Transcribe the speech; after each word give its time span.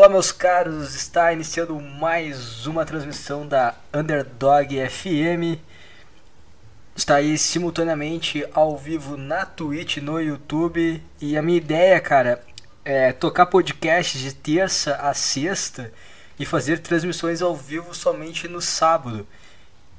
Olá, 0.00 0.08
meus 0.08 0.32
caros, 0.32 0.94
está 0.94 1.30
iniciando 1.30 1.78
mais 1.78 2.66
uma 2.66 2.86
transmissão 2.86 3.46
da 3.46 3.74
Underdog 3.92 4.74
FM. 4.88 5.60
Está 6.96 7.16
aí 7.16 7.36
simultaneamente 7.36 8.42
ao 8.54 8.78
vivo 8.78 9.18
na 9.18 9.44
Twitch, 9.44 9.98
no 9.98 10.18
YouTube. 10.18 11.02
E 11.20 11.36
a 11.36 11.42
minha 11.42 11.58
ideia, 11.58 12.00
cara, 12.00 12.42
é 12.82 13.12
tocar 13.12 13.44
podcasts 13.44 14.18
de 14.18 14.32
terça 14.34 14.94
a 14.96 15.12
sexta 15.12 15.92
e 16.38 16.46
fazer 16.46 16.78
transmissões 16.78 17.42
ao 17.42 17.54
vivo 17.54 17.94
somente 17.94 18.48
no 18.48 18.62
sábado. 18.62 19.28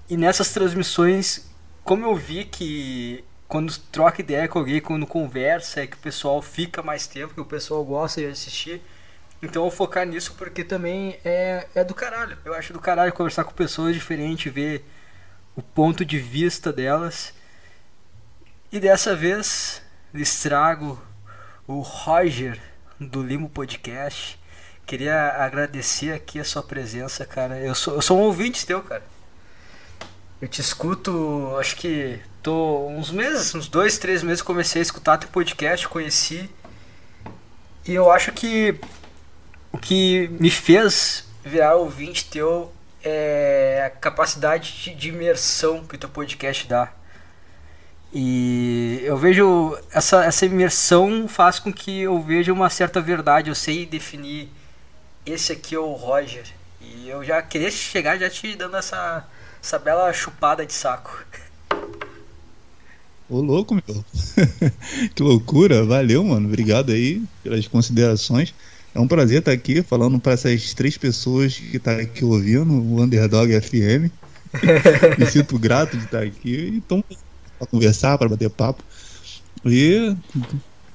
E 0.10 0.18
nessas 0.18 0.52
transmissões, 0.52 1.48
como 1.84 2.08
eu 2.08 2.16
vi 2.16 2.46
que 2.46 3.24
quando 3.48 3.78
troca 3.92 4.20
ideia 4.20 4.48
com 4.48 4.58
alguém, 4.58 4.82
quando 4.82 5.06
conversa, 5.06 5.82
é 5.82 5.86
que 5.86 5.96
o 5.96 6.00
pessoal 6.00 6.42
fica 6.42 6.82
mais 6.82 7.06
tempo, 7.06 7.36
que 7.36 7.42
o 7.42 7.46
pessoal 7.46 7.86
gosta 7.86 8.20
de 8.20 8.26
assistir 8.26 8.82
então 9.42 9.64
eu 9.64 9.70
vou 9.70 9.72
focar 9.72 10.06
nisso 10.06 10.36
porque 10.38 10.64
também 10.64 11.18
é, 11.26 11.68
é 11.74 11.84
do 11.84 11.96
caralho. 11.96 12.38
Eu 12.46 12.54
acho 12.54 12.74
do 12.74 12.80
caralho 12.80 13.12
conversar 13.12 13.44
com 13.44 13.52
pessoas 13.52 13.96
diferentes, 13.96 14.52
ver 14.54 14.86
o 15.56 15.62
ponto 15.62 16.06
de 16.06 16.20
vista 16.20 16.72
delas. 16.72 17.34
E 18.72 18.80
dessa 18.80 19.16
vez 19.16 19.82
lhes 20.14 20.42
trago 20.42 21.02
o 21.68 21.80
Roger 21.80 22.60
do 23.00 23.24
Limo 23.24 23.50
Podcast. 23.50 24.40
Queria 24.86 25.44
agradecer 25.44 26.12
aqui 26.14 26.40
a 26.40 26.44
sua 26.44 26.62
presença, 26.62 27.26
cara. 27.26 27.60
Eu 27.60 27.74
sou, 27.74 27.96
eu 27.96 28.02
sou 28.02 28.20
um 28.20 28.22
ouvinte 28.22 28.66
teu, 28.66 28.82
cara. 28.82 29.04
Eu 30.42 30.48
te 30.48 30.62
escuto, 30.62 31.56
acho 31.60 31.76
que 31.78 32.20
tô 32.42 32.88
uns 32.88 33.12
meses, 33.12 33.54
uns 33.54 33.68
dois, 33.68 33.98
três 33.98 34.24
meses 34.24 34.42
comecei 34.42 34.82
a 34.82 34.84
escutar 34.84 35.18
teu 35.18 35.30
podcast, 35.30 35.88
conheci. 35.88 36.50
E 37.88 37.94
eu 37.94 38.12
acho 38.12 38.32
que 38.32 38.80
o 39.72 39.78
que 39.78 40.30
me 40.40 40.50
fez 40.50 41.26
virar 41.44 41.76
ouvinte 41.76 42.26
teu 42.26 42.72
é 43.04 43.84
a 43.86 43.90
capacidade 43.90 44.94
de 44.96 45.10
imersão 45.10 45.84
que 45.86 45.96
o 45.96 45.98
teu 45.98 46.10
podcast 46.10 46.68
dá. 46.68 46.92
E 48.14 49.00
eu 49.04 49.18
vejo 49.18 49.78
essa, 49.92 50.26
essa 50.26 50.46
imersão 50.46 51.28
faz 51.28 51.60
com 51.60 51.72
que 51.72 52.02
eu 52.02 52.22
veja 52.22 52.52
uma 52.52 52.70
certa 52.70 53.00
verdade. 53.00 53.50
Eu 53.50 53.56
sei 53.56 53.86
definir 53.86 54.50
esse 55.26 55.54
aqui 55.54 55.76
é 55.76 55.80
o 55.80 55.94
Roger. 55.94 56.44
E 56.82 57.08
eu 57.08 57.24
já 57.24 57.42
queria 57.42 57.72
chegar 57.72 58.18
já 58.18 58.30
te 58.30 58.56
dando 58.56 58.76
essa, 58.76 59.26
essa 59.64 59.80
bela 59.80 60.12
chupada 60.12 60.66
de 60.66 60.74
saco. 60.74 61.24
Ô 63.30 63.40
louco, 63.40 63.74
meu. 63.74 64.06
que 65.16 65.24
loucura. 65.24 65.86
Valeu, 65.86 66.22
mano. 66.22 66.48
Obrigado 66.48 66.92
aí 66.92 67.24
pelas 67.42 67.66
considerações. 67.66 68.54
É 68.94 69.00
um 69.00 69.08
prazer 69.08 69.40
estar 69.40 69.52
aqui 69.52 69.82
falando 69.82 70.20
para 70.20 70.34
essas 70.34 70.74
três 70.74 70.98
pessoas 70.98 71.56
que 71.56 71.78
estão 71.78 71.96
tá 71.96 72.02
aqui 72.02 72.26
ouvindo 72.26 72.74
o 72.74 73.02
Underdog 73.02 73.50
FM. 73.62 74.12
Me 75.18 75.26
sinto 75.26 75.58
grato 75.58 75.98
de 75.98 76.04
estar 76.04 76.24
aqui. 76.24 76.74
Então, 76.76 77.04
para 77.58 77.68
conversar, 77.68 78.18
para 78.18 78.28
bater 78.28 78.50
papo. 78.50 78.84
E 79.66 80.16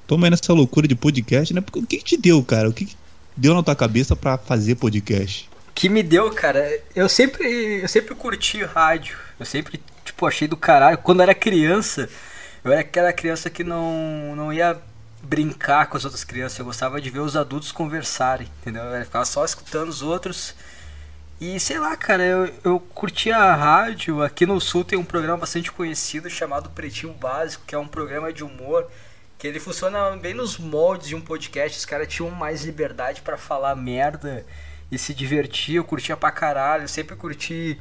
toma 0.07 0.27
aí 0.27 0.31
nessa 0.31 0.53
loucura 0.53 0.87
de 0.87 0.95
podcast, 0.95 1.55
né? 1.55 1.61
Porque 1.61 1.79
o 1.79 1.87
que, 1.87 1.97
que 1.99 2.05
te 2.05 2.17
deu, 2.17 2.43
cara? 2.43 2.69
O 2.69 2.73
que, 2.73 2.85
que 2.85 2.97
deu 3.37 3.55
na 3.55 3.63
tua 3.63 3.75
cabeça 3.75 4.15
para 4.15 4.37
fazer 4.37 4.75
podcast? 4.75 5.49
que 5.77 5.91
me 5.91 6.03
deu, 6.03 6.31
cara, 6.31 6.81
eu 6.95 7.07
sempre, 7.07 7.83
eu 7.83 7.87
sempre 7.87 8.15
curti 8.15 8.65
rádio. 8.65 9.19
Eu 9.39 9.45
sempre, 9.45 9.79
tipo, 10.03 10.27
achei 10.27 10.49
do 10.49 10.57
caralho. 10.57 10.97
Quando 10.97 11.21
eu 11.21 11.25
era 11.25 11.35
criança, 11.35 12.09
eu 12.65 12.73
era 12.73 12.81
aquela 12.81 13.13
criança 13.13 13.51
que 13.51 13.63
não, 13.63 14.35
não 14.35 14.51
ia 14.51 14.75
brincar 15.27 15.87
com 15.87 15.97
as 15.97 16.05
outras 16.05 16.25
crianças, 16.25 16.59
eu 16.59 16.65
gostava 16.65 17.01
de 17.01 17.11
ver 17.11 17.19
os 17.19 17.37
adultos 17.37 17.73
conversarem, 17.73 18.49
entendeu? 18.61 18.83
Eu 18.83 19.05
ficava 19.05 19.25
só 19.25 19.45
escutando 19.45 19.89
os 19.89 20.03
outros. 20.03 20.55
E 21.41 21.61
sei 21.61 21.79
lá, 21.79 21.97
cara, 21.97 22.23
eu, 22.23 22.55
eu 22.65 22.81
curti 22.81 23.31
a 23.31 23.55
rádio. 23.55 24.23
Aqui 24.23 24.47
no 24.47 24.61
Sul 24.61 24.85
tem 24.85 24.99
um 24.99 25.05
programa 25.05 25.39
bastante 25.39 25.71
conhecido 25.71 26.31
chamado 26.31 26.71
Pretinho 26.71 27.13
Básico, 27.13 27.65
que 27.67 27.75
é 27.75 27.79
um 27.79 27.89
programa 27.89 28.33
de 28.33 28.43
humor 28.43 28.87
que 29.39 29.47
ele 29.47 29.61
funciona 29.61 30.17
bem 30.17 30.33
nos 30.33 30.57
moldes 30.57 31.09
de 31.09 31.15
um 31.15 31.21
podcast. 31.21 31.77
Os 31.77 31.85
caras 31.85 32.09
tinham 32.09 32.31
mais 32.31 32.65
liberdade 32.65 33.21
para 33.21 33.37
falar 33.37 33.75
merda 33.75 34.47
e 34.91 34.97
se 34.97 35.13
divertir. 35.13 35.75
Eu 35.75 35.85
curtia 35.85 36.17
pra 36.17 36.31
caralho, 36.31 36.85
eu 36.85 36.89
sempre 36.89 37.17
curti 37.17 37.79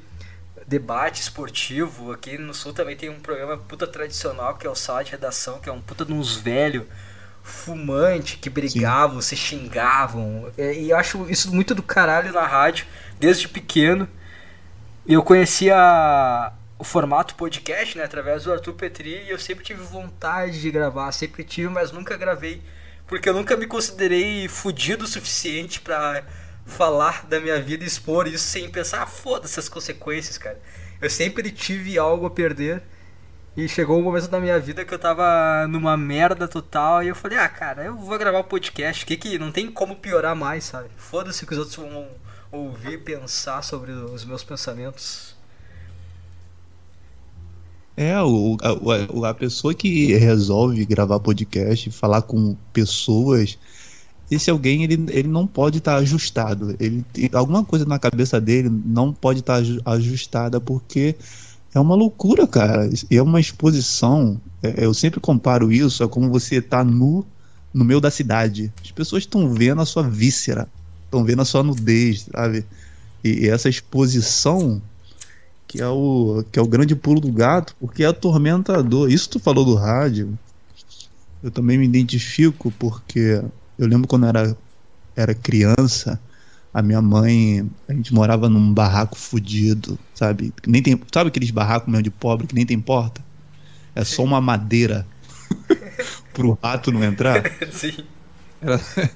debate 0.68 1.22
esportivo. 1.22 2.12
Aqui 2.12 2.38
no 2.38 2.54
Sul 2.54 2.74
também 2.74 2.98
tem 2.98 3.10
um 3.10 3.20
programa 3.20 3.56
puta 3.56 3.88
tradicional 3.88 4.56
que 4.56 4.68
é 4.68 4.70
o 4.70 4.76
Sala 4.76 5.04
de 5.04 5.12
Redação, 5.12 5.60
que 5.60 5.70
é 5.70 5.72
um 5.72 5.82
puta 5.82 6.04
de 6.04 6.12
uns 6.12 6.36
velhos 6.36 6.86
fumante 7.46 8.38
que 8.38 8.50
brigavam, 8.50 9.22
Sim. 9.22 9.28
se 9.28 9.36
xingavam. 9.36 10.52
É, 10.58 10.74
e 10.74 10.90
eu 10.90 10.98
acho 10.98 11.30
isso 11.30 11.54
muito 11.54 11.76
do 11.76 11.84
caralho 11.84 12.34
na 12.34 12.46
rádio, 12.46 12.88
desde 13.20 13.48
pequeno. 13.48 14.10
Eu 15.08 15.22
conhecia 15.22 16.52
o 16.80 16.84
formato 16.84 17.36
podcast, 17.36 17.96
né, 18.00 18.04
através 18.04 18.44
do 18.44 18.52
Arthur 18.52 18.74
Petri, 18.74 19.24
e 19.24 19.30
eu 19.30 19.38
sempre 19.38 19.64
tive 19.64 19.84
vontade 19.84 20.60
de 20.60 20.72
gravar, 20.72 21.12
sempre 21.12 21.44
tive, 21.44 21.70
mas 21.70 21.92
nunca 21.92 22.18
gravei, 22.18 22.64
porque 23.06 23.30
eu 23.30 23.34
nunca 23.34 23.56
me 23.56 23.68
considerei 23.68 24.48
fudido 24.48 25.06
o 25.06 25.08
suficiente 25.08 25.80
para 25.80 26.24
falar 26.66 27.28
da 27.28 27.40
minha 27.40 27.62
vida 27.62 27.84
e 27.84 27.88
expor 27.88 28.28
isso 28.28 28.46
sem 28.48 28.68
pensar, 28.72 29.04
ah, 29.04 29.06
foda-se 29.06 29.60
as 29.60 29.70
consequências, 29.70 30.40
cara. 30.40 30.60
Eu 31.00 31.12
sempre 31.12 31.52
tive 31.52 32.00
algo 32.00 32.26
a 32.26 32.32
perder 32.32 32.82
e 33.56 33.70
chegou 33.70 33.98
um 33.98 34.04
momento 34.04 34.28
da 34.28 34.40
minha 34.40 34.60
vida 34.60 34.84
que 34.84 34.94
eu 34.94 35.00
tava 35.00 35.66
numa 35.68 35.96
merda 35.96 36.48
total 36.48 37.02
e 37.02 37.08
eu 37.08 37.16
falei, 37.16 37.38
ah, 37.38 37.48
cara, 37.48 37.86
eu 37.86 37.96
vou 37.96 38.18
gravar 38.18 38.40
o 38.40 38.42
um 38.42 38.46
podcast, 38.46 39.06
que 39.06 39.16
que 39.16 39.40
não 39.40 39.52
tem 39.52 39.72
como 39.72 39.96
piorar 39.96 40.36
mais, 40.36 40.66
sabe? 40.66 40.90
Foda-se 40.98 41.46
que 41.46 41.54
os 41.54 41.60
outros 41.60 41.78
vão 41.78 42.06
ouvir 42.52 43.04
pensar 43.04 43.64
sobre 43.64 43.92
os 43.92 44.26
meus 44.26 44.44
pensamentos. 44.44 45.36
É, 47.96 48.22
o, 48.22 48.58
a, 48.62 49.30
a 49.30 49.34
pessoa 49.34 49.74
que 49.74 50.14
resolve 50.16 50.86
gravar 50.86 51.18
podcast, 51.22 51.90
falar 51.92 52.24
com 52.24 52.58
pessoas, 52.74 53.58
esse 54.30 54.50
alguém 54.50 54.84
ele, 54.84 55.06
ele 55.12 55.30
não 55.30 55.48
pode 55.48 55.78
estar 55.78 55.94
tá 55.94 55.98
ajustado. 56.00 56.76
Ele 56.78 57.06
alguma 57.32 57.64
coisa 57.64 57.86
na 57.86 57.98
cabeça 57.98 58.42
dele 58.42 58.70
não 58.70 59.14
pode 59.14 59.40
estar 59.40 59.62
tá 59.62 59.92
ajustada 59.94 60.60
porque 60.60 61.16
é 61.76 61.80
uma 61.80 61.94
loucura, 61.94 62.48
cara. 62.48 62.90
É 63.12 63.22
uma 63.22 63.40
exposição. 63.40 64.40
É, 64.64 64.86
eu 64.86 64.94
sempre 64.94 65.20
comparo 65.20 65.72
isso 65.72 66.04
a 66.04 66.08
como 66.08 66.30
você 66.30 66.62
tá 66.62 66.84
nu 66.86 67.26
no 67.74 67.84
meio 67.84 68.00
da 68.00 68.10
cidade. 68.10 68.72
As 68.82 68.92
pessoas 68.92 69.24
estão 69.24 69.54
vendo 69.54 69.82
a 69.82 69.86
sua 69.86 70.02
víscera, 70.02 70.70
estão 71.04 71.26
vendo 71.26 71.42
a 71.42 71.46
sua 71.46 71.62
nudez, 71.62 72.28
sabe? 72.34 72.66
E, 73.22 73.46
e, 73.46 73.50
essa 73.50 73.68
exposição 73.68 74.82
que 75.68 75.82
é 75.82 75.88
o 75.88 76.46
que 76.50 76.58
é 76.58 76.62
o 76.62 76.68
grande 76.68 76.96
pulo 76.96 77.20
do 77.20 77.30
gato, 77.30 77.76
porque 77.78 78.04
é 78.04 78.08
atormentador. 78.08 79.12
Isso 79.12 79.30
tu 79.30 79.40
falou 79.40 79.66
do 79.66 79.76
rádio. 79.76 80.40
Eu 81.44 81.52
também 81.52 81.78
me 81.78 81.86
identifico 81.86 82.72
porque 82.80 83.44
eu 83.78 83.88
lembro 83.88 84.08
quando 84.08 84.28
era 84.28 84.58
era 85.14 85.34
criança, 85.34 86.20
a 86.76 86.82
minha 86.82 87.02
mãe, 87.02 87.66
a 87.88 87.94
gente 87.94 88.14
morava 88.14 88.50
num 88.50 88.74
barraco 88.74 89.18
fudido, 89.18 89.98
sabe? 90.14 90.54
Nem 90.68 90.84
tem, 90.84 91.02
sabe 91.10 91.30
aqueles 91.30 91.50
barracos 91.50 91.88
mesmo 91.88 92.04
de 92.04 92.12
pobre 92.12 92.48
que 92.48 92.54
nem 92.54 92.66
tem 92.66 92.78
porta? 92.78 93.24
É 93.96 94.04
só 94.04 94.22
uma 94.22 94.42
madeira 94.42 95.08
pro 96.36 96.60
rato 96.62 96.92
não 96.92 97.02
entrar. 97.02 97.44
Sim. 97.72 97.94
Era, 98.62 98.82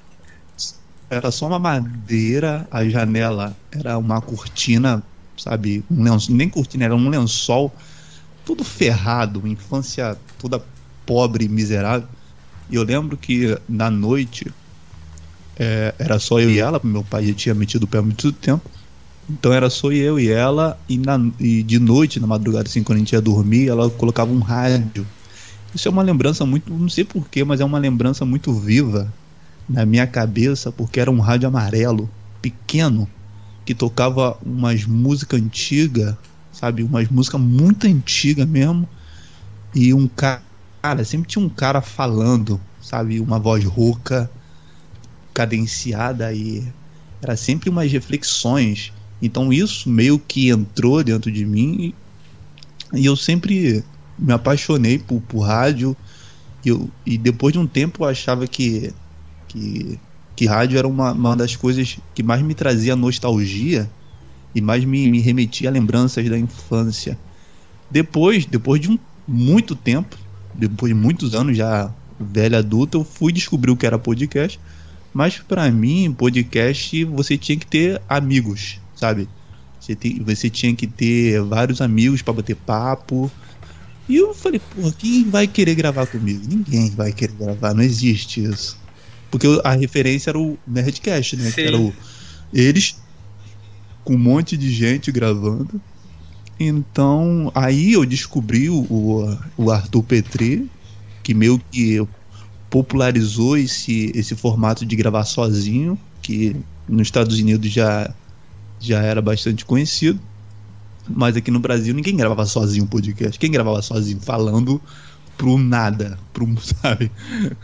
era 1.11 1.31
só 1.31 1.47
uma 1.47 1.59
madeira, 1.59 2.65
a 2.71 2.87
janela 2.87 3.53
era 3.73 3.97
uma 3.97 4.21
cortina, 4.21 5.03
sabe? 5.37 5.83
Um 5.91 6.01
lençol, 6.01 6.35
nem 6.37 6.47
cortina, 6.47 6.85
era 6.85 6.95
um 6.95 7.09
lençol 7.09 7.75
tudo 8.45 8.63
ferrado, 8.63 9.45
infância 9.45 10.17
toda 10.37 10.63
pobre, 11.05 11.50
miserável. 11.50 12.07
E 12.69 12.75
eu 12.75 12.83
lembro 12.83 13.17
que 13.17 13.59
na 13.67 13.91
noite 13.91 14.50
é, 15.59 15.94
era 16.00 16.17
só 16.17 16.39
eu 16.39 16.50
e 16.50 16.57
ela, 16.57 16.79
meu 16.81 17.03
pai 17.03 17.27
já 17.27 17.33
tinha 17.33 17.53
metido 17.53 17.83
o 17.83 17.88
pé 17.88 18.00
muito 18.00 18.31
tempo. 18.31 18.71
Então 19.29 19.53
era 19.53 19.69
só 19.69 19.91
eu 19.91 20.17
e 20.17 20.29
ela, 20.29 20.79
e, 20.88 20.97
na, 20.97 21.19
e 21.38 21.61
de 21.61 21.77
noite, 21.77 22.19
na 22.19 22.25
madrugada, 22.25 22.67
assim, 22.67 22.81
quando 22.81 22.95
a 22.95 23.00
gente 23.00 23.11
ia 23.11 23.21
dormir, 23.21 23.67
ela 23.67 23.89
colocava 23.89 24.31
um 24.31 24.39
rádio. 24.39 25.06
Isso 25.75 25.88
é 25.88 25.91
uma 25.91 26.01
lembrança 26.01 26.45
muito, 26.45 26.73
não 26.73 26.89
sei 26.89 27.03
porquê, 27.03 27.44
mas 27.44 27.59
é 27.59 27.65
uma 27.65 27.77
lembrança 27.77 28.25
muito 28.25 28.51
viva 28.53 29.13
na 29.69 29.85
minha 29.85 30.07
cabeça, 30.07 30.71
porque 30.71 31.00
era 31.00 31.11
um 31.11 31.19
rádio 31.19 31.47
amarelo, 31.47 32.09
pequeno, 32.41 33.07
que 33.65 33.75
tocava 33.75 34.35
umas 34.44 34.85
músicas 34.85 35.39
antigas, 35.39 36.15
sabe? 36.51 36.81
Umas 36.81 37.07
músicas 37.09 37.39
muito 37.39 37.85
antigas 37.85 38.47
mesmo. 38.47 38.89
E 39.75 39.94
um 39.94 40.07
cara, 40.07 40.41
sempre 41.03 41.27
tinha 41.27 41.45
um 41.45 41.50
cara 41.50 41.81
falando, 41.81 42.59
sabe? 42.81 43.19
Uma 43.19 43.38
voz 43.38 43.63
rouca 43.63 44.27
cadenciada 45.33 46.33
e 46.33 46.63
era 47.21 47.35
sempre 47.35 47.69
umas 47.69 47.91
reflexões. 47.91 48.93
Então 49.21 49.51
isso 49.51 49.89
meio 49.89 50.17
que 50.17 50.49
entrou 50.49 51.03
dentro 51.03 51.31
de 51.31 51.45
mim 51.45 51.93
e, 52.93 53.05
eu 53.05 53.15
sempre 53.15 53.83
me 54.17 54.33
apaixonei 54.33 54.97
por, 54.97 55.21
por 55.21 55.41
rádio. 55.41 55.95
E, 56.65 56.69
eu, 56.69 56.89
e 57.05 57.17
depois 57.17 57.53
de 57.53 57.59
um 57.59 57.67
tempo 57.67 58.03
eu 58.03 58.07
achava 58.07 58.47
que, 58.47 58.91
que, 59.47 59.99
que 60.35 60.45
rádio 60.45 60.77
era 60.77 60.87
uma, 60.87 61.11
uma 61.11 61.35
das 61.35 61.55
coisas 61.55 61.97
que 62.15 62.23
mais 62.23 62.41
me 62.41 62.55
trazia 62.55 62.95
nostalgia 62.95 63.89
e 64.55 64.61
mais 64.61 64.83
me, 64.83 65.09
me 65.09 65.19
remetia 65.19 65.69
a 65.69 65.71
lembranças 65.71 66.27
da 66.27 66.37
infância. 66.37 67.17
Depois, 67.89 68.45
depois 68.45 68.81
de 68.81 68.89
um 68.89 68.97
muito 69.27 69.75
tempo, 69.75 70.17
depois 70.53 70.93
de 70.93 70.99
muitos 70.99 71.35
anos 71.35 71.55
já 71.55 71.93
velho 72.19 72.57
adulto, 72.57 72.99
eu 72.99 73.03
fui 73.03 73.31
descobrir 73.31 73.71
o 73.71 73.77
que 73.77 73.85
era 73.85 73.97
podcast. 73.97 74.59
Mas 75.13 75.38
para 75.39 75.69
mim, 75.71 76.13
podcast 76.13 77.03
você 77.06 77.38
tinha 77.38 77.57
que 77.57 77.65
ter 77.65 78.01
amigos, 78.07 78.79
sabe? 78.95 79.27
Você, 79.79 79.95
tem, 79.95 80.19
você 80.19 80.50
tinha 80.50 80.75
que 80.75 80.85
ter 80.85 81.41
vários 81.41 81.81
amigos 81.81 82.21
para 82.21 82.33
bater 82.33 82.56
papo. 82.56 83.31
E 84.07 84.17
eu 84.17 84.33
falei, 84.33 84.59
pô, 84.59 84.91
quem 84.91 85.29
vai 85.29 85.47
querer 85.47 85.75
gravar 85.75 86.06
comigo? 86.07 86.41
Ninguém 86.47 86.89
vai 86.89 87.11
querer 87.11 87.33
gravar, 87.33 87.73
não 87.73 87.83
existe 87.83 88.44
isso. 88.44 88.77
Porque 89.31 89.47
a 89.63 89.73
referência 89.73 90.31
era 90.31 90.39
o 90.39 90.57
Nerdcast, 90.67 91.38
né? 91.38 91.53
Era 91.57 91.77
o, 91.77 91.94
eles 92.53 92.97
com 94.03 94.15
um 94.15 94.17
monte 94.17 94.57
de 94.57 94.71
gente 94.71 95.12
gravando. 95.12 95.79
Então, 96.59 97.51
aí 97.55 97.94
eu 97.94 98.05
descobri 98.05 98.69
o, 98.69 99.38
o 99.55 99.71
Arthur 99.71 100.03
Petri, 100.03 100.69
que 101.23 101.33
meio 101.33 101.62
que 101.71 102.05
popularizou 102.69 103.57
esse, 103.57 104.12
esse 104.16 104.36
formato 104.36 104.86
de 104.86 104.95
gravar 104.95 105.25
sozinho, 105.25 105.98
que 106.21 106.56
nos 106.88 107.07
Estados 107.07 107.38
Unidos 107.39 107.71
já, 107.71 108.13
já 108.80 109.01
era 109.01 109.21
bastante 109.21 109.66
conhecido. 109.66 110.19
Mas 111.07 111.36
aqui 111.36 111.50
no 111.50 111.60
Brasil 111.60 111.94
ninguém 111.94 112.16
gravava 112.16 112.45
sozinho 112.45 112.83
um 112.83 112.88
podcast. 112.88 113.39
Quem 113.39 113.50
gravava 113.50 113.81
sozinho 113.81 114.19
falando 114.19 114.80
pro 115.38 115.57
nada, 115.57 116.19
pro, 116.31 116.48
sabe? 116.62 117.12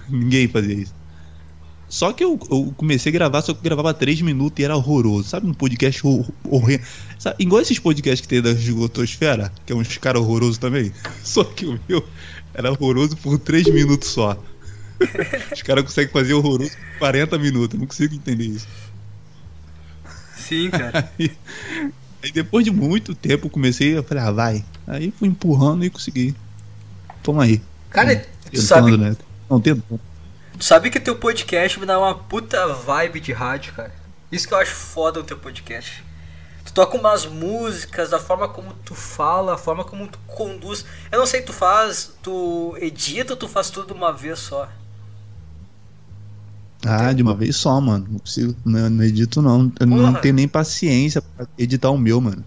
ninguém 0.09 0.47
fazia 0.47 0.73
isso. 0.73 0.95
Só 1.87 2.11
que 2.11 2.23
eu, 2.23 2.39
eu, 2.49 2.73
comecei 2.75 3.11
a 3.11 3.13
gravar, 3.13 3.41
só 3.41 3.53
que 3.53 3.59
eu 3.59 3.63
gravava 3.63 3.93
3 3.93 4.21
minutos 4.21 4.59
e 4.59 4.63
era 4.63 4.75
horroroso. 4.75 5.29
Sabe 5.29 5.47
um 5.47 5.53
podcast 5.53 6.01
horrendo? 6.49 6.83
Igual 7.37 7.61
esses 7.61 7.77
podcasts 7.77 8.21
que 8.21 8.27
tem 8.27 8.41
da 8.41 8.55
Gigotosfera, 8.55 9.51
que 9.65 9.71
é 9.71 9.75
uns 9.75 9.95
caras 9.97 10.21
horrorosos 10.21 10.57
também. 10.57 10.91
Só 11.23 11.43
que 11.43 11.65
o 11.65 11.79
meu 11.87 12.03
era 12.53 12.71
horroroso 12.71 13.15
por 13.17 13.37
3 13.37 13.67
minutos 13.67 14.09
só. 14.09 14.37
Os 15.51 15.61
caras 15.61 15.83
conseguem 15.83 16.11
fazer 16.11 16.33
horroroso 16.33 16.71
por 16.71 16.99
40 16.99 17.37
minutos. 17.37 17.73
Eu 17.73 17.79
não 17.79 17.87
consigo 17.87 18.15
entender 18.15 18.45
isso. 18.45 18.67
Sim, 20.35 20.69
cara. 20.69 21.09
Aí, 21.17 21.35
aí 22.23 22.31
depois 22.31 22.65
de 22.65 22.71
muito 22.71 23.13
tempo 23.15 23.47
eu 23.47 23.49
comecei, 23.49 23.97
eu 23.97 24.03
falei, 24.03 24.23
ah, 24.23 24.31
vai. 24.31 24.65
Aí 24.87 25.11
fui 25.11 25.27
empurrando 25.27 25.85
e 25.85 25.89
consegui. 25.89 26.35
Toma 27.21 27.43
aí. 27.43 27.61
Cara, 27.89 28.13
é, 28.13 28.25
tu 28.51 28.61
sabe... 28.61 28.95
Né? 28.97 29.15
Não, 29.49 29.59
tento. 29.59 29.99
Tu 30.57 30.63
sabe 30.63 30.89
que 30.89 30.99
teu 30.99 31.15
podcast 31.15 31.79
me 31.79 31.85
dá 31.85 31.99
uma 31.99 32.15
puta 32.15 32.67
vibe 32.67 33.19
de 33.19 33.31
rádio, 33.31 33.73
cara. 33.73 33.93
Isso 34.31 34.47
que 34.47 34.53
eu 34.53 34.57
acho 34.57 34.73
foda 34.73 35.19
no 35.19 35.25
teu 35.25 35.37
podcast. 35.37 36.03
Tu 36.65 36.73
toca 36.73 36.97
umas 36.97 37.25
músicas, 37.25 38.11
a 38.11 38.19
forma 38.19 38.47
como 38.47 38.73
tu 38.85 38.95
fala, 38.95 39.53
a 39.53 39.57
forma 39.57 39.83
como 39.83 40.07
tu 40.07 40.17
conduz. 40.27 40.85
Eu 41.11 41.19
não 41.19 41.25
sei, 41.25 41.41
tu 41.41 41.53
faz, 41.53 42.13
tu 42.23 42.75
edita 42.79 43.33
ou 43.33 43.37
tu 43.37 43.47
faz 43.47 43.69
tudo 43.69 43.87
de 43.87 43.93
uma 43.93 44.11
vez 44.11 44.39
só? 44.39 44.67
Ah, 46.85 47.11
de 47.11 47.23
uma 47.23 47.33
vez 47.33 47.55
só, 47.55 47.81
mano. 47.81 48.05
Não 48.09 48.19
consigo, 48.19 48.55
não, 48.63 48.89
não 48.89 49.03
edito 49.03 49.41
não. 49.41 49.71
Eu 49.79 49.87
Porra. 49.87 50.01
não 50.01 50.13
tenho 50.13 50.35
nem 50.35 50.47
paciência 50.47 51.21
pra 51.21 51.47
editar 51.57 51.89
o 51.89 51.97
meu, 51.97 52.21
mano. 52.21 52.45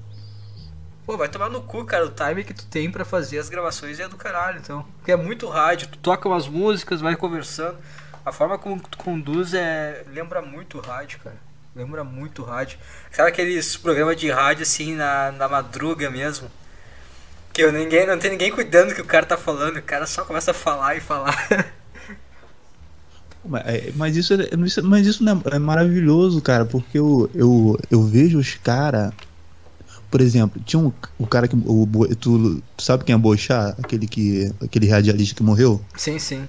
Pô, 1.04 1.16
vai 1.16 1.28
tomar 1.28 1.50
no 1.50 1.62
cu, 1.62 1.84
cara. 1.84 2.06
O 2.06 2.10
time 2.10 2.44
que 2.44 2.54
tu 2.54 2.66
tem 2.66 2.90
para 2.90 3.04
fazer 3.04 3.38
as 3.38 3.48
gravações 3.48 3.98
é 3.98 4.06
do 4.06 4.16
caralho, 4.16 4.58
então. 4.58 4.84
Porque 4.98 5.10
é 5.10 5.16
muito 5.16 5.48
rádio, 5.48 5.88
tu 5.88 5.98
toca 5.98 6.28
umas 6.28 6.46
músicas, 6.46 7.00
vai 7.00 7.16
conversando. 7.16 7.76
A 8.24 8.30
forma 8.30 8.58
como 8.58 8.80
tu 8.80 8.98
conduz 8.98 9.54
é. 9.54 10.04
lembra 10.12 10.40
muito 10.40 10.78
rádio, 10.80 11.18
cara. 11.24 11.36
Lembra 11.74 12.04
muito 12.04 12.42
rádio. 12.42 12.78
Sabe 13.10 13.30
aqueles 13.30 13.76
programas 13.76 14.16
de 14.16 14.30
rádio 14.30 14.62
assim 14.62 14.94
na, 14.94 15.32
na 15.32 15.48
madruga 15.48 16.10
mesmo? 16.10 16.50
Que 17.52 17.62
eu, 17.62 17.72
ninguém, 17.72 18.06
não 18.06 18.18
tem 18.18 18.30
ninguém 18.30 18.50
cuidando 18.50 18.90
do 18.90 18.94
que 18.94 19.00
o 19.00 19.06
cara 19.06 19.24
tá 19.24 19.36
falando, 19.36 19.78
o 19.78 19.82
cara 19.82 20.06
só 20.06 20.24
começa 20.24 20.50
a 20.50 20.54
falar 20.54 20.96
e 20.96 21.00
falar. 21.00 21.34
É, 23.64 23.92
mas 23.96 24.16
isso, 24.16 24.34
é, 24.34 24.56
mas 24.82 25.06
isso 25.06 25.24
é 25.50 25.58
maravilhoso, 25.58 26.40
cara, 26.40 26.64
porque 26.64 26.98
eu, 26.98 27.30
eu, 27.34 27.78
eu 27.90 28.02
vejo 28.02 28.38
os 28.38 28.54
caras 28.54 29.12
por 30.10 30.22
exemplo, 30.22 30.60
tinha 30.64 30.80
um, 30.80 30.90
o 31.18 31.26
cara 31.26 31.46
que. 31.46 31.54
O, 31.54 31.86
tu, 32.18 32.62
tu 32.76 32.82
sabe 32.82 33.04
quem 33.04 33.14
é 33.14 33.18
Boixá? 33.18 33.74
Aquele, 33.78 34.06
que, 34.06 34.50
aquele 34.62 34.88
radialista 34.88 35.34
que 35.34 35.42
morreu? 35.42 35.82
Sim, 35.96 36.18
sim. 36.18 36.48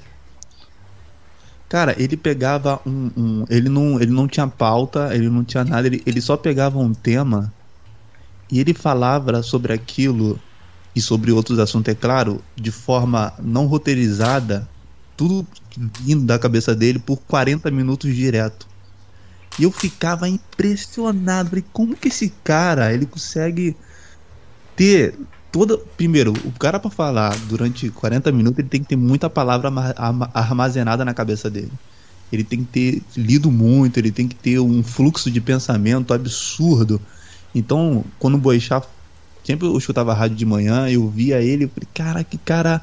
Cara, 1.67 1.93
ele 2.01 2.17
pegava 2.17 2.79
um, 2.85 3.11
um, 3.15 3.45
ele, 3.49 3.69
não, 3.69 4.01
ele 4.01 4.11
não 4.11 4.27
tinha 4.27 4.47
pauta, 4.47 5.13
ele 5.13 5.29
não 5.29 5.43
tinha 5.43 5.63
nada, 5.63 5.85
ele, 5.87 6.01
ele 6.05 6.19
só 6.19 6.35
pegava 6.35 6.79
um 6.79 6.93
tema 6.93 7.53
e 8.51 8.59
ele 8.59 8.73
falava 8.73 9.43
sobre 9.43 9.73
aquilo 9.73 10.39
e 10.95 11.01
sobre 11.01 11.31
outros 11.31 11.59
assuntos, 11.59 11.91
é 11.91 11.95
claro, 11.95 12.41
de 12.55 12.71
forma 12.71 13.31
não 13.39 13.67
roteirizada, 13.67 14.67
tudo 15.19 15.45
vindo 15.99 16.23
da 16.23 16.39
cabeça 16.39 16.73
dele 16.73 16.97
por 16.97 17.17
40 17.17 17.69
minutos 17.71 18.15
direto. 18.15 18.65
E 19.59 19.63
eu 19.63 19.71
ficava 19.71 20.29
impressionado. 20.29 21.49
Falei, 21.49 21.65
como 21.73 21.93
que 21.93 22.07
esse 22.07 22.31
cara 22.41 22.93
ele 22.93 23.05
consegue 23.05 23.75
ter 24.77 25.19
toda. 25.51 25.77
Primeiro, 25.77 26.31
o 26.45 26.53
cara 26.53 26.79
para 26.79 26.89
falar 26.89 27.35
durante 27.49 27.89
40 27.89 28.31
minutos 28.31 28.59
ele 28.59 28.69
tem 28.69 28.81
que 28.81 28.87
ter 28.87 28.95
muita 28.95 29.29
palavra 29.29 29.69
armazenada 30.33 31.03
na 31.03 31.13
cabeça 31.13 31.49
dele. 31.49 31.73
Ele 32.31 32.45
tem 32.45 32.63
que 32.63 32.71
ter 32.71 33.03
lido 33.17 33.51
muito, 33.51 33.97
ele 33.97 34.13
tem 34.13 34.25
que 34.25 34.35
ter 34.35 34.57
um 34.57 34.81
fluxo 34.81 35.29
de 35.29 35.41
pensamento 35.41 36.13
absurdo. 36.13 37.01
Então, 37.53 38.05
quando 38.17 38.35
o 38.35 38.37
Boixá 38.37 38.81
sempre 39.43 39.67
eu 39.67 39.77
escutava 39.77 40.13
rádio 40.13 40.37
de 40.37 40.45
manhã, 40.45 40.87
eu 40.87 41.09
via 41.09 41.41
ele, 41.41 41.65
eu 41.65 41.69
falei, 41.69 41.89
cara, 41.93 42.23
que 42.23 42.37
cara, 42.37 42.81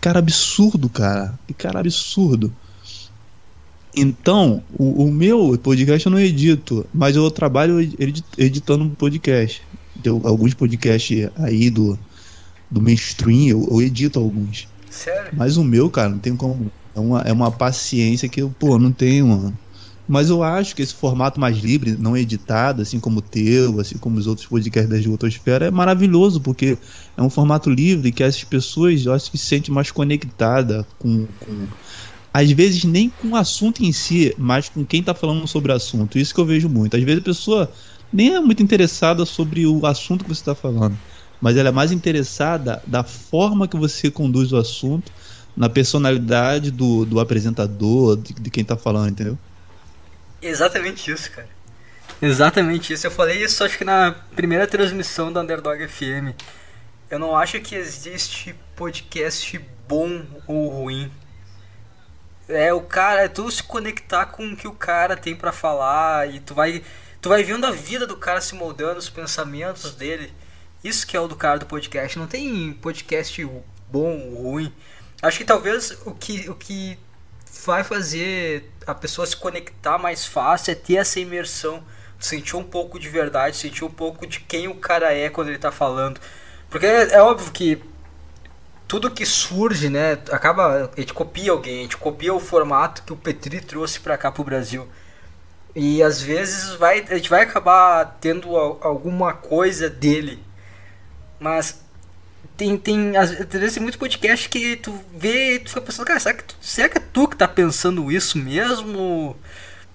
cara 0.00 0.18
absurdo, 0.18 0.88
cara, 0.88 1.38
que 1.46 1.54
cara 1.54 1.80
absurdo. 1.80 2.52
Então, 3.94 4.62
o, 4.78 5.04
o, 5.04 5.10
meu 5.10 5.56
podcast 5.56 6.04
eu 6.04 6.12
não 6.12 6.20
edito, 6.20 6.86
mas 6.92 7.16
eu 7.16 7.30
trabalho 7.30 7.80
editando 8.36 8.90
podcast. 8.90 9.62
Tem 10.02 10.12
alguns 10.12 10.52
podcasts 10.52 11.30
aí 11.36 11.70
do, 11.70 11.98
do 12.70 12.82
mainstream, 12.82 13.48
eu, 13.48 13.66
eu 13.70 13.80
edito 13.80 14.18
alguns. 14.18 14.68
Sério? 14.90 15.30
Mas 15.32 15.56
o 15.56 15.64
meu, 15.64 15.88
cara, 15.88 16.10
não 16.10 16.18
tem 16.18 16.36
como. 16.36 16.70
É 16.94 17.00
uma, 17.00 17.20
é 17.22 17.32
uma 17.32 17.50
paciência 17.50 18.28
que 18.28 18.40
eu, 18.40 18.54
pô, 18.58 18.78
não 18.78 18.92
tenho, 18.92 19.28
mano. 19.28 19.58
Mas 20.08 20.30
eu 20.30 20.42
acho 20.42 20.76
que 20.76 20.82
esse 20.82 20.94
formato 20.94 21.40
mais 21.40 21.58
livre, 21.58 21.96
não 21.98 22.16
editado, 22.16 22.80
assim 22.80 23.00
como 23.00 23.18
o 23.18 23.22
teu, 23.22 23.80
assim 23.80 23.98
como 23.98 24.18
os 24.18 24.26
outros 24.26 24.46
podcasts 24.46 24.88
da 24.88 24.98
Esgotosfera, 24.98 25.66
é 25.66 25.70
maravilhoso, 25.70 26.40
porque 26.40 26.78
é 27.16 27.22
um 27.22 27.30
formato 27.30 27.68
livre 27.68 28.12
que 28.12 28.22
as 28.22 28.44
pessoas, 28.44 29.04
eu 29.04 29.12
acho 29.12 29.30
que 29.30 29.38
se 29.38 29.46
sentem 29.46 29.74
mais 29.74 29.90
conectadas 29.90 30.86
com, 30.98 31.26
com 31.40 31.66
às 32.32 32.50
vezes 32.52 32.84
nem 32.84 33.10
com 33.10 33.30
o 33.30 33.36
assunto 33.36 33.82
em 33.82 33.92
si, 33.92 34.32
mas 34.38 34.68
com 34.68 34.84
quem 34.84 35.00
está 35.00 35.14
falando 35.14 35.46
sobre 35.48 35.72
o 35.72 35.74
assunto. 35.74 36.18
Isso 36.18 36.34
que 36.34 36.40
eu 36.40 36.46
vejo 36.46 36.68
muito. 36.68 36.96
Às 36.96 37.02
vezes 37.02 37.20
a 37.20 37.24
pessoa 37.24 37.72
nem 38.12 38.34
é 38.34 38.40
muito 38.40 38.62
interessada 38.62 39.24
sobre 39.24 39.66
o 39.66 39.84
assunto 39.86 40.24
que 40.24 40.28
você 40.28 40.40
está 40.40 40.54
falando, 40.54 40.96
mas 41.40 41.56
ela 41.56 41.70
é 41.70 41.72
mais 41.72 41.90
interessada 41.92 42.80
da 42.86 43.02
forma 43.02 43.66
que 43.66 43.76
você 43.76 44.10
conduz 44.10 44.52
o 44.52 44.56
assunto, 44.56 45.10
na 45.56 45.68
personalidade 45.68 46.70
do, 46.70 47.04
do 47.06 47.18
apresentador, 47.18 48.16
de, 48.16 48.34
de 48.34 48.50
quem 48.50 48.62
está 48.62 48.76
falando, 48.76 49.10
entendeu? 49.10 49.38
Exatamente 50.40 51.10
isso, 51.10 51.30
cara. 51.30 51.48
Exatamente 52.20 52.92
isso. 52.92 53.06
Eu 53.06 53.10
falei 53.10 53.42
isso 53.42 53.62
acho 53.62 53.76
que 53.76 53.84
na 53.84 54.12
primeira 54.34 54.66
transmissão 54.66 55.32
da 55.32 55.40
Underdog 55.40 55.86
FM. 55.86 56.34
Eu 57.10 57.18
não 57.18 57.36
acho 57.36 57.60
que 57.60 57.74
existe 57.74 58.54
podcast 58.74 59.58
bom 59.86 60.24
ou 60.46 60.68
ruim. 60.68 61.10
É 62.48 62.72
o 62.72 62.80
cara, 62.80 63.22
é 63.22 63.28
tu 63.28 63.50
se 63.50 63.62
conectar 63.62 64.26
com 64.26 64.52
o 64.52 64.56
que 64.56 64.68
o 64.68 64.72
cara 64.72 65.16
tem 65.16 65.34
para 65.34 65.52
falar 65.52 66.28
e 66.32 66.40
tu 66.40 66.54
vai 66.54 66.82
tu 67.20 67.28
vai 67.28 67.42
vendo 67.42 67.66
a 67.66 67.72
vida 67.72 68.06
do 68.06 68.16
cara 68.16 68.40
se 68.40 68.54
moldando, 68.54 68.98
os 68.98 69.10
pensamentos 69.10 69.94
dele. 69.94 70.32
Isso 70.82 71.06
que 71.06 71.16
é 71.16 71.20
o 71.20 71.28
do 71.28 71.36
cara 71.36 71.58
do 71.58 71.66
podcast. 71.66 72.18
Não 72.18 72.26
tem 72.26 72.72
podcast 72.74 73.44
bom 73.90 74.30
ou 74.32 74.52
ruim. 74.52 74.72
Acho 75.20 75.38
que 75.38 75.44
talvez 75.44 75.98
o 76.04 76.12
que 76.12 76.48
o 76.48 76.54
que 76.54 76.98
vai 77.64 77.84
fazer 77.84 78.70
a 78.86 78.94
pessoa 78.94 79.26
se 79.26 79.36
conectar 79.36 79.98
mais 79.98 80.24
fácil 80.26 80.72
é 80.72 80.74
ter 80.74 80.96
essa 80.96 81.18
imersão, 81.18 81.82
sentir 82.18 82.56
um 82.56 82.62
pouco 82.62 82.98
de 82.98 83.08
verdade, 83.08 83.56
sentir 83.56 83.84
um 83.84 83.90
pouco 83.90 84.26
de 84.26 84.40
quem 84.40 84.68
o 84.68 84.74
cara 84.74 85.12
é 85.12 85.28
quando 85.28 85.48
ele 85.48 85.58
tá 85.58 85.72
falando. 85.72 86.20
Porque 86.70 86.86
é, 86.86 87.14
é 87.14 87.22
óbvio 87.22 87.52
que 87.52 87.82
tudo 88.86 89.10
que 89.10 89.26
surge, 89.26 89.88
né, 89.88 90.18
acaba 90.30 90.90
a 90.96 91.00
gente 91.00 91.12
copia 91.12 91.50
alguém, 91.50 91.80
a 91.80 91.82
gente 91.82 91.96
copia 91.96 92.32
o 92.32 92.40
formato 92.40 93.02
que 93.02 93.12
o 93.12 93.16
Petri 93.16 93.60
trouxe 93.60 93.98
para 93.98 94.16
cá 94.16 94.30
pro 94.30 94.44
Brasil. 94.44 94.86
E 95.74 96.02
às 96.02 96.22
vezes 96.22 96.74
vai, 96.76 97.04
a 97.10 97.16
gente 97.16 97.28
vai 97.28 97.42
acabar 97.42 98.16
tendo 98.20 98.56
alguma 98.56 99.34
coisa 99.34 99.90
dele. 99.90 100.42
Mas 101.38 101.84
tem 102.56 102.76
tem 102.76 103.16
às 103.16 103.30
vezes 103.30 103.74
tem 103.74 103.82
muitos 103.82 103.98
podcasts 103.98 104.46
que 104.46 104.76
tu 104.76 104.98
vê 105.14 105.54
e 105.54 105.58
tu 105.58 105.68
fica 105.70 105.82
pensando, 105.82 106.06
cara, 106.06 106.20
será 106.20 106.34
que, 106.34 106.44
tu, 106.44 106.56
será 106.60 106.88
que 106.88 106.98
é 106.98 107.02
tu 107.12 107.28
que 107.28 107.36
tá 107.36 107.46
pensando 107.46 108.10
isso 108.10 108.38
mesmo? 108.38 109.36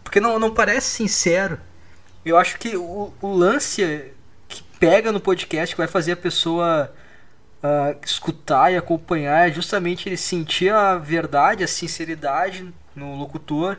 Porque 0.04 0.20
não, 0.20 0.38
não 0.40 0.54
parece 0.54 0.88
sincero. 0.88 1.60
Eu 2.24 2.38
acho 2.38 2.60
que 2.60 2.76
o, 2.78 3.14
o 3.22 3.34
lance 3.34 4.12
que 4.48 4.64
pega 4.80 5.12
no 5.12 5.20
podcast, 5.20 5.74
que 5.76 5.82
vai 5.82 5.88
fazer 5.88 6.12
a 6.14 6.18
pessoa 6.18 6.94
uh, 7.64 7.98
escutar 8.06 8.72
e 8.72 8.78
acompanhar, 8.78 9.50
é 9.50 9.52
justamente 9.52 10.08
ele 10.08 10.18
sentir 10.18 10.72
a 10.72 10.98
verdade, 10.98 11.64
a 11.64 11.68
sinceridade 11.68 12.72
no 12.96 13.16
locutor 13.16 13.78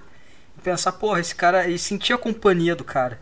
e 0.59 0.61
pensar, 0.61 0.93
porra, 0.93 1.21
esse 1.21 1.35
cara, 1.35 1.69
e 1.69 1.79
sentir 1.79 2.13
a 2.13 2.19
companhia 2.19 2.75
do 2.75 2.85
cara. 2.85 3.21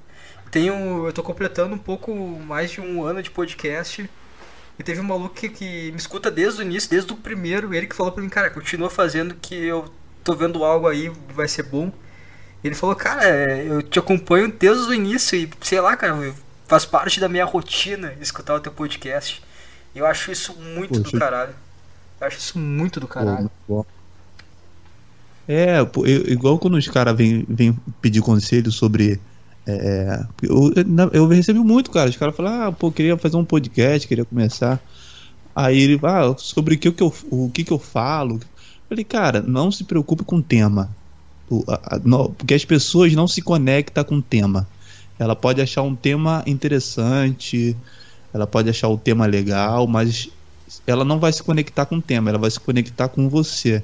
Tenho, 0.50 1.06
eu 1.06 1.12
tô 1.12 1.22
completando 1.22 1.74
um 1.74 1.78
pouco 1.78 2.14
mais 2.14 2.70
de 2.70 2.80
um 2.80 3.04
ano 3.04 3.22
de 3.22 3.30
podcast 3.30 4.08
e 4.80 4.82
teve 4.82 4.98
um 4.98 5.04
maluco 5.04 5.34
que, 5.34 5.50
que 5.50 5.92
me 5.92 5.98
escuta 5.98 6.30
desde 6.30 6.62
o 6.62 6.64
início, 6.64 6.88
desde 6.88 7.12
o 7.12 7.16
primeiro, 7.16 7.74
ele 7.74 7.86
que 7.86 7.94
falou 7.94 8.10
pra 8.10 8.22
mim, 8.22 8.30
cara, 8.30 8.48
continua 8.48 8.88
fazendo 8.88 9.34
que 9.34 9.54
eu 9.54 9.92
tô 10.24 10.34
vendo 10.34 10.64
algo 10.64 10.88
aí, 10.88 11.12
vai 11.34 11.46
ser 11.46 11.64
bom. 11.64 11.92
Ele 12.64 12.74
falou, 12.74 12.96
cara, 12.96 13.28
eu 13.62 13.82
te 13.82 13.98
acompanho 13.98 14.50
desde 14.50 14.84
o 14.84 14.94
início 14.94 15.36
e 15.36 15.50
sei 15.60 15.82
lá, 15.82 15.94
cara, 15.98 16.34
faz 16.66 16.86
parte 16.86 17.20
da 17.20 17.28
minha 17.28 17.44
rotina 17.44 18.14
escutar 18.22 18.54
o 18.54 18.60
teu 18.60 18.72
podcast. 18.72 19.42
Eu 19.94 20.06
acho 20.06 20.32
isso 20.32 20.54
muito 20.54 20.98
Poxa. 20.98 21.12
do 21.12 21.18
caralho. 21.18 21.54
Eu 22.18 22.26
acho 22.26 22.38
isso 22.38 22.58
muito 22.58 22.98
do 22.98 23.06
caralho. 23.06 23.50
Pô, 23.66 23.84
é, 25.46 25.84
pô, 25.84 26.06
eu, 26.06 26.22
igual 26.32 26.58
quando 26.58 26.78
os 26.78 26.88
caras 26.88 27.14
vêm 27.14 27.44
vem 27.46 27.78
pedir 28.00 28.22
conselho 28.22 28.72
sobre. 28.72 29.20
É, 29.70 30.26
eu, 30.42 30.72
eu 31.12 31.28
recebi 31.28 31.58
muito, 31.58 31.90
cara. 31.90 32.10
Os 32.10 32.16
caras 32.16 32.34
falam, 32.34 32.68
ah, 32.68 32.72
pô, 32.72 32.90
queria 32.90 33.16
fazer 33.16 33.36
um 33.36 33.44
podcast, 33.44 34.06
queria 34.06 34.24
começar. 34.24 34.80
Aí 35.54 35.80
ele, 35.80 36.00
ah, 36.02 36.34
sobre 36.38 36.74
o 36.74 36.78
que, 36.78 36.90
que 36.90 37.02
eu, 37.02 37.12
o 37.30 37.50
que 37.50 37.70
eu 37.70 37.78
falo. 37.78 38.34
Eu 38.34 38.40
falei, 38.88 39.04
cara, 39.04 39.42
não 39.42 39.70
se 39.70 39.84
preocupe 39.84 40.24
com 40.24 40.36
o 40.36 40.42
tema 40.42 40.90
porque 42.38 42.54
as 42.54 42.64
pessoas 42.64 43.12
não 43.12 43.26
se 43.26 43.42
conectam 43.42 44.04
com 44.04 44.16
o 44.16 44.22
tema. 44.22 44.68
Ela 45.18 45.34
pode 45.34 45.60
achar 45.60 45.82
um 45.82 45.94
tema 45.94 46.42
interessante, 46.46 47.76
ela 48.32 48.46
pode 48.46 48.70
achar 48.70 48.88
o 48.88 48.96
tema 48.96 49.26
legal, 49.26 49.86
mas 49.86 50.28
ela 50.86 51.04
não 51.04 51.18
vai 51.18 51.32
se 51.32 51.42
conectar 51.42 51.84
com 51.86 51.96
o 51.96 52.02
tema, 52.02 52.30
ela 52.30 52.38
vai 52.38 52.50
se 52.50 52.60
conectar 52.60 53.08
com 53.08 53.28
você. 53.28 53.82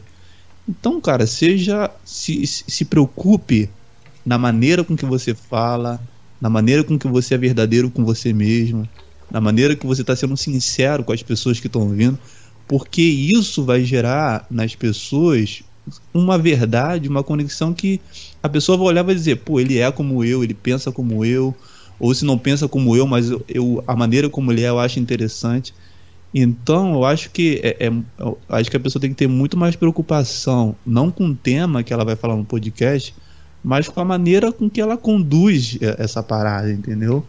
Então, 0.68 1.00
cara, 1.00 1.26
seja 1.26 1.90
se, 2.04 2.46
se 2.46 2.84
preocupe 2.84 3.68
na 4.26 4.36
maneira 4.36 4.82
com 4.82 4.96
que 4.96 5.06
você 5.06 5.36
fala, 5.36 6.00
na 6.40 6.50
maneira 6.50 6.82
com 6.82 6.98
que 6.98 7.06
você 7.06 7.34
é 7.34 7.38
verdadeiro 7.38 7.88
com 7.88 8.04
você 8.04 8.32
mesmo, 8.32 8.88
na 9.30 9.40
maneira 9.40 9.76
que 9.76 9.86
você 9.86 10.00
está 10.00 10.16
sendo 10.16 10.36
sincero 10.36 11.04
com 11.04 11.12
as 11.12 11.22
pessoas 11.22 11.60
que 11.60 11.68
estão 11.68 11.82
ouvindo, 11.82 12.18
porque 12.66 13.02
isso 13.02 13.64
vai 13.64 13.84
gerar 13.84 14.44
nas 14.50 14.74
pessoas 14.74 15.62
uma 16.12 16.36
verdade, 16.36 17.08
uma 17.08 17.22
conexão 17.22 17.72
que 17.72 18.00
a 18.42 18.48
pessoa 18.48 18.76
vai 18.76 18.88
olhar 18.88 19.02
e 19.02 19.06
vai 19.06 19.14
dizer, 19.14 19.36
pô, 19.36 19.60
ele 19.60 19.78
é 19.78 19.90
como 19.92 20.24
eu, 20.24 20.42
ele 20.42 20.54
pensa 20.54 20.90
como 20.90 21.24
eu, 21.24 21.54
ou 21.98 22.12
se 22.12 22.24
não 22.24 22.36
pensa 22.36 22.66
como 22.66 22.96
eu, 22.96 23.06
mas 23.06 23.30
eu, 23.30 23.44
eu 23.48 23.84
a 23.86 23.94
maneira 23.94 24.28
como 24.28 24.50
ele 24.50 24.62
é 24.62 24.68
eu 24.68 24.80
acho 24.80 24.98
interessante. 24.98 25.72
Então, 26.34 26.94
eu 26.94 27.04
acho 27.04 27.30
que 27.30 27.60
é, 27.62 27.86
é, 27.86 27.92
acho 28.48 28.68
que 28.68 28.76
a 28.76 28.80
pessoa 28.80 29.00
tem 29.00 29.10
que 29.10 29.16
ter 29.16 29.28
muito 29.28 29.56
mais 29.56 29.76
preocupação, 29.76 30.74
não 30.84 31.12
com 31.12 31.28
o 31.28 31.34
tema 31.34 31.84
que 31.84 31.92
ela 31.92 32.04
vai 32.04 32.16
falar 32.16 32.36
no 32.36 32.44
podcast, 32.44 33.14
mas 33.66 33.88
com 33.88 34.00
a 34.00 34.04
maneira 34.04 34.52
com 34.52 34.70
que 34.70 34.80
ela 34.80 34.96
conduz 34.96 35.76
essa 35.98 36.22
parada, 36.22 36.72
entendeu? 36.72 37.26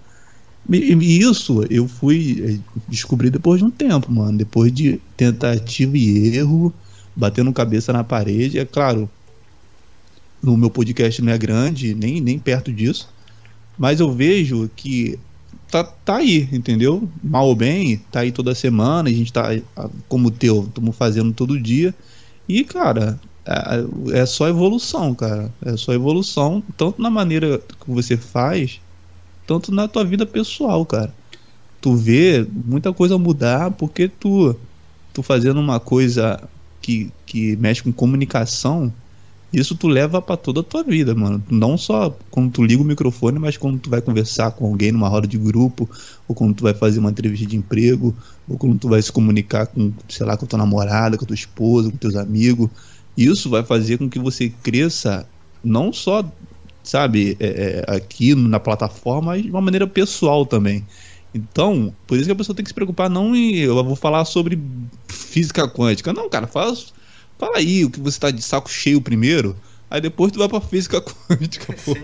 E, 0.71 1.19
isso 1.19 1.65
eu 1.67 1.87
fui 1.87 2.59
eh, 2.61 2.79
descobrir 2.87 3.31
depois 3.31 3.59
de 3.59 3.65
um 3.65 3.71
tempo, 3.71 4.11
mano, 4.11 4.37
depois 4.37 4.71
de 4.71 5.01
tentativa 5.17 5.97
e 5.97 6.37
erro, 6.37 6.71
batendo 7.15 7.51
cabeça 7.51 7.91
na 7.91 8.03
parede. 8.03 8.59
É 8.59 8.65
claro, 8.65 9.09
no 10.39 10.55
meu 10.55 10.69
podcast 10.69 11.23
não 11.23 11.33
é 11.33 11.37
grande, 11.39 11.95
nem, 11.95 12.21
nem 12.21 12.37
perto 12.37 12.71
disso, 12.71 13.09
mas 13.75 13.99
eu 13.99 14.13
vejo 14.13 14.69
que 14.75 15.17
tá, 15.71 15.83
tá 15.83 16.17
aí, 16.17 16.47
entendeu? 16.51 17.09
Mal 17.23 17.47
ou 17.47 17.55
bem, 17.55 17.97
tá 18.11 18.19
aí 18.19 18.31
toda 18.31 18.53
semana, 18.53 19.09
a 19.09 19.11
gente 19.11 19.33
tá, 19.33 19.59
como 20.07 20.27
o 20.27 20.31
teu, 20.31 20.65
estamos 20.67 20.95
fazendo 20.95 21.33
todo 21.33 21.59
dia. 21.59 21.95
E, 22.47 22.63
cara, 22.63 23.19
é, 23.47 24.21
é 24.21 24.25
só 24.25 24.47
evolução, 24.47 25.15
cara. 25.15 25.51
É 25.65 25.77
só 25.77 25.93
evolução, 25.93 26.61
tanto 26.75 27.01
na 27.01 27.09
maneira 27.09 27.59
que 27.59 27.89
você 27.89 28.17
faz, 28.17 28.81
tanto 29.45 29.71
na 29.71 29.87
tua 29.87 30.03
vida 30.03 30.25
pessoal, 30.25 30.85
cara. 30.85 31.13
Tu 31.79 31.95
vê 31.95 32.45
muita 32.65 32.91
coisa 32.91 33.17
mudar 33.17 33.71
porque 33.71 34.09
tu, 34.09 34.55
tu 35.13 35.23
fazendo 35.23 35.59
uma 35.59 35.79
coisa 35.79 36.41
que, 36.81 37.11
que 37.25 37.55
mexe 37.55 37.81
com 37.83 37.93
comunicação, 37.93 38.91
isso 39.51 39.75
tu 39.75 39.87
leva 39.87 40.21
para 40.21 40.35
toda 40.35 40.59
a 40.59 40.63
tua 40.63 40.83
vida, 40.83 41.15
mano. 41.15 41.41
Não 41.49 41.77
só 41.77 42.15
quando 42.29 42.51
tu 42.51 42.63
liga 42.63 42.81
o 42.81 42.85
microfone, 42.85 43.39
mas 43.39 43.55
quando 43.55 43.79
tu 43.79 43.89
vai 43.89 44.01
conversar 44.01 44.51
com 44.51 44.65
alguém 44.65 44.91
numa 44.91 45.07
roda 45.07 45.25
de 45.25 45.37
grupo, 45.37 45.89
ou 46.27 46.35
quando 46.35 46.53
tu 46.53 46.63
vai 46.63 46.73
fazer 46.73 46.99
uma 46.99 47.09
entrevista 47.09 47.45
de 47.45 47.55
emprego, 47.55 48.13
ou 48.47 48.57
quando 48.57 48.77
tu 48.77 48.89
vai 48.89 49.01
se 49.01 49.11
comunicar 49.11 49.67
com, 49.67 49.93
sei 50.09 50.25
lá, 50.25 50.35
com 50.35 50.45
tua 50.45 50.59
namorada, 50.59 51.17
com 51.17 51.25
tua 51.25 51.33
esposa, 51.33 51.89
com 51.89 51.95
teus 51.95 52.15
amigos. 52.15 52.69
Isso 53.17 53.49
vai 53.49 53.63
fazer 53.63 53.97
com 53.97 54.07
que 54.07 54.19
você 54.19 54.49
cresça 54.61 55.27
não 55.63 55.91
só, 55.91 56.23
sabe, 56.83 57.35
é, 57.39 57.47
é, 57.87 57.95
aqui 57.95 58.35
na 58.35 58.59
plataforma, 58.59 59.31
mas 59.31 59.43
de 59.43 59.49
uma 59.49 59.61
maneira 59.61 59.87
pessoal 59.87 60.45
também. 60.45 60.85
Então, 61.33 61.93
por 62.05 62.15
isso 62.15 62.25
que 62.25 62.31
a 62.31 62.35
pessoa 62.35 62.55
tem 62.55 62.63
que 62.63 62.69
se 62.69 62.75
preocupar 62.75 63.09
não 63.09 63.35
em 63.35 63.55
eu 63.57 63.83
vou 63.83 63.95
falar 63.95 64.23
sobre 64.25 64.61
física 65.07 65.67
quântica. 65.67 66.13
Não, 66.13 66.29
cara, 66.29 66.47
fala, 66.47 66.75
fala 67.37 67.57
aí 67.57 67.83
o 67.83 67.89
que 67.89 67.99
você 67.99 68.19
tá 68.19 68.31
de 68.31 68.41
saco 68.41 68.69
cheio 68.69 69.01
primeiro, 69.01 69.55
aí 69.89 69.99
depois 69.99 70.31
tu 70.31 70.39
vai 70.39 70.47
pra 70.47 70.61
física 70.61 71.01
quântica, 71.01 71.73
pô. 71.73 71.97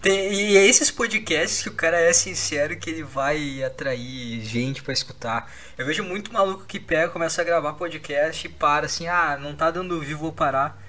Tem, 0.00 0.32
e 0.32 0.56
é 0.56 0.66
esses 0.66 0.90
podcasts 0.90 1.62
que 1.62 1.68
o 1.68 1.74
cara 1.74 2.00
é 2.00 2.10
sincero 2.14 2.74
que 2.78 2.88
ele 2.88 3.02
vai 3.02 3.62
atrair 3.62 4.40
gente 4.40 4.82
para 4.82 4.94
escutar. 4.94 5.52
Eu 5.76 5.84
vejo 5.84 6.02
muito 6.02 6.32
maluco 6.32 6.64
que 6.64 6.80
pega, 6.80 7.10
começa 7.10 7.42
a 7.42 7.44
gravar 7.44 7.74
podcast 7.74 8.46
e 8.46 8.50
para 8.50 8.86
assim, 8.86 9.06
ah, 9.08 9.36
não 9.38 9.54
tá 9.54 9.70
dando 9.70 10.00
vivo, 10.00 10.20
vou 10.20 10.32
parar. 10.32 10.82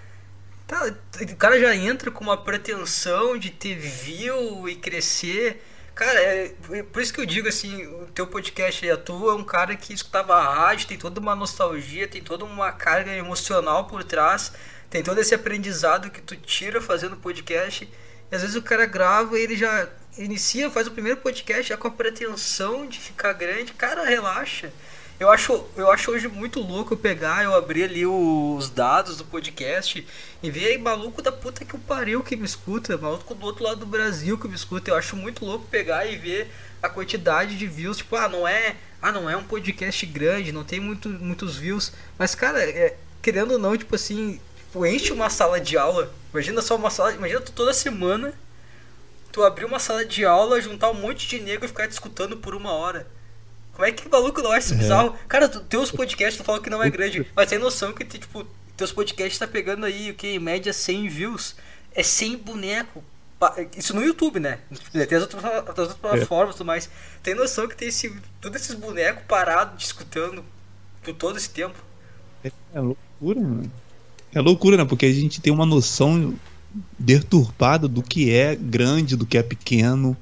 Tá, 0.66 0.96
o 1.20 1.36
cara 1.36 1.60
já 1.60 1.76
entra 1.76 2.10
com 2.10 2.24
uma 2.24 2.38
pretensão 2.38 3.38
de 3.38 3.50
ter 3.50 3.76
view 3.76 4.70
e 4.70 4.76
crescer. 4.78 5.62
Cara, 5.94 6.18
é, 6.18 6.56
é, 6.72 6.84
por 6.84 7.02
isso 7.02 7.14
que 7.14 7.20
eu 7.20 7.26
digo 7.26 7.50
assim, 7.50 7.86
o 7.88 8.06
teu 8.16 8.26
podcast 8.28 8.90
a 8.90 8.96
tua 8.96 9.34
é 9.34 9.36
um 9.36 9.44
cara 9.44 9.76
que 9.76 9.94
escutava 9.94 10.36
a 10.36 10.54
rádio, 10.56 10.88
tem 10.88 10.98
toda 10.98 11.20
uma 11.20 11.36
nostalgia, 11.36 12.08
tem 12.08 12.22
toda 12.24 12.46
uma 12.46 12.72
carga 12.72 13.12
emocional 13.12 13.88
por 13.88 14.06
trás, 14.06 14.54
tem 14.90 15.04
todo 15.04 15.20
esse 15.20 15.36
aprendizado 15.36 16.10
que 16.10 16.22
tu 16.22 16.38
tira 16.38 16.80
fazendo 16.80 17.18
podcast. 17.18 17.90
Às 18.32 18.42
vezes 18.42 18.56
o 18.56 18.62
cara 18.62 18.86
grava 18.86 19.38
e 19.38 19.44
ele 19.44 19.58
já 19.58 19.90
inicia, 20.18 20.70
faz 20.70 20.88
o 20.88 20.92
primeiro 20.92 21.20
podcast 21.20 21.70
já 21.70 21.78
com 21.78 21.88
a 21.88 21.92
pretensão 21.92 22.88
de 22.88 23.00
ficar 23.00 23.34
grande. 23.34 23.74
Cara, 23.74 24.06
relaxa. 24.06 24.72
Eu 25.20 25.30
acho, 25.30 25.66
eu 25.76 25.92
acho 25.92 26.10
hoje 26.10 26.28
muito 26.28 26.60
louco 26.60 26.96
eu 26.96 26.98
pegar, 26.98 27.44
eu 27.44 27.54
abrir 27.54 27.84
ali 27.84 28.08
os 28.08 28.72
dados 28.72 29.18
do 29.18 29.26
podcast 29.26 30.04
e 30.42 30.50
ver 30.50 30.66
aí 30.66 30.78
maluco 30.80 31.22
da 31.22 31.32
puta 31.32 31.64
que 31.64 31.76
o 31.76 31.80
pariu 31.80 32.24
que 32.24 32.36
me 32.36 32.44
escuta, 32.44 32.98
maluco 32.98 33.36
do 33.36 33.46
outro 33.46 33.64
lado 33.64 33.82
do 33.82 33.86
Brasil 33.86 34.36
que 34.36 34.48
me 34.48 34.56
escuta. 34.56 34.90
Eu 34.90 34.96
acho 34.96 35.16
muito 35.16 35.46
louco 35.46 35.68
pegar 35.70 36.08
e 36.08 36.18
ver 36.18 36.52
a 36.82 36.90
quantidade 36.90 37.56
de 37.56 37.68
views. 37.68 37.98
Tipo, 37.98 38.16
ah, 38.16 38.28
não 38.28 38.48
é, 38.48 38.76
ah, 39.00 39.12
não 39.12 39.30
é 39.30 39.38
um 39.38 39.44
podcast 39.44 40.04
grande, 40.08 40.52
não 40.52 40.64
tem 40.64 40.80
muito, 40.80 41.08
muitos 41.08 41.56
views. 41.56 41.94
Mas, 42.18 42.34
cara, 42.34 42.60
é, 42.60 42.98
querendo 43.22 43.52
ou 43.52 43.60
não, 43.60 43.78
tipo 43.78 43.94
assim, 43.94 44.42
tipo, 44.72 44.86
enche 44.86 45.12
uma 45.12 45.30
sala 45.30 45.60
de 45.60 45.78
aula. 45.78 46.12
Imagina 46.32 46.62
só 46.62 46.76
uma 46.76 46.90
sala, 46.90 47.14
imagina 47.14 47.42
tu 47.42 47.52
toda 47.52 47.74
semana 47.74 48.34
tu 49.32 49.44
abrir 49.44 49.66
uma 49.66 49.80
sala 49.80 50.06
de 50.06 50.26
aula, 50.26 50.62
juntar 50.62 50.90
um 50.90 50.94
monte 50.94 51.28
de 51.28 51.40
negro 51.40 51.66
e 51.66 51.68
ficar 51.68 51.88
te 51.88 51.92
escutando 51.92 52.38
por 52.38 52.56
uma 52.56 52.72
hora. 52.72 53.08
Como 53.74 53.86
é 53.86 53.92
que 53.92 54.08
maluco 54.10 54.42
não 54.42 54.52
acha 54.52 54.68
isso 54.68 54.74
é. 54.74 54.78
bizarro? 54.78 55.16
Cara, 55.28 55.48
tu, 55.48 55.62
teus 55.62 55.92
podcasts 55.92 56.38
tu 56.38 56.44
fala 56.44 56.62
que 56.62 56.70
não 56.70 56.84
é 56.84 56.90
grande, 56.90 57.26
mas 57.36 57.50
tem 57.50 57.58
noção 57.58 57.94
que 57.94 58.04
tipo, 58.04 58.46
teus 58.76 58.92
podcasts 58.92 59.40
tá 59.40 59.48
pegando 59.48 59.86
aí 59.86 60.12
o 60.12 60.14
que? 60.14 60.28
Em 60.28 60.40
média 60.40 60.74
100 60.74 61.08
views. 61.08 61.56
É 61.94 62.04
100 62.04 62.38
boneco. 62.38 63.04
Isso 63.76 63.96
no 63.96 64.04
YouTube, 64.04 64.40
né? 64.40 64.60
Tem 64.92 65.18
as 65.18 65.24
outras, 65.24 65.44
as 65.44 65.68
outras 65.68 65.94
plataformas 65.96 66.56
e 66.56 66.58
tudo 66.58 66.68
mais. 66.68 66.90
Tem 67.24 67.34
noção 67.34 67.68
que 67.68 67.76
tem 67.76 67.88
esse, 67.88 68.14
todos 68.40 68.62
esses 68.62 68.76
bonecos 68.76 69.24
parados 69.28 69.78
discutindo 69.78 70.46
por 71.02 71.14
todo 71.14 71.38
esse 71.38 71.50
tempo. 71.50 71.78
É, 72.44 72.52
é 72.74 72.80
loucura, 72.80 73.40
mano. 73.40 73.72
É 74.34 74.40
loucura, 74.40 74.78
né? 74.78 74.86
Porque 74.86 75.06
a 75.06 75.14
gente 75.14 75.42
tem 75.42 75.52
uma 75.52 75.66
noção 75.66 76.34
deturpada 76.98 77.88
do 77.88 78.02
que 78.02 78.32
é 78.32 78.56
grande, 78.56 79.16
do 79.16 79.26
que 79.26 79.38
é 79.38 79.44
pequeno. 79.44 80.16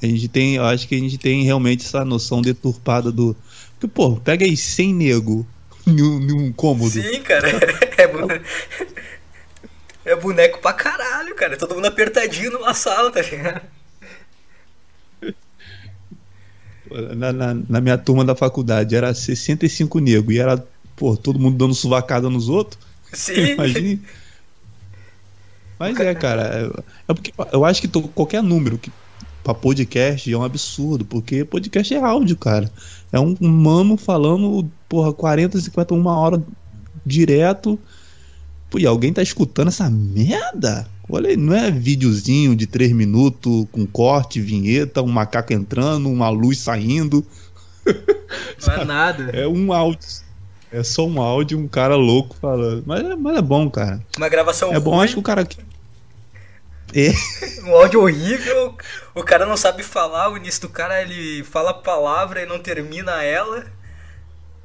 A 0.00 0.06
gente 0.06 0.28
tem, 0.28 0.56
eu 0.56 0.64
acho 0.64 0.86
que 0.86 0.94
a 0.94 0.98
gente 0.98 1.18
tem 1.18 1.42
realmente 1.42 1.84
essa 1.84 2.04
noção 2.04 2.40
deturpada 2.40 3.10
do. 3.10 3.36
Porque, 3.72 3.88
pô, 3.88 4.16
pega 4.16 4.44
aí 4.44 4.56
100 4.56 4.94
nego 4.94 5.46
em 5.86 6.32
um 6.32 6.52
cômodo. 6.52 6.90
Sim, 6.90 7.20
cara. 7.22 7.48
É, 7.96 8.06
boneco, 8.06 8.44
é 10.04 10.16
boneco 10.16 10.60
pra 10.60 10.72
caralho, 10.72 11.34
cara. 11.34 11.56
Todo 11.56 11.74
mundo 11.74 11.86
apertadinho 11.86 12.52
numa 12.52 12.74
sala, 12.74 13.10
tá 13.10 13.20
ligado? 13.20 13.62
Na, 17.16 17.32
na, 17.32 17.54
na, 17.68 17.80
minha 17.82 17.98
turma 17.98 18.24
da 18.24 18.34
faculdade 18.34 18.96
era 18.96 19.12
65 19.12 19.98
negros 19.98 20.34
e 20.34 20.38
era, 20.38 20.64
pô, 20.96 21.14
todo 21.16 21.38
mundo 21.38 21.58
dando 21.58 21.74
suvacada 21.74 22.30
nos 22.30 22.48
outros. 22.48 22.87
Sim. 23.12 23.52
Imagine. 23.54 24.00
Mas 25.78 25.98
é, 26.00 26.14
cara, 26.14 26.42
é, 26.42 26.82
é 27.08 27.14
porque 27.14 27.32
eu 27.52 27.64
acho 27.64 27.80
que 27.80 27.88
qualquer 27.88 28.42
número 28.42 28.78
que 28.78 28.90
pra 29.44 29.54
podcast 29.54 30.30
é 30.30 30.36
um 30.36 30.42
absurdo, 30.42 31.04
porque 31.04 31.44
podcast 31.44 31.94
é 31.94 31.98
áudio, 31.98 32.36
cara. 32.36 32.70
É 33.12 33.18
um 33.18 33.34
mano 33.40 33.96
falando, 33.96 34.68
porra, 34.88 35.12
40, 35.12 35.60
50, 35.60 35.94
uma 35.94 36.18
hora 36.18 36.42
direto. 37.06 37.78
Pô, 38.68 38.78
e 38.78 38.86
alguém 38.86 39.12
tá 39.12 39.22
escutando 39.22 39.68
essa 39.68 39.88
merda? 39.88 40.86
Olha 41.08 41.30
aí, 41.30 41.36
não 41.36 41.54
é 41.54 41.70
videozinho 41.70 42.54
de 42.54 42.66
3 42.66 42.92
minutos 42.92 43.66
com 43.72 43.86
corte, 43.86 44.40
vinheta, 44.40 45.00
um 45.00 45.08
macaco 45.08 45.54
entrando, 45.54 46.10
uma 46.10 46.28
luz 46.28 46.58
saindo. 46.58 47.24
Não 48.66 48.74
é 48.74 48.84
nada. 48.84 49.30
É 49.32 49.48
um 49.48 49.72
áudio. 49.72 50.06
É 50.70 50.82
só 50.82 51.06
um 51.06 51.20
áudio, 51.20 51.58
um 51.58 51.68
cara 51.68 51.96
louco 51.96 52.36
falando. 52.36 52.84
Mas 52.86 53.00
é, 53.00 53.16
mas 53.16 53.36
é 53.38 53.42
bom, 53.42 53.70
cara. 53.70 54.04
Uma 54.16 54.28
gravação 54.28 54.72
É 54.72 54.78
bom, 54.78 54.90
ruim, 54.90 55.04
acho 55.04 55.14
que 55.14 55.20
o 55.20 55.22
cara. 55.22 55.46
É. 56.94 57.10
um 57.64 57.74
áudio 57.74 58.02
horrível, 58.02 58.76
o 59.14 59.22
cara 59.22 59.46
não 59.46 59.56
sabe 59.56 59.82
falar, 59.82 60.30
o 60.30 60.36
início 60.36 60.62
do 60.62 60.68
cara 60.68 61.00
ele 61.02 61.42
fala 61.44 61.70
a 61.70 61.74
palavra 61.74 62.42
e 62.42 62.46
não 62.46 62.58
termina 62.58 63.22
ela. 63.22 63.66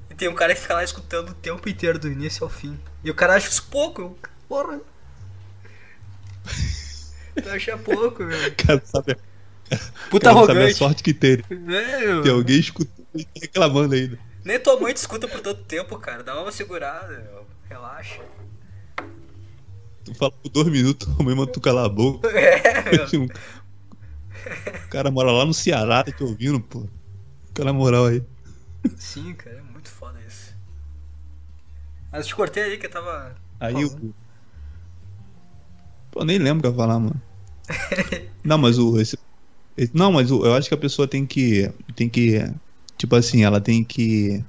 E 0.10 0.16
tem 0.16 0.28
um 0.28 0.36
cara 0.36 0.54
que 0.54 0.62
fica 0.62 0.76
lá 0.76 0.84
escutando 0.84 1.30
o 1.30 1.34
tempo 1.34 1.68
inteiro, 1.68 1.98
do 1.98 2.12
início 2.12 2.44
ao 2.44 2.50
fim. 2.50 2.78
E 3.04 3.10
o 3.10 3.16
cara 3.16 3.36
acha 3.36 3.50
isso 3.50 3.68
pouco, 3.70 4.02
eu, 4.02 4.18
porra. 4.48 4.80
Tu 7.42 7.50
acha 7.50 7.78
pouco, 7.78 8.24
meu. 8.26 8.38
Cara, 8.56 8.82
sabe, 8.86 9.18
Puta 10.10 10.26
cara, 10.30 10.46
sabe 10.46 10.60
a 10.60 10.64
arrogante. 10.64 10.74
sorte 10.76 11.04
que 11.04 11.14
tem. 11.14 11.44
Meu. 11.50 12.22
Tem 12.22 12.32
alguém 12.32 12.60
escutando 12.60 13.08
e 13.16 13.28
reclamando 13.42 13.96
ainda. 13.96 14.20
Nem 14.44 14.60
tua 14.60 14.80
mãe 14.80 14.94
te 14.94 14.98
escuta 14.98 15.28
por 15.28 15.40
tanto 15.42 15.64
tempo, 15.64 15.98
cara. 15.98 16.24
Dá 16.24 16.40
uma 16.42 16.52
segurada, 16.52 17.18
meu. 17.20 17.46
Relaxa. 17.70 18.22
Tu 20.04 20.14
fala 20.16 20.32
por 20.32 20.50
dois 20.50 20.68
minutos, 20.68 21.08
a 21.18 21.24
mãe 21.24 21.34
manda 21.36 21.52
tu 21.52 21.62
calar 21.62 21.86
a 21.86 21.90
boca. 21.90 22.28
É, 22.34 23.18
meu. 23.18 23.28
O 24.86 24.90
cara 24.90 25.10
mora 25.10 25.32
lá 25.32 25.46
no 25.46 25.54
Ceará, 25.54 26.04
tá 26.04 26.12
te 26.12 26.22
ouvindo, 26.24 26.60
pô. 26.60 26.86
Fica 27.48 27.64
na 27.64 27.72
moral 27.72 28.08
aí. 28.08 28.22
Sim, 28.98 29.34
cara, 29.36 29.58
é 29.58 29.62
muito 29.62 29.90
foda 29.90 30.20
isso. 30.28 30.54
Mas 32.12 32.22
eu 32.22 32.28
te 32.28 32.36
cortei 32.36 32.64
aí 32.64 32.78
que 32.78 32.86
eu 32.88 32.92
tava. 32.92 33.36
Aí 33.60 33.86
o. 33.86 34.14
Pô, 36.12 36.26
nem 36.26 36.38
lembro 36.38 36.60
o 36.60 36.62
que 36.62 36.68
eu 36.68 36.72
ia 36.72 36.78
falar, 36.78 37.00
mano. 37.00 37.22
Não, 38.44 38.58
mas 38.58 38.78
o. 38.78 39.00
Esse- 39.00 39.18
não, 39.94 40.12
mas 40.12 40.30
o, 40.30 40.46
eu 40.46 40.54
acho 40.54 40.68
que 40.68 40.76
a 40.76 40.78
pessoa 40.78 41.08
tem 41.08 41.26
que. 41.26 41.72
Tem 41.96 42.10
que. 42.10 42.52
Tipo 42.98 43.16
assim, 43.16 43.44
ela 43.44 43.60
tem 43.60 43.84
que. 43.84 44.44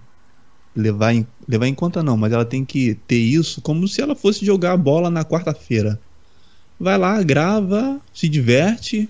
Levar 0.77 1.15
em, 1.15 1.25
levar 1.47 1.69
em 1.69 1.75
conta, 1.75 2.03
não, 2.03 2.17
mas 2.17 2.33
ela 2.33 2.45
tem 2.45 2.65
que 2.65 2.95
ter 3.07 3.19
isso 3.19 3.61
como 3.63 3.87
se 3.87 4.03
ela 4.03 4.17
fosse 4.17 4.45
jogar 4.45 4.73
a 4.73 4.77
bola 4.77 5.09
na 5.09 5.25
quarta-feira. 5.25 6.01
Vai 6.81 6.99
lá, 6.99 7.23
grava, 7.23 8.01
se 8.13 8.29
diverte, 8.29 9.09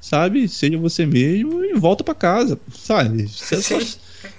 sabe? 0.00 0.48
Seja 0.48 0.76
você 0.76 1.06
mesmo 1.06 1.64
e 1.64 1.74
volta 1.74 2.02
pra 2.02 2.14
casa, 2.14 2.58
sabe? 2.72 3.28
Você 3.28 3.62
só, 3.62 3.78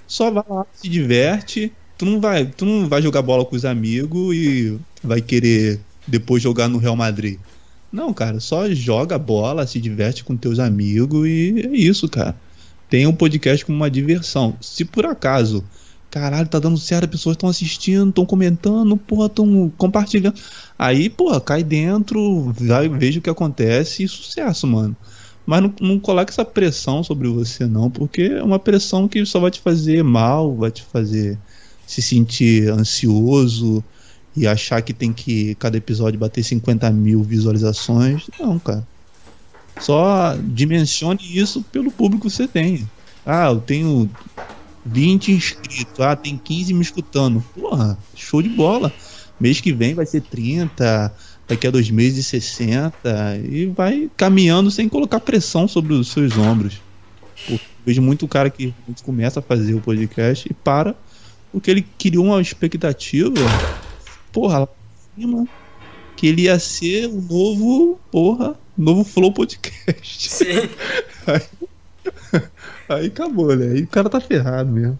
só 0.06 0.30
vai 0.30 0.44
lá, 0.48 0.66
se 0.74 0.88
diverte. 0.88 1.72
Tu 1.96 2.04
não 2.04 2.20
vai, 2.20 2.46
tu 2.46 2.66
não 2.66 2.88
vai 2.88 3.00
jogar 3.00 3.22
bola 3.22 3.44
com 3.44 3.56
os 3.56 3.64
amigos 3.64 4.34
e 4.36 4.78
vai 5.02 5.20
querer 5.22 5.80
depois 6.06 6.42
jogar 6.42 6.68
no 6.68 6.78
Real 6.78 6.96
Madrid. 6.96 7.38
Não, 7.92 8.12
cara, 8.14 8.38
só 8.38 8.70
joga 8.70 9.18
bola, 9.18 9.66
se 9.66 9.80
diverte 9.80 10.22
com 10.22 10.36
teus 10.36 10.58
amigos 10.58 11.26
e 11.26 11.66
é 11.66 11.76
isso, 11.76 12.08
cara. 12.08 12.36
Tenha 12.90 13.08
um 13.08 13.14
podcast 13.14 13.64
como 13.64 13.76
uma 13.76 13.90
diversão. 13.90 14.56
Se 14.60 14.84
por 14.84 15.06
acaso, 15.06 15.64
caralho, 16.10 16.48
tá 16.48 16.58
dando 16.58 16.76
certo, 16.76 17.04
as 17.04 17.10
pessoas 17.10 17.34
estão 17.34 17.48
assistindo, 17.48 18.10
estão 18.10 18.26
comentando, 18.26 18.96
porra, 18.96 19.26
estão 19.26 19.72
compartilhando. 19.78 20.38
Aí, 20.76 21.08
porra, 21.08 21.40
cai 21.40 21.62
dentro, 21.62 22.52
vai, 22.52 22.88
veja 22.88 23.20
o 23.20 23.22
que 23.22 23.30
acontece 23.30 24.02
e 24.02 24.08
sucesso, 24.08 24.66
mano. 24.66 24.96
Mas 25.46 25.62
não, 25.62 25.74
não 25.80 26.00
coloque 26.00 26.32
essa 26.32 26.44
pressão 26.44 27.02
sobre 27.02 27.28
você, 27.28 27.66
não, 27.66 27.90
porque 27.90 28.22
é 28.22 28.42
uma 28.42 28.58
pressão 28.58 29.08
que 29.08 29.24
só 29.24 29.38
vai 29.40 29.50
te 29.50 29.60
fazer 29.60 30.02
mal, 30.02 30.54
vai 30.54 30.70
te 30.70 30.82
fazer 30.82 31.38
se 31.86 32.02
sentir 32.02 32.70
ansioso 32.70 33.82
e 34.36 34.46
achar 34.46 34.80
que 34.82 34.92
tem 34.92 35.12
que 35.12 35.54
cada 35.56 35.76
episódio 35.76 36.18
bater 36.18 36.42
50 36.42 36.90
mil 36.90 37.22
visualizações. 37.22 38.28
Não, 38.38 38.58
cara. 38.58 38.86
Só 39.80 40.36
dimensione 40.42 41.20
isso 41.22 41.62
pelo 41.72 41.90
público 41.90 42.28
que 42.28 42.34
você 42.34 42.46
tem. 42.46 42.88
Ah, 43.24 43.46
eu 43.46 43.60
tenho 43.60 44.10
20 44.84 45.32
inscritos. 45.32 46.00
Ah, 46.00 46.14
tem 46.14 46.36
15 46.36 46.74
me 46.74 46.82
escutando. 46.82 47.44
Porra, 47.54 47.98
show 48.14 48.42
de 48.42 48.48
bola. 48.48 48.92
Mês 49.38 49.60
que 49.60 49.72
vem 49.72 49.94
vai 49.94 50.04
ser 50.04 50.20
30, 50.20 51.14
daqui 51.48 51.66
a 51.66 51.70
dois 51.70 51.90
meses 51.90 52.26
60 52.26 53.38
e 53.38 53.66
vai 53.66 54.10
caminhando 54.16 54.70
sem 54.70 54.88
colocar 54.88 55.18
pressão 55.18 55.66
sobre 55.66 55.94
os 55.94 56.08
seus 56.08 56.36
ombros. 56.36 56.80
Vejo 57.86 58.02
muito 58.02 58.28
cara 58.28 58.50
que 58.50 58.74
começa 59.02 59.40
a 59.40 59.42
fazer 59.42 59.74
o 59.74 59.80
podcast 59.80 60.46
e 60.48 60.52
para 60.52 60.94
porque 61.52 61.70
ele 61.70 61.84
criou 61.98 62.26
uma 62.26 62.40
expectativa, 62.40 63.34
porra, 64.32 64.60
lá 64.60 64.68
cima, 65.16 65.46
que 66.16 66.26
ele 66.26 66.42
ia 66.42 66.58
ser 66.58 67.06
o 67.06 67.20
novo, 67.20 67.98
porra, 68.10 68.56
novo 68.80 69.04
Flow 69.04 69.32
Podcast. 69.32 70.30
Sim. 70.30 70.70
Aí 72.88 73.06
acabou, 73.06 73.54
né? 73.54 73.66
Aí 73.74 73.82
o 73.82 73.88
cara 73.88 74.08
tá 74.08 74.20
ferrado 74.20 74.70
mesmo. 74.70 74.98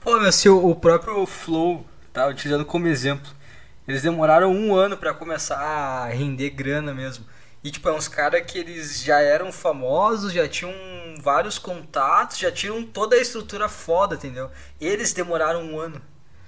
Pô, 0.00 0.20
meu, 0.20 0.30
se 0.30 0.48
o, 0.48 0.68
o 0.68 0.76
próprio 0.76 1.24
Flow, 1.26 1.84
tá 2.12 2.26
utilizando 2.26 2.64
como 2.64 2.86
exemplo, 2.86 3.30
eles 3.88 4.02
demoraram 4.02 4.52
um 4.52 4.74
ano 4.74 4.96
pra 4.96 5.14
começar 5.14 5.56
a 5.56 6.06
render 6.06 6.50
grana 6.50 6.92
mesmo. 6.92 7.24
E, 7.64 7.70
tipo, 7.70 7.88
é 7.88 7.92
uns 7.92 8.08
caras 8.08 8.42
que 8.44 8.58
eles 8.58 9.02
já 9.02 9.20
eram 9.20 9.52
famosos, 9.52 10.32
já 10.32 10.48
tinham 10.48 10.72
vários 11.20 11.58
contatos, 11.58 12.38
já 12.38 12.50
tinham 12.50 12.82
toda 12.82 13.16
a 13.16 13.20
estrutura 13.20 13.68
foda, 13.68 14.16
entendeu? 14.16 14.50
Eles 14.80 15.12
demoraram 15.12 15.62
um 15.62 15.78
ano. 15.78 16.02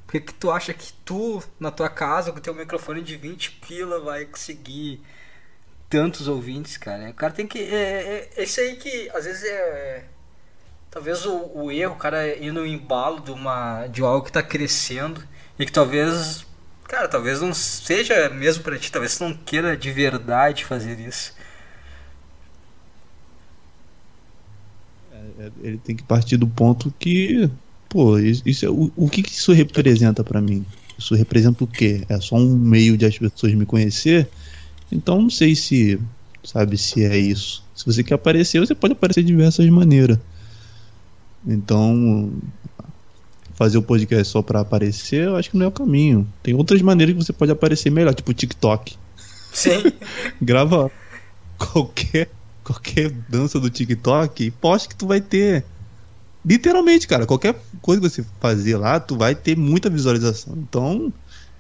Por 0.05 0.12
que, 0.12 0.20
que 0.20 0.35
tu 0.35 0.51
acha 0.51 0.75
que 0.75 0.92
tu, 1.05 1.42
na 1.59 1.70
tua 1.70 1.88
casa, 1.88 2.31
com 2.33 2.40
teu 2.40 2.55
microfone 2.55 3.01
de 3.01 3.16
20 3.16 3.53
pila, 3.53 4.01
vai 4.01 4.25
conseguir 4.25 5.01
tantos 5.94 6.26
ouvintes, 6.26 6.76
cara? 6.76 7.09
O 7.11 7.14
cara 7.14 7.33
tem 7.33 7.46
que. 7.46 7.59
É, 7.61 8.28
é, 8.37 8.42
é 8.42 8.42
isso 8.42 8.61
aí 8.61 8.74
que 8.74 9.09
às 9.14 9.24
vezes 9.24 9.44
é. 9.44 10.04
Talvez 10.90 11.24
o, 11.24 11.50
o 11.54 11.70
erro, 11.70 11.94
o 11.94 11.96
cara 11.96 12.26
ir 12.37 12.52
no 12.52 12.66
embalo 12.66 13.20
de, 13.20 13.30
uma, 13.30 13.87
de 13.87 14.02
algo 14.02 14.26
que 14.26 14.33
tá 14.33 14.42
crescendo 14.42 15.22
e 15.59 15.64
que 15.64 15.72
talvez. 15.72 16.44
Cara, 16.88 17.09
talvez 17.09 17.40
não 17.40 17.54
seja 17.54 18.28
mesmo 18.28 18.64
pra 18.64 18.78
ti, 18.78 18.90
talvez 18.90 19.16
tu 19.16 19.24
não 19.24 19.35
queira 19.35 19.76
de 19.76 19.90
verdade 19.92 20.64
fazer 20.64 20.98
isso. 20.98 21.33
É, 25.38 25.50
Ele 25.62 25.78
tem 25.78 25.96
que 25.96 26.02
partir 26.04 26.37
do 26.37 26.46
ponto 26.48 26.92
que, 26.98 27.48
pô, 27.88 28.18
isso, 28.18 28.66
é, 28.66 28.68
o, 28.70 28.92
o 28.96 29.09
que, 29.09 29.22
que 29.22 29.33
isso 29.33 29.52
representa 29.52 30.24
pra 30.24 30.40
mim? 30.40 30.64
Isso 30.98 31.14
representa 31.14 31.64
o 31.64 31.66
quê? 31.66 32.04
É 32.09 32.20
só 32.20 32.37
um 32.37 32.57
meio 32.57 32.96
de 32.96 33.07
as 33.07 33.18
pessoas 33.18 33.54
me 33.54 33.66
conhecer? 33.66 34.28
Então 34.94 35.22
não 35.22 35.30
sei 35.30 35.54
se, 35.54 36.00
sabe, 36.42 36.78
se 36.78 37.04
é 37.04 37.16
isso. 37.18 37.64
Se 37.74 37.85
você 37.85 38.02
quer 38.02 38.14
aparecer, 38.14 38.61
você 38.61 38.74
pode 38.74 38.92
aparecer 38.92 39.22
de 39.22 39.28
diversas 39.28 39.68
maneiras. 39.68 40.18
Então, 41.46 42.33
fazer 43.54 43.76
o 43.76 43.83
podcast 43.83 44.33
só 44.33 44.40
pra 44.40 44.61
aparecer, 44.61 45.26
eu 45.26 45.37
acho 45.37 45.50
que 45.50 45.57
não 45.57 45.66
é 45.66 45.68
o 45.68 45.72
caminho. 45.72 46.26
Tem 46.42 46.54
outras 46.54 46.80
maneiras 46.80 47.14
que 47.14 47.24
você 47.24 47.33
pode 47.33 47.52
aparecer 47.52 47.90
melhor, 47.90 48.14
tipo 48.14 48.33
TikTok. 48.33 48.96
Sim. 49.52 49.92
Grava 50.40 50.90
qualquer 51.59 52.30
qualquer 52.64 53.11
dança 53.28 53.61
do 53.61 53.68
TikTok 53.68 54.44
e 54.44 54.50
poste 54.50 54.88
que 54.88 54.96
tu 54.96 55.07
vai 55.07 55.20
ter. 55.20 55.64
Literalmente, 56.44 57.07
cara, 57.07 57.26
qualquer 57.26 57.54
coisa 57.80 58.00
que 58.00 58.09
você 58.09 58.24
fazer 58.40 58.76
lá, 58.76 58.98
tu 58.98 59.16
vai 59.16 59.35
ter 59.35 59.57
muita 59.57 59.88
visualização. 59.88 60.54
Então, 60.57 61.12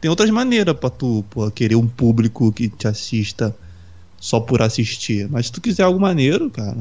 tem 0.04 0.10
outras 0.10 0.28
maneiras 0.28 0.76
pra 0.76 0.90
tu 0.90 1.24
porra, 1.30 1.50
querer 1.50 1.76
um 1.76 1.88
público 1.88 2.52
que 2.52 2.68
te 2.68 2.86
assista 2.86 3.56
só 4.20 4.38
por 4.38 4.60
assistir. 4.60 5.26
Mas 5.30 5.46
se 5.46 5.52
tu 5.52 5.62
quiser 5.62 5.84
algo 5.84 5.98
maneiro, 5.98 6.50
cara, 6.50 6.76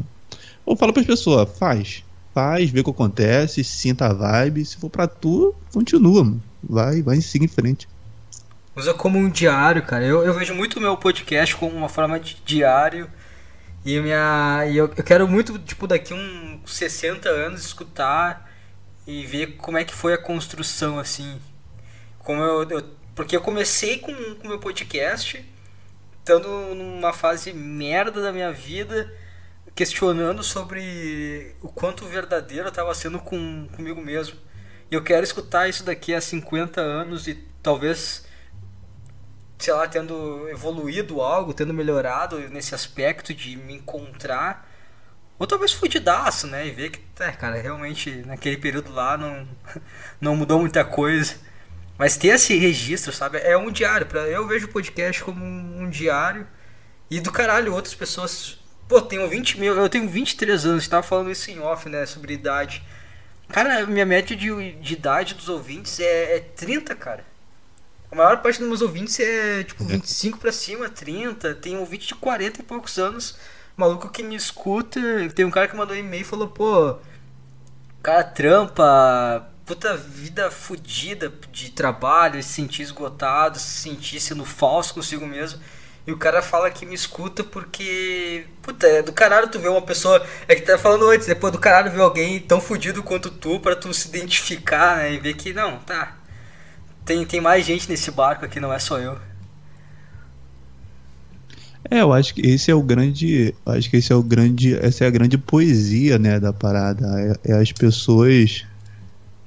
ou 0.65 0.75
fala 0.75 0.91
pras 0.91 1.05
pessoas, 1.05 1.47
faz. 1.57 2.03
Faz, 2.33 2.69
vê 2.69 2.81
o 2.81 2.83
que 2.83 2.89
acontece, 2.89 3.63
sinta 3.63 4.07
a 4.07 4.13
vibe. 4.13 4.65
Se 4.65 4.75
for 4.75 4.89
pra 4.89 5.07
tu, 5.07 5.55
continua, 5.71 6.21
mano. 6.25 6.43
Vai, 6.62 7.01
vai, 7.01 7.21
siga 7.21 7.45
em 7.45 7.47
frente. 7.47 7.88
Usa 8.75 8.93
como 8.93 9.17
um 9.17 9.29
diário, 9.29 9.83
cara. 9.83 10.03
Eu, 10.03 10.25
eu 10.25 10.33
vejo 10.33 10.53
muito 10.53 10.75
o 10.75 10.81
meu 10.81 10.97
podcast 10.97 11.55
como 11.55 11.77
uma 11.77 11.88
forma 11.88 12.19
de 12.19 12.36
diário. 12.45 13.07
E, 13.86 14.01
minha, 14.01 14.65
e 14.69 14.75
eu, 14.75 14.91
eu 14.97 15.03
quero 15.05 15.29
muito, 15.29 15.57
tipo, 15.59 15.88
daqui 15.88 16.13
uns 16.13 16.59
60 16.75 17.29
anos 17.29 17.63
escutar 17.63 18.51
e 19.07 19.25
ver 19.25 19.55
como 19.55 19.77
é 19.77 19.86
que 19.86 19.93
foi 19.93 20.12
a 20.13 20.17
construção, 20.17 20.99
assim. 20.99 21.38
Como 22.19 22.41
eu, 22.41 22.69
eu- 22.69 23.02
porque 23.15 23.36
eu 23.36 23.41
comecei 23.41 23.99
com 23.99 24.12
o 24.12 24.47
meu 24.47 24.60
podcast, 24.60 25.43
estando 26.19 26.47
numa 26.76 27.13
fase 27.13 27.54
merda 27.54 28.21
da 28.21 28.32
minha 28.32 28.52
vida, 28.52 29.13
questionando 29.76 30.43
sobre 30.43 31.56
o 31.62 31.67
quanto 31.67 32.06
verdadeiro 32.06 32.65
eu 32.65 32.69
estava 32.69 32.93
sendo 32.93 33.19
com, 33.19 33.67
comigo 33.76 34.02
mesmo. 34.02 34.38
E 34.89 34.95
eu 34.95 35.04
quero 35.04 35.23
escutar 35.23 35.67
isso 35.67 35.84
daqui 35.84 36.13
a 36.13 36.21
50 36.21 36.80
anos 36.80 37.28
e 37.28 37.36
talvez 37.62 38.26
sei 39.63 39.73
lá, 39.73 39.88
tendo 39.88 40.49
evoluído 40.49 41.21
algo, 41.21 41.54
tendo 41.54 41.73
melhorado 41.73 42.38
nesse 42.49 42.76
aspecto 42.76 43.34
de 43.34 43.56
me 43.56 43.76
encontrar. 43.76 44.69
Ou 45.39 45.47
talvez 45.47 45.71
fudidaço, 45.71 46.47
né? 46.47 46.67
E 46.67 46.71
ver 46.71 46.91
que, 46.91 47.02
é, 47.23 47.32
cara, 47.32 47.56
realmente 47.62 48.23
naquele 48.26 48.58
período 48.58 48.91
lá 48.91 49.17
não, 49.17 49.47
não 50.19 50.36
mudou 50.36 50.60
muita 50.60 50.84
coisa. 50.84 51.36
Mas 51.97 52.17
ter 52.17 52.29
esse 52.29 52.58
registro, 52.58 53.13
sabe? 53.13 53.38
É 53.39 53.58
um 53.58 53.71
diário. 53.71 54.06
Pra, 54.06 54.21
eu 54.21 54.47
vejo 54.47 54.65
o 54.65 54.71
podcast 54.71 55.23
como 55.23 55.43
um, 55.43 55.82
um 55.82 55.89
diário. 55.89 56.47
E 57.10 57.19
do 57.19 57.32
caralho, 57.32 57.73
outras 57.73 57.93
pessoas. 57.93 58.58
Pô, 58.88 59.01
tenho 59.01 59.27
20 59.29 59.60
mil. 59.60 59.75
Eu 59.75 59.89
tenho 59.89 60.08
23 60.10 60.65
anos, 60.65 60.88
tava 60.88 61.03
falando 61.03 61.32
isso 61.32 61.51
em 61.51 61.60
off, 61.60 61.88
né? 61.88 62.06
Sobre 62.06 62.34
idade. 62.34 62.84
Cara, 63.49 63.86
minha 63.86 64.06
média 64.06 64.36
de, 64.36 64.71
de 64.73 64.93
idade 64.93 65.36
dos 65.36 65.49
ouvintes 65.49 65.99
é, 65.99 66.38
é 66.38 66.39
30, 66.39 66.95
cara. 66.95 67.23
A 68.12 68.15
maior 68.15 68.41
parte 68.41 68.60
dos 68.60 68.67
meus 68.67 68.82
ouvintes 68.82 69.19
é 69.19 69.63
tipo 69.63 69.84
25 69.84 70.38
pra 70.38 70.51
cima, 70.51 70.89
30. 70.89 71.56
Tem 71.56 71.77
ouvinte 71.77 72.08
de 72.08 72.15
40 72.15 72.60
e 72.60 72.63
poucos 72.63 72.97
anos. 72.97 73.38
Maluco 73.75 74.10
que 74.10 74.23
me 74.23 74.36
escuta. 74.36 74.99
Tem 75.36 75.45
um 75.45 75.51
cara 75.51 75.67
que 75.67 75.75
mandou 75.75 75.95
um 75.95 75.99
e-mail 75.99 76.21
e 76.21 76.25
falou, 76.25 76.47
pô. 76.47 76.97
Cara 78.01 78.23
trampa. 78.23 79.49
Puta 79.65 79.95
vida 79.95 80.52
fodida 80.52 81.32
de 81.52 81.71
trabalho, 81.71 82.41
se 82.43 82.49
sentir 82.49 82.82
esgotado, 82.82 83.58
se 83.58 83.82
sentir 83.82 84.19
sendo 84.19 84.43
falso 84.43 84.93
consigo 84.93 85.26
mesmo. 85.26 85.60
E 86.06 86.12
o 86.12 86.17
cara 86.17 86.41
fala 86.41 86.69
que 86.69 86.86
me 86.86 86.93
escuta 86.93 87.43
porque. 87.45 88.45
Puta, 88.62 88.86
é 88.86 89.02
do 89.02 89.13
caralho 89.13 89.47
tu 89.47 89.58
ver 89.60 89.69
uma 89.69 89.82
pessoa. 89.82 90.21
É 90.49 90.56
que 90.56 90.62
tá 90.62 90.78
falando 90.78 91.10
antes, 91.10 91.28
depois 91.28 91.54
do 91.54 91.60
caralho 91.60 91.91
ver 91.91 92.02
alguém 92.02 92.39
tão 92.41 92.60
fudido 92.60 93.02
quanto 93.02 93.30
tu 93.30 93.60
pra 93.60 93.76
tu 93.76 93.93
se 93.93 94.10
identificar, 94.10 94.97
né? 94.97 95.13
E 95.13 95.19
ver 95.19 95.36
que 95.36 95.54
não, 95.54 95.80
tá. 95.80 96.17
Tem, 97.06 97.26
tem 97.26 97.39
mais 97.39 97.65
gente 97.65 97.89
nesse 97.89 98.12
barco 98.12 98.43
aqui, 98.43 98.60
não 98.60 98.73
é 98.73 98.80
só 98.80 98.99
eu. 98.99 99.17
É, 101.89 102.02
eu 102.02 102.12
acho 102.12 102.34
que 102.34 102.41
esse 102.41 102.69
é 102.69 102.76
o 102.76 102.82
grande. 102.82 103.56
Acho 103.65 103.89
que 103.89 103.97
esse 103.97 104.12
é 104.12 104.15
o 104.15 104.23
grande. 104.23 104.76
Essa 104.76 105.06
é 105.06 105.08
a 105.08 105.12
grande 105.12 105.38
poesia, 105.38 106.19
né, 106.19 106.38
da 106.38 106.52
parada. 106.52 107.06
É, 107.45 107.52
é 107.52 107.54
as 107.54 107.71
pessoas, 107.71 108.65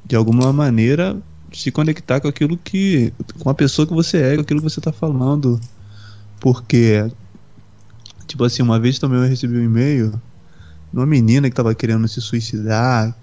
de 0.06 0.16
alguma 0.16 0.52
maneira, 0.52 1.16
se 1.52 1.70
conectar 1.70 2.20
com 2.20 2.28
aquilo 2.28 2.56
que. 2.56 3.12
com 3.38 3.50
a 3.50 3.54
pessoa 3.54 3.86
que 3.86 3.92
você 3.92 4.18
é, 4.18 4.34
com 4.36 4.42
aquilo 4.42 4.60
que 4.60 4.70
você 4.70 4.80
tá 4.80 4.92
falando 4.92 5.60
porque, 6.40 7.10
tipo 8.26 8.44
assim, 8.44 8.62
uma 8.62 8.78
vez 8.78 8.98
também 8.98 9.18
eu 9.18 9.28
recebi 9.28 9.56
um 9.56 9.64
e-mail 9.64 10.10
de 10.92 10.98
uma 10.98 11.06
menina 11.06 11.48
que 11.48 11.56
tava 11.56 11.74
querendo 11.74 12.06
se 12.06 12.20
suicidar, 12.20 13.16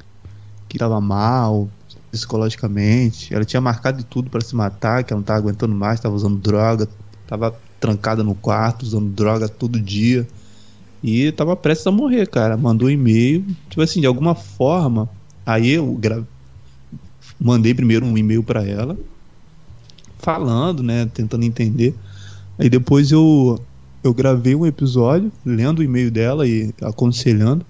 que 0.67 0.77
tava 0.77 0.99
mal 0.99 1.69
psicologicamente. 2.11 3.33
Ela 3.33 3.45
tinha 3.45 3.61
marcado 3.61 3.97
de 3.97 4.03
tudo 4.03 4.29
para 4.29 4.41
se 4.41 4.55
matar, 4.55 5.03
que 5.03 5.13
ela 5.13 5.19
não 5.19 5.25
tava 5.25 5.39
aguentando 5.39 5.73
mais, 5.73 5.99
tava 5.99 6.15
usando 6.15 6.37
droga, 6.37 6.87
tava 7.27 7.55
trancada 7.79 8.23
no 8.23 8.35
quarto, 8.35 8.83
usando 8.83 9.09
droga 9.09 9.47
todo 9.47 9.79
dia. 9.79 10.27
E 11.03 11.31
tava 11.31 11.55
prestes 11.55 11.85
a 11.87 11.91
morrer, 11.91 12.27
cara. 12.27 12.55
Mandou 12.55 12.87
um 12.87 12.91
e-mail, 12.91 13.45
tipo 13.69 13.81
assim, 13.81 13.99
de 13.99 14.07
alguma 14.07 14.35
forma. 14.35 15.09
Aí 15.45 15.71
eu. 15.71 15.99
Mandei 17.43 17.73
primeiro 17.73 18.05
um 18.05 18.17
e-mail 18.17 18.41
para 18.41 18.65
ela, 18.65 18.97
falando, 20.17 20.81
né, 20.81 21.05
tentando 21.13 21.43
entender. 21.43 21.93
Aí 22.57 22.69
depois 22.69 23.11
eu, 23.11 23.59
eu 24.01 24.13
gravei 24.13 24.55
um 24.55 24.65
episódio 24.65 25.29
lendo 25.45 25.79
o 25.79 25.83
e-mail 25.83 26.09
dela 26.09 26.47
e 26.47 26.73
aconselhando. 26.81 27.65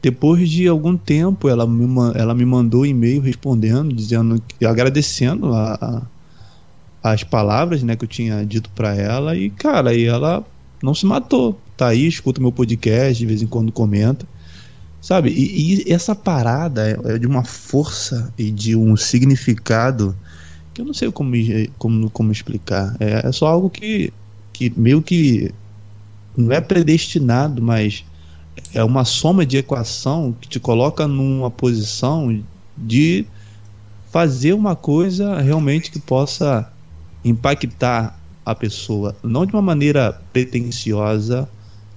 Depois 0.00 0.48
de 0.48 0.68
algum 0.68 0.96
tempo, 0.96 1.48
ela 1.48 1.66
me, 1.66 1.86
ela 2.14 2.32
me 2.32 2.44
mandou 2.44 2.82
um 2.82 2.86
e-mail 2.86 3.20
respondendo, 3.20 3.92
dizendo 3.92 4.40
agradecendo 4.64 5.52
a, 5.52 6.06
a, 7.02 7.12
as 7.12 7.24
palavras 7.24 7.82
né, 7.82 7.96
que 7.96 8.04
eu 8.04 8.08
tinha 8.08 8.46
dito 8.46 8.70
para 8.70 8.94
ela. 8.94 9.36
E, 9.36 9.50
cara, 9.50 9.90
aí 9.90 10.04
ela 10.04 10.44
não 10.80 10.94
se 10.94 11.04
matou. 11.04 11.58
Tá 11.76 11.88
aí, 11.88 12.06
escuta 12.06 12.40
meu 12.40 12.52
podcast, 12.52 13.18
de 13.18 13.26
vez 13.26 13.42
em 13.42 13.46
quando 13.48 13.72
comenta. 13.72 14.24
Sabe? 15.00 15.30
E, 15.30 15.84
e 15.84 15.92
essa 15.92 16.14
parada 16.14 16.88
é, 16.88 17.14
é 17.14 17.18
de 17.18 17.26
uma 17.26 17.44
força 17.44 18.32
e 18.36 18.50
de 18.50 18.74
um 18.74 18.96
significado 18.96 20.16
que 20.74 20.80
eu 20.80 20.84
não 20.84 20.94
sei 20.94 21.10
como, 21.10 21.34
como, 21.78 22.10
como 22.10 22.32
explicar. 22.32 22.96
É, 23.00 23.26
é 23.26 23.32
só 23.32 23.46
algo 23.46 23.70
que, 23.70 24.12
que 24.52 24.72
meio 24.76 25.02
que 25.02 25.52
não 26.36 26.52
é 26.52 26.60
predestinado, 26.60 27.60
mas 27.60 28.04
é 28.72 28.82
uma 28.84 29.04
soma 29.04 29.44
de 29.44 29.56
equação 29.56 30.34
que 30.40 30.48
te 30.48 30.60
coloca 30.60 31.06
numa 31.06 31.50
posição 31.50 32.42
de 32.76 33.26
fazer 34.10 34.52
uma 34.52 34.74
coisa 34.74 35.40
realmente 35.40 35.90
que 35.90 35.98
possa 35.98 36.70
impactar 37.24 38.18
a 38.44 38.54
pessoa, 38.54 39.14
não 39.22 39.44
de 39.44 39.52
uma 39.52 39.60
maneira 39.60 40.20
pretensiosa 40.32 41.48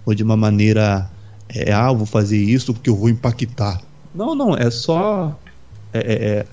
ou 0.05 0.13
de 0.13 0.23
uma 0.23 0.35
maneira 0.35 1.09
é, 1.53 1.71
ah, 1.71 1.91
vou 1.91 2.05
fazer 2.05 2.37
isso 2.37 2.73
porque 2.73 2.89
eu 2.89 2.95
vou 2.95 3.09
impactar. 3.09 3.81
Não, 4.13 4.35
não, 4.35 4.55
é 4.55 4.69
só 4.69 5.37
é, 5.93 5.99
é, 5.99 6.13
é 6.13 6.45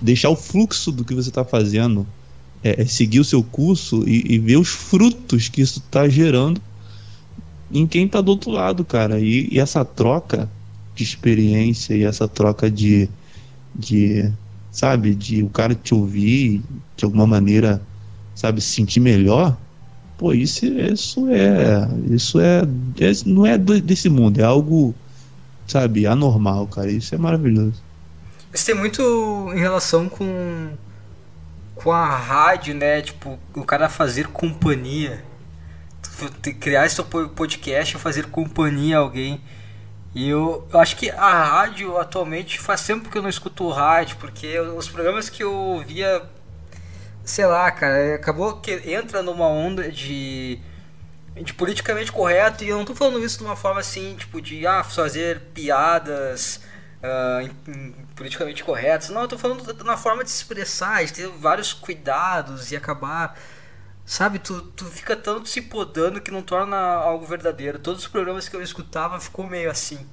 deixar 0.00 0.30
o 0.30 0.36
fluxo 0.36 0.90
do 0.90 1.04
que 1.04 1.14
você 1.14 1.28
está 1.28 1.44
fazendo 1.44 2.06
é, 2.62 2.82
é, 2.82 2.84
seguir 2.84 3.20
o 3.20 3.24
seu 3.24 3.42
curso 3.42 4.04
e, 4.06 4.34
e, 4.34 4.38
ver 4.38 4.56
os 4.56 4.68
frutos 4.68 5.48
que 5.48 5.60
isso 5.60 5.78
está 5.80 6.08
gerando 6.08 6.60
em 7.72 7.86
quem 7.86 8.06
está 8.06 8.20
do 8.20 8.30
outro 8.30 8.50
lado, 8.50 8.84
cara. 8.84 9.18
E, 9.18 9.48
e, 9.50 9.58
essa 9.58 9.84
troca 9.84 10.48
de 10.94 11.02
experiência 11.02 11.94
e 11.94 12.04
essa 12.04 12.28
troca 12.28 12.70
de, 12.70 13.08
de, 13.74 14.30
sabe, 14.70 15.14
de 15.14 15.42
o 15.42 15.48
cara 15.48 15.74
te 15.74 15.94
ouvir 15.94 16.62
de 16.96 17.04
alguma 17.04 17.26
maneira, 17.26 17.82
sabe, 18.34 18.60
se 18.60 18.68
sentir 18.68 19.00
melhor. 19.00 19.56
Pô, 20.22 20.32
isso, 20.32 20.64
isso 20.64 21.28
é, 21.30 21.88
isso 22.08 22.38
é, 22.38 22.62
não 23.26 23.44
é 23.44 23.58
desse 23.58 24.08
mundo, 24.08 24.38
é 24.38 24.44
algo, 24.44 24.94
sabe, 25.66 26.06
anormal, 26.06 26.68
cara. 26.68 26.92
Isso 26.92 27.12
é 27.12 27.18
maravilhoso. 27.18 27.82
Isso 28.54 28.66
tem 28.66 28.74
muito 28.76 29.02
em 29.52 29.58
relação 29.58 30.08
com 30.08 30.70
com 31.74 31.90
a 31.90 32.06
rádio, 32.06 32.72
né? 32.72 33.02
Tipo, 33.02 33.36
o 33.52 33.64
cara 33.64 33.88
fazer 33.88 34.28
companhia. 34.28 35.24
Criar 36.60 36.88
seu 36.88 37.04
podcast 37.04 37.96
e 37.96 37.98
fazer 37.98 38.26
companhia 38.26 38.98
a 38.98 39.00
alguém. 39.00 39.40
E 40.14 40.28
eu, 40.28 40.68
eu 40.72 40.78
acho 40.78 40.96
que 40.96 41.10
a 41.10 41.42
rádio 41.42 41.98
atualmente 41.98 42.60
faz 42.60 42.86
tempo 42.86 43.10
que 43.10 43.18
eu 43.18 43.22
não 43.22 43.28
escuto 43.28 43.68
rádio, 43.70 44.18
porque 44.20 44.56
os 44.60 44.86
programas 44.88 45.28
que 45.28 45.42
eu 45.42 45.52
ouvia, 45.52 46.22
sei 47.24 47.46
lá, 47.46 47.70
cara, 47.70 48.14
acabou 48.16 48.60
que 48.60 48.72
entra 48.90 49.22
numa 49.22 49.46
onda 49.46 49.90
de, 49.90 50.58
de 51.36 51.52
politicamente 51.54 52.10
correto, 52.10 52.64
e 52.64 52.68
eu 52.68 52.78
não 52.78 52.84
tô 52.84 52.94
falando 52.94 53.24
isso 53.24 53.38
de 53.38 53.44
uma 53.44 53.56
forma 53.56 53.80
assim, 53.80 54.16
tipo, 54.16 54.40
de 54.40 54.66
ah, 54.66 54.82
fazer 54.82 55.40
piadas 55.54 56.60
uh, 57.02 57.94
politicamente 58.14 58.64
corretos. 58.64 59.10
Não, 59.10 59.22
eu 59.22 59.28
tô 59.28 59.38
falando 59.38 59.84
na 59.84 59.96
forma 59.96 60.24
de 60.24 60.30
se 60.30 60.36
expressar, 60.38 61.04
de 61.04 61.12
ter 61.12 61.28
vários 61.28 61.72
cuidados 61.72 62.72
e 62.72 62.76
acabar. 62.76 63.38
Sabe, 64.04 64.38
tu, 64.38 64.60
tu 64.62 64.84
fica 64.86 65.14
tanto 65.14 65.48
se 65.48 65.62
podando 65.62 66.20
que 66.20 66.30
não 66.30 66.42
torna 66.42 66.76
algo 66.76 67.24
verdadeiro. 67.24 67.78
Todos 67.78 68.02
os 68.02 68.08
programas 68.08 68.48
que 68.48 68.56
eu 68.56 68.62
escutava 68.62 69.20
ficou 69.20 69.46
meio 69.46 69.70
assim. 69.70 70.06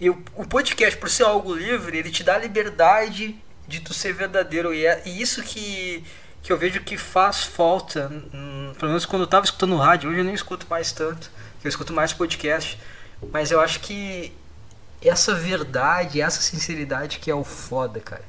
E 0.00 0.10
o, 0.10 0.22
o 0.34 0.46
podcast, 0.46 0.98
por 0.98 1.08
ser 1.08 1.24
algo 1.24 1.54
livre, 1.54 1.98
ele 1.98 2.10
te 2.10 2.24
dá 2.24 2.36
liberdade 2.38 3.38
de 3.70 3.80
tu 3.80 3.94
ser 3.94 4.12
verdadeiro. 4.12 4.74
E 4.74 4.84
é 4.84 5.02
e 5.06 5.22
isso 5.22 5.42
que, 5.42 6.04
que 6.42 6.52
eu 6.52 6.58
vejo 6.58 6.80
que 6.82 6.98
faz 6.98 7.44
falta. 7.44 8.10
Hum, 8.34 8.72
pelo 8.78 8.90
menos 8.90 9.06
quando 9.06 9.22
eu 9.22 9.28
tava 9.28 9.44
escutando 9.44 9.76
rádio, 9.76 10.10
hoje 10.10 10.18
eu 10.18 10.24
nem 10.24 10.34
escuto 10.34 10.66
mais 10.68 10.92
tanto. 10.92 11.30
Eu 11.62 11.68
escuto 11.68 11.92
mais 11.92 12.12
podcast. 12.12 12.78
Mas 13.32 13.50
eu 13.50 13.60
acho 13.60 13.80
que 13.80 14.32
essa 15.02 15.34
verdade, 15.34 16.20
essa 16.20 16.40
sinceridade 16.40 17.18
que 17.18 17.30
é 17.30 17.34
o 17.34 17.44
foda, 17.44 18.00
cara. 18.00 18.24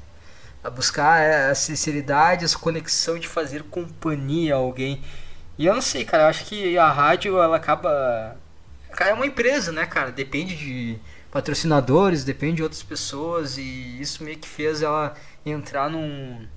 A 0.64 0.70
buscar 0.70 1.50
a 1.50 1.56
sinceridade, 1.56 2.46
essa 2.46 2.58
conexão 2.58 3.18
de 3.18 3.28
fazer 3.28 3.64
companhia 3.64 4.54
a 4.54 4.58
alguém. 4.58 5.02
E 5.58 5.66
eu 5.66 5.74
não 5.74 5.82
sei, 5.82 6.06
cara, 6.06 6.24
eu 6.24 6.28
acho 6.28 6.46
que 6.46 6.78
a 6.78 6.92
rádio 6.92 7.42
ela 7.42 7.58
acaba. 7.58 8.38
É 9.00 9.14
uma 9.14 9.26
empresa, 9.26 9.72
né, 9.72 9.86
cara? 9.86 10.12
Depende 10.12 10.56
de 10.56 11.00
patrocinadores, 11.32 12.24
depende 12.24 12.58
de 12.58 12.64
outras 12.64 12.84
pessoas. 12.84 13.58
E 13.58 14.02
isso 14.02 14.24
meio 14.24 14.38
que 14.38 14.48
fez 14.48 14.82
ela 14.82 15.16
entrar 15.46 15.90
num. 15.90 16.48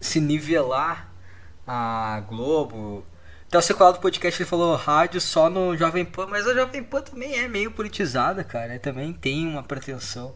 se 0.00 0.20
nivelar 0.20 1.12
a 1.66 2.22
Globo, 2.28 3.04
até 3.54 3.58
o 3.58 3.62
sequel 3.62 3.92
do 3.92 4.00
podcast 4.00 4.42
ele 4.42 4.48
falou 4.48 4.74
rádio 4.74 5.20
só 5.20 5.48
no 5.48 5.76
Jovem 5.76 6.04
Pan, 6.04 6.26
mas 6.26 6.46
a 6.46 6.54
Jovem 6.54 6.82
Pan 6.82 7.02
também 7.02 7.38
é 7.38 7.46
meio 7.46 7.70
politizada, 7.70 8.42
cara. 8.42 8.78
Também 8.80 9.12
tem 9.12 9.46
uma 9.46 9.62
pretensão. 9.62 10.34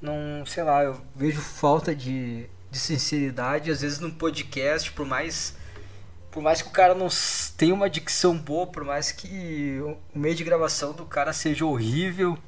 Não, 0.00 0.44
sei 0.46 0.62
lá, 0.62 0.82
eu 0.82 1.00
vejo 1.14 1.40
falta 1.40 1.94
de, 1.94 2.48
de 2.70 2.78
sinceridade, 2.78 3.70
às 3.70 3.82
vezes 3.82 4.00
no 4.00 4.10
podcast, 4.10 4.90
por 4.92 5.06
mais 5.06 5.54
por 6.30 6.42
mais 6.42 6.62
que 6.62 6.68
o 6.68 6.72
cara 6.72 6.94
não 6.94 7.08
tenha 7.56 7.74
uma 7.74 7.90
dicção 7.90 8.36
boa, 8.36 8.66
por 8.66 8.84
mais 8.84 9.12
que 9.12 9.78
o 10.14 10.18
meio 10.18 10.34
de 10.34 10.44
gravação 10.44 10.92
do 10.92 11.04
cara 11.04 11.32
seja 11.32 11.66
horrível, 11.66 12.38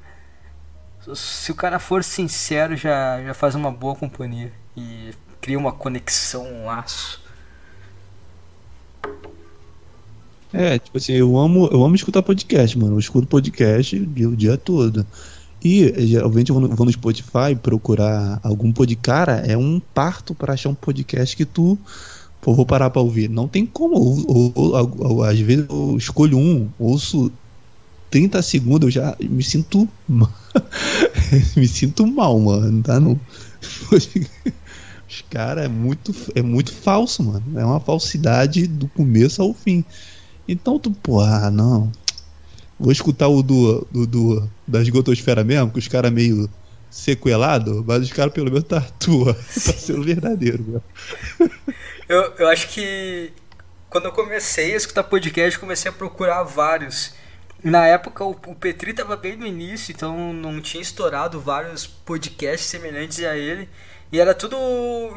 se 1.15 1.51
o 1.51 1.55
cara 1.55 1.79
for 1.79 2.03
sincero, 2.03 2.75
já, 2.75 3.21
já 3.23 3.33
faz 3.33 3.55
uma 3.55 3.71
boa 3.71 3.95
companhia 3.95 4.51
e 4.77 5.11
cria 5.39 5.57
uma 5.57 5.71
conexão, 5.71 6.45
um 6.45 6.65
laço. 6.65 7.21
É, 10.53 10.77
tipo 10.77 10.97
assim, 10.97 11.13
eu 11.13 11.37
amo, 11.37 11.67
eu 11.71 11.83
amo 11.83 11.95
escutar 11.95 12.21
podcast, 12.21 12.77
mano. 12.77 12.95
Eu 12.95 12.99
escuto 12.99 13.25
podcast 13.25 13.95
o 13.95 14.35
dia 14.35 14.57
todo. 14.57 15.05
E 15.63 15.93
geralmente 16.07 16.49
eu 16.49 16.59
vou 16.59 16.85
no 16.85 16.91
Spotify 16.91 17.55
procurar 17.61 18.39
algum 18.43 18.71
podcast. 18.71 19.01
Cara, 19.01 19.31
é 19.47 19.57
um 19.57 19.79
parto 19.93 20.35
para 20.35 20.53
achar 20.53 20.69
um 20.69 20.75
podcast 20.75 21.35
que 21.35 21.45
tu. 21.45 21.77
Pô, 22.41 22.53
vou 22.53 22.65
parar 22.65 22.89
pra 22.89 23.01
ouvir. 23.01 23.29
Não 23.29 23.47
tem 23.47 23.65
como. 23.65 23.95
Ou, 23.95 24.53
ou, 24.55 24.93
ou, 24.97 25.23
às 25.23 25.39
vezes 25.39 25.65
eu 25.69 25.95
escolho 25.97 26.37
um, 26.37 26.69
ouço 26.77 27.31
30 28.11 28.41
segundos, 28.41 28.87
eu 28.87 28.91
já 29.01 29.15
me 29.19 29.41
sinto. 29.41 29.87
me 31.57 31.67
sinto 31.67 32.05
mal, 32.05 32.37
mano. 32.39 32.83
Tá 32.83 32.99
no. 32.99 33.19
Os 35.09 35.25
caras 35.29 35.65
é 35.65 35.67
muito, 35.67 36.15
é 36.35 36.41
muito 36.41 36.73
falso, 36.73 37.23
mano. 37.23 37.43
É 37.59 37.65
uma 37.65 37.79
falsidade 37.79 38.67
do 38.67 38.87
começo 38.89 39.41
ao 39.41 39.53
fim. 39.53 39.83
Então 40.47 40.77
tu, 40.77 40.91
porra, 40.91 41.47
ah, 41.47 41.51
não. 41.51 41.91
Vou 42.79 42.91
escutar 42.91 43.27
o 43.27 43.41
do, 43.41 43.87
do, 43.91 44.07
do 44.07 44.49
da 44.67 44.81
esgotosfera 44.81 45.43
mesmo, 45.43 45.71
que 45.71 45.79
os 45.79 45.87
caras 45.87 46.11
meio 46.11 46.49
sequelado, 46.89 47.83
mas 47.87 48.03
os 48.03 48.11
caras 48.11 48.33
pelo 48.33 48.51
menos 48.51 48.67
tá 48.67 48.81
tua, 48.99 49.33
tá 49.35 49.73
sendo 49.73 50.03
verdadeiro, 50.03 50.63
meu. 50.63 51.49
Eu, 52.09 52.33
eu 52.39 52.47
acho 52.49 52.69
que 52.69 53.31
quando 53.89 54.05
eu 54.05 54.11
comecei 54.11 54.73
a 54.73 54.77
escutar 54.77 55.03
podcast, 55.03 55.59
comecei 55.59 55.89
a 55.89 55.93
procurar 55.93 56.43
vários. 56.43 57.13
Na 57.63 57.85
época 57.85 58.23
o, 58.23 58.31
o 58.31 58.55
Petri 58.55 58.93
tava 58.93 59.15
bem 59.15 59.35
no 59.35 59.45
início, 59.45 59.91
então 59.91 60.33
não 60.33 60.59
tinha 60.59 60.81
estourado 60.81 61.39
vários 61.39 61.85
podcasts 61.85 62.69
semelhantes 62.69 63.23
a 63.23 63.37
ele. 63.37 63.69
E 64.11 64.19
era 64.19 64.33
tudo 64.33 64.57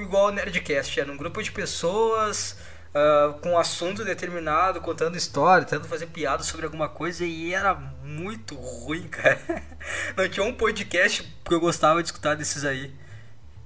igual 0.01 0.27
ao 0.27 0.33
Nerdcast, 0.33 1.01
era 1.01 1.11
um 1.11 1.17
grupo 1.17 1.43
de 1.43 1.51
pessoas 1.51 2.57
uh, 2.95 3.33
com 3.41 3.51
um 3.51 3.59
assunto 3.59 4.05
determinado, 4.05 4.81
contando 4.81 5.17
história, 5.17 5.67
tentando 5.67 5.89
fazer 5.89 6.07
piada 6.07 6.43
sobre 6.43 6.67
alguma 6.67 6.89
coisa 6.89 7.25
e 7.25 7.53
era 7.53 7.75
muito 7.75 8.55
ruim, 8.55 9.09
cara. 9.09 9.41
Não 10.17 10.29
tinha 10.29 10.45
um 10.45 10.53
podcast 10.53 11.23
que 11.45 11.55
eu 11.55 11.61
gostava 11.61 12.03
de 12.03 12.09
escutar 12.09 12.37
desses 12.37 12.65
aí. 12.65 12.93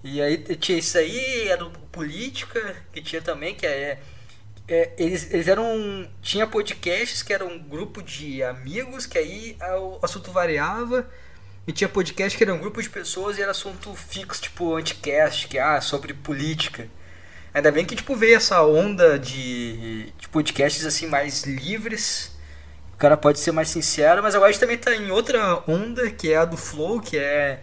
E 0.03 0.23
aí 0.23 0.39
tinha 0.57 0.79
isso 0.79 0.97
aí, 0.97 1.49
era 1.49 1.65
política, 1.93 2.77
que 2.93 3.03
tinha 3.03 3.21
também, 3.21 3.55
que 3.55 3.67
é, 3.67 4.01
é, 4.69 4.91
eles, 4.99 5.33
eles 5.33 5.49
eram. 5.49 6.07
Tinha 6.21 6.47
podcasts 6.47 7.23
que 7.23 7.33
eram 7.33 7.49
um 7.49 7.59
grupo 7.59 8.03
de 8.03 8.43
amigos, 8.43 9.07
que 9.07 9.17
aí 9.17 9.57
o 9.81 9.99
assunto 10.03 10.31
variava. 10.31 11.09
E 11.67 11.73
tinha 11.73 11.89
podcast 11.89 12.37
que 12.37 12.45
era 12.45 12.55
um 12.55 12.59
grupo 12.59 12.83
de 12.83 12.89
pessoas 12.89 13.37
e 13.37 13.43
era 13.43 13.51
assunto 13.51 13.95
fixo, 13.95 14.41
tipo 14.41 14.75
anticast, 14.77 15.49
que 15.49 15.59
ah, 15.59 15.81
sobre 15.81 16.15
política. 16.15 16.89
Ainda 17.53 17.71
bem 17.71 17.85
que 17.85 17.97
tipo 17.97 18.15
veio 18.15 18.37
essa 18.37 18.63
onda 18.63 19.19
de, 19.19 20.13
de 20.19 20.29
podcasts 20.29 20.85
assim 20.87 21.07
mais 21.07 21.45
livres. 21.45 22.33
O 22.95 22.97
cara 22.97 23.17
pode 23.17 23.39
ser 23.39 23.53
mais 23.53 23.69
sincero, 23.69 24.23
mas 24.23 24.35
agora 24.35 24.49
a 24.49 24.53
gente 24.53 24.61
também 24.61 24.79
tá 24.79 24.95
em 24.95 25.11
outra 25.11 25.63
onda, 25.69 26.11
que 26.11 26.33
é 26.33 26.37
a 26.37 26.45
do 26.45 26.57
Flow, 26.57 27.01
que 27.01 27.19
é 27.19 27.61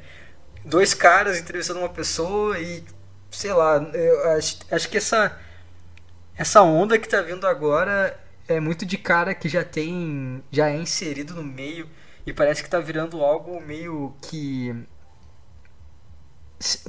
dois 0.64 0.94
caras 0.94 1.40
entrevistando 1.40 1.80
uma 1.80 1.90
pessoa 1.90 2.60
e 2.60 2.84
sei 3.32 3.54
lá, 3.54 3.78
eu 3.94 4.30
acho, 4.32 4.60
acho 4.72 4.90
que 4.90 4.98
essa 4.98 5.38
essa 6.38 6.62
onda 6.62 6.98
que 6.98 7.08
tá 7.08 7.22
vindo 7.22 7.48
agora 7.48 8.20
é 8.48 8.60
muito 8.60 8.86
de 8.86 8.98
cara 8.98 9.34
que 9.34 9.50
já 9.50 9.64
tem 9.64 10.44
já 10.52 10.70
é 10.70 10.78
inserido 10.78 11.34
no 11.34 11.44
meio 11.44 11.90
e 12.26 12.34
parece 12.34 12.64
que 12.64 12.70
tá 12.70 12.80
virando 12.80 13.24
algo 13.24 13.60
meio 13.62 14.16
que 14.22 14.76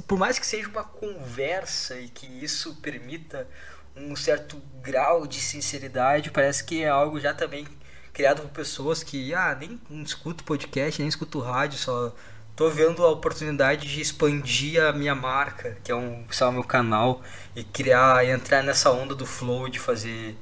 por 0.07 0.17
mais 0.17 0.39
que 0.39 0.45
seja 0.45 0.67
uma 0.69 0.83
conversa 0.83 1.99
e 1.99 2.07
que 2.07 2.25
isso 2.25 2.75
permita 2.75 3.47
um 3.95 4.15
certo 4.15 4.61
grau 4.81 5.25
de 5.25 5.39
sinceridade, 5.39 6.31
parece 6.31 6.63
que 6.63 6.83
é 6.83 6.89
algo 6.89 7.19
já 7.19 7.33
também 7.33 7.67
criado 8.13 8.41
por 8.43 8.49
pessoas 8.49 9.03
que 9.03 9.33
ah, 9.33 9.55
nem 9.59 9.79
escuto 10.03 10.43
podcast, 10.43 10.99
nem 10.99 11.09
escuto 11.09 11.39
rádio, 11.39 11.77
só 11.77 12.13
tô 12.55 12.69
vendo 12.69 13.03
a 13.03 13.11
oportunidade 13.11 13.87
de 13.87 14.01
expandir 14.01 14.81
a 14.81 14.91
minha 14.91 15.13
marca, 15.13 15.77
que 15.83 15.91
é 15.91 15.95
um, 15.95 16.25
o 16.25 16.51
meu 16.51 16.63
canal 16.63 17.21
e 17.57 17.63
criar, 17.63 18.23
entrar 18.23 18.63
nessa 18.63 18.91
onda 18.91 19.15
do 19.15 19.25
flow 19.25 19.67
de 19.67 19.79
fazer 19.79 20.37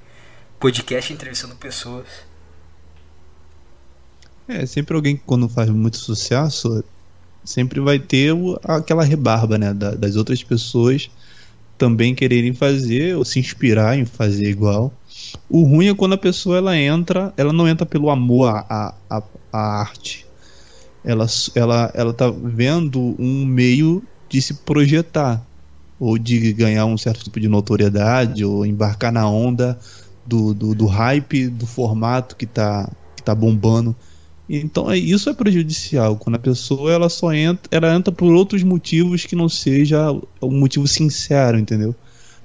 podcast 0.59 1.13
entrevistando 1.13 1.55
pessoas. 1.55 2.05
É, 4.45 4.65
sempre 4.65 4.97
alguém 4.97 5.15
que 5.15 5.23
quando 5.25 5.47
faz 5.47 5.69
muito 5.69 5.95
sucesso 5.95 6.83
sempre 7.41 7.79
vai 7.79 7.99
ter 7.99 8.33
aquela 8.61 9.01
rebarba, 9.01 9.57
né, 9.57 9.73
da, 9.73 9.95
das 9.95 10.17
outras 10.17 10.43
pessoas 10.43 11.09
também 11.77 12.13
quererem 12.13 12.53
fazer 12.53 13.15
ou 13.15 13.23
se 13.23 13.39
inspirar 13.39 13.97
em 13.97 14.03
fazer 14.05 14.49
igual. 14.49 14.91
O 15.49 15.63
ruim 15.63 15.87
é 15.87 15.95
quando 15.95 16.13
a 16.13 16.17
pessoa 16.17 16.57
ela 16.57 16.75
entra, 16.75 17.33
ela 17.37 17.53
não 17.53 17.65
entra 17.65 17.85
pelo 17.85 18.09
amor 18.09 18.49
à, 18.49 18.93
à, 19.09 19.23
à 19.53 19.79
arte. 19.79 20.25
Ela, 21.01 21.27
ela, 21.55 21.91
ela 21.93 22.13
tá 22.13 22.29
vendo 22.29 23.15
um 23.17 23.45
meio 23.45 24.03
de 24.27 24.41
se 24.41 24.53
projetar 24.53 25.41
ou 25.99 26.17
de 26.17 26.53
ganhar 26.53 26.85
um 26.85 26.97
certo 26.97 27.23
tipo 27.23 27.39
de 27.39 27.47
notoriedade 27.47 28.43
ou 28.43 28.65
embarcar 28.65 29.11
na 29.11 29.29
onda 29.29 29.79
do, 30.25 30.53
do, 30.53 30.75
do 30.75 30.85
hype 30.85 31.47
do 31.47 31.65
formato 31.65 32.35
que 32.35 32.45
tá, 32.45 32.91
que 33.15 33.23
tá 33.23 33.33
bombando. 33.33 33.95
Então 34.47 34.91
é, 34.91 34.97
isso 34.97 35.29
é 35.29 35.33
prejudicial 35.33 36.17
quando 36.17 36.35
a 36.35 36.39
pessoa 36.39 36.91
ela 36.91 37.09
só 37.09 37.33
entra, 37.33 37.67
ela 37.71 37.95
entra 37.95 38.11
por 38.11 38.31
outros 38.31 38.63
motivos 38.63 39.25
que 39.25 39.35
não 39.35 39.49
seja 39.49 40.11
um 40.41 40.59
motivo 40.59 40.87
sincero, 40.87 41.57
entendeu? 41.57 41.95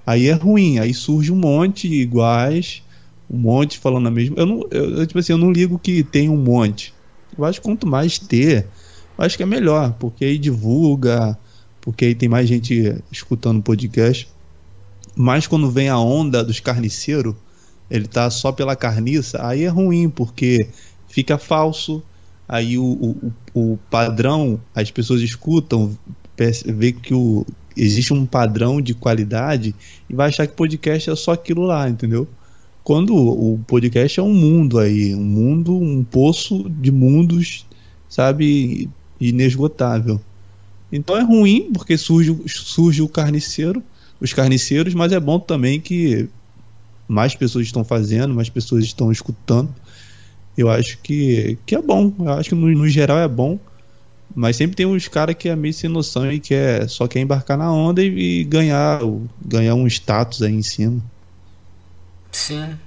Aí 0.06 0.28
é 0.28 0.32
ruim, 0.32 0.78
aí 0.78 0.94
surge 0.94 1.30
um 1.30 1.36
monte 1.36 1.86
iguais, 1.86 2.82
um 3.30 3.38
monte 3.38 3.78
falando 3.78 4.08
a 4.08 4.10
mesma. 4.10 4.36
Eu 4.38 4.46
não, 4.46 4.66
eu, 4.70 5.06
tipo 5.06 5.18
assim, 5.18 5.32
eu 5.32 5.38
não 5.38 5.52
ligo 5.52 5.78
que 5.78 6.02
tem 6.02 6.28
um 6.28 6.36
monte. 6.36 6.94
Eu 7.36 7.44
acho 7.44 7.60
que 7.60 7.66
quanto 7.66 7.86
mais 7.86 8.18
ter, 8.18 8.66
eu 9.18 9.24
acho 9.24 9.36
que 9.36 9.42
é 9.42 9.46
melhor, 9.46 9.92
porque 10.00 10.24
aí 10.24 10.38
divulga, 10.38 11.38
porque 11.80 12.04
aí 12.04 12.14
tem 12.14 12.28
mais 12.28 12.48
gente 12.48 12.96
escutando 13.10 13.62
podcast. 13.62 14.28
Mas 15.16 15.46
quando 15.46 15.70
vem 15.70 15.88
a 15.88 15.98
onda 15.98 16.44
dos 16.44 16.60
carniceiros, 16.60 17.34
ele 17.90 18.06
tá 18.06 18.30
só 18.30 18.52
pela 18.52 18.76
carniça, 18.76 19.44
aí 19.44 19.64
é 19.64 19.68
ruim, 19.68 20.08
porque 20.08 20.68
fica 21.08 21.36
falso. 21.36 22.02
Aí 22.48 22.78
o, 22.78 22.84
o, 22.84 23.32
o 23.54 23.78
padrão, 23.90 24.60
as 24.74 24.90
pessoas 24.90 25.20
escutam, 25.20 25.96
vê 26.66 26.92
que 26.92 27.14
o, 27.14 27.46
existe 27.76 28.12
um 28.12 28.26
padrão 28.26 28.80
de 28.80 28.94
qualidade 28.94 29.74
e 30.08 30.14
vai 30.14 30.28
achar 30.28 30.46
que 30.46 30.54
podcast 30.54 31.10
é 31.10 31.16
só 31.16 31.32
aquilo 31.32 31.62
lá, 31.62 31.88
entendeu? 31.88 32.26
Quando 32.82 33.14
o 33.14 33.58
podcast 33.66 34.18
é 34.18 34.22
um 34.22 34.34
mundo 34.34 34.78
aí, 34.78 35.14
um 35.14 35.22
mundo, 35.22 35.76
um 35.76 36.02
poço 36.02 36.68
de 36.68 36.90
mundos, 36.90 37.66
sabe, 38.08 38.88
inesgotável. 39.20 40.20
Então 40.92 41.16
é 41.16 41.22
ruim 41.22 41.70
porque 41.72 41.96
surge, 41.96 42.36
surge 42.46 43.02
o 43.02 43.08
carniceiro, 43.08 43.82
os 44.20 44.32
carniceiros, 44.32 44.94
mas 44.94 45.12
é 45.12 45.20
bom 45.20 45.38
também 45.38 45.80
que 45.80 46.28
mais 47.06 47.34
pessoas 47.34 47.66
estão 47.66 47.84
fazendo, 47.84 48.34
mais 48.34 48.48
pessoas 48.48 48.84
estão 48.84 49.10
escutando 49.10 49.72
eu 50.60 50.68
acho 50.68 50.98
que, 50.98 51.58
que 51.64 51.74
é 51.74 51.80
bom. 51.80 52.12
Eu 52.18 52.32
acho 52.32 52.50
que 52.50 52.54
no, 52.54 52.68
no 52.68 52.88
geral 52.88 53.18
é 53.18 53.28
bom. 53.28 53.58
Mas 54.34 54.56
sempre 54.56 54.76
tem 54.76 54.86
uns 54.86 55.08
caras 55.08 55.34
que 55.34 55.48
é 55.48 55.56
meio 55.56 55.74
sem 55.74 55.90
noção 55.90 56.30
e 56.30 56.38
que 56.38 56.54
é, 56.54 56.86
só 56.86 57.08
quer 57.08 57.18
embarcar 57.18 57.58
na 57.58 57.72
onda 57.72 58.00
e, 58.00 58.40
e 58.40 58.44
ganhar, 58.44 59.00
ganhar 59.44 59.74
um 59.74 59.88
status 59.88 60.42
aí 60.42 60.52
em 60.52 60.62
cima. 60.62 61.02
Sim. 62.30 62.78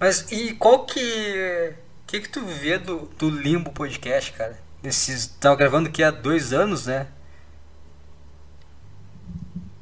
Mas 0.00 0.32
e 0.32 0.52
qual 0.54 0.84
que. 0.84 1.74
que, 2.06 2.20
que 2.20 2.28
tu 2.28 2.40
vê 2.44 2.76
do, 2.76 3.08
do 3.16 3.30
Limbo 3.30 3.70
Podcast, 3.70 4.32
cara? 4.32 4.58
Desses. 4.82 5.26
Tava 5.38 5.54
gravando 5.54 5.88
aqui 5.88 6.02
há 6.02 6.10
dois 6.10 6.52
anos, 6.52 6.86
né? 6.86 7.06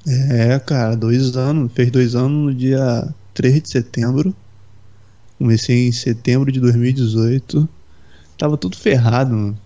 É, 0.06 0.58
cara, 0.58 0.96
dois 0.96 1.36
anos. 1.36 1.72
Fez 1.72 1.90
dois 1.90 2.14
anos 2.14 2.46
no 2.46 2.54
dia 2.54 3.14
3 3.34 3.62
de 3.62 3.68
setembro. 3.68 4.34
Comecei 5.38 5.88
em 5.88 5.92
setembro 5.92 6.50
de 6.50 6.60
2018. 6.60 7.68
Tava 8.36 8.56
tudo 8.56 8.76
ferrado. 8.76 9.56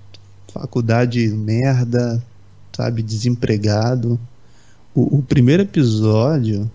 Faculdade 0.53 1.27
merda, 1.29 2.22
sabe? 2.75 3.03
Desempregado. 3.03 4.18
O, 4.94 5.18
o 5.18 5.22
primeiro 5.22 5.62
episódio, 5.62 6.70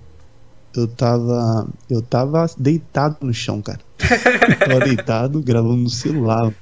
eu 0.76 0.88
tava. 0.88 1.68
Eu 1.90 2.02
tava 2.02 2.46
deitado 2.58 3.18
no 3.22 3.34
chão, 3.34 3.62
cara. 3.62 3.80
Eu 4.00 4.58
tava 4.70 4.86
deitado 4.86 5.42
gravando 5.42 5.78
no 5.78 5.90
celular. 5.90 6.54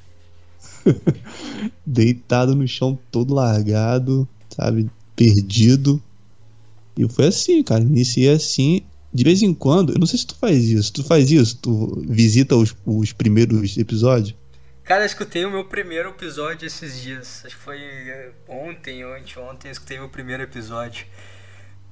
deitado 1.86 2.56
no 2.56 2.68
chão, 2.68 2.98
todo 3.12 3.34
largado, 3.34 4.28
sabe? 4.50 4.90
Perdido. 5.16 6.02
E 6.98 7.08
foi 7.08 7.28
assim, 7.28 7.64
cara. 7.64 7.82
Iniciei 7.82 8.30
assim 8.34 8.84
de 9.14 9.24
vez 9.24 9.42
em 9.42 9.54
quando, 9.54 9.94
eu 9.94 10.00
não 10.00 10.06
sei 10.06 10.20
se 10.20 10.28
tu 10.28 10.36
faz 10.36 10.66
isso, 10.66 10.94
tu 10.94 11.04
faz 11.04 11.32
isso, 11.32 11.58
tu 11.58 12.04
visita 12.08 12.56
os, 12.56 12.76
os 12.86 13.12
primeiros 13.12 13.78
episódios? 13.78 14.36
Cara, 14.84 15.02
eu 15.04 15.06
escutei 15.06 15.46
o 15.46 15.52
meu 15.52 15.66
primeiro 15.66 16.10
episódio 16.10 16.66
esses 16.66 17.00
dias. 17.02 17.44
Acho 17.46 17.56
que 17.56 17.62
foi 17.62 17.80
ontem 18.48 19.06
ou 19.06 19.14
anteontem 19.14 19.70
eu 19.70 19.72
escutei 19.72 20.00
meu 20.00 20.10
primeiro 20.10 20.44
episódio. 20.44 21.06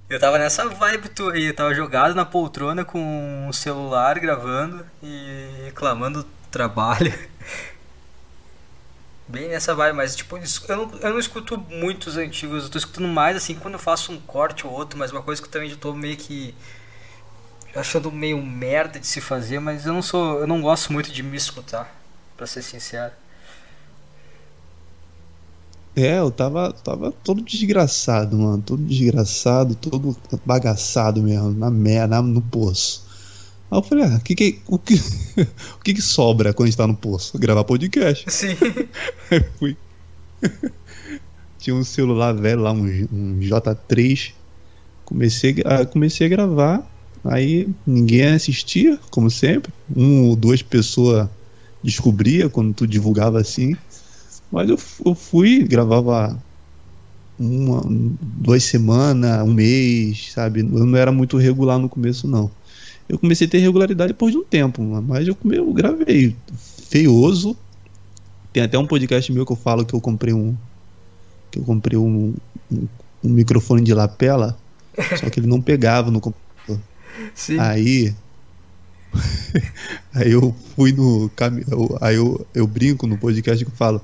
Eu 0.10 0.20
tava 0.20 0.40
nessa 0.40 0.68
vibe 0.68 1.10
tu 1.10 1.30
aí, 1.30 1.52
tava 1.54 1.74
jogado 1.74 2.16
na 2.16 2.26
poltrona 2.26 2.86
com 2.86 3.48
o 3.48 3.54
celular 3.54 4.18
gravando 4.20 4.86
e 5.04 5.66
reclamando 5.66 6.24
do 6.24 6.30
trabalho. 6.50 7.14
Bem 9.28 9.50
nessa 9.50 9.76
vibe, 9.76 9.96
mas 9.96 10.16
tipo, 10.16 10.38
eu 10.38 10.78
não, 10.78 11.00
eu 11.00 11.10
não 11.12 11.20
escuto 11.20 11.58
muitos 11.70 12.16
antigos, 12.16 12.64
eu 12.64 12.70
tô 12.70 12.78
escutando 12.78 13.08
mais 13.10 13.36
assim 13.36 13.56
quando 13.56 13.74
eu 13.74 13.80
faço 13.80 14.12
um 14.12 14.20
corte 14.22 14.66
ou 14.66 14.72
outro, 14.72 14.98
mas 14.98 15.12
uma 15.12 15.22
coisa 15.22 15.42
que 15.42 15.48
eu 15.48 15.52
também 15.52 15.70
já 15.70 15.76
tô 15.76 15.94
meio 15.94 16.16
que 16.16 16.56
achando 17.76 18.12
meio 18.12 18.42
merda 18.42 19.00
de 19.00 19.08
se 19.08 19.22
fazer, 19.22 19.60
mas 19.60 19.86
eu 19.86 19.94
não 19.94 20.02
sou, 20.02 20.40
eu 20.40 20.48
não 20.48 20.62
gosto 20.62 20.94
muito 20.94 21.12
de 21.12 21.22
me 21.24 21.36
escutar, 21.38 21.94
para 22.38 22.48
ser 22.48 22.62
sincero. 22.62 23.14
É, 25.96 26.20
eu 26.20 26.30
tava, 26.30 26.72
tava 26.72 27.12
todo 27.12 27.42
desgraçado, 27.42 28.38
mano. 28.38 28.62
Todo 28.62 28.84
desgraçado, 28.84 29.74
todo 29.74 30.16
bagaçado 30.46 31.24
mesmo, 31.24 31.52
na 31.52 31.72
merda, 31.72 32.22
no 32.22 32.40
poço. 32.40 33.07
Aí 33.70 33.78
eu 33.78 33.84
falei, 33.84 34.06
ah, 34.06 34.20
que 34.20 34.34
que, 34.36 34.60
o, 34.68 34.80
que, 34.80 34.96
o 35.76 35.84
que 35.84 35.94
que 35.94 36.02
sobra 36.02 36.54
quando 36.54 36.68
a 36.68 36.70
gente 36.70 36.78
tá 36.78 36.88
no 36.88 36.96
poço? 36.96 37.38
Gravar 37.38 37.64
podcast. 37.64 38.26
Sim. 38.32 38.56
Aí 39.30 39.44
fui. 39.60 39.78
Tinha 41.60 41.76
um 41.76 41.84
celular 41.84 42.34
velho 42.34 42.62
lá, 42.62 42.72
um, 42.72 42.86
um 43.12 43.40
J3. 43.40 44.34
Comecei, 45.04 45.56
a, 45.66 45.86
comecei 45.86 46.28
a 46.28 46.30
gravar. 46.30 46.90
Aí 47.24 47.68
ninguém 47.86 48.28
assistia, 48.28 48.98
como 49.10 49.30
sempre. 49.30 49.74
Um 49.94 50.28
ou 50.28 50.36
duas 50.36 50.62
pessoas 50.62 51.28
descobria 51.84 52.50
quando 52.50 52.74
tu 52.74 52.88
divulgava 52.88 53.40
assim. 53.40 53.76
Mas 54.52 54.70
eu, 54.70 54.80
eu 55.06 55.14
fui, 55.14 55.64
gravava 55.64 56.42
uma, 57.38 57.84
duas 58.22 58.64
semanas, 58.64 59.42
um 59.44 59.54
mês, 59.54 60.32
sabe? 60.34 60.62
Eu 60.62 60.86
não 60.86 60.98
era 60.98 61.12
muito 61.12 61.38
regular 61.38 61.78
no 61.78 61.90
começo, 61.90 62.28
não. 62.28 62.50
Eu 63.08 63.18
comecei 63.18 63.48
a 63.48 63.50
ter 63.50 63.60
regularidade 63.60 64.14
depois 64.14 64.32
de 64.32 64.38
um 64.38 64.44
tempo, 64.44 64.82
mas 64.84 65.28
eu, 65.28 65.38
eu 65.52 65.74
gravei 65.74 66.36
feioso. 66.90 67.56
Tem 68.52 68.64
até 68.64 68.78
um 68.78 68.88
podcast 68.88 69.32
meu 69.32 69.46
que 69.46 69.52
eu 69.52 69.58
falo 69.58 69.86
que 69.86 69.94
eu 69.94 70.02
comprei 70.02 70.34
um. 70.34 70.56
Que 71.50 71.60
eu 71.60 71.64
comprei 71.64 71.98
um, 71.98 72.34
um, 72.72 72.88
um 73.24 73.30
microfone 73.30 73.82
de 73.82 73.94
lapela, 73.94 74.58
só 75.18 75.30
que 75.30 75.40
ele 75.40 75.48
não 75.48 75.62
pegava 75.62 76.12
no 76.12 76.20
computador. 76.20 76.82
Sim. 77.34 77.60
Aí 77.60 78.14
aí 80.14 80.32
eu 80.32 80.56
fui 80.76 80.92
no 80.92 81.30
caminho. 81.36 81.66
Aí 82.02 82.16
eu, 82.16 82.46
eu 82.54 82.68
brinco 82.68 83.08
no 83.08 83.18
podcast 83.18 83.64
que 83.64 83.72
eu 83.72 83.76
falo: 83.76 84.02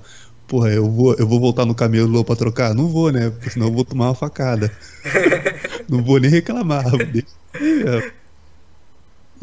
porra, 0.47 0.69
eu 0.69 0.89
vou, 0.89 1.13
eu 1.15 1.27
vou 1.27 1.39
voltar 1.39 1.65
no 1.65 1.75
camelô 1.75 2.23
pra 2.23 2.35
trocar? 2.35 2.73
Não 2.73 2.87
vou, 2.87 3.11
né? 3.11 3.29
Porque 3.29 3.49
senão 3.49 3.67
eu 3.67 3.73
vou 3.73 3.85
tomar 3.85 4.07
uma 4.07 4.15
facada. 4.15 4.71
não 5.89 6.03
vou 6.03 6.19
nem 6.19 6.29
reclamar. 6.29 6.85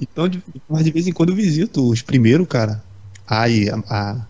Então, 0.00 0.28
de, 0.28 0.42
mas 0.68 0.84
de 0.84 0.90
vez 0.90 1.06
em 1.06 1.12
quando 1.12 1.30
eu 1.30 1.36
visito 1.36 1.88
os 1.88 2.02
primeiros, 2.02 2.46
cara. 2.48 2.82
Aí, 3.26 3.68
a, 3.68 3.76
a, 3.88 4.26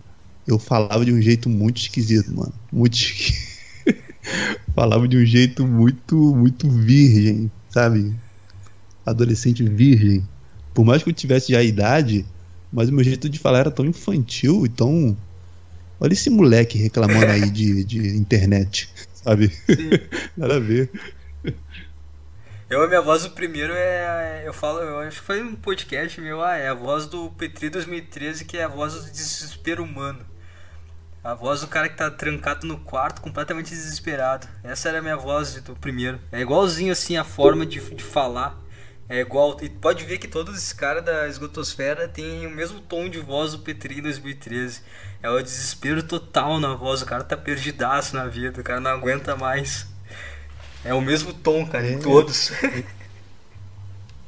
eu 0.46 0.58
falava 0.58 1.04
de 1.04 1.12
um 1.12 1.22
jeito 1.22 1.48
muito 1.48 1.80
esquisito, 1.80 2.34
mano. 2.34 2.52
Muito 2.72 2.94
esquisito. 2.94 3.50
falava 4.74 5.06
de 5.06 5.16
um 5.16 5.24
jeito 5.24 5.66
muito, 5.66 6.34
muito 6.34 6.68
virgem, 6.68 7.50
sabe? 7.70 8.14
Adolescente 9.06 9.62
virgem. 9.62 10.26
Por 10.74 10.84
mais 10.84 11.02
que 11.02 11.08
eu 11.08 11.14
tivesse 11.14 11.52
já 11.52 11.58
a 11.58 11.64
idade, 11.64 12.26
mas 12.72 12.88
o 12.88 12.92
meu 12.92 13.04
jeito 13.04 13.28
de 13.28 13.38
falar 13.38 13.60
era 13.60 13.70
tão 13.70 13.86
infantil 13.86 14.66
e 14.66 14.68
tão 14.68 15.16
Olha 16.00 16.14
esse 16.14 16.30
moleque 16.30 16.78
reclamando 16.78 17.30
aí 17.30 17.50
de, 17.50 17.84
de 17.84 18.16
internet, 18.16 18.88
sabe? 19.12 19.52
Nada 20.34 20.56
a 20.56 20.58
ver. 20.58 20.90
Eu, 22.70 22.84
a 22.84 22.86
minha 22.86 23.02
voz 23.02 23.24
do 23.24 23.30
primeiro 23.30 23.72
é. 23.74 24.44
Eu 24.46 24.52
falo, 24.52 24.78
eu 24.78 25.00
acho 25.00 25.18
que 25.18 25.26
foi 25.26 25.42
um 25.42 25.56
podcast 25.56 26.20
meu, 26.20 26.40
ah, 26.40 26.56
é 26.56 26.68
a 26.68 26.74
voz 26.74 27.04
do 27.04 27.28
Petri 27.30 27.68
2013, 27.68 28.44
que 28.44 28.56
é 28.56 28.62
a 28.62 28.68
voz 28.68 28.94
do 28.94 29.10
desespero 29.10 29.82
humano. 29.82 30.24
A 31.24 31.34
voz 31.34 31.62
do 31.62 31.66
cara 31.66 31.88
que 31.88 31.96
tá 31.96 32.08
trancado 32.08 32.68
no 32.68 32.78
quarto, 32.78 33.22
completamente 33.22 33.70
desesperado. 33.70 34.46
Essa 34.62 34.88
era 34.88 35.00
a 35.00 35.02
minha 35.02 35.16
voz 35.16 35.60
do 35.60 35.74
primeiro. 35.74 36.20
É 36.30 36.40
igualzinho 36.40 36.92
assim 36.92 37.16
a 37.16 37.24
forma 37.24 37.66
de, 37.66 37.80
de 37.92 38.04
falar. 38.04 38.56
É 39.08 39.18
igual. 39.18 39.56
E 39.60 39.68
pode 39.68 40.04
ver 40.04 40.18
que 40.18 40.28
todos 40.28 40.56
esses 40.56 40.72
caras 40.72 41.04
da 41.04 41.26
esgotosfera 41.26 42.06
têm 42.06 42.46
o 42.46 42.50
mesmo 42.50 42.80
tom 42.80 43.08
de 43.08 43.18
voz 43.18 43.50
do 43.50 43.58
Petri 43.58 43.98
em 43.98 44.02
2013. 44.02 44.80
É 45.20 45.28
o 45.28 45.42
desespero 45.42 46.04
total 46.04 46.60
na 46.60 46.76
voz. 46.76 47.02
O 47.02 47.06
cara 47.06 47.24
tá 47.24 47.36
perdidaço 47.36 48.14
na 48.14 48.28
vida. 48.28 48.60
O 48.60 48.64
cara 48.64 48.78
não 48.78 48.92
aguenta 48.92 49.34
mais. 49.34 49.89
É 50.84 50.94
o 50.94 51.00
mesmo 51.00 51.32
tom, 51.32 51.66
cara, 51.66 51.86
é, 51.86 51.92
em 51.92 51.98
todos. 51.98 52.52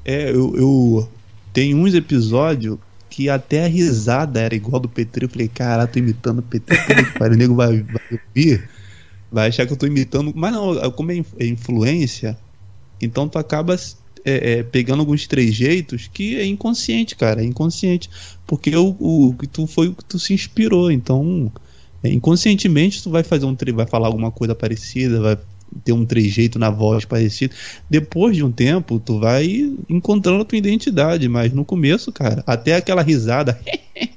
É, 0.04 0.30
eu, 0.30 0.54
eu. 0.56 1.08
Tem 1.52 1.74
uns 1.74 1.94
episódios 1.94 2.78
que 3.08 3.28
até 3.28 3.64
a 3.64 3.68
risada 3.68 4.40
era 4.40 4.54
igual 4.54 4.80
do 4.80 4.88
Petri. 4.88 5.24
Eu 5.24 5.28
falei, 5.28 5.48
cara, 5.48 5.86
tô 5.86 5.98
imitando 5.98 6.40
o 6.40 6.42
Petri. 6.42 6.76
o 7.20 7.36
nego 7.36 7.54
vai, 7.54 7.82
vai 7.82 8.02
ouvir, 8.10 8.68
vai 9.30 9.48
achar 9.48 9.66
que 9.66 9.72
eu 9.72 9.76
tô 9.76 9.86
imitando. 9.86 10.32
Mas 10.34 10.52
não, 10.52 10.90
como 10.90 11.12
é, 11.12 11.22
é 11.38 11.46
influência, 11.46 12.36
então 13.00 13.28
tu 13.28 13.38
acaba 13.38 13.76
é, 14.24 14.52
é, 14.52 14.62
pegando 14.62 15.00
alguns 15.00 15.26
trejeitos 15.26 16.08
que 16.12 16.36
é 16.36 16.46
inconsciente, 16.46 17.14
cara, 17.14 17.42
é 17.42 17.44
inconsciente. 17.44 18.08
Porque 18.46 18.74
o, 18.76 18.96
o 18.98 19.34
que 19.38 19.46
tu 19.46 19.66
foi 19.66 19.88
o 19.88 19.94
que 19.94 20.04
tu 20.04 20.18
se 20.18 20.32
inspirou, 20.32 20.90
então 20.90 21.52
é, 22.02 22.10
inconscientemente 22.10 23.02
tu 23.02 23.10
vai 23.10 23.22
fazer 23.22 23.44
um 23.46 23.56
vai 23.74 23.86
falar 23.86 24.06
alguma 24.08 24.30
coisa 24.30 24.54
parecida, 24.54 25.20
vai 25.20 25.38
ter 25.85 25.92
um 25.92 26.04
trejeito 26.04 26.58
na 26.58 26.70
voz 26.70 27.04
parecido. 27.04 27.54
Depois 27.88 28.37
de 28.37 28.44
um 28.44 28.52
tempo, 28.52 28.98
tu 28.98 29.18
vai 29.18 29.72
encontrando 29.88 30.42
a 30.42 30.44
tua 30.44 30.58
identidade, 30.58 31.28
mas 31.28 31.52
no 31.52 31.64
começo, 31.64 32.12
cara, 32.12 32.42
até 32.46 32.76
aquela 32.76 33.02
risada, 33.02 33.58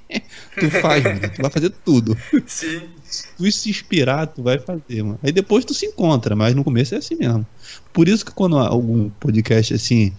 tu 0.59 0.69
faz, 0.81 1.03
mano, 1.03 1.19
tu 1.33 1.41
vai 1.41 1.51
fazer 1.51 1.69
tudo. 1.83 2.17
Sim. 2.45 2.81
Se 3.03 3.27
tu 3.37 3.51
se 3.51 3.69
inspirar, 3.69 4.27
tu 4.27 4.43
vai 4.43 4.59
fazer, 4.59 5.03
mano. 5.03 5.19
Aí 5.23 5.31
depois 5.31 5.63
tu 5.63 5.73
se 5.73 5.85
encontra, 5.85 6.35
mas 6.35 6.55
no 6.55 6.63
começo 6.63 6.95
é 6.95 6.97
assim 6.97 7.15
mesmo. 7.15 7.45
Por 7.93 8.07
isso 8.07 8.25
que 8.25 8.31
quando 8.31 8.57
algum 8.57 9.09
podcast 9.19 9.73
assim, 9.73 10.11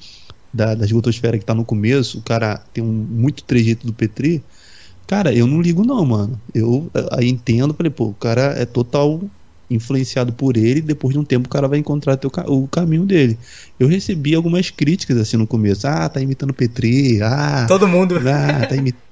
da, 0.52 0.74
da 0.74 0.84
esgotosfera 0.84 1.38
que 1.38 1.44
tá 1.44 1.54
no 1.54 1.64
começo, 1.64 2.18
o 2.18 2.22
cara 2.22 2.62
tem 2.72 2.82
um 2.82 2.92
muito 2.92 3.44
trejeito 3.44 3.86
do 3.86 3.92
Petri, 3.92 4.42
cara, 5.06 5.32
eu 5.32 5.46
não 5.46 5.60
ligo 5.60 5.84
não, 5.84 6.04
mano. 6.04 6.40
Eu 6.54 6.90
aí 7.12 7.28
entendo, 7.28 7.74
falei, 7.74 7.90
pô, 7.90 8.06
o 8.06 8.14
cara 8.14 8.54
é 8.56 8.64
total 8.64 9.20
influenciado 9.68 10.32
por 10.32 10.56
ele, 10.56 10.80
depois 10.80 11.12
de 11.12 11.18
um 11.18 11.24
tempo 11.24 11.46
o 11.46 11.50
cara 11.50 11.66
vai 11.66 11.78
encontrar 11.78 12.16
teu, 12.16 12.30
o 12.46 12.68
caminho 12.68 13.04
dele. 13.04 13.38
Eu 13.78 13.88
recebi 13.88 14.34
algumas 14.34 14.70
críticas 14.70 15.16
assim 15.18 15.36
no 15.36 15.46
começo. 15.46 15.86
Ah, 15.86 16.08
tá 16.08 16.20
imitando 16.20 16.54
Petri. 16.54 17.20
Ah, 17.22 17.66
todo 17.68 17.88
mundo. 17.88 18.16
Ah, 18.28 18.66
tá 18.66 18.76
imitando. 18.76 19.06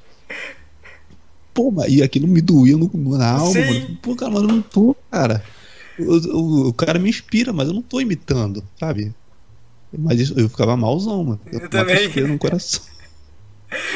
Pô, 1.52 1.70
mas 1.70 1.92
e 1.92 2.02
aquilo 2.02 2.26
me 2.26 2.40
doía 2.40 2.76
no, 2.76 2.90
na 3.16 3.30
alma, 3.30 3.60
mano. 3.60 3.98
Pô, 4.02 4.16
cara, 4.16 4.32
mas 4.32 4.42
eu 4.42 4.48
não 4.48 4.60
tô, 4.60 4.96
cara. 5.10 5.42
O, 5.98 6.02
o, 6.02 6.68
o, 6.68 6.72
cara 6.72 6.98
me 6.98 7.08
inspira, 7.08 7.52
mas 7.52 7.68
eu 7.68 7.74
não 7.74 7.82
tô 7.82 8.00
imitando, 8.00 8.64
sabe? 8.78 9.14
Mas 9.96 10.18
isso, 10.18 10.34
eu 10.36 10.48
ficava 10.48 10.76
malzão, 10.76 11.22
mano. 11.22 11.40
Eu, 11.52 11.60
eu 11.60 11.70
também. 11.70 12.08
no 12.26 12.38
coração. 12.38 12.82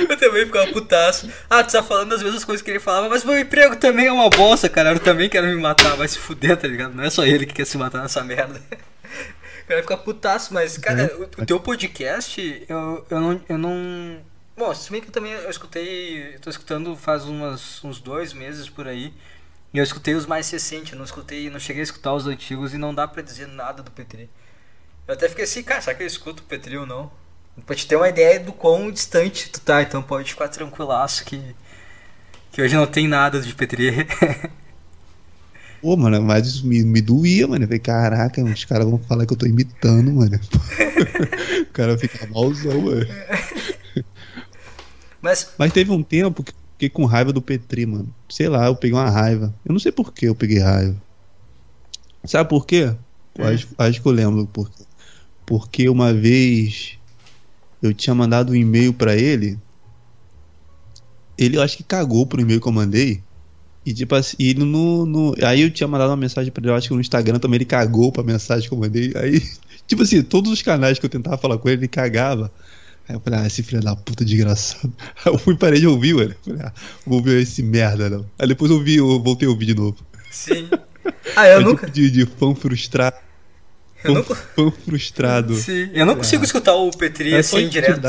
Eu 0.08 0.16
também 0.16 0.46
ficava 0.46 0.72
putaço. 0.72 1.30
Ah, 1.48 1.62
tu 1.62 1.72
tá 1.72 1.82
falando 1.82 2.14
as 2.14 2.22
mesmas 2.22 2.44
coisas 2.44 2.62
que 2.62 2.70
ele 2.70 2.80
falava, 2.80 3.08
mas 3.08 3.24
meu 3.24 3.38
emprego 3.38 3.76
também 3.76 4.06
é 4.06 4.12
uma 4.12 4.30
bosta, 4.30 4.68
cara. 4.68 4.92
Eu 4.92 5.00
também 5.00 5.28
quero 5.28 5.46
me 5.46 5.56
matar, 5.56 5.96
vai 5.96 6.08
se 6.08 6.18
fuder, 6.18 6.56
tá 6.56 6.68
ligado? 6.68 6.94
Não 6.94 7.04
é 7.04 7.10
só 7.10 7.24
ele 7.24 7.46
que 7.46 7.54
quer 7.54 7.66
se 7.66 7.78
matar 7.78 8.02
nessa 8.02 8.22
merda. 8.22 8.60
Eu 9.68 9.76
ia 9.76 9.82
ficar 9.82 9.98
putaço, 9.98 10.54
mas, 10.54 10.78
cara, 10.78 11.02
é. 11.02 11.14
o, 11.14 11.44
teu 11.44 11.60
podcast, 11.60 12.64
eu, 12.68 13.06
eu 13.10 13.20
não. 13.20 13.42
Eu 13.48 13.58
não... 13.58 14.20
Bom, 14.56 14.74
se 14.74 14.90
bem 14.90 15.00
que 15.00 15.08
eu 15.08 15.12
também 15.12 15.32
eu 15.32 15.50
escutei. 15.50 16.34
Eu 16.34 16.40
tô 16.40 16.50
escutando 16.50 16.96
faz 16.96 17.24
umas, 17.24 17.84
uns 17.84 18.00
dois 18.00 18.32
meses 18.32 18.68
por 18.68 18.88
aí. 18.88 19.12
E 19.72 19.78
eu 19.78 19.84
escutei 19.84 20.14
os 20.14 20.24
mais 20.24 20.50
recentes, 20.50 20.96
não 20.96 21.04
escutei, 21.04 21.50
não 21.50 21.60
cheguei 21.60 21.82
a 21.82 21.84
escutar 21.84 22.14
os 22.14 22.26
antigos 22.26 22.72
e 22.72 22.78
não 22.78 22.94
dá 22.94 23.06
pra 23.06 23.22
dizer 23.22 23.46
nada 23.46 23.82
do 23.82 23.90
Petri. 23.90 24.30
Eu 25.06 25.14
até 25.14 25.28
fiquei 25.28 25.44
assim, 25.44 25.62
cara, 25.62 25.82
será 25.82 25.94
que 25.94 26.02
eu 26.02 26.06
escuto 26.06 26.42
o 26.42 26.46
Petri 26.46 26.76
ou 26.78 26.86
não? 26.86 27.10
Pra 27.66 27.76
te 27.76 27.86
ter 27.86 27.96
uma 27.96 28.08
ideia 28.08 28.40
do 28.40 28.52
quão 28.52 28.90
distante 28.90 29.50
tu 29.50 29.60
tá, 29.60 29.82
então 29.82 30.02
pode 30.02 30.30
ficar 30.30 30.48
tranquilaço 30.48 31.24
que, 31.24 31.40
que 32.52 32.62
hoje 32.62 32.74
não 32.74 32.86
tem 32.86 33.06
nada 33.06 33.40
de 33.40 33.54
Petri. 33.54 34.06
Pô, 35.80 35.96
mano, 35.96 36.20
mas 36.22 36.46
isso 36.46 36.66
me, 36.66 36.82
me 36.82 37.00
doía, 37.00 37.46
mano. 37.46 37.64
Eu 37.64 37.68
falei, 37.68 37.78
caraca, 37.78 38.42
os 38.42 38.64
caras 38.64 38.88
vão 38.88 38.98
falar 38.98 39.26
que 39.26 39.32
eu 39.32 39.36
tô 39.36 39.46
imitando, 39.46 40.12
mano. 40.12 40.38
o 41.62 41.72
cara 41.72 41.96
fica 41.96 42.26
malzão, 42.26 42.80
mano. 42.80 43.06
Mas... 45.20 45.52
mas 45.58 45.72
teve 45.72 45.90
um 45.90 46.00
tempo 46.00 46.44
que 46.44 46.52
fiquei 46.74 46.88
com 46.88 47.04
raiva 47.04 47.32
do 47.32 47.42
Petri, 47.42 47.84
mano. 47.84 48.08
Sei 48.28 48.48
lá, 48.48 48.66
eu 48.66 48.76
peguei 48.76 48.96
uma 48.96 49.10
raiva. 49.10 49.52
Eu 49.64 49.72
não 49.72 49.80
sei 49.80 49.90
por 49.90 50.12
que 50.12 50.26
eu 50.26 50.34
peguei 50.34 50.60
raiva. 50.60 50.94
Sabe 52.22 52.48
por 52.48 52.64
quê? 52.64 52.94
Hum. 53.36 53.44
Acho, 53.44 53.68
acho 53.76 54.00
que 54.00 54.06
eu 54.06 54.12
lembro 54.12 54.46
por 54.46 54.70
quê. 54.70 54.84
Porque 55.44 55.88
uma 55.88 56.14
vez 56.14 56.97
eu 57.82 57.94
tinha 57.94 58.14
mandado 58.14 58.52
um 58.52 58.56
e-mail 58.56 58.92
para 58.92 59.16
ele. 59.16 59.58
Ele 61.36 61.56
eu 61.56 61.62
acho 61.62 61.76
que 61.76 61.82
cagou 61.82 62.26
pro 62.26 62.40
e-mail 62.40 62.60
que 62.60 62.68
eu 62.68 62.72
mandei. 62.72 63.22
E 63.86 63.94
tipo 63.94 64.14
assim, 64.14 64.36
ele 64.38 64.64
no, 64.64 65.06
no, 65.06 65.34
Aí 65.42 65.62
eu 65.62 65.70
tinha 65.70 65.88
mandado 65.88 66.10
uma 66.10 66.16
mensagem 66.16 66.52
pra 66.52 66.60
ele, 66.60 66.70
eu 66.70 66.74
acho 66.74 66.88
que 66.88 66.94
no 66.94 67.00
Instagram 67.00 67.38
também 67.38 67.58
ele 67.58 67.64
cagou 67.64 68.12
pra 68.12 68.22
mensagem 68.22 68.68
que 68.68 68.74
eu 68.74 68.78
mandei. 68.78 69.12
Aí 69.16 69.42
Tipo 69.88 70.02
assim, 70.02 70.22
todos 70.22 70.52
os 70.52 70.60
canais 70.60 70.98
que 70.98 71.06
eu 71.06 71.10
tentava 71.10 71.38
falar 71.38 71.56
com 71.56 71.66
ele, 71.66 71.80
ele 71.80 71.88
cagava. 71.88 72.52
Aí 73.08 73.16
eu 73.16 73.20
falei, 73.20 73.40
ah, 73.40 73.46
esse 73.46 73.62
filho 73.62 73.80
da 73.80 73.96
puta 73.96 74.22
desgraçado. 74.22 74.92
Aí 75.24 75.32
eu 75.32 75.38
fui 75.38 75.56
parei 75.56 75.80
de 75.80 75.86
ouvir, 75.86 76.14
mano. 76.14 76.34
Falei, 76.44 76.60
ah, 76.62 76.72
vou 77.06 77.18
ouvir 77.18 77.40
esse 77.40 77.62
merda, 77.62 78.10
não. 78.10 78.26
Aí 78.38 78.46
depois 78.46 78.70
eu 78.70 78.78
vi, 78.84 78.96
eu 78.96 79.18
voltei 79.18 79.48
a 79.48 79.50
ouvir 79.50 79.64
de 79.64 79.74
novo. 79.74 79.96
Sim. 80.30 80.68
Ah, 81.34 81.48
eu 81.48 81.60
é 81.60 81.64
nunca. 81.64 81.86
Tipo 81.86 81.92
de, 81.92 82.10
de 82.10 82.26
fã 82.26 82.54
frustrado. 82.54 83.16
Eu 84.04 84.14
nunca- 84.14 84.34
fã 84.56 84.70
frustrado. 84.70 85.54
Sim. 85.54 85.90
Eu 85.92 86.06
não 86.06 86.16
consigo 86.16 86.44
escutar 86.44 86.74
o 86.74 86.90
Petri 86.90 87.34
É 87.34 87.38
assim 87.38 87.68
direto. 87.68 88.00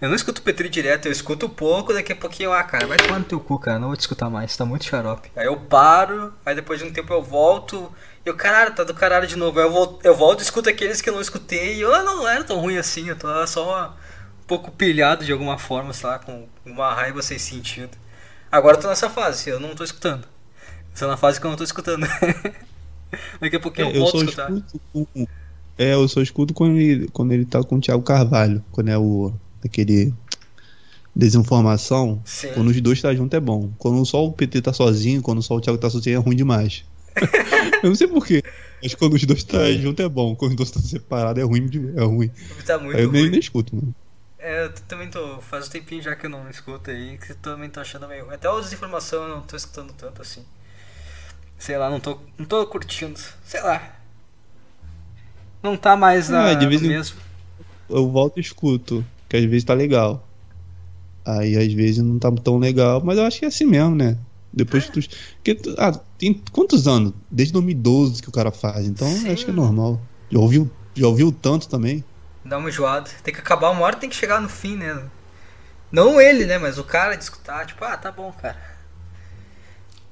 Eu 0.00 0.08
não 0.08 0.16
escuto 0.16 0.40
o 0.40 0.44
Petri 0.44 0.70
direto, 0.70 1.06
eu 1.06 1.12
escuto 1.12 1.46
pouco, 1.46 1.92
daqui 1.92 2.10
a 2.12 2.16
pouquinho, 2.16 2.52
ah, 2.54 2.62
cara, 2.62 2.86
vai 2.86 2.96
tomar 2.96 3.18
no 3.18 3.24
teu 3.26 3.38
cu, 3.38 3.58
cara, 3.58 3.78
não 3.78 3.88
vou 3.88 3.96
te 3.96 4.00
escutar 4.00 4.30
mais, 4.30 4.56
tá 4.56 4.64
muito 4.64 4.86
xarope. 4.86 5.30
Aí 5.36 5.44
eu 5.44 5.58
paro, 5.58 6.32
aí 6.44 6.54
depois 6.54 6.80
de 6.80 6.86
um 6.86 6.90
tempo 6.90 7.12
eu 7.12 7.22
volto, 7.22 7.92
e 8.24 8.28
eu, 8.30 8.34
caralho, 8.34 8.74
tá 8.74 8.82
do 8.82 8.94
caralho 8.94 9.26
de 9.26 9.36
novo. 9.36 9.58
Aí 9.60 9.66
eu 9.66 9.70
volto, 9.70 9.98
eu 10.02 10.14
volto 10.14 10.40
e 10.40 10.42
escuto 10.42 10.70
aqueles 10.70 11.02
que 11.02 11.10
eu 11.10 11.12
não 11.12 11.20
escutei, 11.20 11.74
e 11.74 11.82
eu 11.82 11.94
ah, 11.94 12.02
não 12.02 12.26
era 12.26 12.42
tão 12.42 12.58
ruim 12.58 12.78
assim, 12.78 13.10
eu 13.10 13.16
tô 13.16 13.46
só 13.46 13.94
um 14.42 14.46
pouco 14.46 14.70
pilhado 14.70 15.22
de 15.22 15.32
alguma 15.32 15.58
forma, 15.58 15.92
sei 15.92 16.08
lá, 16.08 16.18
com 16.18 16.48
uma 16.64 16.94
raiva 16.94 17.20
sem 17.20 17.38
sentido. 17.38 17.90
Agora 18.50 18.78
eu 18.78 18.80
tô 18.80 18.88
nessa 18.88 19.10
fase, 19.10 19.50
eu 19.50 19.60
não 19.60 19.74
tô 19.74 19.84
escutando. 19.84 20.26
Tô 20.98 21.06
na 21.06 21.18
fase 21.18 21.38
que 21.38 21.44
eu 21.46 21.50
não 21.50 21.58
tô 21.58 21.64
escutando. 21.64 22.06
daqui 23.40 23.56
a 23.56 23.60
pouquinho 23.60 23.88
É, 23.88 23.90
eu 23.90 23.94
eu 23.96 24.00
volto 24.00 24.22
escutar. 24.24 24.50
com. 24.92 25.26
É, 25.78 25.94
eu 25.94 26.06
só 26.08 26.20
escuto 26.20 26.52
quando 26.52 26.76
ele, 26.76 27.08
quando 27.08 27.32
ele 27.32 27.44
tá 27.44 27.62
com 27.62 27.76
o 27.76 27.80
Thiago 27.80 28.02
Carvalho, 28.02 28.62
quando 28.70 28.88
é 28.88 28.98
o. 28.98 29.32
aquele. 29.64 30.12
Desinformação. 31.14 32.22
Sim. 32.24 32.52
Quando 32.54 32.68
os 32.68 32.80
dois 32.80 33.02
tá 33.02 33.12
junto 33.14 33.34
é 33.34 33.40
bom. 33.40 33.70
Quando 33.78 34.04
só 34.06 34.24
o 34.24 34.32
PT 34.32 34.62
tá 34.62 34.72
sozinho, 34.72 35.20
quando 35.20 35.42
só 35.42 35.56
o 35.56 35.60
Thiago 35.60 35.78
tá 35.78 35.90
sozinho 35.90 36.16
é 36.16 36.18
ruim 36.18 36.36
demais. 36.36 36.84
eu 37.82 37.88
não 37.88 37.96
sei 37.96 38.06
porquê. 38.06 38.42
Mas 38.82 38.94
quando 38.94 39.14
os 39.14 39.24
dois 39.24 39.42
tá 39.42 39.70
junto 39.72 40.00
é 40.00 40.08
bom. 40.08 40.36
Quando 40.36 40.52
os 40.52 40.56
dois 40.56 40.70
tá 40.70 40.80
separados 40.80 41.42
é 41.42 41.44
ruim. 41.44 41.68
É 41.96 42.04
ruim. 42.04 42.30
Tá 42.64 42.78
muito 42.78 42.96
Aí 42.96 43.02
eu 43.02 43.10
nem, 43.10 43.22
ruim. 43.22 43.30
nem 43.30 43.40
escuto, 43.40 43.74
mano. 43.74 43.94
É, 44.38 44.64
eu 44.66 44.72
também 44.88 45.10
tô. 45.10 45.40
Faz 45.40 45.66
um 45.66 45.70
tempinho 45.70 46.00
já 46.00 46.14
que 46.14 46.26
eu 46.26 46.30
não 46.30 46.48
escuto 46.48 46.90
aí, 46.90 47.18
que 47.18 47.32
eu 47.32 47.36
também 47.36 47.68
tô 47.68 47.80
achando 47.80 48.06
meio. 48.08 48.30
Até 48.30 48.48
os 48.50 48.72
informações 48.72 49.22
eu 49.22 49.28
não 49.28 49.42
tô 49.42 49.56
escutando 49.56 49.92
tanto 49.92 50.22
assim. 50.22 50.42
Sei 51.60 51.76
lá, 51.76 51.90
não 51.90 52.00
tô, 52.00 52.18
não 52.38 52.46
tô 52.46 52.66
curtindo. 52.66 53.20
Sei 53.44 53.60
lá. 53.60 53.96
Não 55.62 55.76
tá 55.76 55.94
mais 55.94 56.28
na, 56.30 56.48
Ah, 56.48 56.54
de 56.54 56.66
vez 56.66 56.80
mesmo. 56.80 57.20
Eu 57.88 58.10
volto 58.10 58.38
e 58.38 58.40
escuto, 58.40 59.04
que 59.28 59.36
às 59.36 59.44
vezes 59.44 59.62
tá 59.64 59.74
legal. 59.74 60.26
Aí 61.24 61.56
às 61.56 61.72
vezes 61.72 62.02
não 62.02 62.18
tá 62.18 62.32
tão 62.32 62.58
legal, 62.58 63.02
mas 63.04 63.18
eu 63.18 63.24
acho 63.24 63.38
que 63.38 63.44
é 63.44 63.48
assim 63.48 63.66
mesmo, 63.66 63.94
né? 63.94 64.16
Depois 64.52 64.86
que 64.86 65.00
tu. 65.00 65.16
Que, 65.44 65.54
tu- 65.54 65.74
ah, 65.78 65.92
tem 66.18 66.42
quantos 66.50 66.88
anos? 66.88 67.12
Desde 67.30 67.52
2012 67.52 68.22
que 68.22 68.28
o 68.30 68.32
cara 68.32 68.50
faz, 68.50 68.86
então 68.86 69.06
Sim. 69.06 69.30
acho 69.30 69.44
que 69.44 69.50
é 69.50 69.54
normal. 69.54 70.00
Já 70.30 70.38
ouviu, 70.38 70.70
já 70.94 71.06
ouviu 71.06 71.30
tanto 71.30 71.68
também? 71.68 72.02
Dá 72.42 72.56
uma 72.56 72.70
enjoada. 72.70 73.10
Tem 73.22 73.34
que 73.34 73.40
acabar 73.40 73.68
uma 73.70 73.82
hora, 73.82 73.96
tem 73.96 74.08
que 74.08 74.16
chegar 74.16 74.40
no 74.40 74.48
fim, 74.48 74.76
né? 74.76 75.02
Não 75.92 76.18
ele, 76.20 76.46
né? 76.46 76.56
Mas 76.56 76.78
o 76.78 76.84
cara 76.84 77.16
de 77.16 77.22
escutar, 77.22 77.66
tipo, 77.66 77.84
ah, 77.84 77.96
tá 77.98 78.10
bom, 78.10 78.32
cara. 78.32 78.56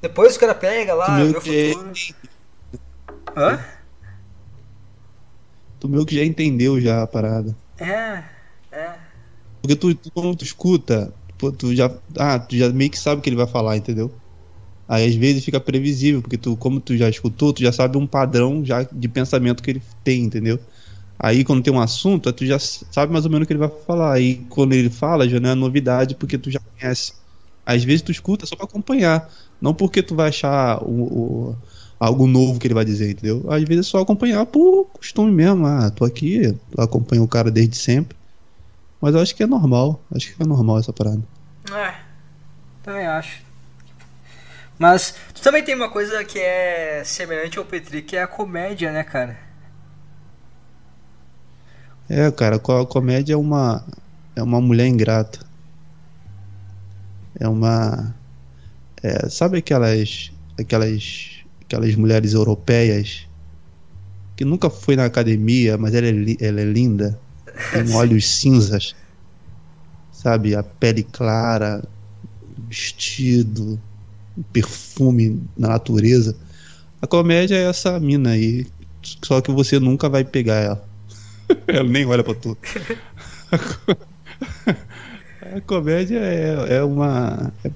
Depois 0.00 0.36
o 0.36 0.40
cara 0.40 0.54
pega 0.54 0.94
lá, 0.94 1.06
Tu 1.06 1.12
vê 1.12 1.24
meio 1.24 1.38
o 1.38 1.40
que- 1.40 1.72
futuro. 1.74 1.92
Hã? 3.36 3.58
Tu 5.80 5.88
meio 5.88 6.04
que 6.06 6.14
já 6.16 6.24
entendeu 6.24 6.80
já 6.80 7.02
a 7.02 7.06
parada. 7.06 7.56
É, 7.78 8.24
é. 8.72 8.94
Porque 9.62 9.76
tu, 9.76 9.94
tu 9.94 10.10
quando 10.12 10.36
tu 10.36 10.44
escuta, 10.44 11.12
pô, 11.36 11.52
tu 11.52 11.74
já. 11.74 11.90
Ah, 12.16 12.38
tu 12.38 12.56
já 12.56 12.68
meio 12.70 12.90
que 12.90 12.98
sabe 12.98 13.20
o 13.20 13.22
que 13.22 13.28
ele 13.28 13.36
vai 13.36 13.46
falar, 13.46 13.76
entendeu? 13.76 14.12
Aí 14.88 15.06
às 15.06 15.14
vezes 15.14 15.44
fica 15.44 15.60
previsível, 15.60 16.22
porque 16.22 16.38
tu, 16.38 16.56
como 16.56 16.80
tu 16.80 16.96
já 16.96 17.08
escutou, 17.08 17.52
tu 17.52 17.62
já 17.62 17.70
sabe 17.72 17.98
um 17.98 18.06
padrão 18.06 18.64
já 18.64 18.82
de 18.84 19.08
pensamento 19.08 19.62
que 19.62 19.70
ele 19.70 19.82
tem, 20.02 20.22
entendeu? 20.24 20.58
Aí 21.18 21.44
quando 21.44 21.62
tem 21.62 21.72
um 21.72 21.80
assunto, 21.80 22.32
tu 22.32 22.46
já 22.46 22.58
sabe 22.58 23.12
mais 23.12 23.24
ou 23.24 23.30
menos 23.30 23.44
o 23.44 23.46
que 23.46 23.52
ele 23.52 23.60
vai 23.60 23.68
falar. 23.86 24.14
Aí 24.14 24.46
quando 24.46 24.72
ele 24.72 24.90
fala, 24.90 25.28
já 25.28 25.38
não 25.38 25.50
é 25.50 25.54
novidade, 25.54 26.14
porque 26.16 26.38
tu 26.38 26.50
já 26.50 26.58
conhece. 26.60 27.12
Às 27.66 27.84
vezes 27.84 28.02
tu 28.02 28.10
escuta 28.12 28.46
só 28.46 28.56
pra 28.56 28.64
acompanhar, 28.64 29.30
não 29.60 29.74
porque 29.74 30.02
tu 30.02 30.14
vai 30.14 30.28
achar 30.28 30.82
o, 30.84 31.50
o- 31.50 31.56
algo 31.98 32.26
novo 32.26 32.58
que 32.60 32.66
ele 32.66 32.74
vai 32.74 32.84
dizer, 32.84 33.10
entendeu? 33.12 33.44
Às 33.50 33.62
vezes 33.64 33.86
é 33.86 33.90
só 33.90 34.00
acompanhar 34.00 34.46
por 34.46 34.86
costume 34.86 35.32
mesmo. 35.32 35.66
Ah, 35.66 35.90
tô 35.90 36.04
aqui, 36.04 36.54
acompanho 36.78 37.24
o 37.24 37.28
cara 37.28 37.50
desde 37.50 37.76
sempre. 37.76 38.16
Mas 39.00 39.14
eu 39.14 39.20
acho 39.20 39.34
que 39.34 39.42
é 39.42 39.46
normal. 39.46 40.04
Acho 40.14 40.34
que 40.34 40.42
é 40.42 40.46
normal 40.46 40.78
essa 40.78 40.92
parada. 40.92 41.22
É, 41.72 41.94
também 42.82 43.06
acho. 43.06 43.42
Mas 44.78 45.14
tu 45.34 45.42
também 45.42 45.62
tem 45.64 45.74
uma 45.74 45.90
coisa 45.90 46.24
que 46.24 46.38
é 46.38 47.02
semelhante 47.04 47.58
ao 47.58 47.64
Petri, 47.64 48.02
que 48.02 48.16
é 48.16 48.22
a 48.22 48.26
comédia, 48.28 48.92
né, 48.92 49.02
cara? 49.02 49.36
É, 52.08 52.30
cara, 52.30 52.56
a 52.56 52.86
comédia 52.86 53.34
é 53.34 53.36
uma 53.36 53.84
é 54.34 54.42
uma 54.42 54.60
mulher 54.60 54.86
ingrata. 54.86 55.40
É 57.40 57.48
uma 57.48 58.17
é, 59.02 59.28
sabe 59.28 59.58
aquelas 59.58 60.32
aquelas 60.58 61.42
aquelas 61.62 61.94
mulheres 61.94 62.32
europeias 62.32 63.28
que 64.36 64.44
nunca 64.44 64.70
foi 64.70 64.94
na 64.94 65.04
academia, 65.04 65.76
mas 65.76 65.94
ela 65.94 66.06
é, 66.06 66.12
ela 66.40 66.60
é 66.60 66.64
linda, 66.64 67.18
tem 67.72 67.92
olhos 67.96 68.26
cinzas, 68.26 68.94
sabe, 70.12 70.54
a 70.54 70.62
pele 70.62 71.02
clara, 71.02 71.82
vestido, 72.68 73.80
perfume 74.52 75.42
na 75.56 75.68
natureza. 75.68 76.36
A 77.02 77.06
comédia 77.06 77.56
é 77.56 77.64
essa 77.68 77.98
mina 77.98 78.30
aí, 78.30 78.66
só 79.24 79.40
que 79.40 79.50
você 79.50 79.80
nunca 79.80 80.08
vai 80.08 80.24
pegar 80.24 80.56
ela. 80.56 80.88
Ela 81.66 81.88
nem 81.88 82.04
olha 82.04 82.22
pra 82.22 82.34
tu. 82.34 82.56
A 85.54 85.60
comédia 85.62 86.18
é, 86.18 86.76
é 86.76 86.82
uma. 86.82 87.52
É, 87.64 87.70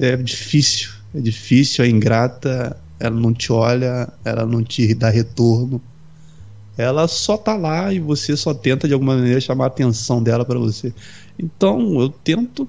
é 0.00 0.16
difícil. 0.16 0.90
É 1.14 1.20
difícil, 1.20 1.84
é 1.84 1.88
ingrata. 1.88 2.76
Ela 2.98 3.16
não 3.18 3.32
te 3.32 3.52
olha, 3.52 4.12
ela 4.24 4.46
não 4.46 4.62
te 4.62 4.94
dá 4.94 5.10
retorno. 5.10 5.80
Ela 6.76 7.06
só 7.06 7.36
tá 7.36 7.56
lá 7.56 7.92
e 7.92 8.00
você 8.00 8.36
só 8.36 8.54
tenta 8.54 8.88
de 8.88 8.94
alguma 8.94 9.14
maneira 9.14 9.40
chamar 9.40 9.64
a 9.64 9.66
atenção 9.68 10.22
dela 10.22 10.44
pra 10.44 10.58
você. 10.58 10.92
Então 11.38 12.00
eu 12.00 12.08
tento, 12.08 12.66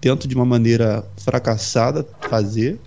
tento 0.00 0.26
de 0.26 0.34
uma 0.34 0.44
maneira 0.44 1.04
fracassada 1.18 2.06
fazer. 2.28 2.80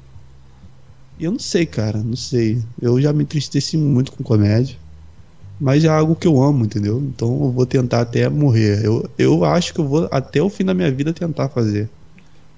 E 1.20 1.26
eu 1.26 1.32
não 1.32 1.40
sei, 1.40 1.66
cara, 1.66 2.02
não 2.02 2.16
sei. 2.16 2.64
Eu 2.82 3.00
já 3.00 3.14
me 3.14 3.24
entristeci 3.24 3.78
muito 3.78 4.12
com 4.12 4.24
comédia. 4.24 4.76
Mas 5.60 5.84
é 5.84 5.90
algo 5.90 6.16
que 6.16 6.28
eu 6.28 6.42
amo, 6.42 6.66
entendeu? 6.66 7.00
Então 7.00 7.30
eu 7.44 7.52
vou 7.52 7.66
tentar 7.66 8.02
até 8.02 8.30
morrer. 8.30 8.84
Eu, 8.84 9.08
eu 9.18 9.44
acho 9.44 9.74
que 9.74 9.80
eu 9.80 9.88
vou 9.88 10.08
até 10.12 10.42
o 10.42 10.50
fim 10.50 10.64
da 10.64 10.74
minha 10.74 10.92
vida 10.92 11.14
tentar 11.14 11.50
fazer. 11.50 11.90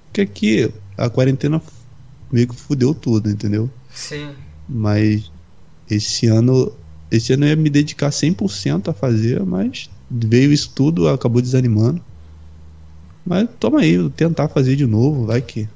Porque 0.06 0.20
aqui 0.20 0.72
a 1.04 1.10
quarentena 1.10 1.60
meio 2.30 2.48
que 2.48 2.54
fudeu 2.54 2.94
tudo, 2.94 3.28
entendeu? 3.28 3.68
Sim. 3.90 4.34
Mas 4.68 5.30
esse 5.90 6.28
ano, 6.28 6.72
esse 7.10 7.32
ano 7.32 7.44
eu 7.44 7.50
ia 7.50 7.56
me 7.56 7.68
dedicar 7.68 8.10
100% 8.10 8.88
a 8.88 8.92
fazer, 8.92 9.44
mas 9.44 9.90
veio 10.10 10.52
isso 10.52 10.70
tudo, 10.74 11.08
acabou 11.08 11.42
desanimando. 11.42 12.00
Mas 13.26 13.48
toma 13.58 13.80
aí, 13.80 13.92
eu 13.92 14.10
tentar 14.10 14.48
fazer 14.48 14.76
de 14.76 14.86
novo, 14.86 15.26
vai 15.26 15.40
que. 15.40 15.68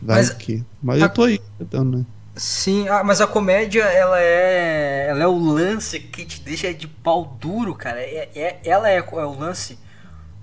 Vai 0.00 0.18
Mas 0.18 0.30
que. 0.30 0.62
Mas 0.82 1.02
a- 1.02 1.06
eu 1.06 1.10
tô 1.10 1.22
aí 1.24 1.40
tentando, 1.58 1.98
né? 1.98 2.06
Sim, 2.36 2.88
ah, 2.88 3.02
mas 3.04 3.20
a 3.20 3.26
comédia, 3.26 3.82
ela 3.82 4.18
é. 4.20 5.08
Ela 5.08 5.24
é 5.24 5.26
o 5.26 5.38
lance 5.38 5.98
que 6.00 6.24
te 6.24 6.40
deixa 6.40 6.72
de 6.72 6.86
pau 6.86 7.36
duro, 7.40 7.74
cara. 7.74 8.00
É, 8.00 8.30
é- 8.34 8.60
ela 8.64 8.88
é, 8.88 8.96
é 8.98 9.02
o 9.02 9.38
lance? 9.38 9.78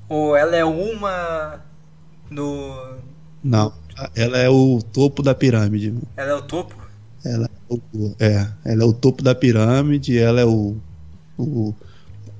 Ou 0.10 0.36
ela 0.36 0.56
é 0.56 0.66
uma. 0.66 1.62
No. 2.30 2.98
Não, 3.44 3.74
ela 4.16 4.38
é 4.38 4.50
o 4.50 4.80
topo 4.94 5.22
da 5.24 5.34
pirâmide. 5.36 5.94
Ela 6.16 6.32
é 6.32 6.36
o 6.36 6.42
topo? 6.42 6.76
Ela 7.26 7.46
é, 7.70 7.74
o, 7.74 8.16
é, 8.20 8.48
ela 8.66 8.84
é 8.84 8.86
o 8.86 8.94
topo 8.94 9.24
da 9.24 9.34
pirâmide, 9.36 10.18
ela 10.18 10.40
é 10.40 10.46
o, 10.46 10.76
o 11.38 11.74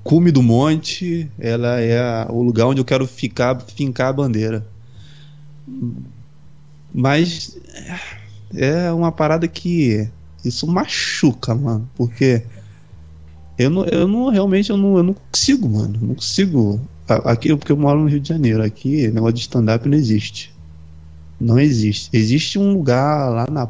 cume 0.02 0.30
do 0.30 0.42
monte, 0.42 1.30
ela 1.38 1.80
é 1.80 1.98
a- 1.98 2.26
o 2.30 2.42
lugar 2.42 2.66
onde 2.66 2.80
eu 2.80 2.84
quero 2.84 3.06
ficar, 3.06 3.60
fincar 3.60 4.08
a 4.08 4.12
bandeira. 4.12 4.66
Mas 6.92 7.56
é 8.54 8.90
uma 8.92 9.12
parada 9.12 9.46
que 9.46 10.08
isso 10.44 10.66
machuca, 10.66 11.54
mano, 11.54 11.88
porque 11.94 12.42
eu 13.58 13.68
não, 13.70 13.84
eu 13.86 14.08
não 14.08 14.30
realmente 14.30 14.70
eu 14.70 14.76
não, 14.76 14.96
eu 14.96 15.02
não 15.02 15.14
consigo, 15.14 15.68
mano, 15.68 15.98
não 16.00 16.14
consigo. 16.14 16.80
Aqui 17.24 17.54
porque 17.56 17.72
eu 17.72 17.76
moro 17.76 18.00
no 18.00 18.08
Rio 18.08 18.20
de 18.20 18.28
Janeiro, 18.28 18.62
aqui 18.62 19.08
negócio 19.08 19.34
de 19.34 19.40
stand-up 19.40 19.88
não 19.88 19.96
existe. 19.96 20.52
Não 21.40 21.58
existe. 21.58 22.10
Existe 22.12 22.58
um 22.58 22.72
lugar 22.72 23.30
lá 23.30 23.46
na 23.50 23.68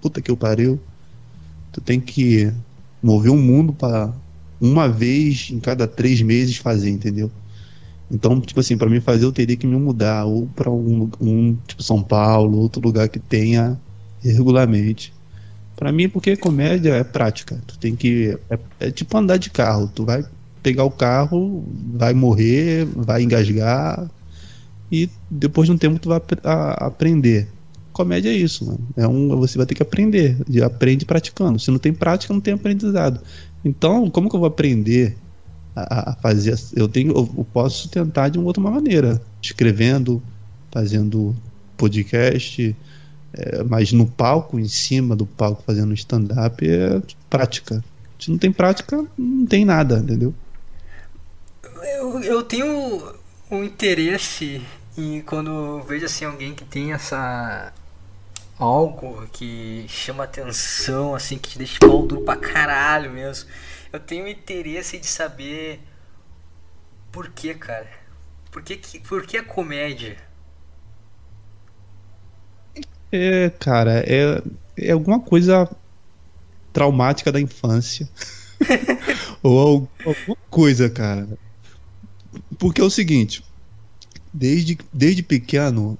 puta 0.00 0.20
que 0.20 0.30
eu 0.30 0.36
pariu. 0.36 0.80
Tu 1.72 1.80
tem 1.80 2.00
que 2.00 2.52
mover 3.02 3.32
o 3.32 3.36
mundo 3.36 3.72
para 3.72 4.12
uma 4.60 4.88
vez 4.88 5.48
em 5.50 5.58
cada 5.58 5.86
três 5.86 6.22
meses 6.22 6.56
fazer, 6.56 6.90
entendeu? 6.90 7.30
Então, 8.10 8.40
tipo 8.40 8.60
assim, 8.60 8.76
para 8.76 8.90
mim 8.90 9.00
fazer 9.00 9.24
eu 9.24 9.32
teria 9.32 9.56
que 9.56 9.66
me 9.66 9.76
mudar 9.76 10.24
ou 10.26 10.46
para 10.48 10.70
um, 10.70 11.10
um 11.20 11.56
tipo 11.66 11.82
São 11.82 12.02
Paulo, 12.02 12.58
outro 12.58 12.80
lugar 12.80 13.08
que 13.08 13.18
tenha 13.18 13.80
regularmente 14.22 15.12
Pra 15.82 15.90
mim, 15.90 16.08
porque 16.08 16.36
comédia 16.36 16.94
é 16.94 17.04
prática. 17.04 17.60
Tu 17.66 17.78
tem 17.78 17.96
que. 17.96 18.38
É, 18.48 18.58
é, 18.78 18.90
tipo 18.90 19.16
andar 19.16 19.36
de 19.36 19.50
carro. 19.50 19.90
Tu 19.92 20.04
vai 20.04 20.24
pegar 20.62 20.84
o 20.84 20.90
carro, 20.90 21.64
vai 21.94 22.14
morrer, 22.14 22.84
vai 22.84 23.22
engasgar. 23.22 24.08
E 24.92 25.08
depois 25.30 25.66
de 25.66 25.72
um 25.72 25.78
tempo 25.78 25.98
tu 25.98 26.10
vai 26.10 26.20
a, 26.44 26.86
aprender. 26.86 27.48
Comédia 27.94 28.28
é 28.28 28.34
isso, 28.34 28.66
mano. 28.66 28.88
É 28.94 29.08
um, 29.08 29.34
você 29.38 29.56
vai 29.56 29.66
ter 29.66 29.74
que 29.74 29.82
aprender. 29.82 30.36
Aprende 30.62 31.06
praticando. 31.06 31.58
Se 31.58 31.70
não 31.70 31.78
tem 31.78 31.94
prática, 31.94 32.34
não 32.34 32.42
tem 32.42 32.52
aprendizado. 32.52 33.22
Então, 33.64 34.10
como 34.10 34.28
que 34.28 34.36
eu 34.36 34.40
vou 34.40 34.46
aprender 34.46 35.16
a, 35.74 36.10
a 36.10 36.16
fazer? 36.16 36.54
Eu 36.76 36.88
tenho, 36.88 37.12
eu 37.12 37.46
posso 37.54 37.88
tentar 37.88 38.28
de 38.28 38.38
uma 38.38 38.46
outra 38.46 38.62
maneira, 38.62 39.22
escrevendo, 39.40 40.22
fazendo 40.70 41.34
podcast, 41.78 42.76
é, 43.32 43.62
mas 43.64 43.92
no 43.92 44.06
palco, 44.06 44.58
em 44.58 44.68
cima 44.68 45.16
do 45.16 45.24
palco, 45.24 45.62
fazendo 45.66 45.94
stand-up, 45.94 46.68
é 46.68 47.00
prática. 47.30 47.82
Se 48.18 48.30
não 48.30 48.36
tem 48.36 48.52
prática, 48.52 49.04
não 49.16 49.46
tem 49.46 49.64
nada, 49.64 49.98
entendeu? 49.98 50.34
Eu, 51.98 52.20
eu 52.20 52.42
tenho 52.42 53.02
um 53.50 53.64
interesse 53.64 54.60
em 54.96 55.20
quando 55.22 55.82
vejo 55.82 56.06
assim 56.06 56.24
alguém 56.24 56.54
que 56.54 56.64
tem 56.64 56.92
essa 56.92 57.72
algo 58.58 59.26
que 59.32 59.86
chama 59.88 60.24
atenção, 60.24 61.14
assim, 61.14 61.38
que 61.38 61.50
te 61.50 61.58
deixa 61.58 61.78
pau 61.80 62.06
duro 62.06 62.22
pra 62.22 62.36
caralho 62.36 63.10
mesmo. 63.10 63.48
Eu 63.92 63.98
tenho 63.98 64.28
interesse 64.28 64.98
de 64.98 65.06
saber 65.06 65.80
por 67.10 67.28
que, 67.28 67.52
cara. 67.54 67.90
Por 68.50 68.62
que, 68.62 68.76
que, 68.76 69.00
por 69.00 69.26
que 69.26 69.36
a 69.36 69.44
comédia? 69.44 70.16
É, 73.10 73.50
cara, 73.50 74.04
é, 74.06 74.42
é 74.76 74.92
alguma 74.92 75.20
coisa 75.20 75.68
traumática 76.72 77.32
da 77.32 77.40
infância. 77.40 78.08
Ou 79.42 79.88
alguma 80.04 80.36
coisa, 80.48 80.88
cara. 80.88 81.28
Porque 82.58 82.80
é 82.80 82.84
o 82.84 82.90
seguinte, 82.90 83.44
desde, 84.32 84.78
desde 84.92 85.22
pequeno 85.22 85.98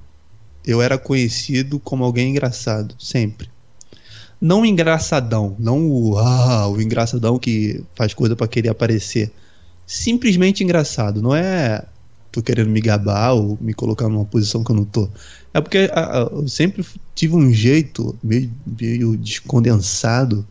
eu 0.65 0.81
era 0.81 0.97
conhecido 0.97 1.79
como 1.79 2.05
alguém 2.05 2.31
engraçado, 2.31 2.95
sempre. 2.99 3.51
Não 4.41 4.65
engraçadão, 4.65 5.57
não 5.59 5.89
o, 5.89 6.19
ah, 6.19 6.69
o 6.69 6.81
engraçadão 6.81 7.39
que 7.39 7.85
faz 7.95 8.13
coisa 8.15 8.35
para 8.35 8.49
querer 8.49 8.71
aparecer. 8.71 9.31
Simplesmente 9.87 10.65
engraçado, 10.65 11.21
não 11.23 11.35
é 11.35 11.85
tô 12.33 12.43
querendo 12.43 12.71
me 12.71 12.81
gabar 12.81 13.35
ou 13.35 13.59
me 13.61 13.75
colocar 13.75 14.09
numa 14.09 14.25
posição 14.25 14.65
que 14.65 14.73
eu 14.73 14.77
não 14.77 14.85
tô. 14.85 15.09
É 15.53 15.61
porque 15.61 15.91
a, 15.93 16.19
a, 16.19 16.21
eu 16.33 16.49
sempre 16.49 16.85
tive 17.15 17.37
um 17.37 17.53
jeito 17.53 18.19
meio, 18.23 18.51
meio 18.67 19.17
descondensado 19.19 20.47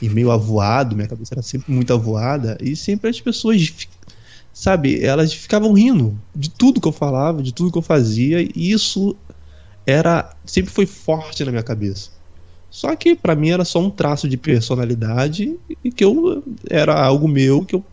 e 0.00 0.08
meio 0.08 0.30
avoado, 0.30 0.94
minha 0.94 1.08
cabeça 1.08 1.34
era 1.34 1.42
sempre 1.42 1.72
muito 1.72 1.92
avoada, 1.92 2.58
e 2.60 2.76
sempre 2.76 3.08
as 3.08 3.20
pessoas, 3.20 3.88
sabe, 4.52 5.02
elas 5.04 5.32
ficavam 5.32 5.72
rindo 5.72 6.18
de 6.34 6.50
tudo 6.50 6.80
que 6.80 6.88
eu 6.88 6.92
falava, 6.92 7.42
de 7.42 7.52
tudo 7.52 7.72
que 7.72 7.78
eu 7.78 7.82
fazia, 7.82 8.40
e 8.42 8.70
isso 8.70 9.16
era 9.86 10.34
sempre 10.44 10.72
foi 10.72 10.86
forte 10.86 11.44
na 11.44 11.50
minha 11.50 11.62
cabeça. 11.62 12.10
Só 12.70 12.94
que 12.96 13.14
para 13.14 13.34
mim 13.34 13.50
era 13.50 13.64
só 13.64 13.80
um 13.80 13.90
traço 13.90 14.28
de 14.28 14.36
personalidade 14.36 15.58
e 15.84 15.90
que 15.90 16.04
eu 16.04 16.42
era 16.70 16.94
algo 16.94 17.28
meu 17.28 17.64
que 17.64 17.74
eu 17.74 17.84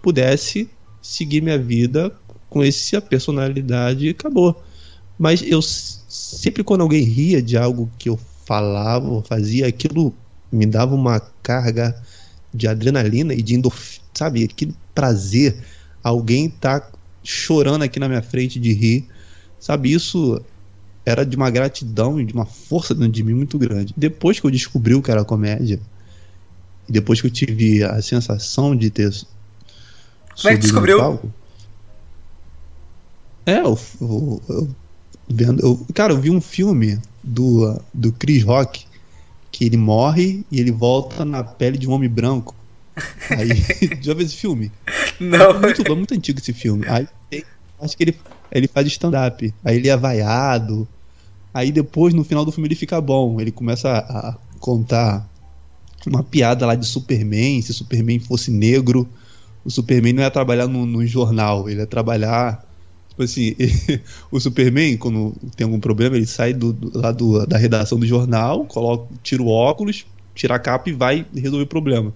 pudesse 0.00 0.70
seguir 1.02 1.40
minha 1.40 1.58
vida 1.58 2.12
com 2.48 2.62
essa 2.62 3.00
personalidade 3.00 4.06
e 4.06 4.10
acabou. 4.10 4.62
Mas 5.18 5.42
eu 5.42 5.60
sempre 5.62 6.62
quando 6.62 6.82
alguém 6.82 7.02
ria 7.02 7.42
de 7.42 7.56
algo 7.56 7.90
que 7.98 8.08
eu 8.08 8.18
falava 8.44 9.22
fazia, 9.22 9.66
aquilo 9.66 10.14
me 10.50 10.66
dava 10.66 10.94
uma 10.94 11.20
carga 11.42 12.00
de 12.52 12.66
adrenalina 12.66 13.32
e 13.32 13.42
de 13.42 13.54
endorfina, 13.54 14.04
sabe? 14.14 14.44
Aquele 14.44 14.74
prazer. 14.94 15.56
Alguém 16.02 16.48
tá 16.48 16.90
chorando 17.22 17.82
aqui 17.82 17.98
na 17.98 18.08
minha 18.08 18.22
frente 18.22 18.58
de 18.58 18.72
rir, 18.72 19.06
sabe? 19.58 19.92
Isso 19.92 20.40
era 21.04 21.24
de 21.24 21.36
uma 21.36 21.50
gratidão 21.50 22.20
e 22.20 22.24
de 22.24 22.32
uma 22.32 22.46
força 22.46 22.94
dentro 22.94 23.12
de 23.12 23.22
mim 23.22 23.34
muito 23.34 23.58
grande. 23.58 23.94
Depois 23.96 24.40
que 24.40 24.46
eu 24.46 24.50
descobri 24.50 24.94
o 24.94 25.02
que 25.02 25.10
era 25.10 25.24
comédia, 25.24 25.80
e 26.88 26.92
depois 26.92 27.20
que 27.20 27.26
eu 27.26 27.30
tive 27.30 27.84
a 27.84 28.00
sensação 28.02 28.74
de 28.74 28.90
ter. 28.90 29.10
Como 30.36 30.48
é 30.48 30.52
que 30.54 30.62
descobriu? 30.62 30.98
Palco, 30.98 31.32
é, 33.46 33.60
eu, 33.60 33.78
eu, 34.00 34.42
eu, 34.48 34.68
vendo, 35.28 35.60
eu, 35.60 35.86
cara, 35.94 36.12
eu 36.12 36.20
vi 36.20 36.30
um 36.30 36.40
filme 36.40 37.00
do, 37.22 37.80
do 37.92 38.12
Chris 38.12 38.42
Rock 38.44 38.86
que 39.50 39.64
ele 39.64 39.76
morre 39.76 40.44
e 40.50 40.60
ele 40.60 40.70
volta 40.70 41.24
na 41.24 41.42
pele 41.42 41.76
de 41.76 41.88
um 41.88 41.92
homem 41.92 42.08
branco. 42.08 42.54
Aí, 43.30 43.50
já 44.02 44.14
viu 44.14 44.26
esse 44.26 44.36
filme? 44.36 44.72
Não. 45.18 45.50
É 45.50 45.58
muito, 45.58 45.82
é 45.82 45.94
muito 45.94 46.14
antigo 46.14 46.38
esse 46.38 46.52
filme. 46.52 46.86
Aí 46.88 47.06
acho 47.80 47.96
que 47.96 48.02
ele, 48.02 48.16
ele 48.52 48.68
faz 48.68 48.86
stand-up. 48.86 49.52
Aí 49.64 49.76
ele 49.76 49.88
é 49.88 49.96
vaiado. 49.96 50.86
Aí 51.52 51.72
depois, 51.72 52.14
no 52.14 52.24
final 52.24 52.44
do 52.44 52.52
filme, 52.52 52.68
ele 52.68 52.74
fica 52.74 53.00
bom. 53.00 53.40
Ele 53.40 53.50
começa 53.50 53.88
a, 53.88 54.30
a 54.30 54.36
contar 54.58 55.28
uma 56.06 56.22
piada 56.22 56.66
lá 56.66 56.74
de 56.74 56.86
Superman. 56.86 57.60
Se 57.62 57.72
Superman 57.72 58.18
fosse 58.18 58.50
negro, 58.50 59.08
o 59.64 59.70
Superman 59.70 60.12
não 60.12 60.22
ia 60.22 60.30
trabalhar 60.30 60.66
no, 60.66 60.86
no 60.86 61.06
jornal, 61.06 61.68
ele 61.68 61.80
ia 61.80 61.86
trabalhar 61.86 62.64
Tipo 63.20 63.24
assim, 63.24 63.54
o 64.30 64.40
Superman, 64.40 64.96
quando 64.96 65.34
tem 65.56 65.64
algum 65.64 65.78
problema, 65.78 66.16
ele 66.16 66.26
sai 66.26 66.54
do, 66.54 66.72
do, 66.72 66.98
lá 66.98 67.12
do, 67.12 67.46
da 67.46 67.58
redação 67.58 67.98
do 67.98 68.06
jornal, 68.06 68.64
coloca, 68.64 69.12
tira 69.22 69.42
o 69.42 69.48
óculos, 69.48 70.06
tira 70.34 70.54
a 70.54 70.58
capa 70.58 70.88
e 70.88 70.92
vai 70.92 71.26
resolver 71.34 71.64
o 71.64 71.66
problema. 71.66 72.14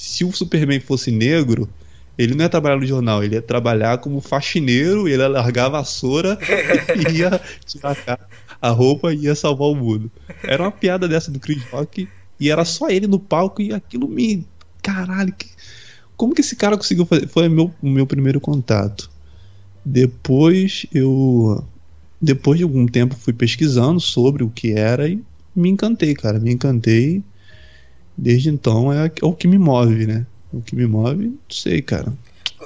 Se 0.00 0.24
o 0.24 0.32
Superman 0.32 0.80
fosse 0.80 1.10
negro, 1.10 1.68
ele 2.16 2.34
não 2.34 2.42
ia 2.42 2.48
trabalhar 2.48 2.76
no 2.76 2.86
jornal, 2.86 3.22
ele 3.22 3.34
ia 3.34 3.42
trabalhar 3.42 3.98
como 3.98 4.18
faxineiro, 4.22 5.06
ele 5.06 5.22
ia 5.22 5.28
largar 5.28 5.66
a 5.66 5.68
vassoura 5.68 6.38
e 6.96 7.18
ia 7.18 7.38
tirar 7.66 7.96
a, 8.62 8.70
roupa 8.70 9.12
e 9.12 9.24
ia 9.24 9.34
salvar 9.34 9.68
o 9.68 9.74
mundo. 9.74 10.10
Era 10.42 10.62
uma 10.62 10.72
piada 10.72 11.06
dessa 11.06 11.30
do 11.30 11.38
Chris 11.38 11.62
Rock 11.70 12.08
e 12.38 12.50
era 12.50 12.64
só 12.64 12.88
ele 12.88 13.06
no 13.06 13.18
palco 13.18 13.60
e 13.60 13.74
aquilo 13.74 14.08
me. 14.08 14.46
Caralho, 14.82 15.34
que... 15.34 15.46
como 16.16 16.34
que 16.34 16.40
esse 16.40 16.56
cara 16.56 16.78
conseguiu 16.78 17.04
fazer? 17.04 17.28
Foi 17.28 17.46
meu, 17.50 17.70
o 17.82 17.88
meu 17.88 18.06
primeiro 18.06 18.40
contato. 18.40 19.10
Depois 19.84 20.86
eu 20.94 21.62
depois 22.20 22.56
de 22.56 22.64
algum 22.64 22.86
tempo 22.86 23.14
fui 23.14 23.34
pesquisando 23.34 24.00
sobre 24.00 24.42
o 24.42 24.48
que 24.48 24.72
era 24.72 25.06
e 25.06 25.22
me 25.54 25.68
encantei, 25.68 26.14
cara, 26.14 26.40
me 26.40 26.52
encantei. 26.52 27.22
Desde 28.16 28.50
então 28.50 28.92
é, 28.92 29.06
é 29.06 29.24
o 29.24 29.32
que 29.32 29.48
me 29.48 29.58
move, 29.58 30.06
né? 30.06 30.26
O 30.52 30.60
que 30.60 30.74
me 30.74 30.86
move, 30.86 31.26
não 31.26 31.38
sei, 31.48 31.80
cara. 31.80 32.12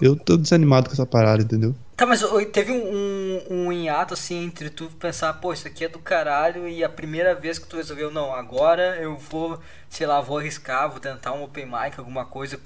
Eu 0.00 0.16
tô 0.16 0.36
desanimado 0.36 0.88
com 0.88 0.94
essa 0.94 1.06
parada, 1.06 1.42
entendeu? 1.42 1.74
Tá, 1.96 2.04
mas 2.04 2.24
teve 2.52 2.72
um, 2.72 3.40
um, 3.50 3.66
um 3.66 3.72
hiato 3.72 4.14
assim 4.14 4.44
entre 4.44 4.68
tu 4.68 4.90
pensar, 4.98 5.32
pô, 5.34 5.52
isso 5.52 5.68
aqui 5.68 5.84
é 5.84 5.88
do 5.88 6.00
caralho, 6.00 6.66
e 6.66 6.82
a 6.82 6.88
primeira 6.88 7.34
vez 7.36 7.56
que 7.56 7.68
tu 7.68 7.76
resolveu, 7.76 8.10
não, 8.10 8.34
agora 8.34 8.96
eu 8.96 9.16
vou, 9.16 9.60
sei 9.88 10.06
lá, 10.06 10.20
vou 10.20 10.38
arriscar, 10.38 10.90
vou 10.90 10.98
tentar 10.98 11.32
um 11.32 11.44
open 11.44 11.66
mic, 11.66 11.96
alguma 11.96 12.24
coisa. 12.24 12.58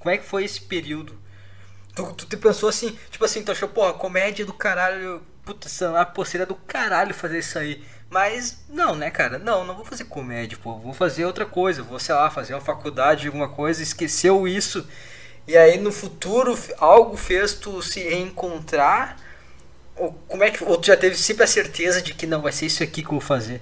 Como 0.00 0.12
é 0.12 0.18
que 0.18 0.24
foi 0.24 0.44
esse 0.44 0.60
período? 0.60 1.16
Tu, 1.94 2.26
tu 2.26 2.38
pensou 2.38 2.68
assim, 2.68 2.98
tipo 3.10 3.24
assim, 3.24 3.44
tu 3.44 3.52
achou, 3.52 3.68
porra, 3.68 3.92
comédia 3.92 4.44
do 4.44 4.52
caralho, 4.52 5.22
puta, 5.44 5.68
a 6.00 6.04
pô, 6.04 6.24
seria 6.24 6.44
do 6.44 6.56
caralho 6.56 7.14
fazer 7.14 7.38
isso 7.38 7.56
aí. 7.56 7.80
Mas 8.14 8.58
não, 8.68 8.94
né, 8.94 9.10
cara? 9.10 9.40
Não, 9.40 9.66
não 9.66 9.74
vou 9.74 9.84
fazer 9.84 10.04
comédia, 10.04 10.56
pô. 10.62 10.78
Vou 10.78 10.94
fazer 10.94 11.24
outra 11.24 11.44
coisa. 11.44 11.82
Vou, 11.82 11.98
sei 11.98 12.14
lá, 12.14 12.30
fazer 12.30 12.54
uma 12.54 12.60
faculdade, 12.60 13.26
alguma 13.26 13.48
coisa. 13.48 13.82
Esqueceu 13.82 14.46
isso. 14.46 14.86
E 15.48 15.56
aí 15.56 15.80
no 15.80 15.90
futuro 15.90 16.56
algo 16.78 17.16
fez 17.16 17.54
tu 17.54 17.82
se 17.82 17.98
reencontrar. 17.98 19.16
Ou 19.96 20.12
como 20.28 20.44
é 20.44 20.50
que. 20.52 20.62
Ou 20.62 20.76
tu 20.76 20.86
já 20.86 20.96
teve 20.96 21.16
sempre 21.16 21.42
a 21.42 21.46
certeza 21.48 22.00
de 22.00 22.14
que 22.14 22.24
não 22.24 22.40
vai 22.40 22.52
ser 22.52 22.66
isso 22.66 22.84
aqui 22.84 23.02
que 23.02 23.08
eu 23.08 23.18
vou 23.18 23.20
fazer? 23.20 23.60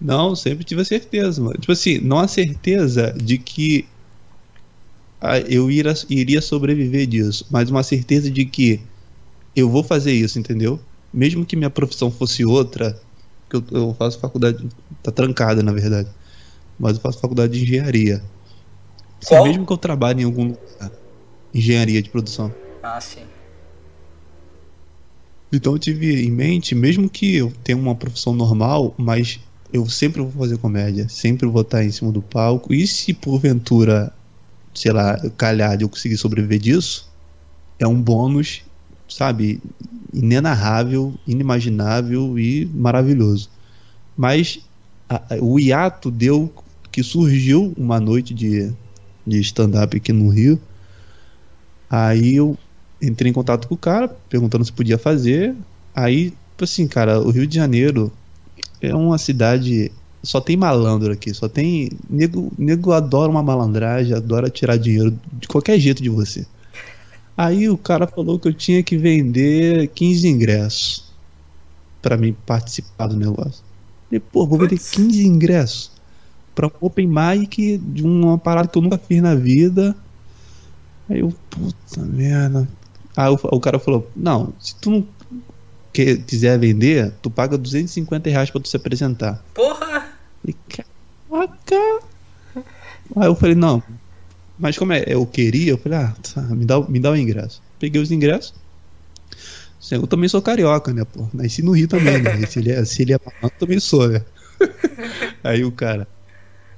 Não, 0.00 0.34
sempre 0.34 0.64
tive 0.64 0.80
a 0.80 0.86
certeza, 0.86 1.38
mano. 1.38 1.58
Tipo 1.58 1.72
assim, 1.72 1.98
não 1.98 2.18
a 2.18 2.26
certeza 2.26 3.12
de 3.12 3.36
que 3.36 3.86
eu 5.50 5.70
iria, 5.70 5.92
iria 6.08 6.40
sobreviver 6.40 7.06
disso, 7.06 7.46
mas 7.50 7.68
uma 7.68 7.82
certeza 7.82 8.30
de 8.30 8.46
que 8.46 8.80
eu 9.54 9.68
vou 9.68 9.84
fazer 9.84 10.12
isso, 10.12 10.38
entendeu? 10.38 10.80
Mesmo 11.12 11.44
que 11.44 11.56
minha 11.56 11.70
profissão 11.70 12.10
fosse 12.10 12.44
outra, 12.44 12.98
que 13.50 13.56
eu, 13.56 13.64
eu 13.72 13.94
faço 13.94 14.18
faculdade, 14.18 14.68
tá 15.02 15.12
trancada 15.12 15.62
na 15.62 15.72
verdade, 15.72 16.10
mas 16.78 16.96
eu 16.96 17.02
faço 17.02 17.20
faculdade 17.20 17.52
de 17.52 17.62
engenharia. 17.62 18.22
Se 19.20 19.40
mesmo 19.42 19.66
que 19.66 19.72
eu 19.72 19.78
trabalhe 19.78 20.22
em 20.22 20.24
algum 20.24 20.44
lugar, 20.46 20.92
engenharia 21.54 22.02
de 22.02 22.10
produção. 22.10 22.54
Ah, 22.82 23.00
sim. 23.00 23.28
Então 25.52 25.74
eu 25.74 25.78
tive 25.78 26.24
em 26.24 26.30
mente, 26.30 26.74
mesmo 26.74 27.10
que 27.10 27.36
eu 27.36 27.52
tenha 27.62 27.76
uma 27.76 27.94
profissão 27.94 28.32
normal, 28.32 28.94
mas 28.98 29.38
eu 29.70 29.86
sempre 29.88 30.22
vou 30.22 30.30
fazer 30.30 30.56
comédia, 30.58 31.08
sempre 31.08 31.46
vou 31.46 31.60
estar 31.62 31.84
em 31.84 31.90
cima 31.90 32.10
do 32.10 32.22
palco. 32.22 32.72
E 32.72 32.86
se 32.86 33.12
porventura 33.12 34.12
sei 34.74 34.92
lá, 34.92 35.16
calhar 35.36 35.76
de 35.76 35.84
eu 35.84 35.88
conseguir 35.88 36.16
sobreviver 36.16 36.58
disso, 36.58 37.10
é 37.78 37.86
um 37.86 38.00
bônus, 38.00 38.62
sabe, 39.08 39.62
inenarrável, 40.12 41.14
inimaginável 41.26 42.38
e 42.38 42.66
maravilhoso. 42.66 43.48
Mas 44.16 44.60
a, 45.08 45.22
o 45.40 45.58
hiato 45.58 46.10
deu 46.10 46.52
que 46.90 47.02
surgiu 47.02 47.72
uma 47.76 47.98
noite 47.98 48.34
de, 48.34 48.70
de 49.26 49.40
stand-up 49.40 49.96
aqui 49.96 50.12
no 50.12 50.28
Rio. 50.28 50.60
Aí 51.88 52.36
eu 52.36 52.56
entrei 53.00 53.30
em 53.30 53.34
contato 53.34 53.66
com 53.66 53.74
o 53.74 53.78
cara, 53.78 54.08
perguntando 54.28 54.64
se 54.64 54.72
podia 54.72 54.98
fazer. 54.98 55.54
Aí, 55.94 56.30
tipo 56.30 56.64
assim, 56.64 56.86
cara, 56.86 57.20
o 57.20 57.30
Rio 57.30 57.46
de 57.46 57.54
Janeiro 57.54 58.12
é 58.80 58.94
uma 58.94 59.18
cidade. 59.18 59.90
Só 60.22 60.40
tem 60.40 60.56
malandro 60.56 61.12
aqui, 61.12 61.34
só 61.34 61.48
tem. 61.48 61.90
Nego, 62.08 62.52
nego 62.58 62.92
adora 62.92 63.30
uma 63.30 63.42
malandragem, 63.42 64.14
adora 64.14 64.50
tirar 64.50 64.76
dinheiro 64.76 65.18
de 65.32 65.48
qualquer 65.48 65.78
jeito 65.78 66.02
de 66.02 66.08
você. 66.08 66.46
Aí 67.36 67.68
o 67.68 67.78
cara 67.78 68.06
falou 68.06 68.38
que 68.38 68.48
eu 68.48 68.52
tinha 68.52 68.82
que 68.82 68.96
vender 68.96 69.88
15 69.88 70.28
ingressos 70.28 71.12
para 72.00 72.16
mim 72.16 72.36
participar 72.46 73.06
do 73.06 73.16
negócio. 73.16 73.64
E, 74.10 74.20
pô, 74.20 74.46
vou 74.46 74.58
vender 74.58 74.78
15 74.78 75.26
ingressos 75.26 75.90
pra 76.54 76.66
um 76.66 76.70
open 76.80 77.08
mic 77.08 77.78
de 77.78 78.02
uma 78.02 78.36
parada 78.36 78.68
que 78.68 78.76
eu 78.76 78.82
nunca 78.82 78.98
fiz 78.98 79.22
na 79.22 79.34
vida. 79.34 79.96
Aí 81.08 81.20
eu, 81.20 81.32
puta 81.50 82.02
merda. 82.02 82.68
Aí 83.16 83.30
o, 83.30 83.38
o 83.42 83.60
cara 83.60 83.78
falou: 83.78 84.10
Não, 84.14 84.52
se 84.58 84.74
tu 84.76 84.90
não 84.90 85.06
que, 85.92 86.16
quiser 86.16 86.58
vender, 86.58 87.12
tu 87.22 87.30
paga 87.30 87.56
250 87.56 88.28
reais 88.30 88.50
pra 88.50 88.60
tu 88.60 88.68
se 88.68 88.76
apresentar. 88.76 89.42
Porra! 89.54 90.12
E, 90.46 90.52
caraca! 90.52 92.02
Aí 93.16 93.26
eu 93.26 93.34
falei: 93.34 93.54
Não, 93.54 93.82
mas 94.62 94.78
como 94.78 94.92
é, 94.92 95.02
eu 95.08 95.26
queria, 95.26 95.72
eu 95.72 95.78
falei: 95.78 95.98
Ah, 95.98 96.14
tá, 96.22 96.40
me, 96.42 96.64
dá, 96.64 96.80
me 96.88 97.00
dá 97.00 97.10
o 97.10 97.16
ingresso. 97.16 97.60
Peguei 97.80 98.00
os 98.00 98.12
ingressos. 98.12 98.54
Eu 99.90 100.06
também 100.06 100.28
sou 100.28 100.40
carioca, 100.40 100.94
né, 100.94 101.04
pô? 101.04 101.28
Nasci 101.34 101.62
no 101.62 101.72
Rio 101.72 101.88
também, 101.88 102.20
né? 102.20 102.46
Se 102.46 102.60
ele 102.60 102.70
é, 102.70 102.84
se 102.84 103.02
ele 103.02 103.12
é 103.12 103.18
eu 103.42 103.50
também 103.50 103.80
sou, 103.80 104.08
né? 104.08 104.24
Aí 105.42 105.64
o 105.64 105.72
cara, 105.72 106.06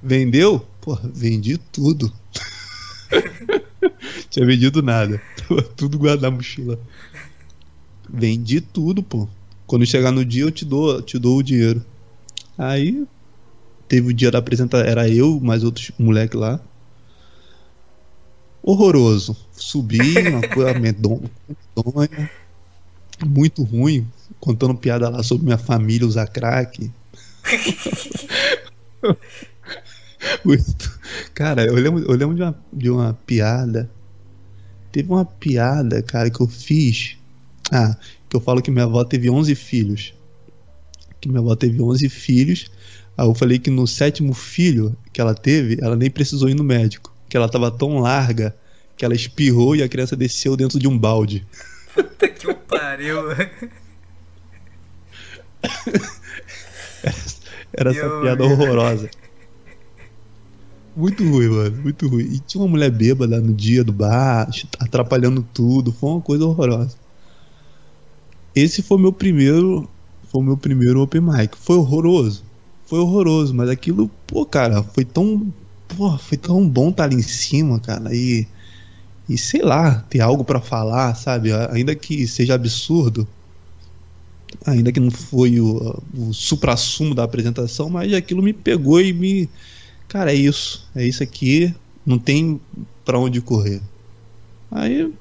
vendeu? 0.02 0.60
Pô, 0.80 0.98
vendi 1.12 1.58
tudo. 1.58 2.10
Tinha 4.30 4.46
vendido 4.46 4.80
nada. 4.80 5.20
tudo 5.76 5.98
guardado 5.98 6.22
na 6.22 6.30
mochila. 6.30 6.80
Vendi 8.08 8.62
tudo, 8.62 9.02
pô. 9.02 9.28
Quando 9.66 9.84
chegar 9.84 10.10
no 10.10 10.24
dia 10.24 10.44
eu 10.44 10.50
te 10.50 10.64
dou, 10.64 11.02
te 11.02 11.18
dou 11.18 11.36
o 11.36 11.42
dinheiro. 11.42 11.84
Aí 12.56 13.06
teve 13.86 14.08
o 14.08 14.14
dia 14.14 14.30
da 14.30 14.38
apresentação, 14.38 14.86
era 14.86 15.06
eu, 15.06 15.38
mais 15.38 15.62
outros 15.62 15.90
moleque 15.98 16.34
lá. 16.34 16.58
Horroroso. 18.66 19.36
Subi, 19.52 20.26
uma 20.26 20.40
coisa 20.48 20.72
medonha, 20.80 21.30
muito 23.26 23.62
ruim, 23.62 24.08
contando 24.40 24.74
piada 24.74 25.10
lá 25.10 25.22
sobre 25.22 25.44
minha 25.44 25.58
família 25.58 26.06
usar 26.06 26.26
crack. 26.26 26.90
Cara, 31.34 31.66
eu 31.66 31.74
lembro, 31.74 32.10
eu 32.10 32.16
lembro 32.16 32.34
de, 32.34 32.42
uma, 32.42 32.58
de 32.72 32.90
uma 32.90 33.12
piada. 33.26 33.90
Teve 34.90 35.12
uma 35.12 35.26
piada, 35.26 36.02
cara, 36.02 36.30
que 36.30 36.40
eu 36.40 36.48
fiz. 36.48 37.18
Ah, 37.70 37.94
que 38.28 38.36
eu 38.36 38.40
falo 38.40 38.62
que 38.62 38.70
minha 38.70 38.84
avó 38.84 39.04
teve 39.04 39.28
11 39.28 39.54
filhos. 39.54 40.14
Que 41.20 41.28
minha 41.28 41.40
avó 41.40 41.54
teve 41.54 41.82
11 41.82 42.08
filhos. 42.08 42.70
Aí 43.16 43.26
eu 43.26 43.34
falei 43.34 43.58
que 43.58 43.70
no 43.70 43.86
sétimo 43.86 44.32
filho 44.32 44.96
que 45.12 45.20
ela 45.20 45.34
teve, 45.34 45.76
ela 45.82 45.96
nem 45.96 46.10
precisou 46.10 46.48
ir 46.48 46.54
no 46.54 46.64
médico. 46.64 47.13
Que 47.34 47.36
ela 47.36 47.48
tava 47.48 47.68
tão 47.68 47.98
larga 47.98 48.56
que 48.96 49.04
ela 49.04 49.12
espirrou 49.12 49.74
e 49.74 49.82
a 49.82 49.88
criança 49.88 50.14
desceu 50.14 50.56
dentro 50.56 50.78
de 50.78 50.86
um 50.86 50.96
balde. 50.96 51.44
Puta 51.92 52.28
que 52.28 52.48
o 52.48 52.54
pariu. 52.54 53.28
era, 53.32 53.50
era 57.74 57.90
essa 57.90 58.20
piada 58.20 58.44
horrorosa. 58.44 59.10
Muito 60.94 61.28
ruim, 61.28 61.48
mano. 61.48 61.82
Muito 61.82 62.06
ruim. 62.06 62.22
E 62.22 62.38
tinha 62.38 62.62
uma 62.62 62.70
mulher 62.70 62.92
bêbada 62.92 63.40
no 63.40 63.52
dia 63.52 63.82
do 63.82 63.92
bar, 63.92 64.48
atrapalhando 64.78 65.44
tudo. 65.52 65.90
Foi 65.90 66.10
uma 66.10 66.20
coisa 66.20 66.44
horrorosa. 66.44 66.96
Esse 68.54 68.80
foi 68.80 68.96
meu 68.96 69.12
primeiro. 69.12 69.90
Foi 70.30 70.40
meu 70.40 70.56
primeiro 70.56 71.02
open 71.02 71.22
mic. 71.22 71.56
Foi 71.58 71.78
horroroso. 71.78 72.44
Foi 72.86 73.00
horroroso, 73.00 73.52
mas 73.52 73.68
aquilo, 73.68 74.08
pô, 74.24 74.46
cara, 74.46 74.84
foi 74.84 75.04
tão. 75.04 75.52
Pô, 75.96 76.16
foi 76.18 76.36
tão 76.38 76.68
bom 76.68 76.90
estar 76.90 77.04
ali 77.04 77.16
em 77.16 77.22
cima, 77.22 77.80
cara. 77.80 78.14
E. 78.14 78.46
E 79.26 79.38
sei 79.38 79.62
lá, 79.62 80.00
ter 80.10 80.20
algo 80.20 80.44
para 80.44 80.60
falar, 80.60 81.14
sabe? 81.14 81.50
Ainda 81.70 81.94
que 81.94 82.26
seja 82.26 82.54
absurdo. 82.54 83.26
Ainda 84.66 84.92
que 84.92 85.00
não 85.00 85.10
foi 85.10 85.58
o, 85.58 86.02
o 86.14 86.32
supra-sumo 86.34 87.14
da 87.14 87.24
apresentação, 87.24 87.88
mas 87.88 88.12
aquilo 88.12 88.42
me 88.42 88.52
pegou 88.52 89.00
e 89.00 89.14
me 89.14 89.48
cara, 90.08 90.32
é 90.32 90.34
isso, 90.36 90.86
é 90.94 91.04
isso 91.04 91.22
aqui, 91.22 91.74
não 92.06 92.18
tem 92.18 92.60
para 93.04 93.18
onde 93.18 93.40
correr. 93.40 93.80
Aí, 94.70 95.12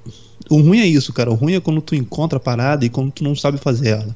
o 0.49 0.61
ruim 0.61 0.79
é 0.79 0.85
isso, 0.85 1.11
cara. 1.13 1.31
O 1.31 1.35
ruim 1.35 1.55
é 1.55 1.59
quando 1.59 1.81
tu 1.81 1.95
encontra 1.95 2.37
a 2.37 2.39
parada 2.39 2.85
e 2.85 2.89
quando 2.89 3.11
tu 3.11 3.23
não 3.23 3.35
sabe 3.35 3.57
fazer 3.57 3.89
ela. 3.89 4.15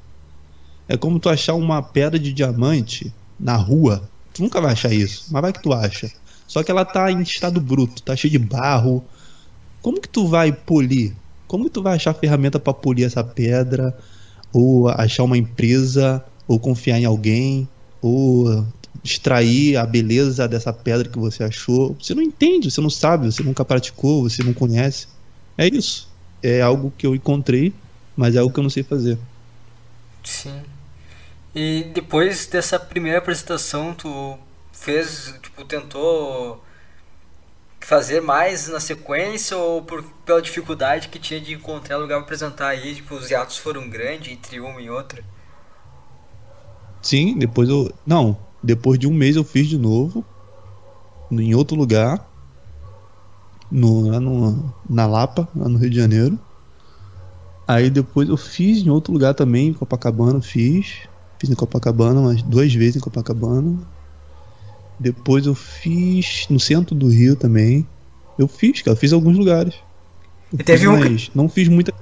É 0.87 0.95
como 0.95 1.19
tu 1.19 1.29
achar 1.29 1.53
uma 1.55 1.81
pedra 1.81 2.19
de 2.19 2.31
diamante 2.31 3.13
na 3.39 3.55
rua. 3.55 4.09
Tu 4.33 4.41
nunca 4.41 4.61
vai 4.61 4.73
achar 4.73 4.93
isso, 4.93 5.25
mas 5.31 5.41
vai 5.41 5.53
que 5.53 5.61
tu 5.61 5.73
acha. 5.73 6.11
Só 6.47 6.63
que 6.63 6.71
ela 6.71 6.85
tá 6.85 7.11
em 7.11 7.21
estado 7.21 7.59
bruto, 7.59 8.01
tá 8.01 8.15
cheio 8.15 8.31
de 8.31 8.39
barro. 8.39 9.03
Como 9.81 10.01
que 10.01 10.07
tu 10.07 10.27
vai 10.27 10.51
polir? 10.51 11.13
Como 11.47 11.65
que 11.65 11.69
tu 11.69 11.83
vai 11.83 11.95
achar 11.95 12.13
ferramenta 12.13 12.59
para 12.59 12.73
polir 12.73 13.05
essa 13.05 13.23
pedra? 13.23 13.97
Ou 14.53 14.87
achar 14.87 15.23
uma 15.23 15.37
empresa? 15.37 16.23
Ou 16.47 16.57
confiar 16.57 16.99
em 16.99 17.05
alguém? 17.05 17.67
Ou 18.01 18.65
extrair 19.03 19.77
a 19.77 19.85
beleza 19.85 20.47
dessa 20.47 20.71
pedra 20.73 21.09
que 21.09 21.19
você 21.19 21.43
achou. 21.43 21.95
Você 22.01 22.15
não 22.15 22.21
entende, 22.21 22.71
você 22.71 22.81
não 22.81 22.89
sabe, 22.89 23.31
você 23.31 23.43
nunca 23.43 23.63
praticou, 23.63 24.23
você 24.23 24.43
não 24.43 24.53
conhece. 24.53 25.07
É 25.57 25.67
isso. 25.67 26.09
É 26.41 26.61
algo 26.61 26.93
que 26.97 27.05
eu 27.05 27.15
encontrei, 27.15 27.73
mas 28.15 28.35
é 28.35 28.39
algo 28.39 28.53
que 28.53 28.59
eu 28.59 28.63
não 28.63 28.69
sei 28.69 28.83
fazer. 28.83 29.17
Sim. 30.23 30.61
E 31.55 31.87
depois 31.93 32.45
dessa 32.45 32.79
primeira 32.79 33.17
apresentação, 33.19 33.93
tu 33.93 34.37
fez, 34.80 35.34
tipo, 35.41 35.65
tentou 35.65 36.63
fazer 37.80 38.21
mais 38.21 38.67
na 38.67 38.80
sequência 38.80 39.55
ou 39.57 39.82
por, 39.82 40.03
pela 40.25 40.41
dificuldade 40.41 41.09
que 41.09 41.19
tinha 41.19 41.39
de 41.39 41.53
encontrar 41.53 41.97
lugar 41.97 42.17
para 42.17 42.25
apresentar 42.25 42.67
aí, 42.69 42.95
tipo, 42.95 43.15
os 43.15 43.30
hiatos 43.30 43.57
foram 43.57 43.89
grandes 43.89 44.32
entre 44.32 44.59
uma 44.59 44.82
e 44.82 44.89
outra? 44.89 45.23
Sim, 47.01 47.38
depois 47.38 47.69
eu. 47.69 47.91
Não, 48.05 48.38
depois 48.61 48.99
de 48.99 49.07
um 49.07 49.13
mês 49.13 49.36
eu 49.36 49.43
fiz 49.43 49.67
de 49.67 49.78
novo, 49.78 50.25
em 51.32 51.55
outro 51.55 51.75
lugar, 51.75 52.28
no, 53.71 54.09
lá 54.09 54.19
no, 54.19 54.73
na 54.89 55.05
Lapa, 55.05 55.47
lá 55.55 55.69
no 55.69 55.78
Rio 55.78 55.89
de 55.89 55.97
Janeiro. 55.97 56.39
Aí 57.67 57.89
depois 57.89 58.30
eu 58.30 58.38
fiz 58.38 58.80
em 58.80 58.89
outro 58.89 59.11
lugar 59.11 59.34
também, 59.34 59.67
em 59.67 59.73
Copacabana, 59.73 60.41
fiz. 60.41 61.07
Fiz 61.39 61.49
em 61.49 61.55
Copacabana 61.55 62.19
umas 62.19 62.41
duas 62.41 62.73
vezes 62.73 62.95
em 62.95 62.99
Copacabana. 62.99 63.78
Depois 64.99 65.45
eu 65.45 65.55
fiz 65.55 66.47
no 66.49 66.59
centro 66.59 66.95
do 66.95 67.07
Rio 67.07 67.35
também. 67.35 67.87
Eu 68.37 68.47
fiz, 68.47 68.81
cara, 68.81 68.95
fiz 68.97 69.13
alguns 69.13 69.37
lugares. 69.37 69.75
Eu 70.51 70.59
e 70.59 70.63
teve 70.63 70.87
um 70.87 71.01
que... 71.01 71.31
não 71.35 71.47
fiz 71.47 71.67
muita. 71.67 71.93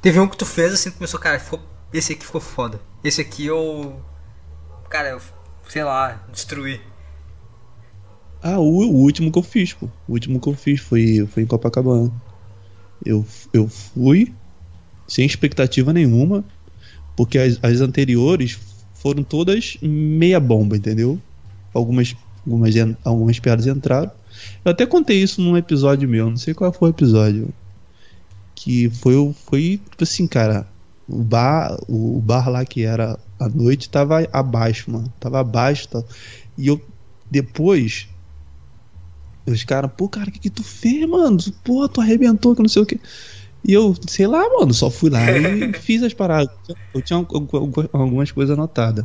Teve 0.00 0.20
um 0.20 0.28
que 0.28 0.36
tu 0.36 0.46
fez 0.46 0.72
assim, 0.72 0.90
começou, 0.90 1.18
cara, 1.18 1.38
ficou... 1.40 1.60
esse 1.92 2.12
aqui 2.12 2.24
ficou 2.24 2.40
foda. 2.40 2.80
Esse 3.02 3.20
aqui 3.20 3.46
eu 3.46 4.00
cara, 4.88 5.10
eu, 5.10 5.20
sei 5.68 5.84
lá, 5.84 6.24
destruir. 6.32 6.80
Ah, 8.42 8.58
o, 8.58 8.64
o, 8.64 9.02
último 9.02 9.30
que 9.30 9.38
eu 9.38 9.42
fiz, 9.42 9.72
pô. 9.72 9.86
O 10.06 10.12
último 10.12 10.40
que 10.40 10.48
eu 10.48 10.54
fiz 10.54 10.80
foi, 10.80 11.26
foi 11.26 11.42
em 11.42 11.46
Copacabana. 11.46 12.12
Eu, 13.04 13.24
eu 13.52 13.68
fui 13.68 14.32
sem 15.06 15.24
expectativa 15.24 15.92
nenhuma, 15.92 16.44
porque 17.16 17.38
as, 17.38 17.58
as 17.62 17.80
anteriores 17.80 18.58
foram 18.94 19.22
todas 19.22 19.76
meia 19.82 20.40
bomba, 20.40 20.76
entendeu? 20.76 21.20
Algumas, 21.72 22.16
algumas, 22.46 22.74
algumas 23.04 23.38
piadas 23.38 23.66
entraram. 23.66 24.10
Eu 24.64 24.72
até 24.72 24.86
contei 24.86 25.22
isso 25.22 25.40
num 25.40 25.56
episódio 25.56 26.08
meu, 26.08 26.30
não 26.30 26.36
sei 26.36 26.54
qual 26.54 26.72
foi 26.72 26.90
o 26.90 26.92
episódio. 26.92 27.52
Que 28.54 28.90
foi, 28.90 29.34
foi 29.46 29.80
tipo 29.90 30.02
assim, 30.02 30.26
cara, 30.26 30.66
o 31.08 31.22
bar, 31.22 31.78
o 31.88 32.20
bar 32.20 32.48
lá 32.50 32.64
que 32.64 32.84
era 32.84 33.18
a 33.38 33.48
noite 33.48 33.88
tava 33.88 34.26
abaixo, 34.32 34.90
mano. 34.90 35.12
Tava 35.20 35.40
abaixo? 35.40 35.88
E 36.56 36.66
eu 36.66 36.80
depois 37.30 38.08
os 39.46 39.64
caras, 39.64 39.90
pô, 39.96 40.08
cara, 40.08 40.28
o 40.28 40.32
que 40.32 40.38
que 40.38 40.50
tu 40.50 40.62
fez, 40.62 41.08
mano? 41.08 41.38
Pô, 41.64 41.88
tu 41.88 42.00
arrebentou, 42.00 42.54
que 42.54 42.62
não 42.62 42.68
sei 42.68 42.82
o 42.82 42.86
que. 42.86 43.00
E 43.64 43.72
eu, 43.72 43.94
sei 44.06 44.26
lá, 44.26 44.42
mano, 44.58 44.72
só 44.72 44.90
fui 44.90 45.10
lá 45.10 45.20
e 45.30 45.72
fiz 45.80 46.02
as 46.02 46.14
paradas. 46.14 46.54
Eu 46.94 47.02
tinha 47.02 47.18
algumas 47.92 48.30
coisas 48.30 48.56
anotadas. 48.56 49.04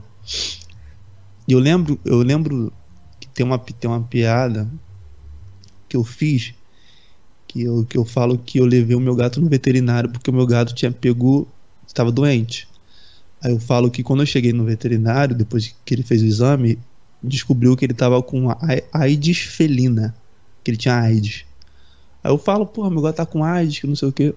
E 1.47 1.53
eu 1.53 1.59
lembro, 1.59 1.99
eu 2.05 2.21
lembro 2.21 2.71
que 3.19 3.27
tem 3.27 3.45
uma, 3.45 3.57
tem 3.57 3.89
uma 3.89 4.03
piada 4.03 4.69
que 5.87 5.97
eu 5.97 6.03
fiz 6.03 6.53
que 7.47 7.61
eu, 7.61 7.85
que 7.85 7.97
eu 7.97 8.05
falo 8.05 8.37
que 8.37 8.59
eu 8.59 8.65
levei 8.65 8.95
o 8.95 8.99
meu 8.99 9.15
gato 9.15 9.39
no 9.39 9.47
veterinário 9.47 10.09
porque 10.09 10.29
o 10.29 10.33
meu 10.33 10.47
gato 10.47 10.73
tinha 10.73 10.91
pego 10.91 11.47
estava 11.85 12.11
doente. 12.11 12.67
Aí 13.41 13.51
eu 13.51 13.59
falo 13.59 13.91
que 13.91 14.01
quando 14.01 14.21
eu 14.21 14.25
cheguei 14.25 14.53
no 14.53 14.63
veterinário, 14.63 15.35
depois 15.35 15.75
que 15.85 15.93
ele 15.93 16.01
fez 16.01 16.21
o 16.21 16.25
exame, 16.25 16.79
descobriu 17.21 17.75
que 17.75 17.85
ele 17.85 17.93
tava 17.93 18.21
com 18.23 18.47
AIDS 18.91 19.37
felina, 19.39 20.15
que 20.63 20.71
ele 20.71 20.77
tinha 20.77 20.95
AIDS. 20.95 21.45
Aí 22.23 22.31
eu 22.31 22.37
falo, 22.37 22.65
porra, 22.65 22.89
meu 22.89 23.01
gato 23.01 23.17
tá 23.17 23.25
com 23.25 23.43
AIDS, 23.43 23.79
que 23.79 23.87
não 23.87 23.95
sei 23.95 24.07
o 24.07 24.11
que. 24.13 24.33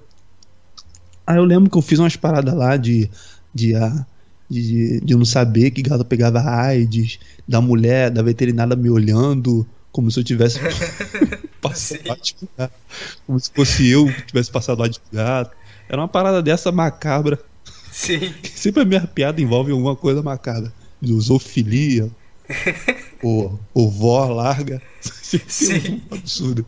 Aí 1.26 1.38
eu 1.38 1.44
lembro 1.44 1.70
que 1.70 1.78
eu 1.78 1.82
fiz 1.82 1.98
umas 1.98 2.16
paradas 2.16 2.52
lá 2.52 2.76
de, 2.76 3.08
de, 3.54 3.74
ah, 3.76 4.06
de, 4.48 5.00
de, 5.00 5.14
não 5.14 5.24
saber 5.24 5.70
que 5.70 5.82
gato 5.82 6.04
pegava 6.04 6.40
AIDS, 6.40 7.18
da 7.46 7.60
mulher, 7.60 8.10
da 8.10 8.22
veterinária 8.22 8.76
me 8.76 8.90
olhando, 8.90 9.66
como 9.90 10.10
se 10.10 10.20
eu 10.20 10.24
tivesse 10.24 10.60
passado 11.60 12.20
de 12.22 12.34
gato, 12.56 12.74
como 13.26 13.40
se 13.40 13.50
fosse 13.50 13.88
eu 13.88 14.06
que 14.06 14.26
tivesse 14.26 14.50
passado 14.50 14.80
lá 14.80 14.88
de 14.88 15.00
gato. 15.12 15.56
Era 15.88 16.00
uma 16.00 16.08
parada 16.08 16.42
dessa 16.42 16.70
macabra. 16.70 17.38
Sim. 17.90 18.34
Sempre 18.54 18.82
a 18.82 18.84
minha 18.84 19.06
piada 19.06 19.40
envolve 19.40 19.72
alguma 19.72 19.96
coisa 19.96 20.22
macabra. 20.22 20.72
Zoofilia, 21.04 22.10
ou, 23.22 23.58
ou 23.72 23.90
vó 23.90 24.26
larga. 24.26 24.82
Sim. 25.00 26.02
Um 26.10 26.14
absurdo. 26.14 26.66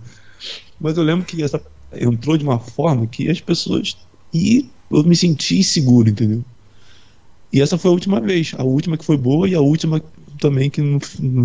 Mas 0.81 0.97
eu 0.97 1.03
lembro 1.03 1.27
que 1.27 1.43
essa 1.43 1.61
entrou 1.93 2.37
de 2.37 2.45
uma 2.45 2.59
forma 2.59 3.07
que 3.07 3.31
as 3.31 3.41
pessoas 3.41 3.97
e 4.33 4.69
eu 4.91 5.05
me 5.05 5.17
senti 5.17 5.63
seguro, 5.63 6.09
entendeu? 6.09 6.45
E 7.53 7.61
essa 7.63 7.79
foi 7.79 7.91
a 7.91 7.95
última 7.95 8.21
vez, 8.21 8.53
a 8.57 8.63
última 8.63 8.97
que 8.97 9.05
foi 9.05 9.17
boa 9.17 9.49
e 9.49 9.55
a 9.55 9.61
última 9.61 10.03
também 10.41 10.71
que 10.71 10.81
não, 10.81 10.99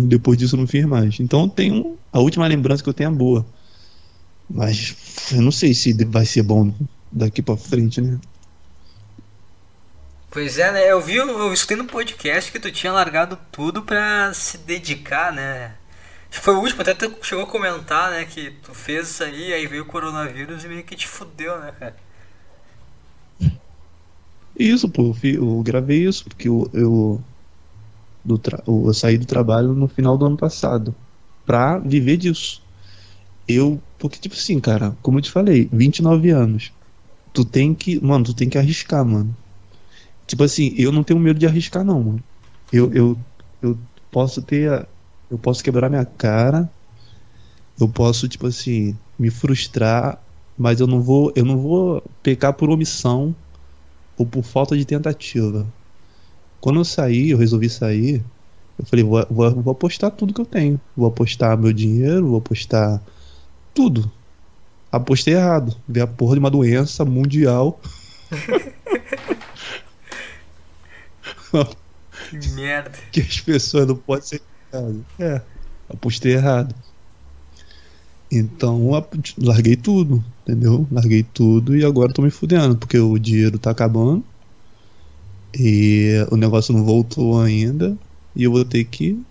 depois 0.06 0.38
disso 0.38 0.56
não 0.56 0.66
fiz 0.66 0.84
mais. 0.84 1.18
Então 1.18 1.48
tenho 1.48 1.98
a 2.12 2.20
última 2.20 2.46
lembrança 2.46 2.82
que 2.82 2.88
eu 2.88 2.94
tenho 2.94 3.10
é 3.10 3.12
boa. 3.12 3.46
Mas 4.48 4.94
eu 5.32 5.40
não 5.40 5.50
sei 5.50 5.74
se 5.74 5.92
vai 6.04 6.26
ser 6.26 6.42
bom 6.42 6.72
daqui 7.10 7.40
para 7.40 7.56
frente, 7.56 8.00
né? 8.00 8.18
Pois 10.30 10.58
é, 10.58 10.72
né? 10.72 10.90
Eu 10.90 11.00
vi, 11.00 11.14
eu 11.16 11.52
escutei 11.52 11.76
no 11.76 11.86
podcast 11.86 12.50
que 12.50 12.58
tu 12.58 12.70
tinha 12.70 12.92
largado 12.92 13.38
tudo 13.52 13.82
pra 13.82 14.34
se 14.34 14.58
dedicar, 14.58 15.32
né? 15.32 15.74
Foi 16.28 16.54
o 16.54 16.60
último, 16.60 16.82
até 16.82 16.92
tu 16.92 17.14
chegou 17.22 17.44
a 17.44 17.46
comentar, 17.46 18.10
né? 18.10 18.24
Que 18.24 18.50
tu 18.50 18.74
fez 18.74 19.10
isso 19.10 19.22
aí, 19.22 19.52
aí 19.52 19.66
veio 19.66 19.84
o 19.84 19.86
coronavírus 19.86 20.64
e 20.64 20.68
meio 20.68 20.82
que 20.82 20.96
te 20.96 21.06
fudeu, 21.06 21.60
né, 21.60 21.72
cara? 21.78 21.96
Isso, 24.58 24.88
pô, 24.88 25.14
eu, 25.22 25.62
gravei 25.62 26.06
isso, 26.06 26.24
porque 26.24 26.48
eu, 26.48 26.70
eu, 26.72 27.24
do 28.24 28.40
eu 28.66 28.94
saí 28.94 29.18
do 29.18 29.26
trabalho 29.26 29.74
no 29.74 29.88
final 29.88 30.16
do 30.16 30.26
ano 30.26 30.36
passado 30.36 30.94
pra 31.44 31.78
viver 31.78 32.16
disso. 32.16 32.62
Eu, 33.48 33.80
porque, 33.98 34.18
tipo 34.18 34.34
assim, 34.34 34.60
cara, 34.60 34.96
como 35.02 35.18
eu 35.18 35.22
te 35.22 35.30
falei, 35.30 35.68
29 35.72 36.30
anos. 36.30 36.72
Tu 37.32 37.44
tem 37.44 37.74
que, 37.74 38.00
mano, 38.02 38.24
tu 38.24 38.34
tem 38.34 38.48
que 38.48 38.58
arriscar, 38.58 39.04
mano. 39.04 39.36
Tipo 40.26 40.44
assim, 40.44 40.74
eu 40.76 40.92
não 40.92 41.04
tenho 41.04 41.20
medo 41.20 41.38
de 41.38 41.46
arriscar, 41.46 41.84
não, 41.84 42.02
mano. 42.02 42.24
Eu, 42.72 42.92
eu, 42.92 43.18
eu 43.62 43.78
posso 44.10 44.42
ter. 44.42 44.88
Eu 45.30 45.38
posso 45.38 45.62
quebrar 45.62 45.90
minha 45.90 46.04
cara. 46.04 46.70
Eu 47.78 47.88
posso, 47.88 48.28
tipo 48.28 48.46
assim, 48.46 48.96
me 49.18 49.30
frustrar, 49.30 50.22
mas 50.56 50.80
eu 50.80 50.86
não 50.86 51.00
vou, 51.02 51.32
eu 51.34 51.44
não 51.44 51.58
vou 51.58 52.02
pecar 52.22 52.54
por 52.54 52.70
omissão 52.70 53.34
ou 54.16 54.26
por 54.26 54.42
falta 54.42 54.76
de 54.76 54.84
tentativa. 54.84 55.66
Quando 56.60 56.80
eu 56.80 56.84
saí, 56.84 57.30
eu 57.30 57.38
resolvi 57.38 57.68
sair, 57.68 58.22
eu 58.78 58.84
falei, 58.86 59.04
vou, 59.04 59.26
vou, 59.30 59.62
vou 59.62 59.72
apostar 59.72 60.10
tudo 60.10 60.34
que 60.34 60.40
eu 60.40 60.46
tenho. 60.46 60.80
Vou 60.96 61.06
apostar 61.06 61.56
meu 61.58 61.72
dinheiro, 61.72 62.28
vou 62.28 62.38
apostar 62.38 63.00
tudo. 63.72 64.10
Apostei 64.90 65.34
errado. 65.34 65.76
Vi 65.88 66.00
a 66.00 66.06
porra 66.06 66.34
de 66.34 66.40
uma 66.40 66.50
doença 66.50 67.04
mundial. 67.04 67.80
que 72.30 72.48
merda. 72.50 72.98
Que 73.12 73.20
as 73.20 73.40
pessoas 73.40 73.86
não 73.86 73.96
podem 73.96 74.24
ser. 74.24 74.42
É, 75.18 75.40
apostei 75.88 76.34
errado. 76.34 76.74
Então, 78.30 78.90
larguei 79.38 79.76
tudo, 79.76 80.24
entendeu? 80.44 80.86
Larguei 80.92 81.22
tudo 81.22 81.76
e 81.76 81.84
agora 81.84 82.12
tô 82.12 82.22
me 82.22 82.30
fudendo, 82.30 82.76
porque 82.76 82.98
o 82.98 83.18
dinheiro 83.18 83.58
tá 83.58 83.70
acabando 83.70 84.22
e 85.54 86.26
o 86.30 86.36
negócio 86.36 86.74
não 86.74 86.84
voltou 86.84 87.40
ainda 87.40 87.96
e 88.36 88.44
eu 88.44 88.52
vou 88.52 88.64
ter 88.64 88.84
que 88.84 89.24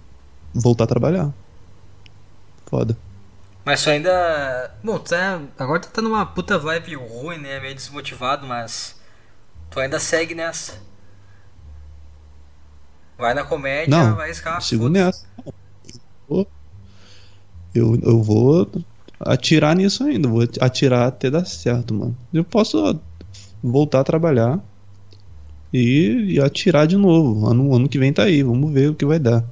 voltar 0.54 0.86
a 0.86 0.88
trabalhar. 0.88 1.32
Foda. 2.66 2.98
Mas 3.64 3.84
tu 3.84 3.90
ainda. 3.90 4.76
Bom, 4.84 4.98
tu 5.00 5.10
tá... 5.10 5.42
agora 5.58 5.80
tu 5.80 5.90
tá 5.90 6.02
numa 6.02 6.26
puta 6.26 6.58
vibe 6.58 6.96
ruim, 6.96 7.38
né? 7.38 7.60
Meio 7.60 7.76
desmotivado, 7.76 8.46
mas. 8.46 9.00
Tu 9.70 9.80
ainda 9.80 10.00
segue 10.00 10.36
nessa. 10.36 10.82
Vai 13.18 13.34
na 13.34 13.44
comédia, 13.44 13.96
não, 13.96 14.16
vai 14.16 14.32
escapar. 14.32 14.62
Sigo 14.62 14.90
nessa. 14.90 15.26
Eu, 17.74 17.96
eu 18.04 18.22
vou 18.22 18.70
atirar 19.26 19.76
nisso 19.76 20.04
ainda. 20.04 20.28
Vou 20.28 20.44
atirar 20.60 21.08
até 21.08 21.30
dar 21.30 21.46
certo, 21.46 21.94
mano. 21.94 22.16
Eu 22.34 22.44
posso 22.44 23.00
voltar 23.62 24.02
a 24.02 24.04
trabalhar 24.04 24.64
e, 25.72 26.34
e 26.36 26.40
atirar 26.40 26.86
de 26.86 26.98
novo. 26.98 27.48
Ano, 27.48 27.74
ano 27.74 27.90
que 27.90 27.98
vem 27.98 28.14
tá 28.14 28.24
aí, 28.24 28.44
vamos 28.44 28.72
ver 28.72 28.90
o 28.92 28.96
que 28.96 29.06
vai 29.06 29.20
dar. 29.20 29.44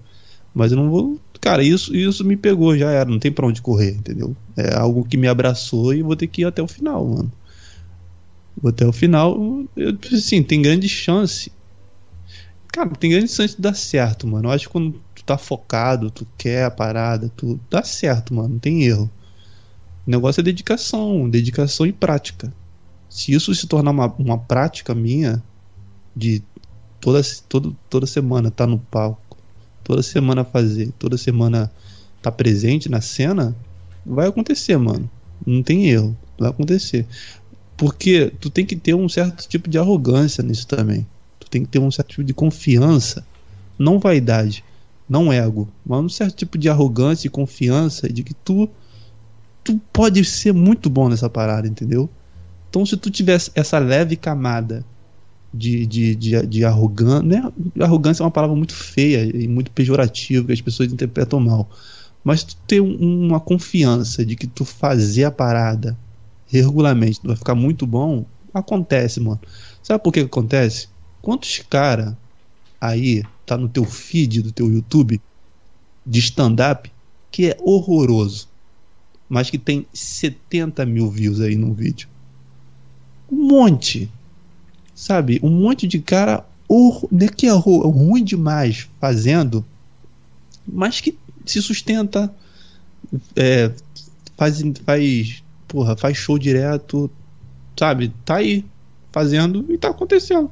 Mas 0.53 0.71
eu 0.71 0.77
não 0.77 0.89
vou. 0.89 1.19
Cara, 1.39 1.63
isso, 1.63 1.95
isso 1.95 2.23
me 2.23 2.37
pegou, 2.37 2.77
já 2.77 2.91
era. 2.91 3.09
Não 3.09 3.19
tem 3.19 3.31
pra 3.31 3.47
onde 3.47 3.61
correr, 3.61 3.95
entendeu? 3.95 4.35
É 4.55 4.75
algo 4.75 5.03
que 5.03 5.17
me 5.17 5.27
abraçou 5.27 5.93
e 5.93 6.03
vou 6.03 6.15
ter 6.15 6.27
que 6.27 6.41
ir 6.41 6.45
até 6.45 6.61
o 6.61 6.67
final, 6.67 7.05
mano. 7.05 7.31
Vou 8.61 8.69
até 8.69 8.85
o 8.85 8.91
final. 8.91 9.35
Eu, 9.75 9.97
assim, 10.13 10.43
tem 10.43 10.61
grande 10.61 10.87
chance. 10.87 11.51
Cara, 12.71 12.89
tem 12.91 13.09
grande 13.09 13.29
chance 13.29 13.55
de 13.55 13.61
dar 13.61 13.73
certo, 13.73 14.27
mano. 14.27 14.47
Eu 14.47 14.51
acho 14.51 14.67
que 14.67 14.71
quando 14.71 15.01
tu 15.15 15.23
tá 15.23 15.37
focado, 15.37 16.11
tu 16.11 16.25
quer 16.37 16.65
a 16.65 16.71
parada, 16.71 17.29
tu 17.35 17.59
dá 17.69 17.83
certo, 17.83 18.33
mano. 18.33 18.49
Não 18.49 18.59
tem 18.59 18.83
erro. 18.83 19.09
O 20.11 20.19
negócio 20.19 20.41
é 20.41 20.43
dedicação, 20.43 21.29
dedicação 21.29 21.85
e 21.85 21.93
prática. 21.93 22.53
Se 23.09 23.31
isso 23.31 23.55
se 23.55 23.65
tornar 23.65 23.91
uma, 23.91 24.13
uma 24.19 24.37
prática 24.37 24.93
minha, 24.93 25.41
de 26.13 26.43
toda, 26.99 27.21
toda, 27.47 27.71
toda 27.89 28.05
semana 28.05 28.49
estar 28.49 28.65
tá 28.65 28.69
no 28.69 28.77
palco, 28.77 29.37
toda 29.81 30.03
semana 30.03 30.43
fazer, 30.43 30.91
toda 30.99 31.17
semana 31.17 31.71
estar 32.17 32.29
tá 32.29 32.31
presente 32.31 32.89
na 32.89 32.99
cena, 32.99 33.55
vai 34.05 34.27
acontecer, 34.27 34.75
mano. 34.75 35.09
Não 35.47 35.63
tem 35.63 35.89
erro, 35.89 36.13
vai 36.37 36.49
acontecer. 36.49 37.07
Porque 37.77 38.33
tu 38.37 38.49
tem 38.49 38.65
que 38.65 38.75
ter 38.75 38.93
um 38.93 39.07
certo 39.07 39.47
tipo 39.47 39.69
de 39.69 39.77
arrogância 39.77 40.43
nisso 40.43 40.67
também. 40.67 41.07
Tu 41.39 41.49
tem 41.49 41.63
que 41.63 41.69
ter 41.69 41.79
um 41.79 41.89
certo 41.89 42.09
tipo 42.09 42.23
de 42.25 42.33
confiança, 42.33 43.25
não 43.79 43.97
vaidade, 43.97 44.61
não 45.07 45.31
ego, 45.31 45.69
mas 45.85 46.01
um 46.01 46.09
certo 46.09 46.35
tipo 46.35 46.57
de 46.57 46.67
arrogância 46.67 47.27
e 47.27 47.31
confiança 47.31 48.11
de 48.11 48.23
que 48.23 48.33
tu 48.33 48.69
tu 49.63 49.79
pode 49.91 50.23
ser 50.25 50.53
muito 50.53 50.89
bom 50.89 51.09
nessa 51.09 51.29
parada, 51.29 51.67
entendeu? 51.67 52.09
Então, 52.69 52.85
se 52.85 52.95
tu 52.97 53.09
tivesse 53.09 53.51
essa 53.53 53.77
leve 53.79 54.15
camada 54.15 54.85
de, 55.53 55.85
de, 55.85 56.15
de, 56.15 56.47
de 56.47 56.65
arrogância, 56.65 57.23
né? 57.23 57.51
Arrogância 57.79 58.23
é 58.23 58.25
uma 58.25 58.31
palavra 58.31 58.55
muito 58.55 58.73
feia 58.73 59.23
e 59.23 59.47
muito 59.47 59.71
pejorativa 59.71 60.45
que 60.45 60.53
as 60.53 60.61
pessoas 60.61 60.91
interpretam 60.91 61.39
mal. 61.39 61.69
Mas 62.23 62.43
tu 62.43 62.55
ter 62.67 62.81
um, 62.81 63.27
uma 63.27 63.39
confiança 63.39 64.25
de 64.25 64.35
que 64.35 64.47
tu 64.47 64.63
fazer 64.63 65.25
a 65.25 65.31
parada 65.31 65.97
regularmente 66.47 67.21
tu 67.21 67.27
vai 67.27 67.35
ficar 67.35 67.55
muito 67.55 67.87
bom, 67.87 68.25
acontece, 68.53 69.19
mano. 69.19 69.39
Sabe 69.81 70.03
por 70.03 70.11
que, 70.11 70.19
que 70.19 70.25
acontece? 70.25 70.89
Quantos 71.21 71.61
cara 71.69 72.17
aí 72.79 73.23
tá 73.45 73.57
no 73.57 73.69
teu 73.69 73.85
feed 73.85 74.41
do 74.41 74.51
teu 74.51 74.69
YouTube 74.69 75.21
de 76.05 76.19
stand-up 76.19 76.91
que 77.31 77.47
é 77.47 77.57
horroroso? 77.61 78.49
Mas 79.31 79.49
que 79.49 79.57
tem 79.57 79.87
70 79.93 80.85
mil 80.85 81.09
views 81.09 81.39
aí 81.39 81.55
no 81.55 81.73
vídeo. 81.73 82.09
Um 83.31 83.47
monte. 83.47 84.11
Sabe? 84.93 85.39
Um 85.41 85.49
monte 85.49 85.87
de 85.87 85.99
cara 85.99 86.45
né, 87.09 87.29
que 87.29 87.47
é 87.47 87.51
ruim 87.51 88.25
demais 88.25 88.89
fazendo, 88.99 89.65
mas 90.67 90.99
que 90.99 91.17
se 91.45 91.61
sustenta, 91.61 92.33
é, 93.33 93.71
faz, 94.35 94.61
faz, 94.85 95.43
porra, 95.65 95.95
faz 95.95 96.17
show 96.17 96.37
direto, 96.37 97.09
sabe? 97.79 98.13
Tá 98.25 98.35
aí 98.35 98.65
fazendo 99.13 99.65
e 99.69 99.77
tá 99.77 99.91
acontecendo. 99.91 100.51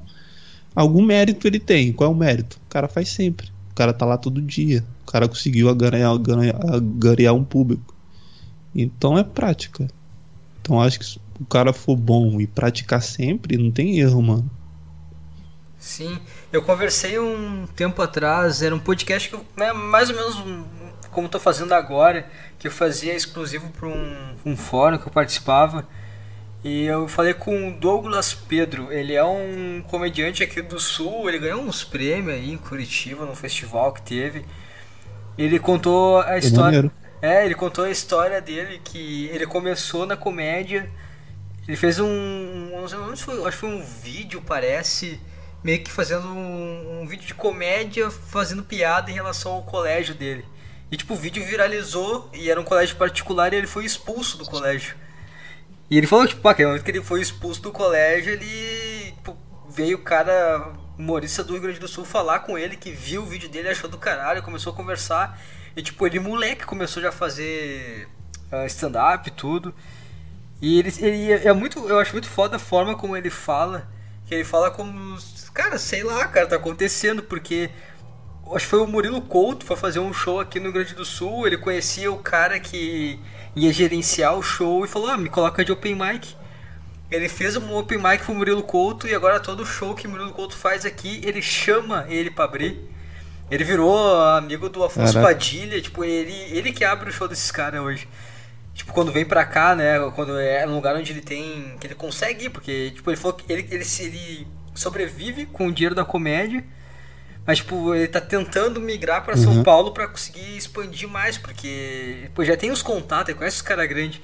Algum 0.73 1.01
mérito 1.01 1.45
ele 1.47 1.59
tem. 1.59 1.91
Qual 1.91 2.09
é 2.09 2.13
o 2.13 2.17
mérito? 2.17 2.57
O 2.65 2.69
cara 2.69 2.87
faz 2.87 3.09
sempre. 3.09 3.47
O 3.71 3.75
cara 3.75 3.91
tá 3.91 4.05
lá 4.05 4.17
todo 4.17 4.41
dia. 4.41 4.85
O 5.03 5.11
cara 5.11 5.27
conseguiu 5.27 5.73
ganhar, 5.75 6.17
ganhar 6.97 7.33
um 7.33 7.43
público. 7.43 7.98
Então 8.73 9.17
é 9.17 9.23
prática. 9.23 9.87
Então 10.61 10.81
acho 10.81 10.99
que 10.99 11.05
se 11.05 11.19
o 11.39 11.45
cara 11.45 11.73
for 11.73 11.95
bom 11.95 12.39
e 12.39 12.47
praticar 12.47 13.01
sempre, 13.01 13.57
não 13.57 13.71
tem 13.71 13.99
erro, 13.99 14.21
mano. 14.21 14.49
Sim, 15.77 16.19
eu 16.51 16.61
conversei 16.61 17.17
um 17.17 17.65
tempo 17.67 18.01
atrás, 18.01 18.61
era 18.61 18.75
um 18.75 18.79
podcast 18.79 19.29
que 19.29 19.35
eu, 19.35 19.45
né, 19.55 19.71
mais 19.71 20.09
ou 20.09 20.15
menos 20.15 20.65
como 21.09 21.25
estou 21.25 21.39
fazendo 21.39 21.73
agora, 21.73 22.27
que 22.59 22.67
eu 22.67 22.71
fazia 22.71 23.15
exclusivo 23.15 23.69
para 23.69 23.87
um, 23.87 24.35
um 24.45 24.57
fórum 24.57 24.97
que 24.97 25.07
eu 25.07 25.11
participava. 25.11 25.87
E 26.63 26.83
eu 26.83 27.07
falei 27.07 27.33
com 27.33 27.69
o 27.69 27.79
Douglas 27.79 28.33
Pedro, 28.33 28.91
ele 28.91 29.13
é 29.13 29.23
um 29.23 29.81
comediante 29.87 30.43
aqui 30.43 30.61
do 30.61 30.77
Sul, 30.77 31.29
ele 31.29 31.39
ganhou 31.39 31.61
uns 31.61 31.85
prêmios 31.85 32.35
aí 32.35 32.51
em 32.51 32.57
Curitiba, 32.57 33.25
no 33.25 33.33
festival 33.33 33.93
que 33.93 34.01
teve. 34.01 34.45
Ele 35.37 35.57
contou 35.57 36.19
a 36.19 36.37
história. 36.37 36.91
É, 37.21 37.45
ele 37.45 37.55
contou 37.55 37.85
a 37.85 37.89
história 37.89 38.39
dele, 38.41 38.79
que 38.83 39.27
ele 39.27 39.45
começou 39.45 40.05
na 40.05 40.15
comédia. 40.15 40.89
Ele 41.67 41.75
fez 41.75 41.99
um. 41.99 42.07
um 42.07 42.83
acho 42.83 43.25
que 43.25 43.51
foi 43.51 43.69
um 43.69 43.83
vídeo, 43.83 44.41
parece. 44.41 45.19
Meio 45.61 45.83
que 45.83 45.91
fazendo 45.91 46.27
um, 46.27 47.01
um 47.01 47.07
vídeo 47.07 47.27
de 47.27 47.33
comédia, 47.33 48.09
fazendo 48.09 48.63
piada 48.63 49.11
em 49.11 49.13
relação 49.13 49.51
ao 49.51 49.63
colégio 49.63 50.15
dele. 50.15 50.45
E 50.89 50.95
tipo, 50.95 51.13
o 51.13 51.17
vídeo 51.17 51.43
viralizou 51.45 52.29
e 52.33 52.49
era 52.49 52.59
um 52.59 52.63
colégio 52.63 52.95
particular 52.95 53.53
e 53.53 53.57
ele 53.57 53.67
foi 53.67 53.85
expulso 53.85 54.37
do 54.37 54.45
colégio. 54.45 54.95
E 55.89 55.97
ele 55.97 56.07
falou, 56.07 56.27
tipo, 56.27 56.47
aquele 56.47 56.67
momento 56.67 56.83
que 56.83 56.91
ele 56.91 57.01
foi 57.01 57.21
expulso 57.21 57.61
do 57.61 57.71
colégio, 57.71 58.33
ele 58.33 59.11
tipo, 59.11 59.37
veio 59.69 59.97
o 59.97 60.01
cara 60.01 60.71
humorista 60.97 61.43
do 61.43 61.53
Rio 61.53 61.61
Grande 61.61 61.79
do 61.79 61.87
Sul 61.87 62.05
falar 62.05 62.39
com 62.39 62.57
ele, 62.57 62.75
que 62.75 62.91
viu 62.91 63.23
o 63.23 63.25
vídeo 63.25 63.49
dele, 63.49 63.69
achou 63.69 63.89
do 63.89 63.97
caralho, 63.97 64.41
começou 64.41 64.71
a 64.71 64.75
conversar. 64.75 65.39
E 65.79 65.81
tipo, 65.81 66.05
ele 66.05 66.19
moleque 66.19 66.65
começou 66.65 67.01
já 67.01 67.07
a 67.07 67.13
fazer 67.13 68.09
uh, 68.51 68.65
stand-up 68.65 69.31
tudo. 69.31 69.73
E 70.61 70.77
ele, 70.77 70.93
ele 70.99 71.31
é 71.31 71.53
muito. 71.53 71.87
Eu 71.87 71.99
acho 71.99 72.11
muito 72.11 72.27
foda 72.27 72.57
a 72.57 72.59
forma 72.59 72.97
como 72.97 73.15
ele 73.15 73.29
fala. 73.29 73.87
Que 74.25 74.35
ele 74.35 74.43
fala 74.43 74.69
como. 74.69 75.17
Cara, 75.53 75.77
sei 75.77 76.03
lá, 76.03 76.27
cara, 76.27 76.47
tá 76.47 76.57
acontecendo, 76.57 77.23
porque. 77.23 77.69
Acho 78.53 78.65
que 78.65 78.71
foi 78.71 78.81
o 78.81 78.87
Murilo 78.87 79.21
Couto, 79.21 79.65
foi 79.65 79.77
fazer 79.77 79.99
um 79.99 80.11
show 80.11 80.41
aqui 80.41 80.59
no 80.59 80.65
Rio 80.65 80.73
Grande 80.73 80.95
do 80.95 81.05
Sul. 81.05 81.47
Ele 81.47 81.55
conhecia 81.55 82.11
o 82.11 82.17
cara 82.17 82.59
que 82.59 83.17
ia 83.55 83.71
gerenciar 83.71 84.37
o 84.37 84.43
show 84.43 84.83
e 84.83 84.87
falou: 84.87 85.09
Ah, 85.09 85.17
me 85.17 85.29
coloca 85.29 85.63
de 85.63 85.71
open 85.71 85.95
mic. 85.95 86.35
Ele 87.09 87.29
fez 87.29 87.55
um 87.55 87.73
open 87.73 87.99
mic 87.99 88.25
pro 88.25 88.35
Murilo 88.35 88.63
Couto 88.63 89.07
e 89.07 89.15
agora 89.15 89.39
todo 89.39 89.65
show 89.65 89.95
que 89.95 90.07
o 90.07 90.09
Murilo 90.09 90.33
Couto 90.33 90.57
faz 90.57 90.85
aqui, 90.85 91.21
ele 91.23 91.41
chama 91.41 92.05
ele 92.09 92.29
pra 92.29 92.43
abrir. 92.43 92.98
Ele 93.49 93.63
virou 93.63 94.21
amigo 94.21 94.69
do 94.69 94.83
Afonso 94.83 95.13
Caraca. 95.13 95.33
Padilha, 95.33 95.81
tipo, 95.81 96.03
ele, 96.03 96.33
ele 96.51 96.71
que 96.71 96.83
abre 96.83 97.09
o 97.09 97.13
show 97.13 97.27
desses 97.27 97.49
caras 97.51 97.81
hoje. 97.81 98.07
Tipo, 98.73 98.93
quando 98.93 99.11
vem 99.11 99.25
pra 99.25 99.43
cá, 99.43 99.75
né? 99.75 99.99
Quando 100.15 100.39
é 100.39 100.65
um 100.65 100.75
lugar 100.75 100.95
onde 100.95 101.11
ele 101.11 101.21
tem. 101.21 101.75
que 101.79 101.87
ele 101.87 101.95
consegue 101.95 102.45
ir, 102.45 102.49
porque, 102.49 102.91
tipo, 102.91 103.09
ele 103.09 103.17
falou 103.17 103.35
que 103.35 103.51
ele, 103.51 103.67
ele, 103.71 103.83
ele 103.99 104.47
sobrevive 104.75 105.45
com 105.47 105.67
o 105.67 105.71
dinheiro 105.71 105.95
da 105.95 106.05
comédia. 106.05 106.63
Mas, 107.45 107.57
tipo, 107.57 107.95
ele 107.95 108.07
tá 108.07 108.21
tentando 108.21 108.79
migrar 108.79 109.25
para 109.25 109.35
São 109.35 109.57
uhum. 109.57 109.63
Paulo 109.63 109.91
para 109.91 110.07
conseguir 110.07 110.55
expandir 110.55 111.09
mais, 111.09 111.37
porque 111.37 112.29
pô, 112.35 112.45
já 112.45 112.55
tem 112.55 112.69
os 112.69 112.83
contatos, 112.83 113.29
ele 113.29 113.37
conhece 113.37 113.57
os 113.57 113.61
caras 113.63 113.89
grandes. 113.89 114.21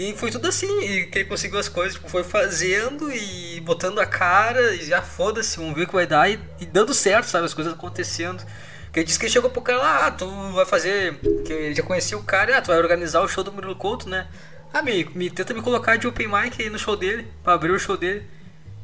E 0.00 0.14
foi 0.14 0.30
tudo 0.30 0.48
assim, 0.48 0.66
que 1.10 1.18
ele 1.18 1.24
conseguiu 1.26 1.58
as 1.58 1.68
coisas, 1.68 1.92
tipo, 1.92 2.08
foi 2.08 2.24
fazendo 2.24 3.12
e 3.12 3.60
botando 3.60 3.98
a 3.98 4.06
cara 4.06 4.74
e 4.74 4.86
já 4.86 5.02
foda-se, 5.02 5.58
vamos 5.58 5.74
ver 5.74 5.82
o 5.82 5.86
que 5.86 5.92
vai 5.92 6.06
dar 6.06 6.26
e, 6.30 6.40
e, 6.58 6.64
dando 6.64 6.94
certo, 6.94 7.26
sabe, 7.26 7.44
as 7.44 7.52
coisas 7.52 7.74
acontecendo. 7.74 8.42
Porque 8.84 9.00
ele 9.00 9.04
disse 9.04 9.18
que 9.18 9.26
ele 9.26 9.32
chegou 9.32 9.50
pro 9.50 9.60
cara 9.60 9.78
lá, 9.78 10.06
ah, 10.06 10.10
tu 10.10 10.26
vai 10.54 10.64
fazer, 10.64 11.16
que 11.44 11.52
ele 11.52 11.74
já 11.74 11.82
conhecia 11.82 12.16
o 12.16 12.22
cara, 12.22 12.56
ah, 12.56 12.62
tu 12.62 12.68
vai 12.68 12.78
organizar 12.78 13.20
o 13.20 13.28
show 13.28 13.44
do 13.44 13.52
Murilo 13.52 13.76
Couto, 13.76 14.08
né? 14.08 14.26
Ah, 14.72 14.80
me, 14.80 15.04
me 15.14 15.28
tenta 15.28 15.52
me 15.52 15.60
colocar 15.60 15.96
de 15.96 16.08
open 16.08 16.28
mic 16.28 16.62
aí 16.62 16.70
no 16.70 16.78
show 16.78 16.96
dele, 16.96 17.28
pra 17.44 17.52
abrir 17.52 17.72
o 17.72 17.78
show 17.78 17.94
dele. 17.94 18.22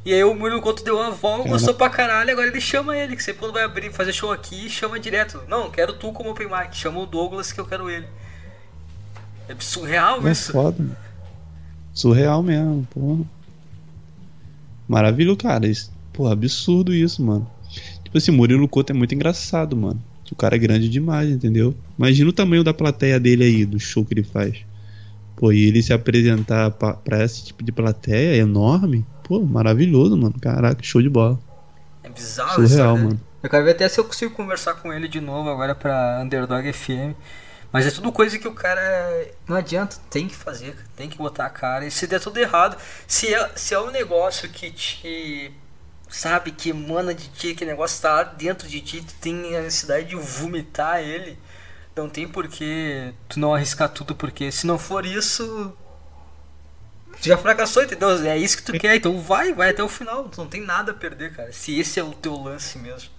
E 0.04 0.12
aí 0.12 0.22
o 0.22 0.34
Murilo 0.34 0.60
Couto 0.60 0.84
deu 0.84 0.98
uma 0.98 1.12
volta, 1.12 1.48
gostou 1.48 1.72
pra 1.72 1.88
caralho, 1.88 2.30
agora 2.30 2.48
ele 2.48 2.60
chama 2.60 2.94
ele, 2.94 3.16
que 3.16 3.22
sempre 3.22 3.40
quando 3.40 3.54
vai 3.54 3.64
abrir, 3.64 3.90
fazer 3.90 4.12
show 4.12 4.30
aqui, 4.30 4.68
chama 4.68 5.00
direto. 5.00 5.42
Não, 5.48 5.70
quero 5.70 5.94
tu 5.94 6.12
como 6.12 6.32
open 6.32 6.46
mic, 6.46 6.76
chama 6.76 7.00
o 7.00 7.06
Douglas 7.06 7.52
que 7.52 7.58
eu 7.58 7.64
quero 7.64 7.88
ele. 7.88 8.06
É 9.48 9.54
surreal 9.58 10.26
é 10.26 10.32
isso. 10.32 10.52
Foda. 10.52 11.05
Surreal 11.96 12.42
mesmo, 12.42 12.86
porra. 12.90 13.24
Maravilhoso, 14.86 15.38
cara. 15.38 15.66
Isso, 15.66 15.90
porra, 16.12 16.34
absurdo 16.34 16.94
isso, 16.94 17.24
mano. 17.24 17.50
Tipo 18.04 18.18
assim, 18.18 18.30
Murilo 18.30 18.68
Couto 18.68 18.92
é 18.92 18.94
muito 18.94 19.14
engraçado, 19.14 19.74
mano. 19.74 20.00
O 20.30 20.36
cara 20.36 20.56
é 20.56 20.58
grande 20.58 20.90
demais, 20.90 21.30
entendeu? 21.30 21.74
Imagina 21.98 22.28
o 22.28 22.34
tamanho 22.34 22.62
da 22.62 22.74
plateia 22.74 23.18
dele 23.18 23.44
aí, 23.44 23.64
do 23.64 23.80
show 23.80 24.04
que 24.04 24.12
ele 24.12 24.22
faz. 24.22 24.58
Pô, 25.36 25.50
e 25.50 25.64
ele 25.66 25.82
se 25.82 25.92
apresentar 25.92 26.70
pra, 26.72 26.92
pra 26.92 27.24
esse 27.24 27.46
tipo 27.46 27.64
de 27.64 27.72
plateia 27.72 28.36
é 28.36 28.38
enorme. 28.38 29.06
Pô, 29.24 29.40
maravilhoso, 29.40 30.18
mano. 30.18 30.34
Caraca, 30.38 30.82
show 30.82 31.00
de 31.00 31.08
bola. 31.08 31.38
É 32.02 32.10
bizarro 32.10 32.66
Surreal, 32.66 32.94
isso, 32.94 33.04
né? 33.04 33.08
mano. 33.08 33.20
Eu 33.42 33.48
quero 33.48 33.64
ver 33.64 33.70
até 33.70 33.88
se 33.88 33.98
eu 33.98 34.04
consigo 34.04 34.34
conversar 34.34 34.74
com 34.74 34.92
ele 34.92 35.08
de 35.08 35.20
novo 35.20 35.48
agora 35.48 35.74
pra 35.74 36.20
Underdog 36.22 36.70
FM. 36.70 37.16
Mas 37.76 37.86
é 37.86 37.90
tudo 37.90 38.10
coisa 38.10 38.38
que 38.38 38.48
o 38.48 38.54
cara. 38.54 38.80
Não 39.46 39.54
adianta, 39.54 39.98
tem 40.08 40.26
que 40.26 40.34
fazer, 40.34 40.74
tem 40.96 41.10
que 41.10 41.18
botar 41.18 41.44
a 41.44 41.50
cara. 41.50 41.84
E 41.84 41.90
se 41.90 42.06
der 42.06 42.18
tudo 42.18 42.38
errado, 42.38 42.74
se 43.06 43.34
é, 43.34 43.50
se 43.54 43.74
é 43.74 43.78
um 43.78 43.90
negócio 43.90 44.48
que 44.48 44.70
te. 44.70 45.52
Sabe, 46.08 46.52
que 46.52 46.70
emana 46.70 47.12
de 47.12 47.28
ti, 47.28 47.54
que 47.54 47.66
negócio 47.66 48.00
tá 48.00 48.22
dentro 48.22 48.66
de 48.66 48.80
ti, 48.80 49.02
tu 49.02 49.12
tem 49.20 49.54
a 49.54 49.60
necessidade 49.60 50.06
de 50.06 50.16
vomitar 50.16 51.00
ele. 51.00 51.38
Não 51.94 52.08
tem 52.08 52.26
porquê 52.26 53.12
tu 53.28 53.38
não 53.38 53.54
arriscar 53.54 53.90
tudo, 53.90 54.16
porque 54.16 54.50
se 54.50 54.66
não 54.66 54.78
for 54.78 55.04
isso. 55.04 55.76
Tu 57.20 57.28
já 57.28 57.36
fracassou, 57.36 57.82
entendeu? 57.82 58.08
É 58.24 58.38
isso 58.38 58.56
que 58.56 58.62
tu 58.62 58.72
quer, 58.72 58.96
então 58.96 59.20
vai, 59.20 59.52
vai 59.52 59.68
até 59.68 59.82
o 59.82 59.88
final. 59.88 60.30
Tu 60.30 60.40
não 60.40 60.48
tem 60.48 60.62
nada 60.62 60.92
a 60.92 60.94
perder, 60.94 61.36
cara. 61.36 61.52
Se 61.52 61.78
esse 61.78 62.00
é 62.00 62.02
o 62.02 62.14
teu 62.14 62.36
lance 62.36 62.78
mesmo. 62.78 63.10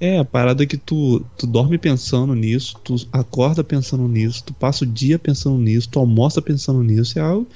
É, 0.00 0.18
a 0.18 0.24
parada 0.24 0.62
é 0.62 0.66
que 0.66 0.76
tu, 0.76 1.20
tu 1.36 1.46
dorme 1.46 1.76
pensando 1.76 2.34
nisso, 2.34 2.78
tu 2.84 2.94
acorda 3.12 3.64
pensando 3.64 4.06
nisso, 4.06 4.44
tu 4.44 4.54
passa 4.54 4.84
o 4.84 4.86
dia 4.86 5.18
pensando 5.18 5.58
nisso, 5.58 5.88
tu 5.88 5.98
almoça 5.98 6.40
pensando 6.40 6.82
nisso, 6.84 7.18
é 7.18 7.22
algo. 7.22 7.48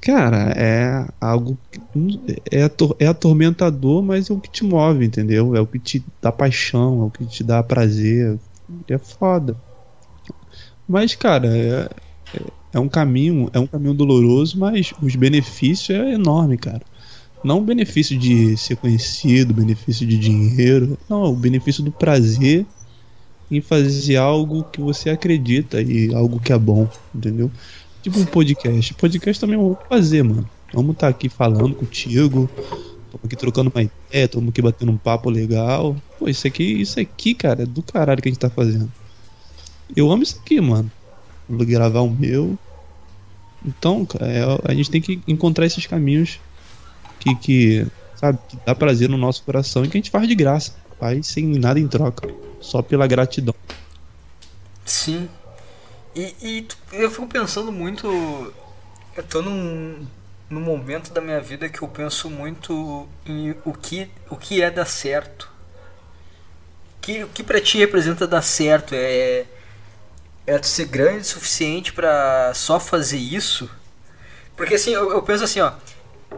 Cara, 0.00 0.52
é 0.56 1.06
algo. 1.20 1.58
É, 2.50 2.70
é 2.98 3.06
atormentador, 3.06 4.02
mas 4.02 4.28
é 4.28 4.32
o 4.32 4.40
que 4.40 4.50
te 4.50 4.64
move, 4.64 5.04
entendeu? 5.04 5.56
É 5.56 5.60
o 5.60 5.66
que 5.66 5.78
te 5.78 6.04
dá 6.20 6.30
paixão, 6.30 7.02
é 7.02 7.04
o 7.06 7.10
que 7.10 7.26
te 7.26 7.42
dá 7.42 7.62
prazer. 7.62 8.38
É 8.88 8.98
foda. 8.98 9.56
Mas, 10.86 11.14
cara, 11.14 11.48
é, 11.56 11.88
é, 12.34 12.42
é 12.74 12.80
um 12.80 12.88
caminho, 12.88 13.50
é 13.52 13.58
um 13.58 13.66
caminho 13.66 13.94
doloroso, 13.94 14.58
mas 14.58 14.92
os 15.02 15.16
benefícios 15.16 15.90
é 15.90 16.12
enorme, 16.12 16.56
cara. 16.56 16.82
Não 17.42 17.58
o 17.58 17.62
benefício 17.62 18.18
de 18.18 18.56
ser 18.56 18.76
conhecido, 18.76 19.54
benefício 19.54 20.06
de 20.06 20.18
dinheiro. 20.18 20.98
Não, 21.08 21.24
o 21.24 21.36
benefício 21.36 21.82
do 21.82 21.90
prazer 21.90 22.66
em 23.50 23.60
fazer 23.60 24.16
algo 24.16 24.62
que 24.64 24.80
você 24.80 25.10
acredita 25.10 25.80
e 25.80 26.14
algo 26.14 26.38
que 26.38 26.52
é 26.52 26.58
bom, 26.58 26.88
entendeu? 27.14 27.50
Tipo 28.02 28.20
um 28.20 28.24
podcast. 28.24 28.94
Podcast 28.94 29.40
também 29.40 29.56
é 29.56 29.58
um 29.58 29.74
fazer, 29.88 30.22
mano. 30.22 30.48
Vamos 30.72 30.92
estar 30.92 31.06
tá 31.06 31.10
aqui 31.10 31.28
falando 31.28 31.74
contigo. 31.74 32.48
Estamos 33.06 33.24
aqui 33.24 33.36
trocando 33.36 33.72
uma 33.74 33.82
ideia, 33.82 34.24
estamos 34.24 34.50
aqui 34.50 34.62
batendo 34.62 34.92
um 34.92 34.96
papo 34.96 35.30
legal. 35.30 35.96
Pô, 36.18 36.28
isso 36.28 36.46
aqui, 36.46 36.62
isso 36.62 37.00
aqui, 37.00 37.34
cara, 37.34 37.62
é 37.62 37.66
do 37.66 37.82
caralho 37.82 38.22
que 38.22 38.28
a 38.28 38.32
gente 38.32 38.40
tá 38.40 38.50
fazendo. 38.50 38.90
Eu 39.96 40.10
amo 40.12 40.22
isso 40.22 40.38
aqui, 40.40 40.60
mano. 40.60 40.90
Vou 41.48 41.66
gravar 41.66 42.00
o 42.02 42.10
meu. 42.10 42.56
Então, 43.66 44.06
cara, 44.06 44.28
é, 44.28 44.42
a 44.64 44.74
gente 44.74 44.90
tem 44.90 45.00
que 45.00 45.20
encontrar 45.26 45.66
esses 45.66 45.86
caminhos 45.86 46.38
que, 47.20 47.34
que, 47.36 47.86
sabe, 48.16 48.38
que 48.48 48.58
dá 48.66 48.74
prazer 48.74 49.08
no 49.08 49.16
nosso 49.16 49.42
coração 49.44 49.84
e 49.84 49.88
que 49.88 49.96
a 49.96 49.98
gente 49.98 50.10
faz 50.10 50.26
de 50.26 50.34
graça, 50.34 50.74
faz 50.98 51.26
sem 51.26 51.46
nada 51.46 51.78
em 51.78 51.86
troca, 51.86 52.28
só 52.60 52.82
pela 52.82 53.06
gratidão. 53.06 53.54
Sim. 54.84 55.28
E, 56.14 56.34
e 56.42 56.68
eu 56.92 57.10
fico 57.10 57.26
pensando 57.28 57.70
muito. 57.70 58.52
Eu 59.16 59.22
tô 59.22 59.42
num, 59.42 60.06
num 60.48 60.60
momento 60.60 61.12
da 61.12 61.20
minha 61.20 61.40
vida 61.40 61.68
que 61.68 61.82
eu 61.82 61.88
penso 61.88 62.28
muito 62.28 63.08
em 63.24 63.54
o 63.64 63.72
que, 63.72 64.10
o 64.28 64.36
que 64.36 64.62
é 64.62 64.70
dar 64.70 64.86
certo. 64.86 65.48
Que, 67.00 67.22
o 67.24 67.28
que 67.28 67.42
pra 67.42 67.60
ti 67.60 67.78
representa 67.78 68.26
dar 68.26 68.42
certo? 68.42 68.94
É, 68.94 69.46
é 70.46 70.58
tu 70.58 70.66
ser 70.66 70.86
grande 70.86 71.20
o 71.20 71.24
suficiente 71.24 71.92
para 71.92 72.52
só 72.54 72.80
fazer 72.80 73.18
isso? 73.18 73.70
Porque 74.56 74.74
assim, 74.74 74.90
eu, 74.90 75.10
eu 75.12 75.22
penso 75.22 75.44
assim, 75.44 75.60
ó. 75.60 75.72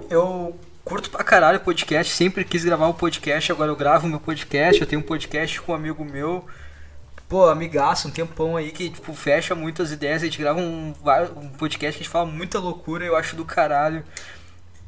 Eu 0.09 0.59
curto 0.85 1.11
pra 1.11 1.25
caralho 1.25 1.61
podcast, 1.61 2.13
sempre 2.13 2.45
quis 2.45 2.65
gravar 2.65 2.89
um 2.89 2.93
podcast, 2.93 3.51
agora 3.53 3.71
eu 3.71 3.77
gravo 3.77 4.09
meu 4.09 4.21
podcast, 4.21 4.81
eu 4.81 4.87
tenho 4.87 5.01
um 5.01 5.05
podcast 5.05 5.61
com 5.61 5.73
um 5.73 5.75
amigo 5.75 6.05
meu, 6.05 6.45
pô, 7.29 7.49
amigaço, 7.49 8.09
um 8.09 8.11
tempão 8.11 8.57
aí 8.57 8.71
que, 8.73 8.91
tipo, 8.91 9.15
fecha 9.15 9.55
muitas 9.55 9.93
ideias, 9.93 10.23
a 10.23 10.27
gente 10.27 10.39
grava 10.39 10.61
um, 10.61 10.93
um 11.37 11.49
podcast 11.51 11.97
que 11.97 12.03
a 12.03 12.05
gente 12.05 12.09
fala 12.09 12.27
muita 12.27 12.59
loucura, 12.59 13.05
eu 13.05 13.17
acho 13.17 13.37
do 13.37 13.45
caralho. 13.45 14.05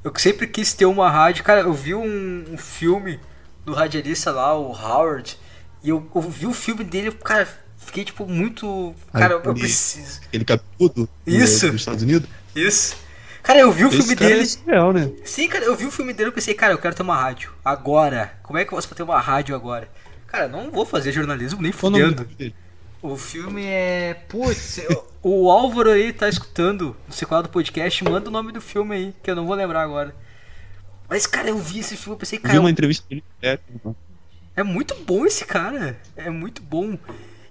Eu 0.02 0.12
sempre 0.18 0.46
quis 0.46 0.74
ter 0.74 0.84
uma 0.84 1.10
rádio, 1.10 1.42
cara, 1.42 1.60
eu 1.62 1.72
vi 1.72 1.94
um, 1.94 2.44
um 2.50 2.58
filme 2.58 3.18
do 3.64 3.72
radialista 3.72 4.30
lá, 4.30 4.54
o 4.54 4.72
Howard, 4.72 5.38
e 5.82 5.88
eu, 5.88 6.06
eu 6.14 6.20
vi 6.20 6.46
o 6.46 6.52
filme 6.52 6.84
dele, 6.84 7.10
cara, 7.12 7.48
fiquei, 7.78 8.04
tipo, 8.04 8.26
muito, 8.26 8.94
cara, 9.12 9.34
eu 9.34 9.54
preciso. 9.54 10.20
Ele 10.32 10.44
capudo 10.44 11.08
Isso. 11.26 11.66
dos 11.70 11.76
Estados 11.76 12.02
Unidos? 12.02 12.28
Isso. 12.54 12.96
Cara, 13.44 13.60
eu 13.60 13.70
vi 13.70 13.84
o 13.84 13.88
Esse 13.88 13.98
filme 13.98 14.16
cara 14.16 14.30
dele. 14.30 14.42
É 14.42 14.46
surreal, 14.46 14.92
né? 14.94 15.12
Sim, 15.22 15.48
cara, 15.48 15.66
eu 15.66 15.76
vi 15.76 15.84
o 15.84 15.90
filme 15.90 16.14
dele 16.14 16.30
e 16.30 16.32
pensei, 16.32 16.54
cara, 16.54 16.72
eu 16.72 16.78
quero 16.78 16.94
ter 16.94 17.02
uma 17.02 17.14
rádio. 17.14 17.52
Agora. 17.62 18.32
Como 18.42 18.58
é 18.58 18.64
que 18.64 18.72
eu 18.72 18.76
posso 18.76 18.92
ter 18.94 19.02
uma 19.02 19.20
rádio 19.20 19.54
agora? 19.54 19.86
Cara, 20.26 20.48
não 20.48 20.70
vou 20.70 20.86
fazer 20.86 21.12
jornalismo 21.12 21.60
nem 21.60 21.70
fudendo. 21.70 22.26
O 23.02 23.18
filme 23.18 23.62
é. 23.66 24.14
Putz, 24.28 24.80
o 25.22 25.50
Álvaro 25.50 25.90
aí 25.90 26.10
tá 26.10 26.26
escutando 26.26 26.96
no 27.06 27.12
sequel 27.12 27.42
do 27.42 27.50
podcast, 27.50 28.02
manda 28.02 28.30
o 28.30 28.32
nome 28.32 28.50
do 28.50 28.62
filme 28.62 28.96
aí, 28.96 29.14
que 29.22 29.30
eu 29.30 29.36
não 29.36 29.46
vou 29.46 29.54
lembrar 29.54 29.82
agora. 29.82 30.16
Mas, 31.06 31.26
cara, 31.26 31.50
eu 31.50 31.58
vi 31.58 31.80
esse 31.80 31.98
filme, 31.98 32.14
eu 32.14 32.18
pensei, 32.18 32.38
cara. 32.38 32.54
Vi 32.54 32.58
uma 32.58 32.70
entrevista 32.70 33.06
dele. 33.06 33.22
É 34.56 34.62
muito 34.62 34.94
bom 35.04 35.26
esse 35.26 35.44
cara. 35.44 36.00
É 36.16 36.30
muito 36.30 36.62
bom. 36.62 36.98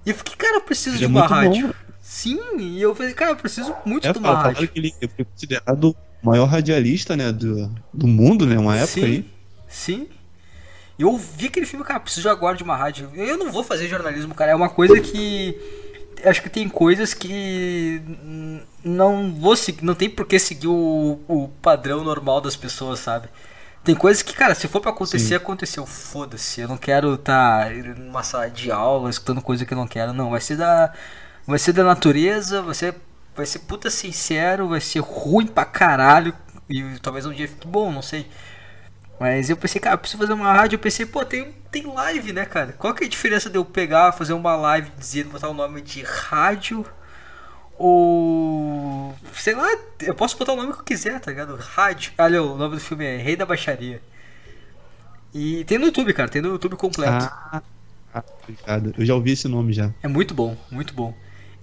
E 0.04 0.10
eu 0.10 0.16
fiquei, 0.16 0.36
cara, 0.36 0.56
eu 0.56 0.62
preciso 0.62 0.96
ele 0.96 0.98
de 0.98 1.06
é 1.06 1.08
uma 1.08 1.26
é 1.26 1.28
rádio. 1.28 1.68
Bom. 1.68 1.74
Sim, 2.14 2.40
e 2.60 2.80
eu 2.80 2.94
falei, 2.94 3.12
cara, 3.12 3.32
eu 3.32 3.36
preciso 3.36 3.76
muito 3.84 4.08
é, 4.08 4.14
de 4.14 4.20
uma 4.20 4.36
rádio. 4.36 4.68
que 4.68 4.78
ele 4.80 4.94
foi 5.16 5.26
considerado 5.26 5.96
o 6.22 6.26
maior 6.28 6.46
radialista, 6.46 7.18
né, 7.18 7.32
do, 7.32 7.74
do 7.92 8.06
mundo, 8.06 8.46
né, 8.46 8.56
uma 8.56 8.76
época 8.76 9.02
sim, 9.02 9.04
aí. 9.04 9.30
Sim. 9.68 10.08
E 11.00 11.02
eu 11.02 11.18
vi 11.18 11.48
aquele 11.48 11.66
filme, 11.66 11.84
cara, 11.84 12.00
preciso 12.00 12.30
agora 12.30 12.56
de 12.56 12.62
uma 12.62 12.78
rádio. 12.78 13.10
Eu 13.16 13.36
não 13.36 13.52
vou 13.52 13.64
fazer 13.64 13.88
jornalismo, 13.88 14.36
cara, 14.36 14.52
é 14.52 14.56
uma 14.56 14.70
coisa 14.70 15.00
que 15.02 15.58
acho 16.24 16.44
que 16.44 16.52
tem 16.52 16.70
coisas 16.70 17.16
que 17.16 18.00
não 18.84 19.34
vou 19.34 19.56
seguir, 19.56 19.84
não 19.84 19.96
tem 19.96 20.08
por 20.08 20.28
que 20.28 20.38
seguir 20.38 20.68
o, 20.68 21.20
o 21.28 21.48
padrão 21.64 22.04
normal 22.04 22.40
das 22.42 22.56
pessoas, 22.56 23.00
sabe? 23.00 23.28
Tem 23.84 23.96
coisas 23.96 24.22
que, 24.22 24.34
cara, 24.34 24.54
se 24.54 24.68
for 24.68 24.80
para 24.80 24.92
acontecer, 24.92 25.30
Sim. 25.30 25.34
aconteceu. 25.34 25.86
Foda-se. 25.86 26.62
Eu 26.62 26.70
não 26.70 26.78
quero 26.78 27.16
estar 27.16 27.66
tá 27.66 27.74
numa 27.98 28.22
sala 28.22 28.50
de 28.50 28.72
aula 28.72 29.10
escutando 29.10 29.42
coisa 29.42 29.66
que 29.66 29.74
eu 29.74 29.78
não 29.78 29.88
quero. 29.88 30.14
Não, 30.14 30.30
vai 30.30 30.40
ser 30.40 30.56
da. 30.56 30.94
Vai 31.46 31.60
ser 31.60 31.74
da 31.74 31.84
natureza, 31.84 32.62
vai 32.62 32.74
ser, 32.74 32.96
vai 33.36 33.46
ser 33.46 33.60
puta 33.60 33.90
sincero, 33.90 34.70
vai 34.70 34.82
ser 34.82 35.00
ruim 35.00 35.48
pra 35.48 35.66
caralho. 35.66 36.34
E 36.70 36.82
talvez 37.02 37.26
um 37.26 37.34
dia 37.34 37.48
fique 37.48 37.68
bom, 37.68 37.92
não 37.92 38.02
sei. 38.02 38.28
Mas 39.20 39.50
eu 39.50 39.58
pensei, 39.58 39.80
cara, 39.80 39.96
eu 39.96 40.00
preciso 40.00 40.22
fazer 40.22 40.34
uma 40.34 40.52
rádio. 40.52 40.76
Eu 40.76 40.80
pensei, 40.80 41.06
pô, 41.06 41.24
tem, 41.24 41.54
tem 41.72 41.86
live, 41.86 42.34
né, 42.34 42.46
cara? 42.46 42.74
Qual 42.74 42.94
que 42.94 43.04
é 43.04 43.08
a 43.08 43.10
diferença 43.10 43.50
de 43.50 43.58
eu 43.58 43.66
pegar, 43.66 44.12
fazer 44.12 44.34
uma 44.34 44.56
live, 44.56 44.92
dizer, 44.98 45.26
botar 45.26 45.50
o 45.50 45.54
nome 45.54 45.82
de 45.82 46.02
rádio 46.04 46.86
ou. 47.78 49.14
Sei 49.34 49.56
lá, 49.56 49.68
eu 50.02 50.16
posso 50.16 50.38
botar 50.38 50.54
o 50.54 50.56
nome 50.56 50.74
que 50.74 50.80
eu 50.80 50.84
quiser, 50.84 51.20
tá 51.20 51.32
ligado? 51.32 51.56
Rádio. 51.56 52.14
Olha, 52.18 52.42
o 52.42 52.58
nome 52.58 52.76
do 52.76 52.82
filme 52.82 53.06
é 53.06 53.18
Rei 53.18 53.36
da 53.36 53.46
Baixaria. 53.46 54.02
E 55.34 55.64
tem 55.66 55.78
no 55.78 55.86
YouTube, 55.86 56.14
cara, 56.14 56.30
tem 56.30 56.42
no 56.42 56.50
YouTube 56.50 56.76
completo. 56.76 57.26
Ah, 57.26 57.62
ah, 58.14 58.24
obrigado. 58.44 58.94
Eu 58.98 59.06
já 59.06 59.16
ouvi 59.16 59.32
esse 59.32 59.48
nome 59.48 59.74
já. 59.74 59.92
É 60.04 60.08
muito 60.08 60.34
bom, 60.34 60.56
muito 60.70 60.94
bom. 60.94 61.16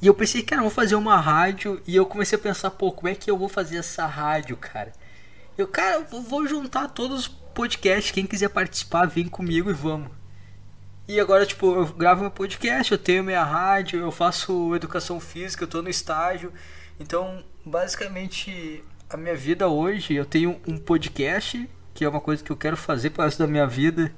E 0.03 0.07
eu 0.07 0.15
pensei, 0.15 0.43
cara, 0.43 0.61
eu 0.61 0.65
vou 0.65 0.71
fazer 0.71 0.95
uma 0.95 1.21
rádio. 1.21 1.81
E 1.87 1.95
eu 1.95 2.07
comecei 2.07 2.39
a 2.39 2.41
pensar, 2.41 2.71
pô, 2.71 2.91
como 2.91 3.09
é 3.09 3.15
que 3.15 3.31
eu 3.31 3.37
vou 3.37 3.49
fazer 3.49 3.77
essa 3.77 4.07
rádio, 4.07 4.57
cara? 4.57 4.93
Eu, 5.59 5.69
cara, 5.69 6.07
eu 6.11 6.23
vou 6.23 6.47
juntar 6.47 6.89
todos 6.89 7.21
os 7.21 7.29
podcasts. 7.29 8.11
Quem 8.11 8.27
quiser 8.27 8.49
participar, 8.49 9.07
vem 9.07 9.29
comigo 9.29 9.71
e 9.71 9.75
vamos. 9.75 10.11
E 11.07 11.19
agora, 11.19 11.45
tipo, 11.45 11.75
eu 11.75 11.87
gravo 11.87 12.23
meu 12.23 12.31
podcast, 12.31 12.93
eu 12.93 12.99
tenho 12.99 13.25
minha 13.25 13.43
rádio, 13.43 14.01
eu 14.01 14.13
faço 14.13 14.75
educação 14.77 15.19
física, 15.19 15.65
eu 15.65 15.69
tô 15.69 15.83
no 15.83 15.91
estágio. 15.91 16.53
Então, 17.01 17.43
basicamente, 17.65 18.85
a 19.09 19.17
minha 19.17 19.35
vida 19.35 19.67
hoje, 19.67 20.15
eu 20.15 20.25
tenho 20.25 20.61
um 20.69 20.79
podcast, 20.79 21.69
que 21.93 22.05
é 22.05 22.09
uma 22.09 22.21
coisa 22.21 22.45
que 22.45 22.53
eu 22.53 22.57
quero 22.57 22.77
fazer 22.77 23.11
para 23.11 23.25
resto 23.25 23.41
da 23.41 23.47
minha 23.49 23.67
vida. 23.67 24.13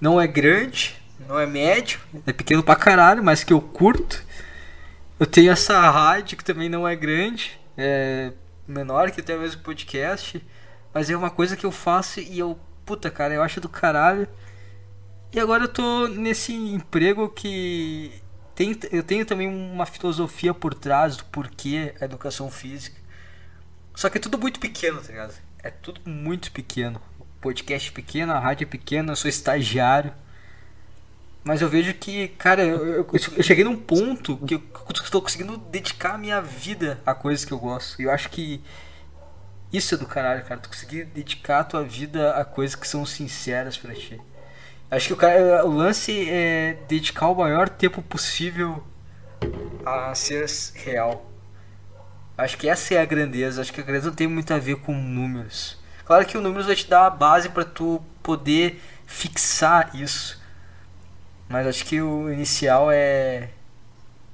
Não 0.00 0.18
é 0.18 0.26
grande, 0.26 0.96
não 1.28 1.38
é 1.38 1.46
médio, 1.46 2.00
é 2.26 2.32
pequeno 2.32 2.62
pra 2.62 2.76
caralho, 2.76 3.22
mas 3.22 3.44
que 3.44 3.52
eu 3.52 3.60
curto. 3.60 4.24
Eu 5.22 5.26
tenho 5.26 5.52
essa 5.52 5.78
rádio 5.88 6.36
que 6.36 6.42
também 6.42 6.68
não 6.68 6.86
é 6.86 6.96
grande, 6.96 7.56
é 7.76 8.32
menor 8.66 9.12
que 9.12 9.20
até 9.20 9.36
mesmo 9.38 9.62
podcast, 9.62 10.44
mas 10.92 11.08
é 11.08 11.16
uma 11.16 11.30
coisa 11.30 11.56
que 11.56 11.64
eu 11.64 11.70
faço 11.70 12.18
e 12.18 12.40
eu, 12.40 12.58
puta 12.84 13.08
cara, 13.08 13.32
eu 13.32 13.40
acho 13.40 13.60
do 13.60 13.68
caralho. 13.68 14.26
E 15.32 15.38
agora 15.38 15.62
eu 15.62 15.68
tô 15.68 16.08
nesse 16.08 16.52
emprego 16.52 17.28
que 17.28 18.20
tem, 18.56 18.76
eu 18.90 19.04
tenho 19.04 19.24
também 19.24 19.46
uma 19.46 19.86
filosofia 19.86 20.52
por 20.52 20.74
trás 20.74 21.16
do 21.16 21.24
porquê 21.26 21.94
a 22.00 22.04
educação 22.04 22.50
física. 22.50 23.00
Só 23.94 24.10
que 24.10 24.18
é 24.18 24.20
tudo 24.20 24.36
muito 24.36 24.58
pequeno, 24.58 25.00
tá 25.00 25.06
ligado? 25.06 25.34
É 25.62 25.70
tudo 25.70 26.00
muito 26.04 26.50
pequeno. 26.50 27.00
O 27.20 27.24
podcast 27.40 27.90
é 27.90 27.94
pequeno, 27.94 28.32
a 28.32 28.40
rádio 28.40 28.64
é 28.64 28.68
pequena, 28.68 29.12
eu 29.12 29.16
sou 29.16 29.28
estagiário. 29.28 30.12
Mas 31.44 31.60
eu 31.60 31.68
vejo 31.68 31.92
que, 31.94 32.28
cara, 32.28 32.64
eu, 32.64 32.86
eu, 32.86 33.06
eu 33.12 33.42
cheguei 33.42 33.64
num 33.64 33.76
ponto 33.76 34.36
que 34.46 34.54
eu 34.54 34.62
estou 35.02 35.20
conseguindo 35.20 35.56
dedicar 35.56 36.14
a 36.14 36.18
minha 36.18 36.40
vida 36.40 37.00
a 37.04 37.14
coisas 37.14 37.44
que 37.44 37.52
eu 37.52 37.58
gosto. 37.58 38.00
E 38.00 38.04
eu 38.04 38.12
acho 38.12 38.30
que 38.30 38.62
isso 39.72 39.94
é 39.94 39.98
do 39.98 40.06
caralho, 40.06 40.44
cara. 40.44 40.60
Tu 40.60 40.68
conseguir 40.68 41.04
dedicar 41.06 41.60
a 41.60 41.64
tua 41.64 41.82
vida 41.82 42.32
a 42.34 42.44
coisas 42.44 42.76
que 42.76 42.86
são 42.86 43.04
sinceras 43.06 43.76
para 43.76 43.94
ti. 43.94 44.20
Acho 44.90 45.08
que 45.08 45.12
o, 45.14 45.16
cara, 45.16 45.64
o 45.64 45.74
lance 45.74 46.28
é 46.28 46.78
dedicar 46.86 47.28
o 47.28 47.34
maior 47.34 47.68
tempo 47.68 48.02
possível 48.02 48.84
a 49.84 50.14
ser 50.14 50.46
real. 50.74 51.28
Acho 52.36 52.58
que 52.58 52.68
essa 52.68 52.94
é 52.94 52.98
a 52.98 53.04
grandeza. 53.04 53.62
Acho 53.62 53.72
que 53.72 53.80
a 53.80 53.84
grandeza 53.84 54.08
não 54.08 54.14
tem 54.14 54.28
muito 54.28 54.52
a 54.52 54.58
ver 54.58 54.76
com 54.76 54.94
números. 54.94 55.78
Claro 56.04 56.26
que 56.26 56.36
o 56.36 56.40
números 56.40 56.66
vai 56.66 56.76
te 56.76 56.86
dar 56.86 57.06
a 57.06 57.10
base 57.10 57.48
para 57.48 57.64
tu 57.64 58.02
poder 58.22 58.82
fixar 59.06 59.96
isso. 59.96 60.41
Mas 61.52 61.66
acho 61.66 61.84
que 61.84 62.00
o 62.00 62.32
inicial 62.32 62.90
é 62.90 63.50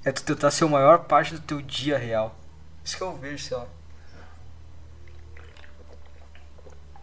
é 0.04 0.12
tu 0.12 0.22
tentar 0.22 0.50
ser 0.50 0.64
a 0.64 0.68
maior 0.68 1.00
parte 1.00 1.34
do 1.34 1.40
teu 1.40 1.60
dia 1.60 1.98
real. 1.98 2.34
Isso 2.82 2.96
que 2.96 3.02
eu 3.02 3.14
vejo, 3.16 3.44
sei 3.44 3.56
lá. 3.56 3.66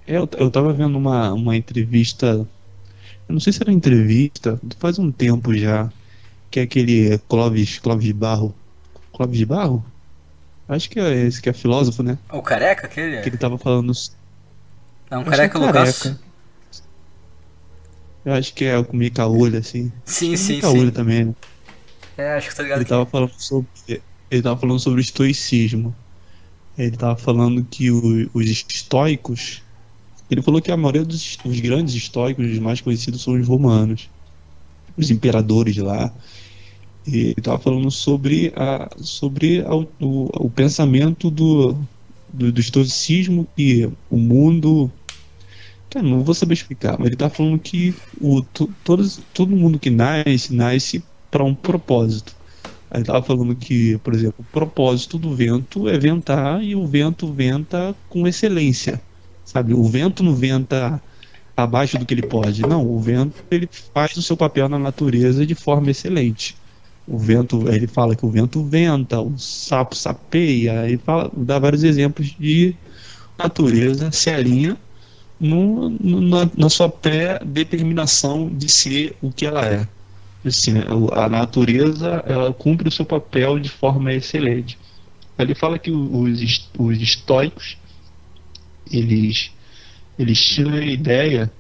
É, 0.08 0.18
eu, 0.18 0.28
eu 0.38 0.50
tava 0.50 0.74
vendo 0.74 0.98
uma, 0.98 1.34
uma 1.34 1.56
entrevista 1.56 2.48
eu 3.28 3.34
não 3.34 3.40
sei 3.40 3.52
se 3.52 3.62
era 3.62 3.72
entrevista, 3.72 4.60
faz 4.78 5.00
um 5.00 5.12
tempo 5.12 5.54
já, 5.56 5.92
que 6.52 6.60
é 6.60 6.64
aquele 6.64 7.18
Clóvis, 7.28 7.80
Clóvis 7.80 8.06
de 8.06 8.14
Barro. 8.14 8.54
Clóvis 9.12 9.38
de 9.38 9.46
Barro? 9.46 9.84
Acho 10.70 10.90
que 10.90 11.00
é 11.00 11.14
esse 11.26 11.42
que 11.42 11.50
é 11.50 11.54
filósofo, 11.54 12.04
né? 12.04 12.18
O 12.32 12.42
careca 12.42 12.86
aquele? 12.86 13.22
Que 13.22 13.30
ele 13.30 13.38
tava 13.38 13.58
falando. 13.58 13.92
É 15.10 15.18
um 15.18 15.24
careca, 15.24 15.58
é 15.58 15.72
careca. 15.72 16.20
Eu 18.26 18.34
acho 18.34 18.54
que 18.54 18.66
é 18.66 18.78
o 18.78 18.84
com 18.84 18.98
mica-olho, 18.98 19.60
assim. 19.60 19.92
Sim, 20.04 20.36
sim, 20.36 20.56
mica-olho 20.56 20.92
também, 20.92 21.26
né? 21.26 21.36
É, 22.18 22.34
acho 22.34 22.50
que 22.50 22.56
tá 22.56 22.64
ligado. 22.64 22.80
Ele 22.80 22.90
tava 22.90 23.06
falando 23.06 23.34
sobre. 23.38 23.68
Ele 24.32 24.42
tava 24.42 24.60
falando 24.60 24.80
sobre 24.80 25.00
o 25.00 25.02
estoicismo. 25.02 25.96
Ele 26.78 26.98
tava 26.98 27.16
falando 27.16 27.64
que 27.64 27.92
o, 27.92 28.30
os 28.34 28.50
estoicos 28.50 29.62
ele 30.30 30.42
falou 30.42 30.62
que 30.62 30.72
a 30.72 30.78
maioria 30.78 31.04
dos 31.04 31.38
os 31.46 31.60
grandes 31.60 31.94
históricos, 31.94 32.50
os 32.50 32.60
mais 32.60 32.82
conhecidos, 32.82 33.22
são 33.22 33.40
os 33.40 33.48
romanos, 33.48 34.10
os 34.98 35.12
imperadores 35.12 35.78
lá. 35.78 36.12
E 37.06 37.18
ele 37.18 37.36
estava 37.38 37.60
falando 37.60 37.92
sobre, 37.92 38.52
a, 38.56 38.90
sobre 38.98 39.62
a, 39.62 39.76
o, 39.76 39.88
o, 40.00 40.50
pensamento 40.50 41.30
do, 41.30 41.78
do, 42.34 42.52
do 42.52 42.60
estoicismo 42.60 43.48
que 43.56 43.88
o 44.10 44.18
mundo. 44.18 44.92
Cara, 45.96 46.06
não 46.06 46.26
vou 46.26 46.36
saber 46.36 46.56
explicar, 46.56 46.98
mas 47.00 47.06
ele 47.06 47.16
está 47.16 47.30
falando 47.30 47.58
que 47.58 47.96
o, 48.20 48.42
to, 48.42 48.70
todos, 48.84 49.22
todo 49.34 49.56
mundo 49.56 49.80
que 49.80 49.90
nasce, 49.90 50.54
nasce 50.54 51.02
para 51.32 51.42
um 51.42 51.56
propósito. 51.56 52.36
Ele 52.92 53.04
estava 53.04 53.24
falando 53.24 53.56
que, 53.56 53.98
por 54.00 54.14
exemplo, 54.14 54.36
o 54.40 54.44
propósito 54.52 55.18
do 55.18 55.34
vento 55.34 55.88
é 55.88 55.98
ventar 55.98 56.62
e 56.62 56.76
o 56.76 56.86
vento 56.86 57.32
venta 57.32 57.96
com 58.10 58.28
excelência. 58.28 59.02
Sabe, 59.46 59.74
o 59.74 59.86
vento 59.86 60.22
não 60.22 60.36
venta 60.36 61.02
abaixo 61.56 61.98
do 61.98 62.06
que 62.06 62.14
ele 62.14 62.28
pode. 62.28 62.62
Não, 62.64 62.86
o 62.86 63.00
vento 63.00 63.42
ele 63.50 63.70
faz 63.94 64.18
o 64.18 64.22
seu 64.22 64.36
papel 64.36 64.68
na 64.68 64.78
natureza 64.78 65.46
de 65.46 65.56
forma 65.56 65.92
excelente. 65.92 66.58
O 67.08 67.18
vento, 67.18 67.70
ele 67.70 67.88
fala 67.88 68.18
que 68.18 68.26
o 68.26 68.30
vento 68.30 68.62
venta, 68.66 69.22
o 69.22 69.38
sapo 69.38 69.96
sapeia, 69.96 70.90
ele 70.90 70.98
fala, 70.98 71.32
dá 71.34 71.58
vários 71.58 71.86
exemplos 71.86 72.36
de 72.38 72.76
natureza 73.38 74.12
se 74.12 74.30
alinha 74.30 74.78
no, 75.40 75.90
na, 75.90 76.50
na, 76.58 76.70
sua 76.70 76.90
pré-determinação 76.90 78.50
de 78.50 78.70
ser 78.70 79.16
o 79.22 79.32
que 79.32 79.46
ela 79.46 79.66
é. 79.66 79.88
Assim, 80.46 80.74
a 81.14 81.28
natureza 81.28 82.24
ela 82.26 82.54
cumpre 82.54 82.88
o 82.88 82.92
seu 82.92 83.06
papel 83.06 83.60
de 83.60 83.70
forma 83.70 84.14
excelente. 84.14 84.78
Ele 85.38 85.54
fala 85.56 85.78
que 85.78 85.92
os, 85.92 86.70
os 86.78 87.02
estoicos 87.02 87.78
eles, 88.92 89.52
eles 90.18 90.44
tiram 90.44 90.74
a 90.74 90.86
ideia 90.86 91.52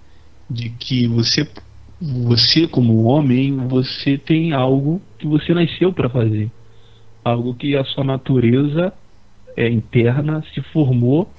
de 0.49 0.69
que 0.69 1.07
você, 1.07 1.47
você 1.99 2.67
como 2.67 3.03
homem, 3.03 3.55
você 3.67 4.17
tem 4.17 4.53
algo 4.53 5.01
que 5.17 5.27
você 5.27 5.53
nasceu 5.53 5.91
para 5.91 6.09
fazer. 6.09 6.49
Algo 7.23 7.55
que 7.55 7.75
a 7.75 7.83
sua 7.83 8.03
natureza 8.03 8.93
é, 9.57 9.67
interna 9.67 10.43
se 10.53 10.61
formou 10.61 11.29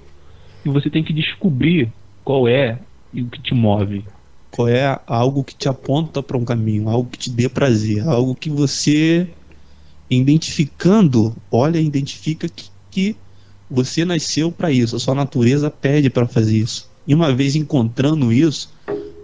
e 0.64 0.68
você 0.68 0.90
tem 0.90 1.04
que 1.04 1.12
descobrir 1.12 1.92
qual 2.26 2.48
é 2.48 2.80
e 3.14 3.22
o 3.22 3.30
que 3.30 3.40
te 3.40 3.54
move. 3.54 4.04
Qual 4.50 4.66
é 4.66 5.00
algo 5.06 5.44
que 5.44 5.54
te 5.54 5.68
aponta 5.68 6.20
para 6.20 6.36
um 6.36 6.44
caminho, 6.44 6.88
algo 6.88 7.08
que 7.08 7.18
te 7.18 7.30
dê 7.30 7.48
prazer, 7.48 8.02
algo 8.06 8.34
que 8.34 8.50
você 8.50 9.28
identificando, 10.10 11.36
olha, 11.52 11.80
identifica 11.80 12.48
que, 12.48 12.68
que 12.90 13.16
você 13.70 14.04
nasceu 14.04 14.50
para 14.50 14.72
isso, 14.72 14.96
a 14.96 14.98
sua 14.98 15.14
natureza 15.14 15.70
pede 15.70 16.10
para 16.10 16.26
fazer 16.26 16.58
isso. 16.58 16.90
E 17.06 17.14
uma 17.14 17.32
vez 17.32 17.54
encontrando 17.54 18.32
isso, 18.32 18.74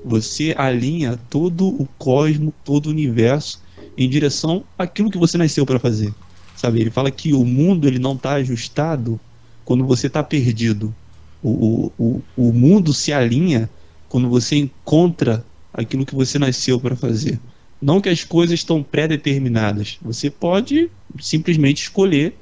você 0.05 0.55
alinha 0.57 1.18
todo 1.28 1.66
o 1.66 1.88
cosmo, 1.98 2.55
todo 2.64 2.86
o 2.86 2.90
universo 2.90 3.61
em 3.98 4.09
direção 4.09 4.62
àquilo 4.78 5.11
que 5.11 5.18
você 5.18 5.36
nasceu 5.36 5.66
para 5.66 5.80
fazer. 5.80 6.14
Sabe? 6.55 6.80
Ele 6.80 6.90
fala 6.90 7.11
que 7.11 7.32
o 7.32 7.44
mundo 7.44 7.88
ele 7.88 7.98
não 7.98 8.14
está 8.14 8.34
ajustado 8.34 9.18
quando 9.64 9.84
você 9.84 10.07
está 10.07 10.22
perdido. 10.22 10.94
O, 11.43 11.93
o, 11.99 12.22
o 12.36 12.53
mundo 12.53 12.93
se 12.93 13.12
alinha 13.12 13.68
quando 14.09 14.28
você 14.28 14.57
encontra 14.57 15.45
aquilo 15.72 16.07
que 16.07 16.14
você 16.14 16.38
nasceu 16.38 16.78
para 16.78 16.95
fazer. 16.95 17.40
Não 17.80 18.01
que 18.01 18.09
as 18.09 18.22
coisas 18.22 18.61
estão 18.61 18.82
pré-determinadas. 18.82 19.99
Você 20.03 20.30
pode 20.30 20.90
simplesmente 21.18 21.82
escolher 21.82 22.36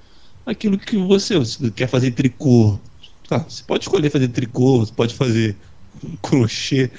aquilo 0.44 0.76
que 0.76 0.96
você, 0.96 1.38
você 1.38 1.70
quer 1.70 1.88
fazer 1.88 2.11
tricô. 2.11 2.78
Tá, 3.28 3.38
você 3.38 3.62
pode 3.62 3.84
escolher 3.84 4.11
fazer 4.11 4.28
tricô, 4.28 4.80
você 4.80 4.92
pode 4.92 5.14
fazer 5.14 5.57
crochê, 6.20 6.90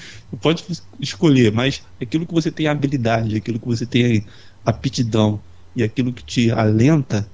pode 0.41 0.63
escolher, 0.99 1.51
mas 1.51 1.83
aquilo 2.01 2.25
que 2.25 2.33
você 2.33 2.49
tem 2.49 2.67
habilidade, 2.67 3.35
aquilo 3.35 3.59
que 3.59 3.67
você 3.67 3.85
tem 3.85 4.25
aptidão 4.65 5.41
e 5.75 5.83
aquilo 5.83 6.13
que 6.13 6.23
te 6.23 6.51
alenta 6.51 7.29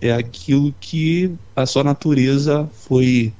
é 0.00 0.12
aquilo 0.12 0.72
que 0.80 1.34
a 1.56 1.66
sua 1.66 1.82
natureza 1.82 2.68
foi 2.72 3.32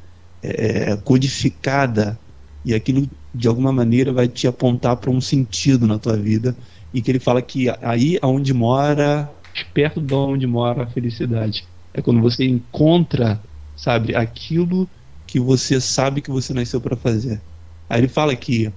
é, 0.42 0.96
codificada 0.96 2.18
e 2.64 2.74
aquilo 2.74 3.08
de 3.34 3.48
alguma 3.48 3.72
maneira 3.72 4.12
vai 4.12 4.28
te 4.28 4.46
apontar 4.46 4.96
para 4.96 5.10
um 5.10 5.20
sentido 5.20 5.86
na 5.86 5.98
tua 5.98 6.16
vida 6.16 6.56
e 6.92 7.00
que 7.00 7.10
ele 7.10 7.18
fala 7.18 7.40
que 7.42 7.68
aí 7.82 8.18
aonde 8.22 8.52
mora 8.52 9.30
perto 9.74 10.00
de 10.00 10.14
onde 10.14 10.46
mora 10.46 10.84
a 10.84 10.86
felicidade. 10.86 11.66
É 11.92 12.00
quando 12.00 12.20
você 12.20 12.44
encontra 12.44 13.40
sabe 13.76 14.14
aquilo 14.14 14.88
que 15.26 15.38
você 15.38 15.80
sabe 15.80 16.20
que 16.20 16.30
você 16.30 16.52
nasceu 16.52 16.80
para 16.80 16.96
fazer. 16.96 17.40
Aí 17.88 18.00
ele 18.00 18.08
fala 18.08 18.34
que 18.34 18.72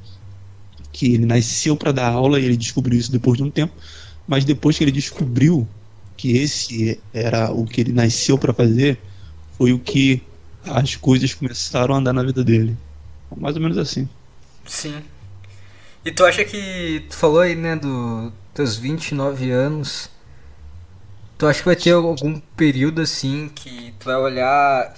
que 0.92 1.14
ele 1.14 1.26
nasceu 1.26 1.76
para 1.78 1.92
dar 1.92 2.10
aula 2.10 2.40
e 2.40 2.46
ele 2.46 2.58
descobriu 2.58 3.00
isso 3.00 3.12
depois 3.12 3.38
de 3.38 3.44
um 3.44 3.50
tempo 3.50 3.74
mas 4.28 4.46
depois 4.46 4.78
que 4.78 4.84
ele 4.84 4.92
descobriu 4.92 5.68
que 6.16 6.38
esse 6.38 7.00
era 7.14 7.52
o 7.52 7.66
que 7.66 7.82
ele 7.82 7.92
nasceu 7.92 8.38
para 8.38 8.54
fazer 8.54 9.00
foi 9.58 9.74
o 9.74 9.80
que 9.80 10.22
as 10.66 10.96
coisas 10.96 11.34
começaram 11.34 11.96
a 11.96 11.98
andar 11.98 12.14
na 12.14 12.24
vida 12.24 12.44
dele 12.44 12.78
mais 13.38 13.56
ou 13.56 13.62
menos 13.62 13.78
assim 13.78 14.08
Sim. 14.66 15.02
E 16.06 16.12
tu 16.12 16.26
acha 16.26 16.44
que. 16.44 17.06
Tu 17.10 17.16
falou 17.16 17.42
aí, 17.42 17.56
né, 17.56 17.76
do 17.76 18.32
teus 18.54 18.78
29 18.78 19.52
anos. 19.52 20.10
Tu 21.38 21.48
acha 21.48 21.60
que 21.60 21.66
vai 21.66 21.76
ter 21.76 21.92
algum 21.92 22.40
período 22.56 23.02
assim 23.02 23.50
que 23.54 23.94
tu 24.00 24.06
vai 24.06 24.16
olhar 24.16 24.96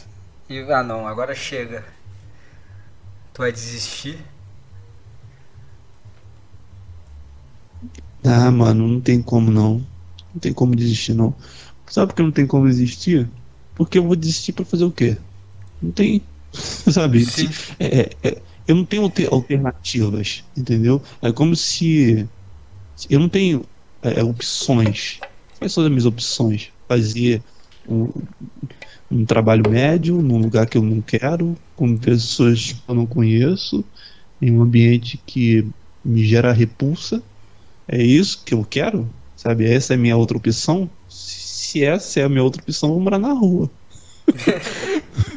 e. 0.49 0.59
Ah 0.71 0.83
não, 0.83 1.07
agora 1.07 1.35
chega. 1.35 1.83
Tu 3.33 3.39
vai 3.39 3.51
desistir? 3.51 4.17
Ah, 8.23 8.51
mano, 8.51 8.87
não 8.87 9.01
tem 9.01 9.21
como 9.21 9.51
não. 9.51 9.85
Não 10.33 10.39
tem 10.39 10.53
como 10.53 10.75
desistir 10.75 11.13
não. 11.13 11.35
Sabe 11.87 12.07
por 12.07 12.15
que 12.15 12.23
não 12.23 12.31
tem 12.31 12.47
como 12.47 12.67
desistir? 12.67 13.29
Porque 13.75 13.97
eu 13.97 14.03
vou 14.03 14.15
desistir 14.15 14.53
para 14.53 14.65
fazer 14.65 14.85
o 14.85 14.91
quê? 14.91 15.17
Não 15.83 15.91
tem. 15.91 16.21
Sabe? 16.53 17.25
Sim. 17.25 17.49
É, 17.79 18.09
é, 18.23 18.41
eu 18.65 18.75
não 18.75 18.85
tenho 18.85 19.11
alternativas, 19.29 20.43
entendeu? 20.55 21.01
É 21.21 21.31
como 21.31 21.55
se 21.55 22.27
eu 23.09 23.19
não 23.19 23.27
tenho 23.27 23.65
é, 24.01 24.23
opções. 24.23 25.19
Quais 25.59 25.73
são 25.73 25.83
as 25.83 25.89
minhas 25.89 26.05
opções? 26.05 26.69
Fazer 26.87 27.41
um, 27.87 28.09
um, 29.11 29.25
trabalho 29.25 29.69
médio 29.69 30.21
num 30.21 30.37
lugar 30.37 30.65
que 30.67 30.77
eu 30.77 30.81
não 30.81 31.01
quero, 31.01 31.57
com 31.75 31.97
pessoas 31.97 32.71
que 32.71 32.81
eu 32.87 32.95
não 32.95 33.05
conheço, 33.05 33.83
em 34.41 34.51
um 34.51 34.61
ambiente 34.61 35.19
que 35.25 35.67
me 36.03 36.25
gera 36.25 36.53
repulsa. 36.53 37.21
É 37.87 38.01
isso 38.01 38.41
que 38.45 38.53
eu 38.53 38.63
quero? 38.63 39.09
Sabe? 39.35 39.65
Essa 39.65 39.93
é 39.93 39.95
a 39.95 39.99
minha 39.99 40.15
outra 40.15 40.37
opção? 40.37 40.89
Se 41.09 41.83
essa 41.83 42.21
é 42.21 42.23
a 42.23 42.29
minha 42.29 42.43
outra 42.43 42.61
opção, 42.61 42.89
eu 42.89 42.95
vou 42.95 43.03
morar 43.03 43.19
na 43.19 43.33
rua. 43.33 43.69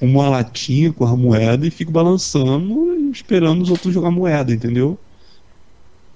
uma 0.00 0.28
latinha 0.28 0.92
com 0.92 1.04
a 1.04 1.16
moeda 1.16 1.66
e 1.66 1.70
fico 1.70 1.92
balançando 1.92 2.92
esperando 3.12 3.62
os 3.62 3.70
outros 3.70 3.92
jogar 3.92 4.10
moeda, 4.10 4.52
entendeu? 4.52 4.98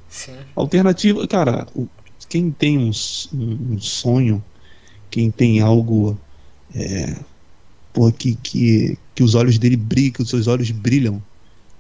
Sim. 0.08 0.36
Alternativa, 0.54 1.26
cara, 1.26 1.66
quem 2.28 2.50
tem 2.50 2.78
um, 2.78 2.90
um 3.34 3.78
sonho, 3.78 4.42
quem 5.10 5.30
tem 5.30 5.60
algo 5.60 6.18
é, 6.74 7.16
porra, 7.92 8.12
que, 8.12 8.34
que, 8.36 8.98
que 9.14 9.22
os 9.22 9.34
olhos 9.34 9.58
dele 9.58 9.76
brilham, 9.76 10.12
que 10.12 10.22
os 10.22 10.30
seus 10.30 10.46
olhos 10.46 10.70
brilham, 10.70 11.22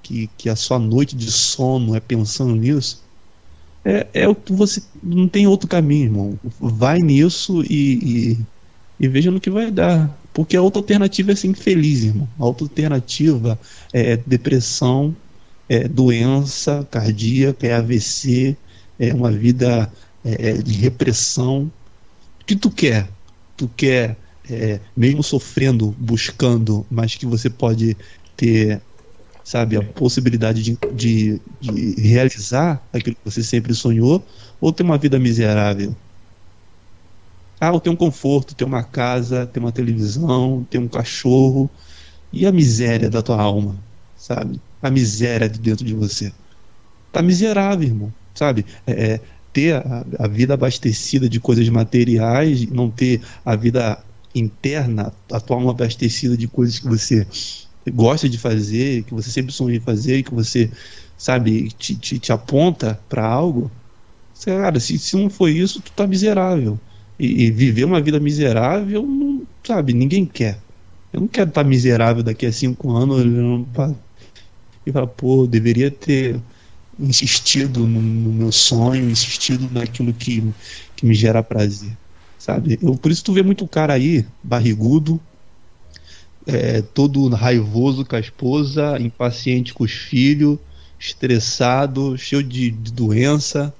que, 0.02 0.28
que 0.36 0.48
a 0.48 0.56
sua 0.56 0.78
noite 0.78 1.16
de 1.16 1.30
sono 1.30 1.94
é 1.94 2.00
pensando 2.00 2.54
nisso, 2.54 3.02
é, 3.84 4.06
é 4.12 4.28
o 4.28 4.34
que 4.34 4.52
você 4.52 4.82
não 5.02 5.28
tem 5.28 5.46
outro 5.46 5.68
caminho, 5.68 6.04
irmão. 6.04 6.38
Vai 6.60 6.98
nisso 6.98 7.62
e, 7.62 7.98
e, 8.02 8.38
e 8.98 9.08
veja 9.08 9.30
no 9.30 9.40
que 9.40 9.50
vai 9.50 9.70
dar. 9.70 10.18
Porque 10.36 10.54
a 10.54 10.60
outra 10.60 10.80
alternativa 10.80 11.32
é 11.32 11.34
ser 11.34 11.46
infeliz, 11.46 12.04
irmão. 12.04 12.28
A 12.38 12.44
outra 12.44 12.66
alternativa 12.66 13.58
é 13.90 14.18
depressão, 14.18 15.16
é 15.66 15.88
doença 15.88 16.86
cardíaca, 16.90 17.66
é 17.66 17.72
AVC, 17.72 18.54
é 18.98 19.14
uma 19.14 19.32
vida 19.32 19.90
é, 20.22 20.52
de 20.52 20.74
repressão. 20.74 21.72
O 22.42 22.44
que 22.44 22.54
tu 22.54 22.70
quer? 22.70 23.08
Tu 23.56 23.66
quer, 23.74 24.14
é, 24.50 24.78
mesmo 24.94 25.22
sofrendo, 25.22 25.96
buscando, 25.98 26.86
mas 26.90 27.14
que 27.14 27.24
você 27.24 27.48
pode 27.48 27.96
ter, 28.36 28.82
sabe, 29.42 29.78
a 29.78 29.82
possibilidade 29.82 30.62
de, 30.62 30.78
de, 30.94 31.40
de 31.58 31.94
realizar 32.02 32.86
aquilo 32.92 33.16
que 33.16 33.24
você 33.24 33.42
sempre 33.42 33.72
sonhou, 33.72 34.22
ou 34.60 34.70
ter 34.70 34.82
uma 34.82 34.98
vida 34.98 35.18
miserável? 35.18 35.96
Ah, 37.60 37.68
eu 37.68 37.80
tenho 37.80 37.94
um 37.94 37.96
conforto, 37.96 38.54
tenho 38.54 38.68
uma 38.68 38.84
casa, 38.84 39.46
tenho 39.46 39.64
uma 39.64 39.72
televisão, 39.72 40.66
tenho 40.70 40.84
um 40.84 40.88
cachorro. 40.88 41.70
E 42.32 42.46
a 42.46 42.52
miséria 42.52 43.08
da 43.08 43.22
tua 43.22 43.40
alma, 43.40 43.76
sabe? 44.16 44.60
A 44.82 44.90
miséria 44.90 45.48
de 45.48 45.58
dentro 45.58 45.84
de 45.84 45.94
você. 45.94 46.32
Tá 47.12 47.22
miserável, 47.22 47.88
irmão, 47.88 48.12
sabe? 48.34 48.66
É, 48.86 49.12
é 49.12 49.20
ter 49.52 49.74
a, 49.74 50.04
a, 50.18 50.28
vida 50.28 50.52
abastecida 50.52 51.28
de 51.30 51.40
coisas 51.40 51.66
materiais, 51.70 52.66
não 52.66 52.90
ter 52.90 53.22
a 53.42 53.56
vida 53.56 53.98
interna, 54.34 55.12
a 55.32 55.40
tua 55.40 55.56
alma 55.56 55.70
abastecida 55.70 56.36
de 56.36 56.46
coisas 56.46 56.78
que 56.78 56.86
você 56.86 57.26
gosta 57.90 58.28
de 58.28 58.36
fazer, 58.36 59.04
que 59.04 59.14
você 59.14 59.30
sempre 59.30 59.52
sonhou 59.52 59.74
em 59.74 59.80
fazer, 59.80 60.22
que 60.24 60.34
você, 60.34 60.70
sabe, 61.16 61.70
te, 61.70 61.96
te, 61.96 62.18
te 62.18 62.32
aponta 62.32 63.00
para 63.08 63.24
algo. 63.24 63.70
Cara, 64.44 64.78
se, 64.78 64.98
se 64.98 65.16
não 65.16 65.30
foi 65.30 65.52
isso, 65.52 65.80
tu 65.80 65.90
tá 65.92 66.06
miserável 66.06 66.78
e, 67.18 67.44
e, 67.44 67.50
viver 67.50 67.84
uma 67.84 68.00
vida 68.00 68.20
miserável, 68.20 69.02
não, 69.02 69.42
sabe, 69.64 69.92
ninguém 69.92 70.24
quer. 70.24 70.58
Eu 71.12 71.20
não 71.20 71.28
quero 71.28 71.48
estar 71.48 71.64
miserável 71.64 72.22
daqui 72.22 72.46
a 72.46 72.52
cinco 72.52 72.92
anos 72.92 73.24
pra, 73.72 73.94
e 74.84 74.92
falar, 74.92 75.06
pô, 75.06 75.46
deveria 75.46 75.90
ter 75.90 76.38
insistido 76.98 77.86
no, 77.86 78.00
no, 78.00 78.32
meu 78.32 78.52
sonho, 78.52 79.10
insistido 79.10 79.68
naquilo 79.72 80.12
que, 80.12 80.42
que 80.94 81.04
me 81.04 81.14
gera 81.14 81.42
prazer, 81.42 81.96
sabe? 82.38 82.78
Eu, 82.82 82.96
por 82.96 83.10
isso 83.10 83.24
tu 83.24 83.32
vê 83.32 83.42
muito 83.42 83.66
cara 83.66 83.94
aí, 83.94 84.24
barrigudo, 84.42 85.20
é, 86.46 86.80
todo 86.80 87.28
raivoso 87.28 88.04
com 88.04 88.16
a 88.16 88.20
esposa, 88.20 88.98
impaciente 89.00 89.74
com 89.74 89.84
os 89.84 89.92
filhos, 89.92 90.58
estressado, 90.98 92.16
cheio 92.16 92.42
de, 92.42 92.70
de 92.70 92.92
doença, 92.92 93.74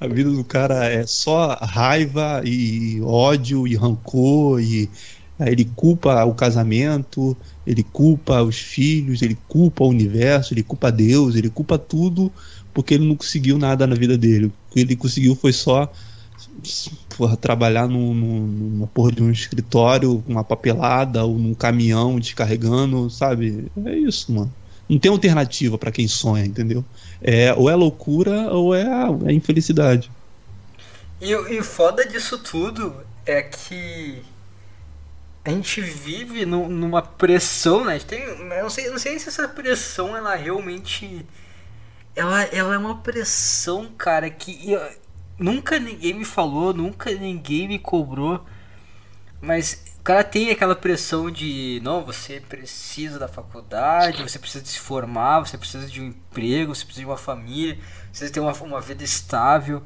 a 0.00 0.08
vida 0.08 0.30
do 0.30 0.42
cara 0.42 0.86
é 0.86 1.06
só 1.06 1.54
raiva 1.60 2.42
e 2.44 3.00
ódio 3.02 3.68
e 3.68 3.76
rancor 3.76 4.60
e 4.60 4.88
aí 5.38 5.52
ele 5.52 5.64
culpa 5.76 6.24
o 6.24 6.34
casamento, 6.34 7.36
ele 7.66 7.82
culpa 7.82 8.42
os 8.42 8.58
filhos, 8.58 9.20
ele 9.22 9.36
culpa 9.46 9.84
o 9.84 9.88
universo, 9.88 10.54
ele 10.54 10.62
culpa 10.62 10.90
Deus, 10.90 11.34
ele 11.36 11.50
culpa 11.50 11.78
tudo 11.78 12.32
porque 12.72 12.94
ele 12.94 13.06
não 13.06 13.16
conseguiu 13.16 13.58
nada 13.58 13.86
na 13.86 13.94
vida 13.94 14.16
dele. 14.16 14.46
O 14.46 14.52
que 14.72 14.80
ele 14.80 14.96
conseguiu 14.96 15.34
foi 15.36 15.52
só 15.52 15.90
porra, 17.16 17.36
trabalhar 17.36 17.88
num, 17.88 18.14
numa 18.14 18.86
porra 18.86 19.12
de 19.12 19.22
um 19.22 19.30
escritório, 19.30 20.24
uma 20.26 20.44
papelada 20.44 21.24
ou 21.24 21.38
num 21.38 21.54
caminhão 21.54 22.18
descarregando, 22.18 23.10
sabe? 23.10 23.70
É 23.84 23.98
isso, 23.98 24.32
mano. 24.32 24.52
Não 24.90 24.98
tem 24.98 25.10
alternativa 25.10 25.78
para 25.78 25.92
quem 25.92 26.08
sonha, 26.08 26.44
entendeu? 26.44 26.84
É, 27.22 27.54
ou 27.54 27.70
é 27.70 27.74
loucura 27.76 28.50
ou 28.50 28.74
é, 28.74 28.84
é 29.26 29.32
infelicidade. 29.32 30.10
E 31.20 31.34
o 31.34 31.62
foda 31.62 32.04
disso 32.04 32.38
tudo 32.38 32.96
é 33.24 33.40
que 33.42 34.20
a 35.44 35.50
gente 35.50 35.80
vive 35.80 36.44
no, 36.44 36.68
numa 36.68 37.02
pressão, 37.02 37.84
né? 37.84 37.98
Tem, 38.00 38.36
não 38.60 38.68
sei, 38.68 38.90
não 38.90 38.98
sei 38.98 39.18
se 39.18 39.28
essa 39.28 39.46
pressão 39.46 40.16
ela 40.16 40.34
realmente 40.34 41.24
ela, 42.16 42.42
ela 42.44 42.74
é 42.74 42.78
uma 42.78 42.98
pressão, 42.98 43.86
cara, 43.96 44.28
que 44.28 44.72
eu, 44.72 44.80
nunca 45.38 45.78
ninguém 45.78 46.14
me 46.14 46.24
falou, 46.24 46.74
nunca 46.74 47.12
ninguém 47.12 47.68
me 47.68 47.78
cobrou, 47.78 48.44
mas 49.40 49.89
o 50.00 50.02
cara 50.02 50.24
tem 50.24 50.50
aquela 50.50 50.74
pressão 50.74 51.30
de 51.30 51.78
não, 51.84 52.02
você 52.02 52.40
precisa 52.40 53.18
da 53.18 53.28
faculdade, 53.28 54.22
você 54.22 54.38
precisa 54.38 54.64
se 54.64 54.78
formar, 54.78 55.40
você 55.40 55.58
precisa 55.58 55.86
de 55.86 56.00
um 56.00 56.06
emprego, 56.06 56.74
você 56.74 56.86
precisa 56.86 57.04
de 57.04 57.10
uma 57.10 57.18
família, 57.18 57.74
você 57.74 58.08
precisa 58.08 58.32
ter 58.32 58.40
uma, 58.40 58.52
uma 58.52 58.80
vida 58.80 59.04
estável. 59.04 59.82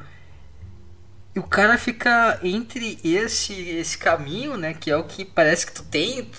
E 1.35 1.41
o 1.41 1.43
cara 1.43 1.77
fica 1.77 2.39
entre 2.45 3.01
esse 3.03 3.53
esse 3.71 3.99
caminho, 3.99 4.57
né, 4.57 4.73
que 4.73 4.89
é 4.89 4.97
o 4.97 5.03
que 5.03 5.25
parece 5.25 5.67
que 5.67 5.73
tu 5.73 5.83
tem, 5.83 6.31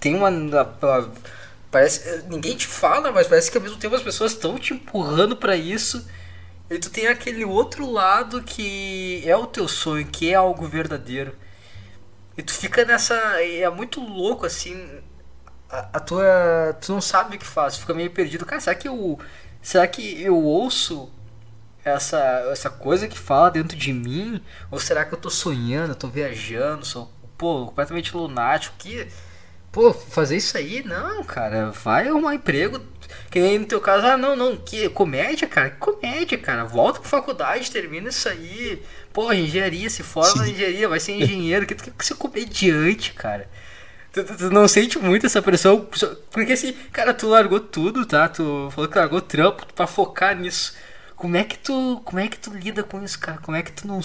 tem 0.00 0.14
uma, 0.14 0.30
uma 0.30 1.12
parece 1.70 2.24
ninguém 2.26 2.56
te 2.56 2.66
fala, 2.66 3.12
mas 3.12 3.26
parece 3.26 3.50
que 3.50 3.58
ao 3.58 3.62
mesmo 3.62 3.76
tempo 3.76 3.94
as 3.94 4.02
pessoas 4.02 4.32
estão 4.32 4.58
te 4.58 4.72
empurrando 4.72 5.36
para 5.36 5.54
isso. 5.56 6.08
E 6.70 6.78
tu 6.78 6.88
tem 6.88 7.06
aquele 7.06 7.44
outro 7.44 7.90
lado 7.90 8.42
que 8.42 9.22
é 9.26 9.36
o 9.36 9.46
teu 9.46 9.68
sonho, 9.68 10.06
que 10.06 10.30
é 10.30 10.36
algo 10.36 10.66
verdadeiro. 10.66 11.36
E 12.40 12.42
tu 12.42 12.54
fica 12.54 12.86
nessa. 12.86 13.14
É 13.42 13.68
muito 13.68 14.00
louco 14.00 14.46
assim. 14.46 14.74
A, 15.68 15.98
a, 15.98 16.00
tua. 16.00 16.74
Tu 16.80 16.90
não 16.90 17.00
sabe 17.00 17.36
o 17.36 17.38
que 17.38 17.44
faz, 17.44 17.76
fica 17.76 17.92
meio 17.92 18.10
perdido. 18.10 18.46
Cara, 18.46 18.62
será 18.62 18.74
que 18.74 18.88
eu. 18.88 19.18
Será 19.60 19.86
que 19.86 20.22
eu 20.22 20.42
ouço 20.42 21.12
essa, 21.84 22.18
essa 22.50 22.70
coisa 22.70 23.06
que 23.06 23.18
fala 23.18 23.50
dentro 23.50 23.76
de 23.76 23.92
mim? 23.92 24.42
Ou 24.70 24.80
será 24.80 25.04
que 25.04 25.12
eu 25.12 25.18
tô 25.18 25.28
sonhando, 25.28 25.90
eu 25.90 25.94
tô 25.94 26.08
viajando, 26.08 26.86
sou 26.86 27.12
pô, 27.36 27.66
completamente 27.66 28.16
lunático? 28.16 28.74
Que. 28.78 29.06
Pô, 29.70 29.92
fazer 29.92 30.38
isso 30.38 30.56
aí? 30.56 30.82
Não, 30.82 31.22
cara, 31.22 31.70
vai 31.72 32.08
arrumar 32.08 32.34
emprego. 32.34 32.80
Que 33.30 33.40
nem 33.40 33.58
no 33.58 33.66
teu 33.66 33.80
caso, 33.80 34.06
ah, 34.06 34.16
não, 34.16 34.34
não, 34.34 34.56
que 34.56 34.88
comédia, 34.88 35.46
cara, 35.46 35.70
que 35.70 35.76
comédia, 35.76 36.38
cara. 36.38 36.64
Volta 36.64 37.00
pra 37.00 37.08
faculdade, 37.08 37.70
termina 37.70 38.08
isso 38.08 38.28
aí. 38.28 38.82
Pô, 39.12 39.32
engenharia, 39.32 39.88
se 39.90 40.02
forma 40.02 40.42
na 40.42 40.48
engenharia, 40.48 40.88
vai 40.88 41.00
ser 41.00 41.12
engenheiro. 41.12 41.66
que 41.66 41.74
tu 41.74 41.84
quer 41.84 42.04
ser 42.04 42.14
comediante, 42.14 43.12
cara? 43.12 43.48
Tu, 44.12 44.24
tu, 44.24 44.36
tu, 44.36 44.50
não 44.50 44.66
sente 44.66 44.98
muito 44.98 45.26
essa 45.26 45.40
pressão? 45.40 45.88
Porque 46.30 46.52
assim, 46.52 46.72
cara, 46.92 47.14
tu 47.14 47.28
largou 47.28 47.60
tudo, 47.60 48.04
tá? 48.04 48.28
Tu 48.28 48.68
falou 48.72 48.90
que 48.90 48.98
largou 48.98 49.20
trampo 49.20 49.66
pra 49.74 49.86
focar 49.86 50.36
nisso. 50.36 50.74
Como 51.14 51.36
é 51.36 51.44
que 51.44 51.58
tu, 51.58 52.00
como 52.04 52.18
é 52.18 52.28
que 52.28 52.38
tu 52.38 52.50
lida 52.50 52.82
com 52.82 53.04
isso, 53.04 53.18
cara? 53.18 53.38
Como 53.38 53.56
é 53.56 53.62
que 53.62 53.70
tu 53.70 53.86
não, 53.86 54.00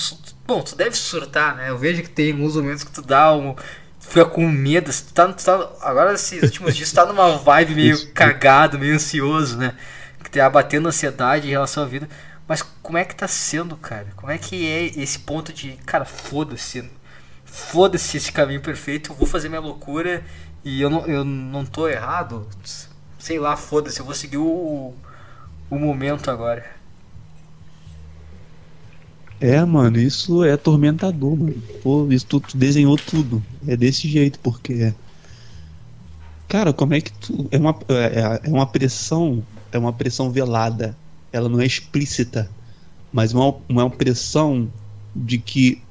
bom, 0.46 0.62
tu 0.62 0.76
deve 0.76 0.96
surtar, 0.96 1.56
né? 1.56 1.70
Eu 1.70 1.78
vejo 1.78 2.02
que 2.02 2.10
tem 2.10 2.34
alguns 2.34 2.56
momentos 2.58 2.84
que 2.84 2.92
tu 2.92 3.02
dá 3.02 3.34
um 3.34 3.56
fica 4.08 4.26
com 4.26 4.48
medo. 4.48 4.92
Tu 4.92 5.14
tá, 5.14 5.32
tá, 5.34 5.70
agora, 5.82 6.14
esses 6.14 6.42
últimos 6.44 6.76
dias, 6.76 6.92
tá 6.92 7.06
numa 7.06 7.38
vibe 7.38 7.76
meio 7.76 8.08
cagado, 8.14 8.80
meio 8.80 8.96
ansioso, 8.96 9.58
né? 9.58 9.76
Que 10.24 10.30
tá 10.30 10.46
abatendo 10.46 10.88
ansiedade 10.88 11.48
em 11.48 11.52
relação 11.52 11.84
à 11.84 11.86
vida. 11.86 12.08
Mas 12.48 12.62
como 12.82 12.98
é 12.98 13.04
que 13.04 13.16
tá 13.16 13.28
sendo, 13.28 13.76
cara? 13.76 14.08
Como 14.16 14.32
é 14.32 14.38
que 14.38 14.68
é 14.68 14.86
esse 15.02 15.20
ponto 15.20 15.52
de, 15.52 15.74
cara, 15.86 16.06
foda-se. 16.06 16.90
Foda-se 17.44 18.18
esse 18.18 18.32
caminho 18.32 18.62
perfeito, 18.62 19.12
eu 19.12 19.16
vou 19.16 19.28
fazer 19.28 19.50
minha 19.50 19.62
loucura 19.62 20.24
e 20.64 20.82
eu 20.82 20.90
não, 20.90 21.06
eu 21.08 21.24
não 21.24 21.66
tô 21.66 21.88
errado. 21.88 22.48
Sei 23.18 23.40
lá, 23.40 23.56
foda-se, 23.56 24.00
eu 24.00 24.06
vou 24.06 24.14
seguir 24.14 24.38
o, 24.38 24.94
o 25.70 25.80
momento 25.80 26.30
agora. 26.30 26.75
É, 29.40 29.64
mano, 29.66 30.00
isso 30.00 30.44
é 30.44 30.54
atormentador, 30.54 31.36
mano. 31.36 31.62
Pô, 31.84 32.08
isso 32.12 32.26
tu, 32.26 32.40
tu, 32.40 32.58
desenhou 32.58 32.98
tudo. 32.98 33.44
É 33.68 33.76
desse 33.76 34.08
jeito, 34.08 34.40
porque. 34.40 34.94
Cara, 36.48 36.72
como 36.74 36.94
é 36.94 37.02
que 37.02 37.12
tu. 37.12 37.48
É 37.52 37.58
uma, 37.58 37.78
é, 37.90 38.50
é 38.50 38.50
uma 38.50 38.66
pressão. 38.66 39.46
É 39.72 39.78
uma 39.78 39.94
pressão 39.94 40.32
velada. 40.32 40.98
Ela 41.32 41.50
não 41.50 41.60
é 41.60 41.66
explícita. 41.66 42.50
Mas 43.12 43.34
uma, 43.34 43.56
uma 43.70 43.90
pressão 43.90 44.72
de 45.16 45.38
que 45.38 45.82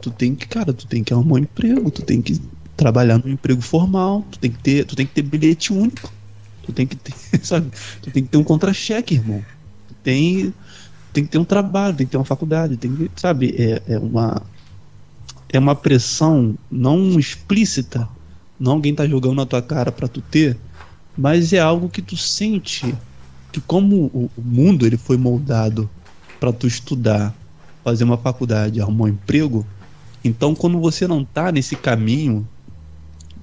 tu 0.00 0.10
tem 0.10 0.34
que, 0.34 0.46
cara, 0.46 0.72
tu 0.72 0.86
tem 0.86 1.02
que 1.02 1.12
arrumar 1.12 1.34
um 1.34 1.38
emprego, 1.38 1.90
tu 1.90 2.02
tem 2.02 2.20
que 2.20 2.40
trabalhar 2.76 3.18
num 3.18 3.30
emprego 3.30 3.60
formal, 3.60 4.22
tu 4.30 4.38
tem 4.38 4.50
que 4.50 4.58
ter, 4.58 4.84
tu 4.84 4.96
tem 4.96 5.06
que 5.06 5.14
ter 5.14 5.22
bilhete 5.22 5.72
único. 5.72 6.12
Tu 6.62 6.72
tem 6.72 6.86
que 6.86 6.96
ter, 6.96 7.14
sabe? 7.44 7.70
Tu 8.00 8.10
tem 8.10 8.22
que 8.24 8.28
ter 8.28 8.38
um 8.38 8.44
contra-cheque, 8.44 9.14
irmão. 9.14 9.42
Tem 10.02 10.52
tem 11.12 11.24
que 11.24 11.30
ter 11.30 11.38
um 11.38 11.44
trabalho, 11.44 11.96
tem 11.96 12.06
que 12.06 12.12
ter 12.12 12.16
uma 12.18 12.24
faculdade, 12.24 12.76
tem 12.76 12.94
que, 12.94 13.10
sabe, 13.16 13.54
é, 13.58 13.82
é 13.94 13.98
uma 13.98 14.42
é 15.52 15.58
uma 15.58 15.74
pressão 15.74 16.56
não 16.70 17.18
explícita, 17.18 18.08
não 18.58 18.72
alguém 18.72 18.94
tá 18.94 19.06
jogando 19.06 19.34
na 19.34 19.44
tua 19.44 19.60
cara 19.60 19.92
para 19.92 20.08
tu 20.08 20.22
ter, 20.22 20.56
mas 21.16 21.52
é 21.52 21.58
algo 21.58 21.90
que 21.90 22.00
tu 22.00 22.16
sente 22.16 22.94
que 23.52 23.60
como 23.60 24.06
o, 24.14 24.30
o 24.34 24.40
mundo 24.42 24.86
ele 24.86 24.96
foi 24.96 25.18
moldado 25.18 25.90
para 26.40 26.54
tu 26.54 26.66
estudar, 26.66 27.34
fazer 27.84 28.04
uma 28.04 28.16
faculdade, 28.16 28.80
arrumar 28.80 29.04
um 29.04 29.08
emprego, 29.08 29.66
então 30.24 30.54
quando 30.54 30.80
você 30.80 31.06
não 31.06 31.22
tá 31.22 31.52
nesse 31.52 31.76
caminho, 31.76 32.48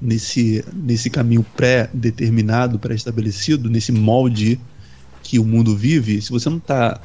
nesse 0.02 0.66
nesse 0.74 1.12
caminho 1.12 1.46
pré-determinado, 1.56 2.80
pré-estabelecido, 2.80 3.70
nesse 3.70 3.92
molde 3.92 4.60
que 5.22 5.38
o 5.38 5.46
mundo 5.46 5.78
vive, 5.78 6.20
se 6.24 6.32
você 6.32 6.50
não 6.50 6.60
tá 6.60 7.00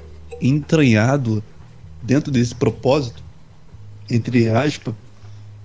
entranhado 0.47 1.43
dentro 2.03 2.31
desse 2.31 2.55
propósito, 2.55 3.23
entre 4.11 4.49
aspas, 4.49 4.95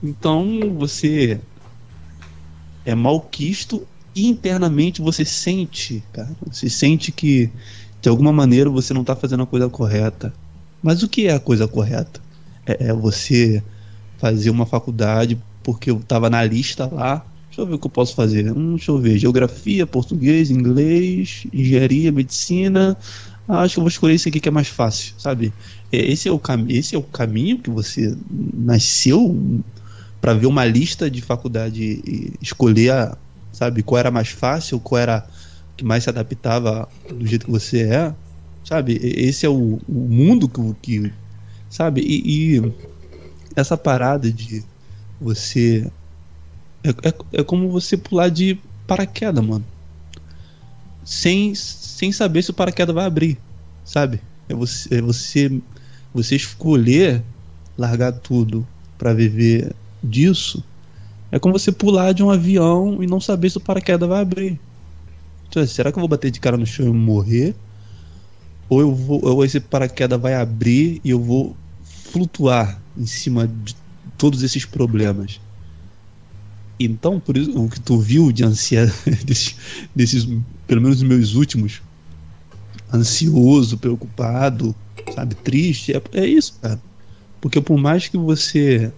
então 0.01 0.73
você 0.77 1.39
é 2.85 2.95
malquisto 2.95 3.85
e 4.15 4.27
internamente 4.27 5.01
você 5.01 5.25
sente, 5.25 6.03
cara, 6.13 6.35
você 6.47 6.69
sente 6.69 7.11
que 7.11 7.51
de 8.01 8.09
alguma 8.09 8.31
maneira 8.31 8.69
você 8.69 8.93
não 8.93 9.01
está 9.01 9.15
fazendo 9.15 9.43
a 9.43 9.47
coisa 9.47 9.69
correta. 9.69 10.33
Mas 10.81 11.03
o 11.03 11.09
que 11.09 11.27
é 11.27 11.33
a 11.33 11.39
coisa 11.39 11.67
correta? 11.67 12.21
É, 12.65 12.87
é 12.87 12.93
você 12.93 13.61
fazer 14.17 14.49
uma 14.49 14.65
faculdade 14.65 15.37
porque 15.61 15.91
eu 15.91 15.97
estava 15.97 16.29
na 16.29 16.43
lista 16.43 16.87
lá. 16.87 17.25
Deixa 17.49 17.61
eu 17.61 17.65
ver 17.65 17.75
o 17.75 17.79
que 17.79 17.87
eu 17.87 17.91
posso 17.91 18.15
fazer. 18.15 18.51
Hum, 18.51 18.75
deixa 18.75 18.91
eu 18.91 18.97
ver. 18.97 19.17
Geografia, 19.17 19.85
português, 19.85 20.49
inglês, 20.49 21.45
engenharia, 21.51 22.11
medicina, 22.11 22.97
ah, 23.49 23.61
acho 23.61 23.73
que 23.73 23.79
eu 23.79 23.83
vou 23.83 23.89
escolher 23.89 24.13
esse 24.13 24.29
aqui 24.29 24.39
que 24.39 24.47
é 24.47 24.51
mais 24.51 24.67
fácil, 24.67 25.15
sabe? 25.17 25.51
É, 25.91 25.97
esse 25.97 26.29
é 26.29 26.31
o, 26.31 26.37
cam 26.37 26.67
esse 26.69 26.95
é 26.95 26.99
o 26.99 27.01
caminho 27.01 27.57
que 27.57 27.71
você 27.71 28.15
nasceu 28.53 29.35
para 30.21 30.35
ver 30.35 30.45
uma 30.45 30.63
lista 30.65 31.09
de 31.09 31.19
faculdade 31.19 31.81
e 31.83 32.33
escolher, 32.39 32.91
a, 32.91 33.17
sabe, 33.51 33.81
qual 33.81 33.97
era 33.97 34.11
mais 34.11 34.29
fácil, 34.29 34.79
qual 34.79 35.01
era 35.01 35.27
que 35.75 35.83
mais 35.83 36.03
se 36.03 36.09
adaptava 36.11 36.87
do 37.11 37.25
jeito 37.25 37.47
que 37.47 37.51
você 37.51 37.81
é, 37.81 38.13
sabe? 38.63 38.99
Esse 39.01 39.47
é 39.47 39.49
o, 39.49 39.79
o 39.87 39.93
mundo 39.93 40.47
que, 40.47 40.75
que 40.79 41.13
sabe? 41.71 42.01
E, 42.01 42.57
e, 42.57 42.73
essa 43.55 43.75
parada 43.75 44.31
de 44.31 44.63
você 45.19 45.91
é, 46.83 46.89
é, 46.89 47.13
é 47.33 47.43
como 47.43 47.67
você 47.69 47.97
pular 47.97 48.29
de 48.29 48.59
paraquedas, 48.85 49.43
mano 49.43 49.65
sem, 51.09 51.55
sem 51.99 52.13
saber 52.13 52.41
se 52.41 52.49
o 52.49 52.53
paraquedas 52.53 52.95
vai 52.95 53.03
abrir, 53.03 53.37
sabe? 53.83 54.21
É 54.47 54.53
você, 54.53 54.95
é 54.95 55.01
você, 55.01 55.61
você 56.13 56.37
escolher 56.37 57.21
largar 57.77 58.13
tudo 58.13 58.65
para 58.97 59.13
viver 59.13 59.75
disso. 60.01 60.63
É 61.29 61.37
como 61.37 61.59
você 61.59 61.73
pular 61.73 62.13
de 62.13 62.23
um 62.23 62.29
avião 62.29 63.03
e 63.03 63.05
não 63.05 63.19
saber 63.19 63.49
se 63.49 63.57
o 63.57 63.59
paraquedas 63.59 64.07
vai 64.07 64.21
abrir. 64.21 64.57
Então, 65.49 65.67
será 65.67 65.91
que 65.91 65.97
eu 65.97 66.01
vou 66.01 66.07
bater 66.07 66.31
de 66.31 66.39
cara 66.39 66.55
no 66.55 66.65
chão 66.65 66.87
e 66.87 66.93
morrer? 66.93 67.53
Ou, 68.69 68.79
eu 68.79 68.95
vou, 68.95 69.19
ou 69.25 69.43
esse 69.43 69.59
paraquedas 69.59 70.21
vai 70.21 70.35
abrir 70.35 71.01
e 71.03 71.09
eu 71.09 71.19
vou 71.19 71.53
flutuar 71.83 72.81
em 72.97 73.05
cima 73.05 73.45
de 73.45 73.75
todos 74.17 74.41
esses 74.41 74.63
problemas? 74.63 75.41
Então, 76.79 77.19
por 77.19 77.35
isso, 77.35 77.61
o 77.61 77.69
que 77.69 77.81
tu 77.81 77.99
viu 77.99 78.31
de 78.31 78.45
ansiedade, 78.45 78.93
desses, 79.25 79.57
desses, 79.93 80.25
pelo 80.65 80.81
menos 80.81 81.01
os 81.01 81.03
meus 81.03 81.33
últimos, 81.33 81.81
ansioso, 82.93 83.77
preocupado, 83.77 84.75
sabe, 85.13 85.35
triste, 85.35 85.93
é, 85.93 86.01
é 86.13 86.25
isso, 86.25 86.53
cara. 86.61 86.81
Porque 87.41 87.61
por 87.61 87.77
mais 87.77 88.07
que 88.07 88.17
você 88.17 88.91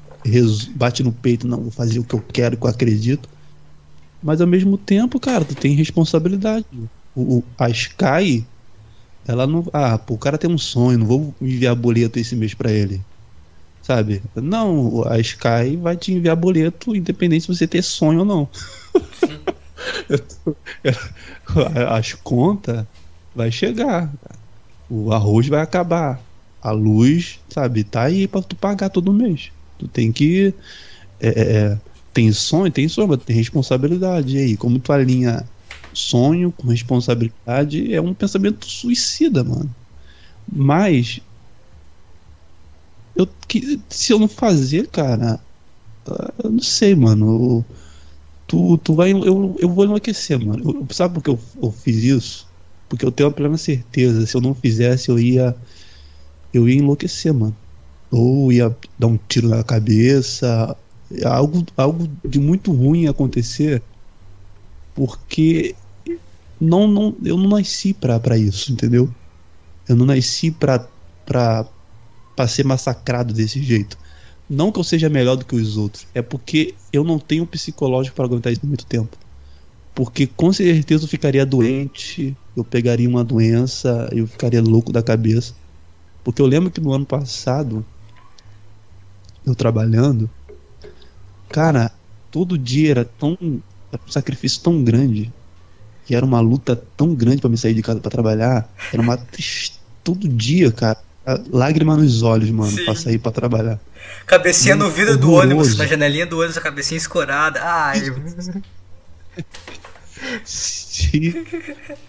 bate 0.76 1.04
no 1.04 1.12
peito, 1.12 1.48
não, 1.48 1.62
vou 1.62 1.72
fazer 1.72 2.00
o 2.00 2.04
que 2.04 2.16
eu 2.16 2.22
quero, 2.22 2.56
o 2.56 2.60
que 2.60 2.66
eu 2.66 2.70
acredito, 2.70 3.30
mas 4.22 4.40
ao 4.40 4.48
mesmo 4.48 4.78
tempo, 4.78 5.20
cara, 5.20 5.44
tu 5.44 5.56
tem 5.56 5.76
responsabilidade. 5.76 6.66
O, 7.16 7.38
o, 7.38 7.44
a 7.58 7.70
Sky, 7.70 8.46
ela 9.26 9.48
não. 9.48 9.68
Ah, 9.74 9.98
pô, 9.98 10.14
o 10.14 10.18
cara 10.18 10.38
tem 10.38 10.50
um 10.50 10.58
sonho, 10.58 11.00
não 11.00 11.06
vou 11.06 11.36
enviar 11.42 11.76
boleto 11.76 12.20
esse 12.20 12.36
mês 12.36 12.54
para 12.54 12.72
ele 12.72 13.02
sabe? 13.82 14.22
Não, 14.36 15.04
a 15.08 15.20
Sky 15.20 15.76
vai 15.82 15.98
te 15.98 16.14
enviar 16.14 16.36
boleto 16.36 16.96
independente 16.96 17.42
se 17.42 17.48
você 17.48 17.68
ter 17.68 17.82
sonho 17.82 18.20
ou 18.20 18.26
não. 18.26 18.50
As 21.90 22.14
contas 22.14 22.86
vai 23.36 23.52
chegar. 23.52 24.12
O 24.90 25.12
arroz 25.12 25.48
vai 25.48 25.62
acabar. 25.62 26.20
A 26.62 26.72
luz, 26.72 27.40
sabe, 27.50 27.84
tá 27.84 28.04
aí 28.04 28.28
pra 28.28 28.42
tu 28.42 28.56
pagar 28.56 28.90
todo 28.90 29.12
mês. 29.12 29.52
Tu 29.80 29.88
tem 29.88 30.12
que. 30.12 30.54
É, 31.20 31.28
é, 31.28 31.58
é 31.58 31.78
tem 32.14 32.32
sonho, 32.32 32.72
tem 32.72 32.88
mas 33.08 33.24
tem 33.24 33.36
responsabilidade. 33.36 34.36
E 34.36 34.40
aí, 34.40 34.58
como 34.58 34.80
tu 34.80 34.92
alinha 34.92 35.46
sonho 35.94 36.52
com 36.52 36.68
responsabilidade, 36.68 37.94
é 37.94 38.02
um 38.02 38.14
pensamento 38.14 38.66
suicida, 38.66 39.44
mano. 39.44 39.74
Mas 40.52 41.22
eu, 43.16 43.28
que, 43.48 43.80
se 43.90 44.14
eu 44.14 44.20
não 44.20 44.28
fazer, 44.28 44.88
cara, 44.88 45.40
eu 46.44 46.50
não 46.50 46.62
sei, 46.62 46.96
mano. 46.96 47.64
Tu, 48.48 48.78
tu 48.80 48.94
vai. 48.94 49.12
Eu, 49.12 49.56
eu 49.60 49.70
vou 49.70 49.86
enlouquecer, 49.86 50.40
mano. 50.40 50.62
Eu, 50.64 50.88
sabe 50.94 51.14
por 51.14 51.24
que 51.24 51.30
eu, 51.30 51.40
eu 51.62 51.72
fiz 51.72 52.04
isso? 52.04 52.51
Porque 52.92 53.06
eu 53.06 53.12
tenho 53.12 53.30
uma 53.30 53.36
plena 53.36 53.58
certeza. 53.58 54.26
Se 54.26 54.36
eu 54.36 54.42
não 54.42 54.54
fizesse, 54.54 55.08
eu 55.08 55.18
ia. 55.18 55.56
Eu 56.54 56.68
ia 56.68 56.76
enlouquecer, 56.76 57.34
mano. 57.34 57.56
Ou 58.12 58.52
ia 58.52 58.76
dar 59.00 59.08
um 59.08 59.18
tiro 59.30 59.48
na 59.48 59.64
cabeça. 59.64 60.76
Algo, 61.24 61.66
algo 61.78 62.10
de 62.28 62.38
muito 62.38 62.74
ruim 62.74 63.08
acontecer. 63.08 63.82
Porque 64.94 65.74
não, 66.60 66.86
não, 66.86 67.16
eu 67.24 67.38
não 67.38 67.48
nasci 67.48 67.94
pra, 67.94 68.20
isso, 68.38 68.74
entendeu? 68.74 69.10
Eu 69.88 69.96
não 69.96 70.06
nasci 70.06 70.52
pra, 70.52 70.86
pra, 71.26 71.66
pra 72.36 72.46
ser 72.46 72.66
massacrado 72.66 73.34
desse 73.34 73.64
jeito. 73.64 73.98
Não 74.50 74.70
que 74.70 74.82
eu 74.82 74.84
seja 74.84 75.08
melhor 75.08 75.38
do 75.38 75.46
que 75.46 75.56
os 75.56 75.78
outros, 75.78 76.06
é 76.14 76.22
porque 76.22 76.76
eu 76.92 77.06
não 77.06 77.18
tenho 77.18 77.48
psicológico 77.48 78.18
para 78.18 78.26
aguentar 78.26 78.52
isso 78.52 78.68
muito 78.68 78.86
tempo. 78.86 79.18
Porque 79.94 80.26
com 80.26 80.54
certeza 80.54 81.04
eu 81.04 81.08
ficaria 81.08 81.46
doente, 81.46 82.36
eu 82.56 82.64
pegaria 82.64 83.08
uma 83.08 83.24
doença, 83.24 84.10
eu 84.12 84.26
ficaria 84.26 84.62
louco 84.62 84.92
da 84.92 85.04
cabeça. 85.04 85.54
Porque 86.24 86.42
eu 86.42 86.46
lembro 86.46 86.72
que 86.72 86.80
no 86.80 86.94
ano 86.94 87.06
passado, 87.06 87.86
eu 89.46 89.54
trabalhando, 89.54 90.30
cara, 91.50 91.92
todo 92.30 92.58
dia 92.58 92.92
era 92.92 93.06
tão. 93.06 93.38
Era 93.92 94.02
um 94.08 94.12
sacrifício 94.12 94.62
tão 94.62 94.84
grande. 94.84 95.32
Que 96.06 96.16
era 96.16 96.26
uma 96.26 96.40
luta 96.40 96.76
tão 96.98 97.14
grande 97.14 97.42
para 97.42 97.50
me 97.50 97.58
sair 97.58 97.74
de 97.74 97.82
casa 97.82 98.00
para 98.00 98.12
trabalhar. 98.12 98.70
Era 98.92 99.02
uma 99.02 99.18
tristeza. 99.18 99.82
Todo 100.04 100.28
dia, 100.28 100.72
cara 100.72 100.98
lágrima 101.52 101.96
nos 101.96 102.24
olhos, 102.24 102.50
mano, 102.50 102.72
Sim. 102.72 102.86
pra 102.86 102.96
sair 102.96 103.20
pra 103.20 103.32
trabalhar. 103.32 103.80
Cabecinha 104.26 104.76
no 104.76 104.90
vidro 104.90 105.18
do 105.18 105.34
ônibus, 105.34 105.78
na 105.78 105.86
janelinha 105.86 106.26
do 106.26 106.38
ônibus, 106.38 106.58
a 106.58 106.62
cabecinha 106.62 106.98
escorada. 106.98 107.62
Ai. 107.62 108.02
Sim. 110.44 111.46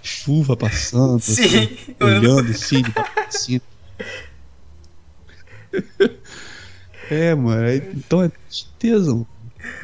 Chuva 0.02 0.56
passando, 0.56 1.20
Sim. 1.20 1.44
Assim, 1.44 1.96
olhando 2.00 2.50
assim, 2.50 2.82
assim. 3.28 3.60
É, 7.10 7.34
mano, 7.34 7.66
é, 7.66 7.76
então 7.76 8.22
é 8.22 8.28
tristeza. 8.28 9.12
Mano. 9.12 9.26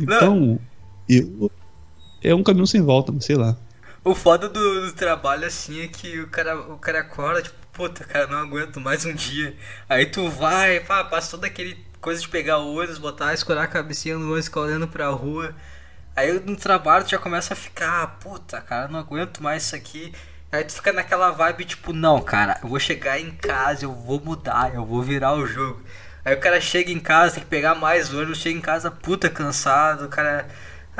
Então, 0.01 0.60
eu, 1.09 1.51
é 2.23 2.35
um 2.35 2.43
caminho 2.43 2.66
sem 2.66 2.81
volta, 2.81 3.12
sei 3.20 3.36
lá. 3.36 3.56
O 4.05 4.15
foda 4.15 4.48
do, 4.48 4.86
do, 4.86 4.93
trabalho, 4.93 5.47
assim, 5.47 5.82
é 5.82 5.89
que 5.89 6.20
o 6.20 6.28
cara, 6.28 6.59
o 6.59 6.78
cara 6.78 7.01
acorda, 7.01 7.43
tipo, 7.43 7.56
puta, 7.73 8.05
cara, 8.05 8.27
não 8.27 8.39
aguento 8.39 8.81
mais 8.81 9.05
um 9.05 9.15
dia. 9.15 9.55
Aí 9.89 10.06
tu 10.06 10.28
vai, 10.31 10.81
pá, 10.81 11.05
passa 11.05 11.32
toda 11.32 11.47
aquele 11.47 11.77
coisa 12.01 12.20
de 12.20 12.28
pegar 12.28 12.59
o 12.59 12.74
ônibus, 12.74 12.98
botar, 12.98 13.35
escorar 13.35 13.65
a 13.65 13.69
cabecinha 13.69 14.16
no 14.16 14.27
ônibus, 14.27 14.47
ficar 14.47 14.60
olhando 14.60 14.89
pra 14.89 15.09
rua. 15.09 15.55
Aí 16.19 16.32
no 16.40 16.57
trabalho 16.57 17.05
tu 17.05 17.11
já 17.11 17.19
começa 17.19 17.55
a 17.55 17.57
ficar, 17.57 18.19
puta, 18.19 18.61
cara, 18.61 18.89
não 18.89 18.99
aguento 18.99 19.43
mais 19.43 19.65
isso 19.65 19.77
aqui. 19.77 20.12
Aí 20.51 20.65
tu 20.65 20.73
fica 20.74 20.93
naquela 20.93 21.31
vibe, 21.31 21.65
tipo, 21.65 21.93
não, 21.93 22.20
cara, 22.20 22.59
eu 22.62 22.69
vou 22.69 22.81
chegar 22.81 23.20
em 23.20 23.31
casa, 23.31 23.85
eu 23.85 23.93
vou 23.93 24.20
mudar, 24.20 24.74
eu 24.74 24.85
vou 24.85 25.03
virar 25.03 25.35
o 25.35 25.47
jogo. 25.47 25.82
Aí 26.24 26.35
o 26.35 26.40
cara 26.40 26.61
chega 26.61 26.90
em 26.90 26.99
casa, 26.99 27.35
tem 27.35 27.45
que 27.45 27.49
pegar 27.49 27.74
mais 27.74 28.12
ônibus, 28.12 28.39
chega 28.39 28.59
em 28.59 28.61
casa, 28.61 28.90
puta, 28.90 29.31
cansado, 29.31 30.07
o 30.07 30.09
cara 30.09 30.49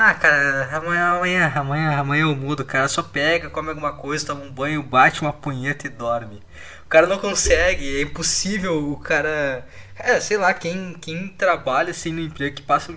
ah, 0.01 0.15
cara, 0.15 0.69
amanhã, 0.77 1.07
amanhã, 1.17 1.53
amanhã, 1.57 1.99
amanhã 1.99 2.23
eu 2.23 2.37
mudo, 2.37 2.65
cara. 2.65 2.87
Só 2.87 3.03
pega, 3.03 3.51
come 3.51 3.71
alguma 3.71 3.93
coisa, 3.93 4.27
toma 4.27 4.45
um 4.45 4.51
banho, 4.53 4.81
bate 4.81 5.23
uma 5.23 5.33
punheta 5.33 5.89
e 5.89 5.91
dorme. 5.91 6.41
O 6.87 6.89
cara 6.89 7.09
não 7.09 7.19
consegue, 7.19 7.99
é 7.99 8.03
impossível 8.03 8.93
o 8.93 8.97
cara. 8.97 9.67
É, 9.97 10.21
sei 10.21 10.37
lá, 10.37 10.55
quem, 10.55 10.95
quem 11.01 11.27
trabalha 11.27 11.91
assim 11.91 12.13
no 12.13 12.21
emprego, 12.21 12.55
que 12.55 12.63
passa 12.63 12.95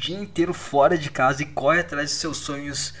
dia 0.00 0.18
inteiro 0.18 0.54
fora 0.54 0.96
de 0.96 1.10
casa 1.10 1.42
e 1.42 1.46
corre 1.46 1.80
atrás 1.80 2.10
de 2.10 2.16
seus 2.16 2.38
sonhos. 2.38 2.94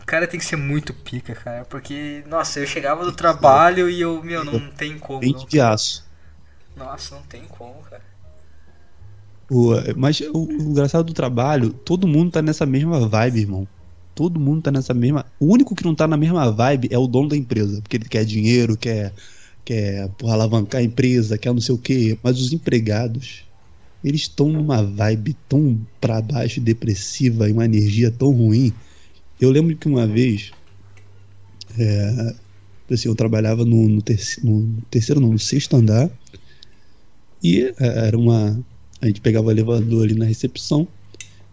O 0.00 0.06
cara 0.06 0.26
tem 0.26 0.38
que 0.38 0.46
ser 0.46 0.56
muito 0.56 0.94
pica, 0.94 1.34
cara. 1.34 1.64
Porque, 1.64 2.22
nossa, 2.26 2.60
eu 2.60 2.66
chegava 2.66 3.04
do 3.04 3.12
trabalho 3.12 3.90
e 3.90 4.00
eu, 4.00 4.22
meu, 4.22 4.44
não 4.44 4.58
tem 4.72 4.98
como. 4.98 5.20
Não. 5.20 5.44
de 5.44 5.60
aço. 5.60 6.06
Nossa, 6.76 7.16
não 7.16 7.22
tem 7.22 7.42
como, 7.44 7.82
cara. 7.82 8.02
O, 9.50 9.72
mas 9.96 10.20
o, 10.20 10.44
o 10.44 10.52
engraçado 10.52 11.04
do 11.04 11.14
trabalho, 11.14 11.72
todo 11.72 12.06
mundo 12.06 12.30
tá 12.30 12.40
nessa 12.40 12.64
mesma 12.64 13.06
vibe, 13.08 13.40
irmão. 13.40 13.68
Todo 14.14 14.38
mundo 14.38 14.62
tá 14.62 14.70
nessa 14.70 14.94
mesma. 14.94 15.26
O 15.38 15.46
único 15.46 15.74
que 15.74 15.84
não 15.84 15.94
tá 15.94 16.06
na 16.06 16.16
mesma 16.16 16.50
vibe 16.50 16.88
é 16.90 16.98
o 16.98 17.06
dono 17.06 17.28
da 17.28 17.36
empresa. 17.36 17.80
Porque 17.82 17.96
ele 17.96 18.08
quer 18.08 18.24
dinheiro, 18.24 18.76
quer, 18.76 19.12
quer 19.64 20.08
porra, 20.10 20.34
alavancar 20.34 20.80
a 20.80 20.84
empresa, 20.84 21.38
quer 21.38 21.52
não 21.52 21.60
sei 21.60 21.74
o 21.74 21.78
quê. 21.78 22.18
Mas 22.22 22.40
os 22.40 22.52
empregados, 22.52 23.47
eles 24.02 24.22
estão 24.22 24.48
numa 24.48 24.82
vibe 24.82 25.36
tão 25.48 25.78
pra 26.00 26.20
baixo, 26.22 26.60
depressiva, 26.60 27.48
e 27.48 27.52
uma 27.52 27.64
energia 27.64 28.10
tão 28.10 28.30
ruim. 28.30 28.72
Eu 29.40 29.50
lembro 29.50 29.76
que 29.76 29.88
uma 29.88 30.06
vez. 30.06 30.52
É, 31.78 32.34
assim, 32.90 33.08
eu 33.08 33.14
trabalhava 33.14 33.64
no, 33.64 33.88
no, 33.88 34.02
terceiro, 34.02 34.50
no 34.50 34.82
terceiro, 34.90 35.20
não, 35.20 35.32
no 35.32 35.38
sexto 35.38 35.76
andar. 35.76 36.10
E 37.42 37.62
é, 37.78 38.06
era 38.06 38.18
uma, 38.18 38.58
a 39.00 39.06
gente 39.06 39.20
pegava 39.20 39.48
o 39.48 39.50
elevador 39.50 40.04
ali 40.04 40.14
na 40.14 40.24
recepção. 40.24 40.86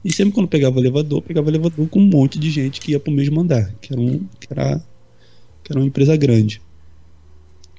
E 0.03 0.13
sempre 0.13 0.34
quando 0.34 0.47
pegava 0.47 0.77
o 0.77 0.80
elevador, 0.80 1.22
pegava 1.22 1.47
o 1.47 1.49
elevador 1.49 1.88
com 1.89 1.99
um 1.99 2.07
monte 2.07 2.38
de 2.38 2.51
gente 2.51 2.80
que 2.80 2.91
ia 2.91 2.99
pro 2.99 3.11
mesmo 3.11 3.39
andar, 3.41 3.73
que 3.81 3.91
era, 3.91 3.99
um, 3.99 4.19
que 4.39 4.47
era, 4.51 4.80
que 5.63 5.72
era 5.72 5.80
uma 5.80 5.88
empresa 5.88 6.15
grande. 6.15 6.61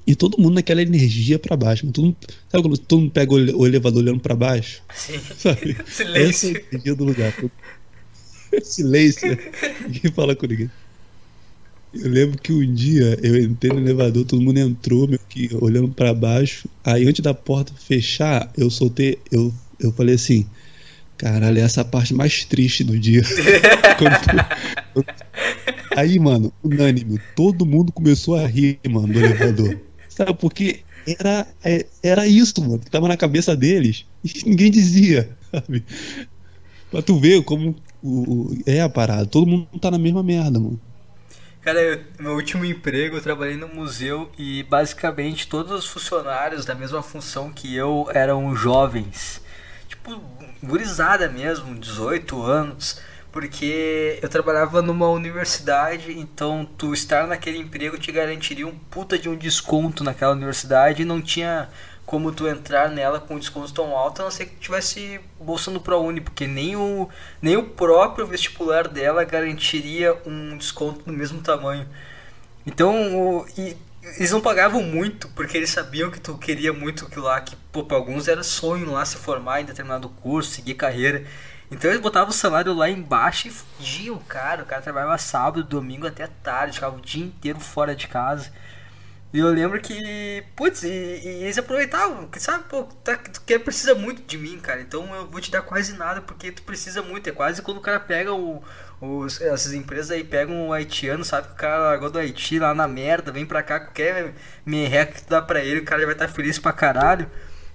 E 0.07 0.15
todo 0.15 0.41
mundo 0.41 0.55
naquela 0.55 0.81
energia 0.81 1.39
para 1.39 1.57
baixo. 1.57 1.87
Todo 1.91 2.05
mundo, 2.05 2.17
sabe 2.49 2.63
quando 2.63 2.79
todo 2.79 3.01
mundo 3.01 3.11
pega 3.11 3.35
o 3.35 3.67
elevador 3.67 4.03
olhando 4.03 4.21
para 4.21 4.37
baixo? 4.37 4.81
Sim. 4.95 5.19
Sabe? 5.37 5.77
Silêncio. 5.85 6.29
Essa 6.29 6.47
é 6.47 6.51
a 6.51 6.63
energia 6.73 6.95
do 6.95 7.05
lugar. 7.05 7.35
Silêncio. 8.63 9.39
Ninguém 9.83 10.13
fala 10.13 10.37
com 10.37 10.47
ninguém. 10.47 10.71
Eu 11.93 12.11
lembro 12.11 12.39
que 12.41 12.53
um 12.53 12.75
dia 12.75 13.19
eu 13.23 13.37
entrei 13.43 13.73
no 13.73 13.81
elevador, 13.81 14.25
todo 14.25 14.43
mundo 14.43 14.59
entrou, 14.59 15.09
meio 15.09 15.21
que 15.29 15.49
olhando 15.61 15.89
para 15.89 16.13
baixo. 16.13 16.69
Aí 16.85 17.09
antes 17.09 17.23
da 17.23 17.33
porta 17.33 17.73
fechar, 17.75 18.53
eu 18.57 18.71
soltei, 18.71 19.19
eu, 19.33 19.53
eu 19.81 19.91
falei 19.93 20.15
assim, 20.15 20.47
caralho, 21.17 21.59
essa 21.59 21.81
é 21.81 21.83
a 21.83 21.85
parte 21.85 22.15
mais 22.15 22.45
triste 22.45 22.85
do 22.85 22.99
dia. 22.99 23.23
Quando, 23.99 25.07
aí, 25.97 26.19
mano, 26.19 26.53
unânime, 26.63 27.19
todo 27.35 27.65
mundo 27.65 27.91
começou 27.93 28.35
a 28.35 28.47
rir, 28.47 28.79
mano, 28.89 29.09
do 29.09 29.19
elevador. 29.19 29.81
Sabe, 30.17 30.33
porque 30.33 30.81
era, 31.19 31.47
é, 31.63 31.85
era 32.03 32.27
isso, 32.27 32.59
mano, 32.63 32.79
que 32.79 32.91
tava 32.91 33.07
na 33.07 33.19
cabeça 33.19 33.55
deles. 33.55 34.07
E 34.25 34.43
ninguém 34.49 34.71
dizia, 34.71 35.29
sabe? 35.53 35.85
Pra 36.91 37.03
tu 37.03 37.21
ver 37.21 37.45
como 37.45 37.77
o, 38.03 38.57
é 38.65 38.81
a 38.81 38.89
parada, 38.89 39.27
todo 39.27 39.47
mundo 39.47 39.69
tá 39.79 39.91
na 39.91 39.99
mesma 39.99 40.23
merda, 40.23 40.59
mano. 40.59 40.81
Cara, 41.61 41.83
eu, 41.83 42.01
meu 42.19 42.33
último 42.33 42.65
emprego 42.65 43.17
eu 43.17 43.21
trabalhei 43.21 43.57
no 43.57 43.69
museu 43.69 44.33
e 44.39 44.63
basicamente 44.63 45.49
todos 45.49 45.73
os 45.73 45.87
funcionários 45.87 46.65
da 46.65 46.75
mesma 46.75 47.03
função 47.03 47.53
que 47.53 47.75
eu 47.75 48.09
eram 48.15 48.57
jovens. 48.57 49.43
Tipo, 49.89 50.19
gurizada 50.63 51.29
mesmo, 51.29 51.75
18 51.75 52.41
anos. 52.43 53.01
Porque 53.37 54.19
eu 54.23 54.31
trabalhava 54.31 54.81
numa 54.81 55.11
universidade, 55.11 56.19
então 56.19 56.67
tu 56.79 56.95
estar 56.95 57.27
naquele 57.27 57.59
emprego 57.59 57.99
te 57.99 58.11
garantiria 58.11 58.67
um 58.67 58.75
puta 58.75 59.19
de 59.19 59.29
um 59.29 59.37
desconto 59.37 60.03
naquela 60.03 60.33
universidade 60.33 61.03
e 61.03 61.05
não 61.05 61.21
tinha 61.21 61.69
como 62.07 62.33
tu 62.33 62.49
entrar 62.49 62.89
nela 62.89 63.21
com 63.21 63.39
desconto 63.39 63.75
tão 63.75 63.95
alto, 63.95 64.23
a 64.23 64.25
não 64.25 64.31
ser 64.31 64.47
que 64.47 64.57
tivesse 64.57 65.21
bolsa 65.39 65.71
no 65.71 65.83
ProUni, 65.83 66.23
porque 66.23 66.47
nem 66.47 66.77
o, 66.77 67.11
nem 67.43 67.59
o 67.59 67.63
próprio 67.65 68.27
vestibular 68.27 68.89
dela 68.89 69.23
garantiria 69.23 70.17
um 70.25 70.57
desconto 70.57 71.05
do 71.05 71.13
mesmo 71.13 71.43
tamanho. 71.43 71.87
Então, 72.67 73.15
o, 73.15 73.47
e, 73.59 73.77
eles 74.17 74.31
não 74.31 74.41
pagavam 74.41 74.83
muito, 74.83 75.29
porque 75.37 75.59
eles 75.59 75.69
sabiam 75.69 76.11
que 76.11 76.19
tu 76.19 76.39
queria 76.39 76.73
muito 76.73 77.05
aquilo 77.05 77.27
lá, 77.27 77.39
que 77.43 77.55
pô, 77.71 77.85
pra 77.85 77.99
alguns 77.99 78.29
era 78.29 78.43
sonho 78.43 78.91
lá 78.91 79.05
se 79.05 79.19
formar 79.19 79.61
em 79.61 79.67
determinado 79.67 80.09
curso, 80.09 80.53
seguir 80.53 80.73
carreira. 80.73 81.23
Então 81.71 81.91
eles 81.91 82.01
botavam 82.01 82.31
o 82.31 82.33
salário 82.33 82.73
lá 82.73 82.89
embaixo 82.89 83.49
e 83.49 83.51
fudiam 83.51 84.17
o 84.17 84.25
cara. 84.25 84.63
O 84.63 84.67
cara 84.67 84.83
trabalhava 84.83 85.19
sábado, 85.19 85.65
domingo 85.65 86.07
até 86.07 86.29
tarde, 86.43 86.75
ficava 86.75 86.97
o 86.97 87.01
dia 87.01 87.25
inteiro 87.25 87.59
fora 87.59 87.95
de 87.95 88.07
casa. 88.07 88.53
E 89.33 89.39
eu 89.39 89.49
lembro 89.49 89.81
que, 89.81 90.45
putz, 90.55 90.85
e, 90.85 90.89
e 90.89 91.29
eles 91.43 91.59
aproveitavam, 91.59 92.27
que 92.29 92.41
sabe, 92.41 92.65
pô, 92.71 92.85
tá, 93.05 93.17
tu 93.17 93.43
quer, 93.43 93.59
precisa 93.59 93.95
muito 93.95 94.23
de 94.23 94.39
mim, 94.39 94.59
cara, 94.59 94.81
então 94.81 95.15
eu 95.15 95.27
vou 95.27 95.41
te 95.41 95.51
dar 95.51 95.63
quase 95.63 95.95
nada 95.95 96.23
porque 96.23 96.53
tu 96.53 96.63
precisa 96.63 97.03
muito. 97.03 97.29
É 97.29 97.33
quase 97.33 97.61
quando 97.61 97.79
o 97.79 97.81
cara 97.81 97.99
pega 98.01 98.33
o, 98.33 98.63
os, 99.01 99.41
essas 99.41 99.75
empresas 99.75 100.13
aí 100.13 100.25
pegam 100.25 100.69
um 100.69 100.73
haitiano, 100.73 101.25
sabe 101.25 101.49
que 101.49 101.55
o 101.55 101.57
cara 101.57 101.79
largou 101.79 102.09
do 102.09 102.19
Haiti 102.19 102.59
lá 102.59 102.73
na 102.75 102.89
merda, 102.89 103.33
vem 103.33 103.45
pra 103.45 103.63
cá, 103.63 103.81
qualquer 103.81 104.33
merreca 104.65 105.13
que 105.13 105.23
tu 105.25 105.29
dá 105.29 105.43
pra 105.43 105.63
ele, 105.63 105.81
o 105.81 105.85
cara 105.85 106.05
vai 106.05 106.15
estar 106.15 106.29
tá 106.29 106.33
feliz 106.33 106.59
pra 106.59 106.73
caralho. 106.73 107.31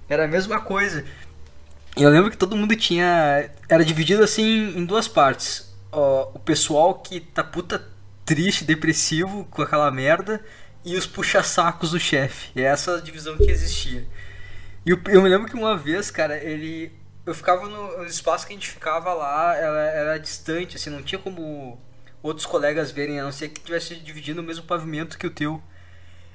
Era 0.08 0.24
a 0.24 0.28
mesma 0.28 0.60
coisa. 0.60 1.04
Eu 1.96 2.08
lembro 2.08 2.30
que 2.30 2.36
todo 2.36 2.56
mundo 2.56 2.74
tinha. 2.74 3.50
Era 3.68 3.84
dividido 3.84 4.22
assim 4.22 4.76
em 4.76 4.84
duas 4.84 5.06
partes. 5.06 5.72
Ó, 5.90 6.30
o 6.34 6.38
pessoal 6.38 6.94
que 6.94 7.20
tá 7.20 7.44
puta 7.44 7.86
triste, 8.24 8.64
depressivo 8.64 9.44
com 9.50 9.62
aquela 9.62 9.90
merda 9.90 10.42
e 10.84 10.96
os 10.96 11.06
puxa-sacos 11.06 11.90
do 11.90 12.00
chefe. 12.00 12.58
É 12.58 12.64
essa 12.64 13.00
divisão 13.00 13.36
que 13.36 13.50
existia. 13.50 14.06
E 14.84 14.90
eu, 14.90 15.00
eu, 15.08 15.22
me 15.22 15.28
lembro 15.28 15.48
que 15.48 15.54
uma 15.54 15.76
vez, 15.76 16.10
cara, 16.10 16.36
ele. 16.36 16.92
eu 17.26 17.34
ficava 17.34 17.68
no, 17.68 17.98
no 17.98 18.04
espaço 18.04 18.46
que 18.46 18.52
a 18.52 18.56
gente 18.56 18.70
ficava 18.70 19.12
lá, 19.12 19.54
era, 19.54 19.80
era 19.90 20.18
distante, 20.18 20.76
assim, 20.76 20.90
não 20.90 21.02
tinha 21.02 21.18
como 21.18 21.78
outros 22.22 22.46
colegas 22.46 22.90
verem, 22.90 23.20
a 23.20 23.24
não 23.24 23.32
ser 23.32 23.48
que 23.48 23.60
tivesse 23.60 23.96
dividindo 23.96 24.40
o 24.40 24.44
mesmo 24.44 24.64
pavimento 24.64 25.18
que 25.18 25.26
o 25.26 25.30
teu. 25.30 25.62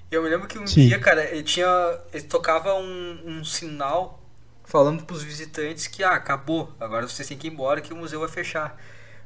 Eu 0.09 0.23
me 0.23 0.29
lembro 0.29 0.47
que 0.47 0.57
um 0.57 0.67
Sim. 0.67 0.87
dia, 0.87 0.99
cara, 0.99 1.23
ele 1.25 1.43
tinha. 1.43 1.67
Ele 2.13 2.23
tocava 2.23 2.73
um, 2.75 3.19
um 3.25 3.43
sinal 3.43 4.23
falando 4.67 5.05
pros 5.05 5.23
visitantes 5.23 5.87
que, 5.87 6.03
ah, 6.03 6.11
acabou, 6.11 6.71
agora 6.79 7.07
vocês 7.07 7.27
têm 7.27 7.37
que 7.37 7.47
ir 7.47 7.51
embora 7.51 7.81
que 7.81 7.93
o 7.93 7.95
museu 7.95 8.19
vai 8.19 8.29
fechar. 8.29 8.77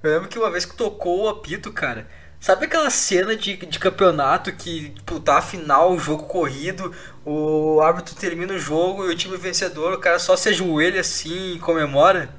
Eu 0.01 0.11
lembro 0.11 0.29
que 0.29 0.37
uma 0.37 0.51
vez 0.51 0.65
que 0.65 0.75
tocou 0.75 1.23
o 1.23 1.29
apito, 1.29 1.73
cara, 1.73 2.07
sabe 2.39 2.65
aquela 2.65 2.89
cena 2.91 3.35
de, 3.35 3.57
de 3.57 3.79
campeonato 3.79 4.51
que, 4.53 4.89
tipo, 4.91 5.19
tá 5.19 5.39
a 5.39 5.41
final, 5.41 5.93
o 5.93 5.99
jogo 5.99 6.23
corrido, 6.23 6.93
o 7.25 7.81
árbitro 7.81 8.15
termina 8.15 8.53
o 8.53 8.59
jogo 8.59 9.05
e 9.05 9.09
o 9.09 9.17
time 9.17 9.35
vencedor, 9.35 9.93
o 9.93 9.99
cara 9.99 10.19
só 10.19 10.37
se 10.37 10.49
ajoelha 10.49 11.01
assim 11.01 11.55
e 11.55 11.59
comemora? 11.59 12.29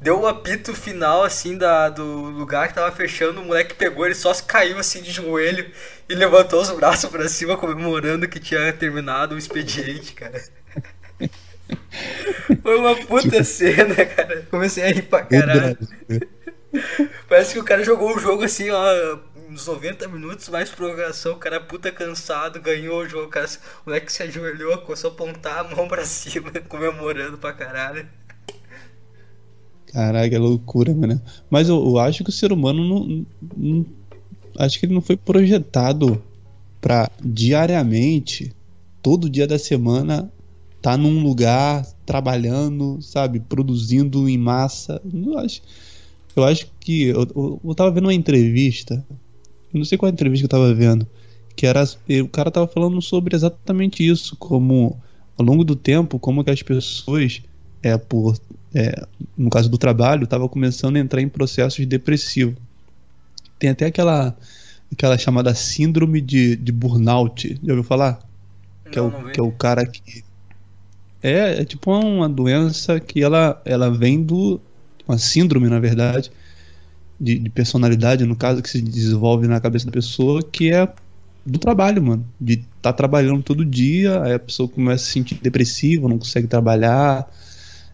Deu 0.00 0.20
o 0.20 0.26
apito 0.26 0.74
final, 0.74 1.22
assim, 1.22 1.56
da, 1.56 1.88
do 1.88 2.04
lugar 2.04 2.68
que 2.68 2.74
tava 2.74 2.90
fechando, 2.94 3.40
o 3.40 3.44
moleque 3.44 3.74
pegou, 3.74 4.04
ele 4.04 4.14
só 4.14 4.34
caiu 4.34 4.78
assim 4.78 5.00
de 5.00 5.12
joelho 5.12 5.70
e 6.08 6.14
levantou 6.14 6.60
os 6.60 6.70
braços 6.72 7.08
para 7.08 7.28
cima 7.28 7.56
comemorando 7.56 8.28
que 8.28 8.40
tinha 8.40 8.72
terminado 8.72 9.36
o 9.36 9.38
expediente, 9.38 10.14
cara. 10.14 10.42
Foi 12.62 12.76
uma 12.78 12.94
puta 12.94 13.28
tipo... 13.28 13.44
cena, 13.44 13.94
cara. 14.06 14.46
Comecei 14.50 14.84
a 14.84 14.88
rir 14.88 15.02
pra 15.02 15.22
caralho. 15.22 15.78
Parece 17.28 17.54
que 17.54 17.60
o 17.60 17.64
cara 17.64 17.84
jogou 17.84 18.14
o 18.14 18.18
jogo 18.18 18.42
assim, 18.42 18.68
ó, 18.70 19.18
uns 19.48 19.66
90 19.66 20.08
minutos, 20.08 20.48
mais 20.48 20.70
prorrogação, 20.70 21.32
o 21.32 21.38
cara 21.38 21.60
puta 21.60 21.92
cansado, 21.92 22.60
ganhou 22.60 23.02
o 23.02 23.08
jogo, 23.08 23.26
o, 23.26 23.30
cara, 23.30 23.46
o 23.46 23.90
moleque 23.90 24.12
se 24.12 24.22
ajoelhou, 24.24 24.78
começou 24.78 25.10
a 25.10 25.12
apontar 25.12 25.58
a 25.58 25.64
mão 25.76 25.86
pra 25.86 26.04
cima, 26.06 26.50
comemorando 26.68 27.38
pra 27.38 27.52
caralho. 27.52 28.06
Caraca, 29.92 30.34
é 30.34 30.38
loucura, 30.38 30.92
mano. 30.92 31.22
Mas 31.48 31.68
eu, 31.68 31.76
eu, 31.76 31.98
acho 32.00 32.24
que 32.24 32.30
o 32.30 32.32
ser 32.32 32.50
humano 32.52 32.82
não, 32.82 33.26
não, 33.56 33.86
Acho 34.58 34.78
que 34.78 34.86
ele 34.86 34.94
não 34.94 35.00
foi 35.00 35.16
projetado 35.16 36.22
pra 36.80 37.10
diariamente, 37.24 38.52
todo 39.02 39.30
dia 39.30 39.46
da 39.46 39.58
semana, 39.58 40.30
tá 40.84 40.98
num 40.98 41.22
lugar 41.22 41.82
trabalhando, 42.04 43.00
sabe, 43.00 43.40
produzindo 43.40 44.28
em 44.28 44.36
massa. 44.36 45.00
Eu 45.10 45.38
acho, 45.38 45.62
eu 46.36 46.44
acho 46.44 46.70
que. 46.78 47.04
Eu, 47.04 47.26
eu, 47.34 47.60
eu 47.64 47.74
tava 47.74 47.90
vendo 47.90 48.04
uma 48.04 48.12
entrevista, 48.12 49.02
eu 49.72 49.78
não 49.78 49.84
sei 49.86 49.96
qual 49.96 50.12
entrevista 50.12 50.46
que 50.46 50.54
eu 50.54 50.60
tava 50.60 50.74
vendo, 50.74 51.08
que 51.56 51.66
era. 51.66 51.82
O 52.22 52.28
cara 52.28 52.50
tava 52.50 52.66
falando 52.66 53.00
sobre 53.00 53.34
exatamente 53.34 54.06
isso, 54.06 54.36
como 54.36 55.00
ao 55.38 55.46
longo 55.46 55.64
do 55.64 55.74
tempo, 55.74 56.18
como 56.18 56.44
que 56.44 56.50
as 56.50 56.62
pessoas, 56.62 57.40
é, 57.82 57.96
por, 57.96 58.36
é, 58.74 59.06
no 59.38 59.48
caso 59.48 59.70
do 59.70 59.78
trabalho, 59.78 60.24
estavam 60.24 60.48
começando 60.48 60.96
a 60.96 61.00
entrar 61.00 61.22
em 61.22 61.30
processos 61.30 61.86
depressivos. 61.86 62.56
Tem 63.58 63.70
até 63.70 63.86
aquela, 63.86 64.36
aquela 64.92 65.16
chamada 65.16 65.54
síndrome 65.54 66.20
de, 66.20 66.56
de 66.56 66.72
burnout, 66.72 67.58
já 67.64 67.72
ouviu 67.72 67.84
falar? 67.84 68.20
Que, 68.92 69.00
não, 69.00 69.06
é 69.06 69.08
o, 69.08 69.32
que 69.32 69.40
é 69.40 69.42
o 69.42 69.50
cara 69.50 69.86
que. 69.86 70.22
É, 71.24 71.62
é 71.62 71.64
tipo 71.64 71.90
uma 71.90 72.28
doença 72.28 73.00
que 73.00 73.22
ela, 73.22 73.58
ela 73.64 73.90
vem 73.90 74.22
do, 74.22 74.60
uma 75.08 75.16
síndrome, 75.16 75.70
na 75.70 75.80
verdade, 75.80 76.30
de, 77.18 77.38
de, 77.38 77.48
personalidade, 77.48 78.26
no 78.26 78.36
caso, 78.36 78.60
que 78.60 78.68
se 78.68 78.82
desenvolve 78.82 79.48
na 79.48 79.58
cabeça 79.58 79.86
da 79.86 79.92
pessoa, 79.92 80.42
que 80.42 80.70
é 80.70 80.86
do 81.46 81.58
trabalho, 81.58 82.02
mano. 82.02 82.28
De 82.38 82.54
estar 82.54 82.68
tá 82.82 82.92
trabalhando 82.92 83.42
todo 83.42 83.64
dia, 83.64 84.22
aí 84.22 84.34
a 84.34 84.38
pessoa 84.38 84.68
começa 84.68 85.02
a 85.02 85.06
se 85.06 85.12
sentir 85.12 85.36
depressiva, 85.40 86.06
não 86.10 86.18
consegue 86.18 86.46
trabalhar. 86.46 87.26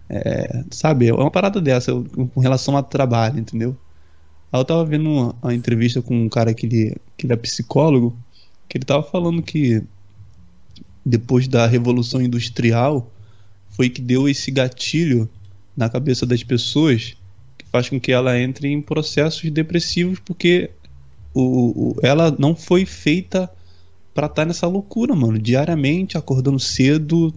É, 0.08 0.64
sabe, 0.72 1.06
é 1.06 1.14
uma 1.14 1.30
parada 1.30 1.60
dessa 1.60 1.92
com 2.34 2.40
relação 2.40 2.76
ao 2.76 2.82
trabalho, 2.82 3.38
entendeu? 3.38 3.76
Aí 4.52 4.60
eu 4.60 4.64
tava 4.64 4.84
vendo 4.84 5.08
uma, 5.08 5.36
uma, 5.40 5.54
entrevista 5.54 6.02
com 6.02 6.24
um 6.24 6.28
cara 6.28 6.52
que 6.52 6.66
ele, 6.66 6.96
que 7.16 7.26
ele 7.26 7.32
é 7.32 7.36
psicólogo, 7.36 8.16
que 8.68 8.76
ele 8.76 8.84
tava 8.84 9.04
falando 9.04 9.40
que 9.40 9.84
depois 11.06 11.46
da 11.46 11.64
Revolução 11.68 12.20
Industrial 12.20 13.08
foi 13.70 13.88
que 13.88 14.00
deu 14.00 14.28
esse 14.28 14.50
gatilho 14.50 15.28
na 15.76 15.88
cabeça 15.88 16.26
das 16.26 16.42
pessoas 16.42 17.16
que 17.56 17.64
faz 17.70 17.88
com 17.88 18.00
que 18.00 18.12
ela 18.12 18.38
entre 18.38 18.68
em 18.68 18.80
processos 18.80 19.50
depressivos 19.50 20.18
porque 20.18 20.70
o, 21.32 21.94
o 21.94 21.96
ela 22.02 22.34
não 22.38 22.54
foi 22.54 22.84
feita 22.84 23.50
para 24.14 24.26
estar 24.26 24.42
tá 24.42 24.44
nessa 24.44 24.66
loucura, 24.66 25.14
mano. 25.14 25.38
Diariamente, 25.38 26.18
acordando 26.18 26.58
cedo, 26.58 27.32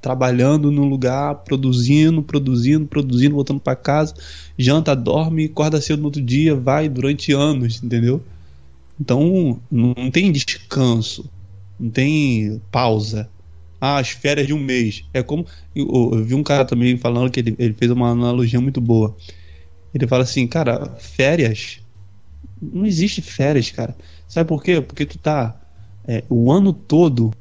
trabalhando 0.00 0.70
no 0.70 0.84
lugar, 0.84 1.36
produzindo, 1.36 2.22
produzindo, 2.22 2.86
produzindo, 2.86 3.34
voltando 3.34 3.60
para 3.60 3.76
casa, 3.76 4.14
janta, 4.58 4.94
dorme, 4.94 5.46
acorda 5.46 5.80
cedo 5.80 6.00
no 6.00 6.06
outro 6.06 6.22
dia, 6.22 6.54
vai 6.54 6.88
durante 6.88 7.32
anos, 7.32 7.82
entendeu? 7.82 8.22
Então 8.98 9.60
não 9.70 10.10
tem 10.10 10.30
descanso, 10.30 11.24
não 11.78 11.90
tem 11.90 12.60
pausa 12.70 13.28
ah, 13.80 13.98
as 13.98 14.10
férias 14.10 14.46
de 14.46 14.52
um 14.52 14.58
mês. 14.58 15.04
É 15.14 15.22
como. 15.22 15.46
Eu, 15.74 16.10
eu 16.12 16.24
vi 16.24 16.34
um 16.34 16.42
cara 16.42 16.64
também 16.64 16.96
falando 16.98 17.30
que 17.30 17.40
ele, 17.40 17.56
ele 17.58 17.74
fez 17.74 17.90
uma 17.90 18.10
analogia 18.10 18.60
muito 18.60 18.80
boa. 18.80 19.16
Ele 19.94 20.06
fala 20.06 20.22
assim, 20.22 20.46
cara, 20.46 20.94
férias. 20.98 21.80
Não 22.60 22.84
existe 22.84 23.22
férias, 23.22 23.70
cara. 23.70 23.96
Sabe 24.28 24.48
por 24.48 24.62
quê? 24.62 24.80
Porque 24.80 25.06
tu 25.06 25.18
tá 25.18 25.58
é, 26.06 26.22
o 26.28 26.52
ano 26.52 26.72
todo 26.72 27.32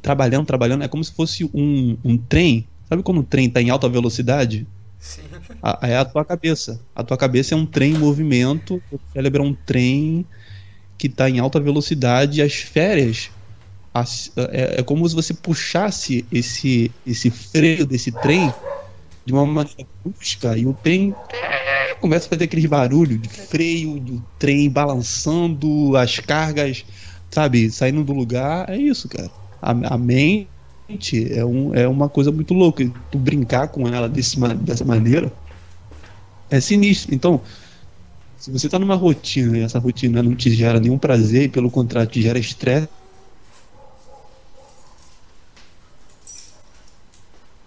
trabalhando, 0.00 0.46
trabalhando. 0.46 0.84
É 0.84 0.88
como 0.88 1.02
se 1.02 1.12
fosse 1.12 1.44
um, 1.52 1.96
um 2.04 2.16
trem. 2.16 2.66
Sabe 2.88 3.02
quando 3.02 3.18
o 3.18 3.24
trem 3.24 3.50
tá 3.50 3.60
em 3.60 3.70
alta 3.70 3.88
velocidade? 3.88 4.66
Sim. 4.98 5.22
A, 5.60 5.88
é 5.88 5.96
a 5.96 6.04
tua 6.04 6.24
cabeça. 6.24 6.80
A 6.94 7.02
tua 7.02 7.16
cabeça 7.16 7.54
é 7.54 7.56
um 7.56 7.66
trem 7.66 7.94
em 7.94 7.98
movimento. 7.98 8.80
O 8.90 9.00
cérebro 9.12 9.42
é 9.42 9.46
um 9.46 9.54
trem 9.54 10.24
que 10.96 11.08
está 11.08 11.28
em 11.28 11.40
alta 11.40 11.58
velocidade. 11.58 12.38
E 12.38 12.42
as 12.42 12.54
férias 12.54 13.30
é, 13.94 14.80
é 14.80 14.82
como 14.82 15.06
se 15.08 15.14
você 15.14 15.34
puxasse 15.34 16.24
esse, 16.32 16.90
esse 17.06 17.30
freio 17.30 17.86
desse 17.86 18.10
trem 18.10 18.52
de 19.24 19.32
uma 19.32 19.44
maneira 19.44 19.86
brusca 20.02 20.56
e 20.56 20.66
o 20.66 20.72
trem 20.72 21.14
começa 22.00 22.26
a 22.26 22.30
fazer 22.30 22.44
aquele 22.44 22.66
barulho 22.66 23.16
de 23.16 23.28
freio, 23.28 24.00
do 24.00 24.22
trem 24.38 24.68
balançando, 24.68 25.96
as 25.96 26.18
cargas, 26.18 26.84
sabe, 27.30 27.70
saindo 27.70 28.02
do 28.02 28.12
lugar. 28.12 28.68
É 28.68 28.76
isso, 28.76 29.08
cara. 29.08 29.30
A, 29.60 29.70
a 29.70 29.98
mente 29.98 30.48
é, 31.30 31.44
um, 31.44 31.72
é 31.74 31.86
uma 31.86 32.08
coisa 32.08 32.32
muito 32.32 32.52
louca. 32.52 32.84
Tu 33.10 33.18
brincar 33.18 33.68
com 33.68 33.86
ela 33.86 34.08
desse, 34.08 34.38
dessa 34.56 34.84
maneira 34.84 35.32
é 36.50 36.60
sinistro. 36.60 37.14
Então, 37.14 37.40
se 38.36 38.50
você 38.50 38.68
tá 38.68 38.78
numa 38.78 38.96
rotina 38.96 39.58
e 39.58 39.60
essa 39.60 39.78
rotina 39.78 40.22
não 40.22 40.34
te 40.34 40.50
gera 40.50 40.80
nenhum 40.80 40.98
prazer, 40.98 41.44
e 41.44 41.48
pelo 41.48 41.70
contrário, 41.70 42.10
te 42.10 42.20
gera 42.20 42.38
estresse 42.38 42.88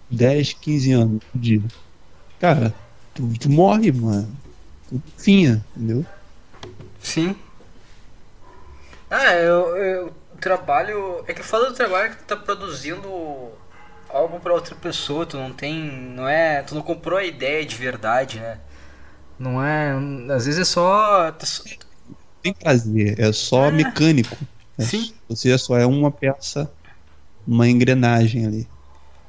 10, 0.10 0.53
15 0.53 0.91
anos 0.91 1.23
por 1.32 1.40
dia. 1.40 1.61
Cara, 2.40 2.73
tu, 3.14 3.27
tu 3.40 3.49
morre, 3.49 3.91
mano. 3.91 4.30
Tu 4.90 5.02
finha, 5.18 5.65
entendeu? 5.76 6.06
Sim. 7.02 7.36
Ah, 9.10 9.34
eu, 9.34 9.76
eu 9.77 10.14
trabalho. 10.40 11.23
É 11.27 11.34
que 11.34 11.44
fala 11.44 11.69
do 11.69 11.76
trabalho 11.76 12.11
que 12.11 12.18
tu 12.18 12.26
tá 12.26 12.36
produzindo 12.36 13.10
algo 14.10 14.40
para 14.40 14.53
outra 14.53 14.76
pessoa, 14.76 15.26
tu 15.26 15.38
não 15.38 15.52
tem. 15.52 15.73
Não 15.73 16.27
é. 16.27 16.61
Tu 16.64 16.76
não 16.76 16.82
comprou 16.82 17.18
a 17.18 17.26
ideia 17.26 17.65
de 17.65 17.76
verdade, 17.76 18.40
né? 18.40 18.60
Não 19.38 19.64
é. 19.64 19.91
Às 20.34 20.45
vezes 20.45 20.61
é 20.61 20.65
só. 20.65 21.34
Tem 22.41 22.53
prazer, 22.53 23.19
é 23.19 23.32
só 23.32 23.65
é. 23.65 23.72
mecânico. 23.72 24.38
É, 24.77 24.84
Sim. 24.84 25.14
Você 25.27 25.57
só 25.57 25.77
é 25.77 25.86
uma 25.86 26.11
peça, 26.11 26.72
uma 27.48 27.68
engrenagem 27.68 28.45
ali. 28.45 28.68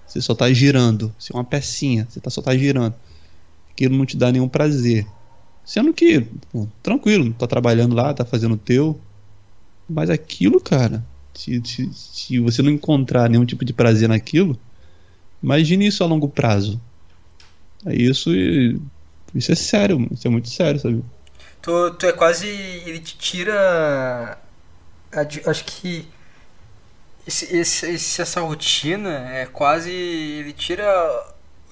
Você 0.06 0.20
só 0.20 0.34
tá 0.34 0.52
girando. 0.52 1.14
Você 1.18 1.32
é 1.32 1.36
uma 1.36 1.44
pecinha, 1.44 2.06
você 2.08 2.20
tá, 2.20 2.30
só 2.30 2.40
tá 2.40 2.56
girando. 2.56 2.94
Aquilo 3.70 3.96
não 3.96 4.06
te 4.06 4.16
dá 4.16 4.30
nenhum 4.30 4.48
prazer. 4.48 5.06
Sendo 5.64 5.92
que, 5.92 6.20
pô, 6.52 6.68
tranquilo, 6.82 7.32
tá 7.34 7.46
trabalhando 7.46 7.94
lá, 7.94 8.14
tá 8.14 8.24
fazendo 8.24 8.54
o 8.54 8.58
teu. 8.58 8.98
Mas 9.88 10.10
aquilo, 10.10 10.60
cara, 10.60 11.04
se, 11.34 11.60
se, 11.64 11.90
se 11.92 12.38
você 12.38 12.62
não 12.62 12.70
encontrar 12.70 13.28
nenhum 13.28 13.44
tipo 13.44 13.64
de 13.64 13.72
prazer 13.72 14.08
naquilo, 14.08 14.58
imagine 15.42 15.86
isso 15.86 16.02
a 16.02 16.06
longo 16.06 16.28
prazo. 16.28 16.80
É 17.84 17.94
isso 17.94 18.30
isso 19.34 19.52
é 19.52 19.54
sério, 19.54 20.08
isso 20.10 20.26
é 20.26 20.30
muito 20.30 20.48
sério, 20.48 20.80
sabe? 20.80 21.04
Tu, 21.60 21.90
tu 21.92 22.06
é 22.06 22.12
quase. 22.12 22.46
Ele 22.48 22.98
te 22.98 23.16
tira. 23.18 24.38
Acho 25.46 25.64
que 25.64 26.06
esse, 27.26 27.56
esse, 27.56 28.22
essa 28.22 28.40
rotina 28.40 29.30
é 29.32 29.46
quase. 29.46 29.90
Ele 29.90 30.52
tira 30.52 30.86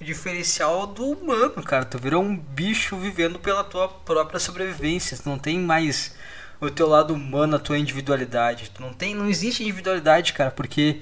o 0.00 0.04
diferencial 0.04 0.86
do 0.86 1.04
humano, 1.10 1.62
cara. 1.62 1.84
Tu 1.84 1.98
virou 1.98 2.22
um 2.22 2.36
bicho 2.36 2.96
vivendo 2.96 3.38
pela 3.38 3.62
tua 3.62 3.88
própria 3.88 4.40
sobrevivência. 4.40 5.16
Tu 5.16 5.28
não 5.28 5.38
tem 5.38 5.58
mais 5.58 6.14
o 6.60 6.70
teu 6.70 6.88
lado 6.88 7.14
humano, 7.14 7.56
a 7.56 7.58
tua 7.58 7.78
individualidade. 7.78 8.70
Tu 8.70 8.82
não 8.82 8.92
tem, 8.92 9.14
não 9.14 9.28
existe 9.28 9.62
individualidade, 9.62 10.32
cara, 10.32 10.50
porque 10.50 11.00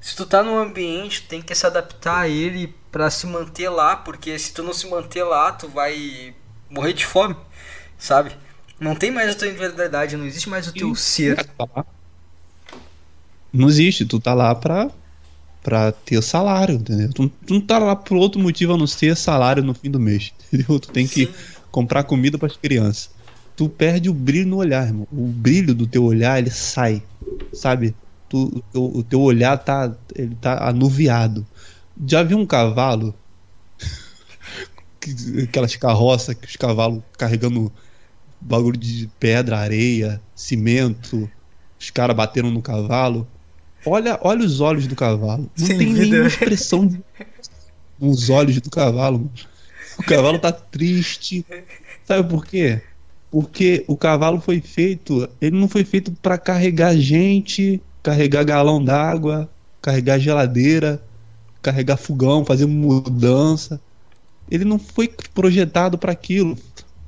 se 0.00 0.14
tu 0.14 0.26
tá 0.26 0.42
num 0.42 0.58
ambiente, 0.58 1.22
tu 1.22 1.28
tem 1.28 1.42
que 1.42 1.54
se 1.54 1.66
adaptar 1.66 2.20
a 2.20 2.28
ele 2.28 2.74
para 2.92 3.10
se 3.10 3.26
manter 3.26 3.68
lá, 3.68 3.96
porque 3.96 4.38
se 4.38 4.52
tu 4.52 4.62
não 4.62 4.72
se 4.72 4.88
manter 4.88 5.24
lá, 5.24 5.52
tu 5.52 5.68
vai 5.68 6.34
morrer 6.70 6.92
de 6.92 7.04
fome, 7.04 7.36
sabe? 7.98 8.36
Não 8.78 8.94
tem 8.94 9.10
mais 9.10 9.30
a 9.30 9.34
tua 9.34 9.48
individualidade, 9.48 10.16
não 10.16 10.26
existe 10.26 10.48
mais 10.48 10.68
o 10.68 10.72
teu 10.72 10.94
ser. 10.94 11.36
Não 13.58 13.68
existe, 13.68 14.04
tu 14.04 14.20
tá 14.20 14.34
lá 14.34 14.54
pra, 14.54 14.90
pra 15.62 15.92
ter 15.92 16.22
salário, 16.22 16.76
entendeu? 16.76 17.10
Tu, 17.12 17.28
tu 17.28 17.54
não 17.54 17.60
tá 17.60 17.78
lá 17.78 17.96
por 17.96 18.16
outro 18.16 18.40
motivo 18.40 18.74
a 18.74 18.76
não 18.76 18.86
ser 18.86 19.16
salário 19.16 19.62
no 19.62 19.74
fim 19.74 19.90
do 19.90 20.00
mês, 20.00 20.32
entendeu? 20.52 20.78
Tu 20.78 20.90
tem 20.90 21.06
Sim. 21.06 21.26
que 21.26 21.34
comprar 21.70 22.04
comida 22.04 22.38
para 22.38 22.46
as 22.46 22.56
crianças. 22.56 23.10
Tu 23.56 23.68
perde 23.68 24.08
o 24.08 24.14
brilho 24.14 24.48
no 24.48 24.56
olhar, 24.56 24.86
irmão. 24.86 25.06
O 25.10 25.26
brilho 25.26 25.74
do 25.74 25.86
teu 25.86 26.04
olhar, 26.04 26.38
ele 26.38 26.50
sai, 26.50 27.02
sabe? 27.52 27.94
Tu, 28.28 28.62
o, 28.74 28.98
o 28.98 29.02
teu 29.02 29.20
olhar 29.20 29.56
tá, 29.58 29.96
ele 30.14 30.36
tá 30.36 30.68
anuviado. 30.68 31.44
Já 32.06 32.22
viu 32.22 32.38
um 32.38 32.46
cavalo? 32.46 33.14
Aquelas 35.42 35.74
carroças 35.74 36.34
que 36.34 36.46
os 36.46 36.56
cavalos 36.56 37.02
carregando 37.16 37.72
bagulho 38.40 38.76
de 38.76 39.10
pedra, 39.18 39.58
areia, 39.58 40.20
cimento, 40.34 41.28
os 41.78 41.90
caras 41.90 42.16
bateram 42.16 42.50
no 42.50 42.62
cavalo. 42.62 43.26
Olha, 43.88 44.18
olha 44.22 44.44
os 44.44 44.60
olhos 44.60 44.86
do 44.86 44.94
cavalo. 44.94 45.50
Não 45.58 45.66
Sem 45.66 45.78
tem 45.78 45.94
vida. 45.94 46.06
nenhuma 46.06 46.28
expressão 46.28 46.86
de... 46.86 47.00
nos 47.98 48.30
olhos 48.30 48.60
do 48.60 48.70
cavalo. 48.70 49.30
O 49.98 50.02
cavalo 50.02 50.38
tá 50.38 50.52
triste. 50.52 51.44
Sabe 52.04 52.28
por 52.28 52.46
quê? 52.46 52.80
Porque 53.30 53.84
o 53.86 53.96
cavalo 53.96 54.40
foi 54.40 54.60
feito, 54.60 55.28
ele 55.40 55.56
não 55.58 55.68
foi 55.68 55.84
feito 55.84 56.10
para 56.12 56.38
carregar 56.38 56.96
gente, 56.96 57.82
carregar 58.02 58.44
galão 58.44 58.82
d'água, 58.82 59.50
carregar 59.82 60.18
geladeira, 60.18 61.02
carregar 61.60 61.96
fogão, 61.96 62.44
fazer 62.44 62.66
mudança. 62.66 63.80
Ele 64.50 64.64
não 64.64 64.78
foi 64.78 65.12
projetado 65.34 65.98
para 65.98 66.12
aquilo. 66.12 66.56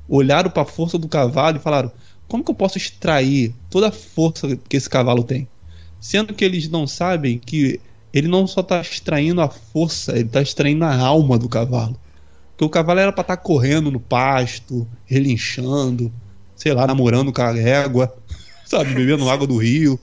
Olharam 0.07 0.51
para 0.51 0.61
a 0.61 0.65
força 0.65 0.97
do 0.97 1.07
cavalo 1.07 1.57
e 1.57 1.61
falaram: 1.61 1.91
como 2.27 2.43
que 2.43 2.51
eu 2.51 2.55
posso 2.55 2.77
extrair 2.77 3.53
toda 3.69 3.87
a 3.87 3.91
força 3.91 4.55
que 4.69 4.77
esse 4.77 4.89
cavalo 4.89 5.23
tem? 5.23 5.47
Sendo 6.01 6.33
que 6.33 6.43
eles 6.43 6.67
não 6.67 6.87
sabem 6.87 7.37
que 7.37 7.79
ele 8.11 8.27
não 8.27 8.47
só 8.47 8.61
está 8.61 8.81
extraindo 8.81 9.39
a 9.39 9.47
força, 9.47 10.13
ele 10.13 10.23
está 10.23 10.41
extraindo 10.41 10.83
a 10.83 10.97
alma 10.97 11.37
do 11.37 11.47
cavalo. 11.47 11.95
Porque 12.51 12.65
o 12.65 12.69
cavalo 12.69 12.99
era 12.99 13.11
para 13.13 13.21
estar 13.21 13.37
tá 13.37 13.41
correndo 13.41 13.91
no 13.91 13.99
pasto, 13.99 14.87
relinchando, 15.05 16.11
sei 16.55 16.73
lá, 16.73 16.87
namorando 16.87 17.31
com 17.31 17.41
a 17.43 17.55
égua, 17.55 18.11
sabe, 18.65 18.95
bebendo 18.95 19.29
água 19.29 19.45
do 19.45 19.57
rio. 19.57 19.99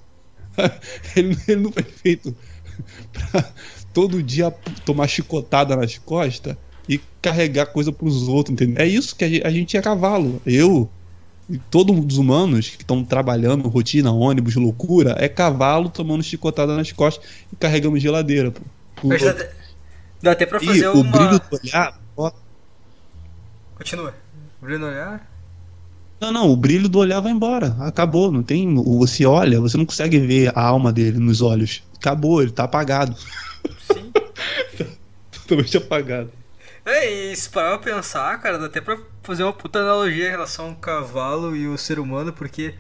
ele, 1.17 1.37
ele 1.49 1.63
não 1.63 1.73
foi 1.73 1.83
feito 1.83 2.35
pra 3.13 3.45
todo 3.93 4.23
dia 4.23 4.53
tomar 4.85 5.09
chicotada 5.09 5.75
nas 5.75 5.99
costas 5.99 6.57
e 6.89 7.01
carregar 7.21 7.67
coisa 7.67 7.91
pros 7.91 8.29
outros, 8.29 8.53
entendeu? 8.55 8.83
É 8.83 8.87
isso 8.87 9.17
que 9.17 9.43
a 9.45 9.51
gente 9.51 9.77
é 9.77 9.83
cavalo. 9.83 10.41
Eu 10.47 10.89
todos 11.71 11.97
os 11.97 12.19
humanos 12.19 12.69
que 12.71 12.83
estão 12.83 13.03
trabalhando, 13.03 13.69
rotina, 13.69 14.13
ônibus, 14.13 14.57
loucura, 14.57 15.17
é 15.19 15.29
cavalo 15.29 15.89
tomando 15.89 16.23
chicotada 16.23 16.77
nas 16.77 16.93
costas 16.93 17.27
e 17.53 17.57
carregando 17.57 17.99
geladeira. 17.99 18.51
Pô. 18.51 19.09
Dá, 19.09 19.49
dá 20.23 20.33
até 20.33 20.45
pra 20.45 20.61
fazer 20.61 20.85
e 20.85 20.89
uma... 20.89 21.01
o 21.01 21.05
brilho 21.05 21.39
do 21.39 21.61
olhar... 21.63 22.01
Ó... 22.17 22.33
Continua. 23.77 24.15
O 24.61 24.65
brilho 24.65 24.81
do 24.81 24.87
olhar... 24.87 25.27
Não, 26.21 26.33
não, 26.33 26.51
o 26.51 26.57
brilho 26.57 26.89
do 26.89 26.99
olhar 26.99 27.21
vai 27.21 27.31
embora. 27.31 27.77
Acabou, 27.79 28.33
não 28.33 28.43
tem. 28.43 28.75
Você 28.75 29.25
olha, 29.25 29.61
você 29.61 29.77
não 29.77 29.87
consegue 29.87 30.19
ver 30.19 30.51
a 30.53 30.61
alma 30.61 30.93
dele 30.93 31.19
nos 31.19 31.41
olhos. 31.41 31.83
Acabou, 31.97 32.43
ele 32.43 32.51
tá 32.51 32.65
apagado. 32.65 33.17
Sim. 33.93 34.11
Totalmente 35.31 35.77
apagado. 35.77 36.33
É, 36.85 37.11
e 37.11 37.37
se 37.37 37.49
parar 37.51 37.79
pra 37.79 37.93
pensar, 37.95 38.39
cara, 38.41 38.59
dá 38.59 38.67
até 38.67 38.81
pra 38.81 38.99
fazer 39.23 39.43
uma 39.43 39.53
puta 39.53 39.79
analogia 39.81 40.27
em 40.27 40.31
relação 40.31 40.69
ao 40.69 40.77
cavalo 40.77 41.55
e 41.55 41.67
o 41.69 41.77
ser 41.77 41.99
humano, 41.99 42.33
porque 42.33 42.75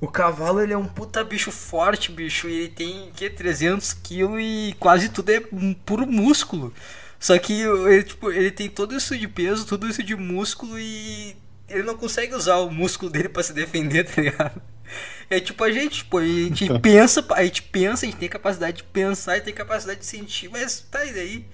o 0.00 0.06
cavalo 0.06 0.60
ele 0.60 0.72
é 0.72 0.78
um 0.78 0.86
puta 0.86 1.24
bicho 1.24 1.50
forte, 1.50 2.12
bicho, 2.12 2.48
e 2.48 2.58
ele 2.58 2.68
tem 2.68 3.10
que 3.14 3.28
300 3.28 3.94
kg 3.94 4.38
e 4.38 4.74
quase 4.78 5.08
tudo 5.08 5.30
é 5.30 5.40
puro 5.84 6.06
músculo. 6.06 6.72
Só 7.18 7.36
que 7.38 7.62
ele, 7.62 8.04
tipo, 8.04 8.30
ele 8.30 8.50
tem 8.50 8.68
todo 8.68 8.94
isso 8.94 9.16
de 9.18 9.26
peso, 9.26 9.66
tudo 9.66 9.88
isso 9.88 10.02
de 10.02 10.14
músculo 10.14 10.78
e 10.78 11.36
ele 11.68 11.82
não 11.82 11.96
consegue 11.96 12.34
usar 12.34 12.56
o 12.58 12.70
músculo 12.70 13.10
dele 13.10 13.28
para 13.28 13.42
se 13.42 13.52
defender, 13.52 14.04
tá 14.08 14.22
ligado? 14.22 14.62
É 15.28 15.38
tipo 15.40 15.62
a 15.64 15.70
gente, 15.70 15.98
tipo, 15.98 16.18
a 16.18 16.24
gente 16.24 16.78
pensa, 16.80 17.24
a 17.34 17.44
gente 17.44 17.62
pensa, 17.62 18.06
a 18.06 18.08
gente 18.08 18.18
tem 18.18 18.28
capacidade 18.28 18.78
de 18.78 18.84
pensar 18.84 19.36
e 19.36 19.40
tem 19.40 19.52
capacidade 19.52 20.00
de 20.00 20.06
sentir, 20.06 20.48
mas 20.48 20.80
tá 20.80 21.04
e 21.04 21.12
daí? 21.12 21.46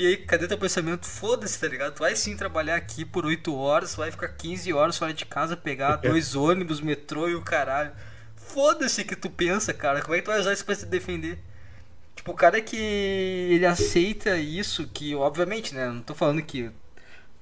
E 0.00 0.06
aí, 0.06 0.16
cadê 0.16 0.48
teu 0.48 0.56
pensamento? 0.56 1.06
Foda-se, 1.06 1.60
tá 1.60 1.68
ligado? 1.68 1.92
Tu 1.92 1.98
vai 1.98 2.16
sim 2.16 2.34
trabalhar 2.34 2.74
aqui 2.74 3.04
por 3.04 3.26
8 3.26 3.54
horas, 3.54 3.94
vai 3.94 4.10
ficar 4.10 4.28
15 4.28 4.72
horas 4.72 4.96
fora 4.96 5.12
de 5.12 5.26
casa, 5.26 5.58
pegar 5.58 5.96
dois 6.00 6.34
ônibus, 6.34 6.80
metrô 6.80 7.28
e 7.28 7.34
o 7.34 7.42
caralho. 7.42 7.92
Foda-se 8.34 9.04
que 9.04 9.14
tu 9.14 9.28
pensa, 9.28 9.74
cara. 9.74 10.00
Como 10.00 10.14
é 10.14 10.18
que 10.18 10.24
tu 10.24 10.30
vai 10.30 10.40
usar 10.40 10.54
isso 10.54 10.64
pra 10.64 10.74
se 10.74 10.86
defender? 10.86 11.38
Tipo, 12.16 12.32
o 12.32 12.34
cara 12.34 12.62
que 12.62 12.78
ele 12.78 13.66
aceita 13.66 14.38
isso, 14.38 14.88
que 14.88 15.14
obviamente, 15.14 15.74
né? 15.74 15.88
Não 15.88 16.00
tô 16.00 16.14
falando 16.14 16.40
que 16.40 16.70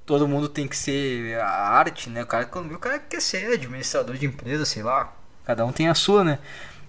todo 0.05 0.27
mundo 0.27 0.49
tem 0.49 0.67
que 0.67 0.77
ser 0.77 1.39
a 1.39 1.47
arte, 1.49 2.11
né? 2.11 2.25
O 2.25 2.27
cara, 2.27 2.45
quando 2.45 2.75
o 2.75 2.79
cara 2.81 2.99
quer 2.99 3.23
ser 3.23 3.53
administrador 3.53 4.17
de 4.17 4.27
empresa, 4.27 4.65
sei 4.65 4.83
lá, 4.83 5.17
cada 5.45 5.65
um 5.65 5.71
tem 5.71 5.87
a 5.89 5.95
sua, 5.95 6.25
né? 6.25 6.41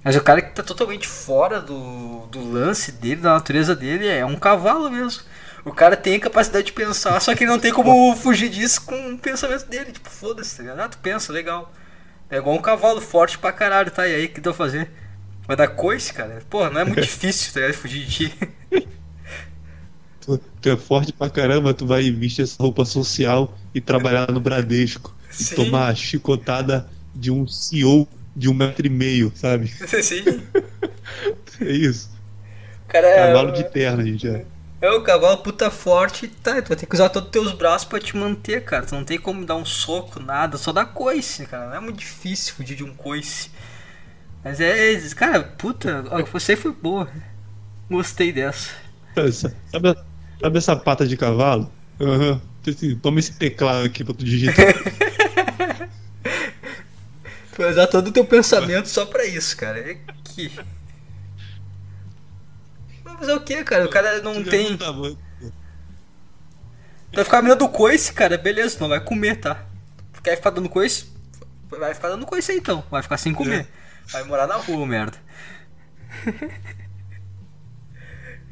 Mas 0.04 0.16
o 0.16 0.24
cara 0.24 0.42
que 0.42 0.52
tá 0.52 0.64
totalmente 0.64 1.08
fora 1.08 1.62
do, 1.62 2.26
do 2.26 2.44
lance 2.44 2.92
dele, 2.92 3.22
da 3.22 3.34
natureza 3.34 3.76
dele, 3.76 4.08
é 4.08 4.26
um 4.26 4.36
cavalo 4.36 4.90
mesmo. 4.90 5.22
O 5.66 5.72
cara 5.72 5.96
tem 5.96 6.16
a 6.16 6.20
capacidade 6.20 6.68
de 6.68 6.74
pensar, 6.74 7.20
só 7.20 7.36
que 7.36 7.46
não 7.46 7.60
tem 7.60 7.72
como 7.72 8.16
fugir 8.16 8.50
disso 8.50 8.82
com 8.86 9.14
o 9.14 9.18
pensamento 9.18 9.66
dele. 9.66 9.92
Tipo, 9.92 10.10
foda-se, 10.10 10.58
tá 10.58 10.64
ligado? 10.64 10.80
Ah, 10.80 10.90
tu 10.90 10.98
pensa, 11.00 11.34
legal. 11.34 11.74
É 12.30 12.38
igual 12.38 12.56
um 12.56 12.62
cavalo 12.62 13.02
forte 13.02 13.38
pra 13.38 13.52
caralho, 13.52 13.92
tá? 13.92 14.08
E 14.08 14.16
aí, 14.16 14.26
o 14.26 14.30
que 14.30 14.42
tu 14.42 14.52
vai 14.52 14.58
fazer? 14.58 14.90
Vai 15.48 15.58
dar 15.58 15.68
coice, 15.68 16.14
cara? 16.14 16.42
Porra, 16.50 16.70
não 16.70 16.82
é 16.82 16.86
muito 16.86 17.02
difícil, 17.02 17.52
tá 17.54 17.60
ligado? 17.60 17.76
Fugir 17.76 18.06
de 18.06 18.12
ti. 18.12 18.34
tu, 20.22 20.38
tu, 20.62 20.70
é 20.70 20.78
forte 20.78 21.12
pra 21.12 21.30
caramba, 21.30 21.74
tu 21.74 21.86
vai 21.88 22.10
vestir 22.12 22.44
essa 22.44 22.62
roupa 22.62 22.86
social 22.86 23.58
e 23.74 23.82
trabalhar 23.82 24.32
no 24.32 24.40
Bradesco. 24.40 25.16
Sim. 25.32 25.54
E 25.54 25.56
tomar 25.56 25.96
chicotada 25.96 26.90
de 27.16 27.32
um 27.32 27.48
CEO 27.48 28.08
de 28.36 28.48
um 28.48 28.54
metro 28.54 28.86
e 28.86 28.90
meio, 28.90 29.32
sabe? 29.36 29.68
Sim. 30.02 30.24
é 31.62 31.72
isso. 31.72 32.10
Cara, 32.88 33.08
Cavalo 33.16 33.52
de 33.52 33.64
terra, 33.66 34.04
gente. 34.04 34.28
É. 34.28 34.46
é 34.82 34.92
o 34.92 35.02
cavalo 35.04 35.38
puta 35.38 35.70
forte, 35.70 36.28
tá? 36.28 36.62
Tu 36.62 36.70
vai 36.70 36.78
ter 36.78 36.86
que 36.86 36.96
usar 36.96 37.10
todos 37.10 37.28
os 37.28 37.32
teus 37.32 37.52
braços 37.54 37.88
pra 37.88 38.00
te 38.00 38.16
manter, 38.16 38.64
cara. 38.64 38.86
Tu 38.86 38.96
não 38.96 39.04
tem 39.04 39.20
como 39.20 39.46
dar 39.46 39.56
um 39.56 39.66
soco, 39.66 40.20
nada, 40.20 40.58
só 40.58 40.72
dá 40.72 40.86
coice, 40.86 41.46
cara. 41.46 41.68
Não 41.68 41.76
é 41.76 41.80
muito 41.80 42.00
difícil 42.00 42.54
fugir 42.54 42.76
de 42.76 42.84
um 42.84 42.94
coice. 42.94 43.52
Mas 44.44 44.60
é, 44.62 44.98
cara, 45.16 45.44
puta, 45.44 46.04
você 46.32 46.56
foi 46.56 46.72
boa. 46.72 47.10
Gostei 47.90 48.32
dessa. 48.32 48.70
Sabe, 49.72 49.96
Sabe 50.42 50.58
essa 50.58 50.76
pata 50.76 51.06
de 51.06 51.18
cavalo? 51.18 51.70
Uhum. 52.00 52.40
Toma 53.02 53.20
esse 53.20 53.34
teclado 53.34 53.86
aqui 53.86 54.04
pra 54.04 54.14
tu 54.14 54.24
digitar. 54.24 54.74
tu 57.52 57.58
vai 57.58 57.72
usar 57.72 57.88
todo 57.88 58.08
o 58.08 58.12
teu 58.12 58.24
pensamento 58.24 58.88
só 58.88 59.06
pra 59.06 59.26
isso, 59.26 59.58
cara. 59.58 59.80
É 59.80 59.98
que. 60.24 60.50
É 63.22 63.34
o 63.34 63.42
que, 63.42 63.64
cara? 63.64 63.86
O 63.86 63.90
cara 63.90 64.22
não 64.22 64.44
tem. 64.44 64.78
Vai 67.14 67.24
ficar 67.24 67.42
mirando 67.42 67.68
coice, 67.70 68.14
cara. 68.14 68.38
Beleza, 68.38 68.78
não 68.80 68.90
vai 68.90 69.00
comer, 69.00 69.38
tá? 69.38 69.66
Quer 70.24 70.36
ficar 70.36 70.52
dando 70.52 70.70
coice? 70.70 71.08
Vai 71.70 71.94
ficar 71.94 72.10
dando 72.10 72.26
coice 72.26 72.52
aí 72.52 72.58
então. 72.58 72.84
Vai 72.90 73.02
ficar 73.02 73.18
sem 73.18 73.34
comer. 73.34 73.62
É. 73.62 73.68
Vai 74.12 74.24
morar 74.24 74.48
na 74.48 74.56
rua, 74.56 74.86
merda. 74.86 75.18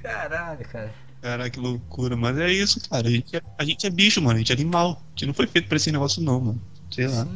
Caralho, 0.01 0.65
cara. 0.67 0.93
Cara, 1.21 1.49
que 1.49 1.59
loucura. 1.59 2.15
Mas 2.15 2.37
é 2.37 2.51
isso, 2.51 2.79
cara. 2.89 3.07
A 3.07 3.11
gente 3.11 3.35
é, 3.35 3.41
a 3.57 3.65
gente 3.65 3.85
é 3.85 3.89
bicho, 3.89 4.21
mano. 4.21 4.35
A 4.35 4.37
gente 4.37 4.51
é 4.51 4.55
animal. 4.55 5.01
A 5.07 5.09
gente 5.11 5.27
não 5.27 5.33
foi 5.33 5.47
feito 5.47 5.67
pra 5.67 5.77
esse 5.77 5.91
negócio, 5.91 6.21
não, 6.21 6.39
mano. 6.39 6.61
Sei 6.91 7.07
lá. 7.07 7.27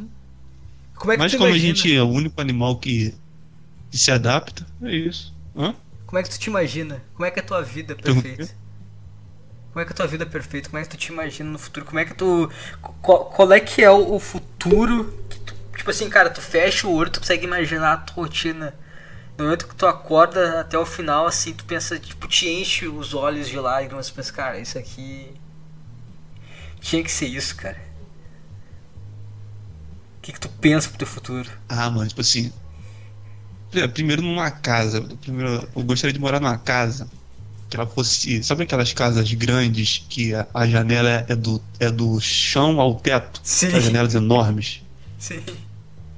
Como 0.95 1.12
é 1.14 1.18
Mas 1.18 1.34
como 1.34 1.48
imagina? 1.48 1.72
a 1.72 1.76
gente 1.76 1.95
é 1.95 2.03
o 2.03 2.08
único 2.08 2.40
animal 2.40 2.78
que, 2.78 3.14
que 3.90 3.98
se 3.98 4.12
adapta, 4.12 4.66
é 4.84 4.95
isso. 4.95 5.34
Hã? 5.56 5.74
Como 6.12 6.20
é 6.20 6.24
que 6.24 6.30
tu 6.30 6.38
te 6.38 6.50
imagina? 6.50 7.02
Como 7.14 7.26
é 7.26 7.32
que 7.32 7.40
é 7.40 7.42
a 7.42 7.46
tua 7.46 7.62
vida 7.62 7.96
perfeita? 7.96 8.54
Como 9.72 9.80
é 9.80 9.86
que 9.86 9.92
é 9.92 9.94
a 9.94 9.96
tua 9.96 10.08
vida 10.08 10.26
perfeita? 10.26 10.70
Como 10.70 10.78
é 10.78 10.84
que 10.84 10.90
tu 10.90 10.98
te 10.98 11.10
imagina 11.10 11.50
no 11.50 11.58
futuro? 11.58 11.86
Como 11.86 12.00
é 12.00 12.04
que 12.04 12.14
tu. 12.14 12.52
Qual, 13.02 13.26
qual 13.28 13.54
é 13.54 13.62
que 13.62 13.82
é 13.82 13.90
o, 13.90 14.16
o 14.16 14.20
futuro 14.20 15.18
que 15.30 15.40
tu. 15.40 15.56
Tipo 15.78 15.90
assim, 15.90 16.10
cara, 16.10 16.30
tu 16.30 16.42
fecha 16.42 16.86
o 16.86 16.94
olho, 16.94 17.10
tu 17.10 17.22
consegue 17.22 17.46
imaginar 17.46 17.94
a 17.94 17.98
tua 17.98 18.26
rotina 18.26 18.76
no 19.38 19.46
momento 19.46 19.70
que 19.70 19.74
tu 19.74 19.88
acorda 19.88 20.60
até 20.60 20.78
o 20.78 20.86
final, 20.86 21.28
assim, 21.28 21.54
tu 21.54 21.64
pensa, 21.64 21.98
tipo, 21.98 22.28
te 22.28 22.50
enche 22.50 22.90
os 22.90 23.14
olhos 23.14 23.48
de 23.48 23.58
lágrimas, 23.58 24.08
tu 24.08 24.14
pensa, 24.16 24.34
cara, 24.34 24.60
isso 24.60 24.78
aqui. 24.78 25.34
Tinha 26.82 27.02
que 27.02 27.10
ser 27.10 27.28
isso, 27.28 27.56
cara. 27.56 27.80
O 30.18 30.22
que, 30.22 30.34
que 30.34 30.40
tu 30.42 30.50
pensa 30.50 30.90
pro 30.90 30.98
teu 30.98 31.08
futuro? 31.08 31.50
Ah, 31.70 31.90
mano, 31.90 32.10
tipo 32.10 32.20
assim. 32.20 32.52
Primeiro 33.93 34.22
numa 34.22 34.52
casa. 34.52 35.02
Primeiro, 35.22 35.68
eu 35.76 35.84
gostaria 35.84 36.14
de 36.14 36.19
morar 36.19 36.39
numa 36.39 36.57
casa 36.57 37.07
que 37.69 37.77
ela 37.77 37.88
fosse. 37.88 38.43
Sabe 38.43 38.64
aquelas 38.64 38.91
casas 38.91 39.34
grandes 39.34 40.06
que 40.10 40.34
a, 40.34 40.45
a 40.53 40.68
janela 40.68 41.26
é 41.27 41.35
do, 41.35 41.61
é 41.80 41.89
do 41.89 42.19
chão 42.19 42.80
ao 42.81 42.95
teto? 42.95 43.39
Sim. 43.43 43.68
As 43.68 43.84
janelas 43.85 44.14
enormes. 44.14 44.81
Sim. 45.18 45.39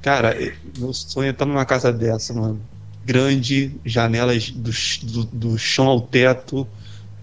Cara, 0.01 0.35
meu 0.77 0.93
sonho 0.93 1.27
é 1.27 1.30
estar 1.30 1.45
numa 1.45 1.65
casa 1.65 1.93
dessa, 1.93 2.34
mano. 2.34 2.59
Grande, 3.05 3.71
janelas 3.85 4.49
do, 4.49 4.71
do, 5.03 5.25
do 5.25 5.57
chão 5.57 5.88
ao 5.88 6.01
teto, 6.01 6.67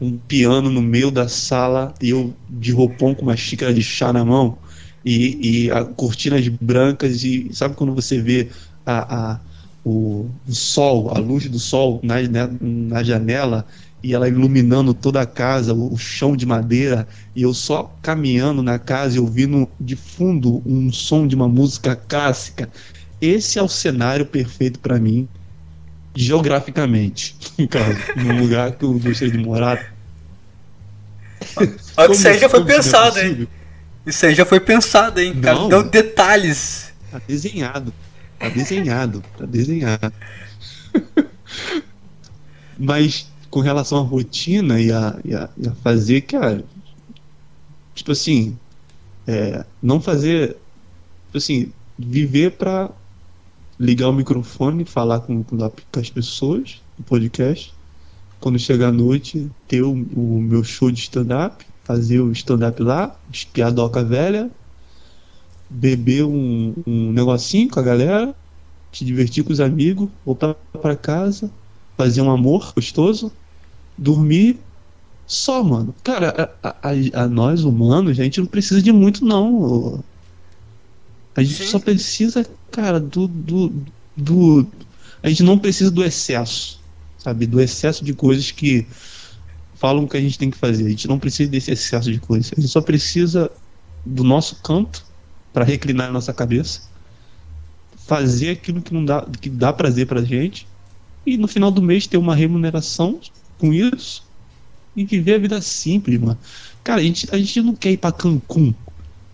um 0.01 0.17
piano 0.17 0.71
no 0.71 0.81
meio 0.81 1.11
da 1.11 1.29
sala 1.29 1.93
e 2.01 2.11
eu 2.11 2.35
de 2.49 2.73
roupão 2.73 3.15
com 3.15 3.23
uma 3.23 3.37
xícara 3.37 3.75
de 3.75 3.83
chá 3.83 4.13
na 4.13 4.25
mão 4.25 4.57
e, 5.05 5.67
e 5.67 5.71
a, 5.71 5.85
cortinas 5.85 6.47
brancas 6.49 7.23
e 7.23 7.51
sabe 7.53 7.75
quando 7.75 7.95
você 7.95 8.21
vê 8.21 8.49
a, 8.85 9.33
a 9.33 9.41
o, 9.85 10.29
o, 10.47 10.53
sol, 10.53 11.11
a 11.15 11.19
luz 11.19 11.49
do 11.49 11.59
sol 11.59 12.01
na, 12.03 12.21
na, 12.23 12.51
na, 12.61 13.03
janela 13.03 13.67
e 14.03 14.15
ela 14.15 14.29
iluminando 14.29 14.95
toda 14.95 15.21
a 15.21 15.27
casa, 15.27 15.75
o, 15.75 15.97
chão 15.97 16.37
de 16.37 16.47
madeira 16.47 17.07
e 17.35 17.43
eu 17.43 17.53
só 17.53 17.95
caminhando 18.03 18.63
na 18.63 18.79
casa 18.79 19.17
e 19.17 19.21
ouvindo 19.21 19.69
de 19.79 19.97
fundo 19.97 20.63
um 20.67 20.93
som 20.93 21.27
de 21.27 21.35
uma 21.35 21.49
música 21.49 21.97
clássica. 21.97 22.69
Esse 23.21 23.59
é 23.59 23.63
o 23.63 23.69
cenário 23.69 24.27
perfeito 24.27 24.79
para 24.79 24.99
mim 24.99 25.29
geograficamente, 26.15 27.37
num 28.17 28.41
lugar 28.41 28.73
que 28.73 28.85
eu 28.85 28.99
gostaria 28.99 29.33
de 29.33 29.39
morar. 29.39 29.95
Olha 31.97 32.13
isso 32.13 32.29
aí 32.29 32.39
já 32.39 32.49
foi 32.49 32.65
pensado, 32.65 33.19
é 33.19 33.29
hein? 33.29 33.49
Isso 34.07 34.27
aí 34.27 34.35
já 34.35 34.45
foi 34.45 34.61
pensado, 34.61 35.21
hein? 35.21 35.39
Cara, 35.41 35.69
deu 35.69 35.83
detalhes. 35.83 36.93
Tá 37.11 37.21
desenhado. 37.27 37.93
Tá 38.41 38.49
desenhado. 38.49 39.23
Tá 39.37 39.45
desenhado. 39.45 40.13
Mas 42.79 43.31
com 43.51 43.61
relação 43.61 43.99
à 43.99 44.03
rotina 44.03 44.81
e 44.81 44.91
a, 44.91 45.21
e 45.23 45.35
a, 45.35 45.51
e 45.59 45.69
a 45.69 45.73
fazer, 45.75 46.23
cara. 46.23 46.65
Tipo 47.95 48.13
assim. 48.13 48.59
É, 49.27 49.65
não 49.83 50.01
fazer. 50.01 50.57
Tipo 51.27 51.39
assim, 51.39 51.73
viver 51.99 52.53
pra 52.53 52.91
ligar 53.79 54.09
o 54.09 54.13
microfone, 54.13 54.85
falar 54.87 55.21
com, 55.21 55.43
com 55.43 55.57
as 55.99 56.11
pessoas 56.11 56.81
no 56.99 57.05
podcast. 57.05 57.75
Quando 58.41 58.59
chegar 58.59 58.89
a 58.89 58.93
noite, 58.93 59.51
ter 59.69 59.83
o, 59.83 59.93
o 59.93 60.41
meu 60.41 60.65
show 60.65 60.91
de 60.91 61.01
stand-up, 61.01 61.65
fazer 61.85 62.21
o 62.21 62.33
stand-up 62.33 62.83
lá, 62.83 63.15
espiadoca 63.31 64.03
velha, 64.03 64.51
beber 65.71 66.25
um, 66.25 66.75
um 66.85 67.13
negocinho 67.13 67.71
com 67.71 67.79
a 67.79 67.83
galera, 67.83 68.35
te 68.91 69.05
divertir 69.05 69.45
com 69.45 69.53
os 69.53 69.61
amigos, 69.61 70.09
voltar 70.27 70.55
para 70.55 70.97
casa, 70.97 71.49
fazer 71.97 72.21
um 72.21 72.31
amor 72.31 72.73
gostoso, 72.75 73.33
dormir. 73.97 74.59
Só, 75.27 75.63
mano. 75.63 75.95
Cara, 76.03 76.53
a, 76.61 76.69
a, 76.83 77.23
a, 77.23 77.29
nós 77.29 77.63
humanos, 77.63 78.19
a 78.19 78.25
gente 78.25 78.41
não 78.41 78.49
precisa 78.49 78.83
de 78.83 78.91
muito, 78.91 79.25
não. 79.25 80.03
A 81.37 81.43
gente 81.43 81.63
Sim. 81.63 81.71
só 81.71 81.79
precisa, 81.79 82.45
cara, 82.73 82.99
do, 82.99 83.29
do, 83.29 83.73
do. 84.17 84.67
A 85.23 85.29
gente 85.29 85.45
não 85.45 85.57
precisa 85.57 85.89
do 85.89 86.03
excesso, 86.03 86.81
sabe? 87.17 87.47
Do 87.47 87.61
excesso 87.61 88.05
de 88.05 88.13
coisas 88.13 88.51
que 88.51 88.85
falam 89.77 90.09
que 90.09 90.17
a 90.17 90.21
gente 90.21 90.37
tem 90.37 90.51
que 90.51 90.59
fazer. 90.59 90.87
A 90.87 90.91
gente 90.91 91.07
não 91.07 91.19
precisa 91.19 91.49
desse 91.49 91.71
excesso 91.71 92.11
de 92.11 92.19
coisas. 92.19 92.51
A 92.53 92.61
gente 92.61 92.71
só 92.71 92.81
precisa 92.81 93.49
do 94.05 94.25
nosso 94.25 94.57
canto 94.57 95.05
para 95.53 95.65
reclinar 95.65 96.09
a 96.09 96.13
nossa 96.13 96.33
cabeça, 96.33 96.83
fazer 98.07 98.51
aquilo 98.51 98.83
que 98.83 98.93
não 98.93 99.05
dá, 99.05 99.27
que 99.41 99.49
dá 99.49 99.73
prazer 99.73 100.07
pra 100.07 100.23
gente 100.23 100.67
e 101.27 101.37
no 101.37 101.47
final 101.47 101.71
do 101.71 101.83
mês 101.83 102.07
ter 102.07 102.17
uma 102.17 102.35
remuneração 102.35 103.21
com 103.59 103.73
isso 103.73 104.25
e 104.97 105.05
viver 105.05 105.35
a 105.35 105.39
vida 105.39 105.61
simples, 105.61 106.19
mano. 106.19 106.39
Cara, 106.83 107.01
a 107.01 107.05
gente, 107.05 107.29
a 107.33 107.39
gente 107.39 107.63
não 107.63 107.75
quer 107.75 107.93
ir 107.93 107.97
para 107.99 108.13
Cancún, 108.13 108.75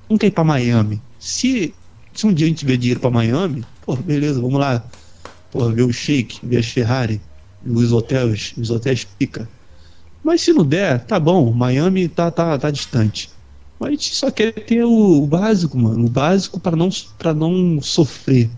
não 0.09 0.18
quer 0.18 0.26
ir 0.26 0.32
para 0.32 0.44
Miami. 0.44 1.01
Se 1.18 1.72
se 2.16 2.26
um 2.26 2.32
dia 2.32 2.47
a 2.47 2.48
gente 2.48 2.59
tiver 2.59 2.78
dinheiro 2.78 2.98
pra 2.98 3.10
Miami, 3.10 3.62
pô, 3.84 3.94
beleza, 3.94 4.40
vamos 4.40 4.59
lá. 4.59 4.82
Pô, 5.51 5.68
ver 5.68 5.82
o 5.82 5.93
Shake, 5.93 6.40
ver 6.43 6.59
as 6.59 6.66
Ferrari, 6.66 7.20
os 7.64 7.93
hotéis, 7.93 8.55
os 8.56 8.70
hotéis 8.70 9.05
pica. 9.05 9.48
Mas 10.24 10.40
se 10.40 10.52
não 10.52 10.64
der, 10.64 11.05
tá 11.05 11.20
bom, 11.20 11.52
Miami 11.52 12.09
tá, 12.09 12.30
tá, 12.30 12.59
tá 12.59 12.70
distante. 12.70 13.30
Mas 13.78 13.89
a 13.89 13.90
gente 13.93 14.15
só 14.15 14.31
quer 14.31 14.53
ter 14.53 14.85
o, 14.85 15.27
básico, 15.27 15.77
mano. 15.77 16.07
O 16.07 16.09
básico 16.09 16.59
para 16.59 16.77
não, 16.77 16.89
não 17.35 17.81
sofrer, 17.82 18.51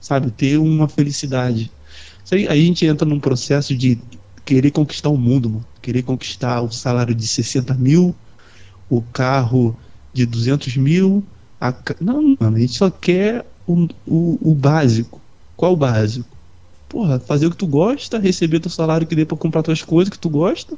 sabe? 0.00 0.30
Ter 0.30 0.58
uma 0.58 0.88
felicidade. 0.88 1.70
Aí 2.30 2.48
a 2.48 2.54
gente 2.54 2.86
entra 2.86 3.06
num 3.06 3.20
processo 3.20 3.76
de 3.76 3.98
querer 4.44 4.70
conquistar 4.70 5.10
o 5.10 5.16
mundo, 5.16 5.50
mano. 5.50 5.66
Querer 5.82 6.02
conquistar 6.02 6.62
o 6.62 6.70
salário 6.70 7.14
de 7.14 7.26
60 7.26 7.74
mil, 7.74 8.14
o 8.88 9.02
carro 9.02 9.76
de 10.12 10.24
200 10.24 10.76
mil, 10.76 11.24
a... 11.60 11.74
Não, 12.00 12.36
mano, 12.40 12.56
a 12.56 12.60
gente 12.60 12.76
só 12.76 12.90
quer 12.90 13.44
o, 13.66 13.86
o, 14.06 14.38
o 14.50 14.54
básico. 14.54 15.20
Qual 15.56 15.72
o 15.72 15.76
básico? 15.76 16.28
Porra, 16.88 17.18
fazer 17.18 17.46
o 17.46 17.50
que 17.50 17.56
tu 17.56 17.66
gosta, 17.66 18.18
receber 18.18 18.60
teu 18.60 18.70
salário 18.70 19.06
que 19.06 19.14
dê 19.14 19.24
pra 19.24 19.36
comprar 19.36 19.62
tuas 19.62 19.82
coisas 19.82 20.10
que 20.10 20.18
tu 20.18 20.28
gosta, 20.28 20.76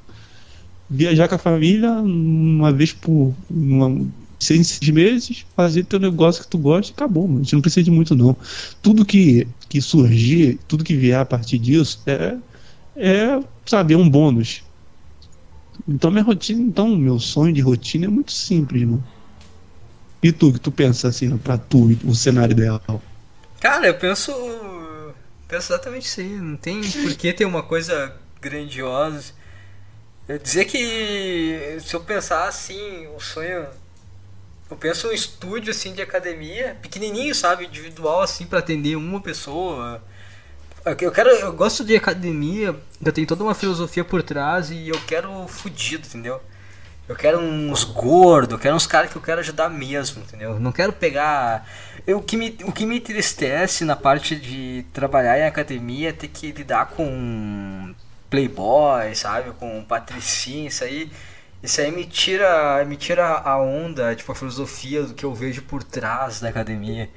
viajar 0.89 1.29
com 1.29 1.35
a 1.35 1.39
família 1.39 1.91
uma 1.91 2.73
vez 2.73 2.93
por 2.93 3.35
uma, 3.51 4.07
seis, 4.39 4.69
seis 4.69 4.91
meses, 4.91 5.47
fazer 5.57 5.85
teu 5.85 5.99
negócio 5.99 6.43
que 6.43 6.49
tu 6.49 6.59
gosta 6.59 6.93
e 6.93 6.95
acabou, 6.95 7.27
mano. 7.27 7.41
A 7.41 7.43
gente 7.43 7.55
não 7.55 7.63
precisa 7.63 7.85
de 7.85 7.91
muito, 7.91 8.15
não. 8.15 8.37
Tudo 8.83 9.05
que, 9.05 9.47
que 9.69 9.81
surgir, 9.81 10.59
tudo 10.69 10.85
que 10.85 10.97
vier 10.97 11.19
a 11.19 11.25
partir 11.25 11.59
disso 11.59 12.01
é, 12.07 12.37
é, 12.97 13.41
sabe, 13.65 13.95
é 13.95 13.97
um 13.97 14.09
bônus. 14.09 14.63
Então 15.89 16.11
minha 16.11 16.23
rotina, 16.23 16.61
então, 16.63 16.97
meu 16.97 17.19
sonho 17.19 17.53
de 17.53 17.61
rotina 17.61 18.07
é 18.07 18.09
muito 18.09 18.33
simples, 18.33 18.83
mano. 18.83 19.05
E 20.23 20.33
tu, 20.33 20.53
que 20.53 20.61
tu 20.61 20.73
pensa 20.73 21.09
assim, 21.09 21.37
pra 21.37 21.59
tu, 21.59 21.99
o 22.05 22.15
cenário 22.15 22.53
ideal? 22.53 22.81
Cara, 23.61 23.87
eu 23.87 23.95
penso. 23.95 24.33
Penso 25.47 25.73
exatamente 25.73 26.07
assim. 26.07 26.37
Não 26.39 26.57
tem 26.57 26.81
por 26.81 27.15
que 27.15 27.31
ter 27.33 27.45
uma 27.45 27.63
coisa 27.63 28.15
grandiosa. 28.41 29.33
Eu 30.27 30.39
dizer 30.39 30.65
que 30.65 31.79
se 31.81 31.95
eu 31.95 32.01
pensar 32.01 32.49
assim, 32.49 33.07
o 33.09 33.21
sonho. 33.21 33.67
Eu 34.71 34.77
penso 34.77 35.09
um 35.09 35.13
estúdio 35.13 35.71
assim 35.71 35.93
de 35.93 36.01
academia, 36.01 36.77
pequenininho, 36.81 37.35
sabe, 37.35 37.67
individual 37.67 38.23
assim 38.23 38.47
para 38.47 38.61
atender 38.61 38.97
uma 38.97 39.21
pessoa. 39.21 40.03
Eu 40.87 41.13
quero, 41.13 41.29
eu 41.29 41.53
gosto 41.53 41.85
de 41.85 41.95
academia, 41.95 42.75
eu 43.05 43.13
tenho 43.13 43.27
toda 43.27 43.45
uma 43.45 43.55
filosofia 43.55 44.05
por 44.05 44.23
trás 44.23 44.71
e 44.71 44.89
eu 44.89 44.99
quero 45.07 45.47
fudido, 45.47 46.07
entendeu? 46.07 46.41
Eu 47.07 47.15
quero 47.15 47.39
uns 47.39 47.85
gordos, 47.85 48.53
eu 48.53 48.59
quero 48.59 48.75
uns 48.75 48.87
caras 48.87 49.11
que 49.11 49.17
eu 49.17 49.23
quero 49.23 49.41
ajudar 49.41 49.69
mesmo, 49.69 50.23
entendeu? 50.23 50.59
Não 50.59 50.73
quero 50.73 50.93
pegar. 50.93 51.69
Eu, 52.07 52.19
o, 52.19 52.23
que 52.23 52.37
me, 52.37 52.57
o 52.65 52.73
que 52.73 52.87
me 52.87 52.97
entristece 52.97 53.85
na 53.85 53.95
parte 53.95 54.35
de 54.35 54.87
trabalhar 54.95 55.39
em 55.39 55.45
academia 55.45 56.09
é 56.09 56.13
ter 56.13 56.29
que 56.29 56.51
lidar 56.53 56.87
com 56.87 57.95
playboy, 58.35 59.15
sabe? 59.15 59.53
Com 59.53 59.85
patricinha, 59.85 60.69
isso 60.69 60.83
aí. 60.85 61.11
Isso 61.63 61.81
aí 61.81 61.91
me 61.91 62.05
tira, 62.05 62.85
me 62.85 62.97
tira 62.97 63.27
a 63.27 63.59
onda, 63.59 64.15
tipo, 64.15 64.31
a 64.33 64.35
filosofia 64.35 65.05
do 65.05 65.15
que 65.15 65.25
eu 65.25 65.33
vejo 65.35 65.63
por 65.63 65.83
trás 65.83 66.41
da 66.41 66.49
academia. 66.51 67.09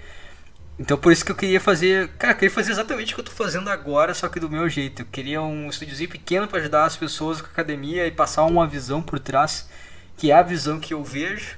Então 0.79 0.97
por 0.97 1.11
isso 1.11 1.25
que 1.25 1.31
eu 1.31 1.35
queria 1.35 1.59
fazer. 1.59 2.09
Cara, 2.19 2.33
eu 2.33 2.37
queria 2.37 2.53
fazer 2.53 2.71
exatamente 2.71 3.13
o 3.13 3.15
que 3.15 3.21
eu 3.21 3.25
tô 3.25 3.31
fazendo 3.31 3.69
agora, 3.69 4.13
só 4.13 4.29
que 4.29 4.39
do 4.39 4.49
meu 4.49 4.69
jeito. 4.69 5.01
Eu 5.01 5.05
queria 5.07 5.41
um 5.41 5.67
estúdiozinho 5.69 6.09
pequeno 6.09 6.47
para 6.47 6.59
ajudar 6.59 6.85
as 6.85 6.95
pessoas 6.95 7.41
com 7.41 7.47
a 7.47 7.49
academia 7.49 8.07
e 8.07 8.11
passar 8.11 8.45
uma 8.45 8.67
visão 8.67 9.01
por 9.01 9.19
trás, 9.19 9.67
que 10.15 10.31
é 10.31 10.35
a 10.35 10.43
visão 10.43 10.79
que 10.79 10.93
eu 10.93 11.03
vejo. 11.03 11.57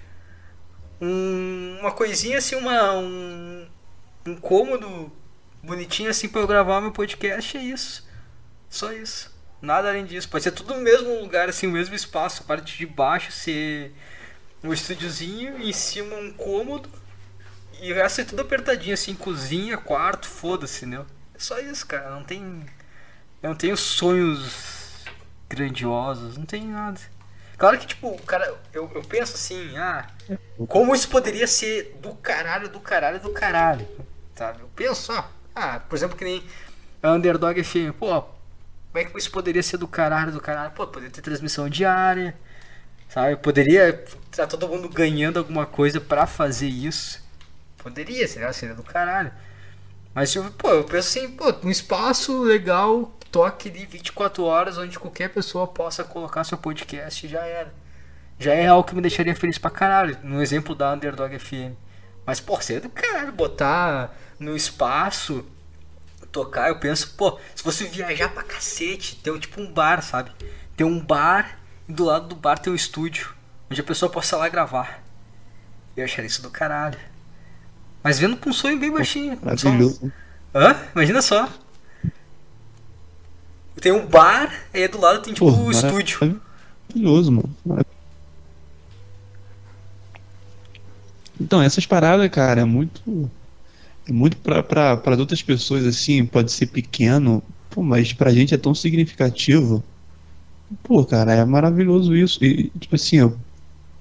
Um, 1.02 1.78
uma 1.82 1.92
coisinha 1.92 2.38
assim, 2.40 2.56
uma, 2.56 2.94
um, 2.94 3.68
um 4.26 4.36
cômodo 4.36 5.12
bonitinho 5.62 6.10
assim 6.10 6.28
para 6.30 6.42
eu 6.42 6.48
gravar 6.48 6.82
meu 6.82 6.92
podcast, 6.92 7.58
é 7.58 7.62
isso. 7.62 8.08
Só 8.70 8.92
isso. 8.94 9.39
Nada 9.62 9.90
além 9.90 10.06
disso. 10.06 10.30
Pode 10.30 10.44
ser 10.44 10.52
tudo 10.52 10.74
no 10.74 10.82
mesmo 10.82 11.20
lugar, 11.20 11.50
assim, 11.50 11.68
o 11.68 11.72
mesmo 11.72 11.96
espaço. 11.96 12.44
A 12.44 12.46
parte 12.46 12.78
de 12.78 12.86
baixo 12.86 13.32
ser 13.32 13.94
um 14.64 14.74
estúdiozinho, 14.74 15.62
em 15.62 15.74
cima 15.74 16.16
um 16.16 16.32
cômodo 16.32 16.90
e 17.82 17.92
o 17.94 17.96
resto 17.96 18.22
é 18.22 18.24
tudo 18.26 18.42
apertadinho, 18.42 18.94
assim, 18.94 19.16
cozinha, 19.16 19.78
quarto, 19.78 20.28
foda-se, 20.28 20.86
né? 20.86 21.06
É 21.34 21.40
só 21.40 21.60
isso, 21.60 21.88
cara. 21.88 22.10
Não 22.10 22.24
tem. 22.24 22.66
Eu 23.42 23.50
não 23.50 23.56
tenho 23.56 23.78
sonhos 23.78 25.06
grandiosos, 25.48 26.38
não 26.38 26.46
tem 26.46 26.68
nada. 26.68 27.00
Claro 27.58 27.78
que, 27.78 27.88
tipo, 27.88 28.22
cara, 28.24 28.54
eu, 28.74 28.90
eu 28.94 29.02
penso 29.04 29.36
assim, 29.36 29.78
ah, 29.78 30.08
como 30.68 30.94
isso 30.94 31.10
poderia 31.10 31.48
ser 31.48 31.98
do 32.02 32.14
caralho, 32.16 32.70
do 32.70 32.80
caralho, 32.80 33.20
do 33.20 33.32
caralho, 33.32 33.88
sabe? 34.36 34.62
Eu 34.62 34.70
penso, 34.76 35.12
ah, 35.12 35.30
ah 35.54 35.80
por 35.80 35.96
exemplo, 35.96 36.18
que 36.18 36.24
nem 36.24 36.44
a 37.04 37.12
Underdog 37.12 37.62
FM, 37.62 37.92
pô, 37.98 38.24
como 38.92 39.04
é 39.04 39.06
que 39.06 39.18
isso 39.18 39.32
poderia 39.32 39.64
ser 39.64 39.78
do 39.78 39.88
caralho, 39.88 40.32
do 40.32 40.42
caralho? 40.42 40.72
Pô, 40.72 40.88
poderia 40.88 41.12
ter 41.12 41.22
transmissão 41.22 41.70
diária, 41.70 42.36
sabe? 43.08 43.36
Poderia 43.38 44.04
estar 44.32 44.48
todo 44.48 44.68
mundo 44.68 44.90
ganhando 44.90 45.40
alguma 45.40 45.66
coisa 45.66 46.02
para 46.02 46.26
fazer 46.26 46.68
isso. 46.68 47.24
Poderia, 47.78 48.28
seria, 48.28 48.52
seria 48.52 48.76
do 48.76 48.84
caralho. 48.84 49.32
Mas, 50.14 50.32
tipo, 50.32 50.50
pô, 50.52 50.70
eu 50.72 50.84
penso 50.84 51.20
assim, 51.20 51.32
pô, 51.32 51.54
um 51.64 51.70
espaço 51.70 52.42
legal 52.42 53.14
TikTok 53.30 53.70
de 53.70 53.86
24 53.86 54.44
horas 54.44 54.78
onde 54.78 54.98
qualquer 54.98 55.30
pessoa 55.30 55.68
possa 55.68 56.04
colocar 56.04 56.44
seu 56.44 56.58
podcast 56.58 57.28
já 57.28 57.46
era. 57.46 57.72
Já 58.40 58.54
é 58.54 58.68
algo 58.68 58.88
que 58.88 58.96
me 58.96 59.02
deixaria 59.02 59.36
feliz 59.36 59.58
pra 59.58 59.70
caralho. 59.70 60.18
No 60.24 60.42
exemplo 60.42 60.74
da 60.74 60.94
Underdog 60.94 61.38
FM. 61.38 61.76
Mas, 62.26 62.40
pô, 62.40 62.58
é 62.70 62.80
do 62.80 62.90
caralho 62.90 63.32
botar 63.32 64.16
no 64.40 64.56
espaço, 64.56 65.46
tocar. 66.32 66.70
Eu 66.70 66.80
penso, 66.80 67.14
pô, 67.16 67.40
se 67.56 67.64
você 67.64 67.86
viajar 67.86 68.30
pra 68.30 68.44
cacete, 68.44 69.16
ter 69.18 69.38
tipo 69.40 69.62
um 69.62 69.72
bar, 69.72 70.02
sabe? 70.02 70.32
Ter 70.76 70.84
um 70.84 71.00
bar 71.00 71.60
e 71.88 71.94
do 71.94 72.06
lado 72.06 72.28
do 72.28 72.36
bar 72.36 72.58
ter 72.58 72.70
um 72.70 72.76
estúdio. 72.76 73.34
Onde 73.70 73.82
a 73.82 73.84
pessoa 73.84 74.12
possa 74.12 74.38
lá 74.38 74.50
gravar. 74.50 75.04
Eu 75.96 76.06
acharia 76.06 76.28
isso 76.28 76.42
do 76.42 76.50
caralho. 76.50 76.98
Mas 78.02 78.20
vendo 78.20 78.38
com 78.38 78.50
um 78.50 78.54
sonho 78.54 78.80
bem 78.80 78.92
baixinho. 78.92 79.38
Maravilhoso. 79.42 80.00
Só... 80.00 80.60
Hã? 80.60 80.76
Imagina 80.96 81.22
só. 81.22 81.50
Tem 83.80 83.92
um 83.92 84.06
bar, 84.06 84.52
e 84.74 84.88
do 84.88 85.00
lado 85.00 85.22
tem 85.22 85.34
tipo 85.34 85.46
Pô, 85.46 85.58
um 85.58 85.72
estúdio. 85.72 86.42
Maravilhoso, 86.90 87.32
mano. 87.32 87.86
Então, 91.40 91.62
essas 91.62 91.86
paradas, 91.86 92.30
cara, 92.30 92.62
é 92.62 92.66
muito. 92.66 93.30
É 94.10 94.12
muito 94.12 94.38
pra 94.38 95.00
outras 95.20 95.44
pessoas, 95.44 95.86
assim, 95.86 96.26
pode 96.26 96.52
ser 96.52 96.66
pequeno, 96.66 97.44
pô, 97.70 97.84
mas 97.84 98.12
pra 98.12 98.34
gente 98.34 98.56
é 98.56 98.58
tão 98.58 98.74
significativo. 98.74 99.84
Pô, 100.82 101.06
cara, 101.06 101.32
é 101.34 101.46
maravilhoso 101.46 102.16
isso. 102.16 102.44
E, 102.44 102.72
tipo 102.80 102.96
assim, 102.96 103.18
eu, 103.18 103.38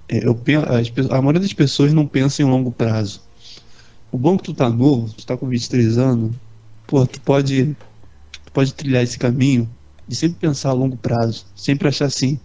eu, 0.08 0.40
as, 0.66 1.10
a 1.10 1.20
maioria 1.20 1.42
das 1.42 1.52
pessoas 1.52 1.92
não 1.92 2.06
pensa 2.06 2.40
em 2.40 2.46
longo 2.46 2.72
prazo. 2.72 3.20
O 4.10 4.16
bom 4.16 4.34
é 4.34 4.38
que 4.38 4.44
tu 4.44 4.54
tá 4.54 4.70
novo, 4.70 5.12
tu 5.12 5.26
tá 5.26 5.36
com 5.36 5.46
23 5.46 5.98
anos, 5.98 6.34
pô, 6.86 7.06
tu 7.06 7.20
pode, 7.20 7.76
tu 8.46 8.52
pode 8.52 8.72
trilhar 8.72 9.02
esse 9.02 9.18
caminho 9.18 9.68
de 10.06 10.16
sempre 10.16 10.38
pensar 10.38 10.70
a 10.70 10.72
longo 10.72 10.96
prazo, 10.96 11.44
sempre 11.54 11.86
achar 11.86 12.06
assim, 12.06 12.40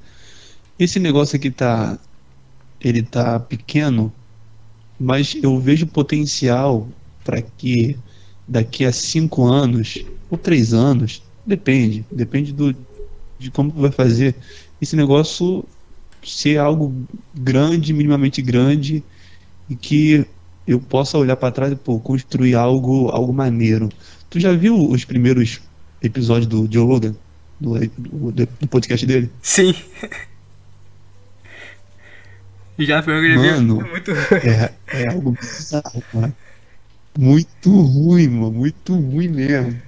esse 0.77 0.99
negócio 0.99 1.37
aqui 1.37 1.49
tá, 1.49 1.97
ele 2.81 3.01
tá 3.03 3.39
pequeno, 3.39 4.11
mas 4.99 5.33
eu 5.41 5.57
vejo 5.57 5.87
potencial 5.87 6.89
para 7.23 7.41
que 7.41 7.97
daqui 8.47 8.85
a 8.85 8.91
cinco 8.91 9.45
anos 9.45 10.03
ou 10.29 10.37
três 10.37 10.73
anos, 10.73 11.23
depende, 11.45 12.05
depende 12.11 12.51
do, 12.51 12.75
de 13.39 13.51
como 13.51 13.71
tu 13.71 13.81
vai 13.81 13.91
fazer 13.91 14.35
esse 14.81 14.95
negócio 14.95 15.63
ser 16.23 16.57
algo 16.57 16.93
grande, 17.33 17.93
minimamente 17.93 18.41
grande 18.41 19.03
e 19.69 19.75
que 19.75 20.25
eu 20.67 20.79
possa 20.79 21.17
olhar 21.17 21.35
para 21.35 21.51
trás 21.51 21.71
e 21.71 21.75
pô, 21.75 21.99
construir 21.99 22.55
algo, 22.55 23.09
algo 23.09 23.33
maneiro. 23.33 23.89
Tu 24.29 24.39
já 24.39 24.53
viu 24.53 24.89
os 24.89 25.03
primeiros 25.05 25.61
episódios 26.01 26.47
do 26.47 26.67
Joe 26.71 26.85
Rogan? 26.85 27.15
Do, 27.59 27.79
do, 27.87 28.31
do 28.31 28.67
podcast 28.67 29.05
dele? 29.05 29.29
Sim. 29.41 29.75
já 32.79 33.03
foi 33.03 33.13
eu 33.13 33.37
Mano, 33.37 33.75
muito... 33.87 34.11
é, 34.11 34.73
é 34.87 35.09
algo 35.09 35.31
bizarro, 35.31 36.03
mano. 36.13 36.35
Muito 37.17 37.69
ruim, 37.69 38.27
mano. 38.27 38.51
Muito 38.51 38.93
ruim 38.93 39.27
mesmo. 39.27 39.81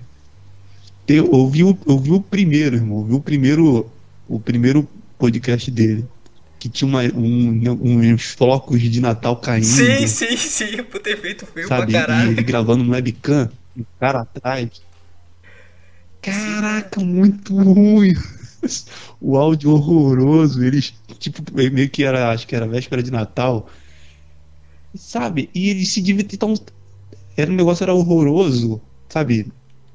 Eu 1.07 1.31
ouvi, 1.31 1.63
o, 1.63 1.77
ouvi 1.85 2.11
o 2.11 2.21
primeiro, 2.21 2.75
irmão. 2.75 2.97
Ouvi 2.97 3.13
o 3.13 3.19
primeiro, 3.19 3.89
o 4.27 4.39
primeiro 4.39 4.87
podcast 5.17 5.69
dele 5.69 6.05
que 6.65 6.69
tinha 6.69 6.87
uma, 6.87 7.03
um, 7.03 8.11
uns 8.11 8.23
focos 8.23 8.81
de 8.81 8.99
Natal 8.99 9.35
caindo. 9.37 9.65
Sim, 9.65 10.07
sim, 10.07 10.35
sim, 10.35 10.83
por 10.89 10.99
ter 10.99 11.15
feito 11.21 11.45
filme 11.45 11.67
sabe? 11.67 11.91
pra 11.91 12.01
caralho. 12.01 12.29
E 12.29 12.33
ele 12.33 12.41
gravando 12.41 12.83
no 12.83 12.91
webcam, 12.91 13.51
o 13.77 13.85
cara 13.99 14.21
atrás. 14.21 14.81
Caraca, 16.21 16.99
muito 17.01 17.55
ruim. 17.55 18.15
O 19.21 19.37
áudio 19.37 19.69
horroroso, 19.71 20.63
eles, 20.63 20.91
tipo, 21.19 21.43
meio 21.53 21.87
que 21.87 22.03
era, 22.03 22.31
acho 22.31 22.47
que 22.47 22.55
era 22.55 22.67
véspera 22.67 23.03
de 23.03 23.11
Natal. 23.11 23.69
Sabe? 24.95 25.51
E 25.53 25.69
eles 25.69 25.89
se 25.89 26.01
divertiam. 26.01 26.55
Era 27.35 27.51
um 27.51 27.55
negócio 27.55 27.83
era 27.83 27.93
horroroso, 27.93 28.81
sabe? 29.09 29.47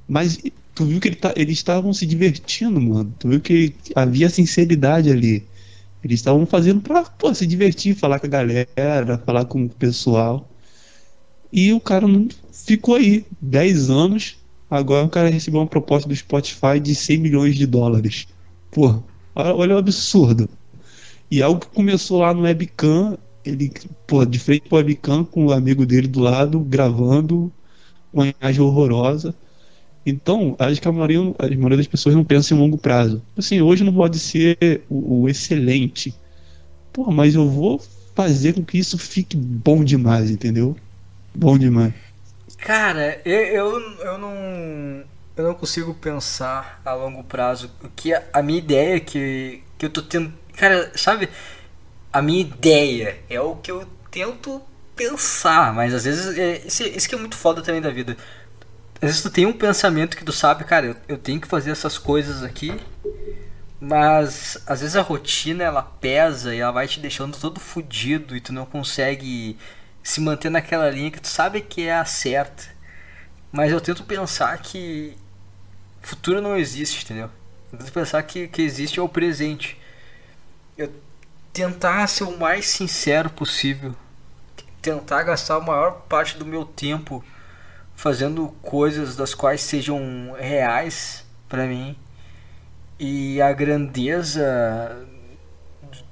Mas 0.09 0.39
tu 0.75 0.85
viu 0.85 1.01
que 1.01 1.09
ele 1.09 1.17
tá, 1.17 1.33
eles 1.37 1.59
estavam 1.59 1.93
se 1.93 2.07
divertindo, 2.07 2.81
mano. 2.81 3.15
Tu 3.19 3.29
viu 3.29 3.41
que 3.41 3.75
havia 3.95 4.29
sinceridade 4.29 5.11
ali. 5.11 5.45
Eles 6.03 6.21
estavam 6.21 6.47
fazendo 6.47 6.81
pra 6.81 7.03
pô, 7.03 7.33
se 7.35 7.47
divertir, 7.47 7.95
falar 7.95 8.19
com 8.19 8.27
a 8.27 8.31
galera, 8.31 9.23
falar 9.25 9.45
com 9.45 9.65
o 9.65 9.69
pessoal. 9.69 10.49
E 11.53 11.73
o 11.73 11.81
cara 11.81 12.07
não 12.07 12.29
ficou 12.53 12.95
aí 12.95 13.25
10 13.41 13.91
anos. 13.91 14.37
Agora 14.71 15.07
o 15.07 15.11
cara 15.11 15.29
recebeu 15.29 15.61
uma 15.61 15.67
proposta 15.67 16.09
do 16.09 16.15
Spotify 16.15 16.79
de 16.81 16.95
100 16.95 17.19
milhões 17.19 17.57
de 17.57 17.67
dólares. 17.67 18.29
Pô, 18.71 19.03
olha 19.35 19.75
o 19.75 19.79
absurdo. 19.79 20.49
E 21.31 21.43
algo 21.43 21.61
que 21.61 21.69
começou 21.69 22.21
lá 22.21 22.33
no 22.33 22.43
webcam, 22.43 23.19
ele, 23.45 23.73
pô, 24.07 24.25
de 24.25 24.39
frente 24.39 24.69
pro 24.69 24.79
webcam 24.79 25.25
com 25.25 25.47
o 25.47 25.53
amigo 25.53 25.87
dele 25.87 26.09
do 26.09 26.21
lado, 26.21 26.61
gravando 26.61 27.53
uma 28.13 28.27
imagem 28.27 28.61
horrorosa. 28.61 29.35
Então, 30.05 30.57
acho 30.59 30.81
que 30.81 30.89
a 30.89 30.93
maioria, 30.93 31.21
a 31.39 31.47
maioria 31.49 31.77
das 31.77 31.87
pessoas 31.87 32.15
não 32.15 32.25
pensa 32.25 32.55
em 32.55 32.59
longo 32.59 32.79
prazo. 32.79 33.23
Assim, 33.37 33.61
hoje 33.61 33.85
não 33.85 33.93
pode 33.93 34.19
ser 34.19 34.83
o, 34.89 35.23
o 35.23 35.29
excelente. 35.29 36.15
Pô, 36.93 37.11
mas 37.11 37.35
eu 37.35 37.49
vou 37.49 37.81
fazer 38.15 38.55
com 38.55 38.65
que 38.65 38.79
isso 38.79 38.99
fique 38.99 39.37
bom 39.37 39.85
demais, 39.85 40.31
entendeu? 40.31 40.77
Bom 41.35 41.59
demais. 41.59 41.93
Cara, 42.59 43.21
eu, 43.25 43.41
eu, 43.41 43.81
eu 44.01 44.19
não. 44.19 45.05
Eu 45.37 45.45
não 45.45 45.55
consigo 45.55 45.95
pensar 45.95 46.83
a 46.85 46.93
longo 46.93 47.25
prazo. 47.25 47.71
O 47.83 47.89
que 47.89 48.13
a, 48.13 48.23
a 48.33 48.43
minha 48.43 48.59
ideia 48.59 48.97
é 48.97 49.01
que, 49.01 49.63
que 49.79 49.87
eu 49.87 49.91
tô 49.91 50.03
tendo. 50.03 50.33
Cara, 50.57 50.93
sabe? 50.95 51.29
A 52.13 52.21
minha 52.21 52.41
ideia 52.41 53.19
é 53.29 53.41
o 53.41 53.57
que 53.57 53.71
eu 53.71 53.87
tento 54.11 54.61
pensar, 54.97 55.73
mas 55.73 55.95
às 55.95 56.05
vezes. 56.05 56.39
É, 56.39 56.59
isso, 56.67 56.83
isso 56.83 57.09
que 57.09 57.15
é 57.15 57.19
muito 57.19 57.37
foda 57.37 57.63
também 57.63 57.81
da 57.81 57.91
vida 57.91 58.17
às 59.03 59.09
vezes 59.09 59.23
tu 59.23 59.31
tem 59.31 59.47
um 59.47 59.53
pensamento 59.53 60.17
que 60.17 60.25
tu 60.25 60.33
sabe, 60.33 60.65
cara, 60.65 60.87
eu, 60.87 60.97
eu 61.09 61.19
tenho 61.19 61.41
que 61.41 61.49
fazer 61.49 61.71
essas 61.71 61.97
coisas 61.97 62.43
aqui, 62.43 62.79
mas 63.81 64.63
às 64.67 64.81
vezes 64.83 64.95
a 64.95 65.01
rotina 65.01 65.65
ela 65.65 65.83
pesa 65.83 66.55
e 66.55 66.59
ela 66.59 66.71
vai 66.71 66.87
te 66.87 67.01
deixando 67.01 67.39
todo 67.39 67.59
fudido 67.59 68.37
e 68.37 68.41
tu 68.41 68.53
não 68.53 68.67
consegue 68.67 69.57
se 70.03 70.21
manter 70.21 70.51
naquela 70.51 70.91
linha 70.91 71.11
que 71.11 71.21
tu 71.21 71.29
sabe 71.29 71.63
que 71.63 71.83
é 71.87 71.95
a 71.95 72.05
certa. 72.05 72.65
Mas 73.51 73.73
eu 73.73 73.81
tento 73.81 74.05
pensar 74.05 74.59
que 74.59 75.17
futuro 76.03 76.43
não 76.43 76.57
existe, 76.57 77.05
entendeu? 77.05 77.31
Eu 77.73 77.79
tento 77.79 77.93
pensar 77.93 78.23
que 78.23 78.49
que 78.49 78.63
existe 78.63 78.99
é 79.01 79.03
o 79.03 79.09
presente. 79.09 79.79
Eu 80.77 80.93
tentar 81.53 82.07
ser 82.07 82.25
o 82.25 82.39
mais 82.39 82.69
sincero 82.69 83.31
possível. 83.31 83.95
Tentar 84.81 85.23
gastar 85.23 85.57
a 85.57 85.61
maior 85.61 86.03
parte 86.09 86.39
do 86.39 86.47
meu 86.47 86.65
tempo 86.65 87.25
fazendo 87.95 88.49
coisas 88.63 89.15
das 89.15 89.35
quais 89.35 89.61
sejam 89.61 90.35
reais 90.39 91.25
para 91.49 91.67
mim. 91.67 91.97
E 92.99 93.41
a 93.41 93.53
grandeza 93.53 95.07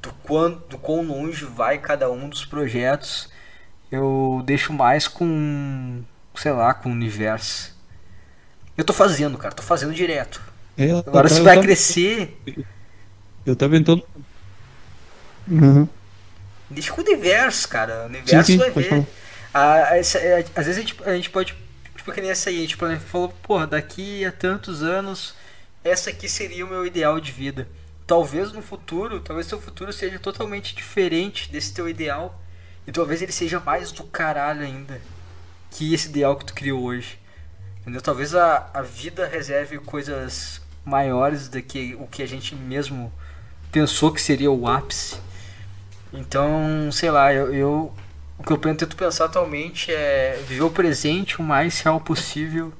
do 0.02 0.12
quanto 0.22 0.68
do 0.68 0.78
quão 0.78 1.02
longe 1.02 1.44
vai 1.44 1.78
cada 1.78 2.10
um 2.10 2.28
dos 2.28 2.44
projetos 2.44 3.30
eu 3.90 4.42
deixo 4.44 4.72
mais 4.72 5.08
com 5.08 6.02
sei 6.34 6.52
lá 6.52 6.74
com 6.74 6.88
o 6.88 6.92
universo. 6.92 7.76
Eu 8.76 8.84
tô 8.84 8.92
fazendo 8.92 9.38
cara 9.38 9.54
tô 9.54 9.62
fazendo 9.62 9.94
direto. 9.94 10.42
É, 10.76 10.90
agora 10.92 11.28
se 11.28 11.40
vai 11.40 11.60
crescer 11.60 12.38
eu 13.44 13.56
tava 13.56 13.72
tentando 13.72 14.04
uhum. 15.50 15.88
deixa 16.70 16.92
com 16.92 17.00
o 17.00 17.04
universo 17.04 17.68
cara 17.68 18.02
o 18.04 18.06
universo 18.06 18.46
sim, 18.46 18.52
sim, 18.52 18.58
vai 18.58 18.70
ver 18.70 19.06
ah, 19.54 19.96
essa, 19.96 20.18
é, 20.18 20.44
às 20.54 20.66
vezes 20.66 20.76
a 20.76 20.80
gente, 20.80 20.96
a 21.04 21.14
gente 21.14 21.30
pode 21.30 21.56
tipo 22.08 22.12
que 22.12 22.20
nem 22.20 22.30
essa 22.30 22.50
aí, 22.50 22.66
tipo, 22.66 22.86
ele 22.86 22.98
falou, 22.98 23.28
porra, 23.42 23.66
daqui 23.66 24.24
a 24.24 24.32
tantos 24.32 24.82
anos, 24.82 25.34
essa 25.84 26.10
aqui 26.10 26.28
seria 26.28 26.64
o 26.64 26.68
meu 26.68 26.86
ideal 26.86 27.20
de 27.20 27.30
vida. 27.30 27.68
Talvez 28.06 28.52
no 28.52 28.62
futuro, 28.62 29.20
talvez 29.20 29.46
seu 29.46 29.60
futuro 29.60 29.92
seja 29.92 30.18
totalmente 30.18 30.74
diferente 30.74 31.50
desse 31.50 31.74
teu 31.74 31.88
ideal. 31.88 32.40
E 32.86 32.92
talvez 32.92 33.20
ele 33.20 33.32
seja 33.32 33.60
mais 33.60 33.92
do 33.92 34.04
caralho 34.04 34.62
ainda 34.62 34.98
que 35.70 35.92
esse 35.92 36.08
ideal 36.08 36.36
que 36.36 36.46
tu 36.46 36.54
criou 36.54 36.82
hoje. 36.82 37.18
Entendeu? 37.82 38.00
Talvez 38.00 38.34
a, 38.34 38.70
a 38.72 38.80
vida 38.80 39.26
reserve 39.26 39.78
coisas 39.78 40.62
maiores 40.84 41.48
do 41.48 41.60
que 41.60 41.94
o 41.96 42.06
que 42.06 42.22
a 42.22 42.26
gente 42.26 42.54
mesmo 42.54 43.12
pensou 43.70 44.10
que 44.10 44.22
seria 44.22 44.50
o 44.50 44.66
ápice. 44.66 45.16
Então, 46.12 46.90
sei 46.90 47.10
lá, 47.10 47.32
eu, 47.32 47.54
eu 47.54 47.94
o 48.38 48.42
que 48.42 48.52
eu 48.52 48.56
tento 48.56 48.96
pensar 48.96 49.24
atualmente 49.24 49.92
é 49.92 50.40
viver 50.46 50.62
o 50.62 50.70
presente 50.70 51.40
o 51.40 51.42
mais 51.42 51.80
real 51.80 52.00
possível 52.00 52.72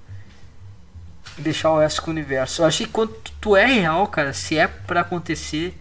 e 1.37 1.43
deixar 1.43 1.73
o 1.73 1.79
resto 1.81 2.03
com 2.03 2.11
o 2.11 2.15
universo. 2.15 2.63
Eu 2.63 2.67
acho 2.67 2.85
que 2.85 2.91
quando 2.91 3.13
tu 3.41 3.57
é 3.57 3.67
real, 3.67 4.07
cara, 4.07 4.33
se 4.33 4.57
é 4.57 4.69
para 4.69 5.01
acontecer. 5.01 5.77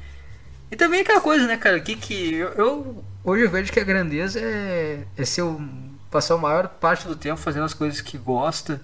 E 0.72 0.76
também 0.76 1.02
aquela 1.02 1.22
coisa, 1.22 1.46
né, 1.46 1.58
cara, 1.58 1.80
que 1.80 1.96
que 1.96 2.34
eu, 2.36 2.50
eu 2.54 3.04
hoje 3.24 3.44
eu 3.44 3.50
vejo 3.50 3.72
que 3.72 3.80
a 3.80 3.84
grandeza 3.84 4.40
é, 4.40 5.04
é 5.16 5.26
ser 5.26 5.44
passar 6.10 6.36
a 6.36 6.38
maior 6.38 6.68
parte 6.68 7.08
do 7.08 7.16
tempo 7.16 7.38
fazendo 7.40 7.66
as 7.66 7.74
coisas 7.74 8.02
que 8.02 8.18
gosta. 8.18 8.82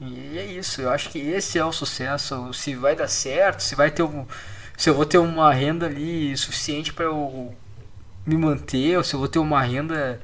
E 0.00 0.36
é 0.38 0.44
isso, 0.44 0.82
eu 0.82 0.90
acho 0.90 1.08
que 1.08 1.18
esse 1.18 1.58
é 1.58 1.64
o 1.64 1.72
sucesso. 1.72 2.52
Se 2.52 2.74
vai 2.74 2.94
dar 2.96 3.08
certo, 3.08 3.60
se 3.62 3.74
vai 3.74 3.90
ter 3.90 4.02
um, 4.02 4.26
se 4.76 4.90
eu 4.90 4.94
vou 4.94 5.06
ter 5.06 5.18
uma 5.18 5.52
renda 5.52 5.86
ali 5.86 6.36
suficiente 6.36 6.92
para 6.92 7.06
eu 7.06 7.54
me 8.26 8.36
manter, 8.36 8.98
ou 8.98 9.04
se 9.04 9.14
eu 9.14 9.18
vou 9.18 9.28
ter 9.28 9.38
uma 9.38 9.62
renda 9.62 10.20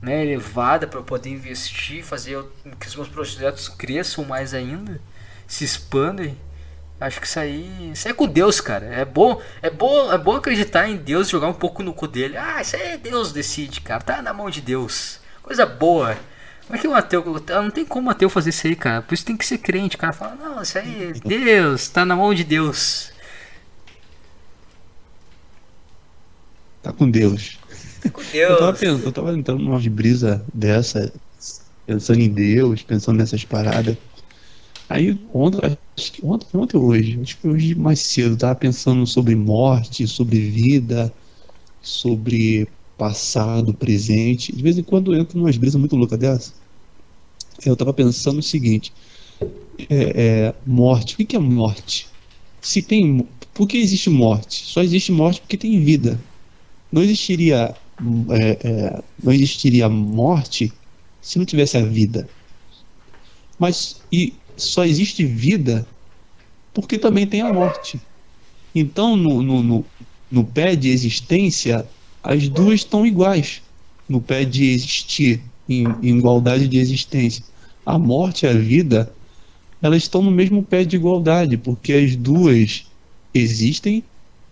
né, 0.00 0.22
elevada 0.22 0.86
para 0.86 1.02
poder 1.02 1.30
investir, 1.30 2.04
fazer 2.04 2.44
que 2.78 2.86
os 2.86 2.94
meus 2.94 3.08
projetos 3.08 3.68
cresçam 3.68 4.24
mais 4.24 4.54
ainda, 4.54 5.00
se 5.46 5.64
expandem. 5.64 6.36
Acho 7.00 7.20
que 7.20 7.26
isso 7.26 7.38
aí, 7.38 7.92
isso 7.92 8.08
é 8.08 8.12
com 8.12 8.26
Deus, 8.26 8.60
cara. 8.60 8.86
É 8.86 9.04
bom, 9.04 9.40
é 9.62 9.70
bom, 9.70 10.12
é 10.12 10.18
bom 10.18 10.36
acreditar 10.36 10.88
em 10.88 10.96
Deus, 10.96 11.28
jogar 11.28 11.46
um 11.46 11.54
pouco 11.54 11.82
no 11.82 11.94
cu 11.94 12.08
dele. 12.08 12.36
Ah, 12.36 12.60
isso 12.60 12.74
aí 12.76 12.98
Deus 12.98 13.32
decide, 13.32 13.80
cara. 13.80 14.02
Tá 14.02 14.20
na 14.20 14.32
mão 14.32 14.50
de 14.50 14.60
Deus. 14.60 15.20
Coisa 15.42 15.64
boa. 15.64 16.16
Como 16.66 16.76
é 16.76 16.80
que 16.80 16.88
um 16.88 16.94
ateu. 16.94 17.24
Não 17.48 17.70
tem 17.70 17.84
como 17.84 18.08
um 18.08 18.10
ateu 18.10 18.28
fazer 18.28 18.50
isso 18.50 18.66
aí, 18.66 18.74
cara. 18.74 19.00
Por 19.00 19.14
isso 19.14 19.24
tem 19.24 19.36
que 19.36 19.46
ser 19.46 19.58
crente. 19.58 19.94
O 19.94 19.98
cara 19.98 20.12
fala, 20.12 20.34
não, 20.34 20.60
isso 20.60 20.76
aí 20.76 21.04
é 21.04 21.12
Deus, 21.12 21.88
tá 21.88 22.04
na 22.04 22.16
mão 22.16 22.34
de 22.34 22.42
Deus. 22.42 23.12
Tá 26.82 26.92
com 26.92 27.10
Deus. 27.10 27.58
Tá 28.02 28.10
com 28.10 28.22
Deus. 28.22 28.50
Eu 28.50 28.58
tava, 28.58 28.72
pensando, 28.72 29.04
eu 29.04 29.12
tava 29.12 29.36
entrando 29.36 29.62
numa 29.62 29.80
brisa 29.80 30.44
dessa, 30.54 31.12
pensando 31.86 32.20
em 32.20 32.28
Deus, 32.28 32.82
pensando 32.82 33.18
nessas 33.18 33.44
paradas. 33.44 33.96
Aí 34.88 35.18
ontem, 35.34 35.78
ontem, 36.22 36.46
ontem 36.54 36.76
hoje, 36.78 37.20
acho 37.20 37.38
que 37.38 37.48
hoje 37.48 37.74
mais 37.74 38.00
cedo, 38.00 38.36
tava 38.36 38.54
pensando 38.54 39.06
sobre 39.06 39.34
morte, 39.34 40.06
sobre 40.06 40.38
vida, 40.40 41.12
sobre 41.82 42.68
passado, 42.96 43.74
presente. 43.74 44.54
De 44.54 44.62
vez 44.62 44.78
em 44.78 44.82
quando 44.82 45.14
eu 45.14 45.20
entro 45.20 45.38
umas 45.38 45.56
brisas 45.56 45.78
muito 45.78 45.94
loucas 45.96 46.18
dessa. 46.18 46.52
Eu 47.64 47.76
tava 47.76 47.92
pensando 47.92 48.38
o 48.38 48.42
seguinte: 48.42 48.92
é, 49.90 50.46
é, 50.46 50.54
morte. 50.66 51.14
O 51.14 51.26
que 51.26 51.36
é 51.36 51.38
morte? 51.38 52.08
Se 52.60 52.82
tem. 52.82 53.26
Por 53.54 53.66
que 53.66 53.76
existe 53.76 54.08
morte? 54.10 54.64
Só 54.66 54.82
existe 54.82 55.12
morte 55.12 55.40
porque 55.40 55.56
tem 55.56 55.82
vida. 55.82 56.18
Não 56.90 57.02
existiria. 57.02 57.74
É, 58.30 58.58
é 58.62 59.02
não 59.22 59.32
existiria 59.32 59.88
morte 59.88 60.72
se 61.20 61.38
não 61.38 61.44
tivesse 61.44 61.76
a 61.76 61.82
vida. 61.82 62.28
Mas 63.58 64.00
e 64.12 64.32
só 64.56 64.84
existe 64.84 65.24
vida 65.24 65.86
porque 66.72 66.98
também 66.98 67.26
tem 67.26 67.40
a 67.40 67.52
morte. 67.52 68.00
Então, 68.74 69.16
no, 69.16 69.42
no, 69.42 69.62
no, 69.62 69.84
no 70.30 70.44
pé 70.44 70.76
de 70.76 70.88
existência, 70.90 71.84
as 72.22 72.48
duas 72.48 72.80
estão 72.80 73.06
iguais. 73.06 73.62
No 74.08 74.20
pé 74.20 74.44
de 74.44 74.64
existir, 74.70 75.42
em, 75.68 75.84
em 76.02 76.18
igualdade 76.18 76.68
de 76.68 76.78
existência. 76.78 77.44
A 77.84 77.98
morte 77.98 78.46
e 78.46 78.48
a 78.48 78.52
vida, 78.52 79.12
elas 79.82 80.02
estão 80.02 80.22
no 80.22 80.30
mesmo 80.30 80.62
pé 80.62 80.84
de 80.84 80.96
igualdade, 80.96 81.56
porque 81.56 81.92
as 81.92 82.16
duas 82.16 82.86
existem 83.34 84.02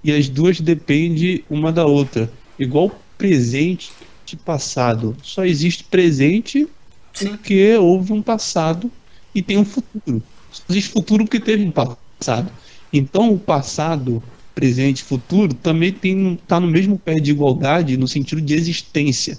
e 0.07 0.13
as 0.13 0.29
duas 0.29 0.61
dependem 0.61 1.43
uma 1.51 1.73
da 1.73 1.85
outra. 1.85 2.33
Igual 2.57 2.97
presente 3.19 3.91
e 4.33 4.37
passado. 4.37 5.17
Só 5.21 5.45
existe 5.45 5.83
presente 5.83 6.69
Sim. 7.13 7.31
porque 7.31 7.77
houve 7.77 8.13
um 8.13 8.23
passado 8.23 8.91
e 9.35 9.43
tem 9.43 9.59
um 9.59 9.65
futuro. 9.65 10.23
Só 10.53 10.63
existe 10.71 10.91
futuro 10.93 11.25
porque 11.25 11.41
teve 11.41 11.65
um 11.65 11.73
passado. 11.73 12.53
Então 12.93 13.33
o 13.33 13.39
passado, 13.39 14.23
presente 14.55 15.01
e 15.01 15.05
futuro 15.05 15.53
também 15.55 15.93
está 16.41 16.61
no 16.61 16.69
mesmo 16.69 16.97
pé 16.97 17.17
de 17.17 17.33
igualdade 17.33 17.97
no 17.97 18.07
sentido 18.07 18.41
de 18.41 18.55
existência. 18.55 19.37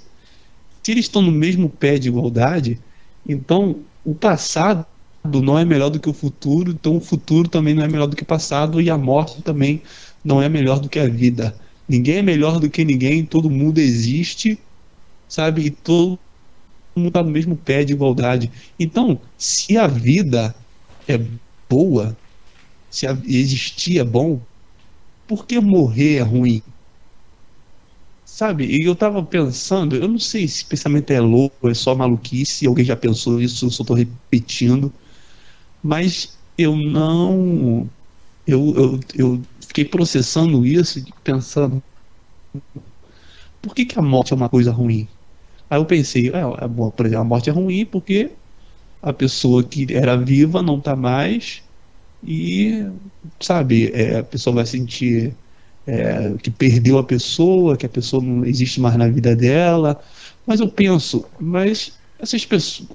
Se 0.84 0.92
eles 0.92 1.06
estão 1.06 1.22
no 1.22 1.32
mesmo 1.32 1.70
pé 1.70 1.98
de 1.98 2.10
igualdade, 2.10 2.78
então 3.26 3.78
o 4.04 4.14
passado 4.14 4.86
não 5.24 5.58
é 5.58 5.64
melhor 5.64 5.90
do 5.90 6.00
que 6.00 6.10
o 6.10 6.14
futuro, 6.14 6.72
então 6.72 6.98
o 6.98 7.02
futuro 7.02 7.48
também 7.48 7.74
não 7.74 7.84
é 7.84 7.88
melhor 7.88 8.08
do 8.08 8.16
que 8.16 8.24
o 8.24 8.26
passado 8.26 8.82
e 8.82 8.90
a 8.90 8.98
morte 8.98 9.42
também 9.42 9.82
não 10.28 10.42
é 10.42 10.50
melhor 10.50 10.80
do 10.82 10.90
que 10.90 11.00
a 11.00 11.08
vida. 11.08 11.58
Ninguém 11.88 12.18
é 12.18 12.22
melhor 12.22 12.60
do 12.60 12.70
que 12.70 12.84
ninguém, 12.84 13.26
todo 13.26 13.50
mundo 13.50 13.80
existe, 13.80 14.60
sabe? 15.28 15.68
E 15.68 15.72
todo 15.72 16.20
mundo 16.98 17.08
está 17.08 17.24
no 17.24 17.32
mesmo 17.32 17.56
pé 17.56 17.86
de 17.86 17.94
igualdade. 17.94 18.52
Então, 18.78 19.22
se 19.38 19.78
a 19.78 19.88
vida 19.88 20.54
é 21.08 21.18
boa, 21.70 22.18
se 22.90 23.06
existir 23.26 24.00
é 24.00 24.04
bom, 24.04 24.42
por 25.26 25.46
que 25.48 25.60
morrer 25.62 26.18
é 26.18 26.22
ruim? 26.22 26.62
Sabe? 28.26 28.66
E 28.66 28.84
eu 28.84 28.96
tava 28.96 29.24
pensando, 29.24 29.96
eu 29.96 30.10
não 30.10 30.20
sei 30.20 30.48
se 30.48 30.66
pensamento 30.66 31.12
é 31.12 31.22
louco, 31.22 31.70
é 31.70 31.74
só 31.74 31.96
maluquice, 31.96 32.68
alguém 32.68 32.84
já 32.84 32.98
pensou 32.98 33.40
isso, 33.42 33.66
eu 33.66 33.72
só 33.72 33.84
tô 33.86 33.94
repetindo, 33.94 34.94
mas 35.82 36.38
eu 36.58 36.76
não. 36.76 37.90
Eu, 38.46 38.76
eu, 38.76 39.00
eu 39.16 39.42
fiquei 39.68 39.86
processando 39.86 40.66
isso, 40.66 41.04
pensando, 41.24 41.82
por 43.62 43.76
que, 43.76 43.86
que 43.86 44.00
a 44.00 44.02
morte 44.02 44.34
é 44.34 44.36
uma 44.36 44.50
coisa 44.50 44.72
ruim? 44.72 45.08
Aí 45.70 45.80
eu 45.80 45.86
pensei, 45.86 46.30
é, 46.30 46.40
é 46.40 46.68
por 46.68 47.06
exemplo, 47.06 47.22
a 47.22 47.24
morte 47.26 47.50
é 47.50 47.54
ruim 47.54 47.86
porque 47.86 48.32
a 49.02 49.14
pessoa 49.14 49.64
que 49.64 49.94
era 49.94 50.16
viva 50.18 50.62
não 50.62 50.78
está 50.78 50.96
mais 50.96 51.62
e, 52.24 52.86
sabe, 53.40 53.92
é, 53.94 54.20
a 54.20 54.24
pessoa 54.24 54.56
vai 54.56 54.66
sentir 54.66 55.36
é, 55.86 56.34
que 56.42 56.52
perdeu 56.52 56.98
a 56.98 57.04
pessoa, 57.04 57.78
que 57.78 57.86
a 57.86 57.90
pessoa 57.90 58.24
não 58.24 58.46
existe 58.46 58.80
mais 58.82 58.96
na 58.98 59.08
vida 59.08 59.36
dela. 59.36 60.00
Mas 60.46 60.60
eu 60.60 60.70
penso, 60.70 61.26
mas 61.40 61.98
essas 62.20 62.46
pessoas, 62.46 62.90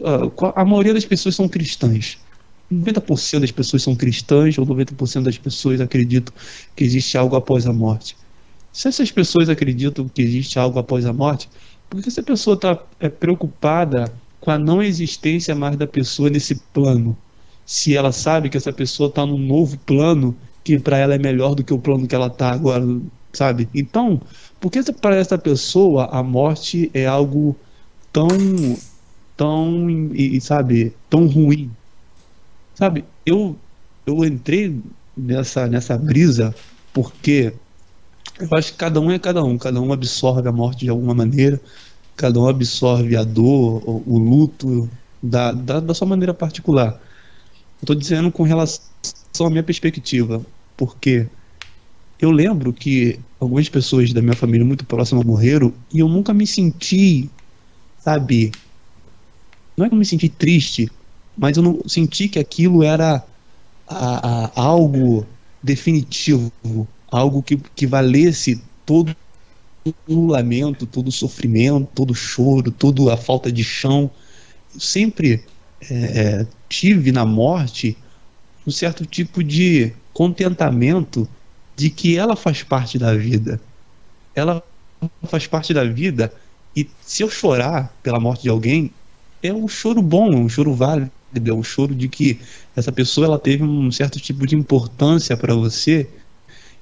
a 0.57 0.65
maioria 0.65 0.95
das 0.95 1.05
pessoas 1.05 1.35
são 1.35 1.49
cristãs. 1.49 2.19
90% 2.73 3.41
das 3.41 3.51
pessoas 3.51 3.83
são 3.83 3.95
cristãs, 3.95 4.57
ou 4.59 4.67
90% 4.67 5.23
das 5.23 5.39
pessoas 5.39 5.81
acreditam 5.81 6.33
que 6.75 6.85
existe 6.85 7.17
algo 7.19 7.37
após 7.37 7.67
a 7.67 7.73
morte. 7.73 8.17
Se 8.73 8.89
essas 8.89 9.11
pessoas 9.11 9.49
acreditam 9.49 10.09
que 10.09 10.23
existe 10.23 10.59
algo 10.59 10.79
após 10.79 11.05
a 11.05 11.13
morte, 11.13 11.49
por 11.91 12.01
que 12.01 12.09
essa 12.09 12.23
pessoa 12.23 12.55
está 12.55 12.83
é, 12.99 13.09
preocupada 13.09 14.11
com 14.41 14.51
a 14.51 14.59
não 14.59 14.83
existência 14.83 15.55
mais 15.55 15.77
da 15.77 15.87
pessoa 15.87 16.31
nesse 16.31 16.55
plano? 16.73 17.17
Se 17.67 17.95
ela 17.95 18.13
sabe 18.13 18.49
que 18.49 18.57
essa 18.57 18.73
pessoa 18.73 19.09
está 19.09 19.27
num 19.27 19.39
novo 19.39 19.79
plano 19.79 20.35
que 20.65 20.79
para 20.79 20.97
ela 20.97 21.15
é 21.15 21.19
melhor 21.19 21.55
do 21.55 21.63
que 21.63 21.75
o 21.75 21.79
plano 21.79 22.07
que 22.07 22.15
ela 22.15 22.29
está 22.29 22.51
agora, 22.51 22.85
sabe? 23.33 23.69
Então, 23.75 24.21
por 24.61 24.71
que 24.71 24.81
para 24.93 25.17
essa 25.17 25.37
pessoa 25.37 26.07
a 26.07 26.23
morte 26.23 26.91
é 26.95 27.07
algo 27.07 27.57
tão, 28.13 28.29
tão, 29.37 29.91
e, 30.15 30.41
sabe, 30.41 30.95
tão 31.11 31.27
ruim? 31.27 31.71
Sabe? 32.75 33.05
Eu, 33.25 33.57
eu 34.07 34.25
entrei 34.25 34.81
nessa 35.17 35.67
nessa 35.67 35.97
brisa 35.97 36.55
porque 36.93 37.53
eu 38.39 38.49
acho 38.53 38.73
que 38.73 38.79
cada 38.79 39.01
um 39.01 39.11
é 39.11 39.19
cada 39.19 39.45
um, 39.45 39.59
cada 39.59 39.81
um 39.81 39.93
absorve 39.93 40.49
a 40.49 40.53
morte 40.53 40.81
de 40.81 40.91
alguma 40.91 41.15
maneira, 41.15 41.61
cada 42.17 42.41
um 42.41 42.49
absorve 42.49 43.17
a 43.17 43.25
dor, 43.25 43.83
o, 43.89 44.03
o 44.07 44.19
luto 44.19 44.91
da, 45.23 45.53
da, 45.53 45.81
da, 45.81 45.95
sua 45.95 46.07
maneira 46.07 46.35
particular. 46.35 47.01
Estou 47.81 47.95
dizendo 47.97 48.31
com 48.31 48.43
relação 48.43 48.81
à 49.41 49.51
minha 49.51 49.63
perspectiva, 49.63 50.45
porque 50.77 51.29
eu 52.19 52.31
lembro 52.31 52.73
que 52.73 53.19
algumas 53.39 53.69
pessoas 53.69 54.13
da 54.13 54.23
minha 54.23 54.37
família 54.37 54.65
muito 54.65 54.85
próxima 54.87 55.23
morreram 55.23 55.73
e 55.93 55.99
eu 55.99 56.09
nunca 56.09 56.33
me 56.33 56.47
senti, 56.47 57.31
sabe? 57.99 58.53
Não 59.77 59.87
é 59.87 59.89
que 59.89 59.95
eu 59.95 59.99
me 59.99 60.05
senti 60.05 60.29
triste, 60.29 60.91
mas 61.37 61.57
eu 61.57 61.63
não 61.63 61.81
senti 61.87 62.29
que 62.29 62.39
aquilo 62.39 62.83
era 62.83 63.25
a, 63.89 64.47
a, 64.47 64.61
algo 64.61 65.27
definitivo, 65.63 66.53
algo 67.11 67.43
que, 67.43 67.57
que 67.57 67.87
valesse 67.87 68.61
todo 68.85 69.15
o 70.07 70.27
lamento, 70.27 70.87
todo 70.87 71.09
o 71.09 71.13
sofrimento, 71.13 71.89
todo 71.95 72.11
o 72.11 72.15
choro, 72.15 72.71
toda 72.71 73.13
a 73.13 73.17
falta 73.17 73.51
de 73.51 73.65
chão. 73.65 74.11
Eu 74.75 74.81
sempre 74.81 75.45
é, 75.91 75.95
é, 75.95 76.47
tive 76.69 77.13
na 77.13 77.25
morte 77.25 77.97
um 78.67 78.71
certo 78.71 79.05
tipo 79.05 79.43
de 79.43 79.93
contentamento 80.13 81.29
de 81.75 81.91
que 81.91 82.17
ela 82.17 82.37
faz 82.37 82.63
parte 82.63 82.99
da 82.99 83.15
vida. 83.15 83.61
Ela 84.35 84.63
faz 85.25 85.47
parte 85.47 85.75
da 85.75 85.85
vida 85.85 86.33
e 86.77 86.89
se 87.03 87.23
eu 87.23 87.31
chorar 87.31 87.95
pela 88.03 88.21
morte 88.21 88.43
de 88.43 88.49
alguém, 88.49 88.91
é 89.43 89.53
um 89.53 89.69
choro 89.69 90.01
bom, 90.01 90.33
é 90.33 90.37
um 90.37 90.49
choro 90.49 90.75
válido, 90.75 91.11
é 91.35 91.53
um 91.53 91.63
choro 91.63 91.95
de 91.95 92.09
que 92.09 92.41
essa 92.77 92.93
pessoa 92.93 93.27
ela 93.27 93.39
teve 93.39 93.63
um 93.63 93.91
certo 93.91 94.21
tipo 94.21 94.47
de 94.47 94.55
importância 94.55 95.37
para 95.37 95.55
você 95.55 96.09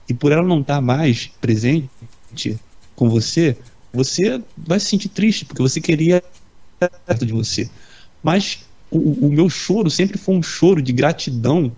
e 0.09 0.15
por 0.15 0.33
ela 0.33 0.43
não 0.43 0.61
estar 0.61 0.77
tá 0.77 0.81
mais 0.81 1.31
presente 1.41 1.89
com 2.97 3.09
você, 3.09 3.57
você 3.93 4.43
vai 4.57 4.79
se 4.81 4.87
sentir 4.87 5.09
triste, 5.09 5.45
porque 5.45 5.63
você 5.63 5.81
queria 5.81 6.23
perto 7.07 7.27
de 7.27 7.33
você. 7.33 7.69
Mas 8.23 8.65
o, 8.91 9.27
o 9.27 9.31
meu 9.31 9.49
choro 9.49 9.91
sempre 9.91 10.19
foi 10.19 10.35
um 10.35 10.43
choro 10.43 10.83
de 10.83 10.93
gratidão, 10.93 11.73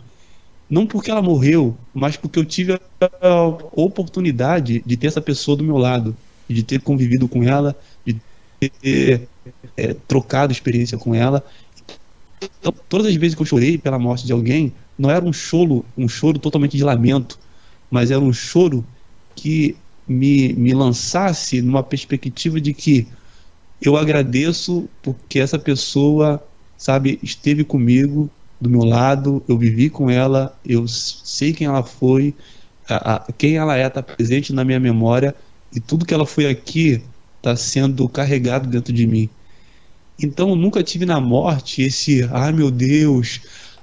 não 0.68 0.86
porque 0.86 1.10
ela 1.10 1.22
morreu, 1.22 1.76
mas 1.92 2.16
porque 2.16 2.38
eu 2.38 2.44
tive 2.44 2.72
a 2.72 3.44
oportunidade 3.72 4.82
de 4.84 4.96
ter 4.96 5.08
essa 5.08 5.20
pessoa 5.20 5.56
do 5.56 5.64
meu 5.64 5.76
lado, 5.76 6.16
de 6.48 6.62
ter 6.62 6.80
convivido 6.80 7.28
com 7.28 7.42
ela, 7.42 7.76
de 8.04 8.16
ter 8.58 9.28
é, 9.76 9.94
trocado 10.08 10.52
experiência 10.52 10.96
com 10.96 11.14
ela. 11.14 11.44
Então, 12.58 12.72
todas 12.88 13.06
as 13.06 13.14
vezes 13.14 13.34
que 13.34 13.42
eu 13.42 13.46
chorei 13.46 13.78
pela 13.78 13.98
morte 13.98 14.26
de 14.26 14.32
alguém, 14.32 14.72
não 14.98 15.10
era 15.10 15.24
um 15.24 15.32
choro, 15.32 15.84
um 15.96 16.08
choro 16.08 16.38
totalmente 16.38 16.76
de 16.76 16.84
lamento, 16.84 17.38
mas 17.90 18.10
era 18.10 18.20
um 18.20 18.32
choro 18.32 18.84
que 19.34 19.76
me, 20.06 20.52
me 20.54 20.74
lançasse 20.74 21.62
numa 21.62 21.82
perspectiva 21.82 22.60
de 22.60 22.74
que 22.74 23.06
eu 23.80 23.96
agradeço 23.96 24.88
porque 25.02 25.38
essa 25.38 25.58
pessoa, 25.58 26.42
sabe, 26.76 27.18
esteve 27.22 27.64
comigo, 27.64 28.30
do 28.60 28.70
meu 28.70 28.84
lado, 28.84 29.42
eu 29.48 29.58
vivi 29.58 29.90
com 29.90 30.08
ela, 30.08 30.56
eu 30.64 30.86
sei 30.86 31.52
quem 31.52 31.66
ela 31.66 31.82
foi, 31.82 32.32
a, 32.88 33.14
a, 33.14 33.32
quem 33.32 33.56
ela 33.56 33.76
é, 33.76 33.86
está 33.86 34.00
presente 34.00 34.52
na 34.52 34.64
minha 34.64 34.78
memória 34.78 35.34
e 35.74 35.80
tudo 35.80 36.06
que 36.06 36.14
ela 36.14 36.24
foi 36.24 36.46
aqui 36.46 37.02
está 37.38 37.56
sendo 37.56 38.08
carregado 38.08 38.68
dentro 38.68 38.92
de 38.92 39.04
mim. 39.04 39.28
Então 40.18 40.50
eu 40.50 40.56
nunca 40.56 40.82
tive 40.82 41.06
na 41.06 41.20
morte 41.20 41.82
esse, 41.82 42.22
ai 42.30 42.52
meu 42.52 42.70
Deus, 42.70 43.40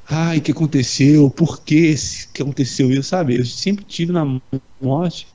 ai 0.07 0.39
que 0.41 0.51
aconteceu, 0.51 1.29
por 1.29 1.63
que, 1.63 1.95
que 2.33 2.41
aconteceu 2.41 2.91
isso, 2.91 3.03
sabe? 3.03 3.35
Eu 3.37 3.45
sempre 3.45 3.83
tive 3.85 4.11
na 4.11 4.25
morte 4.81 5.27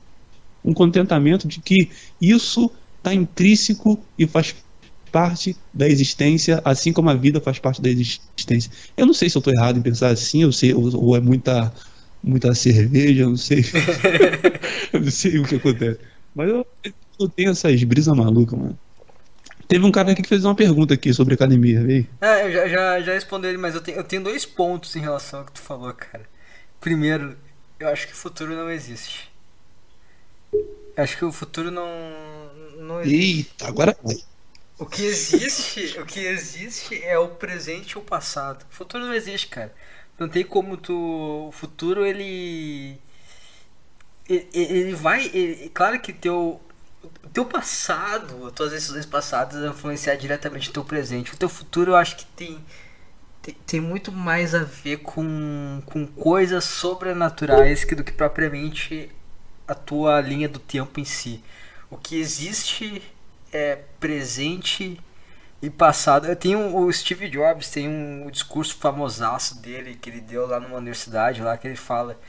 um 0.63 0.73
contentamento 0.73 1.47
de 1.47 1.61
que 1.61 1.91
isso 2.19 2.71
está 2.97 3.13
intrínseco 3.13 4.03
e 4.17 4.25
faz 4.25 4.55
parte 5.11 5.55
da 5.73 5.87
existência, 5.87 6.61
assim 6.65 6.91
como 6.91 7.09
a 7.09 7.13
vida 7.15 7.39
faz 7.39 7.59
parte 7.59 7.81
da 7.81 7.89
existência. 7.89 8.71
Eu 8.97 9.05
não 9.05 9.13
sei 9.13 9.29
se 9.29 9.37
eu 9.37 9.39
estou 9.39 9.53
errado 9.53 9.77
em 9.77 9.81
pensar 9.81 10.09
assim, 10.09 10.41
eu 10.41 10.51
sei, 10.51 10.73
ou, 10.73 10.93
ou 10.95 11.15
é 11.15 11.21
muita, 11.21 11.73
muita 12.21 12.53
cerveja, 12.53 13.23
eu 13.23 13.29
não 13.29 13.37
sei. 13.37 13.61
eu 14.91 14.99
não 15.01 15.11
sei 15.11 15.39
o 15.39 15.43
que 15.45 15.55
acontece. 15.55 15.99
Mas 16.33 16.49
eu, 16.49 16.65
eu 17.19 17.29
tenho 17.29 17.51
essas 17.51 17.81
brisas 17.83 18.15
malucas, 18.15 18.59
mano. 18.59 18.77
Teve 19.67 19.85
um 19.85 19.91
cara 19.91 20.11
aqui 20.11 20.21
que 20.21 20.29
fez 20.29 20.45
uma 20.45 20.55
pergunta 20.55 20.93
aqui 20.93 21.13
sobre 21.13 21.33
academia, 21.33 21.83
veio. 21.83 22.07
É, 22.21 22.45
eu 22.45 22.51
já, 22.51 22.67
já, 22.67 23.01
já 23.01 23.13
respondi 23.13 23.47
ele, 23.47 23.57
mas 23.57 23.75
eu 23.75 23.81
tenho, 23.81 23.97
eu 23.97 24.03
tenho 24.03 24.23
dois 24.23 24.45
pontos 24.45 24.95
em 24.95 24.99
relação 24.99 25.39
ao 25.39 25.45
que 25.45 25.53
tu 25.53 25.61
falou, 25.61 25.93
cara. 25.93 26.27
Primeiro, 26.79 27.37
eu 27.79 27.89
acho 27.89 28.07
que 28.07 28.13
o 28.13 28.15
futuro 28.17 28.55
não 28.55 28.69
existe. 28.69 29.31
Eu 30.53 31.03
acho 31.03 31.17
que 31.17 31.25
o 31.25 31.31
futuro 31.31 31.71
não, 31.71 31.87
não 32.77 33.01
existe. 33.01 33.37
Eita, 33.37 33.67
agora 33.67 33.97
vai. 34.03 34.15
O 34.77 34.85
que 34.85 35.03
existe, 35.03 35.97
o 35.99 36.05
que 36.05 36.19
existe 36.19 37.01
é 37.03 37.17
o 37.17 37.29
presente 37.29 37.91
e 37.91 37.97
o 37.97 38.01
passado. 38.01 38.65
O 38.69 38.73
futuro 38.73 39.05
não 39.05 39.13
existe, 39.13 39.47
cara. 39.47 39.73
Não 40.19 40.27
tem 40.27 40.43
como 40.43 40.77
tu. 40.77 41.47
O 41.47 41.51
futuro 41.51 42.05
ele. 42.05 42.97
Ele, 44.27 44.47
ele 44.53 44.95
vai. 44.95 45.25
Ele, 45.33 45.69
claro 45.73 45.99
que 45.99 46.11
teu. 46.13 46.61
O 47.23 47.29
teu 47.29 47.45
passado, 47.45 48.47
as 48.47 48.53
tuas 48.53 48.71
decisões 48.71 49.05
passadas 49.05 49.59
vão 49.59 49.71
influenciar 49.71 50.15
diretamente 50.15 50.69
o 50.69 50.73
teu 50.73 50.83
presente. 50.83 51.33
O 51.33 51.37
teu 51.37 51.49
futuro 51.49 51.91
eu 51.91 51.95
acho 51.95 52.15
que 52.17 52.25
tem. 52.25 52.63
Tem, 53.41 53.55
tem 53.65 53.79
muito 53.79 54.11
mais 54.11 54.55
a 54.55 54.63
ver 54.63 54.97
com, 54.97 55.81
com 55.85 56.07
coisas 56.07 56.63
sobrenaturais 56.63 57.83
que 57.83 57.93
do 57.93 58.03
que 58.03 58.11
propriamente 58.11 59.11
a 59.67 59.75
tua 59.75 60.19
linha 60.19 60.49
do 60.49 60.57
tempo 60.57 60.99
em 60.99 61.05
si. 61.05 61.43
O 61.89 61.97
que 61.97 62.19
existe 62.19 63.03
é, 63.53 63.79
presente 63.99 64.99
e 65.61 65.69
passado. 65.69 66.27
Eu 66.27 66.35
tenho 66.35 66.75
o 66.75 66.91
Steve 66.91 67.29
Jobs 67.29 67.69
tem 67.69 67.87
um, 67.87 68.27
um 68.27 68.29
discurso 68.29 68.75
famosaço 68.75 69.61
dele 69.61 69.95
que 69.95 70.09
ele 70.09 70.21
deu 70.21 70.47
lá 70.47 70.59
numa 70.59 70.77
universidade 70.77 71.41
lá 71.41 71.57
que 71.57 71.67
ele 71.67 71.75
fala 71.75 72.19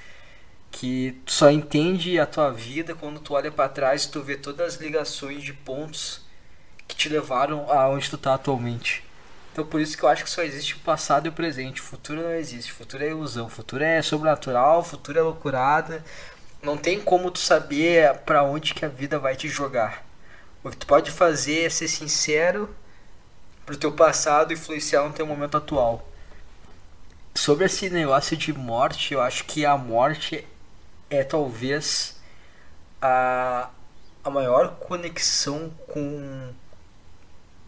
que 0.79 1.19
tu 1.25 1.33
só 1.33 1.51
entende 1.51 2.21
a 2.21 2.27
tua 2.27 2.51
vida 2.51 2.95
quando 2.95 3.19
tu 3.19 3.33
olha 3.33 3.51
para 3.51 3.67
trás 3.67 4.05
e 4.05 4.11
tu 4.11 4.21
vê 4.23 4.37
todas 4.37 4.75
as 4.75 4.81
ligações 4.81 5.43
de 5.43 5.55
pontos 5.55 6.21
que 6.87 6.95
te 6.95 7.09
levaram 7.09 7.71
aonde 7.73 8.11
tu 8.11 8.19
tá 8.19 8.35
atualmente. 8.35 9.03
Então 9.53 9.65
por 9.65 9.81
isso 9.81 9.97
que 9.97 10.03
eu 10.03 10.09
acho 10.11 10.23
que 10.23 10.29
só 10.29 10.43
existe 10.43 10.75
o 10.75 10.81
passado 10.81 11.25
e 11.25 11.29
o 11.31 11.33
presente. 11.33 11.81
O 11.81 11.85
futuro 11.85 12.21
não 12.21 12.33
existe. 12.33 12.73
O 12.73 12.75
futuro 12.75 13.03
é 13.03 13.09
ilusão. 13.09 13.47
O 13.47 13.51
futuro 13.51 13.83
é 13.83 14.03
sobrenatural. 14.03 14.81
O 14.81 14.85
futuro 14.85 15.19
é 15.19 15.23
loucurada. 15.23 16.05
Não 16.63 16.77
tem 16.77 17.01
como 17.01 17.31
tu 17.31 17.39
saber 17.39 18.15
para 18.27 18.43
onde 18.43 18.75
que 18.75 18.85
a 18.85 18.89
vida 18.89 19.19
vai 19.19 19.35
te 19.35 19.49
jogar. 19.49 20.05
O 20.63 20.69
que 20.69 20.77
tu 20.77 20.87
pode 20.87 21.11
fazer 21.11 21.65
é 21.65 21.71
ser 21.71 21.89
sincero 21.89 22.69
pro 23.65 23.79
teu 23.79 23.93
passado 23.93 24.53
influenciar 24.53 25.05
no 25.05 25.13
teu 25.15 25.27
momento 25.27 25.57
atual. 25.57 26.07
Sobre 27.35 27.65
esse 27.65 27.89
negócio 27.89 28.37
de 28.37 28.53
morte, 28.53 29.15
eu 29.15 29.23
acho 29.23 29.45
que 29.45 29.65
a 29.65 29.77
morte 29.79 30.47
é 31.11 31.23
talvez 31.25 32.21
a, 33.01 33.71
a 34.25 34.31
maior 34.31 34.77
conexão 34.77 35.71
com, 35.89 36.53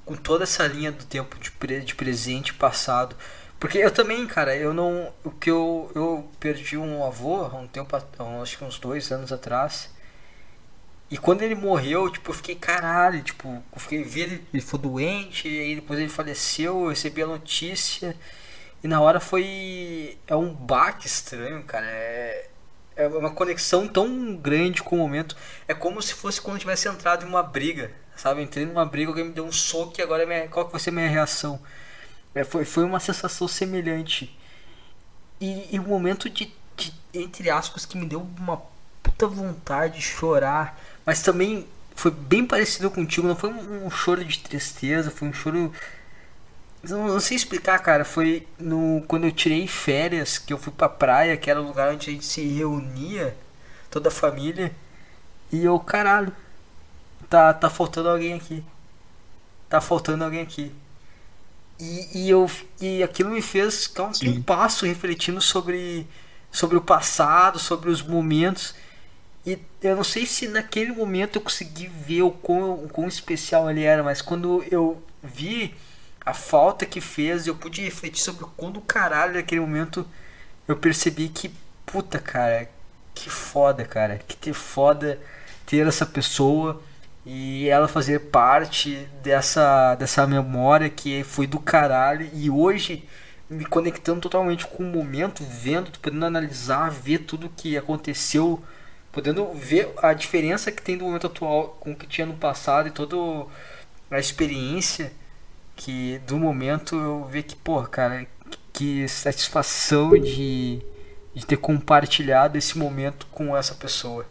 com 0.04 0.16
toda 0.16 0.44
essa 0.44 0.66
linha 0.66 0.92
do 0.92 1.04
tempo 1.04 1.38
de, 1.38 1.50
pre, 1.52 1.80
de 1.80 1.94
presente 1.94 2.50
e 2.50 2.54
passado. 2.54 3.16
Porque 3.58 3.78
eu 3.78 3.90
também, 3.90 4.26
cara, 4.26 4.56
eu 4.56 4.72
não. 4.72 5.12
O 5.24 5.30
que 5.30 5.50
eu, 5.50 5.90
eu 5.94 6.30
perdi 6.38 6.76
um 6.76 7.04
avô 7.04 7.44
há 7.44 7.56
um 7.56 7.66
tempo, 7.66 7.96
acho 8.42 8.58
que 8.58 8.64
uns 8.64 8.78
dois 8.78 9.10
anos 9.10 9.32
atrás. 9.32 9.90
E 11.10 11.16
quando 11.16 11.42
ele 11.42 11.54
morreu, 11.54 12.10
tipo, 12.10 12.30
eu 12.30 12.34
fiquei 12.34 12.54
caralho, 12.54 13.22
tipo, 13.22 13.48
eu 13.48 13.80
fiquei 13.80 14.02
vi 14.04 14.20
ele, 14.20 14.46
ele 14.52 14.62
foi 14.62 14.78
doente, 14.78 15.48
e 15.48 15.60
aí 15.60 15.74
depois 15.76 15.98
ele 15.98 16.08
faleceu, 16.08 16.82
eu 16.82 16.88
recebi 16.90 17.22
a 17.22 17.26
notícia. 17.26 18.14
E 18.82 18.88
na 18.88 19.00
hora 19.00 19.18
foi. 19.20 20.18
É 20.26 20.36
um 20.36 20.54
baque 20.54 21.06
estranho, 21.06 21.62
cara. 21.64 21.86
É, 21.86 22.48
é 22.98 23.08
uma 23.08 23.30
conexão 23.30 23.88
tão 23.88 24.36
grande 24.36 24.82
com 24.82 24.96
o 24.96 24.98
momento. 24.98 25.36
É 25.66 25.72
como 25.72 26.02
se 26.02 26.12
fosse 26.12 26.40
quando 26.40 26.56
eu 26.56 26.60
tivesse 26.60 26.88
entrado 26.88 27.24
em 27.24 27.28
uma 27.28 27.42
briga, 27.42 27.90
sabe? 28.16 28.42
Entrei 28.42 28.66
numa 28.66 28.84
briga, 28.84 29.10
alguém 29.10 29.24
me 29.24 29.32
deu 29.32 29.44
um 29.44 29.52
soco 29.52 29.94
e 29.98 30.02
agora 30.02 30.26
minha, 30.26 30.48
qual 30.48 30.66
que 30.66 30.72
vai 30.72 30.80
ser 30.80 30.90
a 30.90 30.92
minha 30.92 31.08
reação? 31.08 31.58
É, 32.34 32.44
foi, 32.44 32.64
foi 32.64 32.84
uma 32.84 33.00
sensação 33.00 33.48
semelhante. 33.48 34.36
E, 35.40 35.74
e 35.74 35.80
um 35.80 35.84
momento 35.84 36.28
de, 36.28 36.52
de, 36.76 36.92
entre 37.14 37.48
aspas, 37.48 37.86
que 37.86 37.96
me 37.96 38.06
deu 38.06 38.26
uma 38.38 38.60
puta 39.02 39.26
vontade 39.26 39.94
de 39.94 40.02
chorar 40.02 40.76
mas 41.08 41.22
também 41.22 41.66
foi 41.94 42.10
bem 42.10 42.44
parecido 42.44 42.90
contigo. 42.90 43.26
Não 43.26 43.34
foi 43.34 43.48
um, 43.48 43.86
um 43.86 43.90
choro 43.90 44.22
de 44.22 44.40
tristeza, 44.40 45.10
foi 45.10 45.26
um 45.26 45.32
choro. 45.32 45.72
Não, 46.82 47.08
não, 47.08 47.20
sei 47.20 47.36
explicar, 47.36 47.78
cara. 47.80 48.04
Foi 48.04 48.46
no 48.58 49.02
quando 49.08 49.24
eu 49.24 49.32
tirei 49.32 49.66
férias, 49.66 50.38
que 50.38 50.52
eu 50.52 50.58
fui 50.58 50.72
pra 50.72 50.88
praia, 50.88 51.36
que 51.36 51.50
era 51.50 51.60
o 51.60 51.66
lugar 51.66 51.92
onde 51.92 52.10
a 52.10 52.12
gente 52.12 52.24
se 52.24 52.42
reunia, 52.42 53.36
toda 53.90 54.08
a 54.08 54.12
família. 54.12 54.74
E 55.50 55.64
eu, 55.64 55.78
caralho, 55.80 56.32
tá, 57.28 57.52
tá 57.52 57.70
faltando 57.70 58.08
alguém 58.08 58.34
aqui. 58.34 58.64
Tá 59.68 59.80
faltando 59.80 60.24
alguém 60.24 60.40
aqui. 60.40 60.72
E, 61.80 62.24
e, 62.24 62.30
eu, 62.30 62.50
e 62.80 63.02
aquilo 63.02 63.30
me 63.30 63.42
fez 63.42 63.86
ficar 63.86 64.10
um 64.24 64.42
passo 64.42 64.84
refletindo 64.84 65.40
sobre, 65.40 66.06
sobre 66.50 66.76
o 66.76 66.80
passado, 66.82 67.58
sobre 67.58 67.90
os 67.90 68.02
momentos. 68.02 68.74
E 69.46 69.58
eu 69.82 69.96
não 69.96 70.04
sei 70.04 70.26
se 70.26 70.48
naquele 70.48 70.92
momento 70.92 71.36
eu 71.36 71.42
consegui 71.42 71.86
ver 71.86 72.22
o 72.22 72.30
quão, 72.30 72.74
o 72.74 72.88
quão 72.88 73.06
especial 73.06 73.70
ele 73.70 73.82
era, 73.82 74.02
mas 74.02 74.20
quando 74.20 74.64
eu 74.70 75.02
vi 75.22 75.74
a 76.28 76.34
falta 76.34 76.84
que 76.84 77.00
fez, 77.00 77.46
eu 77.46 77.54
pude 77.54 77.82
refletir 77.82 78.22
sobre 78.22 78.44
o 78.44 78.48
quão 78.48 78.70
do 78.70 78.80
caralho 78.80 79.34
naquele 79.34 79.60
momento 79.60 80.06
eu 80.66 80.76
percebi 80.76 81.28
que, 81.28 81.50
puta, 81.86 82.18
cara, 82.18 82.68
que 83.14 83.30
foda, 83.30 83.84
cara, 83.84 84.18
que 84.28 84.36
ter 84.36 84.52
foda 84.52 85.18
ter 85.64 85.86
essa 85.86 86.04
pessoa 86.06 86.82
e 87.24 87.68
ela 87.68 87.88
fazer 87.88 88.20
parte 88.30 89.08
dessa, 89.22 89.94
dessa 89.94 90.26
memória 90.26 90.90
que 90.90 91.24
foi 91.24 91.46
do 91.46 91.58
caralho 91.58 92.28
e 92.34 92.50
hoje 92.50 93.08
me 93.48 93.64
conectando 93.64 94.20
totalmente 94.20 94.66
com 94.66 94.82
o 94.82 94.86
momento, 94.86 95.42
vendo, 95.44 95.90
podendo 95.98 96.26
analisar, 96.26 96.90
ver 96.90 97.20
tudo 97.20 97.52
que 97.56 97.76
aconteceu 97.76 98.62
podendo 99.10 99.52
ver 99.54 99.90
a 100.02 100.12
diferença 100.12 100.70
que 100.70 100.82
tem 100.82 100.96
do 100.98 101.04
momento 101.04 101.26
atual 101.26 101.76
com 101.80 101.92
o 101.92 101.96
que 101.96 102.06
tinha 102.06 102.26
no 102.26 102.34
passado 102.34 102.88
e 102.88 102.90
toda 102.90 103.16
a 104.10 104.18
experiência 104.18 105.12
que 105.78 106.18
do 106.26 106.36
momento 106.36 106.96
eu 106.96 107.24
ver 107.24 107.44
que, 107.44 107.56
pô, 107.56 107.82
cara, 107.84 108.26
que 108.72 109.08
satisfação 109.08 110.10
de, 110.10 110.82
de 111.34 111.46
ter 111.46 111.56
compartilhado 111.56 112.58
esse 112.58 112.76
momento 112.76 113.26
com 113.28 113.56
essa 113.56 113.74
pessoa. 113.74 114.26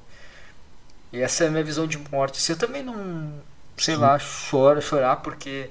E 1.11 1.21
essa 1.21 1.45
é 1.45 1.47
a 1.47 1.49
minha 1.49 1.63
visão 1.63 1.87
de 1.87 1.97
morte. 1.97 2.41
Você 2.41 2.55
também 2.55 2.83
não, 2.83 3.33
sei 3.77 3.95
Sim. 3.95 4.01
lá, 4.01 4.19
chora, 4.19 4.81
chorar 4.81 5.17
porque 5.17 5.69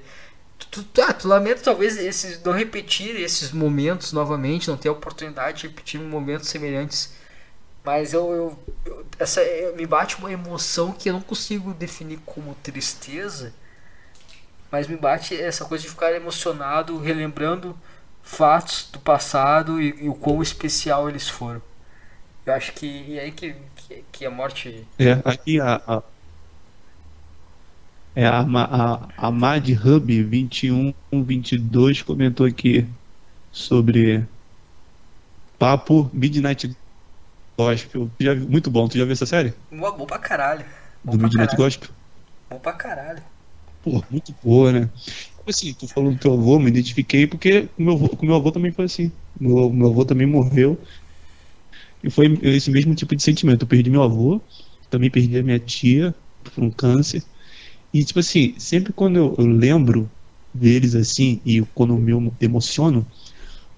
tu, 0.57 0.83
tu, 0.83 1.01
ah, 1.01 1.13
tu 1.13 1.27
lamenta 1.27 1.61
talvez 1.61 1.95
esses, 1.97 2.41
não 2.43 2.53
repetir 2.53 3.15
esses 3.15 3.51
momentos 3.51 4.11
novamente, 4.11 4.67
não 4.67 4.77
ter 4.77 4.89
a 4.89 4.93
oportunidade 4.93 5.61
de 5.61 5.67
repetir 5.67 6.01
momentos 6.01 6.49
semelhantes 6.49 7.15
mas 7.87 8.11
eu, 8.11 8.33
eu, 8.33 8.59
eu 8.85 9.05
essa 9.17 9.41
eu, 9.41 9.73
me 9.73 9.85
bate 9.85 10.17
uma 10.17 10.29
emoção 10.29 10.91
que 10.91 11.07
eu 11.07 11.13
não 11.13 11.21
consigo 11.21 11.73
definir 11.73 12.19
como 12.25 12.53
tristeza, 12.55 13.53
mas 14.71 14.87
me 14.87 14.95
bate 14.95 15.35
essa 15.35 15.65
coisa 15.65 15.83
de 15.83 15.89
ficar 15.89 16.11
emocionado, 16.13 16.97
relembrando 16.99 17.77
fatos 18.21 18.89
do 18.91 18.99
passado 18.99 19.81
e, 19.81 20.03
e 20.03 20.09
o 20.09 20.13
quão 20.13 20.41
especial 20.41 21.09
eles 21.09 21.29
foram. 21.29 21.61
Eu 22.45 22.53
acho 22.53 22.73
que 22.73 23.17
é 23.17 23.23
aí 23.23 23.31
que, 23.31 23.55
que, 23.75 24.03
que, 24.11 24.25
a 24.25 24.31
morte. 24.31 24.85
É, 24.97 25.13
aqui 25.25 25.59
a. 25.59 25.81
a... 25.87 26.03
É 28.15 28.25
a, 28.25 28.39
a, 28.39 29.27
a 29.27 29.31
Mad 29.31 29.67
Hub 29.69 30.23
2122 30.23 32.01
comentou 32.01 32.47
aqui. 32.47 32.87
sobre 33.51 34.25
Papo 35.59 36.09
Midnight 36.13 36.75
Gospel. 37.57 38.09
Já, 38.19 38.35
muito 38.35 38.69
bom, 38.69 38.87
tu 38.87 38.97
já 38.97 39.03
viu 39.03 39.13
essa 39.13 39.25
série? 39.25 39.53
Bom, 39.71 39.91
bom 39.97 40.05
pra 40.05 40.19
caralho. 40.19 40.65
Bom 41.03 41.13
Do 41.13 41.17
pra 41.17 41.27
Midnight 41.27 41.51
caralho. 41.51 41.63
Gospel? 41.63 41.89
Bom 42.49 42.59
pra 42.59 42.73
caralho. 42.73 43.23
Muito 44.09 44.33
boa, 44.41 44.71
né? 44.71 44.87
Tipo 44.87 45.49
Assim, 45.49 45.73
tu 45.73 45.87
falou 45.87 46.11
do 46.11 46.19
teu 46.19 46.33
avô, 46.33 46.59
me 46.59 46.69
identifiquei 46.69 47.25
porque 47.27 47.69
o 47.77 47.83
meu 47.83 47.93
avô, 47.93 48.09
meu 48.21 48.35
avô 48.35 48.51
também 48.51 48.71
foi 48.73 48.85
assim. 48.85 49.11
Meu, 49.39 49.71
meu 49.71 49.87
avô 49.89 50.05
também 50.05 50.27
morreu. 50.27 50.81
E 52.03 52.09
foi 52.09 52.27
esse 52.43 52.69
mesmo 52.71 52.95
tipo 52.95 53.15
de 53.15 53.23
sentimento. 53.23 53.63
Eu 53.63 53.67
perdi 53.67 53.89
meu 53.89 54.03
avô, 54.03 54.41
também 54.89 55.09
perdi 55.09 55.37
a 55.37 55.43
minha 55.43 55.59
tia 55.59 56.15
por 56.43 56.63
um 56.63 56.71
câncer. 56.71 57.23
E, 57.93 58.03
tipo 58.05 58.19
assim, 58.19 58.59
sempre 58.59 58.93
quando 58.93 59.17
eu, 59.17 59.35
eu 59.39 59.47
lembro 59.47 60.11
deles 60.53 60.95
assim, 60.95 61.41
e 61.45 61.61
quando 61.73 61.93
eu 61.95 61.99
me 61.99 62.33
emociono, 62.41 63.07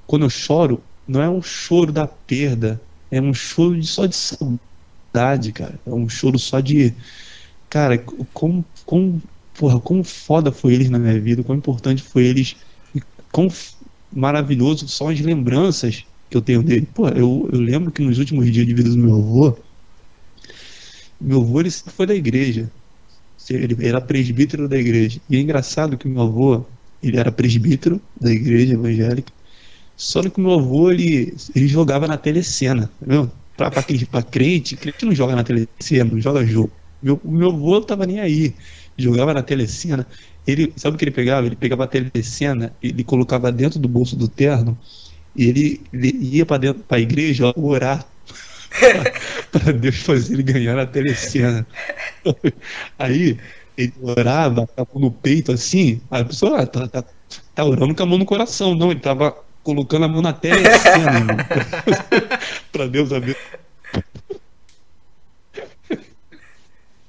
quando 0.08 0.26
eu 0.26 0.30
choro, 0.32 0.84
não 1.08 1.22
é 1.22 1.30
um 1.30 1.42
choro 1.42 1.92
da 1.94 2.08
perda, 2.08 2.82
é 3.12 3.22
um 3.22 3.34
choro 3.34 3.80
de, 3.80 3.88
só 3.88 4.06
de 4.06 4.16
saudade, 4.16 5.54
cara. 5.54 5.82
É 5.86 5.92
um 5.92 6.10
choro 6.10 6.40
só 6.40 6.60
de. 6.60 6.96
Cara, 7.70 7.98
como, 8.34 8.66
como, 8.86 9.22
porra, 9.60 9.82
como 9.82 10.04
foda 10.04 10.52
foi 10.52 10.74
eles 10.76 10.90
na 10.90 11.00
minha 11.00 11.20
vida, 11.22 11.44
quão 11.44 11.58
importante 11.58 12.04
foi 12.04 12.26
eles, 12.26 12.58
e 12.96 13.02
quão 13.32 13.48
maravilhoso 14.12 14.88
são 14.90 15.10
as 15.10 15.20
lembranças 15.22 16.06
que 16.30 16.38
eu 16.38 16.42
tenho 16.44 16.64
dele. 16.64 16.88
Pô, 16.88 17.10
eu, 17.10 17.50
eu 17.54 17.60
lembro 17.62 17.92
que 17.92 18.02
nos 18.04 18.20
últimos 18.20 18.52
dias 18.52 18.66
de 18.68 18.74
vida 18.76 18.90
do 18.92 18.98
meu 18.98 19.16
avô, 19.18 19.66
meu 21.20 21.42
avô 21.42 21.60
ele 21.62 21.72
foi 21.72 22.06
da 22.06 22.16
igreja. 22.16 22.72
Ele 23.50 23.88
era 23.88 24.02
presbítero 24.02 24.70
da 24.70 24.78
igreja. 24.78 25.22
E 25.30 25.38
é 25.38 25.42
engraçado 25.42 25.98
que 25.98 26.08
meu 26.08 26.24
avô, 26.24 26.66
ele 27.02 27.18
era 27.18 27.32
presbítero 27.32 28.02
da 28.20 28.32
igreja 28.32 28.74
evangélica. 28.76 29.34
Só 29.96 30.24
que 30.30 30.42
meu 30.42 30.54
avô, 30.54 30.92
ele, 30.92 31.36
ele 31.56 31.68
jogava 31.68 32.08
na 32.08 32.18
telecena, 32.18 32.92
entendeu? 33.02 33.32
Pra, 33.56 33.72
pra, 33.72 33.84
cre- 33.84 34.06
pra 34.08 34.24
crente, 34.24 34.78
crente 34.78 35.06
não 35.06 35.16
joga 35.16 35.36
na 35.36 35.44
telecena, 35.44 36.12
não 36.12 36.22
joga 36.22 36.46
jogo. 36.46 36.74
Meu, 37.02 37.22
meu 37.26 37.50
avô 37.52 37.76
não 37.80 37.86
tava 37.88 38.06
nem 38.08 38.20
aí. 38.20 38.58
Jogava 39.02 39.34
na 39.34 39.42
telecena. 39.42 40.06
Ele, 40.46 40.74
sabe 40.76 40.96
o 40.96 40.98
que 40.98 41.06
ele 41.06 41.12
pegava? 41.12 41.46
Ele 41.46 41.56
pegava 41.56 41.84
a 41.84 41.88
telecena, 41.88 42.74
ele 42.82 43.04
colocava 43.04 43.52
dentro 43.52 43.80
do 43.80 43.88
bolso 43.88 44.16
do 44.16 44.28
terno 44.28 44.78
e 45.36 45.48
ele, 45.48 45.82
ele 45.94 46.18
ia 46.22 46.46
pra 46.46 46.58
dentro 46.58 46.84
pra 46.84 47.00
igreja 47.00 47.54
orar 47.56 48.06
para 49.52 49.74
Deus 49.74 49.98
fazer 49.98 50.34
ele 50.34 50.44
ganhar 50.44 50.76
na 50.76 50.86
telecena. 50.86 51.66
Aí 52.98 53.38
ele 53.78 53.94
orava, 54.02 54.68
tava 54.68 54.90
no 54.96 55.12
peito 55.12 55.52
assim, 55.52 56.02
a 56.12 56.24
pessoa 56.24 56.62
ah, 56.62 56.68
tá, 56.68 56.88
tá, 56.88 57.04
tá 57.56 57.64
orando 57.64 57.96
com 57.96 58.04
a 58.04 58.06
mão 58.06 58.18
no 58.18 58.26
coração, 58.26 58.76
não, 58.76 58.92
ele 58.92 59.00
tava 59.00 59.36
colocando 59.64 60.06
a 60.06 60.08
mão 60.08 60.22
na 60.22 60.34
telecena, 60.34 61.48
pra 62.72 62.88
Deus 62.88 63.10
ver. 63.10 63.38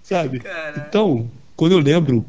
Sabe? 0.03 0.41
Caralho. 0.41 0.85
Então, 0.89 1.31
quando 1.61 1.73
eu 1.75 1.79
lembro 1.81 2.27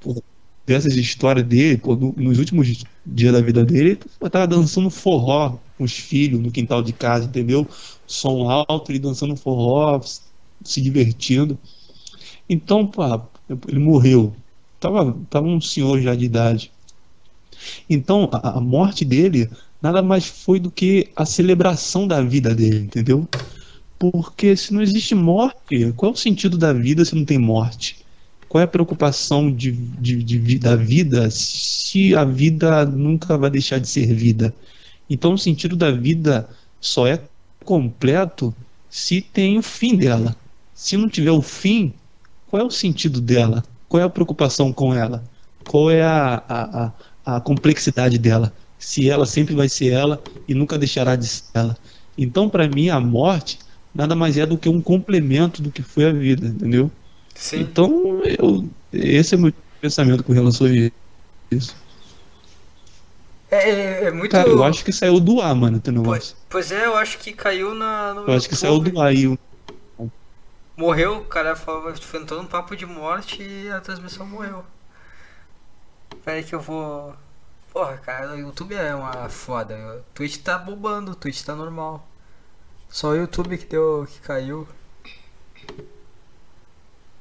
pô, 0.00 0.22
dessas 0.66 0.94
histórias 0.96 1.46
dele, 1.46 1.78
pô, 1.78 1.96
no- 1.96 2.12
nos 2.14 2.38
últimos 2.38 2.84
dias 3.06 3.32
da 3.32 3.40
vida 3.42 3.64
dele, 3.64 3.90
ele 4.20 4.30
tava 4.30 4.46
dançando 4.46 4.90
forró 4.90 5.58
com 5.78 5.84
os 5.84 5.92
filhos 5.94 6.40
no 6.40 6.52
quintal 6.52 6.82
de 6.82 6.92
casa, 6.92 7.26
entendeu? 7.26 7.68
Som 8.06 8.48
alto, 8.50 8.92
ele 8.92 8.98
dançando 9.00 9.36
forró, 9.36 10.00
se 10.64 10.80
divertindo. 10.82 11.58
Então, 12.48 12.86
pô, 12.86 13.02
ele 13.68 13.78
morreu. 13.80 14.36
Tava, 14.80 15.14
tava 15.30 15.46
um 15.48 15.60
senhor 15.60 16.00
já 16.00 16.14
de 16.14 16.24
idade. 16.26 16.72
Então, 17.88 18.28
a, 18.32 18.58
a 18.58 18.60
morte 18.60 19.04
dele 19.04 19.50
nada 19.80 20.02
mais 20.02 20.26
foi 20.26 20.60
do 20.60 20.70
que 20.70 21.10
a 21.16 21.24
celebração 21.26 22.06
da 22.06 22.20
vida 22.22 22.54
dele, 22.54 22.78
entendeu? 22.84 23.28
Porque 23.98 24.56
se 24.56 24.74
não 24.74 24.82
existe 24.82 25.14
morte, 25.14 25.92
qual 25.96 26.12
é 26.12 26.14
o 26.14 26.18
sentido 26.18 26.58
da 26.58 26.72
vida 26.74 27.04
se 27.04 27.16
não 27.16 27.24
tem 27.26 27.38
morte? 27.38 27.99
Qual 28.50 28.60
é 28.60 28.64
a 28.64 28.68
preocupação 28.68 29.48
de, 29.48 29.70
de, 29.70 30.24
de 30.24 30.58
da 30.58 30.74
vida 30.74 31.30
se 31.30 32.16
a 32.16 32.24
vida 32.24 32.84
nunca 32.84 33.38
vai 33.38 33.48
deixar 33.48 33.78
de 33.78 33.88
ser 33.88 34.12
vida? 34.12 34.52
Então 35.08 35.34
o 35.34 35.38
sentido 35.38 35.76
da 35.76 35.92
vida 35.92 36.48
só 36.80 37.06
é 37.06 37.22
completo 37.64 38.52
se 38.88 39.20
tem 39.20 39.56
o 39.56 39.62
fim 39.62 39.94
dela. 39.94 40.34
Se 40.74 40.96
não 40.96 41.08
tiver 41.08 41.30
o 41.30 41.40
fim, 41.40 41.94
qual 42.48 42.60
é 42.60 42.64
o 42.64 42.72
sentido 42.72 43.20
dela? 43.20 43.62
Qual 43.88 44.02
é 44.02 44.04
a 44.04 44.10
preocupação 44.10 44.72
com 44.72 44.92
ela? 44.92 45.22
Qual 45.68 45.88
é 45.88 46.02
a, 46.02 46.42
a, 46.48 46.92
a, 47.24 47.36
a 47.36 47.40
complexidade 47.40 48.18
dela? 48.18 48.52
Se 48.76 49.08
ela 49.08 49.26
sempre 49.26 49.54
vai 49.54 49.68
ser 49.68 49.92
ela 49.92 50.20
e 50.48 50.54
nunca 50.54 50.76
deixará 50.76 51.14
de 51.14 51.28
ser 51.28 51.44
ela. 51.54 51.76
Então, 52.18 52.50
para 52.50 52.66
mim, 52.66 52.88
a 52.88 52.98
morte 52.98 53.60
nada 53.94 54.16
mais 54.16 54.36
é 54.36 54.44
do 54.44 54.58
que 54.58 54.68
um 54.68 54.80
complemento 54.80 55.62
do 55.62 55.70
que 55.70 55.82
foi 55.82 56.06
a 56.06 56.12
vida, 56.12 56.48
entendeu? 56.48 56.90
Sim. 57.40 57.60
Então, 57.60 58.20
eu, 58.24 58.68
esse 58.92 59.34
é 59.34 59.38
o 59.38 59.40
meu 59.40 59.52
pensamento 59.80 60.22
com 60.22 60.32
relação 60.32 60.66
a 60.66 60.70
isso. 61.50 61.74
É, 63.50 63.70
é, 63.70 64.04
é 64.04 64.10
muito. 64.10 64.32
Cara, 64.32 64.48
eu 64.48 64.62
acho 64.62 64.84
que 64.84 64.92
saiu 64.92 65.18
do 65.18 65.40
ar, 65.40 65.54
mano, 65.54 65.80
teu 65.80 65.92
Pois, 66.02 66.04
negócio. 66.06 66.36
pois 66.48 66.72
é, 66.72 66.86
eu 66.86 66.96
acho 66.96 67.18
que 67.18 67.32
caiu 67.32 67.74
na. 67.74 68.14
Eu 68.26 68.34
acho 68.34 68.48
que 68.48 68.54
saiu 68.56 68.78
do 68.78 69.00
ar 69.00 69.08
aí. 69.08 69.26
Morreu, 70.76 71.18
o 71.18 71.24
cara 71.26 71.54
falou, 71.54 71.90
enfrentou 71.90 72.40
um 72.40 72.46
papo 72.46 72.74
de 72.76 72.86
morte 72.86 73.42
e 73.42 73.70
a 73.70 73.80
transmissão 73.80 74.26
morreu. 74.26 74.64
Pera 76.24 76.36
aí 76.38 76.44
que 76.44 76.54
eu 76.54 76.60
vou. 76.60 77.14
Porra, 77.72 77.96
cara, 77.98 78.34
o 78.34 78.38
YouTube 78.38 78.74
é 78.74 78.94
uma 78.94 79.28
foda. 79.28 79.74
O 79.98 80.14
Twitch 80.14 80.38
tá 80.38 80.58
bombando, 80.58 81.12
o 81.12 81.14
Twitch 81.14 81.42
tá 81.42 81.54
normal. 81.54 82.06
Só 82.88 83.10
o 83.10 83.16
YouTube 83.16 83.58
que 83.58 83.66
deu. 83.66 84.06
que 84.10 84.20
caiu. 84.20 84.68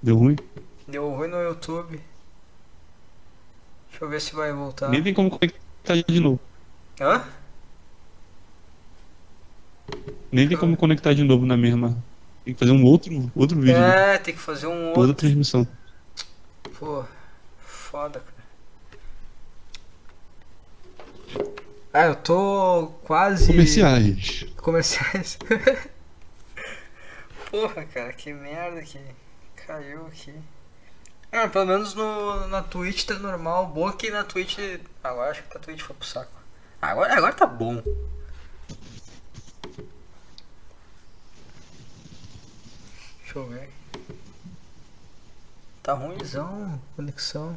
Deu 0.01 0.15
ruim. 0.17 0.35
Deu 0.87 1.09
ruim 1.09 1.27
no 1.27 1.41
YouTube. 1.41 1.99
Deixa 3.89 4.05
eu 4.05 4.09
ver 4.09 4.21
se 4.21 4.33
vai 4.35 4.51
voltar. 4.53 4.89
Nem 4.89 5.03
tem 5.03 5.13
como 5.13 5.29
conectar 5.29 5.95
de 6.07 6.19
novo. 6.19 6.39
Hã? 7.01 7.23
Nem 10.31 10.47
tem 10.47 10.57
como 10.57 10.77
conectar 10.77 11.13
de 11.13 11.23
novo 11.23 11.45
na 11.45 11.57
mesma. 11.57 11.97
Tem 12.45 12.53
que 12.53 12.59
fazer 12.59 12.71
um 12.71 12.83
outro, 12.85 13.31
outro 13.35 13.59
vídeo. 13.59 13.77
né? 13.79 14.15
É, 14.15 14.17
tem 14.17 14.33
que 14.33 14.39
fazer 14.39 14.67
um 14.67 14.93
Toda 14.93 15.09
outro. 15.09 15.13
transmissão. 15.15 15.67
Pô, 16.79 17.03
foda, 17.59 18.21
cara. 18.21 18.39
Ah, 21.91 22.05
eu 22.05 22.15
tô 22.15 22.91
quase. 23.03 23.47
Comerciais. 23.47 24.45
Comerciais. 24.57 25.37
Porra, 27.49 27.83
cara, 27.85 28.13
que 28.13 28.31
merda 28.31 28.81
que 28.83 28.99
caiu 29.69 30.07
aqui. 30.07 30.33
Ah, 31.31 31.47
pelo 31.47 31.67
menos 31.67 31.93
no, 31.93 32.47
na 32.47 32.63
Twitch 32.63 33.05
tá 33.05 33.13
normal. 33.13 33.67
Boa 33.67 33.95
que 33.95 34.09
na 34.09 34.23
Twitch. 34.23 34.57
Agora 35.03 35.29
acho 35.29 35.43
que 35.43 35.57
a 35.57 35.59
Twitch 35.59 35.81
foi 35.81 35.95
pro 35.95 36.07
saco. 36.07 36.31
Agora, 36.81 37.15
agora 37.15 37.33
tá 37.33 37.45
bom. 37.45 37.75
Deixa 43.21 43.37
eu 43.37 43.45
ver. 43.45 43.69
Tá 45.83 45.93
ruimzão 45.93 46.81
conexão. 46.95 47.55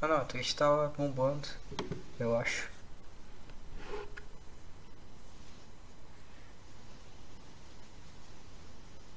Ah 0.00 0.06
não, 0.06 0.18
a 0.18 0.24
Twitch 0.24 0.52
tava 0.54 0.86
bombando. 0.96 1.48
Eu 2.20 2.38
acho. 2.38 2.75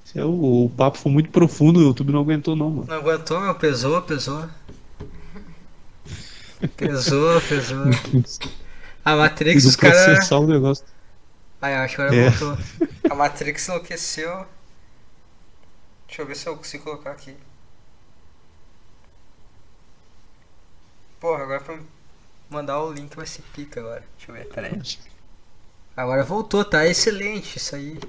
Esse 0.09 0.17
é 0.17 0.25
o, 0.25 0.65
o 0.65 0.69
papo 0.71 0.97
foi 0.97 1.11
muito 1.11 1.29
profundo, 1.29 1.79
o 1.79 1.83
YouTube 1.83 2.11
não 2.11 2.21
aguentou 2.21 2.55
não, 2.55 2.71
mano. 2.71 2.87
Não 2.87 2.95
aguentou, 2.95 3.39
meu? 3.39 3.53
Pesou, 3.53 4.01
pesou. 4.01 4.49
Pesou, 6.75 7.39
pesou. 7.41 7.85
A 9.05 9.15
Matrix, 9.15 9.65
os 9.65 9.75
caras. 9.75 10.31
o 10.31 10.47
negócio. 10.47 10.83
Ah, 11.61 11.83
acho 11.83 11.95
que 11.95 12.01
agora 12.01 12.15
É. 12.15 12.29
voltou. 12.31 12.57
A 13.07 13.13
Matrix 13.13 13.67
enlouqueceu. 13.67 14.47
Deixa 16.07 16.23
eu 16.23 16.25
ver 16.25 16.35
se 16.35 16.47
eu 16.47 16.57
consigo 16.57 16.85
colocar 16.85 17.11
aqui. 17.11 17.37
Porra, 21.19 21.43
agora 21.43 21.61
pra 21.61 21.79
mandar 22.49 22.81
o 22.81 22.91
link 22.91 23.15
vai 23.15 23.27
ser 23.27 23.43
pica 23.53 23.79
agora. 23.79 24.03
Deixa 24.17 24.31
eu 24.31 24.35
ver, 24.35 24.47
pera 24.47 24.67
aí. 24.69 24.81
Agora 25.95 26.23
voltou, 26.23 26.65
tá 26.65 26.87
excelente 26.87 27.57
isso 27.57 27.75
aí. 27.75 27.99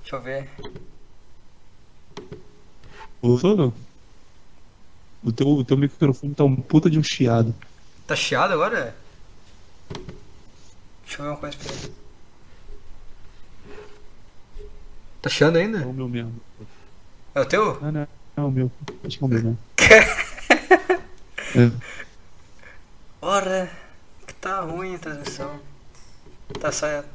Deixa 0.00 0.16
eu 0.16 0.22
ver. 0.22 0.48
Voltou? 3.20 3.72
O 5.24 5.32
teu, 5.32 5.48
o 5.48 5.64
teu 5.64 5.76
microfone 5.76 6.34
tá 6.34 6.44
um 6.44 6.54
puta 6.56 6.88
de 6.88 6.98
um 6.98 7.02
chiado. 7.02 7.54
Tá 8.06 8.14
chiado 8.14 8.52
agora? 8.52 8.94
Deixa 11.04 11.20
eu 11.20 11.24
ver 11.24 11.30
uma 11.30 11.36
coisa 11.36 11.56
pra 11.56 11.72
ele. 11.72 11.92
Tá 15.20 15.28
chiando 15.28 15.58
É 15.58 15.62
ainda? 15.62 15.86
o 15.86 15.92
meu 15.92 16.08
mesmo. 16.08 16.40
É 17.34 17.40
o 17.40 17.44
teu? 17.46 17.80
Não, 17.80 17.90
não, 17.92 18.06
é 18.36 18.40
o 18.40 18.50
meu. 18.50 18.70
Acho 19.04 19.18
que 19.18 19.24
é 19.24 19.26
o 19.26 19.28
meu 19.30 19.42
mesmo. 19.42 19.58
É. 21.56 21.70
Ora. 23.22 23.70
Que 24.26 24.34
tá 24.34 24.60
ruim 24.60 24.94
a 24.94 24.98
transmissão. 24.98 25.58
Tá 26.60 26.70
saindo. 26.70 27.06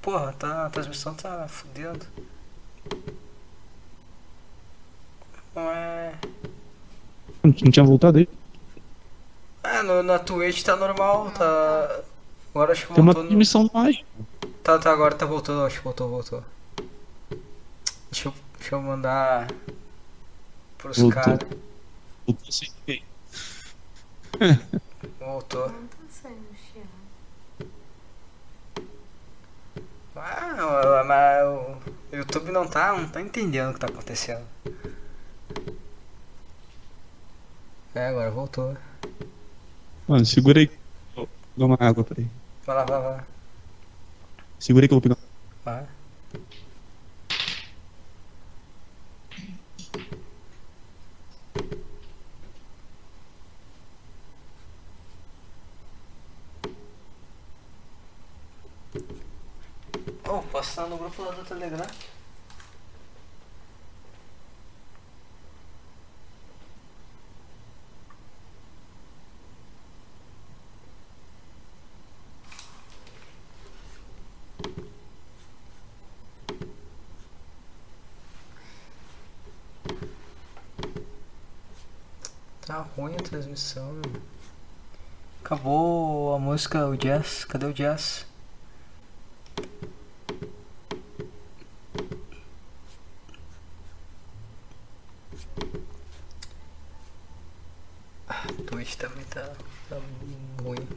Porra, 0.00 0.32
tá, 0.34 0.66
a 0.66 0.70
transmissão 0.70 1.14
tá 1.14 1.48
fudendo. 1.48 2.06
Não 5.54 5.70
é. 5.70 6.12
Não 7.42 7.52
tinha 7.52 7.84
voltado 7.84 8.18
aí? 8.18 8.28
É, 9.62 9.82
no, 9.82 10.02
na 10.02 10.18
Twitch 10.18 10.62
tá 10.62 10.76
normal, 10.76 11.30
tá. 11.30 12.00
Agora 12.54 12.72
acho 12.72 12.86
que 12.86 12.94
Tem 12.94 13.02
uma 13.02 13.12
voltou. 13.12 13.30
no- 13.32 13.70
mais. 13.72 14.02
Tá, 14.62 14.78
tá, 14.78 14.92
agora 14.92 15.14
tá 15.14 15.26
voltando, 15.26 15.64
acho 15.66 15.78
que 15.78 15.84
voltou, 15.84 16.08
voltou. 16.08 16.42
Deixa 18.10 18.28
eu, 18.28 18.34
deixa 18.58 18.74
eu 18.74 18.82
mandar 18.82 19.48
pros 20.78 20.98
Voltou. 20.98 21.22
caras. 21.22 21.48
Voltou 22.26 22.52
sem 22.52 22.70
ninguém. 22.86 23.04
Voltou. 25.20 25.68
Não 25.68 25.88
tá. 25.88 25.90
Ah, 30.16 31.02
mas 31.04 31.44
o 32.12 32.16
YouTube 32.16 32.52
não 32.52 32.66
tá, 32.66 32.92
não 32.96 33.08
tá 33.08 33.20
entendendo 33.20 33.70
o 33.70 33.74
que 33.74 33.80
tá 33.80 33.86
acontecendo. 33.88 34.44
É, 37.94 38.08
agora 38.08 38.30
voltou. 38.30 38.76
Mano, 40.08 40.26
segura 40.26 40.58
aí. 40.58 40.70
Vou 41.14 41.28
dar 41.56 41.66
uma 41.66 41.76
água 41.78 42.02
pra 42.02 42.16
aí. 42.20 42.28
Vai 42.66 42.76
lá, 42.76 42.84
vai 42.84 43.00
lá. 43.00 43.26
Segura 44.58 44.84
aí 44.84 44.88
que 44.88 44.94
eu 44.94 45.00
vou 45.00 45.02
pegar. 45.02 45.16
Vai. 45.64 45.86
Oh, 60.26 60.58
estar 60.58 60.86
no 60.88 60.96
grupo 60.96 61.22
lá 61.22 61.30
do 61.30 61.44
Telegram? 61.44 61.86
Tá 82.74 82.80
ruim 82.96 83.14
a 83.14 83.22
transmissão. 83.22 83.92
meu. 83.92 84.20
Acabou 85.44 86.34
a 86.34 86.40
música, 86.40 86.84
o 86.88 86.96
jazz. 86.96 87.44
Cadê 87.44 87.66
o 87.66 87.72
jazz? 87.72 88.26
Ah, 98.28 98.42
Twitch 98.66 98.96
também 98.96 99.24
tá, 99.26 99.52
tá 99.88 99.96
ruim. 100.60 100.88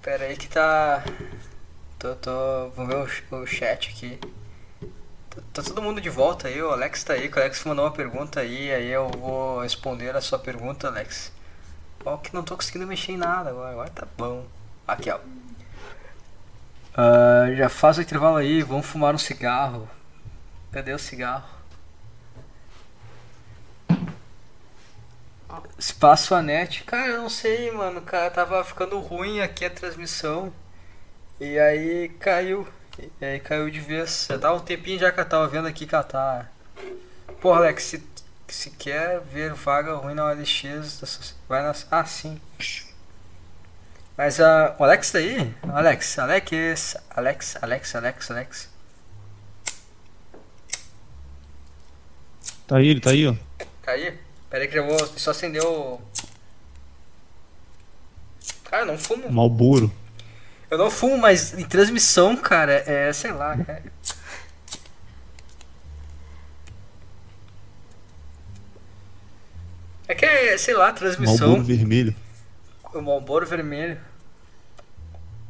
Pera 0.00 0.26
aí 0.26 0.36
que 0.36 0.48
tá. 0.48 1.02
Tô, 1.98 2.14
tô. 2.14 2.70
Vamos 2.76 2.94
ver 2.94 3.32
o, 3.32 3.36
o 3.42 3.44
chat 3.44 3.88
aqui. 3.88 4.20
Tá, 5.52 5.62
todo 5.64 5.82
mundo 5.82 6.00
de 6.00 6.08
volta 6.08 6.46
aí, 6.46 6.62
o 6.62 6.70
Alex 6.70 7.02
tá 7.02 7.14
aí, 7.14 7.28
o 7.28 7.36
Alex 7.36 7.64
mandou 7.64 7.84
uma 7.84 7.90
pergunta 7.90 8.38
aí, 8.40 8.72
aí 8.72 8.86
eu 8.88 9.08
vou 9.08 9.60
responder 9.62 10.14
a 10.14 10.20
sua 10.20 10.38
pergunta, 10.38 10.86
Alex. 10.86 11.32
Ó, 12.04 12.16
que 12.16 12.32
não 12.32 12.44
tô 12.44 12.54
conseguindo 12.56 12.86
mexer 12.86 13.12
em 13.12 13.16
nada 13.16 13.50
agora, 13.50 13.72
agora 13.72 13.90
tá 13.90 14.06
bom. 14.16 14.46
Aqui, 14.86 15.10
ó. 15.10 15.18
Ah, 16.94 17.52
já 17.56 17.68
faz 17.68 17.98
o 17.98 18.02
intervalo 18.02 18.36
aí, 18.36 18.62
vamos 18.62 18.86
fumar 18.86 19.14
um 19.14 19.18
cigarro. 19.18 19.88
Cadê 20.70 20.92
o 20.92 20.98
cigarro? 20.98 21.48
Espaço 25.76 26.34
a 26.34 26.42
net, 26.42 26.84
cara, 26.84 27.08
eu 27.08 27.22
não 27.22 27.28
sei, 27.28 27.72
mano, 27.72 28.00
cara, 28.02 28.30
tava 28.30 28.62
ficando 28.64 28.98
ruim 29.00 29.40
aqui 29.40 29.64
a 29.64 29.70
transmissão. 29.70 30.52
E 31.40 31.58
aí 31.58 32.08
caiu. 32.20 32.68
E 33.20 33.24
aí 33.24 33.40
caiu 33.40 33.70
de 33.70 33.80
vez. 33.80 34.26
Já 34.28 34.36
dá 34.36 34.52
um 34.52 34.60
tempinho 34.60 34.98
já 34.98 35.10
que 35.12 35.20
eu 35.20 35.24
tava 35.24 35.46
vendo 35.48 35.68
aqui 35.68 35.86
que 35.86 35.94
ela 35.94 36.04
tá. 36.04 36.48
Porra, 37.40 37.60
Alex, 37.60 37.84
se, 37.84 38.02
se 38.48 38.70
quer 38.70 39.20
ver 39.20 39.54
vaga 39.54 39.94
ruim 39.94 40.14
na 40.14 40.26
OLX, 40.26 41.40
vai 41.48 41.62
nas. 41.62 41.86
Ah, 41.90 42.04
sim. 42.04 42.40
Mas 44.16 44.40
a. 44.40 44.76
o 44.78 44.84
Alex 44.84 45.12
tá 45.12 45.18
aí? 45.18 45.54
Alex, 45.62 46.18
Alex, 46.18 46.96
Alex, 47.16 47.56
Alex, 47.62 47.94
Alex, 47.94 48.30
Alex. 48.30 48.68
Tá 52.66 52.76
aí, 52.76 52.88
ele 52.88 53.00
tá 53.00 53.10
aí, 53.10 53.26
ó. 53.26 53.34
Tá 53.82 53.92
aí? 53.92 54.16
Pera 54.50 54.64
aí 54.64 54.68
que 54.68 54.78
eu 54.78 54.86
vou 54.86 54.98
só 55.16 55.30
acender 55.30 55.64
o. 55.64 56.00
Cara, 58.64 58.84
não 58.84 58.98
fumo. 58.98 59.30
Malboro. 59.32 59.90
Eu 60.70 60.78
não 60.78 60.90
fumo, 60.90 61.18
mas 61.18 61.52
em 61.58 61.64
transmissão, 61.64 62.36
cara, 62.36 62.72
é. 62.86 63.12
sei 63.12 63.32
lá. 63.32 63.56
É... 63.68 63.82
É 70.08 70.14
que 70.14 70.24
é, 70.24 70.58
sei 70.58 70.74
lá, 70.74 70.92
transmissão. 70.92 71.48
Malboro 71.48 71.64
vermelho. 71.64 72.14
O 72.92 73.00
Malboro 73.00 73.46
vermelho. 73.46 73.98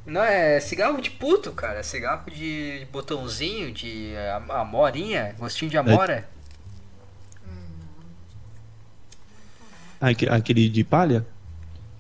Não, 0.05 0.23
é 0.23 0.61
cigarro 0.61 1.01
de 1.01 1.11
puto, 1.11 1.53
cara. 1.53 1.79
É 1.79 1.83
cigarro 1.83 2.31
de 2.31 2.87
botãozinho, 2.93 3.73
de 3.73 4.13
am- 4.37 4.51
amorinha, 4.53 5.35
gostinho 5.39 5.71
de 5.71 5.79
amora. 5.79 6.29
Ah, 10.01 10.09
aque- 10.09 10.29
aquele 10.29 10.69
de 10.69 10.83
palha? 10.83 11.27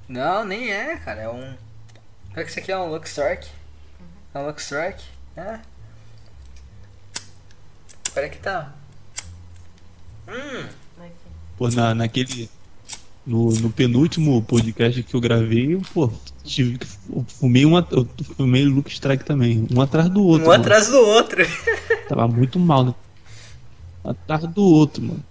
Não, 0.08 0.44
nem 0.44 0.70
é, 0.70 0.96
cara. 0.96 1.20
É 1.22 1.28
um. 1.28 1.54
Será 2.32 2.44
que 2.44 2.50
isso 2.50 2.58
aqui 2.60 2.72
é 2.72 2.78
um 2.78 2.90
Luxork? 2.90 3.48
É 4.32 4.38
um 4.38 4.46
Luxork? 4.46 5.02
É. 5.36 5.58
Espera 8.06 8.28
que 8.28 8.38
tá. 8.38 8.72
Hum. 10.28 10.66
Pô, 11.56 11.68
na, 11.68 11.94
naquele. 11.94 12.48
No, 13.26 13.50
no 13.50 13.70
penúltimo 13.70 14.40
podcast 14.42 15.02
que 15.02 15.14
eu 15.14 15.20
gravei, 15.20 15.74
eu, 15.74 15.82
pô, 15.92 16.10
tive 16.42 16.78
que. 16.78 16.86
eu 17.12 17.24
Fumei 17.28 17.64
uma. 17.64 17.86
Eu 17.90 18.08
fumei 18.36 18.64
Luke 18.64 18.90
Strike 18.90 19.24
também. 19.24 19.66
Um 19.74 19.80
atrás 19.80 20.08
do 20.08 20.24
outro. 20.24 20.46
Um 20.46 20.50
mano. 20.50 20.62
atrás 20.62 20.88
do 20.88 20.98
outro. 20.98 21.44
Tava 22.08 22.26
muito 22.28 22.58
mal, 22.58 22.84
né? 22.84 22.94
Um 24.04 24.10
atrás 24.10 24.42
do 24.44 24.62
outro, 24.62 25.02
mano. 25.02 25.24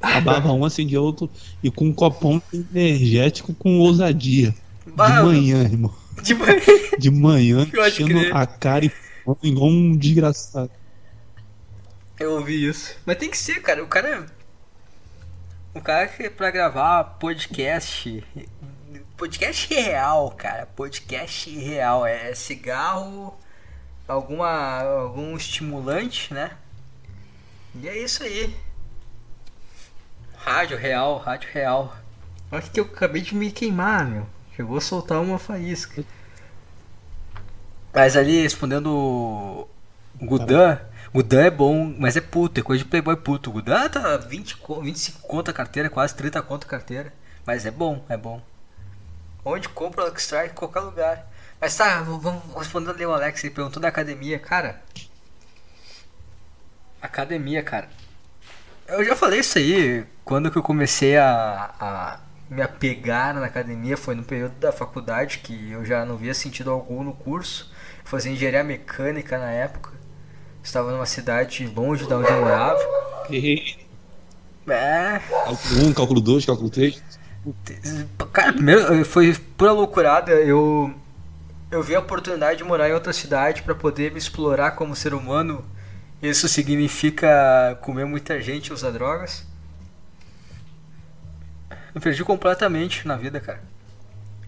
Acabava 0.00 0.52
um, 0.52 0.64
acendia 0.64 1.00
outro. 1.00 1.30
E 1.62 1.70
com 1.70 1.86
um 1.86 1.92
copão 1.92 2.42
energético 2.74 3.54
com 3.54 3.78
ousadia. 3.78 4.54
De 4.84 4.92
Bah, 4.92 5.22
manhã, 5.22 5.62
irmão. 5.62 6.01
De 6.22 6.34
manhã. 6.34 6.60
De 6.98 7.10
manhã, 7.10 7.66
enchendo 7.88 8.34
a 8.36 8.46
cara 8.46 8.84
e 8.84 8.88
fumando 8.88 9.44
igual 9.44 9.68
um 9.68 9.96
desgraçado. 9.96 10.70
Eu 12.18 12.32
ouvi 12.32 12.68
isso. 12.68 12.96
Mas 13.04 13.16
tem 13.16 13.30
que 13.30 13.36
ser, 13.36 13.60
cara. 13.60 13.82
O 13.82 13.88
cara. 13.88 14.26
O 15.74 15.80
cara 15.80 16.06
que 16.06 16.22
é 16.24 16.30
pra 16.30 16.50
gravar 16.50 17.04
podcast. 17.18 18.22
Podcast 19.16 19.74
real, 19.74 20.30
cara. 20.30 20.66
Podcast 20.66 21.50
real. 21.50 22.06
É 22.06 22.34
cigarro, 22.34 23.36
alguma. 24.06 24.82
algum 24.82 25.36
estimulante, 25.36 26.32
né? 26.32 26.52
E 27.74 27.88
é 27.88 27.98
isso 27.98 28.22
aí. 28.22 28.54
Rádio 30.36 30.76
real, 30.76 31.18
rádio 31.18 31.48
real. 31.52 31.96
Olha 32.50 32.62
que 32.62 32.78
eu 32.78 32.84
acabei 32.84 33.22
de 33.22 33.34
me 33.34 33.50
queimar, 33.50 34.06
meu. 34.06 34.26
Chegou 34.56 34.76
a 34.76 34.80
soltar 34.80 35.20
uma 35.20 35.38
faísca. 35.38 36.04
Mas 37.94 38.16
ali, 38.16 38.42
respondendo 38.42 38.86
o 38.88 39.68
Gudan, 40.26 40.78
Gudan 41.12 41.42
é 41.42 41.50
bom, 41.50 41.94
mas 41.98 42.16
é 42.16 42.20
puto, 42.20 42.58
é 42.60 42.62
coisa 42.62 42.82
de 42.82 42.88
playboy 42.88 43.16
puto. 43.16 43.50
O 43.50 43.52
Gudan 43.54 43.88
tá 43.88 44.16
20, 44.16 44.56
co- 44.56 44.80
25 44.80 45.20
conto 45.26 45.50
a 45.50 45.54
carteira, 45.54 45.90
quase 45.90 46.14
30 46.14 46.40
conto 46.42 46.64
a 46.66 46.70
carteira. 46.70 47.12
Mas 47.46 47.66
é 47.66 47.70
bom, 47.70 48.04
é 48.08 48.16
bom. 48.16 48.40
Onde 49.44 49.68
compra 49.68 50.04
o 50.10 50.16
Strike? 50.16 50.52
Em 50.52 50.54
qualquer 50.54 50.80
lugar. 50.80 51.26
Mas 51.60 51.76
tá, 51.76 52.02
vamos 52.02 52.42
respondendo 52.56 52.92
ali 52.94 53.04
o 53.06 53.12
Alex, 53.12 53.42
ele 53.44 53.54
perguntou 53.54 53.80
da 53.80 53.88
academia. 53.88 54.38
Cara, 54.38 54.80
academia, 57.00 57.62
cara. 57.62 57.88
Eu 58.86 59.04
já 59.04 59.16
falei 59.16 59.40
isso 59.40 59.58
aí, 59.58 60.04
quando 60.24 60.50
que 60.50 60.58
eu 60.58 60.62
comecei 60.62 61.16
a, 61.16 61.70
a 61.80 62.20
me 62.52 62.60
apegar 62.60 63.34
na 63.34 63.46
academia, 63.46 63.96
foi 63.96 64.14
no 64.14 64.22
período 64.22 64.52
da 64.60 64.70
faculdade, 64.70 65.38
que 65.38 65.72
eu 65.72 65.84
já 65.84 66.04
não 66.04 66.16
via 66.16 66.34
sentido 66.34 66.70
algum 66.70 67.02
no 67.02 67.14
curso. 67.14 67.72
Fazia 68.04 68.30
engenharia 68.30 68.62
mecânica 68.62 69.38
na 69.38 69.50
época. 69.50 69.90
Estava 70.62 70.92
numa 70.92 71.06
cidade 71.06 71.66
longe 71.66 72.06
da 72.06 72.18
onde 72.18 72.28
eu 72.28 72.40
morava. 72.40 72.78
É. 74.68 75.18
Cálculo 75.44 75.86
1, 75.86 75.92
cálculo 75.94 76.20
2, 76.20 76.46
cálculo 76.46 76.70
3. 76.70 77.02
Cara, 78.32 78.52
primeiro 78.52 79.04
foi 79.04 79.34
pura 79.56 79.72
loucurada. 79.72 80.32
Eu, 80.32 80.94
eu 81.70 81.82
vi 81.82 81.94
a 81.94 82.00
oportunidade 82.00 82.58
de 82.58 82.64
morar 82.64 82.88
em 82.88 82.92
outra 82.92 83.12
cidade 83.12 83.62
para 83.62 83.74
poder 83.74 84.12
me 84.12 84.18
explorar 84.18 84.72
como 84.72 84.94
ser 84.94 85.14
humano. 85.14 85.64
Isso 86.22 86.48
significa 86.48 87.78
comer 87.80 88.04
muita 88.04 88.40
gente 88.40 88.68
e 88.68 88.72
usar 88.72 88.90
drogas. 88.90 89.44
Me 91.94 92.00
perdi 92.00 92.24
completamente 92.24 93.06
na 93.06 93.16
vida, 93.16 93.40
cara. 93.40 93.62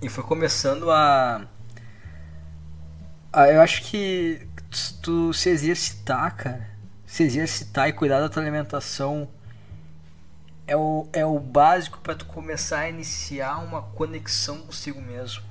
E 0.00 0.08
foi 0.08 0.24
começando 0.24 0.90
a. 0.90 1.46
a 3.32 3.48
eu 3.48 3.60
acho 3.60 3.82
que 3.82 4.46
tu 5.02 5.32
se 5.32 5.50
exercitar, 5.50 6.36
cara. 6.36 6.70
Se 7.06 7.22
exercitar 7.22 7.88
e 7.88 7.92
cuidar 7.92 8.20
da 8.20 8.28
tua 8.28 8.42
alimentação 8.42 9.28
é 10.66 10.76
o, 10.76 11.06
é 11.12 11.24
o 11.24 11.38
básico 11.38 11.98
para 12.00 12.14
tu 12.14 12.26
começar 12.26 12.80
a 12.80 12.88
iniciar 12.88 13.58
uma 13.58 13.82
conexão 13.82 14.58
consigo 14.62 15.00
mesmo. 15.00 15.42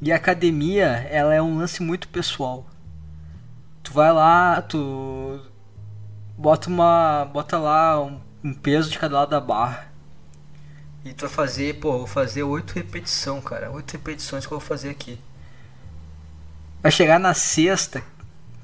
E 0.00 0.12
a 0.12 0.16
academia, 0.16 1.06
ela 1.10 1.34
é 1.34 1.40
um 1.40 1.58
lance 1.58 1.82
muito 1.82 2.08
pessoal. 2.08 2.66
Tu 3.82 3.92
vai 3.92 4.12
lá, 4.12 4.60
tu 4.60 5.40
bota 6.36 6.68
uma, 6.68 7.24
bota 7.32 7.58
lá 7.58 8.02
um, 8.02 8.20
um 8.42 8.52
peso 8.52 8.90
de 8.90 8.98
cada 8.98 9.20
lado 9.20 9.30
da 9.30 9.40
barra. 9.40 9.91
E 11.04 11.12
tu 11.12 11.26
vai 11.26 11.30
fazer, 11.30 11.80
pô, 11.80 11.98
vou 11.98 12.06
fazer 12.06 12.42
oito 12.42 12.74
repetições, 12.74 13.44
cara. 13.44 13.70
Oito 13.70 13.92
repetições 13.92 14.46
que 14.46 14.52
eu 14.52 14.58
vou 14.58 14.66
fazer 14.66 14.90
aqui. 14.90 15.20
Vai 16.80 16.92
chegar 16.92 17.18
na 17.18 17.34
sexta, 17.34 18.00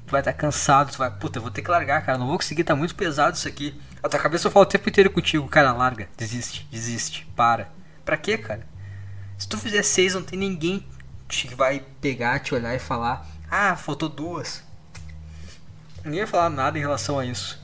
tu 0.05 0.11
vai 0.11 0.21
estar 0.21 0.33
tá 0.33 0.37
cansado, 0.37 0.91
tu 0.91 0.97
vai, 0.97 1.11
puta, 1.11 1.37
eu 1.37 1.41
vou 1.41 1.51
ter 1.51 1.61
que 1.61 1.69
largar, 1.69 2.05
cara. 2.05 2.17
Não 2.17 2.27
vou 2.27 2.37
conseguir, 2.37 2.63
tá 2.63 2.75
muito 2.75 2.95
pesado 2.95 3.35
isso 3.35 3.47
aqui. 3.47 3.79
A 4.01 4.07
tua 4.07 4.19
cabeça 4.19 4.49
fala 4.49 4.65
o 4.65 4.69
tempo 4.69 4.87
inteiro 4.87 5.09
contigo, 5.09 5.47
cara, 5.47 5.73
larga, 5.73 6.07
desiste, 6.17 6.67
desiste, 6.71 7.27
para. 7.35 7.69
Pra 8.05 8.15
quê, 8.15 8.37
cara? 8.37 8.65
Se 9.37 9.47
tu 9.47 9.57
fizer 9.57 9.83
seis, 9.83 10.13
não 10.13 10.23
tem 10.23 10.39
ninguém 10.39 10.85
que 11.27 11.53
vai 11.53 11.81
pegar, 12.01 12.39
te 12.39 12.55
olhar 12.55 12.73
e 12.73 12.79
falar, 12.79 13.25
ah, 13.51 13.75
faltou 13.75 14.09
duas. 14.09 14.63
Ninguém 16.03 16.21
vai 16.21 16.27
falar 16.27 16.49
nada 16.49 16.77
em 16.77 16.81
relação 16.81 17.19
a 17.19 17.25
isso. 17.25 17.61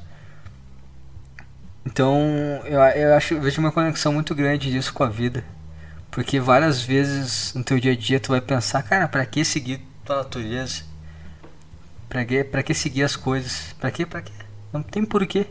Então, 1.85 2.19
eu, 2.65 2.79
eu 2.79 3.15
acho, 3.15 3.35
eu 3.35 3.41
vejo 3.41 3.61
uma 3.61 3.71
conexão 3.71 4.11
muito 4.11 4.33
grande 4.33 4.71
disso 4.71 4.93
com 4.93 5.03
a 5.03 5.09
vida. 5.09 5.43
Porque 6.09 6.39
várias 6.39 6.81
vezes 6.81 7.53
no 7.53 7.63
teu 7.63 7.79
dia 7.79 7.91
a 7.91 7.95
dia 7.95 8.19
tu 8.19 8.29
vai 8.29 8.41
pensar, 8.41 8.81
cara, 8.83 9.07
pra 9.07 9.25
que 9.25 9.43
seguir 9.43 9.81
tua 10.03 10.17
natureza? 10.17 10.83
Pra 12.07 12.23
que, 12.23 12.43
que 12.43 12.73
seguir 12.73 13.03
as 13.03 13.15
coisas? 13.15 13.75
Pra 13.79 13.91
que, 13.91 14.05
pra 14.05 14.21
que? 14.21 14.31
Não 14.71 14.81
tem 14.81 15.03
porquê. 15.03 15.47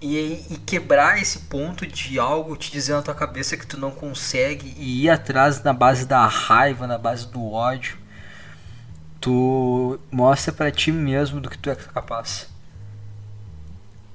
E, 0.00 0.44
e, 0.50 0.58
quebrar 0.66 1.20
esse 1.20 1.40
ponto 1.40 1.86
de 1.86 2.18
algo 2.18 2.56
te 2.56 2.70
dizer 2.72 2.94
na 2.94 3.02
tua 3.02 3.14
cabeça 3.14 3.56
que 3.56 3.66
tu 3.66 3.78
não 3.78 3.90
consegue 3.90 4.74
e 4.76 5.04
ir 5.04 5.10
atrás 5.10 5.62
na 5.62 5.72
base 5.72 6.06
da 6.06 6.26
raiva, 6.26 6.86
na 6.86 6.98
base 6.98 7.28
do 7.28 7.52
ódio, 7.52 7.96
tu 9.20 9.98
mostra 10.10 10.52
para 10.52 10.70
ti 10.70 10.90
mesmo 10.90 11.40
do 11.40 11.48
que 11.48 11.58
tu 11.58 11.70
é 11.70 11.74
capaz. 11.76 12.51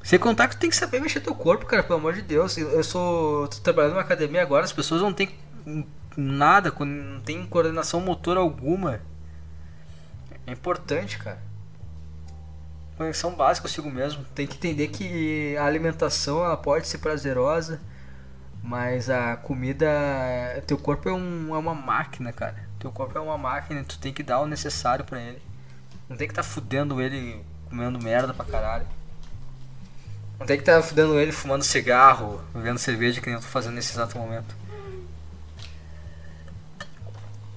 Sem 0.07 0.17
contar 0.17 0.47
que 0.47 0.55
tu 0.55 0.59
tem 0.59 0.69
que 0.69 0.75
saber 0.75 1.01
mexer 1.01 1.19
teu 1.19 1.35
corpo, 1.35 1.65
cara, 1.65 1.83
pelo 1.83 1.99
amor 1.99 2.13
de 2.13 2.21
Deus. 2.21 2.57
Eu, 2.57 2.81
sou. 2.81 3.47
tô 3.49 3.57
trabalhando 3.57 3.91
numa 3.91 4.01
academia 4.01 4.41
agora, 4.41 4.63
as 4.63 4.71
pessoas 4.71 5.01
não 5.01 5.11
têm 5.11 5.35
nada, 6.15 6.73
não 6.79 7.19
tem 7.19 7.45
coordenação 7.45 7.99
motor 7.99 8.37
alguma. 8.37 9.01
É 10.45 10.53
importante, 10.53 11.17
cara 11.17 11.45
conexão 12.97 13.35
básica 13.35 13.67
consigo 13.67 13.89
mesmo. 13.89 14.25
Tem 14.33 14.47
que 14.47 14.55
entender 14.55 14.87
que 14.87 15.55
a 15.57 15.65
alimentação 15.65 16.43
ela 16.43 16.57
pode 16.57 16.87
ser 16.87 16.97
prazerosa, 16.97 17.79
mas 18.63 19.09
a 19.09 19.37
comida, 19.37 19.87
teu 20.65 20.77
corpo 20.77 21.07
é, 21.07 21.13
um, 21.13 21.53
é 21.53 21.57
uma 21.57 21.75
máquina, 21.75 22.33
cara. 22.33 22.67
Teu 22.79 22.91
corpo 22.91 23.17
é 23.17 23.21
uma 23.21 23.37
máquina, 23.37 23.83
tu 23.83 23.99
tem 23.99 24.11
que 24.11 24.23
dar 24.23 24.39
o 24.39 24.47
necessário 24.47 25.05
para 25.05 25.19
ele. 25.19 25.41
Não 26.09 26.17
tem 26.17 26.27
que 26.27 26.31
estar 26.31 26.43
tá 26.43 26.47
fudendo 26.47 26.99
ele 27.01 27.43
comendo 27.69 28.01
merda 28.01 28.33
pra 28.33 28.45
caralho. 28.45 28.87
Não 30.39 30.45
tem 30.45 30.57
que 30.57 30.61
estar 30.61 30.77
tá 30.77 30.83
fudendo 30.83 31.19
ele 31.19 31.31
fumando 31.31 31.63
cigarro, 31.63 32.41
bebendo 32.53 32.79
cerveja 32.79 33.19
que 33.19 33.27
nem 33.27 33.35
eu 33.35 33.41
tô 33.41 33.47
fazendo 33.47 33.73
nesse 33.73 33.93
exato 33.93 34.17
momento. 34.17 34.55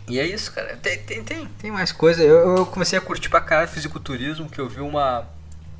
E 0.08 0.18
é 0.18 0.26
isso, 0.26 0.52
cara. 0.52 0.76
Tem, 0.76 0.98
tem, 0.98 1.22
tem, 1.22 1.46
tem 1.46 1.70
mais 1.70 1.92
coisa. 1.92 2.22
Eu, 2.22 2.56
eu 2.56 2.66
comecei 2.66 2.98
a 2.98 3.02
curtir 3.02 3.28
pra 3.28 3.40
caralho 3.40 3.68
fisiculturismo, 3.68 4.48
que 4.48 4.60
eu 4.60 4.68
vi 4.68 4.80
uma, 4.80 5.24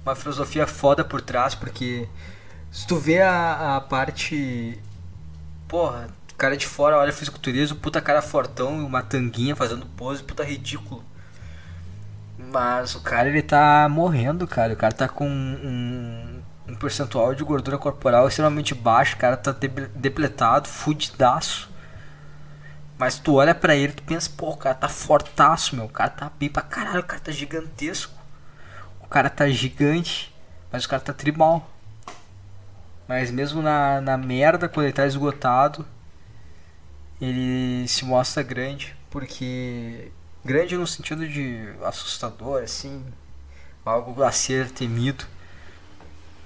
uma 0.04 0.14
filosofia 0.14 0.66
foda 0.66 1.04
por 1.04 1.20
trás, 1.20 1.54
porque 1.54 2.08
se 2.70 2.86
tu 2.86 2.96
vê 2.96 3.20
a, 3.20 3.76
a 3.76 3.80
parte. 3.80 4.78
Porra, 5.66 6.08
cara 6.38 6.56
de 6.56 6.66
fora 6.66 6.96
olha 6.96 7.12
fisiculturismo, 7.12 7.76
puta 7.76 8.00
cara 8.00 8.22
fortão, 8.22 8.84
uma 8.86 9.02
tanguinha 9.02 9.54
fazendo 9.56 9.84
pose, 9.86 10.22
puta 10.22 10.44
ridículo. 10.44 11.04
Mas 12.38 12.94
o 12.94 13.00
cara 13.00 13.28
ele 13.28 13.42
tá 13.42 13.88
morrendo, 13.90 14.46
cara. 14.46 14.72
O 14.72 14.76
cara 14.76 14.92
tá 14.92 15.08
com 15.08 15.28
um, 15.28 16.19
um 16.70 16.76
percentual 16.76 17.34
de 17.34 17.44
gordura 17.44 17.78
corporal 17.78 18.28
extremamente 18.28 18.74
baixo, 18.74 19.16
o 19.16 19.18
cara 19.18 19.36
tá 19.36 19.54
depletado, 19.94 20.68
fudidaço. 20.68 21.68
Mas 22.98 23.18
tu 23.18 23.34
olha 23.34 23.54
pra 23.54 23.74
ele, 23.74 23.94
tu 23.94 24.02
pensa, 24.02 24.30
pô, 24.36 24.50
o 24.50 24.56
cara 24.56 24.74
tá 24.74 24.88
fortaço, 24.88 25.74
meu. 25.74 25.86
O 25.86 25.88
cara 25.88 26.10
tá 26.10 26.30
bem 26.38 26.50
pra 26.50 26.62
caralho, 26.62 27.00
o 27.00 27.04
cara 27.04 27.20
tá 27.20 27.32
gigantesco. 27.32 28.12
O 29.00 29.06
cara 29.06 29.30
tá 29.30 29.48
gigante, 29.48 30.34
mas 30.70 30.84
o 30.84 30.88
cara 30.88 31.02
tá 31.02 31.12
tribal. 31.12 31.68
Mas 33.08 33.30
mesmo 33.30 33.62
na, 33.62 34.00
na 34.00 34.16
merda, 34.16 34.68
quando 34.68 34.84
ele 34.86 34.92
tá 34.92 35.06
esgotado, 35.06 35.86
ele 37.20 37.88
se 37.88 38.04
mostra 38.04 38.42
grande. 38.42 38.94
Porque. 39.10 40.12
Grande 40.44 40.76
no 40.76 40.86
sentido 40.86 41.26
de 41.26 41.74
assustador, 41.82 42.62
assim. 42.62 43.04
Algo 43.84 44.22
a 44.22 44.30
ser 44.30 44.70
temido. 44.70 45.24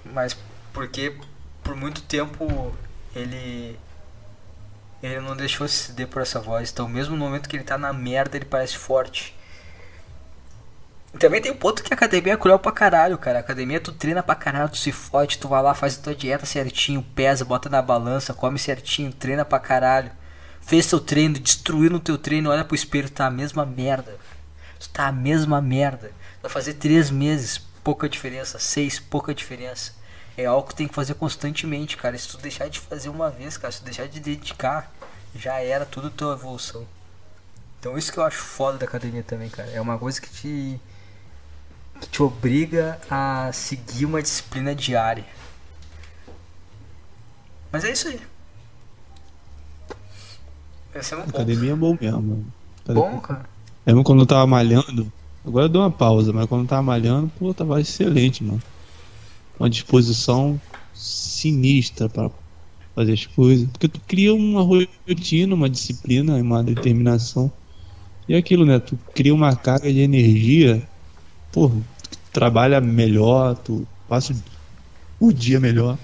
Mas 0.04 0.36
porque 0.72 1.16
por 1.62 1.74
muito 1.74 2.02
tempo 2.02 2.74
ele 3.14 3.78
ele 5.02 5.20
não 5.20 5.36
deixou 5.36 5.68
se 5.68 5.74
ceder 5.74 6.08
por 6.08 6.22
essa 6.22 6.40
voz. 6.40 6.70
Então, 6.70 6.88
mesmo 6.88 7.14
no 7.14 7.24
momento 7.24 7.48
que 7.48 7.56
ele 7.56 7.64
tá 7.64 7.76
na 7.76 7.92
merda, 7.92 8.36
ele 8.36 8.46
parece 8.46 8.76
forte. 8.78 9.36
E 11.12 11.18
também 11.18 11.40
tem 11.40 11.52
o 11.52 11.56
ponto 11.56 11.82
que 11.82 11.92
a 11.92 11.96
academia 11.96 12.32
é 12.32 12.36
cruel 12.36 12.58
pra 12.58 12.72
caralho, 12.72 13.18
cara. 13.18 13.38
A 13.38 13.40
academia 13.40 13.78
tu 13.78 13.92
treina 13.92 14.22
pra 14.22 14.34
caralho, 14.34 14.70
tu 14.70 14.78
se 14.78 14.90
fode, 14.90 15.38
tu 15.38 15.46
vai 15.46 15.62
lá, 15.62 15.74
faz 15.74 15.96
tua 15.96 16.14
dieta 16.14 16.46
certinho, 16.46 17.02
pesa, 17.14 17.44
bota 17.44 17.68
na 17.68 17.82
balança, 17.82 18.32
come 18.32 18.58
certinho, 18.58 19.12
treina 19.12 19.44
pra 19.44 19.60
caralho. 19.60 20.10
Fez 20.60 20.86
teu 20.86 20.98
treino, 20.98 21.38
destruiu 21.38 21.90
no 21.90 22.00
teu 22.00 22.16
treino, 22.16 22.50
olha 22.50 22.64
pro 22.64 22.74
espelho, 22.74 23.10
tá 23.10 23.26
a 23.26 23.30
mesma 23.30 23.66
merda. 23.66 24.16
Tu 24.80 24.88
tá 24.88 25.08
a 25.08 25.12
mesma 25.12 25.60
merda. 25.60 26.10
Vai 26.40 26.50
fazer 26.50 26.74
três 26.74 27.10
meses, 27.10 27.60
pouca 27.84 28.08
diferença. 28.08 28.58
Seis, 28.58 28.98
pouca 28.98 29.34
diferença 29.34 29.92
é 30.36 30.46
algo 30.46 30.68
que 30.68 30.74
tem 30.74 30.88
que 30.88 30.94
fazer 30.94 31.14
constantemente, 31.14 31.96
cara. 31.96 32.16
Se 32.18 32.28
tu 32.28 32.38
deixar 32.38 32.68
de 32.68 32.80
fazer 32.80 33.08
uma 33.08 33.30
vez, 33.30 33.56
cara, 33.56 33.72
se 33.72 33.80
tu 33.80 33.84
deixar 33.84 34.08
de 34.08 34.18
dedicar, 34.18 34.90
já 35.36 35.60
era 35.60 35.84
tudo 35.84 36.10
tua 36.10 36.32
evolução. 36.32 36.86
Então 37.78 37.96
isso 37.98 38.12
que 38.12 38.18
eu 38.18 38.24
acho 38.24 38.38
foda 38.38 38.78
da 38.78 38.86
academia 38.86 39.22
também, 39.22 39.50
cara. 39.50 39.70
É 39.70 39.80
uma 39.80 39.98
coisa 39.98 40.20
que 40.20 40.30
te 40.30 40.80
que 42.00 42.08
te 42.08 42.22
obriga 42.22 42.98
a 43.08 43.52
seguir 43.52 44.06
uma 44.06 44.20
disciplina 44.20 44.74
diária. 44.74 45.24
Mas 47.70 47.84
é 47.84 47.92
isso 47.92 48.08
aí. 48.08 48.20
Esse 50.94 51.14
é 51.14 51.16
um 51.16 51.20
academia 51.22 51.72
é 51.72 51.76
bom 51.76 51.96
mesmo. 52.00 52.52
Academia... 52.82 53.10
Bom, 53.10 53.20
cara. 53.20 53.44
Mesmo 53.86 54.02
quando 54.02 54.20
eu 54.20 54.26
tava 54.26 54.46
malhando, 54.46 55.12
agora 55.44 55.66
eu 55.66 55.68
dou 55.68 55.82
uma 55.82 55.90
pausa, 55.90 56.32
mas 56.32 56.46
quando 56.46 56.68
tava 56.68 56.82
malhando, 56.82 57.28
pô, 57.38 57.52
tava 57.54 57.80
excelente, 57.80 58.42
mano 58.44 58.62
uma 59.58 59.70
disposição 59.70 60.60
sinistra 60.92 62.08
para 62.08 62.30
fazer 62.94 63.12
as 63.12 63.26
coisas. 63.26 63.68
Porque 63.68 63.88
tu 63.88 64.00
cria 64.06 64.34
uma 64.34 64.62
rotina, 64.62 65.54
uma 65.54 65.68
disciplina, 65.68 66.36
uma 66.36 66.62
determinação. 66.62 67.52
E 68.28 68.34
é 68.34 68.38
aquilo, 68.38 68.64
né? 68.64 68.78
Tu 68.78 68.98
cria 69.14 69.34
uma 69.34 69.54
carga 69.54 69.92
de 69.92 70.00
energia, 70.00 70.86
pô, 71.52 71.68
tu 71.68 72.18
trabalha 72.32 72.80
melhor, 72.80 73.56
tu 73.56 73.86
passa 74.08 74.34
o 75.20 75.32
dia 75.32 75.60
melhor. 75.60 75.98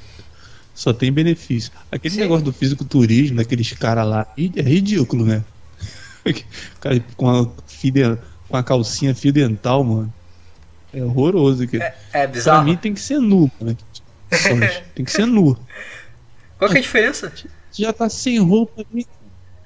Só 0.75 0.93
tem 0.93 1.13
benefício. 1.13 1.73
Aquele 1.91 2.15
Sim. 2.15 2.21
negócio 2.21 2.45
do 2.45 2.53
fisiculturismo, 2.53 3.37
daqueles 3.37 3.73
caras 3.73 4.07
lá, 4.07 4.27
é 4.37 4.63
ridículo, 4.63 5.25
né? 5.25 5.45
O 6.23 6.81
cara 6.81 7.01
com 7.17 7.31
a, 7.31 7.51
fio, 7.67 8.19
com 8.51 8.57
a 8.57 8.63
calcinha 8.63 9.15
fio 9.15 9.33
dental, 9.33 9.85
mano. 9.85 10.13
É 10.93 11.03
horroroso. 11.03 11.63
aqui. 11.63 11.81
É, 11.81 11.95
é 12.13 12.27
bizarro. 12.27 12.65
Pra 12.65 12.71
mim 12.71 12.77
tem 12.77 12.93
que 12.93 13.01
ser 13.01 13.21
nu, 13.21 13.51
né? 13.61 13.77
tem 14.95 15.05
que 15.05 15.13
ser 15.13 15.27
nu. 15.27 15.57
Qual 16.59 16.71
que 16.71 16.77
é 16.77 16.81
a 16.81 16.83
diferença? 16.83 17.33
Já 17.73 17.93
tá 17.93 18.09
sem 18.09 18.39
roupa. 18.41 18.85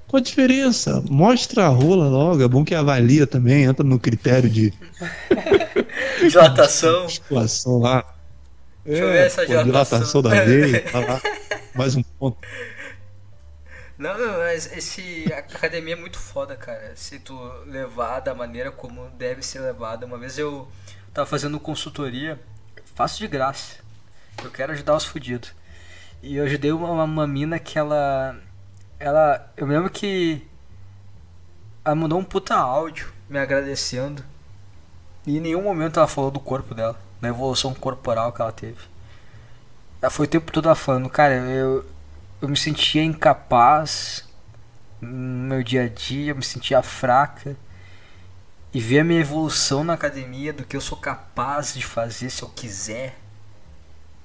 Qual 0.06 0.20
a 0.20 0.22
diferença? 0.22 1.02
Mostra 1.08 1.64
a 1.64 1.68
rola 1.68 2.08
logo. 2.08 2.42
É 2.42 2.48
bom 2.48 2.64
que 2.64 2.74
avalia 2.74 3.26
também, 3.26 3.64
entra 3.64 3.84
no 3.84 3.98
critério 3.98 4.48
de. 4.50 4.72
Dilatação. 6.20 7.08
Situação 7.10 7.78
lá. 7.78 8.04
Deixa 8.84 9.02
eu 9.02 9.12
ver 9.12 9.26
essa 9.26 9.46
pô, 9.46 9.62
dilatação 9.64 10.20
dilatação. 10.20 10.22
da 10.22 10.44
veia, 10.44 10.82
tá 10.82 11.00
lá. 11.00 11.20
Mais 11.74 11.96
um 11.96 12.02
ponto. 12.02 12.36
Não, 14.04 14.18
não, 14.18 14.38
mas 14.40 14.70
esse 14.70 15.32
academia 15.32 15.94
é 15.94 15.96
muito 15.96 16.18
foda, 16.18 16.54
cara. 16.54 16.92
Se 16.94 17.18
tu 17.18 17.34
levar 17.64 18.20
da 18.20 18.34
maneira 18.34 18.70
como 18.70 19.08
deve 19.16 19.42
ser 19.42 19.60
levada. 19.60 20.04
Uma 20.04 20.18
vez 20.18 20.36
eu 20.36 20.68
tava 21.14 21.26
fazendo 21.26 21.58
consultoria, 21.58 22.38
faço 22.94 23.16
de 23.16 23.26
graça. 23.26 23.76
Eu 24.42 24.50
quero 24.50 24.72
ajudar 24.72 24.94
os 24.94 25.06
fudidos. 25.06 25.54
E 26.22 26.36
eu 26.36 26.44
ajudei 26.44 26.70
uma, 26.70 27.02
uma 27.02 27.26
mina 27.26 27.58
que 27.58 27.78
ela. 27.78 28.38
Ela. 28.98 29.50
Eu 29.56 29.66
lembro 29.66 29.88
que. 29.88 30.46
Ela 31.82 31.94
mandou 31.94 32.18
um 32.18 32.24
puta 32.24 32.54
áudio 32.54 33.10
me 33.26 33.38
agradecendo. 33.38 34.22
E 35.26 35.38
em 35.38 35.40
nenhum 35.40 35.62
momento 35.62 35.98
ela 35.98 36.06
falou 36.06 36.30
do 36.30 36.40
corpo 36.40 36.74
dela, 36.74 37.00
da 37.22 37.28
evolução 37.28 37.72
corporal 37.72 38.34
que 38.34 38.42
ela 38.42 38.52
teve. 38.52 38.84
Ela 40.02 40.10
foi 40.10 40.26
o 40.26 40.28
tempo 40.28 40.52
todo 40.52 40.74
falando, 40.74 41.08
cara, 41.08 41.36
eu, 41.36 41.86
eu 42.44 42.48
me 42.48 42.56
sentia 42.56 43.02
incapaz 43.02 44.28
no 45.00 45.48
meu 45.48 45.62
dia 45.62 45.84
a 45.84 45.88
dia, 45.88 46.32
eu 46.32 46.36
me 46.36 46.44
sentia 46.44 46.82
fraca. 46.82 47.56
E 48.72 48.80
ver 48.80 49.00
a 49.00 49.04
minha 49.04 49.20
evolução 49.20 49.84
na 49.84 49.92
academia 49.92 50.52
do 50.52 50.64
que 50.64 50.76
eu 50.76 50.80
sou 50.80 50.98
capaz 50.98 51.74
de 51.74 51.84
fazer 51.84 52.28
se 52.28 52.42
eu 52.42 52.48
quiser. 52.48 53.16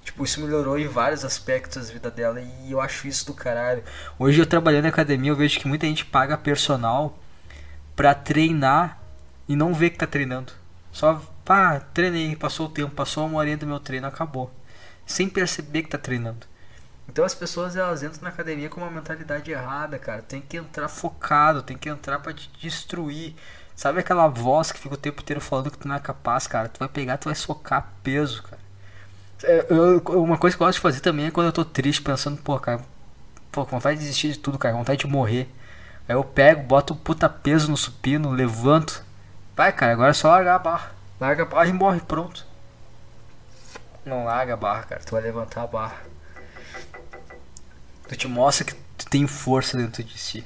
Tipo, 0.03 0.23
isso 0.23 0.41
melhorou 0.41 0.77
em 0.77 0.87
vários 0.87 1.23
aspectos 1.23 1.87
da 1.87 1.93
vida 1.93 2.09
dela 2.09 2.41
e 2.41 2.71
eu 2.71 2.81
acho 2.81 3.07
isso 3.07 3.27
do 3.27 3.33
caralho. 3.33 3.83
Hoje 4.17 4.41
eu 4.41 4.45
trabalhando 4.45 4.83
na 4.83 4.89
academia, 4.89 5.29
eu 5.31 5.35
vejo 5.35 5.59
que 5.59 5.67
muita 5.67 5.85
gente 5.85 6.03
paga 6.03 6.35
personal 6.35 7.19
pra 7.95 8.15
treinar 8.15 8.99
e 9.47 9.55
não 9.55 9.71
vê 9.71 9.89
que 9.89 9.99
tá 9.99 10.07
treinando. 10.07 10.51
Só, 10.91 11.21
pá, 11.45 11.79
treinei, 11.79 12.35
passou 12.35 12.65
o 12.65 12.69
tempo, 12.69 12.95
passou 12.95 13.27
uma 13.27 13.37
horinha 13.37 13.57
do 13.57 13.67
meu 13.67 13.79
treino, 13.79 14.07
acabou. 14.07 14.51
Sem 15.05 15.29
perceber 15.29 15.83
que 15.83 15.89
tá 15.89 15.97
treinando. 15.97 16.47
Então 17.09 17.25
as 17.25 17.33
pessoas 17.35 17.75
elas 17.75 18.03
entram 18.03 18.21
na 18.23 18.29
academia 18.29 18.69
com 18.69 18.81
uma 18.81 18.91
mentalidade 18.91 19.51
errada, 19.51 19.97
cara. 19.99 20.21
Tem 20.21 20.41
que 20.41 20.57
entrar 20.57 20.87
focado, 20.87 21.63
tem 21.63 21.77
que 21.77 21.89
entrar 21.89 22.19
pra 22.19 22.33
te 22.33 22.49
destruir. 22.61 23.35
Sabe 23.75 23.99
aquela 23.99 24.27
voz 24.27 24.71
que 24.71 24.79
fica 24.79 24.95
o 24.95 24.97
tempo 24.97 25.21
inteiro 25.21 25.41
falando 25.41 25.71
que 25.71 25.77
tu 25.77 25.87
não 25.87 25.95
é 25.95 25.99
capaz, 25.99 26.47
cara? 26.47 26.69
Tu 26.69 26.79
vai 26.79 26.87
pegar, 26.89 27.17
tu 27.17 27.25
vai 27.25 27.35
socar 27.35 27.93
peso, 28.03 28.43
cara. 28.43 28.59
É, 29.43 29.65
eu- 29.69 29.99
uma 30.23 30.37
coisa 30.37 30.55
que 30.57 30.61
eu 30.63 30.67
gosto 30.67 30.77
de 30.77 30.81
fazer 30.81 30.99
também 31.01 31.27
é 31.27 31.31
quando 31.31 31.47
eu 31.47 31.53
tô 31.53 31.63
triste, 31.65 32.01
pensando, 32.01 32.41
pô, 32.41 32.59
cara, 32.59 32.81
pô, 33.51 33.63
vontade 33.65 33.97
de 33.99 34.03
desistir 34.05 34.33
de 34.33 34.39
tudo, 34.39 34.57
cara, 34.59 34.75
vontade 34.75 34.99
de 35.01 35.07
morrer. 35.07 35.49
Aí 36.07 36.15
eu 36.15 36.23
pego, 36.23 36.63
boto 36.63 36.95
puta 36.95 37.29
peso 37.29 37.71
no 37.71 37.77
supino, 37.77 38.31
levanto. 38.31 39.03
Vai, 39.55 39.71
cara, 39.73 39.93
agora 39.93 40.11
é 40.11 40.13
só 40.13 40.29
largar 40.29 40.55
a 40.55 40.59
barra. 40.59 40.91
Larga 41.19 41.43
a 41.43 41.47
barra 41.47 41.67
e 41.67 41.73
morre, 41.73 42.01
pronto. 42.01 42.45
Não 44.05 44.25
larga 44.25 44.53
a 44.53 44.57
barra, 44.57 44.83
cara, 44.83 45.01
tu 45.05 45.11
vai 45.11 45.21
levantar 45.21 45.63
a 45.63 45.67
barra. 45.67 45.97
Tu 48.09 48.17
te 48.17 48.27
mostra 48.27 48.65
que 48.65 48.73
tu 48.97 49.05
tem 49.07 49.27
força 49.27 49.77
dentro 49.77 50.03
de 50.03 50.17
si. 50.17 50.43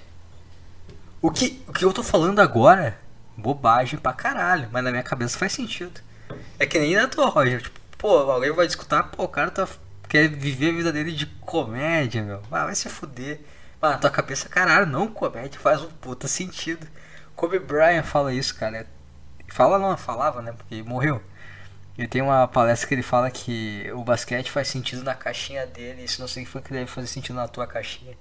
O 1.21 1.31
que, 1.31 1.63
o 1.65 1.71
que 1.71 1.85
eu 1.85 1.93
tô 1.93 2.03
falando 2.03 2.39
agora, 2.39 2.99
bobagem 3.37 3.97
pra 3.97 4.11
caralho, 4.11 4.67
mas 4.69 4.83
na 4.83 4.91
minha 4.91 5.01
cabeça 5.01 5.37
faz 5.39 5.53
sentido. 5.53 6.01
É 6.59 6.65
que 6.65 6.77
nem 6.77 6.93
na 6.95 7.07
tua, 7.07 7.29
Roger. 7.29 7.61
Tipo, 7.61 7.79
pô, 7.97 8.17
alguém 8.29 8.51
vai 8.51 8.67
discutir, 8.67 9.01
pô, 9.03 9.23
o 9.23 9.27
cara 9.29 9.49
tá, 9.49 9.65
quer 10.09 10.27
viver 10.27 10.71
a 10.71 10.73
vida 10.73 10.91
dele 10.91 11.13
de 11.13 11.25
comédia, 11.25 12.21
meu. 12.21 12.41
Ah, 12.51 12.65
vai 12.65 12.75
se 12.75 12.89
fuder. 12.89 13.39
Mas 13.81 13.91
na 13.91 13.97
tua 13.97 14.09
cabeça, 14.09 14.49
caralho, 14.49 14.85
não, 14.85 15.07
comédia 15.07 15.57
faz 15.57 15.81
um 15.81 15.89
puta 15.89 16.27
sentido. 16.27 16.85
Kobe 17.33 17.59
Bryant 17.59 18.03
fala 18.03 18.33
isso, 18.33 18.55
cara. 18.55 18.85
Fala 19.47 19.79
não, 19.79 19.95
falava, 19.95 20.41
né? 20.41 20.51
Porque 20.51 20.83
morreu. 20.83 21.21
Ele 21.97 22.07
tem 22.07 22.21
uma 22.21 22.47
palestra 22.47 22.87
que 22.87 22.95
ele 22.95 23.03
fala 23.03 23.29
que 23.31 23.91
o 23.93 24.03
basquete 24.03 24.49
faz 24.51 24.67
sentido 24.67 25.03
na 25.03 25.15
caixinha 25.15 25.65
dele, 25.67 26.03
isso 26.03 26.21
não 26.21 26.27
significa 26.27 26.61
que 26.61 26.73
deve 26.73 26.87
fazer 26.87 27.07
sentido 27.07 27.35
na 27.35 27.47
tua 27.47 27.67
caixinha. 27.67 28.15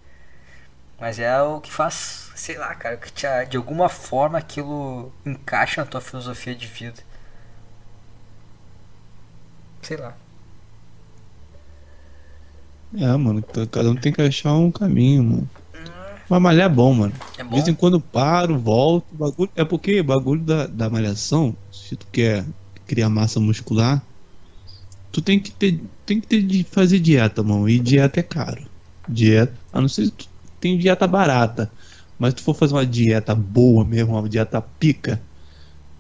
Mas 0.98 1.18
é 1.18 1.42
o 1.42 1.60
que 1.60 1.70
faz, 1.72 2.30
sei 2.34 2.56
lá, 2.56 2.74
cara, 2.74 2.96
que 2.96 3.12
te, 3.12 3.26
de 3.50 3.56
alguma 3.56 3.88
forma 3.88 4.38
aquilo 4.38 5.12
encaixa 5.26 5.82
na 5.82 5.86
tua 5.90 6.00
filosofia 6.00 6.54
de 6.54 6.66
vida. 6.66 7.02
Sei 9.82 9.96
lá. 9.96 10.14
É, 12.94 13.16
mano, 13.16 13.42
cada 13.70 13.90
um 13.90 13.96
tem 13.96 14.12
que 14.12 14.20
achar 14.20 14.52
um 14.54 14.70
caminho, 14.70 15.24
mano. 15.24 15.50
Mas 16.28 16.42
malhar 16.42 16.66
é 16.66 16.74
bom, 16.74 16.94
mano. 16.94 17.14
É 17.36 17.42
De 17.42 17.48
bom? 17.48 17.50
vez 17.50 17.68
em 17.68 17.74
quando 17.74 18.00
paro, 18.00 18.58
volto. 18.58 19.06
Bagulho, 19.12 19.50
é 19.56 19.64
porque 19.64 20.02
bagulho 20.02 20.42
da, 20.42 20.66
da 20.66 20.90
malhação, 20.90 21.56
se 21.70 21.96
tu 21.96 22.06
quer 22.12 22.44
criar 22.92 23.08
massa 23.08 23.40
muscular, 23.40 24.02
tu 25.10 25.22
tem 25.22 25.40
que 25.40 25.50
ter, 25.50 25.80
tem 26.04 26.20
que 26.20 26.26
ter 26.26 26.42
de 26.42 26.62
fazer 26.62 27.00
dieta, 27.00 27.42
mano. 27.42 27.66
E 27.66 27.78
dieta 27.78 28.20
é 28.20 28.22
caro. 28.22 28.62
Dieta, 29.08 29.54
a 29.72 29.80
não 29.80 29.88
ser 29.88 30.04
se 30.04 30.10
tu 30.10 30.28
tem 30.60 30.76
dieta 30.76 31.06
barata. 31.06 31.72
Mas 32.18 32.30
se 32.30 32.36
tu 32.36 32.42
for 32.42 32.54
fazer 32.54 32.74
uma 32.74 32.84
dieta 32.84 33.34
boa 33.34 33.82
mesmo, 33.82 34.12
uma 34.12 34.28
dieta 34.28 34.60
pica, 34.60 35.18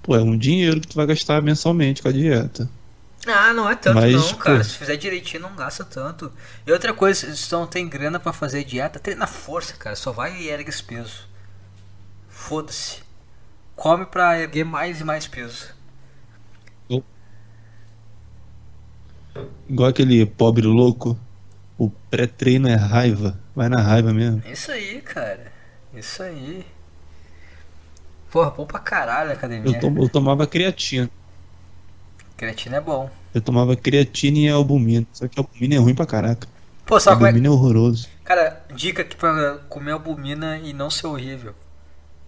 pô, 0.02 0.14
é 0.14 0.20
um 0.20 0.36
dinheiro 0.36 0.82
que 0.82 0.86
tu 0.86 0.96
vai 0.96 1.06
gastar 1.06 1.40
mensalmente 1.40 2.02
com 2.02 2.08
a 2.08 2.12
dieta. 2.12 2.68
Ah, 3.26 3.54
não 3.54 3.70
é 3.70 3.74
tanto 3.74 3.94
Mas, 3.94 4.12
não, 4.12 4.34
cara. 4.34 4.58
pô. 4.58 4.64
Se 4.64 4.76
fizer 4.76 4.96
direitinho, 4.96 5.44
não 5.44 5.56
gasta 5.56 5.84
tanto. 5.84 6.30
E 6.66 6.72
outra 6.72 6.92
coisa, 6.92 7.34
se 7.34 7.48
tu 7.48 7.56
não 7.56 7.66
tem 7.66 7.88
grana 7.88 8.20
pra 8.20 8.34
fazer 8.34 8.64
dieta, 8.64 8.98
treina 9.00 9.26
força, 9.26 9.72
cara. 9.78 9.96
Só 9.96 10.12
vai 10.12 10.42
e 10.42 10.48
ergue 10.48 10.68
esse 10.68 10.82
peso. 10.82 11.26
Foda-se. 12.28 12.98
Come 13.74 14.04
pra 14.04 14.38
erguer 14.38 14.64
mais 14.64 15.00
e 15.00 15.04
mais 15.04 15.26
peso. 15.26 15.68
Igual 19.68 19.88
aquele 19.88 20.26
pobre 20.26 20.66
louco, 20.66 21.18
o 21.78 21.90
pré-treino 22.10 22.68
é 22.68 22.74
raiva. 22.74 23.38
Vai 23.54 23.68
na 23.68 23.80
raiva 23.80 24.12
mesmo. 24.12 24.42
Isso 24.50 24.70
aí, 24.70 25.00
cara. 25.00 25.52
Isso 25.94 26.22
aí. 26.22 26.64
Porra, 28.30 28.50
bom 28.50 28.64
pra 28.64 28.78
caralho 28.78 29.30
a 29.30 29.34
academia. 29.34 29.78
Eu, 29.82 29.96
eu 29.96 30.08
tomava 30.08 30.46
creatina. 30.46 31.10
Creatina 32.36 32.78
é 32.78 32.80
bom. 32.80 33.10
Eu 33.34 33.40
tomava 33.40 33.76
creatina 33.76 34.38
e 34.38 34.48
albumina. 34.48 35.06
Só 35.12 35.28
que 35.28 35.38
albumina 35.38 35.74
é 35.74 35.78
ruim 35.78 35.94
pra 35.94 36.06
caraca. 36.06 36.48
Pô, 36.86 36.98
sabe 36.98 37.16
como 37.16 37.26
é 37.26 37.28
albumina 37.30 37.48
é 37.48 37.50
horroroso. 37.50 38.08
Cara, 38.24 38.64
dica 38.74 39.02
aqui 39.02 39.16
pra 39.16 39.58
comer 39.68 39.92
albumina 39.92 40.58
e 40.58 40.72
não 40.72 40.90
ser 40.90 41.06
horrível. 41.06 41.54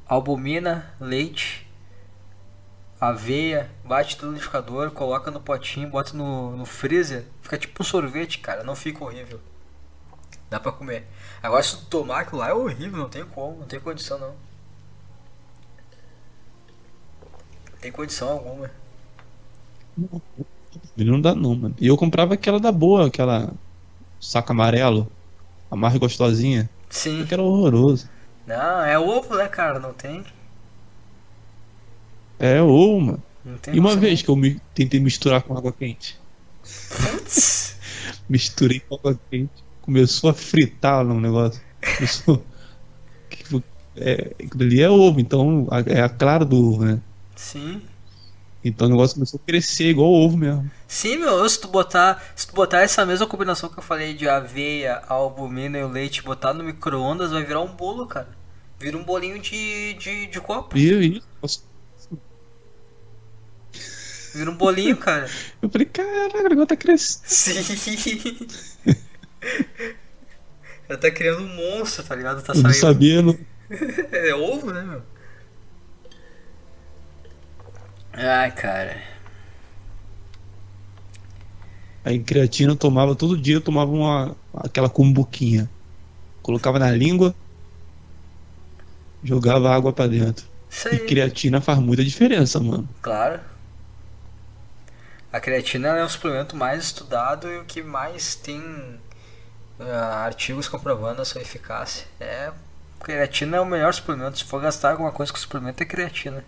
Albumina, 0.07 0.87
leite, 1.01 1.64
aveia, 3.01 3.71
bate 3.85 4.17
tudo 4.17 4.29
no 4.29 4.33
liquidificador, 4.35 4.91
coloca 4.91 5.31
no 5.31 5.41
potinho, 5.41 5.89
bota 5.89 6.17
no, 6.17 6.57
no 6.57 6.65
freezer. 6.65 7.25
Fica 7.43 7.59
tipo 7.59 7.83
um 7.83 7.87
sorvete, 7.87 8.39
cara. 8.39 8.63
Não 8.65 8.75
fica 8.75 9.05
horrível. 9.05 9.41
Dá 10.51 10.61
pra 10.61 10.73
comer. 10.73 11.07
Agora 11.43 11.63
se 11.63 11.77
tu 11.77 11.87
tomar 11.87 12.21
aquilo 12.21 12.39
lá 12.39 12.49
é 12.49 12.55
horrível, 12.55 12.99
não 12.99 13.09
tem 13.09 13.25
como, 13.25 13.59
não 13.61 13.67
tem 13.67 13.81
condição 13.81 14.19
não. 14.19 14.35
Não 17.73 17.79
tem 17.81 17.93
condição 17.93 18.31
alguma. 18.31 18.71
Ele 20.97 21.11
não 21.11 21.21
dá 21.21 21.35
não, 21.35 21.55
mano. 21.55 21.75
E 21.81 21.87
eu 21.87 21.97
comprava 21.97 22.35
aquela 22.35 22.59
da 22.59 22.73
boa, 22.73 23.07
aquela 23.07 23.53
saco 24.21 24.53
amarelo. 24.53 25.11
A 25.71 25.77
mais 25.77 25.97
gostosinha. 25.97 26.71
Sim. 26.89 27.27
Que 27.27 27.35
era 27.35 27.43
horroroso. 27.43 28.09
Não, 28.47 28.85
é 28.85 28.99
ovo, 28.99 29.37
né, 29.37 29.49
cara? 29.49 29.79
Não 29.79 29.93
tem. 29.93 30.25
É, 32.45 32.61
ou, 32.61 33.01
mano. 33.01 33.23
E 33.73 33.81
uma 33.81 33.97
vez 33.97 34.21
que 34.21 34.29
eu 34.29 34.37
me, 34.37 34.61
tentei 34.75 35.01
misturar 35.01 35.43
com 35.43 35.57
água 35.57 35.73
quente. 35.73 36.19
Misturei 38.29 38.81
com 38.81 38.97
água 38.97 39.19
quente. 39.31 39.65
Começou 39.81 40.29
a 40.29 40.35
fritar 40.35 41.03
no 41.03 41.19
negócio. 41.19 41.59
Começou. 41.97 42.45
É, 43.97 44.35
aquilo 44.45 44.63
ali 44.63 44.83
é 44.83 44.91
ovo, 44.91 45.21
então 45.21 45.67
é 45.87 46.03
a 46.03 46.09
clara 46.09 46.45
do 46.45 46.57
ovo, 46.57 46.85
né? 46.85 47.01
Sim. 47.35 47.81
Então 48.63 48.89
o 48.89 48.91
negócio 48.91 49.15
começou 49.15 49.41
a 49.43 49.47
crescer 49.47 49.91
igual 49.91 50.11
ovo 50.11 50.37
mesmo. 50.37 50.71
Sim, 50.87 51.17
meu, 51.17 51.49
se 51.49 51.59
tu 51.59 51.69
botar, 51.69 52.23
se 52.37 52.47
tu 52.47 52.55
botar 52.55 52.81
essa 52.81 53.07
mesma 53.07 53.27
combinação 53.27 53.71
que 53.71 53.79
eu 53.79 53.83
falei 53.83 54.13
de 54.13 54.29
aveia, 54.29 55.03
albumina 55.09 55.79
e 55.79 55.83
o 55.83 55.89
leite, 55.89 56.23
botar 56.23 56.53
no 56.53 56.65
micro-ondas, 56.65 57.31
vai 57.31 57.43
virar 57.43 57.61
um 57.61 57.75
bolo, 57.75 58.07
cara. 58.07 58.29
Vira 58.79 58.99
um 58.99 59.05
bolinho 59.05 59.39
de, 59.39 59.95
de, 59.95 60.27
de 60.27 60.41
copo. 60.41 60.77
E 60.77 60.93
aí, 60.93 61.23
nossa, 61.41 61.61
Vira 64.35 64.51
um 64.51 64.57
bolinho, 64.57 64.97
cara. 64.97 65.29
eu 65.63 65.69
falei, 65.71 65.87
caraca, 65.87 66.39
o 66.39 66.49
negócio 66.49 66.67
tá 66.67 66.77
crescendo. 66.77 67.23
Sim. 67.25 68.47
Ela 70.89 70.99
tá 70.99 71.11
criando 71.11 71.43
um 71.43 71.49
monstro, 71.79 72.05
tá 72.05 72.15
ligado? 72.15 72.43
Tá 72.43 72.53
Eu 72.53 72.57
não 72.63 72.63
saindo. 72.63 72.81
sabia, 72.81 73.23
não. 73.23 73.39
É 74.13 74.35
ovo, 74.35 74.71
né, 74.73 74.83
meu? 74.83 75.03
Ai, 78.13 78.51
cara. 78.53 79.03
Aí 82.05 82.19
creatina 82.21 82.73
eu 82.73 82.77
tomava 82.77 83.15
todo 83.17 83.37
dia, 83.37 83.55
eu 83.57 83.61
tomava 83.61 83.91
uma 83.91 84.37
aquela 84.53 84.91
cumbuquinha. 84.91 85.71
Colocava 86.43 86.79
na 86.79 86.91
língua, 86.91 87.35
jogava 89.23 89.75
água 89.75 89.93
pra 89.93 90.07
dentro. 90.07 90.45
Isso 90.71 90.89
E 90.89 91.01
aí. 91.01 91.07
creatina 91.07 91.61
faz 91.63 91.79
muita 91.79 92.05
diferença, 92.05 92.61
mano. 92.61 92.87
Claro. 93.01 93.41
A 95.35 95.41
creatina 95.41 95.89
é 95.89 96.05
o 96.05 96.09
suplemento 96.09 96.55
mais 96.55 96.85
estudado 96.85 97.49
e 97.49 97.59
o 97.59 97.65
que 97.65 97.83
mais 97.83 98.37
tem 98.37 98.61
uh, 99.81 99.83
artigos 100.23 100.69
comprovando 100.69 101.21
a 101.21 101.25
sua 101.25 101.43
eficácia. 101.43 102.07
É, 102.21 102.53
creatina 103.01 103.57
é 103.57 103.61
o 103.61 103.67
melhor 103.67 103.93
suplemento. 103.93 104.39
Se 104.39 104.45
for 104.45 104.63
gastar 104.63 104.93
alguma 104.93 105.11
coisa 105.11 105.33
com 105.33 105.39
suplemento, 105.39 105.83
é 105.83 105.87
creatina. 105.87 106.45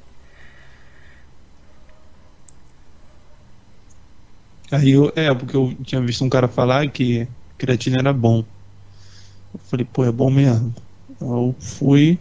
Aí 4.71 4.93
eu, 4.93 5.13
é, 5.17 5.35
porque 5.35 5.57
eu 5.57 5.77
tinha 5.83 6.01
visto 6.01 6.25
um 6.25 6.31
cara 6.31 6.47
falar 6.47 6.89
que 6.89 7.27
creatina 7.59 7.99
era 7.99 8.13
bom. 8.13 8.45
Eu 9.53 9.59
falei, 9.65 9.85
pô, 9.85 10.05
é 10.05 10.13
bom 10.13 10.31
mesmo. 10.31 10.73
Eu 11.21 11.57
fui 11.59 12.21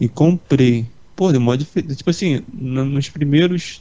e 0.00 0.08
comprei. 0.08 0.90
Pô, 1.14 1.30
demora 1.30 1.56
diferente. 1.56 1.94
Tipo 1.94 2.10
assim, 2.10 2.44
nos 2.52 3.08
primeiros. 3.08 3.80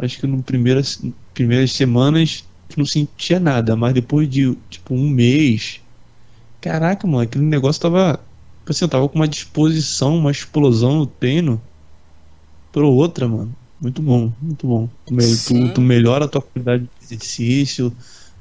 Acho 0.00 0.18
que 0.18 0.26
no 0.26 0.42
primeiras, 0.42 1.02
primeiras 1.34 1.72
semanas 1.72 2.44
não 2.76 2.86
sentia 2.86 3.40
nada, 3.40 3.76
mas 3.76 3.94
depois 3.94 4.28
de 4.28 4.56
tipo 4.68 4.94
um 4.94 5.08
mês. 5.08 5.80
Caraca, 6.60 7.06
mano, 7.06 7.22
aquele 7.22 7.44
negócio 7.44 7.80
tava. 7.80 8.20
Tipo 8.60 8.70
assim, 8.70 8.84
eu 8.84 8.88
tava 8.88 9.08
com 9.08 9.16
uma 9.16 9.28
disposição, 9.28 10.16
uma 10.16 10.30
explosão 10.30 10.96
no 10.96 11.06
treino. 11.06 11.60
Por 12.72 12.84
outra, 12.84 13.26
mano. 13.26 13.54
Muito 13.80 14.02
bom, 14.02 14.30
muito 14.40 14.66
bom. 14.66 14.88
Tu, 15.06 15.16
tu, 15.46 15.74
tu 15.74 15.80
melhora 15.80 16.26
a 16.26 16.28
tua 16.28 16.42
qualidade 16.42 16.84
de 16.84 16.90
exercício, 17.04 17.92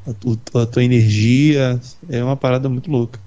a, 0.06 0.62
a, 0.62 0.66
tua 0.66 0.84
energia. 0.84 1.80
É 2.10 2.24
uma 2.24 2.36
parada 2.36 2.68
muito 2.68 2.92
louca. 2.92 3.20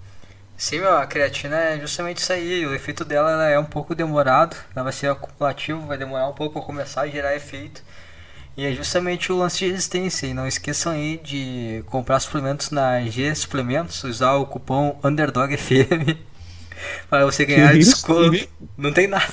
Sim, 0.56 0.80
meu, 0.80 0.96
a 0.96 1.06
creatina 1.06 1.56
é 1.56 1.80
justamente 1.80 2.18
isso 2.18 2.32
aí. 2.32 2.66
O 2.66 2.74
efeito 2.74 3.04
dela 3.04 3.48
é 3.48 3.58
um 3.58 3.64
pouco 3.64 3.94
demorado. 3.94 4.56
Ela 4.76 4.84
vai 4.84 4.92
ser 4.92 5.08
acumulativo, 5.08 5.86
vai 5.86 5.98
demorar 5.98 6.28
um 6.28 6.34
pouco 6.34 6.52
para 6.52 6.62
começar 6.62 7.02
a 7.02 7.08
gerar 7.08 7.34
efeito. 7.34 7.82
E 8.56 8.66
é 8.66 8.72
justamente 8.72 9.32
o 9.32 9.36
lance 9.36 9.58
de 9.58 9.70
resistência. 9.70 10.26
E 10.26 10.34
não 10.34 10.46
esqueçam 10.46 10.92
aí 10.92 11.18
de 11.22 11.82
comprar 11.86 12.20
suplementos 12.20 12.70
na 12.70 13.00
G 13.04 13.34
Suplementos, 13.34 14.04
usar 14.04 14.34
o 14.34 14.46
cupom 14.46 14.98
UnderdogFM 15.02 16.18
para 17.08 17.24
você 17.24 17.44
ganhar 17.44 17.72
desconto. 17.72 18.48
Não 18.76 18.92
tem 18.92 19.06
nada. 19.06 19.32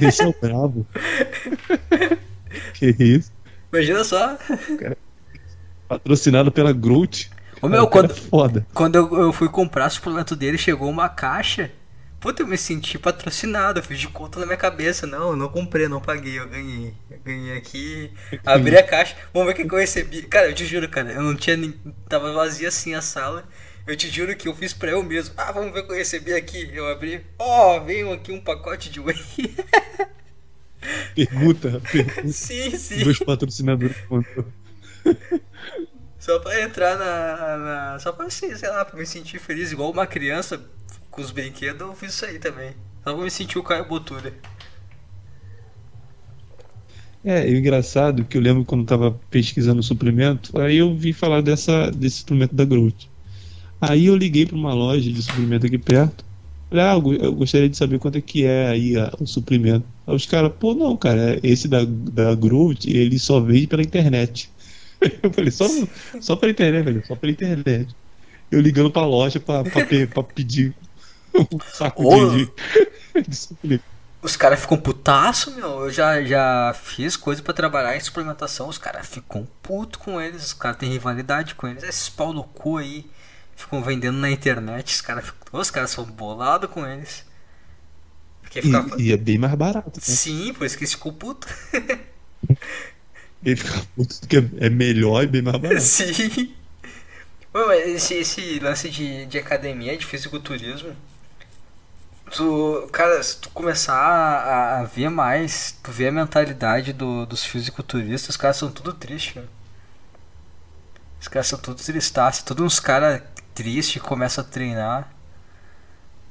Esse 0.00 0.22
é 0.22 0.34
bravo. 0.40 0.86
que 2.74 2.94
isso? 2.98 3.32
Imagina 3.72 4.04
só. 4.04 4.36
Patrocinado 5.88 6.52
pela 6.52 6.72
Groot. 6.72 7.30
Ô 7.62 7.68
meu, 7.68 7.86
quando, 7.86 8.12
é 8.12 8.64
quando 8.72 8.96
eu, 8.96 9.20
eu 9.20 9.32
fui 9.32 9.48
comprar 9.48 9.90
suplemento 9.90 10.34
dele, 10.34 10.56
chegou 10.56 10.88
uma 10.88 11.08
caixa. 11.08 11.70
Puta, 12.20 12.42
eu 12.42 12.46
me 12.46 12.58
senti 12.58 12.98
patrocinado, 12.98 13.78
eu 13.78 13.82
fiz 13.82 13.98
de 13.98 14.06
conta 14.06 14.38
na 14.38 14.44
minha 14.44 14.58
cabeça. 14.58 15.06
Não, 15.06 15.30
eu 15.30 15.36
não 15.36 15.48
comprei, 15.48 15.88
não 15.88 16.02
paguei, 16.02 16.38
eu 16.38 16.46
ganhei. 16.46 16.92
Eu 17.10 17.18
ganhei 17.24 17.56
aqui, 17.56 18.12
abri 18.44 18.76
a 18.76 18.82
caixa, 18.82 19.16
vamos 19.32 19.52
ver 19.52 19.64
o 19.64 19.68
que 19.68 19.74
eu 19.74 19.78
recebi. 19.78 20.22
Cara, 20.24 20.48
eu 20.48 20.54
te 20.54 20.66
juro, 20.66 20.86
cara, 20.88 21.12
eu 21.12 21.22
não 21.22 21.34
tinha 21.34 21.56
nem. 21.56 21.72
Tava 22.08 22.32
vazia 22.34 22.68
assim 22.68 22.94
a 22.94 23.00
sala. 23.00 23.48
Eu 23.86 23.96
te 23.96 24.10
juro 24.10 24.36
que 24.36 24.46
eu 24.46 24.54
fiz 24.54 24.74
pra 24.74 24.90
eu 24.90 25.02
mesmo. 25.02 25.34
Ah, 25.36 25.50
vamos 25.50 25.72
ver 25.72 25.80
o 25.80 25.86
que 25.86 25.92
eu 25.92 25.96
recebi 25.96 26.34
aqui. 26.34 26.70
Eu 26.74 26.86
abri. 26.88 27.24
Ó, 27.38 27.76
oh, 27.76 27.84
veio 27.84 28.12
aqui 28.12 28.30
um 28.30 28.40
pacote 28.40 28.90
de 28.90 29.00
whey. 29.00 29.16
Pergunta, 31.14 31.82
pergunta. 31.92 32.28
Sim, 32.28 32.76
sim. 32.76 33.04
Meus 33.04 33.18
patrocinadores 33.18 33.96
mandou. 34.08 34.46
Só 36.18 36.38
pra 36.38 36.60
entrar 36.62 36.96
na, 36.96 37.56
na, 37.56 37.98
Só 37.98 38.12
pra 38.12 38.26
assim, 38.26 38.54
sei 38.54 38.68
lá, 38.68 38.84
pra 38.84 38.98
me 38.98 39.06
sentir 39.06 39.38
feliz, 39.38 39.72
igual 39.72 39.90
uma 39.90 40.06
criança 40.06 40.62
com 41.10 41.20
os 41.20 41.30
brinquedos, 41.30 41.80
eu 41.80 41.94
fiz 41.94 42.14
isso 42.14 42.24
aí 42.24 42.38
também. 42.38 42.72
Só 43.04 43.14
pra 43.14 43.24
me 43.24 43.30
sentir 43.30 43.58
o 43.58 43.62
Caio 43.62 43.88
Botura. 43.88 44.32
É, 47.24 47.48
e 47.48 47.54
o 47.54 47.58
engraçado 47.58 48.24
que 48.24 48.36
eu 48.36 48.40
lembro 48.40 48.64
quando 48.64 48.86
tava 48.86 49.12
pesquisando 49.30 49.80
o 49.80 49.82
suplemento, 49.82 50.58
aí 50.58 50.76
eu 50.76 50.94
vi 50.94 51.12
falar 51.12 51.42
dessa, 51.42 51.90
desse 51.90 52.18
suplemento 52.18 52.54
da 52.54 52.64
Groot. 52.64 53.10
Aí 53.80 54.06
eu 54.06 54.16
liguei 54.16 54.46
para 54.46 54.56
uma 54.56 54.72
loja 54.72 55.10
de 55.10 55.22
suplemento 55.22 55.66
aqui 55.66 55.78
perto. 55.78 56.24
Falei, 56.68 56.84
ah, 56.84 56.94
eu 57.24 57.32
gostaria 57.34 57.68
de 57.68 57.76
saber 57.76 57.98
quanto 57.98 58.16
é 58.16 58.20
que 58.20 58.44
é 58.44 58.68
aí 58.68 58.96
a, 58.96 59.12
o 59.18 59.26
suplemento. 59.26 59.84
Aí 60.06 60.14
os 60.14 60.24
caras, 60.24 60.52
pô, 60.58 60.72
não, 60.74 60.96
cara, 60.96 61.38
esse 61.42 61.66
da, 61.66 61.84
da 61.84 62.34
Groot, 62.34 62.88
ele 62.90 63.18
só 63.18 63.40
vende 63.40 63.66
pela 63.66 63.82
internet. 63.82 64.50
Eu 65.22 65.32
falei, 65.32 65.50
só, 65.50 65.66
só 66.20 66.36
pela 66.36 66.52
internet, 66.52 66.84
velho, 66.84 67.02
só 67.06 67.16
pela 67.16 67.32
internet. 67.32 67.94
Eu 68.50 68.60
ligando 68.60 68.90
pra 68.90 69.06
loja 69.06 69.40
pra, 69.40 69.64
pra, 69.64 69.86
pra 70.12 70.22
pedir 70.22 70.74
um 71.34 71.60
saco 71.72 72.02
de, 72.30 72.50
de 73.26 73.36
suplemento. 73.36 73.84
Os 74.22 74.36
caras 74.36 74.60
ficam 74.60 74.76
putaço, 74.76 75.50
meu. 75.52 75.84
Eu 75.84 75.90
já, 75.90 76.22
já 76.22 76.74
fiz 76.74 77.16
coisa 77.16 77.42
para 77.42 77.54
trabalhar 77.54 77.96
em 77.96 78.00
suplementação. 78.00 78.68
Os 78.68 78.76
caras 78.76 79.06
ficam 79.06 79.48
puto 79.62 79.98
com 79.98 80.20
eles. 80.20 80.44
Os 80.44 80.52
caras 80.52 80.76
têm 80.76 80.90
rivalidade 80.90 81.54
com 81.54 81.66
eles. 81.66 81.82
Esses 81.82 82.10
pau 82.10 82.32
no 82.32 82.44
cu 82.44 82.76
aí 82.76 83.10
ficam 83.56 83.82
vendendo 83.82 84.18
na 84.18 84.30
internet. 84.30 84.94
Os 84.94 85.00
caras 85.00 85.32
os 85.52 85.70
caras 85.70 85.90
são 85.90 86.04
bolados 86.04 86.70
com 86.70 86.86
eles. 86.86 87.24
Porque 88.42 88.60
fica... 88.60 88.86
e, 88.98 89.08
e, 89.08 89.12
é 89.12 89.16
bem 89.16 89.38
mais 89.38 89.54
barato. 89.54 89.88
Né? 89.88 90.02
Sim, 90.02 90.52
por 90.52 90.66
isso 90.66 90.76
que 90.76 90.84
eles 90.84 90.92
ficam 90.92 91.14
puto. 91.14 91.48
Ele 93.42 93.56
fica 93.56 93.86
puto 93.96 94.20
porque 94.20 94.36
é 94.58 94.68
melhor 94.68 95.24
e 95.24 95.26
bem 95.28 95.40
mais 95.40 95.56
barato. 95.56 95.80
Sim. 95.82 96.54
Mano, 97.54 97.72
esse, 97.72 98.14
esse 98.14 98.58
lance 98.58 98.90
de, 98.90 99.26
de 99.26 99.38
academia, 99.38 99.96
de 99.96 100.04
fisiculturismo, 100.04 100.94
tu, 102.30 102.88
cara, 102.92 103.22
se 103.22 103.36
tu 103.38 103.50
começar 103.50 103.94
a, 103.94 104.80
a, 104.80 104.84
ver 104.84 105.10
mais, 105.10 105.72
tu 105.82 105.90
vê 105.90 106.08
a 106.08 106.12
mentalidade 106.12 106.92
do, 106.92 107.26
dos 107.26 107.44
fisiculturistas, 107.44 108.30
os 108.30 108.36
caras 108.36 108.56
são 108.56 108.70
tudo 108.70 108.92
tristes, 108.92 109.36
né? 109.36 109.44
Os 111.20 111.28
caras 111.28 111.48
são 111.48 111.58
todos 111.58 111.84
tristaços, 111.84 112.42
todos 112.42 112.64
uns 112.64 112.80
caras 112.80 113.22
tristes 113.54 114.00
começam 114.00 114.42
a 114.42 114.46
treinar. 114.46 115.12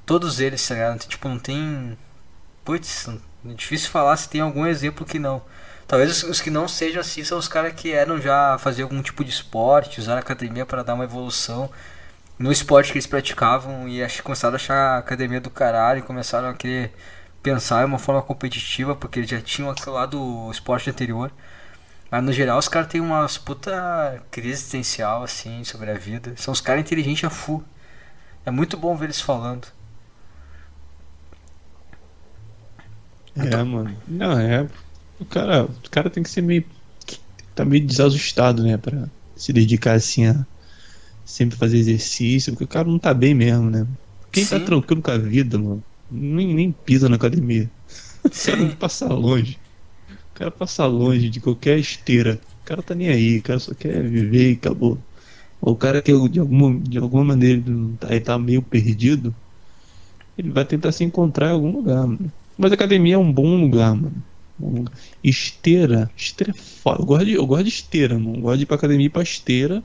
Todos 0.05 0.39
eles, 0.39 0.67
tá 0.67 0.73
ligado? 0.73 0.99
Tipo, 1.07 1.30
não 1.30 1.38
tem. 1.38 1.97
Putz, 2.65 3.07
é 3.07 3.53
difícil 3.53 3.89
falar 3.91 4.17
se 4.17 4.30
tem 4.30 4.41
algum 4.41 4.65
exemplo 4.65 5.05
que 5.05 5.19
não. 5.19 5.43
Talvez 5.88 6.23
os, 6.23 6.23
os 6.23 6.41
que 6.41 6.49
não 6.49 6.67
sejam 6.67 7.01
assim 7.01 7.23
são 7.23 7.38
os 7.38 7.47
caras 7.47 7.73
que 7.73 7.91
eram 7.91 8.19
já 8.19 8.57
fazer 8.57 8.84
algum 8.84 9.01
tipo 9.01 9.23
de 9.23 9.30
esporte, 9.30 9.99
usar 9.99 10.15
a 10.15 10.19
academia 10.19 10.65
para 10.65 10.84
dar 10.84 10.95
uma 10.95 11.03
evolução 11.03 11.69
no 12.40 12.52
esporte 12.52 12.91
que 12.91 12.98
eles 12.98 13.06
praticavam 13.06 13.88
e 13.88 14.02
acho, 14.02 14.24
começaram 14.24 14.53
a 14.53 14.56
achar 14.56 14.95
a 14.95 14.98
academia 14.99 15.41
do 15.41 15.49
caralho 15.49 15.99
e 15.99 16.02
começaram 16.02 16.48
a 16.48 16.53
querer 16.53 16.94
pensar 17.44 17.84
em 17.84 17.86
uma 17.86 17.99
forma 17.99 18.22
competitiva 18.22 18.95
porque 18.95 19.20
eles 19.20 19.30
já 19.30 19.41
tinham 19.41 19.70
aquele 19.70 19.91
lado 19.91 20.18
do 20.18 20.52
esporte 20.52 20.90
anterior. 20.90 21.32
Mas 22.10 22.24
no 22.24 22.32
geral 22.32 22.57
os 22.57 22.70
caras 22.70 22.88
têm 22.88 23.02
umas 23.02 23.38
puta 23.38 24.24
crise 24.32 24.53
existencial 24.53 25.22
assim 25.22 25.64
sobre 25.66 25.91
a 25.91 25.95
vida. 25.95 26.34
São 26.38 26.53
os 26.53 26.61
caras 26.61 26.82
inteligentes 26.82 27.26
a 27.26 27.30
full. 27.30 27.64
É 28.45 28.49
muito 28.49 28.78
bom 28.78 28.95
ver 28.95 29.07
eles 29.07 29.22
falando. 29.22 29.68
É, 33.36 33.64
mano. 33.64 33.95
Não, 34.07 34.40
é. 34.40 34.68
O 35.20 35.26
cara, 35.26 35.66
o 35.66 35.90
cara 35.91 36.10
tem 36.10 36.24
que 36.24 36.30
ser 36.30 36.41
meio. 36.41 36.66
Tá 37.53 37.66
meio 37.66 37.86
desajustado, 37.86 38.64
né? 38.64 38.78
Pra 38.78 39.07
se 39.36 39.53
dedicar 39.53 39.94
assim 39.94 40.28
a 40.28 40.45
sempre 41.30 41.57
fazer 41.57 41.77
exercício, 41.77 42.53
porque 42.53 42.65
o 42.65 42.68
cara 42.68 42.88
não 42.88 42.99
tá 42.99 43.14
bem 43.14 43.34
mesmo, 43.34 43.69
né? 43.69 43.85
Quem 44.31 44.45
tá 44.45 44.57
Sim. 44.57 44.60
tá 44.60 44.65
tranquilo 44.65 45.01
com 45.01 45.11
a 45.11 45.18
vida, 45.18 45.57
mano, 45.57 45.84
nem, 46.11 46.53
nem 46.53 46.72
pisa 46.72 47.10
na 47.10 47.15
academia. 47.15 47.69
O 48.23 48.30
cara 48.30 48.76
passa 48.77 49.07
longe 49.07 49.57
cara 50.39 50.51
passa 50.51 50.85
longe 50.85 51.30
de 51.30 51.41
qualquer 51.41 51.77
esteira. 51.77 52.39
O 52.64 52.65
cara 52.65 52.81
tá 52.81 52.95
nem 52.95 53.10
aí, 53.10 53.39
o 53.39 53.43
cara 53.43 53.60
só 53.60 53.73
quer 53.73 54.01
viver 54.01 54.51
e 54.51 54.53
acabou. 54.53 54.97
o 55.60 55.76
cara 55.76 56.01
que 56.01 56.14
de 56.30 56.39
alguma, 56.39 56.80
de 56.80 56.97
alguma 56.97 57.26
maneira 57.26 57.61
ele 57.65 57.97
tá, 57.99 58.07
ele 58.10 58.22
tá 58.22 58.39
meio 58.39 58.61
perdido, 58.61 59.35
ele 60.38 60.49
vai 60.49 60.64
tentar 60.64 60.93
se 60.93 61.03
encontrar 61.03 61.49
em 61.49 61.53
algum 61.53 61.72
lugar, 61.72 62.07
mano. 62.07 62.31
Mas 62.57 62.72
a 62.72 62.76
academia 62.76 63.15
é 63.15 63.18
um 63.18 63.31
bom 63.31 63.60
lugar, 63.61 63.93
mano. 63.93 64.23
Esteira, 65.23 66.10
esteira 66.15 66.51
é 66.51 66.57
foda. 66.57 67.01
Eu 67.01 67.06
gosto 67.06 67.26
de, 67.26 67.34
eu 67.34 67.45
gosto 67.45 67.64
de 67.64 67.69
esteira, 67.69 68.18
mano. 68.18 68.38
Eu 68.38 68.41
gosto 68.41 68.57
de 68.57 68.64
ir 68.64 68.65
pra 68.65 68.76
academia 68.76 69.07
e 69.07 69.10
pra 69.10 69.23
esteira. 69.23 69.84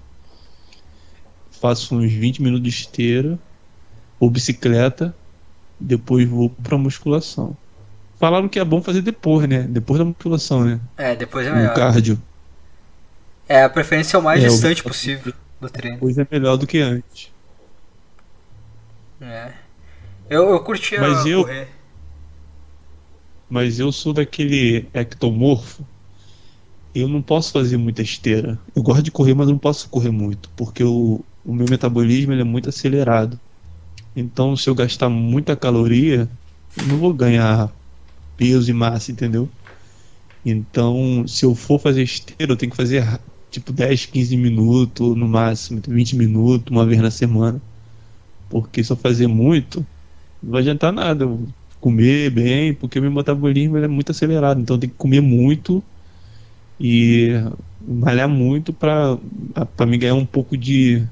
Faço 1.64 1.96
uns 1.96 2.12
20 2.12 2.42
minutos 2.42 2.62
de 2.62 2.68
esteira 2.68 3.38
ou 4.20 4.28
bicicleta. 4.28 5.16
Depois 5.80 6.28
vou 6.28 6.50
pra 6.50 6.76
musculação. 6.76 7.56
Falaram 8.20 8.50
que 8.50 8.58
é 8.58 8.64
bom 8.66 8.82
fazer 8.82 9.00
depois, 9.00 9.48
né? 9.48 9.62
Depois 9.62 9.98
da 9.98 10.04
musculação, 10.04 10.62
né? 10.62 10.78
É, 10.94 11.16
depois 11.16 11.46
é 11.46 11.50
melhor. 11.50 11.68
No 11.70 11.74
cardio. 11.74 12.22
É, 13.48 13.62
a 13.62 13.70
preferência 13.70 14.18
é 14.18 14.20
o 14.20 14.22
mais 14.22 14.44
é, 14.44 14.48
distante 14.48 14.82
o... 14.82 14.84
possível 14.84 15.32
do 15.58 15.70
treino. 15.70 15.96
Depois 15.96 16.18
é 16.18 16.26
melhor 16.30 16.58
do 16.58 16.66
que 16.66 16.80
antes. 16.80 17.32
É. 19.22 19.52
Eu, 20.28 20.50
eu 20.50 20.60
curtia 20.60 21.00
mas 21.00 21.24
eu, 21.24 21.44
correr. 21.44 21.68
Mas 23.48 23.78
eu 23.78 23.90
sou 23.90 24.12
daquele 24.12 24.86
ectomorfo. 24.92 25.82
Eu 26.94 27.08
não 27.08 27.22
posso 27.22 27.52
fazer 27.52 27.78
muita 27.78 28.02
esteira. 28.02 28.58
Eu 28.76 28.82
gosto 28.82 29.02
de 29.02 29.10
correr, 29.10 29.32
mas 29.32 29.48
não 29.48 29.56
posso 29.56 29.88
correr 29.88 30.10
muito. 30.10 30.50
Porque 30.54 30.84
o, 30.84 31.24
o 31.44 31.54
meu 31.54 31.68
metabolismo 31.68 32.32
ele 32.32 32.42
é 32.42 32.44
muito 32.44 32.68
acelerado. 32.68 33.40
Então, 34.16 34.56
se 34.56 34.68
eu 34.70 34.74
gastar 34.74 35.08
muita 35.08 35.56
caloria, 35.56 36.28
eu 36.76 36.86
não 36.86 36.98
vou 36.98 37.14
ganhar 37.14 37.72
peso 38.36 38.70
e 38.70 38.74
massa, 38.74 39.12
entendeu? 39.12 39.48
Então, 40.44 41.26
se 41.26 41.44
eu 41.44 41.54
for 41.54 41.80
fazer 41.80 42.02
esteira, 42.02 42.52
eu 42.52 42.56
tenho 42.56 42.70
que 42.70 42.76
fazer 42.76 43.04
tipo 43.50 43.72
10, 43.72 44.06
15 44.06 44.36
minutos, 44.36 45.16
no 45.16 45.28
máximo 45.28 45.80
20 45.86 46.16
minutos, 46.16 46.70
uma 46.70 46.86
vez 46.86 47.00
na 47.00 47.10
semana. 47.10 47.62
Porque 48.48 48.84
se 48.84 48.92
eu 48.92 48.96
fazer 48.96 49.26
muito, 49.26 49.86
não 50.42 50.52
vai 50.52 50.62
adiantar 50.62 50.92
nada. 50.92 51.24
Eu 51.24 51.48
comer 51.80 52.30
bem, 52.30 52.74
porque 52.74 52.98
o 52.98 53.02
meu 53.02 53.12
metabolismo 53.12 53.76
é 53.78 53.88
muito 53.88 54.10
acelerado. 54.12 54.60
Então, 54.60 54.78
tenho 54.78 54.92
que 54.92 54.98
comer 54.98 55.20
muito 55.20 55.82
e 56.78 57.30
malhar 57.80 58.28
muito 58.28 58.72
para 58.72 59.18
me 59.86 59.98
ganhar 59.98 60.14
um 60.14 60.26
pouco 60.26 60.56
de, 60.56 61.06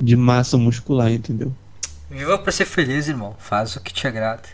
de 0.00 0.16
massa 0.16 0.56
muscular, 0.56 1.10
entendeu? 1.10 1.52
Viva 2.10 2.38
pra 2.38 2.52
ser 2.52 2.64
feliz, 2.64 3.08
irmão. 3.08 3.34
Faz 3.38 3.76
o 3.76 3.80
que 3.80 3.92
te 3.92 4.06
agrada. 4.06 4.48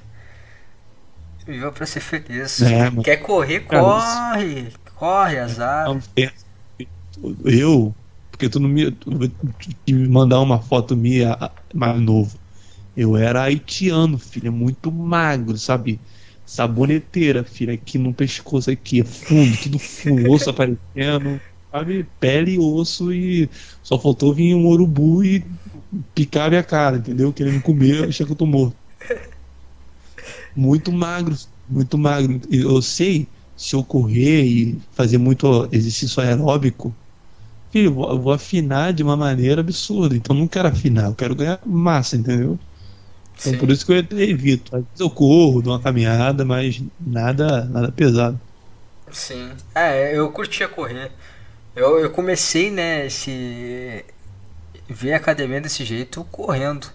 Viva 1.47 1.71
pra 1.71 1.87
ser 1.87 2.01
feliz. 2.01 2.63
É, 2.63 2.91
Quer 3.03 3.19
correr, 3.19 3.61
corre. 3.61 4.73
Corre, 4.95 5.39
azar. 5.39 5.87
Eu, 7.45 7.95
porque 8.31 8.49
tu 8.49 8.59
não 8.59 8.69
me, 8.69 8.91
tu 8.91 9.11
me 9.89 10.09
mandar 10.09 10.41
uma 10.41 10.61
foto 10.61 10.97
minha 10.97 11.39
mais 11.73 12.01
novo. 12.01 12.37
Eu 12.97 13.17
era 13.17 13.43
haitiano, 13.43 14.19
filho, 14.19 14.53
muito 14.53 14.91
magro, 14.91 15.57
sabe? 15.59 16.01
Saboneteira, 16.47 17.43
filho, 17.43 17.73
aqui 17.73 17.99
no 17.99 18.13
pescoço, 18.13 18.71
aqui, 18.71 19.01
é 19.01 19.05
fundo, 19.05 19.57
tudo 19.57 19.79
fundo, 19.79 20.31
osso 20.31 20.51
aparecendo, 20.51 21.41
sabe? 21.75 22.07
Pele 22.21 22.53
e 22.53 22.59
osso 22.59 23.13
e 23.13 23.51
só 23.83 23.99
faltou 23.99 24.33
vir 24.33 24.55
um 24.55 24.67
urubu 24.69 25.25
e 25.25 25.45
picar 26.15 26.49
minha 26.49 26.63
cara, 26.63 26.99
entendeu? 26.99 27.33
Querendo 27.33 27.61
comer, 27.61 28.09
achei 28.09 28.25
que 28.25 28.31
eu 28.31 28.37
tô 28.37 28.47
morto. 28.47 28.77
Muito 30.55 30.93
magro, 30.93 31.37
muito 31.69 31.99
magro. 31.99 32.41
Eu 32.49 32.81
sei, 32.81 33.27
se 33.57 33.75
eu 33.75 33.83
correr 33.83 34.45
e 34.45 34.79
fazer 34.93 35.19
muito 35.19 35.69
exercício 35.73 36.23
aeróbico, 36.23 36.95
filho, 37.73 37.89
eu 37.89 37.95
vou, 37.95 38.11
eu 38.11 38.21
vou 38.21 38.33
afinar 38.33 38.93
de 38.93 39.03
uma 39.03 39.17
maneira 39.17 39.61
absurda. 39.61 40.15
Então 40.15 40.37
não 40.37 40.47
quero 40.47 40.69
afinar, 40.69 41.07
eu 41.07 41.15
quero 41.15 41.35
ganhar 41.35 41.59
massa, 41.67 42.17
entendeu? 42.17 42.57
Então 43.37 43.53
Sim. 43.53 43.59
por 43.59 43.69
isso 43.69 43.85
que 43.85 43.93
eu 43.93 43.97
evito. 44.21 44.77
Às 44.77 44.83
vezes 44.85 45.01
eu 45.01 45.11
corro, 45.11 45.61
dou 45.61 45.73
uma 45.73 45.81
caminhada, 45.81 46.45
mas 46.45 46.81
nada, 47.01 47.65
nada 47.65 47.91
pesado. 47.91 48.41
Sim. 49.11 49.51
É, 49.75 50.17
eu 50.17 50.31
curtia 50.31 50.69
correr. 50.69 51.11
Eu, 51.75 51.99
eu 51.99 52.11
comecei, 52.11 52.71
né, 52.71 53.07
esse. 53.07 54.05
ver 54.89 55.15
a 55.15 55.17
academia 55.19 55.61
desse 55.61 55.85
jeito 55.85 56.25
correndo. 56.27 56.89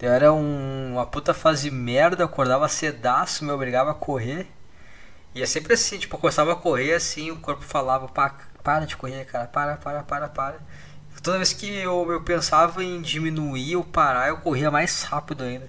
Era 0.00 0.32
um, 0.32 0.94
uma 0.94 1.06
puta 1.06 1.34
fase 1.34 1.70
merda, 1.70 2.24
acordava 2.24 2.68
cedaço, 2.68 3.44
me 3.44 3.52
obrigava 3.52 3.92
a 3.92 3.94
correr. 3.94 4.48
E 5.34 5.42
é 5.42 5.46
sempre 5.46 5.74
assim, 5.74 5.98
tipo, 5.98 6.16
eu 6.16 6.20
começava 6.20 6.52
a 6.52 6.56
correr 6.56 6.94
assim, 6.94 7.30
o 7.30 7.38
corpo 7.40 7.62
falava, 7.64 8.08
"Pa- 8.08 8.36
para 8.64 8.86
de 8.86 8.96
correr, 8.96 9.24
cara, 9.26 9.46
para, 9.48 9.76
para, 9.78 10.02
para, 10.04 10.28
para. 10.28 10.58
Toda 11.22 11.38
vez 11.38 11.52
que 11.54 11.68
eu, 11.74 12.10
eu 12.12 12.22
pensava 12.22 12.84
em 12.84 13.02
diminuir 13.02 13.76
ou 13.76 13.84
parar, 13.84 14.28
eu 14.28 14.38
corria 14.38 14.70
mais 14.70 15.04
rápido 15.04 15.44
ainda. 15.44 15.68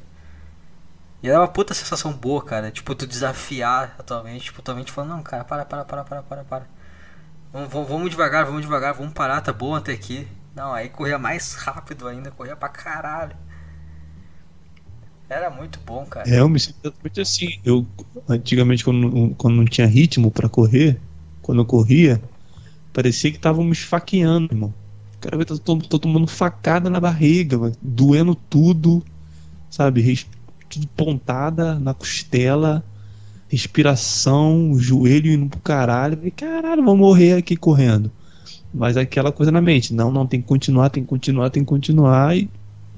E 1.21 1.29
era 1.29 1.39
uma 1.39 1.47
puta 1.47 1.73
sensação 1.73 2.11
boa, 2.11 2.43
cara. 2.43 2.69
Tipo, 2.71 2.93
tu 2.95 3.07
desafiar 3.07 3.95
atualmente, 3.97 4.45
tipo, 4.45 4.59
atualmente 4.61 4.91
falando, 4.91 5.11
não, 5.11 5.23
cara, 5.23 5.43
para, 5.43 5.65
para, 5.65 5.85
para, 5.85 6.03
para, 6.03 6.21
para, 6.23 6.43
para. 6.43 6.67
Vamos, 7.53 7.71
vamos, 7.71 7.87
vamos 7.87 8.09
devagar, 8.09 8.45
vamos 8.45 8.63
devagar, 8.63 8.95
vamos 8.95 9.13
parar, 9.13 9.39
tá 9.39 9.53
bom 9.53 9.75
até 9.75 9.93
aqui. 9.93 10.27
Não, 10.55 10.73
aí 10.73 10.89
corria 10.89 11.19
mais 11.19 11.53
rápido 11.53 12.07
ainda, 12.07 12.31
corria 12.31 12.55
pra 12.55 12.67
caralho. 12.67 13.35
Era 15.29 15.51
muito 15.51 15.79
bom, 15.85 16.03
cara. 16.03 16.27
É, 16.27 16.39
eu 16.39 16.49
me 16.49 16.59
sinto 16.59 16.77
exatamente 16.83 17.21
assim. 17.21 17.59
Eu, 17.63 17.85
antigamente, 18.27 18.83
quando, 18.83 19.35
quando 19.35 19.55
não 19.55 19.65
tinha 19.65 19.85
ritmo 19.85 20.31
pra 20.31 20.49
correr, 20.49 20.99
quando 21.43 21.61
eu 21.61 21.65
corria, 21.65 22.19
parecia 22.91 23.29
que 23.29 23.37
estavam 23.37 23.63
me 23.63 23.71
esfaqueando, 23.71 24.51
irmão. 24.51 24.73
Cara, 25.21 25.35
eu 25.35 25.45
tô, 25.45 25.77
tô, 25.77 25.99
tomando 25.99 26.25
facada 26.25 26.89
na 26.89 26.99
barriga, 26.99 27.71
doendo 27.79 28.33
tudo, 28.33 29.03
sabe? 29.69 30.27
Tudo 30.67 30.87
pontada 30.87 31.79
na 31.79 31.93
costela, 31.93 32.83
respiração, 33.53 34.73
joelho 34.79 35.31
indo 35.31 35.47
pro 35.47 35.59
caralho. 35.59 36.17
Falei, 36.17 36.31
caralho, 36.31 36.83
vou 36.83 36.97
morrer 36.97 37.33
aqui 37.33 37.55
correndo. 37.55 38.11
Mas 38.73 38.97
aquela 38.97 39.31
coisa 39.31 39.51
na 39.51 39.61
mente, 39.61 39.93
não, 39.93 40.11
não, 40.11 40.25
tem 40.25 40.41
que 40.41 40.47
continuar, 40.47 40.89
tem 40.89 41.03
que 41.03 41.09
continuar, 41.09 41.51
tem 41.51 41.63
que 41.63 41.69
continuar. 41.69 42.35
E, 42.35 42.49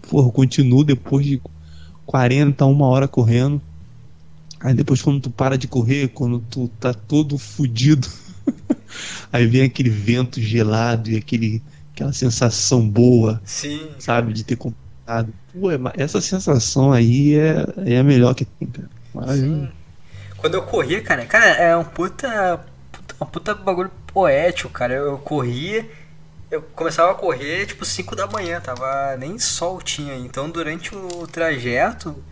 porra, 0.09 0.31
continuo 0.31 0.85
depois 0.85 1.25
de 1.25 1.41
40, 2.05 2.65
uma 2.65 2.87
hora 2.87 3.05
correndo. 3.05 3.61
Aí 4.61 4.73
depois 4.73 5.01
quando 5.01 5.19
tu 5.19 5.29
para 5.29 5.57
de 5.57 5.67
correr, 5.67 6.07
quando 6.07 6.39
tu 6.39 6.69
tá 6.79 6.93
todo 6.93 7.37
fudido, 7.37 8.07
aí 9.31 9.45
vem 9.45 9.63
aquele 9.63 9.89
vento 9.89 10.39
gelado 10.39 11.11
e 11.11 11.17
aquele, 11.17 11.61
aquela 11.93 12.13
sensação 12.13 12.87
boa, 12.89 13.41
Sim. 13.43 13.89
sabe, 13.99 14.31
de 14.31 14.45
ter 14.45 14.55
completado. 14.55 15.33
Pô, 15.53 15.69
é 15.69 15.77
essa 15.97 16.21
sensação 16.21 16.93
aí 16.93 17.35
é, 17.35 17.65
é 17.85 17.99
a 17.99 18.03
melhor 18.03 18.33
que 18.33 18.45
tem, 18.45 18.69
cara. 18.69 18.89
Maravilhoso. 19.13 19.61
Sim. 19.63 19.84
Quando 20.37 20.55
eu 20.55 20.63
corria, 20.63 21.01
cara, 21.01 21.25
cara, 21.25 21.45
é 21.45 21.75
um 21.75 21.83
puta, 21.83 22.63
puta, 22.91 23.15
um 23.21 23.25
puta 23.25 23.55
bagulho 23.55 23.91
poético, 24.07 24.69
cara. 24.69 24.93
Eu, 24.93 25.05
eu 25.05 25.17
corria, 25.17 25.89
eu 26.51 26.61
começava 26.61 27.11
a 27.11 27.15
correr 27.15 27.65
tipo 27.65 27.83
5 27.85 28.15
da 28.15 28.27
manhã, 28.27 28.61
tava 28.61 29.15
nem 29.17 29.39
sol 29.39 29.81
tinha. 29.81 30.15
Então 30.15 30.49
durante 30.49 30.95
o 30.95 31.27
trajeto 31.27 32.23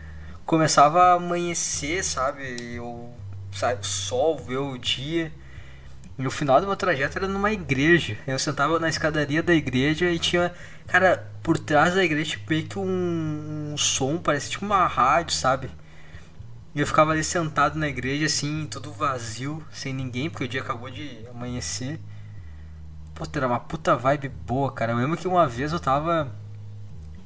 começava 0.45 0.99
a 1.01 1.13
amanhecer, 1.13 2.03
sabe? 2.03 2.75
Eu 2.75 3.13
sabe, 3.51 3.81
o 3.81 3.85
sol, 3.85 4.37
ver 4.37 4.57
o 4.57 4.77
dia. 4.77 5.31
E 6.17 6.27
o 6.27 6.31
final 6.31 6.61
do 6.61 6.67
meu 6.67 6.75
trajeto 6.75 7.17
era 7.17 7.27
numa 7.27 7.51
igreja. 7.51 8.17
Eu 8.27 8.37
sentava 8.37 8.79
na 8.79 8.89
escadaria 8.89 9.41
da 9.41 9.53
igreja 9.53 10.09
e 10.09 10.19
tinha, 10.19 10.53
cara, 10.87 11.27
por 11.41 11.57
trás 11.57 11.95
da 11.95 12.03
igreja 12.03 12.37
meio 12.47 12.63
que 12.67 12.77
um, 12.77 13.71
um 13.73 13.77
som, 13.77 14.17
parecia 14.17 14.51
tipo 14.51 14.65
uma 14.65 14.85
rádio, 14.85 15.33
sabe? 15.35 15.69
E 16.75 16.79
eu 16.79 16.87
ficava 16.87 17.11
ali 17.11 17.23
sentado 17.23 17.77
na 17.77 17.87
igreja, 17.87 18.25
assim, 18.25 18.65
tudo 18.65 18.91
vazio, 18.91 19.63
sem 19.71 19.93
ninguém, 19.93 20.29
porque 20.29 20.45
o 20.45 20.47
dia 20.47 20.61
acabou 20.61 20.89
de 20.89 21.19
amanhecer. 21.29 21.99
Puta, 23.13 23.37
era 23.37 23.47
uma 23.47 23.59
puta 23.59 23.95
vibe 23.95 24.29
boa, 24.29 24.71
cara. 24.71 24.91
Eu 24.91 24.97
lembro 24.97 25.15
que 25.17 25.27
uma 25.27 25.47
vez 25.47 25.71
eu 25.71 25.79
tava. 25.79 26.33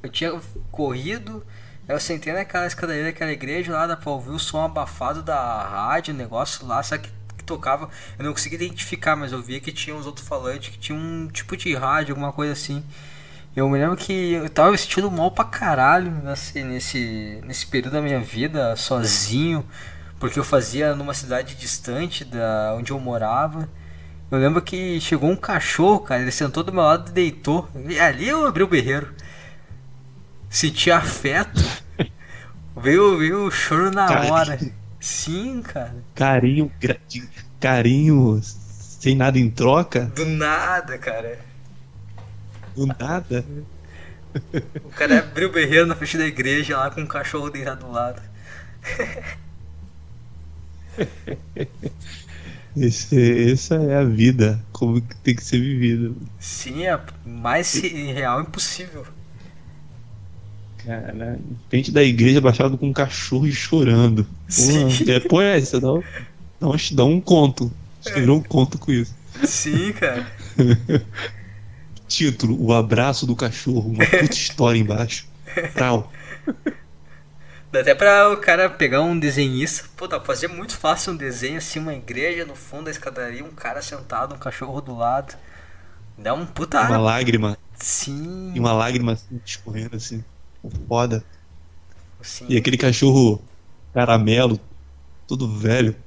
Eu 0.02 0.10
tinha 0.10 0.38
corrido, 0.70 1.44
eu 1.88 1.98
sentei 1.98 2.32
naquela 2.32 2.66
escadaria 2.66 3.04
daquela 3.04 3.32
igreja 3.32 3.72
lá, 3.72 3.86
dá 3.86 3.96
pra 3.96 4.10
ouvir 4.10 4.30
o 4.30 4.38
som 4.38 4.62
abafado 4.62 5.22
da 5.22 5.62
rádio, 5.62 6.12
negócio 6.12 6.66
lá, 6.66 6.82
sabe 6.82 7.04
que, 7.04 7.12
que 7.38 7.44
tocava. 7.44 7.88
Eu 8.18 8.26
não 8.26 8.32
conseguia 8.32 8.56
identificar, 8.56 9.16
mas 9.16 9.32
eu 9.32 9.42
via 9.42 9.58
que 9.58 9.72
tinha 9.72 9.96
uns 9.96 10.06
outros 10.06 10.28
falantes, 10.28 10.68
que 10.68 10.78
tinha 10.78 10.96
um 10.96 11.26
tipo 11.28 11.56
de 11.56 11.74
rádio, 11.74 12.12
alguma 12.12 12.32
coisa 12.32 12.52
assim. 12.52 12.84
Eu 13.58 13.68
me 13.68 13.76
lembro 13.76 13.96
que 13.96 14.34
eu 14.34 14.48
tava 14.48 14.70
vestindo 14.70 15.10
mal 15.10 15.32
pra 15.32 15.44
caralho 15.44 16.12
nesse, 16.22 16.62
nesse, 16.62 17.40
nesse 17.44 17.66
período 17.66 17.94
da 17.94 18.00
minha 18.00 18.20
vida, 18.20 18.76
sozinho, 18.76 19.66
porque 20.20 20.38
eu 20.38 20.44
fazia 20.44 20.94
numa 20.94 21.12
cidade 21.12 21.56
distante 21.56 22.24
da 22.24 22.76
onde 22.78 22.92
eu 22.92 23.00
morava. 23.00 23.68
Eu 24.30 24.38
lembro 24.38 24.62
que 24.62 25.00
chegou 25.00 25.28
um 25.28 25.34
cachorro, 25.34 25.98
cara, 25.98 26.22
ele 26.22 26.30
sentou 26.30 26.62
do 26.62 26.72
meu 26.72 26.84
lado 26.84 27.10
e 27.10 27.12
deitou. 27.12 27.68
E 27.88 27.98
ali 27.98 28.28
eu 28.28 28.46
abri 28.46 28.62
o 28.62 28.68
berreiro. 28.68 29.12
Senti 30.48 30.92
afeto. 30.92 31.60
veio, 32.80 33.18
veio 33.18 33.44
o 33.44 33.50
choro 33.50 33.90
na 33.90 34.06
Carinho. 34.06 34.34
hora. 34.34 34.58
Sim, 35.00 35.62
cara. 35.62 35.96
Carinho, 36.14 36.70
carinho 37.58 38.40
sem 38.40 39.16
nada 39.16 39.36
em 39.36 39.50
troca, 39.50 40.12
Do 40.14 40.24
nada, 40.26 40.96
cara. 40.96 41.47
Do 42.78 42.86
nada. 42.86 43.44
O 44.84 44.90
cara 44.90 45.18
abriu 45.20 45.48
o 45.48 45.52
berreiro 45.52 45.86
na 45.86 45.96
frente 45.96 46.16
da 46.18 46.26
igreja 46.26 46.76
lá 46.76 46.90
com 46.90 47.00
um 47.00 47.06
cachorro 47.06 47.50
deitado 47.50 47.86
do 47.86 47.92
lado. 47.92 48.22
Esse, 52.76 53.50
essa 53.52 53.74
é 53.74 53.96
a 53.96 54.04
vida, 54.04 54.62
como 54.72 55.00
que 55.00 55.16
tem 55.16 55.34
que 55.34 55.42
ser 55.42 55.58
vivida. 55.60 56.12
Sim, 56.38 56.86
é 56.86 57.00
mais 57.26 57.74
real 57.74 58.42
impossível. 58.42 59.04
Cara, 60.84 61.38
frente 61.68 61.90
da 61.90 62.04
igreja 62.04 62.40
baixado 62.40 62.78
com 62.78 62.86
um 62.88 62.92
cachorro 62.92 63.46
e 63.48 63.52
chorando. 63.52 64.24
Sim. 64.48 64.88
É 65.10 65.18
poésia, 65.18 65.80
dá, 65.80 65.92
um- 65.92 66.02
dá, 66.60 66.68
um, 66.68 66.76
dá 66.92 67.04
um 67.04 67.20
conto. 67.20 67.72
Escreveu 68.00 68.34
um 68.36 68.42
conto 68.42 68.78
com 68.78 68.92
isso. 68.92 69.12
Sim, 69.44 69.92
cara. 69.92 70.24
Título: 72.18 72.60
O 72.60 72.72
abraço 72.72 73.24
do 73.24 73.36
cachorro. 73.36 73.90
Uma 73.90 74.04
puta 74.04 74.24
história 74.34 74.76
embaixo. 74.76 75.24
Tal. 75.76 76.12
Dá 77.70 77.78
até 77.80 77.94
pra 77.94 78.32
o 78.32 78.38
cara 78.38 78.68
pegar 78.68 79.02
um 79.02 79.16
desenhista. 79.16 79.88
Pô, 79.96 80.08
dá 80.08 80.18
pra 80.18 80.26
fazer 80.26 80.48
muito 80.48 80.76
fácil 80.76 81.12
um 81.12 81.16
desenho 81.16 81.58
assim, 81.58 81.78
uma 81.78 81.94
igreja 81.94 82.44
no 82.44 82.56
fundo 82.56 82.86
da 82.86 82.90
escadaria, 82.90 83.44
um 83.44 83.52
cara 83.52 83.80
sentado, 83.80 84.34
um 84.34 84.38
cachorro 84.38 84.80
do 84.80 84.96
lado. 84.96 85.36
Dá 86.18 86.34
um 86.34 86.44
puta 86.44 86.80
Uma 86.80 86.96
ar. 86.96 87.00
lágrima. 87.00 87.56
Sim. 87.76 88.50
E 88.52 88.58
uma 88.58 88.72
lágrima 88.72 89.12
assim, 89.12 89.40
escorrendo 89.46 89.94
assim. 89.94 90.24
Foda. 90.88 91.22
Sim. 92.20 92.46
E 92.48 92.56
aquele 92.56 92.76
cachorro 92.76 93.40
caramelo, 93.94 94.58
todo 95.28 95.46
velho. 95.56 95.94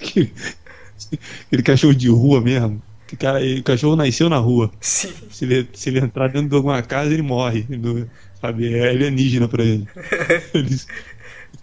Aquele 1.46 1.62
cachorro 1.62 1.94
de 1.94 2.08
rua 2.08 2.40
mesmo. 2.40 2.82
Que 3.08 3.16
cara, 3.16 3.40
o 3.40 3.62
cachorro 3.62 3.96
nasceu 3.96 4.28
na 4.28 4.36
rua. 4.36 4.70
Sim. 4.80 5.12
Se 5.30 5.46
ele, 5.46 5.68
se 5.72 5.88
ele 5.88 5.98
entrar 5.98 6.28
dentro 6.28 6.50
de 6.50 6.54
alguma 6.54 6.82
casa, 6.82 7.10
ele 7.10 7.22
morre. 7.22 7.66
Ele, 7.70 8.06
sabe? 8.38 8.72
É 8.72 8.90
alienígena 8.90 9.48
pra 9.48 9.64
ele. 9.64 9.88
ele 10.52 10.76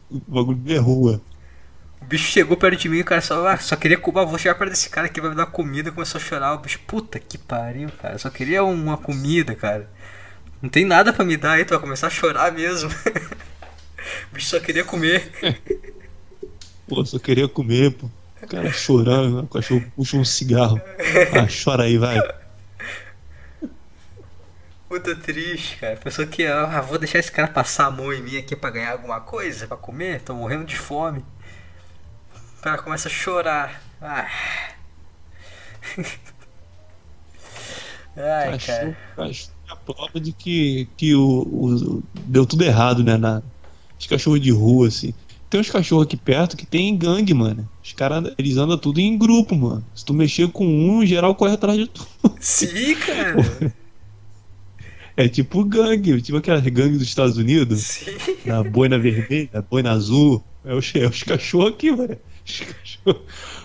o 0.09 0.19
bagulho 0.27 0.59
é 0.67 0.77
rua. 0.77 1.21
O 2.01 2.05
bicho 2.05 2.31
chegou 2.31 2.57
perto 2.57 2.79
de 2.79 2.89
mim 2.89 2.97
e 2.97 3.01
o 3.01 3.05
cara 3.05 3.21
só, 3.21 3.47
ah, 3.47 3.57
só 3.57 3.75
queria 3.75 3.97
comer. 3.97 4.25
Vou 4.25 4.39
chegar 4.39 4.55
perto 4.55 4.71
desse 4.71 4.89
cara 4.89 5.07
que 5.07 5.21
vai 5.21 5.29
me 5.29 5.35
dar 5.35 5.45
comida. 5.45 5.91
Começou 5.91 6.19
a 6.19 6.23
chorar. 6.23 6.55
O 6.55 6.57
bicho, 6.57 6.79
puta 6.87 7.19
que 7.19 7.37
pariu, 7.37 7.89
cara. 8.01 8.17
Só 8.17 8.31
queria 8.31 8.63
uma 8.63 8.97
comida, 8.97 9.53
cara. 9.53 9.87
Não 10.59 10.69
tem 10.69 10.83
nada 10.83 11.13
pra 11.13 11.23
me 11.23 11.37
dar 11.37 11.51
aí, 11.53 11.65
tu 11.65 11.69
vai 11.69 11.79
começar 11.79 12.07
a 12.07 12.09
chorar 12.09 12.51
mesmo. 12.51 12.89
o 14.31 14.33
bicho 14.33 14.47
só 14.47 14.59
queria 14.59 14.83
comer. 14.83 15.31
Pô, 16.87 17.05
só 17.05 17.19
queria 17.19 17.47
comer, 17.47 17.91
pô. 17.91 18.09
O 18.45 18.47
cara 18.47 18.71
chorando, 18.71 19.39
o 19.39 19.47
cachorro 19.47 19.83
puxa 19.95 20.17
um 20.17 20.23
cigarro. 20.23 20.79
Ah, 21.33 21.47
chora 21.47 21.83
aí, 21.83 21.97
vai. 21.97 22.21
Puta 24.87 25.15
triste, 25.15 25.77
cara. 25.77 25.97
Pensou 25.97 26.27
que 26.27 26.45
ah, 26.45 26.79
vou 26.79 26.99
deixar 26.99 27.17
esse 27.17 27.31
cara 27.31 27.47
passar 27.47 27.87
a 27.87 27.91
mão 27.91 28.13
em 28.13 28.21
mim 28.21 28.37
aqui 28.37 28.55
pra 28.55 28.69
ganhar 28.69 28.91
alguma 28.91 29.19
coisa, 29.19 29.67
pra 29.67 29.75
comer? 29.75 30.21
Tô 30.21 30.35
morrendo 30.35 30.63
de 30.65 30.77
fome. 30.77 31.25
O 32.59 32.61
cara 32.61 32.77
começa 32.77 33.07
a 33.07 33.11
chorar. 33.11 33.81
Ah. 33.99 34.27
Ai, 38.15 38.59
cara. 38.59 38.97
Cachorro, 39.15 39.53
é 39.67 39.71
a 39.71 39.75
prova 39.75 40.19
de 40.19 40.31
que, 40.31 40.87
que 40.95 41.15
o, 41.15 41.41
o, 41.41 42.03
deu 42.13 42.45
tudo 42.45 42.63
errado, 42.63 43.03
né? 43.03 43.17
Na, 43.17 43.41
os 43.99 44.05
cachorros 44.05 44.39
de 44.39 44.51
rua, 44.51 44.87
assim. 44.87 45.13
Tem 45.49 45.59
uns 45.61 45.69
cachorros 45.69 46.05
aqui 46.05 46.17
perto 46.17 46.57
que 46.57 46.65
tem 46.65 46.95
gangue, 46.97 47.33
mano. 47.33 47.69
Os 47.83 47.93
caras, 47.93 48.33
eles 48.37 48.57
andam 48.57 48.77
tudo 48.77 48.99
em 48.99 49.17
grupo, 49.17 49.55
mano. 49.55 49.85
Se 49.93 50.03
tu 50.03 50.13
mexer 50.13 50.49
com 50.49 50.65
um, 50.67 51.05
geral 51.05 51.33
corre 51.35 51.53
atrás 51.53 51.77
de 51.77 51.87
tu. 51.87 52.05
Sim, 52.39 52.95
cara. 52.95 53.73
É 55.17 55.29
tipo 55.29 55.63
gangue, 55.63 56.21
tipo 56.21 56.37
aquela 56.37 56.59
gangue 56.59 56.97
dos 56.97 57.07
Estados 57.07 57.37
Unidos. 57.37 57.81
Sim. 57.83 58.17
Na 58.45 58.61
boina 58.63 58.99
vermelha, 58.99 59.49
boina 59.69 59.91
azul. 59.91 60.43
É 60.65 60.73
os, 60.73 60.93
é 60.95 61.07
os 61.07 61.23
cachorros 61.23 61.69
aqui, 61.73 61.91
mano. 61.91 62.17
Os 62.45 62.59
cachorros. 62.59 63.21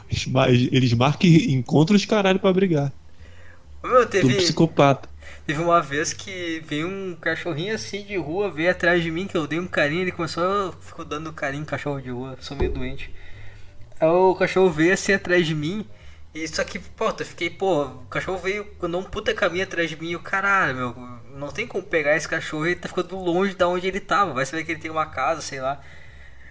Eles, 0.09 0.27
mar- 0.27 0.51
eles 0.53 0.93
marcam 0.93 1.29
e 1.29 1.53
encontram 1.53 1.97
os 1.97 2.05
caralho 2.05 2.39
pra 2.39 2.53
brigar. 2.53 2.93
Meu, 3.83 4.01
Tudo 4.07 4.11
teve, 4.11 4.35
psicopata. 4.35 5.09
Teve 5.51 5.61
uma 5.65 5.83
vez 5.83 6.13
que 6.13 6.63
veio 6.65 6.87
um 6.87 7.17
cachorrinho 7.17 7.75
assim 7.75 8.05
de 8.05 8.17
rua, 8.17 8.49
veio 8.49 8.71
atrás 8.71 9.03
de 9.03 9.11
mim, 9.11 9.27
que 9.27 9.37
eu 9.37 9.49
dei 9.49 9.59
um 9.59 9.67
carinho, 9.67 10.03
ele 10.03 10.13
começou, 10.13 10.73
ficou 10.81 11.05
dando 11.05 11.33
carinho 11.33 11.65
cachorro 11.65 12.01
de 12.01 12.09
rua, 12.09 12.37
sou 12.41 12.57
meio 12.57 12.71
doente. 12.71 13.13
Aí 13.99 14.09
o 14.09 14.35
cachorro 14.37 14.71
veio 14.71 14.95
assim 14.95 15.13
atrás 15.13 15.45
de 15.45 15.55
mim, 15.57 15.85
e 16.33 16.47
só 16.47 16.63
que, 16.63 16.79
pô, 16.79 17.09
eu 17.09 17.27
fiquei, 17.27 17.51
pô, 17.51 17.83
o 17.85 18.07
cachorro 18.09 18.39
veio, 18.39 18.65
andou 18.81 19.01
um 19.01 19.05
puta 19.05 19.35
caminho 19.35 19.65
atrás 19.65 19.91
de 19.91 19.97
mim, 19.97 20.11
e 20.11 20.13
eu, 20.13 20.21
caralho, 20.21 20.77
meu, 20.77 20.95
não 21.35 21.49
tem 21.49 21.67
como 21.67 21.83
pegar 21.83 22.17
esse 22.17 22.29
cachorro, 22.29 22.67
ele 22.67 22.77
tá 22.77 22.89
ficando 22.89 23.17
longe 23.17 23.55
da 23.57 23.67
onde 23.67 23.89
ele 23.89 23.99
tava, 23.99 24.33
vai 24.33 24.47
saber 24.47 24.63
que 24.63 24.71
ele 24.71 24.81
tem 24.81 24.91
uma 24.91 25.07
casa, 25.07 25.43
sei 25.43 25.61
lá. 25.61 25.81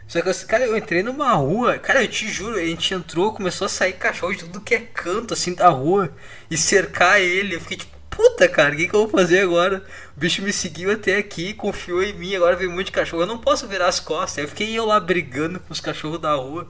Só 0.07 0.21
que, 0.21 0.29
eu- 0.29 0.47
cara, 0.47 0.65
eu 0.65 0.75
entrei 0.77 1.03
numa 1.03 1.33
rua, 1.33 1.79
cara, 1.79 2.03
eu 2.03 2.07
te 2.09 2.27
juro, 2.27 2.57
a 2.57 2.65
gente 2.65 2.93
entrou, 2.93 3.33
começou 3.33 3.65
a 3.65 3.69
sair 3.69 3.93
cachorro 3.93 4.33
de 4.33 4.39
tudo 4.45 4.61
que 4.61 4.75
é 4.75 4.79
canto, 4.81 5.33
assim, 5.33 5.53
da 5.53 5.69
rua, 5.69 6.13
e 6.51 6.57
cercar 6.57 7.21
ele. 7.21 7.55
Eu 7.55 7.61
fiquei 7.61 7.77
tipo, 7.77 7.98
puta, 8.19 8.49
cara, 8.49 8.73
o 8.73 8.77
que, 8.77 8.89
que 8.89 8.93
eu 8.93 9.07
vou 9.07 9.09
fazer 9.09 9.39
agora? 9.39 9.81
O 10.17 10.19
bicho 10.19 10.41
me 10.41 10.51
seguiu 10.51 10.91
até 10.91 11.15
aqui, 11.15 11.53
confiou 11.53 12.03
em 12.03 12.11
mim, 12.11 12.35
agora 12.35 12.57
veio 12.57 12.69
um 12.69 12.75
monte 12.75 12.88
de 12.88 12.91
cachorro, 12.91 13.23
eu 13.23 13.27
não 13.27 13.38
posso 13.38 13.65
virar 13.65 13.88
as 13.88 14.01
costas. 14.01 14.39
Aí 14.39 14.43
eu 14.43 14.49
fiquei 14.49 14.77
eu 14.77 14.85
lá 14.85 14.99
brigando 14.99 15.57
com 15.57 15.72
os 15.72 15.80
cachorros 15.80 16.19
da 16.19 16.35
rua. 16.35 16.67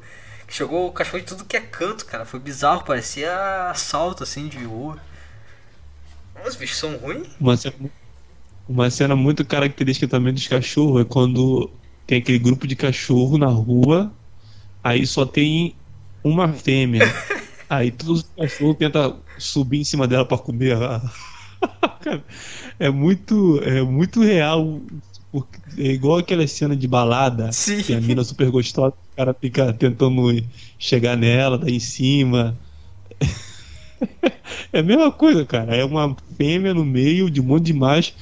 Chegou 0.48 0.88
o 0.88 0.92
cachorro 0.92 1.20
de 1.20 1.26
tudo 1.26 1.46
que 1.46 1.58
é 1.58 1.60
canto, 1.60 2.06
cara, 2.06 2.24
foi 2.24 2.40
bizarro, 2.40 2.84
parecia 2.84 3.68
assalto, 3.72 4.22
assim, 4.22 4.48
de 4.48 4.64
rua. 4.64 5.00
Os 6.46 6.56
bichos 6.56 6.78
são 6.78 6.96
ruins? 6.98 7.28
Uma 7.40 7.58
cena, 7.58 7.76
uma 8.68 8.90
cena 8.92 9.16
muito 9.16 9.44
característica 9.44 10.08
também 10.08 10.32
dos 10.32 10.48
cachorros 10.48 11.02
é 11.02 11.06
quando 11.06 11.72
tem 12.06 12.20
aquele 12.20 12.38
grupo 12.38 12.68
de 12.68 12.76
cachorro 12.76 13.40
na 13.40 13.48
rua, 13.48 14.12
aí 14.84 15.06
só 15.08 15.26
tem 15.26 15.76
uma 16.24 16.54
fêmea. 16.54 17.04
Aí 17.70 17.92
todos 17.92 18.22
os 18.22 18.30
cachorros 18.36 18.78
tentam 18.78 19.20
subir 19.38 19.80
em 19.80 19.84
cima 19.84 20.08
dela 20.08 20.26
pra 20.26 20.40
comer. 20.40 20.76
Cara, 20.80 21.29
é 22.80 22.90
muito, 22.90 23.62
é 23.64 23.82
muito 23.82 24.22
real. 24.22 24.82
porque 25.32 25.60
É 25.78 25.92
igual 25.92 26.20
aquela 26.20 26.46
cena 26.48 26.76
de 26.76 26.88
balada, 26.88 27.52
Sim. 27.52 27.82
que 27.82 27.94
a 27.94 28.02
mina 28.02 28.24
super 28.24 28.50
gostosa, 28.50 28.94
o 29.14 29.16
cara 29.16 29.34
fica 29.34 29.72
tentando 29.74 30.44
chegar 30.78 31.18
nela, 31.18 31.58
daí 31.58 31.76
em 31.76 31.80
cima. 31.80 32.58
É 34.72 34.80
a 34.80 34.84
mesma 34.84 35.12
coisa, 35.12 35.46
cara. 35.46 35.76
É 35.76 35.84
uma 35.84 36.16
fêmea 36.38 36.74
no 36.74 36.86
meio 36.86 37.30
de 37.30 37.42
um 37.42 37.44
monte 37.44 37.66
de 37.66 37.74
macho 37.74 38.14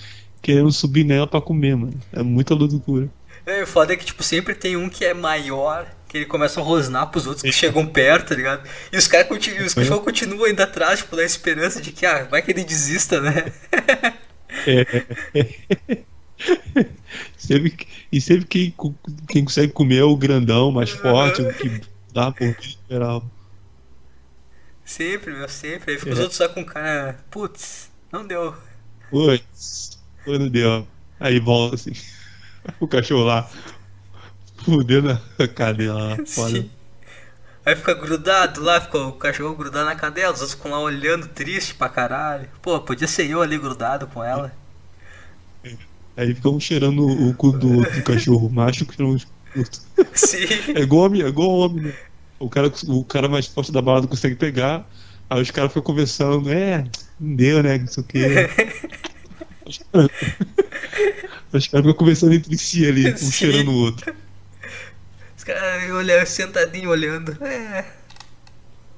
querendo 0.42 0.72
subir 0.72 1.04
nela 1.04 1.28
pra 1.28 1.42
comer, 1.42 1.76
mano. 1.76 1.94
É 2.12 2.24
muita 2.24 2.56
loucura. 2.56 3.10
É, 3.46 3.64
o 3.64 3.68
foda 3.68 3.94
é 3.94 3.96
que, 3.96 4.06
tipo, 4.06 4.24
sempre 4.24 4.56
tem 4.56 4.76
um 4.76 4.90
que 4.90 5.06
é 5.06 5.14
maior, 5.14 5.88
que 6.08 6.18
ele 6.18 6.26
começa 6.26 6.60
a 6.60 6.64
rosnar 6.64 7.08
pros 7.12 7.26
outros 7.28 7.44
que 7.44 7.52
chegam 7.52 7.86
perto, 7.86 8.30
tá 8.30 8.36
ligado? 8.36 8.68
E 8.92 8.98
os 8.98 9.08
caras 9.08 9.28
continuam, 9.28 9.66
os 9.66 9.74
cachorros 9.74 10.04
continuam 10.04 10.46
ainda 10.46 10.64
atrás, 10.64 11.00
tipo, 11.00 11.16
na 11.16 11.24
esperança 11.24 11.82
de 11.82 11.92
que, 11.92 12.06
ah, 12.06 12.24
vai 12.26 12.42
que 12.42 12.52
ele 12.52 12.64
desista, 12.64 13.20
né? 13.20 13.52
É. 14.66 14.86
sempre, 17.38 17.88
e 18.12 18.22
sempre 18.22 18.46
quem, 18.46 18.76
quem 19.28 19.44
consegue 19.44 19.74
comer 19.74 19.98
é 20.00 20.04
o 20.04 20.16
grandão, 20.16 20.72
mais 20.72 20.90
forte, 20.92 21.42
o 21.42 21.54
que 21.54 21.82
dá 22.14 22.32
por 22.32 22.56
geral. 22.90 23.24
Sempre, 24.86 25.34
meu, 25.34 25.50
sempre. 25.50 25.94
Aí 25.94 26.00
fica 26.00 26.14
os 26.14 26.20
É. 26.20 26.22
outros 26.22 26.38
só 26.38 26.48
com 26.48 26.64
cara, 26.64 27.20
putz, 27.30 27.90
não 28.12 28.26
deu. 28.26 28.56
Putz, 29.10 30.00
no 30.26 30.50
deu. 30.50 30.88
Aí 31.20 31.40
volta 31.40 31.76
assim. 31.76 31.94
O 32.82 32.88
cachorro 32.88 33.24
lá, 33.24 33.50
fudendo 34.68 35.12
a 35.12 35.48
cadela 35.48 36.10
lá. 36.10 36.18
Aí 37.66 37.76
fica 37.76 37.94
grudado 37.94 38.62
lá, 38.62 38.80
fica 38.80 38.98
o 38.98 39.12
cachorro 39.12 39.54
grudado 39.54 39.86
na 39.86 39.96
cadela, 39.96 40.34
os 40.34 40.40
outros 40.40 40.56
ficam 40.56 40.72
lá 40.72 40.80
olhando 40.80 41.28
triste 41.28 41.76
pra 41.76 41.90
caralho. 41.90 42.48
Pô, 42.62 42.80
podia 42.80 43.08
ser 43.10 43.30
eu 43.30 43.42
ali 43.42 43.58
grudado 43.58 44.08
com 44.08 44.24
ela. 44.24 44.54
Aí 46.16 46.34
fica 46.34 46.50
um 46.50 46.62
cheirando 46.62 47.06
o 47.06 47.34
cu 47.34 47.52
do, 47.52 47.82
do 47.82 48.04
cachorro 48.04 48.50
macho 48.50 48.86
que 48.86 49.02
não. 49.02 49.18
Sim. 50.14 50.48
É 50.76 50.82
igual 50.82 51.08
homem, 51.08 51.24
é 51.24 51.28
igual 51.28 51.50
homem, 51.50 51.84
né? 51.84 51.94
O 52.40 52.50
cara, 52.50 52.72
o 52.88 53.04
cara 53.04 53.28
mais 53.28 53.48
forte 53.48 53.72
da 53.72 53.82
balada 53.82 54.08
consegue 54.08 54.36
pegar, 54.36 54.88
aí 55.30 55.42
os 55.42 55.52
caras 55.52 55.70
ficam 55.72 55.84
conversando, 55.84 56.50
é, 56.50 56.86
não 57.20 57.36
deu, 57.36 57.62
né? 57.62 57.80
Não 57.80 57.88
sei 57.88 58.04
o 58.04 58.06
quê. 58.06 58.50
Os 59.66 59.80
caras 59.92 60.10
os 61.52 61.68
caras 61.68 61.86
ficam 61.86 61.94
conversando 61.94 62.34
entre 62.34 62.58
si 62.58 62.86
ali, 62.86 63.12
um 63.12 63.18
Sim. 63.18 63.32
cheirando 63.32 63.72
o 63.72 63.76
outro. 63.76 64.14
Caras 65.48 65.90
olhando, 65.92 66.26
sentadinho 66.26 66.90
olhando. 66.90 67.42
É. 67.42 67.86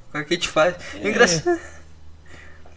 O 0.09 0.23
que 0.23 0.33
a 0.33 0.35
gente 0.35 0.49
faz? 0.49 0.75
É. 0.95 1.07
engraçado. 1.07 1.59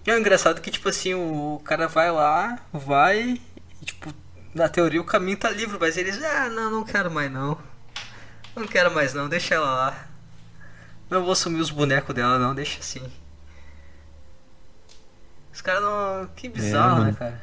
É 0.04 0.18
engraçado 0.18 0.60
que, 0.60 0.68
tipo 0.68 0.88
assim, 0.88 1.14
o 1.14 1.62
cara 1.64 1.86
vai 1.86 2.10
lá, 2.10 2.58
vai, 2.72 3.40
e, 3.80 3.84
tipo, 3.84 4.12
na 4.52 4.68
teoria 4.68 5.00
o 5.00 5.04
caminho 5.04 5.36
tá 5.36 5.48
livre, 5.48 5.78
mas 5.78 5.96
eles, 5.96 6.20
ah, 6.24 6.48
não, 6.48 6.72
não 6.72 6.84
quero 6.84 7.08
mais 7.08 7.30
não. 7.30 7.56
Não 8.56 8.66
quero 8.66 8.92
mais 8.92 9.14
não, 9.14 9.28
deixa 9.28 9.54
ela 9.54 9.72
lá. 9.72 10.08
Não 11.08 11.24
vou 11.24 11.36
sumir 11.36 11.60
os 11.60 11.70
bonecos 11.70 12.12
dela 12.16 12.36
não, 12.36 12.52
deixa 12.52 12.80
assim. 12.80 13.08
Os 15.54 15.60
caras 15.60 15.82
não. 15.84 16.28
Que 16.34 16.48
bizarro, 16.48 16.96
né, 16.96 17.04
mano. 17.04 17.16
cara? 17.16 17.40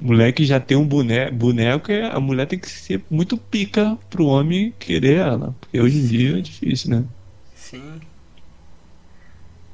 Moleque 0.00 0.44
já 0.46 0.60
tem 0.60 0.76
um 0.76 0.86
boneco, 0.86 1.34
boneco 1.36 1.90
a 2.12 2.20
mulher 2.20 2.46
tem 2.46 2.58
que 2.58 2.68
ser 2.70 3.04
muito 3.10 3.36
pica 3.36 3.96
pro 4.10 4.26
homem 4.26 4.72
querer 4.78 5.18
ela. 5.18 5.56
Porque 5.60 5.80
hoje 5.80 5.98
em 5.98 6.06
dia 6.06 6.38
é 6.38 6.40
difícil, 6.42 6.90
né? 6.90 7.08
Sim. 7.54 8.00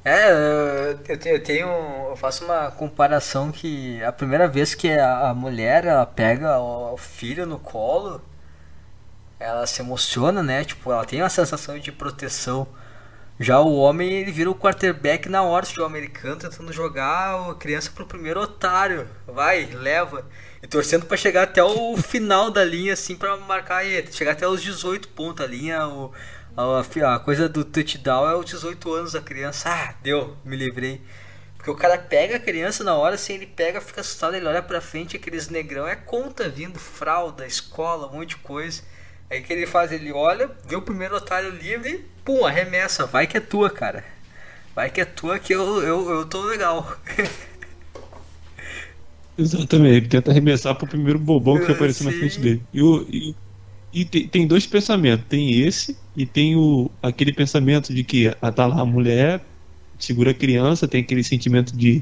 É, 0.03 0.29
eu- 0.31 0.99
eu 1.25 1.43
tenho, 1.43 1.67
eu 2.11 2.15
faço 2.15 2.45
uma 2.45 2.69
comparação 2.71 3.51
que 3.51 4.01
a 4.03 4.11
primeira 4.11 4.47
vez 4.47 4.75
que 4.75 4.89
a, 4.91 5.33
mulher 5.33 5.83
ela 5.85 6.05
pega 6.05 6.59
o 6.59 6.95
filho 6.97 7.45
no 7.47 7.57
colo, 7.59 8.21
ela 9.39 9.65
se 9.67 9.81
emociona, 9.81 10.41
né? 10.43 10.63
Tipo, 10.63 10.91
ela 10.91 11.05
tem 11.05 11.21
uma 11.21 11.29
sensação 11.29 11.77
de 11.79 11.91
proteção. 11.91 12.67
Já 13.37 13.59
o 13.59 13.75
homem, 13.75 14.13
ele 14.13 14.31
vira 14.31 14.49
o 14.49 14.55
quarterback 14.55 15.27
na 15.27 15.43
hora 15.43 15.65
de 15.65 15.81
um 15.81 15.85
americano 15.85 16.37
tentando 16.37 16.71
jogar 16.71 17.49
a 17.49 17.55
criança 17.55 17.91
pro 17.93 18.05
primeiro 18.05 18.39
otário. 18.39 19.09
Vai, 19.27 19.65
leva. 19.65 20.25
E 20.63 20.67
torcendo 20.67 21.05
pra 21.05 21.17
chegar 21.17 21.43
até 21.43 21.61
o 21.61 21.97
final 22.01 22.49
da 22.49 22.63
linha, 22.63 22.93
assim, 22.93 23.15
pra 23.15 23.35
marcar 23.35 23.77
aí. 23.77 24.05
Chegar 24.09 24.31
até 24.31 24.47
os 24.47 24.63
18 24.63 25.09
pontos. 25.09 25.43
A 25.43 25.47
linha, 25.49 25.85
o, 25.85 26.13
a, 26.55 27.13
a 27.13 27.19
coisa 27.19 27.49
do 27.49 27.65
touchdown 27.65 28.29
é 28.29 28.35
os 28.35 28.45
18 28.45 28.93
anos 28.93 29.11
da 29.11 29.21
criança. 29.21 29.69
Ah, 29.69 29.95
deu, 30.01 30.37
me 30.45 30.55
livrei. 30.55 31.01
Porque 31.57 31.69
o 31.69 31.75
cara 31.75 31.97
pega 31.97 32.37
a 32.37 32.39
criança 32.39 32.83
na 32.83 32.95
hora, 32.95 33.15
assim, 33.15 33.33
ele 33.33 33.47
pega, 33.47 33.81
fica 33.81 33.99
assustado, 33.99 34.35
ele 34.35 34.45
olha 34.45 34.61
pra 34.61 34.79
frente, 34.79 35.17
aqueles 35.17 35.49
negrão, 35.49 35.87
é 35.87 35.95
conta 35.95 36.47
vindo, 36.47 36.77
fralda, 36.77 37.45
escola, 37.47 38.07
um 38.07 38.17
monte 38.17 38.29
de 38.29 38.35
coisa. 38.37 38.83
Aí 39.29 39.41
que 39.41 39.51
ele 39.51 39.65
faz? 39.65 39.91
Ele 39.91 40.11
olha, 40.11 40.49
vê 40.67 40.75
o 40.75 40.81
primeiro 40.81 41.15
otário 41.15 41.49
livre 41.49 41.89
e 41.89 42.05
pum, 42.23 42.45
arremessa. 42.45 43.05
Vai 43.05 43.27
que 43.27 43.37
é 43.37 43.39
tua, 43.39 43.69
cara. 43.69 44.03
Vai 44.75 44.89
que 44.89 45.01
é 45.01 45.05
tua 45.05 45.39
que 45.39 45.53
eu, 45.53 45.81
eu, 45.81 46.09
eu 46.09 46.25
tô 46.25 46.41
legal. 46.43 46.97
Exatamente, 49.37 49.95
ele 49.97 50.07
tenta 50.07 50.31
arremessar 50.31 50.75
pro 50.75 50.87
primeiro 50.87 51.19
bobão 51.19 51.59
que 51.59 51.71
apareceu 51.71 52.05
na 52.05 52.11
Sim. 52.11 52.19
frente 52.19 52.39
dele. 52.39 52.61
E, 52.73 52.81
o, 52.81 53.05
e, 53.09 53.35
e 53.91 54.05
tem, 54.05 54.27
tem 54.27 54.47
dois 54.47 54.65
pensamentos, 54.65 55.25
tem 55.27 55.61
esse 55.61 55.97
e 56.15 56.25
tem 56.25 56.55
o, 56.55 56.89
aquele 57.01 57.33
pensamento 57.33 57.93
de 57.93 58.03
que 58.03 58.33
ah, 58.41 58.51
tá 58.51 58.65
lá 58.65 58.79
a 58.79 58.85
mulher, 58.85 59.41
segura 59.99 60.31
a 60.31 60.33
criança, 60.33 60.87
tem 60.87 61.01
aquele 61.01 61.23
sentimento 61.23 61.75
de, 61.75 62.01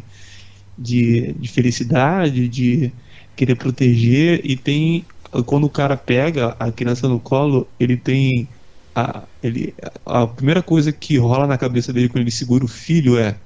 de, 0.78 1.34
de 1.34 1.48
felicidade, 1.48 2.48
de 2.48 2.92
querer 3.36 3.56
proteger, 3.56 4.42
e 4.44 4.56
tem 4.56 5.04
quando 5.46 5.66
o 5.66 5.70
cara 5.70 5.98
pega 5.98 6.50
a 6.60 6.72
criança 6.72 7.08
no 7.08 7.20
colo, 7.20 7.74
ele 7.80 7.98
tem 7.98 8.50
a, 8.96 9.28
ele, 9.42 9.76
a 10.06 10.28
primeira 10.28 10.62
coisa 10.64 10.92
que 10.94 11.18
rola 11.18 11.48
na 11.48 11.58
cabeça 11.58 11.92
dele 11.94 12.10
quando 12.10 12.22
ele 12.24 12.32
segura 12.32 12.66
o 12.66 12.68
filho 12.68 13.18
é 13.18 13.42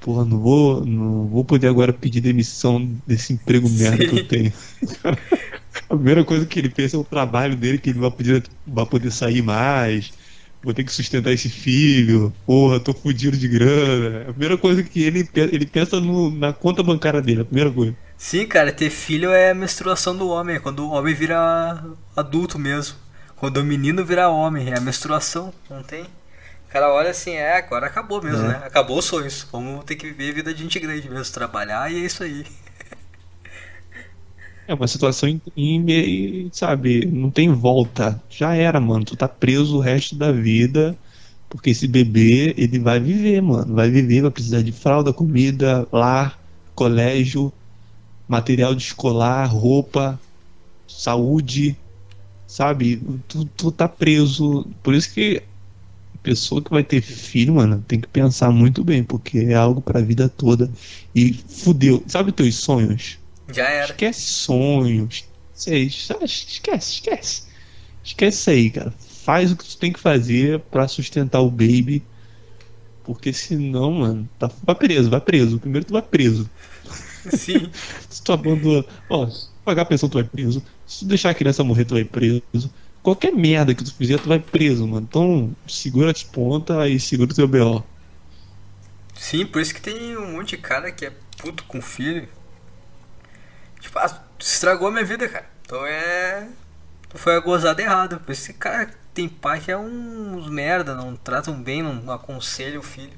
Porra, 0.00 0.24
não 0.26 0.38
vou, 0.40 0.84
não 0.86 1.28
vou 1.28 1.44
poder 1.46 1.68
agora 1.68 1.92
pedir 1.92 2.20
demissão 2.20 3.00
desse 3.06 3.32
emprego 3.32 3.70
merda 3.70 4.04
que 4.04 4.14
eu 4.14 4.20
tenho. 4.20 4.52
A 5.88 5.96
primeira 5.96 6.24
coisa 6.24 6.46
que 6.46 6.58
ele 6.58 6.68
pensa 6.70 6.96
é 6.96 6.98
o 6.98 7.04
trabalho 7.04 7.56
dele, 7.56 7.78
que 7.78 7.90
ele 7.90 7.98
vai 7.98 8.10
poder, 8.10 8.42
vai 8.66 8.86
poder 8.86 9.10
sair 9.10 9.42
mais, 9.42 10.12
vou 10.62 10.72
ter 10.74 10.84
que 10.84 10.92
sustentar 10.92 11.32
esse 11.32 11.48
filho, 11.50 12.36
porra, 12.46 12.80
tô 12.80 12.94
fudido 12.94 13.36
de 13.36 13.48
grana. 13.48 14.22
A 14.30 14.32
primeira 14.32 14.58
coisa 14.58 14.82
que 14.84 15.02
ele, 15.02 15.28
ele 15.34 15.66
pensa 15.66 16.00
no- 16.00 16.30
na 16.30 16.52
conta 16.52 16.82
bancária 16.82 17.20
dele, 17.22 17.42
a 17.42 17.44
primeira 17.44 17.72
coisa. 17.72 17.96
Sim, 18.26 18.46
cara, 18.46 18.72
ter 18.72 18.88
filho 18.90 19.30
é 19.32 19.50
a 19.50 19.54
menstruação 19.54 20.16
do 20.16 20.28
homem, 20.28 20.56
é 20.56 20.60
quando 20.60 20.80
o 20.80 20.90
homem 20.92 21.14
vira 21.14 21.84
adulto 22.16 22.58
mesmo. 22.58 22.96
Quando 23.36 23.58
o 23.58 23.64
menino 23.64 24.04
vira 24.04 24.28
homem, 24.30 24.70
é 24.72 24.76
a 24.78 24.80
menstruação, 24.80 25.52
não 25.68 25.82
tem? 25.82 26.04
O 26.04 26.72
cara 26.72 26.92
olha 26.92 27.10
assim, 27.10 27.32
é, 27.32 27.56
agora 27.58 27.86
acabou 27.86 28.22
mesmo, 28.22 28.46
É. 28.46 28.48
né? 28.48 28.62
Acabou 28.64 28.98
os 28.98 29.04
sonhos. 29.04 29.46
Vamos 29.52 29.84
ter 29.84 29.96
que 29.96 30.06
viver 30.08 30.30
a 30.30 30.34
vida 30.34 30.54
de 30.54 30.62
gente 30.62 30.80
grande 30.80 31.08
mesmo, 31.10 31.32
trabalhar 31.34 31.90
e 31.92 31.96
é 32.02 32.06
isso 32.06 32.22
aí. 32.24 32.46
É 34.66 34.74
uma 34.74 34.88
situação, 34.88 35.28
em, 35.28 35.42
em- 35.56 36.50
sabe, 36.52 37.04
não 37.06 37.30
tem 37.30 37.52
volta. 37.52 38.22
Já 38.30 38.54
era, 38.54 38.80
mano. 38.80 39.04
Tu 39.04 39.16
tá 39.16 39.28
preso 39.28 39.76
o 39.76 39.80
resto 39.80 40.16
da 40.16 40.32
vida, 40.32 40.98
porque 41.48 41.70
esse 41.70 41.86
bebê, 41.86 42.54
ele 42.56 42.78
vai 42.78 42.98
viver, 43.00 43.42
mano. 43.42 43.74
Vai 43.74 43.90
viver, 43.90 44.22
vai 44.22 44.30
precisar 44.30 44.62
de 44.62 44.72
fralda, 44.72 45.12
comida, 45.12 45.86
lar, 45.92 46.40
colégio, 46.74 47.52
material 48.28 48.74
de 48.74 48.82
escolar, 48.82 49.46
roupa, 49.46 50.18
saúde, 50.86 51.76
sabe? 52.46 53.00
Tu, 53.28 53.44
tu 53.46 53.70
tá 53.70 53.88
preso. 53.88 54.66
Por 54.82 54.94
isso 54.94 55.12
que 55.12 55.42
a 56.14 56.18
pessoa 56.18 56.62
que 56.62 56.70
vai 56.70 56.84
ter 56.84 57.00
filho, 57.02 57.54
mano, 57.54 57.84
tem 57.86 58.00
que 58.00 58.08
pensar 58.08 58.50
muito 58.50 58.84
bem, 58.84 59.02
porque 59.02 59.38
é 59.38 59.54
algo 59.54 59.80
pra 59.80 60.00
vida 60.00 60.28
toda. 60.28 60.70
E 61.14 61.32
fudeu. 61.32 62.02
Sabe 62.06 62.30
os 62.30 62.36
teus 62.36 62.56
sonhos? 62.56 63.18
Já 63.52 63.68
era. 63.68 63.92
Esquece 63.92 64.20
sonhos. 64.20 65.24
Esquece, 65.54 66.94
esquece. 66.94 67.42
Esquece 68.02 68.38
isso 68.38 68.50
aí, 68.50 68.70
cara. 68.70 68.92
Faz 69.24 69.52
o 69.52 69.56
que 69.56 69.64
tu 69.64 69.78
tem 69.78 69.92
que 69.92 70.00
fazer 70.00 70.60
pra 70.70 70.88
sustentar 70.88 71.40
o 71.40 71.50
baby. 71.50 72.02
Porque 73.02 73.32
senão, 73.32 73.92
mano, 73.92 74.28
tá, 74.38 74.50
vai 74.62 74.74
preso, 74.74 75.10
vai 75.10 75.20
preso. 75.20 75.58
Primeiro 75.58 75.86
tu 75.86 75.92
vai 75.92 76.02
preso. 76.02 76.48
Sim. 77.30 77.70
Se 78.08 78.22
tu 78.22 78.32
abandona. 78.32 78.84
Ó, 79.08 79.26
se 79.28 79.46
tu 79.46 79.52
pagar 79.64 79.82
a 79.82 79.86
pensão, 79.86 80.08
tu 80.08 80.14
vai 80.14 80.24
preso. 80.24 80.62
Se 80.86 81.00
tu 81.00 81.06
deixar 81.06 81.30
a 81.30 81.34
criança 81.34 81.64
morrer, 81.64 81.84
tu 81.84 81.94
vai 81.94 82.04
preso. 82.04 82.70
Qualquer 83.02 83.32
merda 83.32 83.74
que 83.74 83.84
tu 83.84 83.94
fizer, 83.94 84.18
tu 84.18 84.28
vai 84.28 84.38
preso, 84.38 84.86
mano. 84.86 85.06
Então, 85.08 85.54
segura 85.68 86.10
as 86.10 86.22
pontas 86.22 86.90
e 86.90 86.98
segura 86.98 87.30
o 87.30 87.34
teu 87.34 87.46
BO. 87.46 87.84
Sim, 89.14 89.46
por 89.46 89.60
isso 89.60 89.74
que 89.74 89.80
tem 89.80 90.16
um 90.16 90.32
monte 90.32 90.50
de 90.50 90.58
cara 90.58 90.90
que 90.90 91.06
é 91.06 91.12
puto 91.38 91.64
com 91.64 91.80
filho. 91.80 92.28
Tipo, 93.80 93.98
ah, 93.98 94.24
estragou 94.38 94.88
a 94.88 94.90
minha 94.90 95.04
vida, 95.04 95.28
cara. 95.28 95.46
Então 95.64 95.84
é. 95.86 96.48
Foi 97.14 97.36
a 97.36 97.40
gozada 97.40 97.80
errada. 97.80 98.18
Por 98.18 98.32
isso 98.32 98.46
que, 98.46 98.54
cara, 98.54 98.90
tem 99.12 99.28
pai 99.28 99.60
que 99.60 99.70
é 99.70 99.76
uns 99.76 100.48
merda, 100.48 100.94
não 100.94 101.14
tratam 101.14 101.54
bem, 101.54 101.82
não 101.82 102.12
aconselha 102.12 102.78
o 102.78 102.82
filho. 102.82 103.12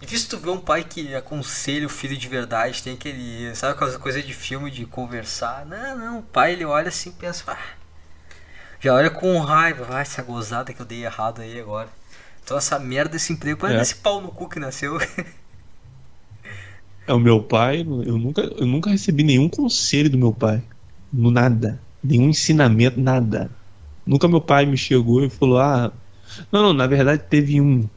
Difícil 0.00 0.28
tu 0.30 0.38
ver 0.38 0.50
um 0.50 0.60
pai 0.60 0.84
que 0.84 1.14
aconselha 1.14 1.86
o 1.86 1.90
filho 1.90 2.16
de 2.16 2.28
verdade, 2.28 2.82
tem 2.82 2.94
aquele. 2.94 3.54
Sabe 3.54 3.72
aquela 3.74 3.98
coisa 3.98 4.22
de 4.22 4.32
filme 4.32 4.70
de 4.70 4.86
conversar? 4.86 5.66
Não, 5.66 5.98
não, 5.98 6.18
o 6.20 6.22
pai 6.22 6.52
ele 6.52 6.64
olha 6.64 6.88
assim 6.88 7.10
e 7.10 7.12
pensa, 7.12 7.44
ah, 7.48 7.58
já 8.80 8.94
olha 8.94 9.10
com 9.10 9.38
raiva, 9.40 9.84
vai 9.84 10.02
essa 10.02 10.22
gozada 10.22 10.72
que 10.72 10.80
eu 10.80 10.86
dei 10.86 11.04
errado 11.04 11.40
aí 11.40 11.58
agora. 11.60 11.88
Então 12.44 12.56
essa 12.56 12.78
merda 12.78 13.12
desse 13.12 13.32
emprego, 13.32 13.66
olha 13.66 13.78
É. 13.78 13.82
esse 13.82 13.96
pau 13.96 14.20
no 14.20 14.28
cu 14.30 14.48
que 14.48 14.60
nasceu. 14.60 14.98
É 17.06 17.12
o 17.12 17.18
meu 17.18 17.42
pai, 17.42 17.80
eu 17.80 18.18
nunca, 18.18 18.42
eu 18.42 18.66
nunca 18.66 18.90
recebi 18.90 19.22
nenhum 19.22 19.48
conselho 19.48 20.10
do 20.10 20.18
meu 20.18 20.32
pai. 20.32 20.62
No 21.12 21.30
nada. 21.30 21.80
Nenhum 22.04 22.28
ensinamento, 22.28 23.00
nada. 23.00 23.50
Nunca 24.06 24.28
meu 24.28 24.40
pai 24.40 24.66
me 24.66 24.76
chegou 24.76 25.24
e 25.24 25.30
falou: 25.30 25.58
Ah, 25.58 25.90
não, 26.52 26.62
não, 26.62 26.72
na 26.72 26.86
verdade 26.86 27.22
teve 27.28 27.60
um. 27.60 27.88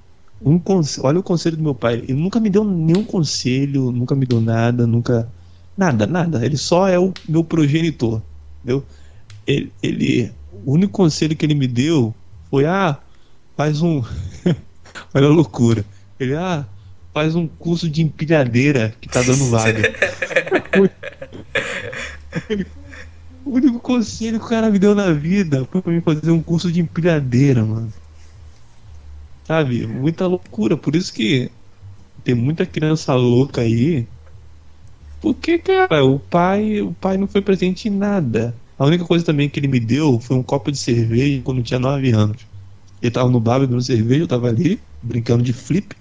Um 0.43 0.57
conselho, 0.57 1.05
olha 1.07 1.19
o 1.19 1.23
conselho 1.23 1.57
do 1.57 1.63
meu 1.63 1.75
pai. 1.75 1.95
Ele 2.07 2.13
nunca 2.13 2.39
me 2.39 2.49
deu 2.49 2.63
nenhum 2.63 3.03
conselho, 3.03 3.91
nunca 3.91 4.15
me 4.15 4.25
deu 4.25 4.41
nada, 4.41 4.87
nunca. 4.87 5.29
Nada, 5.77 6.05
nada. 6.05 6.45
Ele 6.45 6.57
só 6.57 6.87
é 6.87 6.97
o 6.99 7.13
meu 7.27 7.43
progenitor. 7.43 8.21
Entendeu? 8.63 8.83
Ele, 9.47 9.71
ele- 9.81 10.31
o 10.65 10.73
único 10.73 10.93
conselho 10.93 11.35
que 11.35 11.45
ele 11.45 11.55
me 11.55 11.67
deu 11.67 12.13
foi: 12.49 12.65
Ah, 12.65 12.97
faz 13.55 13.81
um. 13.81 14.03
olha 15.13 15.27
a 15.27 15.29
loucura. 15.29 15.85
Ele, 16.19 16.35
ah, 16.35 16.65
faz 17.13 17.35
um 17.35 17.47
curso 17.47 17.89
de 17.89 18.01
empilhadeira 18.01 18.93
que 18.99 19.07
tá 19.09 19.21
dando 19.21 19.45
vaga. 19.49 19.81
o 23.45 23.51
único 23.55 23.79
conselho 23.79 24.39
que 24.39 24.45
o 24.45 24.49
cara 24.49 24.69
me 24.69 24.79
deu 24.79 24.93
na 24.95 25.11
vida 25.11 25.67
foi 25.71 25.81
pra 25.81 25.91
mim 25.91 26.01
fazer 26.01 26.31
um 26.31 26.41
curso 26.41 26.71
de 26.71 26.79
empilhadeira, 26.81 27.63
mano. 27.63 27.91
Sabe? 29.43 29.85
Muita 29.87 30.25
loucura. 30.27 30.77
Por 30.77 30.95
isso 30.95 31.13
que 31.13 31.51
tem 32.23 32.35
muita 32.35 32.65
criança 32.67 33.15
louca 33.15 33.61
aí. 33.61 34.09
Porque, 35.19 35.59
cara, 35.59 36.03
o 36.05 36.19
pai, 36.19 36.81
o 36.81 36.93
pai 36.93 37.17
não 37.17 37.27
foi 37.27 37.41
presente 37.41 37.87
em 37.87 37.91
nada. 37.91 38.59
A 38.77 38.85
única 38.85 39.05
coisa 39.05 39.23
também 39.25 39.49
que 39.49 39.59
ele 39.59 39.67
me 39.67 39.79
deu 39.79 40.19
foi 40.19 40.35
um 40.35 40.43
copo 40.43 40.71
de 40.71 40.77
cerveja 40.77 41.41
quando 41.43 41.61
tinha 41.63 41.79
9 41.79 42.11
anos. 42.11 42.47
Ele 43.01 43.11
tava 43.11 43.29
no 43.29 43.39
bar 43.39 43.59
bebendo 43.59 43.81
cerveja, 43.81 44.23
eu 44.23 44.27
tava 44.27 44.47
ali, 44.49 44.81
brincando 45.01 45.43
de 45.43 45.53
flip. 45.53 45.95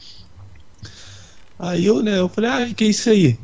Aí 1.58 1.84
eu, 1.86 2.02
né, 2.02 2.18
eu 2.18 2.28
falei, 2.28 2.50
ah, 2.50 2.74
que 2.74 2.84
é 2.84 2.86
isso 2.88 3.10
aí? 3.10 3.38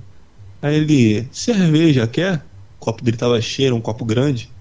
Aí 0.62 0.76
ele, 0.76 1.28
cerveja, 1.32 2.08
quer? 2.08 2.46
O 2.80 2.86
copo 2.86 3.04
dele 3.04 3.16
tava 3.16 3.40
cheio, 3.42 3.74
um 3.76 3.80
copo 3.82 4.04
grande. 4.06 4.54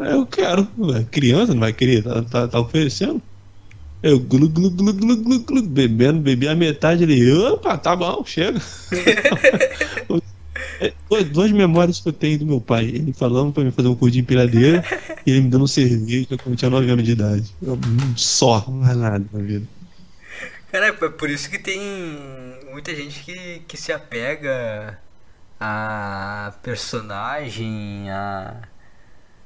Aí 0.00 0.12
eu 0.12 0.26
quero, 0.26 0.68
criança 1.10 1.54
não 1.54 1.60
vai 1.60 1.72
querer, 1.74 2.04
tá, 2.04 2.24
tá, 2.24 2.48
tá 2.48 2.60
oferecendo? 2.60 3.22
Eu 4.02 4.18
glu, 4.18 4.48
glu, 4.48 4.70
glu, 4.70 4.92
glu, 4.94 5.16
glu, 5.16 5.40
glu, 5.40 5.62
bebendo, 5.62 6.20
bebi 6.20 6.48
a 6.48 6.54
metade, 6.54 7.02
ele, 7.02 7.30
opa, 7.32 7.76
tá 7.76 7.94
bom, 7.94 8.24
chega. 8.24 8.58
Duas- 10.08 11.52
memórias 11.52 12.00
que 12.00 12.08
eu 12.08 12.12
tenho 12.12 12.38
do 12.38 12.46
meu 12.46 12.60
pai. 12.60 12.86
Ele 12.86 13.12
falando 13.12 13.52
pra 13.52 13.62
mim 13.62 13.70
fazer 13.70 13.88
um 13.88 13.94
curso 13.94 14.12
de 14.12 14.20
empilhadeira 14.20 14.82
e 15.26 15.30
ele 15.30 15.42
me 15.42 15.50
dando 15.50 15.68
cerveja 15.68 16.28
quando 16.38 16.52
eu 16.52 16.56
tinha 16.56 16.70
9 16.70 16.90
anos 16.90 17.04
de 17.04 17.12
idade. 17.12 17.54
Eu, 17.62 17.74
hum, 17.74 18.16
só, 18.16 18.64
não 18.68 18.88
é 18.88 18.94
nada 18.94 19.24
na 19.32 19.42
vida. 19.42 19.66
Cara, 20.72 20.86
é 20.86 20.92
por 20.92 21.28
isso 21.28 21.50
que 21.50 21.58
tem 21.58 21.80
muita 22.70 22.94
gente 22.94 23.22
que, 23.24 23.62
que 23.66 23.76
se 23.76 23.92
apega 23.92 24.98
a 25.58 26.54
personagem, 26.62 28.08
a. 28.10 28.69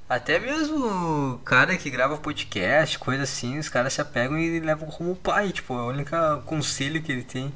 Até 0.09 0.39
mesmo 0.39 1.35
o 1.35 1.39
cara 1.41 1.77
que 1.77 1.91
grava 1.91 2.17
podcast, 2.19 2.99
coisa 2.99 3.23
assim, 3.25 3.59
os 3.59 3.69
caras 3.69 3.93
se 3.95 4.01
apegam 4.01 4.39
e 4.39 4.61
levam 4.61 4.89
como 4.89 5.17
pai, 5.17 5.51
tipo, 5.53 5.73
é 5.75 5.83
o 5.83 5.89
único 5.89 6.11
conselho 6.45 7.03
que 7.03 7.11
ele 7.13 7.23
tem. 7.23 7.53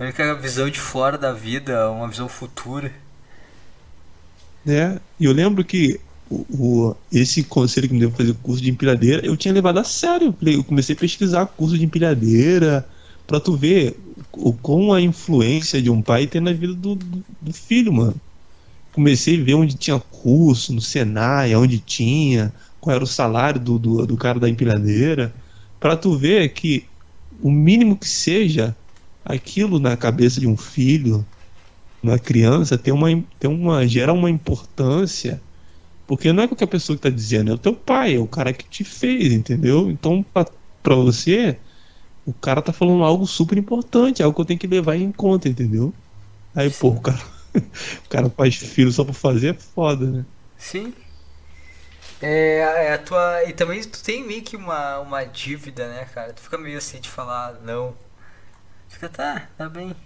A 0.00 0.04
única 0.04 0.34
visão 0.36 0.70
de 0.70 0.80
fora 0.80 1.18
da 1.18 1.32
vida, 1.32 1.90
uma 1.90 2.08
visão 2.08 2.28
futura. 2.28 2.92
E 5.18 5.26
eu 5.26 5.32
lembro 5.32 5.64
que 5.64 6.00
o, 6.28 6.46
o- 6.90 6.96
esse 7.12 7.42
conselho 7.44 7.88
que 7.88 7.94
me 7.94 8.00
deu 8.00 8.10
pra 8.10 8.18
fazer 8.18 8.34
curso 8.34 8.62
de 8.62 8.70
empilhadeira, 8.70 9.24
eu 9.26 9.36
tinha 9.36 9.52
levado 9.54 9.78
a 9.78 9.84
sério. 9.84 10.34
Eu 10.42 10.64
comecei 10.64 10.94
a 10.94 10.98
pesquisar 10.98 11.46
curso 11.46 11.76
de 11.78 11.84
empilhadeira 11.84 12.86
pra 13.26 13.40
tu 13.40 13.56
ver 13.56 13.98
o, 14.32 14.52
como 14.52 14.92
a 14.92 15.00
influência 15.00 15.80
de 15.82 15.90
um 15.90 16.02
pai 16.02 16.26
tem 16.26 16.40
na 16.40 16.52
vida 16.52 16.74
do, 16.74 16.94
do, 16.94 17.24
do 17.40 17.52
filho, 17.52 17.92
mano. 17.92 18.20
Comecei 18.92 19.40
a 19.40 19.44
ver 19.44 19.54
onde 19.54 19.76
tinha 19.76 19.98
curso, 20.00 20.72
no 20.74 20.80
Senai, 20.80 21.54
onde 21.54 21.78
tinha, 21.80 22.54
qual 22.80 22.94
era 22.96 23.04
o 23.04 23.06
salário 23.06 23.60
do, 23.60 23.78
do, 23.78 24.06
do 24.06 24.16
cara 24.16 24.40
da 24.40 24.48
empilhadeira, 24.48 25.34
pra 25.78 25.96
tu 25.96 26.16
ver 26.16 26.52
que 26.54 26.90
o 27.40 27.50
mínimo 27.50 27.96
que 27.98 28.08
seja 28.08 28.76
aquilo 29.24 29.78
na 29.78 29.96
cabeça 29.96 30.40
de 30.40 30.46
um 30.46 30.56
filho, 30.56 31.26
uma 32.02 32.18
criança 32.18 32.78
tem 32.78 32.92
uma, 32.94 33.08
tem 33.38 33.50
uma 33.50 33.86
gera 33.86 34.12
uma 34.12 34.30
importância 34.30 35.42
Porque 36.06 36.32
não 36.32 36.42
é 36.44 36.48
qualquer 36.48 36.66
pessoa 36.66 36.96
que 36.96 37.02
tá 37.02 37.10
dizendo, 37.10 37.50
é 37.52 37.54
o 37.54 37.58
teu 37.58 37.74
pai, 37.76 38.16
é 38.16 38.18
o 38.18 38.28
cara 38.28 38.52
que 38.52 38.68
te 38.68 38.84
fez, 38.84 39.32
entendeu? 39.32 39.90
Então, 39.90 40.24
pra 40.82 40.94
você, 40.96 41.62
o 42.24 42.34
cara 42.34 42.62
tá 42.62 42.72
falando 42.72 43.04
algo 43.04 43.26
super 43.26 43.58
importante, 43.58 44.22
algo 44.22 44.34
que 44.36 44.42
eu 44.42 44.46
tenho 44.46 44.60
que 44.60 44.66
levar 44.68 44.96
em 44.96 45.12
conta, 45.12 45.48
entendeu? 45.48 45.96
Aí, 46.54 46.70
pô, 46.70 46.90
o 46.90 47.00
cara, 47.02 47.18
o 48.04 48.08
cara 48.08 48.30
faz 48.30 48.56
filho 48.56 48.92
só 48.92 49.04
por 49.04 49.14
fazer 49.14 49.54
é 49.54 49.58
foda, 49.58 50.06
né? 50.06 50.24
Sim. 50.56 50.94
É, 52.20 52.58
é 52.86 52.94
a 52.94 52.98
tua. 52.98 53.44
E 53.44 53.52
também 53.52 53.82
tu 53.82 54.02
tem 54.02 54.26
meio 54.26 54.42
que 54.42 54.56
uma, 54.56 54.98
uma 55.00 55.24
dívida, 55.24 55.88
né, 55.88 56.04
cara? 56.14 56.32
Tu 56.32 56.42
fica 56.42 56.58
meio 56.58 56.78
assim 56.78 57.00
de 57.00 57.08
falar 57.08 57.54
não. 57.62 57.96
Fica, 58.88 59.08
tá, 59.08 59.48
tá 59.56 59.68
bem. 59.68 59.96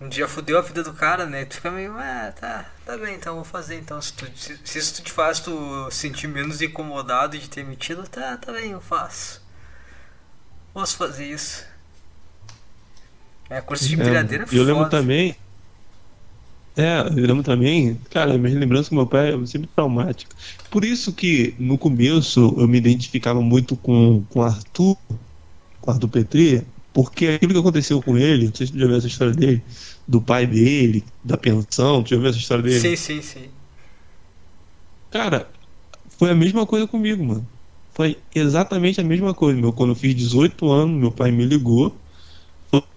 Um 0.00 0.08
dia 0.08 0.26
fudeu 0.26 0.58
a 0.58 0.62
vida 0.62 0.82
do 0.82 0.92
cara, 0.92 1.26
né? 1.26 1.44
Tu 1.44 1.54
fica 1.56 1.70
meio, 1.70 1.94
ah, 1.96 2.32
tá, 2.38 2.68
tá 2.84 2.98
bem, 2.98 3.14
então 3.14 3.36
vou 3.36 3.44
fazer. 3.44 3.76
Então, 3.78 4.00
se, 4.02 4.12
tu, 4.12 4.26
se, 4.36 4.58
se 4.64 4.78
isso 4.78 5.02
te 5.02 5.12
faz 5.12 5.38
tu 5.40 5.88
sentir 5.90 6.26
menos 6.26 6.60
incomodado 6.60 7.38
de 7.38 7.48
ter 7.48 7.64
metido, 7.64 8.06
tá, 8.08 8.36
tá 8.36 8.52
bem, 8.52 8.72
eu 8.72 8.80
faço. 8.80 9.40
Posso 10.72 10.96
fazer 10.96 11.26
isso. 11.26 11.64
É, 13.48 13.60
curso 13.60 13.86
de 13.86 13.94
empilhadeira 13.94 14.44
é 14.44 14.46
eu 14.50 14.62
lembro 14.64 14.84
foda. 14.84 14.98
também. 14.98 15.36
É, 16.76 17.00
eu 17.00 17.26
lembro 17.26 17.42
também, 17.42 17.96
cara, 18.10 18.38
minhas 18.38 18.58
lembranças 18.58 18.88
com 18.88 18.94
meu 18.94 19.06
pai 19.06 19.34
é 19.34 19.46
sempre 19.46 19.68
traumática. 19.74 20.34
Por 20.70 20.84
isso 20.84 21.12
que 21.12 21.54
no 21.58 21.76
começo 21.76 22.54
eu 22.56 22.66
me 22.66 22.78
identificava 22.78 23.42
muito 23.42 23.76
com 23.76 24.24
com 24.30 24.40
o 24.40 24.42
Arthur, 24.42 24.96
com 25.80 25.90
o 25.90 25.94
Arthur 25.94 26.08
Petri, 26.08 26.66
porque 26.92 27.26
aquilo 27.28 27.52
que 27.52 27.58
aconteceu 27.58 28.02
com 28.02 28.16
ele, 28.16 28.46
não 28.46 28.54
sei 28.54 28.66
se 28.66 28.72
tu 28.72 28.78
já 28.78 28.86
viu 28.86 28.96
essa 28.96 29.06
história 29.06 29.34
dele, 29.34 29.62
do 30.08 30.20
pai 30.20 30.46
dele, 30.46 31.04
da 31.22 31.36
pensão, 31.36 32.02
tu 32.02 32.10
já 32.10 32.16
viu 32.16 32.28
essa 32.28 32.38
história 32.38 32.62
dele? 32.62 32.80
Sim, 32.80 32.96
sim, 32.96 33.22
sim. 33.22 33.48
Cara, 35.10 35.46
foi 36.18 36.30
a 36.30 36.34
mesma 36.34 36.66
coisa 36.66 36.86
comigo, 36.86 37.22
mano. 37.22 37.46
Foi 37.92 38.16
exatamente 38.34 39.00
a 39.00 39.04
mesma 39.04 39.34
coisa. 39.34 39.60
Meu, 39.60 39.72
quando 39.72 39.90
eu 39.90 39.96
fiz 39.96 40.14
18 40.14 40.70
anos, 40.70 40.98
meu 40.98 41.12
pai 41.12 41.30
me 41.30 41.44
ligou, 41.44 41.94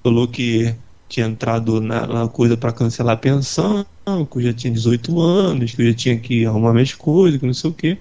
falou 0.02 0.28
que 0.28 0.74
tinha 1.08 1.28
entrado 1.28 1.82
na, 1.82 2.08
na 2.08 2.28
coisa 2.28 2.58
pra 2.58 2.72
cancelar 2.74 3.16
a 3.16 3.18
pensão, 3.18 3.86
que 4.32 4.38
eu 4.38 4.42
já 4.42 4.54
tinha 4.54 4.74
18 4.74 5.20
anos, 5.20 5.74
que 5.74 5.82
eu 5.82 5.88
já 5.88 5.94
tinha 5.96 6.20
que 6.20 6.46
arrumar 6.46 6.74
minhas 6.74 6.94
coisas, 6.94 7.40
que 7.40 7.46
não 7.46 7.54
sei 7.54 7.70
o 7.70 7.74
quê. 7.74 7.98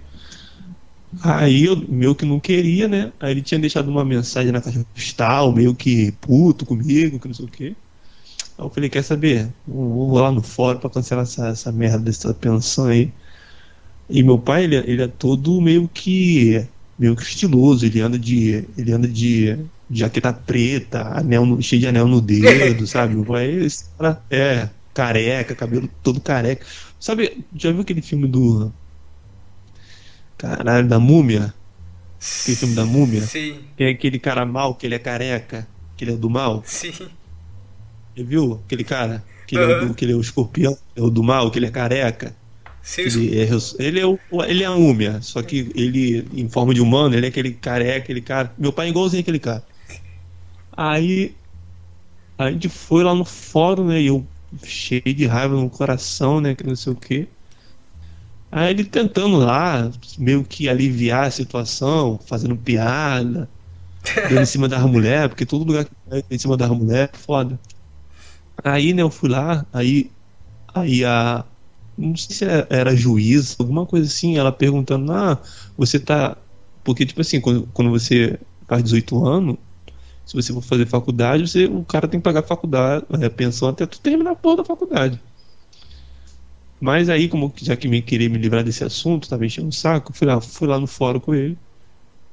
Aí 1.23 1.65
eu 1.65 1.76
meio 1.89 2.15
que 2.15 2.24
não 2.24 2.41
queria, 2.41 2.89
né? 2.89 3.12
Aí 3.20 3.31
ele 3.33 3.42
tinha 3.42 3.58
deixado 3.60 3.89
uma 3.89 4.05
mensagem 4.05 4.50
na 4.52 4.60
caixa 4.60 4.84
postal, 4.92 5.52
meio 5.52 5.74
que 5.74 6.12
puto 6.20 6.66
comigo, 6.66 7.20
que 7.20 7.28
não 7.28 7.34
sei 7.34 7.44
o 7.44 7.49
quê. 7.49 7.76
Aí 8.58 8.65
eu 8.65 8.70
falei, 8.70 8.91
quer 8.91 9.02
saber? 9.05 9.49
Vou 9.66 10.08
vou 10.10 10.20
lá 10.20 10.33
no 10.33 10.42
fórum 10.42 10.78
pra 10.81 10.91
cancelar 10.91 11.24
essa, 11.24 11.49
essa 11.49 11.73
merda 11.73 11.99
dessa 11.99 12.34
pensão 12.34 12.86
aí. 12.86 13.12
E 14.08 14.23
meu 14.23 14.39
pai, 14.39 14.65
ele, 14.65 14.76
ele 14.76 15.02
é 15.02 15.08
todo 15.08 15.60
meio 15.60 15.89
que 15.89 16.66
meio 16.99 17.16
que 17.16 17.23
estiloso, 17.23 17.84
ele 17.86 18.00
anda 18.00 18.18
de 18.18 18.68
ele 18.76 18.92
anda 18.92 19.08
de 19.08 19.58
jaqueta 19.97 20.32
preta, 20.32 21.18
anel 21.18 21.60
cheio 21.62 21.81
de 21.82 21.89
anel 21.89 22.08
no 22.08 22.20
dedo, 22.20 22.86
sabe? 22.89 23.24
Pai, 23.24 23.50
esse 23.64 23.84
cara 23.97 24.24
é 24.31 24.70
careca, 24.94 25.55
cabelo 25.56 25.89
todo 26.02 26.20
careca. 26.20 26.66
Sabe, 27.00 27.47
já 27.55 27.70
viu 27.73 27.82
aquele 27.82 28.02
filme 28.02 28.28
do 28.28 28.73
Caralho, 30.36 30.89
da 30.89 30.98
múmia? 30.98 31.55
Aquele 32.42 32.56
filme 32.56 32.74
da 32.74 32.84
múmia? 32.86 33.20
Sim, 33.20 33.64
Que 33.76 33.84
é 33.84 33.89
aquele 33.90 34.18
cara 34.18 34.44
mal, 34.47 34.74
que 34.76 34.86
ele 34.86 34.94
é 34.94 34.98
careca, 34.98 35.68
que 35.97 36.05
ele 36.05 36.12
é 36.12 36.16
do 36.16 36.31
mal. 36.31 36.62
sim. 36.62 36.92
Já 38.16 38.24
viu 38.24 38.62
aquele 38.64 38.84
cara? 38.84 39.24
Que 39.47 39.56
ele, 39.56 39.64
é, 39.64 39.74
Aham. 39.74 39.89
do, 39.89 39.94
que 39.94 40.05
ele 40.05 40.12
é 40.12 40.16
o 40.16 40.20
escorpião, 40.20 40.76
é 40.97 41.02
o 41.02 41.10
do 41.10 41.23
mal, 41.23 41.50
que 41.50 41.58
ele 41.58 41.66
é 41.66 41.70
careca. 41.70 42.34
Sim, 42.82 43.02
Ele 43.02 43.40
é, 43.40 43.48
ele 43.78 44.00
é, 44.00 44.06
o, 44.06 44.18
ele 44.47 44.62
é 44.62 44.66
a 44.66 44.73
múmia, 44.76 45.20
só 45.23 45.42
que 45.42 45.73
ele, 45.74 46.28
em 46.32 46.48
forma 46.48 46.74
de 46.74 46.81
humano, 46.81 47.14
ele 47.14 47.26
é 47.26 47.28
aquele 47.31 47.52
careca, 47.55 47.98
aquele 47.98 48.20
cara. 48.20 48.55
Meu 48.58 48.73
pai 48.73 48.86
é 48.86 48.90
igualzinho 48.90 49.23
aquele 49.23 49.39
cara. 49.39 49.64
Aí 50.77 51.36
a 52.39 52.51
gente 52.51 52.69
foi 52.69 53.03
lá 53.05 53.15
no 53.15 53.25
fórum, 53.25 53.86
né? 53.89 54.01
E 54.01 54.07
eu 54.07 54.28
cheio 54.65 55.03
de 55.15 55.27
raiva 55.27 55.55
no 55.57 55.70
coração, 55.70 56.41
né? 56.41 56.55
Que 56.55 56.65
não 56.65 56.77
sei 56.77 56.93
o 56.93 56.97
quê. 56.97 57.28
Aí 58.51 58.70
ele 58.70 58.85
tentando 58.85 59.36
lá, 59.39 59.91
meio 60.19 60.44
que 60.44 60.69
aliviar 60.69 61.25
a 61.27 61.31
situação, 61.31 62.19
fazendo 62.20 62.57
piada, 62.57 63.51
dando 64.25 64.43
em 64.43 64.47
cima 64.47 64.69
das 64.69 64.83
mulheres, 64.85 65.28
porque 65.28 65.47
todo 65.47 65.65
lugar 65.65 65.85
que 65.86 65.93
vai 66.07 66.23
em 66.31 66.39
cima 66.39 66.57
das 66.57 66.70
mulheres 66.70 67.11
é 67.15 67.19
foda. 67.19 67.61
Aí, 68.62 68.93
né, 68.93 69.03
eu 69.03 69.11
fui 69.11 69.28
lá, 69.28 69.67
aí, 69.73 70.12
aí 70.75 71.05
a. 71.05 71.47
Não 71.97 72.17
sei 72.17 72.36
se 72.36 72.44
era- 72.44 72.69
era 72.70 72.97
juiz, 72.97 73.57
alguma 73.61 73.86
coisa 73.86 74.07
assim, 74.09 74.36
ela 74.39 74.53
perguntando, 74.53 75.12
ah, 75.12 75.43
você 75.77 76.01
tá. 76.01 76.36
Porque, 76.85 77.07
tipo 77.07 77.20
assim, 77.20 77.41
quando, 77.41 77.69
quando 77.73 77.91
você 77.91 78.41
faz 78.69 78.83
18 78.85 79.25
anos, 79.27 79.59
se 80.25 80.35
você 80.35 80.53
for 80.53 80.62
fazer 80.62 80.86
faculdade, 80.86 81.47
você, 81.47 81.67
o 81.67 81.85
cara 81.85 82.09
tem 82.09 82.20
que 82.20 82.25
pagar 82.25 82.43
faculdade, 82.43 83.05
é, 83.20 83.28
pensão 83.28 83.69
até 83.69 83.86
tu 83.86 84.01
terminar 84.01 84.33
a 84.33 84.36
porra 84.36 84.59
da 84.59 84.65
faculdade. 84.65 85.20
Mas 86.81 87.09
aí, 87.09 87.28
como 87.28 87.53
já 87.57 87.77
que 87.77 87.89
me 87.89 88.03
queria 88.03 88.28
me 88.28 88.39
livrar 88.39 88.62
desse 88.65 88.85
assunto, 88.85 89.28
tava 89.28 89.47
enchendo 89.47 89.69
o 89.69 89.73
saco, 89.73 90.12
fui 90.12 90.27
lá, 90.27 90.41
fui 90.41 90.69
lá 90.69 90.78
no 90.78 90.86
fórum 90.86 91.20
com 91.20 91.35
ele. 91.35 91.59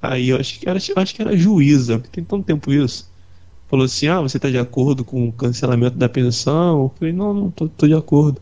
Aí 0.02 0.30
eu 0.30 0.38
acho 0.38 0.60
que 0.60 0.68
era, 0.68 0.78
acho 0.78 1.16
que 1.16 1.22
era 1.22 1.38
juíza, 1.38 2.00
porque 2.00 2.11
tem 2.11 2.24
tanto 2.24 2.45
tempo 2.45 2.72
isso. 2.74 3.10
Falou 3.68 3.86
assim: 3.86 4.08
ah, 4.08 4.22
você 4.22 4.40
tá 4.40 4.50
de 4.50 4.58
acordo 4.58 5.06
com 5.06 5.30
o 5.30 5.34
cancelamento 5.34 5.98
da 5.98 6.10
pensão? 6.10 6.84
Eu 6.84 6.94
falei: 6.98 7.14
não, 7.14 7.34
não, 7.34 7.52
tô, 7.52 7.70
tô 7.70 7.88
de 7.88 7.94
acordo. 7.94 8.42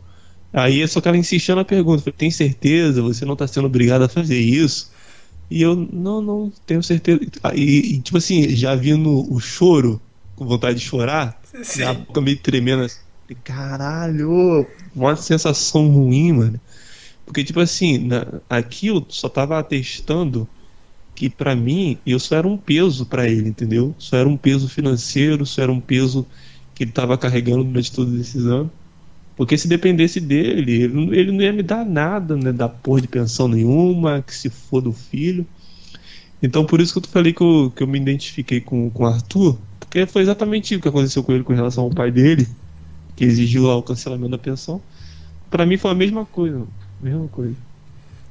Aí 0.52 0.86
só 0.88 1.00
que 1.00 1.08
ela 1.08 1.16
na 1.56 1.64
pergunta: 1.64 2.02
falei, 2.02 2.16
tem 2.16 2.30
certeza? 2.30 3.02
Você 3.02 3.24
não 3.24 3.36
tá 3.36 3.46
sendo 3.46 3.66
obrigado 3.66 4.02
a 4.02 4.08
fazer 4.08 4.38
isso? 4.40 4.90
E 5.50 5.62
eu: 5.62 5.74
não, 5.74 6.22
não, 6.22 6.52
tenho 6.64 6.82
certeza. 6.82 7.20
E, 7.54 7.94
e, 7.94 8.00
tipo 8.00 8.18
assim, 8.18 8.48
já 8.50 8.74
vindo 8.74 9.32
o 9.32 9.40
choro, 9.40 10.00
com 10.36 10.46
vontade 10.46 10.78
de 10.78 10.84
chorar, 10.84 11.40
sim. 11.62 11.82
a 11.82 11.92
boca 11.92 12.20
meio 12.20 12.38
tremendo 12.38 12.84
assim. 12.84 13.00
Caralho, 13.44 14.66
uma 14.94 15.16
sensação 15.16 15.88
ruim, 15.88 16.32
mano. 16.32 16.60
Porque, 17.24 17.44
tipo 17.44 17.60
assim, 17.60 17.98
na, 17.98 18.26
aquilo 18.48 19.04
só 19.08 19.28
tava 19.28 19.58
atestando 19.58 20.48
que 21.14 21.28
pra 21.28 21.54
mim 21.54 21.98
eu 22.06 22.18
só 22.18 22.36
era 22.36 22.48
um 22.48 22.56
peso 22.56 23.04
pra 23.06 23.28
ele, 23.28 23.50
entendeu? 23.50 23.94
Só 23.98 24.16
era 24.16 24.28
um 24.28 24.36
peso 24.36 24.68
financeiro, 24.68 25.44
só 25.44 25.62
era 25.62 25.70
um 25.70 25.80
peso 25.80 26.26
que 26.74 26.84
ele 26.84 26.92
tava 26.92 27.18
carregando 27.18 27.62
durante 27.62 27.92
todos 27.92 28.18
esses 28.18 28.46
anos. 28.46 28.72
Porque 29.40 29.56
se 29.56 29.66
dependesse 29.66 30.20
dele, 30.20 30.70
ele, 30.84 30.88
não- 30.88 31.14
ele 31.14 31.32
não 31.32 31.40
ia 31.42 31.52
me 31.52 31.62
dar 31.62 31.82
nada, 31.86 32.36
né? 32.36 32.52
Da 32.52 32.68
porra 32.68 33.00
de 33.00 33.08
pensão 33.08 33.48
nenhuma, 33.48 34.22
que 34.22 34.34
se 34.34 34.50
for 34.50 34.82
do 34.82 34.92
filho. 34.92 35.46
Então 36.42 36.66
por 36.66 36.80
isso 36.80 36.92
que 37.00 37.06
eu 37.06 37.10
falei 37.10 37.32
que 37.32 37.42
eu, 37.42 37.72
que 37.74 37.82
eu 37.82 37.86
me 37.86 37.98
identifiquei 37.98 38.60
com, 38.60 38.90
com 38.90 39.04
o 39.04 39.06
Arthur, 39.06 39.58
porque 39.78 40.06
foi 40.06 40.22
exatamente 40.22 40.76
o 40.76 40.80
que 40.80 40.88
aconteceu 40.88 41.22
com 41.24 41.32
ele 41.32 41.44
com 41.44 41.54
relação 41.54 41.84
ao 41.84 41.90
pai 41.90 42.10
dele, 42.10 42.46
que 43.16 43.24
exigiu 43.24 43.66
lá 43.66 43.76
o 43.76 43.82
cancelamento 43.82 44.30
da 44.32 44.38
pensão. 44.38 44.82
Pra 45.50 45.66
mim 45.66 45.78
foi 45.78 45.90
a 45.92 45.94
mesma 45.94 46.26
coisa, 46.26 46.66
mesma 47.00 47.28
coisa. 47.28 47.56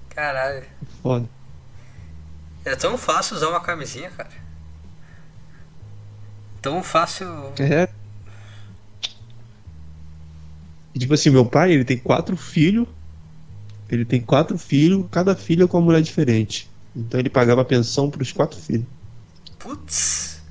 Caralho. 0.09 0.65
Foda. 1.01 1.27
É 2.65 2.75
tão 2.75 2.97
fácil 2.97 3.35
usar 3.35 3.49
uma 3.49 3.59
camisinha, 3.61 4.09
cara. 4.11 4.29
Tão 6.61 6.83
fácil. 6.83 7.27
É. 7.59 7.87
E, 10.99 11.03
tipo 11.03 11.13
assim, 11.13 11.29
meu 11.29 11.45
pai, 11.45 11.71
ele 11.71 11.85
tem 11.85 11.97
quatro 11.97 12.35
filhos. 12.35 12.85
Ele 13.89 14.03
tem 14.03 14.21
quatro 14.21 14.57
filhos, 14.57 15.05
cada 15.09 15.33
filho 15.33 15.63
é 15.63 15.67
com 15.67 15.77
uma 15.77 15.85
mulher 15.85 16.01
diferente. 16.01 16.69
Então 16.93 17.17
ele 17.17 17.29
pagava 17.29 17.63
pensão 17.63 18.09
pros 18.11 18.33
quatro 18.33 18.59
filhos. 18.59 18.85
Putz. 19.57 20.41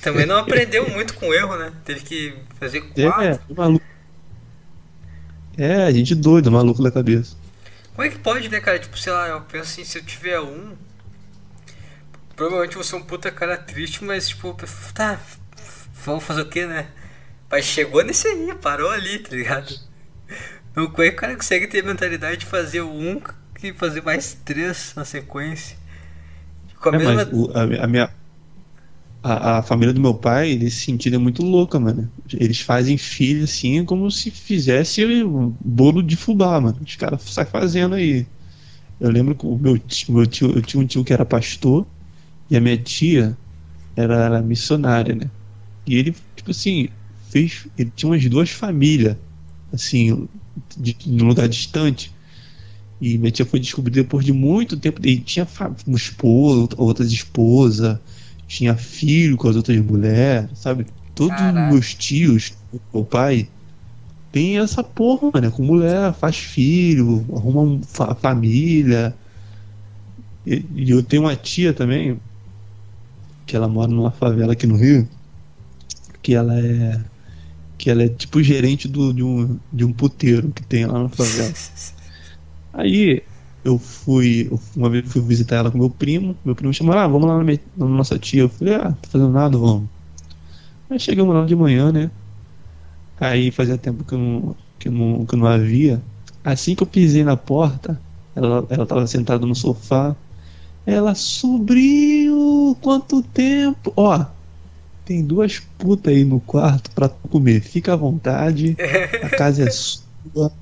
Também 0.00 0.26
não 0.26 0.36
aprendeu 0.38 0.88
muito 0.90 1.14
com 1.14 1.32
erro, 1.34 1.56
né? 1.56 1.72
Teve 1.84 2.00
que 2.02 2.38
fazer 2.60 2.84
É, 2.96 3.38
quatro. 3.38 3.40
maluco. 3.56 3.84
É, 5.56 5.84
a 5.84 5.90
gente 5.90 6.14
doido, 6.14 6.50
maluco 6.50 6.82
da 6.82 6.90
cabeça. 6.90 7.36
Como 7.94 8.06
é 8.06 8.10
que 8.10 8.18
pode, 8.18 8.48
né, 8.48 8.60
cara? 8.60 8.78
Tipo, 8.78 8.96
sei 8.98 9.12
lá, 9.12 9.28
eu 9.28 9.40
penso 9.42 9.64
assim, 9.72 9.84
se 9.84 9.98
eu 9.98 10.04
tiver 10.04 10.40
um. 10.40 10.76
Provavelmente 12.36 12.72
eu 12.76 12.82
vou 12.82 12.84
ser 12.84 12.96
um 12.96 13.02
puta 13.02 13.30
cara 13.30 13.56
triste, 13.56 14.04
mas 14.04 14.28
tipo, 14.28 14.56
tá. 14.94 15.20
Vamos 16.04 16.24
fazer 16.24 16.42
o 16.42 16.48
que, 16.48 16.66
né? 16.66 16.88
Mas 17.52 17.66
chegou 17.66 18.02
nesse 18.04 18.26
aí, 18.28 18.54
parou 18.56 18.90
ali, 18.90 19.20
tá 19.20 19.30
ligado? 19.36 19.78
É 20.76 20.86
que 20.88 21.02
o 21.10 21.16
cara 21.16 21.36
consegue 21.36 21.66
ter 21.66 21.80
a 21.84 21.86
mentalidade 21.86 22.38
de 22.38 22.46
fazer 22.46 22.82
um 22.82 23.20
e 23.62 23.72
fazer 23.74 24.02
mais 24.02 24.34
três 24.34 24.92
na 24.96 25.04
sequência? 25.04 25.76
Com 26.80 26.90
a 26.90 26.92
É, 26.92 26.96
mesma. 27.00 27.26
o- 27.30 27.50
a, 27.56 27.84
a 27.84 27.86
minha. 27.86 28.08
A, 29.24 29.58
a 29.58 29.62
família 29.62 29.94
do 29.94 30.00
meu 30.00 30.14
pai, 30.18 30.56
nesse 30.56 30.78
sentido, 30.84 31.14
é 31.14 31.18
muito 31.18 31.42
louca, 31.44 31.78
mano. 31.78 32.12
Eles 32.32 32.60
fazem 32.60 32.98
filho 32.98 33.44
assim 33.44 33.84
como 33.84 34.10
se 34.10 34.30
fizesse 34.32 35.04
um 35.24 35.50
bolo 35.60 36.02
de 36.02 36.16
fubá, 36.16 36.60
mano. 36.60 36.80
Os 36.82 36.96
caras 36.96 37.22
saem 37.22 37.46
fazendo 37.48 37.94
aí. 37.94 38.26
Eu 39.00 39.10
lembro 39.10 39.36
que 39.36 39.46
o 39.46 39.58
meu 39.58 39.78
tio, 39.78 40.14
meu 40.14 40.26
tio, 40.26 40.52
eu 40.56 40.62
tinha 40.62 40.82
um 40.82 40.86
tio 40.86 41.04
que 41.04 41.12
era 41.12 41.26
pastor 41.26 41.88
e 42.50 42.56
a 42.56 42.60
minha 42.60 42.78
tia 42.78 43.38
era, 43.96 44.16
era 44.26 44.42
missionária, 44.42 45.14
né? 45.14 45.30
E 45.86 45.96
ele, 45.96 46.12
tipo 46.36 46.50
assim, 46.52 46.88
fez. 47.32 47.66
Ele 47.76 47.90
tinha 47.96 48.10
umas 48.10 48.24
duas 48.26 48.50
famílias, 48.50 49.16
assim, 49.72 50.28
de, 50.76 50.96
num 51.06 51.26
lugar 51.26 51.48
distante. 51.48 52.12
E 53.00 53.18
minha 53.18 53.32
tia 53.32 53.44
foi 53.44 53.58
descobrir 53.58 53.92
depois 53.92 54.24
de 54.24 54.32
muito 54.32 54.76
tempo. 54.76 55.04
E 55.04 55.18
tinha 55.18 55.48
uma 55.86 55.96
esposa, 55.96 56.68
outras 56.76 57.10
esposas, 57.10 57.98
tinha 58.46 58.76
filho 58.76 59.36
com 59.36 59.48
as 59.48 59.56
outras 59.56 59.78
mulheres, 59.84 60.50
sabe? 60.54 60.86
Todos 61.14 61.40
os 61.40 61.52
meus 61.52 61.94
tios, 61.94 62.52
meu 62.92 63.04
pai, 63.04 63.48
tem 64.30 64.58
essa 64.58 64.82
porra, 64.82 65.30
mano, 65.32 65.46
é 65.46 65.50
com 65.50 65.62
mulher, 65.62 66.12
faz 66.14 66.36
filho, 66.36 67.24
arruma 67.34 67.80
fa 67.82 68.14
família. 68.14 69.14
E, 70.46 70.64
e, 70.74 70.90
eu 70.90 71.02
tenho 71.02 71.22
uma 71.22 71.36
tia 71.36 71.72
também, 71.72 72.18
que 73.46 73.54
ela 73.54 73.68
mora 73.68 73.90
numa 73.90 74.10
favela 74.10 74.54
aqui 74.54 74.66
no 74.66 74.76
Rio, 74.76 75.06
que 76.22 76.34
ela 76.34 76.58
é. 76.58 77.00
Que 77.82 77.90
ela 77.90 78.04
é 78.04 78.08
tipo 78.08 78.40
gerente 78.40 78.86
do, 78.86 79.12
de, 79.12 79.24
um, 79.24 79.58
de 79.72 79.84
um 79.84 79.92
puteiro 79.92 80.52
que 80.52 80.62
tem 80.62 80.86
lá 80.86 81.02
na 81.02 81.08
favela. 81.08 81.52
Aí 82.72 83.24
eu 83.64 83.76
fui, 83.76 84.48
uma 84.76 84.88
vez 84.88 85.10
fui 85.10 85.20
visitar 85.20 85.56
ela 85.56 85.70
com 85.72 85.78
meu 85.78 85.90
primo, 85.90 86.36
meu 86.44 86.54
primo 86.54 86.72
chamou, 86.72 86.94
ah, 86.94 87.08
vamos 87.08 87.26
lá 87.26 87.38
na, 87.38 87.42
minha, 87.42 87.58
na 87.76 87.86
nossa 87.86 88.16
tia. 88.20 88.42
Eu 88.42 88.48
falei, 88.48 88.76
ah, 88.76 88.92
tá 88.92 89.08
fazendo 89.10 89.32
nada, 89.32 89.58
vamos. 89.58 89.88
Aí 90.88 91.00
chegamos 91.00 91.34
lá 91.34 91.44
de 91.44 91.56
manhã, 91.56 91.90
né? 91.90 92.08
Aí 93.18 93.50
fazia 93.50 93.76
tempo 93.76 94.04
que 94.04 94.14
eu 94.14 94.18
não, 94.18 94.56
que 94.78 94.86
eu 94.86 94.92
não, 94.92 95.26
que 95.26 95.34
eu 95.34 95.38
não 95.40 95.48
havia. 95.48 96.00
Assim 96.44 96.76
que 96.76 96.84
eu 96.84 96.86
pisei 96.86 97.24
na 97.24 97.36
porta, 97.36 98.00
ela, 98.36 98.64
ela 98.70 98.86
tava 98.86 99.08
sentada 99.08 99.44
no 99.44 99.56
sofá. 99.56 100.14
Ela, 100.86 101.16
sobrinho, 101.16 102.76
quanto 102.80 103.24
tempo? 103.24 103.92
Ó, 103.96 104.24
tem 105.04 105.24
duas 105.24 105.58
putas 105.78 106.12
aí 106.12 106.24
no 106.24 106.40
quarto 106.40 106.90
pra 106.92 107.08
comer. 107.08 107.60
Fica 107.60 107.92
à 107.92 107.96
vontade, 107.96 108.76
a 109.22 109.28
casa 109.30 109.64
é 109.64 109.70
sua. 109.70 110.52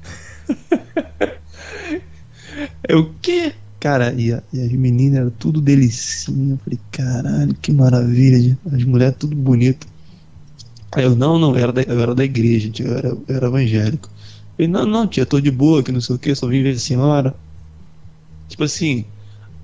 É 2.88 2.96
o 2.96 3.10
quê? 3.22 3.54
Cara, 3.78 4.12
e, 4.12 4.32
a, 4.32 4.42
e 4.52 4.60
as 4.60 4.72
meninas 4.72 5.20
eram 5.20 5.30
tudo 5.30 5.60
delicinha. 5.60 6.54
Eu 6.54 6.58
falei, 6.58 6.78
caralho, 6.90 7.54
que 7.54 7.72
maravilha. 7.72 8.58
As 8.70 8.84
mulheres 8.84 9.16
tudo 9.18 9.34
bonito. 9.34 9.86
Aí 10.92 11.04
eu, 11.04 11.14
não, 11.14 11.38
não, 11.38 11.56
eu 11.56 11.62
era 11.62 11.72
da, 11.72 11.82
eu 11.82 12.00
era 12.00 12.14
da 12.14 12.24
igreja, 12.24 12.70
eu 12.80 12.96
era, 12.96 13.08
eu 13.08 13.24
era 13.28 13.46
evangélico. 13.46 14.08
Eu 14.08 14.66
falei, 14.66 14.68
não, 14.68 14.86
não, 14.86 15.06
tia, 15.06 15.24
tô 15.24 15.40
de 15.40 15.50
boa, 15.50 15.82
que 15.82 15.92
não 15.92 16.00
sei 16.00 16.16
o 16.16 16.18
que, 16.18 16.34
só 16.34 16.46
vim 16.48 16.62
ver 16.62 16.74
a 16.74 16.78
senhora. 16.78 17.34
Tipo 18.48 18.64
assim, 18.64 19.04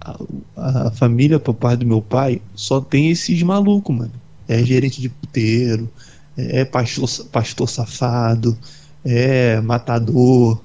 a, 0.00 0.86
a 0.86 0.90
família 0.92 1.38
por 1.40 1.54
parte 1.54 1.80
do 1.80 1.86
meu 1.86 2.00
pai 2.00 2.40
só 2.54 2.80
tem 2.80 3.10
esses 3.10 3.42
malucos, 3.42 3.94
mano. 3.94 4.12
É 4.48 4.62
gerente 4.62 5.00
de 5.00 5.08
puteiro, 5.08 5.90
é 6.36 6.64
pastor, 6.64 7.08
pastor 7.30 7.68
safado, 7.68 8.58
é 9.04 9.60
matador. 9.60 10.60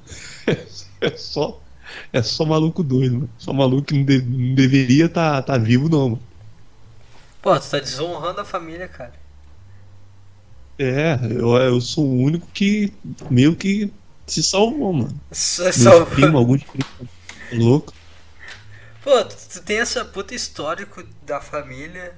É 1.03 1.17
só 1.17 1.59
é 2.13 2.21
só 2.21 2.45
maluco 2.45 2.83
doido, 2.83 3.15
mano. 3.15 3.29
Só 3.37 3.53
maluco 3.53 3.83
que 3.83 3.93
não, 3.95 4.05
de, 4.05 4.21
não 4.21 4.55
deveria 4.55 5.05
estar 5.05 5.41
tá, 5.41 5.53
tá 5.53 5.57
vivo, 5.57 5.89
não, 5.89 6.09
mano. 6.09 6.21
Pô, 7.41 7.59
tu 7.59 7.69
tá 7.69 7.79
desonrando 7.79 8.41
a 8.41 8.45
família, 8.45 8.87
cara. 8.87 9.13
É, 10.77 11.19
eu, 11.23 11.55
eu 11.57 11.81
sou 11.81 12.05
o 12.05 12.21
único 12.21 12.47
que 12.53 12.93
meio 13.29 13.55
que 13.55 13.91
se 14.27 14.43
salvou, 14.43 14.93
mano. 14.93 15.19
Só 15.31 15.71
salvou. 15.71 16.05
Primo, 16.07 16.37
alguns 16.37 16.63
primos 16.63 16.87
louco. 17.53 17.93
Pô, 19.03 19.23
tu, 19.25 19.35
tu 19.35 19.61
tem 19.63 19.79
essa 19.79 20.05
puta 20.05 20.35
histórico 20.35 21.03
da 21.23 21.41
família 21.41 22.13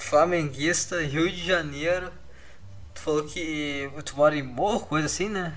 flamenguista, 0.00 1.00
Rio 1.02 1.30
de 1.30 1.44
Janeiro. 1.44 2.10
Tu 2.94 3.00
falou 3.00 3.24
que 3.24 3.88
tu 4.04 4.16
mora 4.16 4.36
em 4.36 4.42
morro, 4.42 4.80
coisa 4.80 5.06
assim, 5.06 5.28
né? 5.28 5.56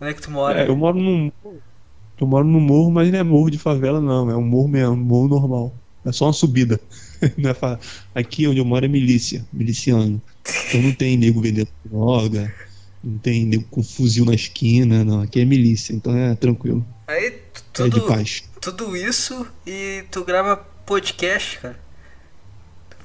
Onde 0.00 0.10
é 0.10 0.14
que 0.14 0.22
tu 0.22 0.30
mora? 0.30 0.60
É, 0.60 0.68
eu 0.68 0.76
moro 0.76 0.98
num. 0.98 1.30
Eu 2.20 2.26
moro 2.26 2.44
num 2.44 2.60
morro, 2.60 2.90
mas 2.90 3.10
não 3.10 3.18
é 3.18 3.22
morro 3.22 3.50
de 3.50 3.58
favela, 3.58 4.00
não. 4.00 4.30
É 4.30 4.36
um 4.36 4.42
morro 4.42 4.68
mesmo, 4.68 4.92
um 4.92 4.96
morro 4.96 5.28
normal. 5.28 5.74
É 6.04 6.12
só 6.12 6.26
uma 6.26 6.32
subida. 6.32 6.80
É 7.22 7.54
fa... 7.54 7.78
Aqui 8.12 8.48
onde 8.48 8.58
eu 8.58 8.64
moro 8.64 8.84
é 8.84 8.88
milícia, 8.88 9.46
miliciano. 9.52 10.20
Então 10.66 10.82
não 10.82 10.92
tem 10.92 11.16
nego 11.16 11.40
vendendo 11.40 11.68
droga, 11.84 12.52
não 13.02 13.16
tem 13.18 13.46
nego 13.46 13.62
com 13.70 13.80
fuzil 13.80 14.24
na 14.24 14.34
esquina, 14.34 15.04
não. 15.04 15.20
Aqui 15.20 15.38
é 15.38 15.44
milícia, 15.44 15.94
então 15.94 16.16
é 16.16 16.34
tranquilo. 16.34 16.84
Aí 17.06 17.38
tudo, 17.72 17.86
é 17.86 18.00
de 18.00 18.06
paz. 18.08 18.42
tudo 18.60 18.96
isso 18.96 19.46
e 19.64 20.02
tu 20.10 20.24
grava 20.24 20.56
podcast, 20.84 21.60
cara. 21.60 21.78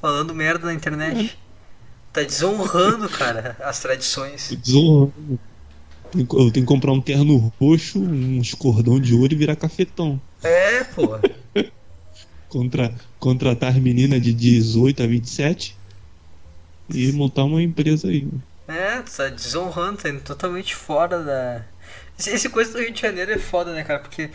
Falando 0.07 0.33
merda 0.33 0.67
na 0.67 0.73
internet. 0.73 1.37
Tá 2.13 2.23
desonrando, 2.23 3.09
cara, 3.09 3.57
as 3.59 3.81
tradições. 3.81 4.57
Desonrando. 4.63 5.37
Eu 6.15 6.49
tenho 6.49 6.51
que 6.53 6.63
comprar 6.63 6.93
um 6.93 7.01
terno 7.01 7.51
roxo, 7.59 7.99
uns 7.99 8.53
cordão 8.53 9.01
de 9.01 9.13
ouro 9.13 9.33
e 9.33 9.35
virar 9.35 9.57
cafetão. 9.57 10.17
É, 10.41 10.85
pô. 10.85 11.19
Contra, 12.47 12.95
contratar 13.19 13.73
meninas 13.81 14.21
de 14.21 14.33
18 14.33 15.03
a 15.03 15.07
27 15.07 15.75
e 16.93 17.11
montar 17.11 17.43
uma 17.43 17.61
empresa 17.61 18.07
aí. 18.07 18.29
É, 18.65 19.01
tu 19.01 19.11
tá 19.11 19.27
desonrando, 19.27 19.97
tá 19.97 20.07
indo 20.07 20.21
totalmente 20.21 20.73
fora 20.73 21.21
da. 21.21 21.65
Esse, 22.17 22.29
esse 22.29 22.47
coisa 22.47 22.71
do 22.71 22.79
Rio 22.79 22.93
de 22.93 23.01
Janeiro 23.01 23.33
é 23.33 23.37
foda, 23.37 23.73
né, 23.73 23.83
cara? 23.83 23.99
Porque 23.99 24.29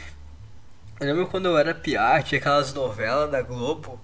eu 1.01 1.07
lembro 1.07 1.29
quando 1.29 1.47
eu 1.47 1.57
era 1.57 1.75
piar, 1.75 2.23
tinha 2.23 2.39
aquelas 2.39 2.75
novelas 2.75 3.31
da 3.31 3.41
Globo. 3.41 3.99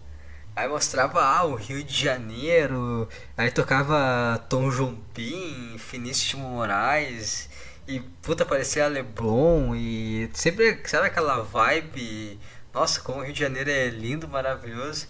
Aí 0.59 0.67
mostrava 0.67 1.23
ah, 1.23 1.45
o 1.45 1.55
Rio 1.55 1.85
de 1.85 1.95
Janeiro, 1.95 3.09
aí 3.37 3.49
tocava 3.49 4.45
Tom 4.49 4.69
Jobim, 4.71 5.77
Finíssimo 5.79 6.49
Moraes, 6.49 7.49
e 7.87 8.01
puta, 8.01 8.45
parecia 8.45 8.89
Leblon 8.89 9.73
e 9.77 10.29
sempre, 10.35 10.81
sabe 10.85 11.07
aquela 11.07 11.43
vibe? 11.43 12.41
Nossa, 12.75 13.01
como 13.01 13.21
o 13.21 13.23
Rio 13.23 13.33
de 13.33 13.39
Janeiro 13.39 13.71
é 13.71 13.89
lindo, 13.89 14.27
maravilhoso. 14.27 15.07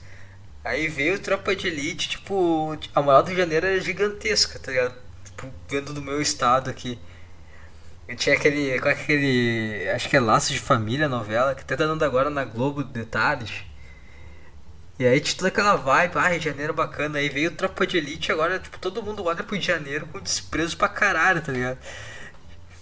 Aí 0.63 0.87
veio 0.87 1.19
Tropa 1.19 1.57
de 1.57 1.69
Elite, 1.69 2.11
tipo, 2.11 2.79
a 2.95 3.01
moral 3.01 3.23
do 3.23 3.29
Rio 3.29 3.37
de 3.37 3.43
Janeiro 3.43 3.67
é 3.69 3.81
gigantesca, 3.81 4.59
tá 4.59 4.71
ligado? 4.71 4.97
Tipo, 5.25 5.51
vendo 5.67 5.95
do 5.95 6.03
meu 6.03 6.21
estado 6.21 6.69
aqui. 6.69 6.99
Eu 8.07 8.17
tinha 8.17 8.37
aquele, 8.37 8.79
qual 8.81 8.91
é 8.91 8.95
aquele, 8.95 9.89
acho 9.95 10.11
que 10.11 10.17
é 10.19 10.21
Laços 10.21 10.51
de 10.51 10.61
Família, 10.61 11.09
novela, 11.09 11.55
que 11.55 11.63
até 11.63 11.75
tá 11.75 11.87
dando 11.87 12.05
agora 12.05 12.29
na 12.29 12.45
Globo 12.45 12.85
detalhes. 12.85 13.67
E 14.99 15.07
aí 15.07 15.21
tinha 15.21 15.37
toda 15.37 15.49
aquela 15.49 15.77
vibe, 15.77 16.13
ah, 16.17 16.29
Rio 16.29 16.39
de 16.41 16.45
Janeiro 16.45 16.75
bacana. 16.75 17.19
Aí 17.19 17.29
veio 17.29 17.53
Tropa 17.53 17.87
de 17.87 17.99
Elite, 17.99 18.33
agora, 18.33 18.59
tipo, 18.59 18.79
todo 18.79 19.03
mundo 19.03 19.25
olha 19.25 19.45
pro 19.45 19.55
Rio 19.55 19.61
de 19.61 19.67
Janeiro 19.67 20.07
com 20.07 20.21
desprezo 20.21 20.77
pra 20.77 20.89
caralho, 20.89 21.41
tá 21.41 21.53
ligado? 21.53 21.79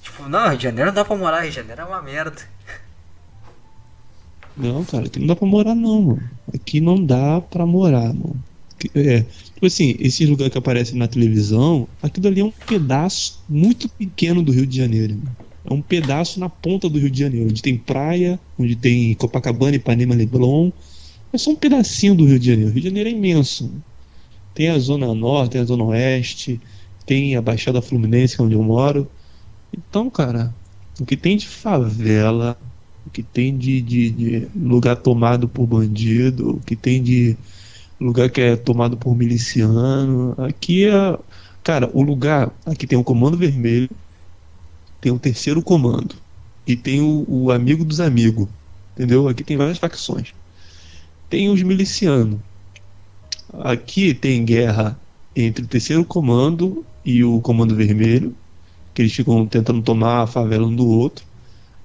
Tipo, 0.02 0.28
não, 0.28 0.48
Rio 0.48 0.56
de 0.56 0.64
Janeiro 0.64 0.90
não 0.90 0.94
dá 0.94 1.04
pra 1.04 1.16
morar, 1.16 1.40
Rio 1.42 1.50
de 1.50 1.56
Janeiro 1.56 1.82
é 1.82 1.84
uma 1.84 2.00
merda. 2.00 2.42
Não, 4.56 4.82
cara, 4.84 5.04
aqui 5.04 5.18
não 5.18 5.26
dá 5.26 5.36
pra 5.36 5.46
morar 5.46 5.74
não, 5.74 6.02
mano. 6.02 6.30
Aqui 6.54 6.80
não 6.80 7.04
dá 7.04 7.40
pra 7.42 7.66
morar, 7.66 8.14
mano. 8.14 8.42
É, 8.94 9.20
tipo 9.20 9.66
assim, 9.66 9.96
esse 9.98 10.24
lugar 10.24 10.48
que 10.48 10.56
aparece 10.56 10.96
na 10.96 11.06
televisão, 11.06 11.86
aquilo 12.02 12.28
ali 12.28 12.40
é 12.40 12.44
um 12.44 12.50
pedaço 12.50 13.42
muito 13.48 13.88
pequeno 13.88 14.42
do 14.42 14.52
Rio 14.52 14.66
de 14.66 14.76
Janeiro, 14.76 15.14
mano. 15.14 15.36
É 15.68 15.74
um 15.74 15.82
pedaço 15.82 16.40
na 16.40 16.48
ponta 16.48 16.88
do 16.88 16.98
Rio 16.98 17.10
de 17.10 17.18
Janeiro, 17.18 17.50
onde 17.50 17.60
tem 17.60 17.76
praia, 17.76 18.38
onde 18.58 18.76
tem 18.76 19.14
Copacabana, 19.14 19.76
Ipanema, 19.76 20.14
Leblon. 20.14 20.70
É 21.32 21.38
só 21.38 21.50
um 21.50 21.56
pedacinho 21.56 22.14
do 22.14 22.24
Rio 22.24 22.38
de 22.38 22.46
Janeiro. 22.46 22.70
O 22.70 22.72
Rio 22.72 22.82
de 22.82 22.88
Janeiro 22.88 23.08
é 23.08 23.12
imenso. 23.12 23.70
Tem 24.54 24.70
a 24.70 24.78
Zona 24.78 25.14
Norte, 25.14 25.52
tem 25.52 25.60
a 25.60 25.64
Zona 25.64 25.84
Oeste, 25.84 26.60
tem 27.04 27.36
a 27.36 27.42
Baixada 27.42 27.82
Fluminense, 27.82 28.36
que 28.36 28.42
é 28.42 28.44
onde 28.44 28.54
eu 28.54 28.62
moro. 28.62 29.08
Então, 29.72 30.08
cara, 30.08 30.54
o 31.00 31.04
que 31.04 31.16
tem 31.16 31.36
de 31.36 31.46
favela, 31.46 32.58
o 33.06 33.10
que 33.10 33.22
tem 33.22 33.56
de, 33.56 33.80
de, 33.80 34.10
de, 34.10 34.48
lugar 34.56 34.96
tomado 34.96 35.48
por 35.48 35.66
bandido, 35.66 36.56
o 36.56 36.60
que 36.60 36.74
tem 36.74 37.02
de 37.02 37.36
lugar 38.00 38.30
que 38.30 38.40
é 38.40 38.56
tomado 38.56 38.96
por 38.96 39.14
miliciano, 39.14 40.34
aqui 40.38 40.86
é. 40.86 41.18
Cara, 41.62 41.90
o 41.92 42.02
lugar. 42.02 42.52
Aqui 42.64 42.86
tem 42.86 42.98
o 42.98 43.04
Comando 43.04 43.36
Vermelho, 43.36 43.90
tem 45.00 45.12
o 45.12 45.18
terceiro 45.18 45.62
comando, 45.62 46.14
e 46.66 46.76
tem 46.76 47.00
o, 47.00 47.24
o 47.28 47.50
amigo 47.50 47.84
dos 47.84 48.00
amigos, 48.00 48.48
entendeu? 48.94 49.28
Aqui 49.28 49.44
tem 49.44 49.56
várias 49.56 49.78
facções. 49.78 50.32
Tem 51.28 51.48
os 51.48 51.62
milicianos. 51.62 52.40
Aqui 53.52 54.14
tem 54.14 54.44
guerra 54.44 54.98
entre 55.34 55.64
o 55.64 55.68
terceiro 55.68 56.04
comando 56.04 56.84
e 57.04 57.22
o 57.22 57.40
Comando 57.40 57.74
Vermelho 57.74 58.34
que 58.96 59.02
eles 59.02 59.12
ficam 59.12 59.46
tentando 59.46 59.82
tomar 59.82 60.22
a 60.22 60.26
favela 60.26 60.66
um 60.66 60.74
do 60.74 60.88
outro. 60.88 61.22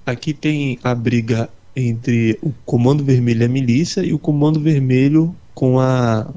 Aqui 0.06 0.32
tem 0.32 0.78
a 0.82 0.94
briga 0.94 1.50
entre 1.76 2.38
o 2.40 2.50
Comando 2.64 3.04
Vermelho 3.04 3.42
e 3.42 3.44
a 3.44 3.48
milícia 3.48 4.02
e 4.02 4.14
o 4.14 4.18
Comando 4.18 4.58
Vermelho 4.58 5.36
com 5.54 5.78
a 5.78 6.32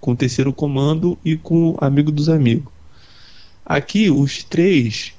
com 0.00 0.12
o 0.12 0.16
terceiro 0.16 0.52
comando 0.52 1.18
e 1.22 1.36
com 1.36 1.72
o 1.72 1.76
amigo 1.80 2.10
dos 2.10 2.30
amigos. 2.30 2.72
Aqui 3.64 4.08
os 4.08 4.42
três 4.42 5.12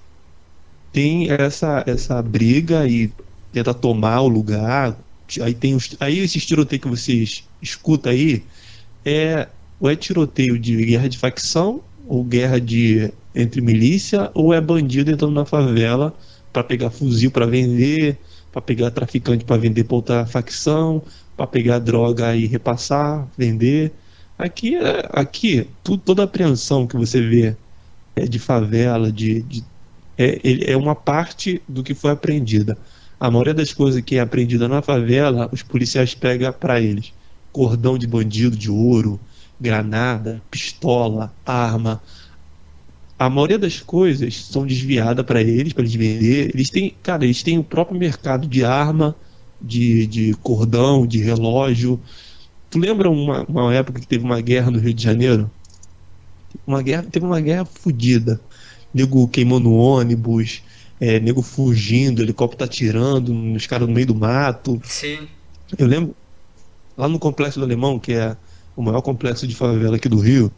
têm 0.92 1.30
essa 1.30 1.84
essa 1.86 2.20
briga 2.24 2.88
e 2.88 3.12
tenta 3.54 3.76
tomar 3.76 4.22
o 4.22 4.28
lugar. 4.28 4.98
Aí 5.42 5.54
tem 5.54 5.76
os, 5.76 5.96
aí 6.00 6.20
esses 6.20 6.46
tiroteios 6.46 6.82
que 6.82 6.90
vocês 6.90 7.44
escutam 7.62 8.12
aí 8.12 8.44
é 9.06 9.48
ou 9.80 9.90
é 9.90 9.96
tiroteio 9.96 10.58
de 10.58 10.76
guerra 10.86 11.08
de 11.08 11.18
facção 11.18 11.82
ou 12.08 12.24
guerra 12.24 12.60
de 12.60 13.12
entre 13.36 13.62
milícia 13.62 14.32
ou 14.34 14.54
é 14.54 14.62
bandido 14.62 15.12
entrando 15.12 15.34
na 15.34 15.46
favela 15.46 16.16
para 16.52 16.64
pegar 16.64 16.90
fuzil 16.90 17.30
para 17.30 17.46
vender, 17.46 18.18
para 18.52 18.62
pegar 18.62 18.90
traficante 18.92 19.46
para 19.46 19.58
vender 19.58 19.84
para 19.84 19.96
outra 19.96 20.26
facção, 20.26 21.04
para 21.36 21.46
pegar 21.46 21.80
droga 21.80 22.36
e 22.36 22.48
repassar, 22.48 23.28
vender. 23.38 23.92
Aqui, 24.38 24.76
é, 24.76 25.10
aqui 25.12 25.68
tudo, 25.84 26.02
toda 26.04 26.24
apreensão 26.24 26.88
que 26.88 26.96
você 26.96 27.22
vê 27.22 27.56
é 28.16 28.26
de 28.26 28.40
favela, 28.40 29.12
de, 29.12 29.42
de 29.44 29.64
é, 30.18 30.72
é 30.72 30.78
uma 30.78 30.96
parte 30.96 31.62
do 31.68 31.84
que 31.84 31.94
foi 31.94 32.12
apreendida. 32.12 32.78
A 33.20 33.32
maioria 33.32 33.54
das 33.54 33.74
coisas 33.74 34.02
que 34.02 34.18
é 34.18 34.20
apreendida 34.20 34.68
na 34.68 34.82
favela, 34.82 35.50
os 35.52 35.64
policiais 35.64 36.14
pegam 36.14 36.54
para 36.54 36.80
eles. 36.80 37.14
Cordão 37.52 37.98
de 37.98 38.06
bandido 38.06 38.56
de 38.56 38.70
ouro, 38.70 39.20
granada, 39.60 40.42
pistola, 40.52 41.34
arma. 41.44 42.02
A 43.18 43.28
maioria 43.28 43.58
das 43.58 43.80
coisas 43.80 44.46
são 44.46 44.68
desviadas 44.68 45.26
para 45.26 45.42
eles, 45.42 45.74
para 45.74 45.82
eles 45.82 45.96
vender. 45.96 46.52
Eles 46.54 46.70
têm, 46.70 46.94
cara, 47.02 47.26
eles 47.26 47.42
têm 47.42 47.58
o 47.58 47.64
próprio 47.64 47.98
mercado 48.00 48.48
de 48.48 48.64
arma, 48.64 49.16
de, 49.60 50.06
de 50.06 50.34
cordão, 50.36 51.08
de 51.08 51.18
relógio. 51.18 52.00
Tu 52.70 52.78
lembra 52.78 53.10
uma, 53.10 53.44
uma 53.50 53.74
época 53.74 54.00
que 54.00 54.08
teve 54.08 54.24
uma 54.24 54.40
guerra 54.42 54.70
no 54.70 54.78
Rio 54.78 54.94
de 54.94 55.02
Janeiro? 55.04 55.50
Uma 56.68 56.84
guerra, 56.84 57.04
teve 57.04 57.26
uma 57.26 57.42
guerra 57.42 57.66
fodida. 57.66 58.40
Nego 58.94 59.28
queimando 59.28 59.74
ônibus, 59.74 60.62
é, 61.00 61.20
nego 61.20 61.42
fugindo, 61.42 62.22
helicóptero 62.22 62.64
atirando 62.64 63.34
nos 63.34 63.66
caras 63.68 63.88
no 63.88 63.94
meio 63.94 64.08
do 64.08 64.16
mato. 64.16 64.82
Sim. 64.84 65.28
Eu 65.78 65.88
lembro 65.88 66.16
lá 66.98 67.08
no 67.08 67.20
Complexo 67.20 67.60
do 67.60 67.66
Alemão, 67.66 68.00
que 68.00 68.14
é 68.14 68.36
o 68.76 68.82
maior 68.82 69.02
complexo 69.02 69.48
de 69.48 69.56
favela 69.56 69.96
aqui 69.96 70.08
do 70.08 70.20
Rio, 70.20 70.52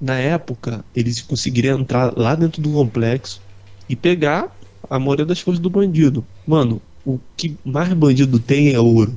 na 0.00 0.14
época 0.14 0.84
eles 0.94 1.20
conseguiriam 1.20 1.80
entrar 1.80 2.16
lá 2.16 2.34
dentro 2.34 2.62
do 2.62 2.72
complexo 2.72 3.40
e 3.88 3.96
pegar 3.96 4.56
a 4.88 4.98
maioria 4.98 5.26
das 5.26 5.42
coisas 5.42 5.60
do 5.60 5.68
bandido. 5.68 6.24
Mano, 6.46 6.80
o 7.04 7.18
que 7.36 7.56
mais 7.64 7.92
bandido 7.92 8.38
tem 8.38 8.72
é 8.72 8.80
ouro. 8.80 9.12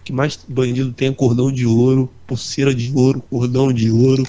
O 0.00 0.04
que 0.04 0.12
mais 0.12 0.38
bandido 0.48 0.92
tem 0.92 1.08
é 1.08 1.12
cordão 1.12 1.52
de 1.52 1.66
ouro, 1.66 2.10
pulseira 2.26 2.74
de 2.74 2.92
ouro, 2.94 3.22
cordão 3.30 3.72
de 3.72 3.90
ouro. 3.90 4.24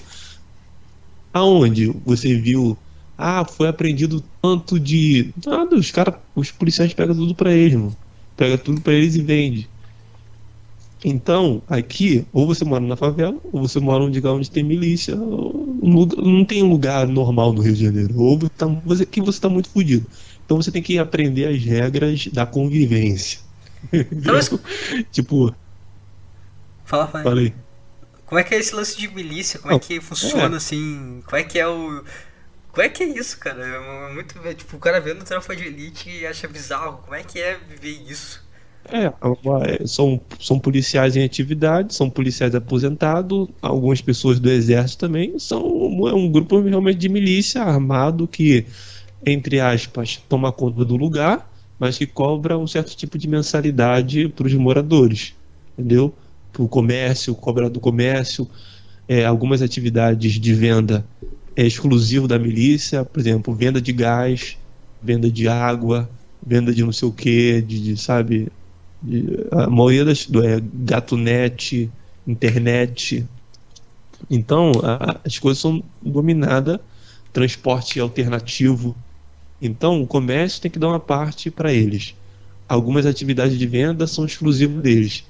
Aonde 1.33 1.88
você 2.06 2.35
viu? 2.35 2.77
Ah, 3.22 3.43
foi 3.43 3.67
apreendido 3.67 4.23
tanto 4.41 4.80
de. 4.80 5.33
Nada, 5.45 5.75
os 5.75 5.91
caras, 5.91 6.15
os 6.33 6.51
policiais 6.51 6.93
pegam 6.93 7.14
tudo 7.14 7.35
pra 7.35 7.51
eles, 7.51 7.75
mano. 7.75 7.98
Pega 8.38 8.57
tudo 8.57 8.80
pra 8.80 8.93
eles 8.93 9.15
e 9.15 9.22
vende. 9.22 9.69
Então, 11.03 11.61
aqui, 11.67 12.25
ou 12.31 12.48
você 12.48 12.64
mora 12.64 12.81
na 12.85 12.95
favela, 12.95 13.35
ou 13.51 13.67
você 13.67 13.77
mora 13.77 14.06
onde, 14.06 14.25
onde 14.25 14.49
tem 14.49 14.64
milícia, 14.64 15.17
não 15.17 16.45
tem 16.45 16.64
um 16.64 16.69
lugar 16.69 17.07
normal 17.09 17.51
no 17.51 17.61
Rio 17.61 17.73
de 17.73 17.83
Janeiro. 17.83 18.17
Ou 18.17 18.39
tá, 18.49 18.67
você, 18.85 19.03
aqui 19.03 19.19
você 19.19 19.38
está 19.38 19.49
muito 19.49 19.69
fodido. 19.69 20.06
Então 20.45 20.56
você 20.56 20.72
tem 20.72 20.81
que 20.81 20.98
aprender 20.98 21.45
as 21.45 21.61
regras 21.61 22.27
da 22.27 22.45
convivência. 22.45 23.41
Então, 23.91 24.39
tipo. 25.11 25.53
Fala, 26.85 27.07
fala. 27.07 27.23
Falei. 27.25 27.53
Como 28.25 28.39
é 28.39 28.43
que 28.45 28.56
é 28.56 28.59
esse 28.59 28.73
lance 28.73 28.98
de 28.98 29.07
milícia? 29.09 29.59
Como 29.59 29.73
é 29.73 29.80
que 29.80 29.99
funciona 29.99 30.56
é. 30.56 30.57
assim? 30.57 31.22
Como 31.25 31.35
é 31.35 31.43
que 31.43 31.59
é 31.59 31.67
o. 31.67 32.01
Como 32.80 32.88
é 32.88 32.90
que 32.91 33.03
é 33.03 33.08
isso, 33.08 33.38
cara? 33.38 33.61
É 33.61 34.14
muito. 34.14 34.40
Tipo, 34.56 34.77
o 34.77 34.80
cara 34.80 35.01
vendo 35.01 35.25
tropa 35.25 35.53
de 35.53 35.66
elite 35.66 36.09
e 36.09 36.25
acha 36.25 36.48
bizarro. 36.48 36.99
Como 37.03 37.14
é 37.14 37.22
que 37.22 37.38
é 37.38 37.58
viver 37.67 38.09
isso? 38.09 38.41
É, 38.85 39.11
são, 39.85 40.22
são 40.40 40.58
policiais 40.58 41.17
em 41.17 41.25
atividade, 41.25 41.93
são 41.93 42.09
policiais 42.09 42.56
aposentados, 42.56 43.49
algumas 43.61 43.99
pessoas 43.99 44.40
do 44.40 44.49
exército 44.49 45.06
também, 45.06 45.38
são 45.38 45.61
é 46.08 46.14
um 46.14 46.32
grupo 46.32 46.61
realmente 46.61 46.98
de 46.98 47.09
milícia 47.09 47.61
armado 47.61 48.25
que, 48.25 48.66
entre 49.25 49.59
aspas, 49.59 50.16
toma 50.30 50.49
conta 50.49 50.85
do 50.85 50.95
lugar, 50.95 51.51
mas 51.77 51.98
que 51.98 52.08
cobra 52.08 52.58
um 52.58 52.66
certo 52.66 52.95
tipo 52.95 53.17
de 53.17 53.27
mensalidade 53.27 54.30
para 54.30 54.48
os 54.48 54.53
moradores, 54.53 55.35
entendeu? 55.77 56.16
Para 56.53 56.64
o 56.64 56.69
comércio, 56.69 57.35
cobra 57.35 57.69
do 57.69 57.82
comércio, 57.82 58.49
é, 59.06 59.25
algumas 59.25 59.61
atividades 59.61 60.40
de 60.40 60.53
venda 60.53 61.06
é 61.59 61.67
exclusivo 61.67 62.25
da 62.25 62.39
milícia, 62.39 63.03
por 63.03 63.19
exemplo, 63.19 63.53
venda 63.53 63.81
de 63.81 63.91
gás, 63.91 64.57
venda 65.03 65.29
de 65.29 65.45
água, 65.49 66.09
venda 66.41 66.73
de 66.73 66.85
não 66.85 66.93
sei 66.93 67.09
o 67.09 67.11
que, 67.11 67.61
de, 67.61 67.81
de, 67.81 67.97
sabe, 67.97 68.49
a 69.51 69.69
maioria 69.69 70.05
das 70.05 70.25
do, 70.25 70.41
é 70.41 70.61
net, 71.17 71.91
internet. 72.25 73.25
Então, 74.29 74.71
a, 74.81 75.19
as 75.25 75.38
coisas 75.38 75.61
são 75.61 75.83
dominadas, 76.01 76.79
transporte 77.33 77.99
alternativo. 77.99 78.95
Então, 79.61 80.01
o 80.01 80.07
comércio 80.07 80.61
tem 80.61 80.71
que 80.71 80.79
dar 80.79 80.88
uma 80.88 80.99
parte 80.99 81.51
para 81.51 81.73
eles. 81.73 82.15
Algumas 82.69 83.05
atividades 83.05 83.59
de 83.59 83.67
venda 83.67 84.07
são 84.07 84.23
exclusivas 84.25 84.81
deles. 84.81 85.25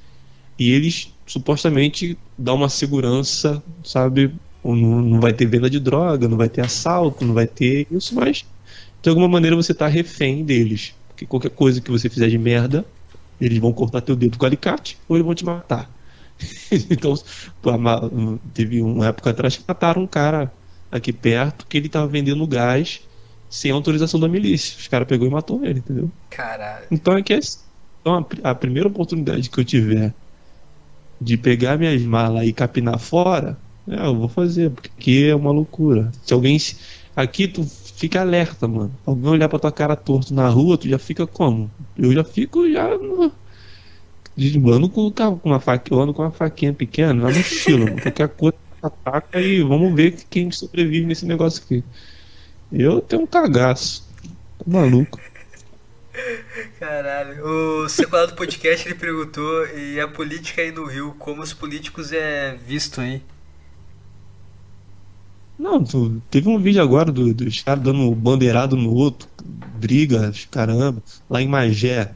E 0.59 0.69
eles 0.69 1.11
supostamente 1.25 2.15
dão 2.37 2.53
uma 2.53 2.69
segurança, 2.69 3.63
sabe? 3.83 4.31
Não, 4.63 5.19
vai 5.19 5.33
ter 5.33 5.45
venda 5.45 5.69
de 5.69 5.79
droga, 5.79 6.27
não 6.27 6.37
vai 6.37 6.49
ter 6.49 6.61
assalto, 6.61 7.25
não 7.25 7.33
vai 7.33 7.47
ter 7.47 7.87
isso, 7.89 8.13
mas 8.15 8.45
de 9.01 9.09
alguma 9.09 9.27
maneira 9.27 9.55
você 9.55 9.71
está 9.71 9.87
refém 9.87 10.43
deles. 10.43 10.93
Porque 11.07 11.25
qualquer 11.25 11.51
coisa 11.51 11.81
que 11.81 11.89
você 11.89 12.09
fizer 12.09 12.29
de 12.29 12.37
merda, 12.37 12.85
eles 13.39 13.57
vão 13.57 13.71
cortar 13.71 14.01
teu 14.01 14.15
dedo 14.15 14.37
com 14.37 14.45
alicate 14.45 14.97
ou 15.07 15.15
eles 15.15 15.25
vão 15.25 15.35
te 15.35 15.45
matar. 15.45 15.89
então, 16.89 17.13
teve 18.53 18.81
uma 18.81 19.07
época 19.07 19.29
atrás 19.29 19.57
que 19.57 19.63
mataram 19.67 20.03
um 20.03 20.07
cara 20.07 20.51
aqui 20.91 21.13
perto 21.13 21.65
que 21.67 21.77
ele 21.77 21.87
estava 21.87 22.07
vendendo 22.07 22.45
gás 22.47 23.01
sem 23.49 23.71
autorização 23.71 24.19
da 24.19 24.27
milícia. 24.27 24.77
Os 24.77 24.87
caras 24.87 25.07
pegou 25.07 25.27
e 25.27 25.31
matou 25.31 25.65
ele, 25.65 25.79
entendeu? 25.79 26.11
Caralho. 26.29 26.85
Então 26.91 27.17
é 27.17 27.23
que 27.23 27.33
é, 27.33 27.39
então, 28.01 28.25
a, 28.43 28.51
a 28.51 28.55
primeira 28.55 28.87
oportunidade 28.87 29.49
que 29.49 29.59
eu 29.59 29.65
tiver 29.65 30.13
de 31.19 31.35
pegar 31.35 31.77
minhas 31.77 32.01
malas 32.03 32.47
e 32.47 32.53
capinar 32.53 32.97
fora, 32.97 33.57
é, 33.89 34.05
eu 34.05 34.15
vou 34.15 34.27
fazer, 34.27 34.69
porque 34.71 35.27
é 35.29 35.35
uma 35.35 35.51
loucura. 35.51 36.11
Se 36.23 36.33
alguém. 36.33 36.57
Aqui 37.15 37.47
tu 37.47 37.65
fica 37.65 38.21
alerta, 38.21 38.67
mano. 38.67 38.91
Alguém 39.05 39.29
olhar 39.29 39.49
pra 39.49 39.59
tua 39.59 39.71
cara 39.71 39.95
torto 39.95 40.33
na 40.33 40.47
rua, 40.47 40.77
tu 40.77 40.87
já 40.87 40.97
fica 40.97 41.27
como? 41.27 41.69
Eu 41.97 42.13
já 42.13 42.23
fico 42.23 42.69
já. 42.71 42.97
No... 42.97 43.31
Ando 44.73 44.89
com, 44.89 45.11
uma 45.43 45.59
faca, 45.59 45.93
eu 45.93 45.99
ando 45.99 46.13
com 46.13 46.21
uma 46.21 46.31
faquinha 46.31 46.73
pequena 46.73 47.13
na 47.13 47.29
mochila, 47.29 47.91
qualquer 48.01 48.29
coisa 48.29 48.55
ataca 48.81 49.41
e 49.41 49.61
vamos 49.61 49.93
ver 49.93 50.15
quem 50.29 50.49
sobrevive 50.49 51.05
nesse 51.05 51.25
negócio 51.25 51.61
aqui. 51.63 51.83
Eu 52.71 53.01
tenho 53.01 53.23
um 53.23 53.27
cagaço. 53.27 54.07
Tô 54.57 54.71
maluco. 54.71 55.19
Caralho. 56.79 57.45
O 57.45 57.89
sequelado 57.89 58.31
do 58.31 58.37
podcast 58.37 58.87
ele 58.87 58.95
perguntou 58.95 59.65
e 59.67 59.99
a 59.99 60.07
política 60.07 60.61
aí 60.61 60.71
no 60.71 60.85
Rio, 60.85 61.15
como 61.19 61.41
os 61.41 61.53
políticos 61.53 62.11
é 62.13 62.57
visto 62.65 63.01
aí? 63.01 63.21
Não, 65.59 65.83
tu, 65.83 66.21
teve 66.31 66.47
um 66.47 66.57
vídeo 66.57 66.81
agora 66.81 67.11
dos 67.11 67.33
do 67.33 67.63
caras 67.65 67.83
dando 67.83 68.15
bandeirado 68.15 68.77
no 68.77 68.93
outro, 68.93 69.27
briga, 69.77 70.31
caramba, 70.49 71.03
lá 71.29 71.41
em 71.41 71.49
Magé, 71.49 72.13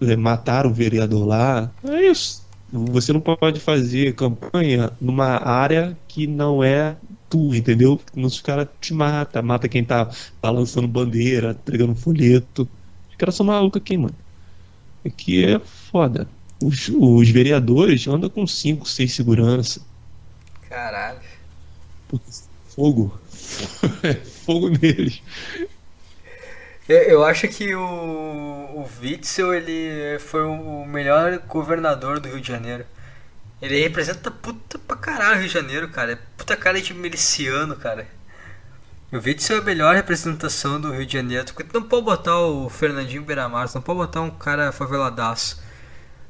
é, 0.00 0.14
mataram 0.14 0.70
o 0.70 0.72
vereador 0.72 1.26
lá. 1.26 1.72
É 1.82 2.08
isso. 2.08 2.46
Você 2.72 3.12
não 3.12 3.20
pode 3.20 3.58
fazer 3.58 4.14
campanha 4.14 4.92
numa 5.00 5.44
área 5.44 5.98
que 6.06 6.28
não 6.28 6.62
é 6.62 6.96
tu, 7.28 7.52
entendeu? 7.52 8.00
Os 8.14 8.40
caras 8.40 8.68
te 8.80 8.94
matam, 8.94 9.42
mata 9.42 9.68
quem 9.68 9.82
tá 9.82 10.08
balançando 10.40 10.86
bandeira, 10.86 11.50
entregando 11.50 11.96
folheto. 11.96 12.68
Os 13.10 13.16
caras 13.16 13.34
são 13.34 13.46
malucos 13.46 13.80
aqui, 13.80 13.96
mano. 13.96 14.14
Aqui 15.04 15.44
é 15.44 15.58
foda. 15.58 16.28
Os, 16.62 16.88
os 16.96 17.28
vereadores 17.28 18.06
andam 18.06 18.30
com 18.30 18.46
5, 18.46 18.88
6 18.88 19.12
segurança. 19.12 19.80
Caralho. 20.68 21.18
Porque 22.06 22.30
fogo. 22.78 23.20
fogo 24.46 24.68
neles. 24.68 25.20
Eu 26.88 27.24
acho 27.24 27.48
que 27.48 27.74
o, 27.74 27.82
o 27.82 28.88
Witzel 29.02 29.52
ele 29.52 30.18
foi 30.20 30.42
o 30.42 30.86
melhor 30.86 31.38
governador 31.40 32.20
do 32.20 32.28
Rio 32.28 32.40
de 32.40 32.46
Janeiro. 32.46 32.86
Ele 33.60 33.82
representa 33.82 34.30
puta 34.30 34.78
pra 34.78 34.96
caralho 34.96 35.34
o 35.34 35.38
Rio 35.40 35.48
de 35.48 35.52
Janeiro, 35.52 35.88
cara. 35.88 36.12
É 36.12 36.18
puta 36.36 36.56
cara 36.56 36.80
de 36.80 36.94
miliciano, 36.94 37.74
cara. 37.74 38.06
O 39.12 39.16
Witzel 39.16 39.56
é 39.56 39.60
a 39.60 39.64
melhor 39.64 39.94
representação 39.96 40.80
do 40.80 40.92
Rio 40.92 41.04
de 41.04 41.14
Janeiro. 41.14 41.44
Tu 41.44 41.54
não 41.74 41.82
pode 41.82 42.04
botar 42.04 42.38
o 42.38 42.70
Fernandinho 42.70 43.24
Beiramar, 43.24 43.68
não 43.74 43.82
pode 43.82 43.98
botar 43.98 44.20
um 44.20 44.30
cara 44.30 44.70
faveladaço. 44.70 45.60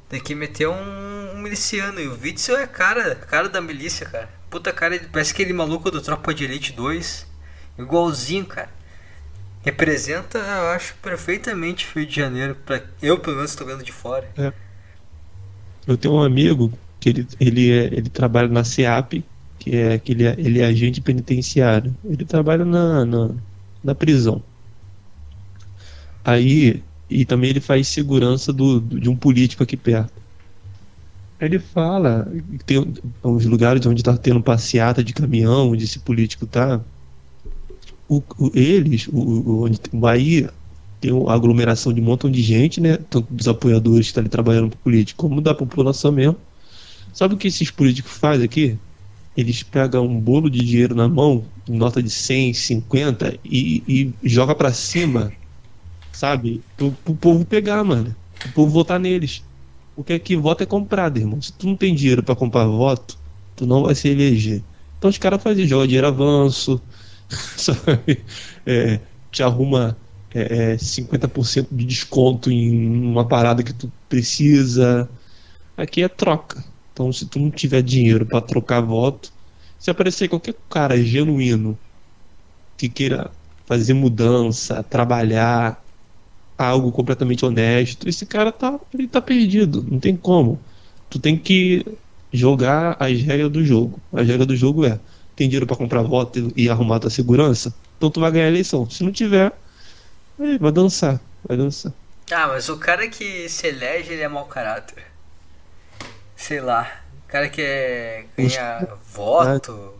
Tem 0.09 0.19
que 0.19 0.33
meter 0.33 0.67
um, 0.67 1.35
um 1.35 1.37
miliciano. 1.37 2.01
E 2.01 2.07
o 2.07 2.19
Witzel 2.19 2.57
é 2.57 2.65
cara, 2.65 3.15
cara 3.15 3.47
da 3.47 3.61
milícia, 3.61 4.07
cara. 4.07 4.38
Puta 4.49 4.73
cara, 4.73 4.99
parece 5.11 5.31
aquele 5.33 5.53
maluco 5.53 5.91
do 5.91 6.01
Tropa 6.01 6.33
de 6.33 6.43
Elite 6.43 6.73
2. 6.73 7.25
Igualzinho, 7.77 8.45
cara. 8.45 8.69
Representa, 9.63 10.39
eu 10.39 10.69
acho, 10.71 10.95
perfeitamente 10.97 11.87
Rio 11.95 12.05
de 12.05 12.15
Janeiro. 12.15 12.55
Pra, 12.65 12.83
eu, 13.01 13.19
pelo 13.19 13.37
menos, 13.37 13.51
estou 13.51 13.67
vendo 13.67 13.83
de 13.83 13.91
fora. 13.93 14.29
É. 14.37 14.53
Eu 15.85 15.97
tenho 15.97 16.13
um 16.15 16.21
amigo 16.23 16.79
que 16.99 17.09
ele, 17.09 17.27
ele, 17.39 17.71
é, 17.71 17.85
ele 17.87 18.09
trabalha 18.09 18.47
na 18.49 18.63
SEAP, 18.63 19.29
que 19.57 19.75
é 19.75 19.93
aquele 19.93 20.25
ele 20.25 20.59
é 20.59 20.65
agente 20.65 21.01
penitenciário. 21.01 21.97
Ele 22.03 22.25
trabalha 22.25 22.65
na, 22.65 23.05
na, 23.05 23.43
na 23.83 23.95
prisão. 23.95 24.45
Aí, 26.23 26.83
e 27.09 27.25
também 27.25 27.49
ele 27.49 27.61
faz 27.61 27.87
segurança 27.87 28.53
do, 28.53 28.79
do- 28.81 28.99
de 28.99 29.09
um 29.09 29.17
político 29.17 29.63
aqui 29.63 29.77
perto. 29.77 30.18
Ele 31.39 31.57
fala 31.59 32.25
que 32.59 32.65
tem 32.65 32.77
uns 33.23 33.45
lugares 33.45 33.85
onde 33.85 34.03
tá 34.03 34.17
tendo 34.17 34.43
passeata 34.43 35.03
de 35.03 35.13
caminhão, 35.13 35.71
onde 35.71 35.85
esse 35.85 35.99
político 35.99 36.45
tá. 36.45 36.85
O, 38.07 38.23
o- 38.37 38.51
eles, 38.55 39.07
o, 39.07 39.17
o, 39.19 39.65
onde 39.65 39.79
o 39.93 39.99
Bahia, 39.99 40.53
tem 40.99 41.11
uma 41.11 41.33
aglomeração 41.33 41.93
de 41.93 42.01
um 42.01 42.03
montão 42.03 42.29
de 42.29 42.41
gente, 42.41 42.81
né? 42.81 42.97
Tanto 42.97 43.33
dos 43.33 43.47
apoiadores 43.47 44.07
que 44.07 44.09
estão 44.11 44.21
ali 44.21 44.29
trabalhando 44.29 44.69
pro 44.71 44.79
político, 44.79 45.21
como 45.21 45.41
da 45.41 45.55
população 45.55 46.11
mesmo. 46.11 46.37
Sabe 47.13 47.35
o 47.35 47.37
que 47.37 47.47
esses 47.49 47.71
políticos 47.71 48.13
fazem 48.13 48.45
aqui? 48.45 48.79
Eles 49.35 49.63
pegam 49.63 50.05
um 50.07 50.21
bolo 50.21 50.49
de 50.49 50.59
dinheiro 50.63 50.95
na 50.95 51.09
mão, 51.09 51.53
nota 51.67 52.03
de 52.03 52.09
100, 52.11 52.53
50, 52.53 53.39
e, 53.43 54.13
e 54.23 54.29
joga 54.29 54.55
pra 54.55 54.73
cima, 54.73 55.37
sabe? 56.11 56.65
Pro, 56.77 56.93
pro 56.97 57.15
povo 57.17 57.45
pegar, 57.45 57.83
mano. 57.83 58.15
O 58.43 58.49
povo 58.51 58.71
votar 58.73 58.99
neles. 58.99 59.48
Porque 59.99 60.13
aqui 60.13 60.33
voto 60.37 60.63
é 60.63 60.65
comprado, 60.65 61.17
irmão. 61.17 61.41
Se 61.41 61.51
tu 61.51 61.67
não 61.67 61.75
tem 61.75 61.93
dinheiro 61.93 62.23
pra 62.23 62.33
comprar 62.33 62.65
voto, 62.65 63.17
tu 63.53 63.65
não 63.65 63.83
vai 63.83 63.93
se 63.93 64.07
eleger. 64.07 64.63
Então 64.97 65.09
os 65.09 65.17
caras 65.17 65.43
fazem, 65.43 65.67
joga 65.67 65.85
dinheiro 65.87 66.07
avanço, 66.07 66.81
sabe? 67.27 68.25
É, 68.65 69.01
te 69.29 69.43
arruma 69.43 69.97
é, 70.33 70.71
é, 70.73 70.77
50% 70.77 71.67
de 71.69 71.83
desconto 71.85 72.49
em 72.49 72.87
uma 73.11 73.27
parada 73.27 73.61
que 73.61 73.73
tu 73.73 73.91
precisa. 74.07 75.09
Aqui 75.75 76.01
é 76.01 76.07
troca. 76.07 76.63
Então, 76.93 77.11
se 77.11 77.25
tu 77.25 77.37
não 77.37 77.51
tiver 77.51 77.81
dinheiro 77.81 78.25
pra 78.25 78.39
trocar 78.39 78.79
voto, 78.79 79.33
se 79.77 79.91
aparecer 79.91 80.29
qualquer 80.29 80.55
cara 80.69 80.95
genuíno 81.03 81.77
que 82.77 82.87
queira 82.87 83.31
fazer 83.65 83.93
mudança, 83.93 84.81
trabalhar, 84.81 85.83
algo 86.59 86.91
completamente 86.91 87.45
honesto, 87.45 88.07
esse 88.07 88.25
cara 88.25 88.51
tá, 88.51 88.77
ele 88.93 89.07
tá 89.07 89.21
perdido, 89.21 89.85
não 89.89 89.99
tem 89.99 90.15
como. 90.15 90.59
Tu 91.09 91.17
tem 91.17 91.37
que 91.37 91.85
jogar 92.31 92.97
as 92.99 93.21
regras 93.21 93.49
do 93.49 93.63
jogo. 93.65 93.99
A 94.13 94.21
regra 94.21 94.45
do 94.45 94.55
jogo 94.55 94.85
é: 94.85 94.99
tem 95.35 95.47
dinheiro 95.47 95.65
pra 95.65 95.77
comprar 95.77 96.01
voto 96.01 96.51
e 96.55 96.69
arrumar 96.69 96.99
tua 96.99 97.09
segurança? 97.09 97.73
Então 97.97 98.11
tu 98.11 98.19
vai 98.19 98.31
ganhar 98.31 98.45
a 98.45 98.49
eleição. 98.49 98.89
Se 98.89 99.03
não 99.03 99.11
tiver, 99.11 99.53
vai 100.59 100.71
dançar, 100.71 101.19
vai 101.47 101.57
dançar. 101.57 101.93
Ah, 102.31 102.47
mas 102.47 102.69
o 102.69 102.77
cara 102.77 103.07
que 103.07 103.49
se 103.49 103.67
elege, 103.67 104.13
ele 104.13 104.21
é 104.21 104.27
mau 104.27 104.45
caráter. 104.45 105.03
Sei 106.35 106.61
lá. 106.61 107.01
O 107.25 107.31
cara 107.31 107.49
que 107.49 107.61
é, 107.61 108.25
ganha 108.37 108.87
voto. 109.11 109.93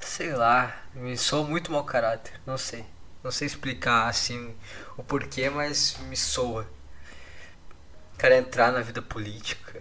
Sei 0.00 0.32
lá. 0.32 0.74
Me 0.94 1.16
sou 1.16 1.44
muito 1.44 1.70
mau 1.70 1.84
caráter. 1.84 2.32
Não 2.46 2.56
sei. 2.56 2.84
Não 3.26 3.32
sei 3.32 3.46
explicar 3.48 4.08
assim 4.08 4.56
o 4.96 5.04
porquê, 5.04 5.50
mas 5.50 5.98
me 6.08 6.16
soa. 6.16 6.66
O 8.14 8.18
cara 8.18 8.36
entrar 8.36 8.72
na 8.72 8.80
vida 8.80 9.00
política. 9.00 9.80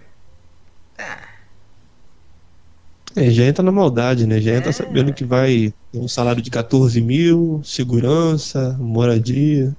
Ah, 0.98 1.27
É, 3.15 3.30
já 3.32 3.43
entra 3.45 3.64
na 3.64 3.72
maldade, 3.72 4.25
né? 4.27 4.40
Já 4.41 4.53
entra 4.53 4.72
É. 4.72 4.74
sabendo 4.74 5.14
que 5.14 5.24
vai 5.25 5.74
ter 5.91 5.99
um 5.99 6.07
salário 6.07 6.41
de 6.41 6.49
14 6.51 7.01
mil, 7.01 7.61
segurança, 7.64 8.75
moradia. 8.80 9.75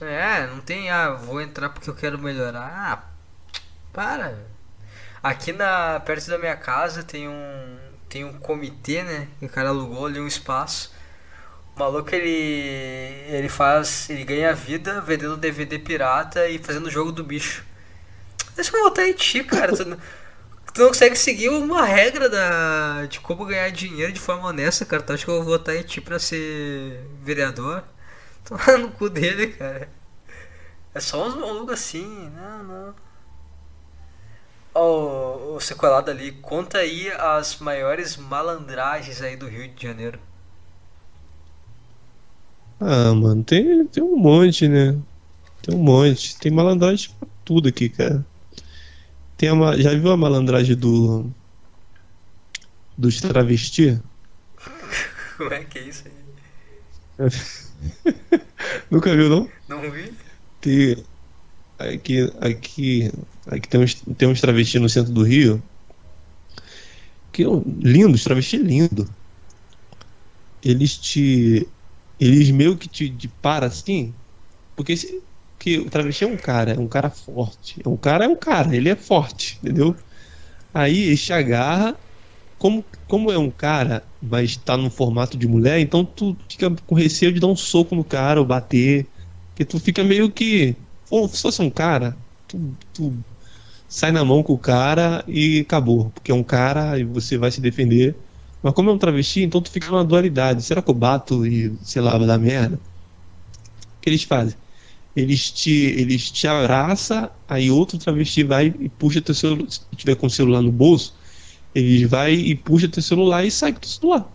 É, 0.00 0.46
não 0.46 0.60
tem, 0.60 0.90
ah, 0.90 1.10
vou 1.14 1.40
entrar 1.40 1.70
porque 1.70 1.90
eu 1.90 1.94
quero 1.94 2.18
melhorar. 2.18 2.62
Ah, 2.72 3.04
para. 3.92 4.38
Aqui 5.22 5.52
na 5.52 6.00
perto 6.00 6.28
da 6.30 6.38
minha 6.38 6.56
casa 6.56 7.02
tem 7.04 7.28
um 7.28 7.78
tem 8.08 8.24
um 8.24 8.38
comitê, 8.40 9.02
né? 9.04 9.28
O 9.42 9.48
cara 9.48 9.70
alugou 9.70 10.06
ali 10.06 10.20
um 10.20 10.26
espaço. 10.28 10.92
O 11.78 11.86
maluco 11.86 12.12
ele 12.12 12.28
ele 13.28 13.48
faz, 13.48 14.10
ele 14.10 14.24
ganha 14.24 14.52
vida 14.52 15.00
vendendo 15.00 15.36
DVD 15.36 15.78
pirata 15.78 16.48
e 16.48 16.58
fazendo 16.58 16.90
jogo 16.90 17.12
do 17.12 17.22
bicho. 17.22 17.64
Deixa 18.56 18.76
eu 18.76 18.82
votar 18.82 19.06
em 19.06 19.12
ti, 19.12 19.44
cara. 19.44 19.76
Tu 19.76 19.84
não, 19.84 19.96
tu 20.74 20.80
não 20.80 20.88
consegue 20.88 21.14
seguir 21.16 21.48
uma 21.50 21.84
regra 21.84 22.28
da 22.28 23.06
de 23.06 23.20
como 23.20 23.46
ganhar 23.46 23.70
dinheiro 23.70 24.12
de 24.12 24.18
forma 24.20 24.48
honesta, 24.48 24.84
cara. 24.84 25.02
Tu 25.04 25.12
acha 25.12 25.24
que 25.24 25.30
eu 25.30 25.36
vou 25.36 25.44
votar 25.44 25.76
em 25.76 25.82
ti 25.82 26.00
pra 26.00 26.18
ser 26.18 27.00
vereador? 27.22 27.84
Toma 28.44 28.78
no 28.78 28.90
cu 28.90 29.08
dele, 29.08 29.48
cara. 29.52 29.88
É 30.94 31.00
só 31.00 31.26
uns 31.28 31.36
malucos 31.36 31.74
assim, 31.74 32.30
não, 32.34 32.64
não. 32.64 32.94
Ó, 34.74 35.54
o 35.56 35.60
sequelado 35.60 36.10
ali, 36.10 36.32
conta 36.32 36.78
aí 36.78 37.10
as 37.12 37.58
maiores 37.58 38.16
malandragens 38.16 39.22
aí 39.22 39.36
do 39.36 39.46
Rio 39.48 39.68
de 39.68 39.82
Janeiro. 39.86 40.18
Ah, 42.80 43.14
mano, 43.14 43.42
tem, 43.44 43.86
tem 43.86 44.02
um 44.02 44.16
monte, 44.16 44.68
né? 44.68 44.92
Tem 45.62 45.74
um 45.74 45.82
monte. 45.82 46.38
Tem 46.38 46.52
malandragem 46.52 47.10
pra 47.18 47.28
tudo 47.44 47.68
aqui, 47.68 47.88
cara. 47.88 48.26
Tem 49.36 49.48
a, 49.48 49.54
ma- 49.54 49.76
já 49.76 49.94
viu 49.94 50.10
a 50.10 50.16
malandragem 50.16 50.76
do. 50.76 51.30
dos 52.96 53.20
travesti? 53.20 53.98
Como 55.36 55.52
é 55.54 55.64
que 55.64 55.78
é 55.78 55.82
isso 55.88 56.04
aí? 56.06 56.12
Nunca 58.90 59.14
viu, 59.14 59.28
não? 59.28 59.48
Não 59.68 59.90
vi? 59.90 60.12
Tem, 60.60 60.96
aqui, 61.78 62.20
aqui, 62.40 63.12
aqui 63.46 63.68
tem 63.68 63.80
uns, 63.82 63.94
tem 64.18 64.28
uns 64.28 64.40
travestis 64.40 64.80
no 64.80 64.88
centro 64.88 65.12
do 65.12 65.22
Rio. 65.22 65.62
Que 67.32 67.42
é 67.44 67.46
lindos, 67.82 68.24
travesti 68.24 68.56
lindo. 68.58 69.04
Eles 70.62 70.96
te. 70.98 71.66
Eles 72.18 72.50
meio 72.50 72.76
que 72.76 72.88
te, 72.88 73.08
te 73.10 73.30
assim. 73.64 74.14
Porque 74.76 74.96
se, 74.96 75.22
que 75.58 75.78
o 75.78 75.90
travesti 75.90 76.24
é 76.24 76.26
um 76.26 76.36
cara, 76.36 76.72
é 76.72 76.78
um 76.78 76.88
cara 76.88 77.10
forte. 77.10 77.80
É 77.84 77.88
um 77.88 77.96
cara, 77.96 78.24
é 78.24 78.28
um 78.28 78.36
cara, 78.36 78.74
ele 78.76 78.88
é 78.88 78.96
forte, 78.96 79.58
entendeu? 79.62 79.96
Aí 80.72 81.04
ele 81.04 81.16
te 81.16 81.32
agarra. 81.32 81.96
Como, 82.58 82.84
como 83.06 83.30
é 83.30 83.38
um 83.38 83.50
cara, 83.50 84.04
mas 84.20 84.56
tá 84.56 84.76
no 84.76 84.90
formato 84.90 85.36
de 85.36 85.46
mulher, 85.46 85.78
então 85.78 86.04
tu 86.04 86.36
fica 86.50 86.68
com 86.86 86.94
receio 86.94 87.32
de 87.32 87.38
dar 87.40 87.46
um 87.46 87.56
soco 87.56 87.94
no 87.94 88.04
cara 88.04 88.40
ou 88.40 88.46
bater. 88.46 89.06
Porque 89.50 89.64
tu 89.64 89.78
fica 89.80 90.02
meio 90.04 90.30
que. 90.30 90.76
Pô, 91.08 91.28
se 91.28 91.42
fosse 91.42 91.62
um 91.62 91.70
cara, 91.70 92.16
tu, 92.46 92.76
tu 92.92 93.24
sai 93.88 94.12
na 94.12 94.24
mão 94.24 94.42
com 94.42 94.54
o 94.54 94.58
cara 94.58 95.24
e 95.28 95.60
acabou. 95.60 96.10
Porque 96.10 96.30
é 96.32 96.34
um 96.34 96.44
cara 96.44 96.98
e 96.98 97.04
você 97.04 97.38
vai 97.38 97.50
se 97.50 97.60
defender. 97.60 98.16
Mas 98.62 98.74
como 98.74 98.90
é 98.90 98.92
um 98.92 98.98
travesti, 98.98 99.42
então 99.42 99.60
tu 99.60 99.70
fica 99.70 99.90
numa 99.90 100.04
dualidade. 100.04 100.62
Será 100.62 100.82
que 100.82 100.90
eu 100.90 100.94
bato 100.94 101.46
e, 101.46 101.72
sei 101.82 102.02
lá, 102.02 102.16
vai 102.18 102.26
dar 102.26 102.38
merda? 102.38 102.76
O 102.76 104.00
que 104.00 104.10
eles 104.10 104.22
fazem? 104.24 104.56
Eles 105.14 105.50
te, 105.50 105.70
eles 105.70 106.30
te 106.30 106.46
abraçam, 106.46 107.30
aí 107.48 107.70
outro 107.70 107.98
travesti 107.98 108.44
vai 108.44 108.74
e 108.78 108.88
puxa 108.88 109.20
teu 109.20 109.34
celular. 109.34 109.70
Se 109.70 109.80
tiver 109.96 110.16
com 110.16 110.26
o 110.26 110.30
celular 110.30 110.62
no 110.62 110.72
bolso, 110.72 111.14
eles 111.74 112.08
vai 112.08 112.34
e 112.34 112.54
puxa 112.54 112.88
teu 112.88 113.02
celular 113.02 113.44
e 113.44 113.50
sai 113.50 113.72
com 113.72 113.80
teu 113.80 113.90
celular. 113.90 114.30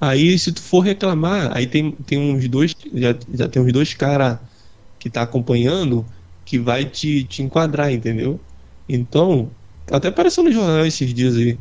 Aí 0.00 0.38
se 0.38 0.52
tu 0.52 0.60
for 0.60 0.80
reclamar, 0.80 1.56
aí 1.56 1.66
tem, 1.66 1.92
tem 1.92 2.18
uns 2.18 2.46
dois, 2.48 2.74
já, 2.92 3.16
já 3.32 3.48
tem 3.48 3.62
uns 3.62 3.72
dois 3.72 3.94
caras 3.94 4.38
que 4.98 5.08
tá 5.08 5.22
acompanhando 5.22 6.04
que 6.44 6.58
vai 6.58 6.84
te, 6.84 7.24
te 7.24 7.42
enquadrar, 7.42 7.92
entendeu? 7.92 8.38
Então, 8.88 9.50
até 9.90 10.08
apareceu 10.08 10.44
no 10.44 10.52
jornal 10.52 10.84
esses 10.84 11.12
dias 11.14 11.36
aí, 11.36 11.58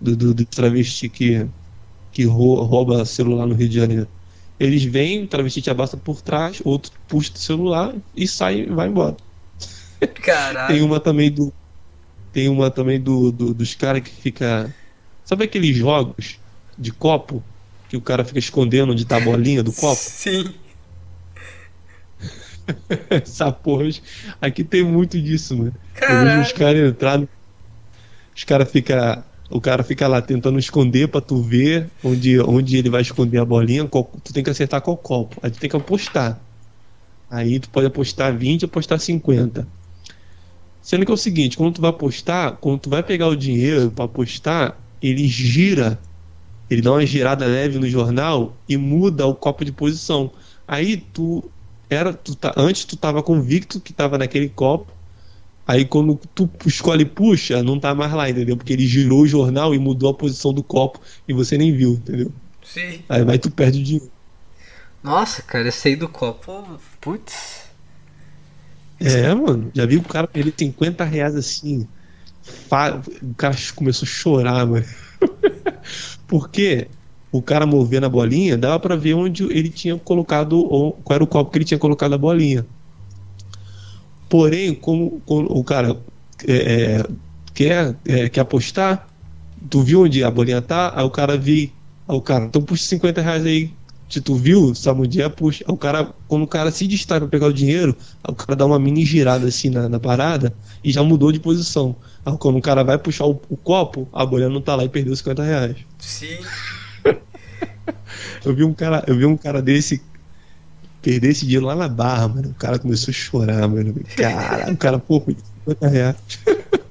do, 0.00 0.16
do, 0.16 0.34
do 0.34 0.44
travesti 0.44 1.08
que, 1.08 1.46
que 2.12 2.24
rou- 2.24 2.62
rouba 2.64 3.04
celular 3.04 3.46
no 3.46 3.54
Rio 3.54 3.68
de 3.68 3.76
Janeiro. 3.76 4.08
Eles 4.58 4.84
vêm, 4.84 5.24
o 5.24 5.26
travesti 5.26 5.60
te 5.60 5.70
abraça 5.70 5.96
por 5.96 6.22
trás, 6.22 6.60
outro 6.64 6.90
puxa 7.08 7.32
o 7.34 7.38
celular 7.38 7.94
e 8.14 8.26
sai 8.26 8.60
e 8.60 8.66
vai 8.66 8.88
embora. 8.88 9.16
Tem 10.00 10.08
Caralho. 10.08 10.84
uma 10.84 10.98
também 11.00 11.30
do. 11.30 11.52
Tem 12.32 12.48
uma 12.48 12.70
também 12.70 13.00
do, 13.00 13.30
do- 13.32 13.54
dos 13.54 13.74
caras 13.74 14.02
que 14.02 14.10
fica. 14.10 14.74
Sabe 15.24 15.44
aqueles 15.44 15.76
jogos 15.76 16.38
de 16.78 16.92
copo? 16.92 17.42
Que 17.88 17.96
o 17.96 18.00
cara 18.00 18.24
fica 18.24 18.38
escondendo 18.38 18.92
onde 18.92 19.04
tá 19.04 19.16
a 19.16 19.20
bolinha 19.20 19.62
do 19.62 19.72
copo? 19.72 19.96
Sim. 20.00 20.52
Essa 23.10 23.52
porra. 23.52 23.84
Aqui 24.40 24.64
tem 24.64 24.82
muito 24.82 25.20
disso, 25.20 25.56
mano. 25.56 25.74
Eu 25.94 26.08
vejo 26.08 26.08
Caralho. 26.24 26.42
os 26.42 26.52
caras 26.52 26.90
entrando. 26.90 27.28
Os 28.34 28.44
caras 28.44 28.70
ficam. 28.70 29.22
O 29.50 29.60
cara 29.60 29.82
fica 29.84 30.08
lá 30.08 30.20
tentando 30.20 30.58
esconder 30.58 31.08
pra 31.08 31.20
tu 31.20 31.40
ver 31.42 31.90
onde, 32.02 32.40
onde 32.40 32.76
ele 32.76 32.90
vai 32.90 33.02
esconder 33.02 33.38
a 33.38 33.44
bolinha. 33.44 33.86
qual- 33.86 34.10
tu 34.22 34.32
tem 34.32 34.42
que 34.42 34.50
acertar 34.50 34.80
qual 34.82 34.96
copo. 34.96 35.36
Aí 35.42 35.50
tu 35.50 35.58
tem 35.58 35.70
que 35.70 35.76
apostar. 35.76 36.40
Aí 37.30 37.60
tu 37.60 37.70
pode 37.70 37.86
apostar 37.86 38.36
20 38.36 38.64
apostar 38.64 38.98
50. 39.00 39.68
Sendo 40.80 41.04
que 41.04 41.10
é 41.10 41.14
o 41.14 41.16
seguinte, 41.16 41.56
quando 41.56 41.74
tu 41.74 41.80
vai 41.80 41.90
apostar, 41.90 42.56
quando 42.58 42.80
tu 42.80 42.90
vai 42.90 43.02
pegar 43.02 43.28
o 43.28 43.36
dinheiro 43.36 43.90
pra 43.90 44.04
apostar, 44.04 44.76
ele 45.02 45.26
gira. 45.26 46.00
Ele 46.70 46.82
dá 46.82 46.92
uma 46.92 47.06
girada 47.06 47.46
leve 47.46 47.78
no 47.78 47.88
jornal 47.88 48.62
e 48.68 48.76
muda 48.76 49.26
o 49.26 49.34
copo 49.34 49.64
de 49.64 49.72
posição. 49.72 50.32
Aí 50.66 50.96
tu 50.96 51.52
era 51.90 52.12
tu 52.14 52.34
tá, 52.36 52.52
antes 52.56 52.84
tu 52.84 52.96
tava 52.96 53.22
convicto 53.22 53.80
que 53.80 53.92
tava 53.92 54.18
naquele 54.18 54.48
copo. 54.48 54.95
Aí 55.66 55.84
quando 55.86 56.16
tu 56.34 56.50
escolhe 56.66 57.02
e 57.02 57.06
puxa, 57.06 57.62
não 57.62 57.78
tá 57.80 57.94
mais 57.94 58.12
lá, 58.12 58.30
entendeu? 58.30 58.56
Porque 58.56 58.72
ele 58.72 58.86
girou 58.86 59.22
o 59.22 59.26
jornal 59.26 59.74
e 59.74 59.78
mudou 59.78 60.10
a 60.10 60.14
posição 60.16 60.52
do 60.54 60.62
copo 60.64 61.00
e 61.28 61.32
você 61.34 61.58
nem 61.58 61.72
viu, 61.76 61.94
entendeu? 61.94 62.34
Sim. 62.62 63.04
Aí 63.08 63.24
vai 63.24 63.38
tu 63.38 63.50
perde 63.50 63.80
o 63.80 63.84
dinheiro. 63.84 64.12
Nossa, 65.02 65.42
cara, 65.42 65.68
esse 65.68 65.88
aí 65.88 65.96
do 65.96 66.08
copo. 66.08 66.52
Putz. 67.00 67.66
É, 68.98 69.34
mano, 69.34 69.70
já 69.74 69.84
vi 69.86 69.96
o 69.98 70.02
cara 70.02 70.26
perder 70.26 70.54
50 70.58 71.04
reais 71.04 71.34
assim. 71.36 71.90
Fa- 72.42 73.02
O 73.22 73.34
cara 73.34 73.56
começou 73.76 74.06
a 74.06 74.10
chorar, 74.10 74.66
mano. 74.66 74.86
Porque 76.26 76.90
o 77.30 77.42
cara 77.42 77.66
movendo 77.66 78.06
a 78.06 78.08
bolinha, 78.08 78.56
dava 78.56 78.80
pra 78.80 78.96
ver 78.96 79.14
onde 79.14 79.44
ele 79.44 79.70
tinha 79.70 79.98
colocado, 79.98 80.58
ou 80.58 81.02
qual 81.02 81.14
era 81.16 81.24
o 81.24 81.26
copo 81.26 81.50
que 81.50 81.58
ele 81.58 81.64
tinha 81.64 81.78
colocado 81.78 82.14
a 82.14 82.18
bolinha. 82.18 82.66
Porém, 84.28 84.74
como, 84.74 85.20
como 85.24 85.46
o 85.50 85.62
cara 85.62 85.96
é, 86.46 86.54
é, 86.54 87.06
quer, 87.54 87.96
é, 88.04 88.28
quer 88.28 88.40
apostar, 88.40 89.08
tu 89.70 89.82
viu 89.82 90.02
onde 90.02 90.22
a 90.24 90.30
bolinha 90.30 90.60
tá? 90.60 90.92
Aí 90.94 91.04
o 91.04 91.10
cara 91.10 91.36
vi, 91.36 91.72
aí 92.08 92.16
o 92.16 92.20
cara, 92.20 92.44
então 92.44 92.62
puxa 92.62 92.84
50 92.84 93.20
reais 93.20 93.46
aí. 93.46 93.72
Se 94.08 94.20
tu 94.20 94.36
viu, 94.36 94.72
onde 94.98 95.20
é, 95.20 95.28
puxa. 95.28 95.64
Aí 95.66 95.74
o 95.74 95.76
cara, 95.76 96.14
quando 96.28 96.42
o 96.42 96.46
cara 96.46 96.70
se 96.70 96.86
distrai 96.86 97.18
pra 97.18 97.28
pegar 97.28 97.46
o 97.48 97.52
dinheiro, 97.52 97.96
o 98.28 98.34
cara 98.34 98.54
dá 98.54 98.64
uma 98.64 98.78
mini 98.78 99.04
girada 99.04 99.48
assim 99.48 99.68
na, 99.68 99.88
na 99.88 99.98
parada 99.98 100.54
e 100.84 100.92
já 100.92 101.02
mudou 101.02 101.32
de 101.32 101.40
posição. 101.40 101.96
Aí 102.24 102.36
quando 102.38 102.58
o 102.58 102.62
cara 102.62 102.84
vai 102.84 102.98
puxar 102.98 103.26
o, 103.26 103.40
o 103.48 103.56
copo, 103.56 104.08
a 104.12 104.24
bolinha 104.24 104.48
não 104.48 104.60
tá 104.60 104.76
lá 104.76 104.84
e 104.84 104.88
perdeu 104.88 105.14
50 105.14 105.42
reais. 105.42 105.76
Sim. 105.98 106.38
Eu 108.44 108.54
vi 108.54 108.62
um 108.62 108.72
cara, 108.72 109.02
eu 109.08 109.16
vi 109.16 109.26
um 109.26 109.36
cara 109.36 109.60
desse 109.60 110.00
perder 111.06 111.30
esse 111.30 111.44
dinheiro 111.44 111.64
lá 111.64 111.76
na 111.76 111.88
barra, 111.88 112.26
mano. 112.26 112.48
O 112.48 112.54
cara 112.54 112.80
começou 112.80 113.12
a 113.12 113.14
chorar, 113.14 113.68
mano. 113.68 113.94
Cara, 114.16 114.72
o 114.72 114.76
cara, 114.76 114.98
pô, 114.98 115.24
50 115.64 115.88
reais. 115.88 116.16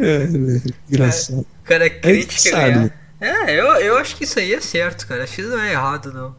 É, 0.00 0.26
velho, 0.26 0.62
engraçado. 0.88 1.40
O 1.40 1.64
cara 1.64 1.86
é 1.86 1.90
crente 1.90 2.48
ganhar. 2.48 2.96
É, 3.20 3.52
eu, 3.52 3.66
eu 3.80 3.96
acho 3.96 4.14
que 4.14 4.22
isso 4.22 4.38
aí 4.38 4.54
é 4.54 4.60
certo, 4.60 5.08
cara. 5.08 5.24
Acho 5.24 5.34
que 5.34 5.42
não 5.42 5.58
é 5.58 5.72
errado, 5.72 6.12
não. 6.12 6.36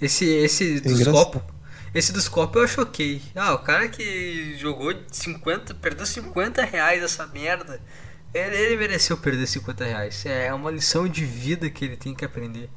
Esse, 0.00 0.24
esse 0.24 0.80
dos 0.80 0.92
engraçado. 0.92 1.12
copos. 1.12 1.42
Esse 1.94 2.12
dos 2.14 2.30
copos 2.30 2.56
eu 2.56 2.62
acho 2.62 2.80
ok. 2.80 3.20
Ah, 3.34 3.52
o 3.52 3.58
cara 3.58 3.88
que 3.88 4.56
jogou 4.56 4.94
50, 5.12 5.74
perdeu 5.74 6.06
50 6.06 6.64
reais 6.64 7.02
essa 7.02 7.26
merda. 7.26 7.78
Ele, 8.32 8.56
ele 8.56 8.76
mereceu 8.78 9.18
perder 9.18 9.46
50 9.46 9.84
reais. 9.84 10.24
É 10.24 10.50
uma 10.54 10.70
lição 10.70 11.06
de 11.06 11.26
vida 11.26 11.68
que 11.68 11.84
ele 11.84 11.98
tem 11.98 12.14
que 12.14 12.24
aprender. 12.24 12.70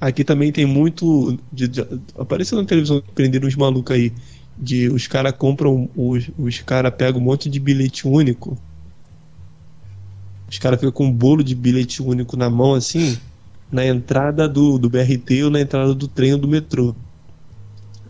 Aqui 0.00 0.24
também 0.24 0.52
tem 0.52 0.66
muito. 0.66 1.36
De, 1.52 1.68
de- 1.68 1.80
apareceu 2.16 2.58
na 2.60 2.66
televisão 2.66 3.02
prenderam 3.14 3.48
uns 3.48 3.56
malucos 3.56 3.94
aí. 3.94 4.14
De 4.56 4.88
os 4.90 5.06
caras 5.06 5.32
compram. 5.36 5.90
Os, 5.94 6.30
os 6.36 6.60
caras 6.60 6.94
pegam 6.96 7.20
um 7.20 7.24
monte 7.24 7.48
de 7.50 7.58
bilhete 7.60 8.06
único. 8.06 8.56
Os 10.50 10.58
caras 10.58 10.78
ficam 10.80 10.92
com 10.92 11.06
um 11.06 11.12
bolo 11.12 11.42
de 11.42 11.54
bilhete 11.54 12.02
único 12.02 12.36
na 12.36 12.50
mão 12.50 12.74
assim. 12.74 13.20
Na 13.70 13.86
entrada 13.86 14.48
do, 14.48 14.78
do 14.78 14.88
BRT 14.90 15.44
ou 15.44 15.50
na 15.50 15.60
entrada 15.60 15.94
do 15.94 16.08
trem 16.08 16.32
ou 16.34 16.38
do 16.38 16.48
metrô. 16.48 16.96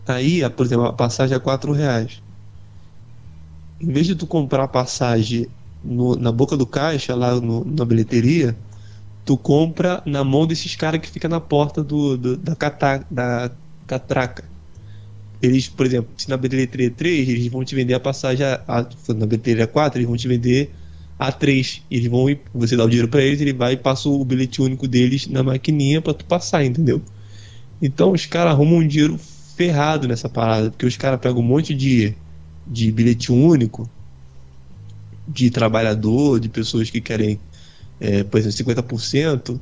Aí, 0.05 0.43
a- 0.43 0.49
por 0.49 0.65
exemplo, 0.65 0.85
a 0.85 0.93
passagem 0.93 1.35
é 1.37 1.39
4 1.39 1.71
reais. 1.71 2.21
Em 3.79 3.91
vez 3.91 4.05
de 4.07 4.15
tu 4.15 4.27
comprar 4.27 4.63
a 4.63 4.67
passagem 4.67 5.47
no- 5.81 6.15
na 6.15 6.31
boca 6.31 6.57
do 6.57 6.67
caixa, 6.67 7.15
lá 7.15 7.39
no- 7.39 7.63
na 7.65 7.85
bilheteria, 7.85 8.61
tu 9.29 9.37
compra 9.37 10.01
na 10.07 10.23
mão 10.23 10.47
desses 10.47 10.75
caras 10.75 11.01
que 11.01 11.09
fica 11.09 11.29
na 11.29 11.39
porta 11.41 11.83
do, 11.83 12.17
do- 12.17 12.37
da, 12.37 12.55
cata, 12.55 13.05
da 13.11 13.51
catraca. 13.87 14.49
Eles, 15.41 15.69
por 15.69 15.85
exemplo, 15.85 16.13
se 16.17 16.29
na 16.29 16.37
bilheteria 16.37 16.91
3, 16.91 17.29
eles 17.29 17.47
vão 17.47 17.63
te 17.65 17.75
vender 17.75 17.93
a 17.95 17.99
passagem 17.99 18.45
a, 18.45 18.63
a- 18.67 18.89
na 19.15 19.25
bilheteria 19.25 19.67
4, 19.67 19.99
eles 19.99 20.07
vão 20.07 20.17
te 20.17 20.27
vender 20.27 20.75
a 21.17 21.31
3. 21.31 21.83
Eles 21.91 22.07
vão 22.07 22.25
você 22.53 22.77
dá 22.77 22.85
o 22.85 22.89
dinheiro 22.89 23.09
pra 23.09 23.21
eles, 23.23 23.41
ele 23.41 23.53
vai 23.53 23.73
e 23.73 23.77
passa 23.77 24.09
o 24.09 24.25
bilhete 24.25 24.61
único 24.61 24.87
deles 24.87 25.27
na 25.27 25.43
maquininha 25.43 26.01
pra 26.01 26.13
tu 26.13 26.25
passar, 26.25 26.65
entendeu? 26.65 27.03
Então 27.81 28.11
os 28.13 28.25
caras 28.25 28.53
arrumam 28.53 28.79
um 28.79 28.87
dinheiro 28.87 29.17
ferrado 29.19 30.07
nessa 30.07 30.29
parada, 30.29 30.71
porque 30.71 30.85
os 30.85 30.97
caras 30.97 31.19
pegam 31.19 31.39
um 31.41 31.43
monte 31.45 31.73
de, 31.75 32.17
de 32.65 32.91
bilhete 32.91 33.31
único 33.31 33.91
de 35.27 35.49
trabalhador, 35.51 36.39
de 36.39 36.49
pessoas 36.49 36.89
que 36.89 37.01
querem 37.01 37.39
é, 37.99 38.23
por 38.23 38.37
exemplo, 38.39 38.57
50%. 38.57 39.61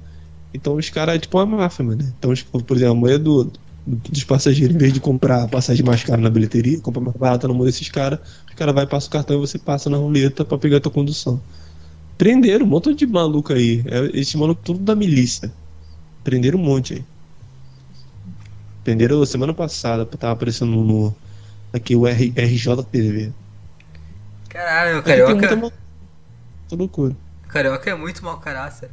Então 0.53 0.75
os 0.75 0.89
caras 0.89 1.15
é 1.15 1.19
tipo 1.19 1.37
uma 1.37 1.45
máfia, 1.57 1.85
mano. 1.85 2.01
Então, 2.17 2.33
tipo, 2.33 2.63
por 2.63 2.77
exemplo, 2.77 2.93
a 2.93 3.01
maioria 3.01 3.19
do, 3.19 3.45
do- 3.45 3.59
dos 3.85 4.23
passageiros, 4.23 4.75
em 4.75 4.79
vez 4.79 4.93
de 4.93 4.99
comprar 5.01 5.47
passagem 5.49 5.85
mais 5.85 6.03
cara 6.03 6.21
na 6.21 6.29
bilheteria, 6.29 6.81
compra 6.81 7.01
mais 7.01 7.15
barata 7.17 7.47
na 7.47 7.53
mão 7.53 7.65
desses 7.65 7.89
caras, 7.89 8.19
os 8.49 8.55
caras 8.55 8.73
vai 8.75 8.87
passa 8.87 9.07
o 9.07 9.11
cartão 9.11 9.37
e 9.37 9.39
você 9.39 9.59
passa 9.59 9.89
na 9.89 9.97
roleta 9.97 10.45
pra 10.45 10.57
pegar 10.57 10.77
a 10.77 10.81
tua 10.81 10.91
condução. 10.91 11.41
Prenderam 12.17 12.65
um 12.65 12.69
monte 12.69 12.93
de 12.95 13.07
maluco 13.07 13.53
aí. 13.53 13.83
É, 13.87 14.19
Esse 14.19 14.37
maluco 14.37 14.61
tudo 14.63 14.79
da 14.83 14.95
milícia. 14.95 15.53
Prenderam 16.23 16.59
um 16.59 16.63
monte 16.63 16.93
aí. 16.95 17.05
Prenderam 18.83 19.25
semana 19.25 19.53
passada, 19.53 20.05
tava 20.05 20.33
aparecendo 20.33 20.71
no. 20.83 21.15
Aqui 21.73 21.95
o 21.95 22.07
RJTV. 22.07 23.33
Caralho, 24.49 24.93
muita 24.95 25.03
carioca, 25.03 25.55
mal- 25.55 25.71
muita 26.69 26.75
loucura. 26.75 27.17
Carioca 27.57 27.89
é 27.89 27.95
muito 27.95 28.23
mau 28.23 28.37
caráter. 28.39 28.91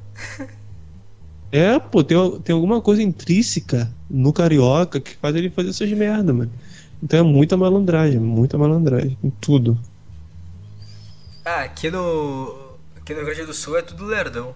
É, 1.52 1.78
pô, 1.78 2.02
tem, 2.02 2.16
tem 2.40 2.52
alguma 2.52 2.80
coisa 2.80 3.02
intrínseca 3.02 3.92
no 4.10 4.32
carioca 4.32 5.00
que 5.00 5.14
faz 5.16 5.36
ele 5.36 5.50
fazer 5.50 5.68
essas 5.70 5.90
merda, 5.90 6.32
mano. 6.32 6.50
Então 7.02 7.20
é 7.20 7.22
muita 7.22 7.56
malandragem, 7.56 8.18
muita 8.18 8.58
malandragem 8.58 9.16
em 9.22 9.30
tudo. 9.30 9.78
Ah, 11.44 11.60
aqui 11.60 11.90
no. 11.90 12.76
Aqui 12.96 13.12
no 13.12 13.20
Rio 13.20 13.26
Grande 13.26 13.46
do 13.46 13.54
Sul 13.54 13.78
é 13.78 13.82
tudo 13.82 14.04
lerdão. 14.04 14.54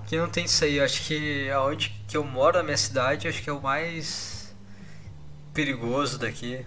Aqui 0.00 0.16
não 0.16 0.28
tem 0.28 0.44
isso 0.44 0.62
aí. 0.62 0.78
Acho 0.78 1.02
que 1.04 1.50
aonde 1.50 1.96
que 2.06 2.16
eu 2.16 2.22
moro 2.22 2.58
na 2.58 2.62
minha 2.62 2.76
cidade, 2.76 3.26
acho 3.26 3.42
que 3.42 3.50
é 3.50 3.52
o 3.52 3.60
mais 3.60 4.54
perigoso 5.54 6.18
daqui. 6.18 6.64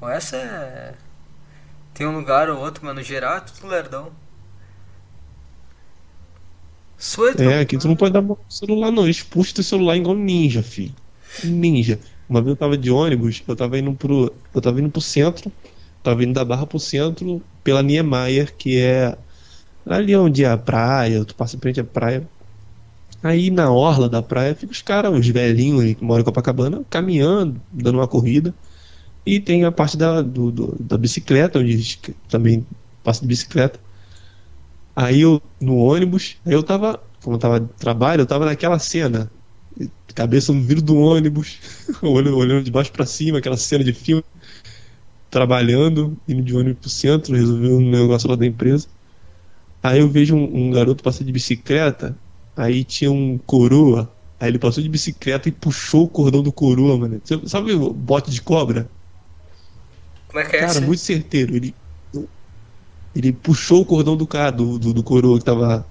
Bom, 0.00 0.08
essa 0.08 0.36
é. 0.36 0.94
Tem 1.92 2.06
um 2.06 2.16
lugar 2.16 2.48
ou 2.48 2.58
outro, 2.58 2.84
mas 2.86 2.94
no 2.94 3.02
geral 3.02 3.38
é 3.38 3.40
tudo 3.40 3.66
lerdão. 3.66 4.12
É, 7.38 7.60
aqui 7.60 7.76
tu 7.78 7.88
não 7.88 7.96
pode 7.96 8.12
dar 8.12 8.22
mão 8.22 8.36
pro 8.36 8.44
celular, 8.48 8.90
não. 8.90 9.04
Eles 9.04 9.22
puxam 9.22 9.54
teu 9.56 9.64
celular 9.64 9.96
igual 9.96 10.16
ninja, 10.16 10.62
filho. 10.62 10.94
Ninja. 11.42 12.00
Uma 12.28 12.40
vez 12.40 12.50
eu 12.52 12.56
tava 12.56 12.76
de 12.78 12.90
ônibus, 12.90 13.42
eu 13.46 13.56
tava 13.56 13.78
indo 13.78 13.94
pro. 13.94 14.34
Eu 14.54 14.60
tava 14.60 14.80
indo 14.80 14.90
pro 14.90 15.00
centro, 15.00 15.52
tava 16.02 16.24
indo 16.24 16.32
da 16.34 16.44
barra 16.44 16.66
pro 16.66 16.78
centro 16.80 17.42
pela 17.62 17.82
Niemeyer, 17.82 18.56
que 18.56 18.78
é 18.78 19.16
ali 19.86 20.16
onde 20.16 20.44
é 20.44 20.50
a 20.50 20.58
praia, 20.58 21.24
tu 21.24 21.34
passa 21.36 21.56
em 21.56 21.60
frente 21.60 21.80
à 21.80 21.84
praia. 21.84 22.28
Aí 23.22 23.50
na 23.50 23.70
orla 23.72 24.08
da 24.08 24.22
praia 24.22 24.54
fica 24.54 24.72
os 24.72 24.82
caras, 24.82 25.12
os 25.12 25.26
velhinhos 25.28 25.94
que 25.96 26.04
moram 26.04 26.22
em 26.22 26.24
Copacabana, 26.24 26.84
caminhando, 26.90 27.60
dando 27.72 27.98
uma 27.98 28.08
corrida. 28.08 28.54
E 29.26 29.40
tem 29.40 29.64
a 29.64 29.72
parte 29.72 29.96
da, 29.96 30.22
do- 30.22 30.52
do- 30.52 30.76
da 30.80 30.98
bicicleta, 30.98 31.58
onde 31.58 31.98
também 32.28 32.66
passam 33.02 33.22
de 33.22 33.28
bicicleta. 33.28 33.80
Aí 34.96 35.20
eu, 35.22 35.42
no 35.60 35.76
ônibus, 35.76 36.38
aí 36.46 36.54
eu 36.54 36.62
tava, 36.62 37.02
como 37.22 37.36
eu 37.36 37.40
tava 37.40 37.60
de 37.60 37.68
trabalho, 37.74 38.22
eu 38.22 38.26
tava 38.26 38.46
naquela 38.46 38.78
cena, 38.78 39.30
cabeça 40.14 40.52
no 40.52 40.62
vidro 40.62 40.82
do 40.82 40.96
ônibus, 40.96 41.58
olhando, 42.02 42.62
de 42.64 42.70
baixo 42.70 42.92
pra 42.92 43.06
cima, 43.06 43.38
aquela 43.38 43.58
cena 43.58 43.84
de 43.84 43.92
filme, 43.92 44.24
trabalhando, 45.30 46.16
indo 46.26 46.42
de 46.42 46.54
ônibus 46.56 46.80
pro 46.80 46.90
centro, 46.90 47.34
resolvendo 47.34 47.76
um 47.78 47.90
negócio 47.90 48.28
lá 48.28 48.36
da 48.36 48.46
empresa. 48.46 48.88
Aí 49.82 50.00
eu 50.00 50.08
vejo 50.08 50.34
um, 50.36 50.68
um 50.68 50.70
garoto 50.72 51.02
passar 51.02 51.24
de 51.24 51.32
bicicleta, 51.32 52.16
aí 52.56 52.84
tinha 52.84 53.10
um 53.10 53.38
coroa, 53.38 54.10
aí 54.40 54.48
ele 54.48 54.58
passou 54.58 54.82
de 54.82 54.88
bicicleta 54.88 55.48
e 55.48 55.52
puxou 55.52 56.04
o 56.04 56.08
cordão 56.08 56.42
do 56.42 56.52
coroa, 56.52 56.96
mano. 56.98 57.20
Sabe 57.46 57.72
o 57.72 57.92
bote 57.92 58.30
de 58.30 58.42
cobra? 58.42 58.88
Como 60.28 60.40
é 60.40 60.48
que 60.48 60.56
é 60.56 60.60
Cara, 60.60 60.80
essa? 60.80 60.80
muito 60.80 61.00
certeiro. 61.00 61.54
Ele, 61.56 61.74
ele 63.18 63.32
puxou 63.32 63.82
o 63.82 63.86
cordão 63.86 64.16
do 64.16 64.26
cara, 64.26 64.52
do, 64.52 64.78
do, 64.78 64.94
do 64.94 65.02
coroa 65.04 65.38
que 65.38 65.44
tava 65.44 65.86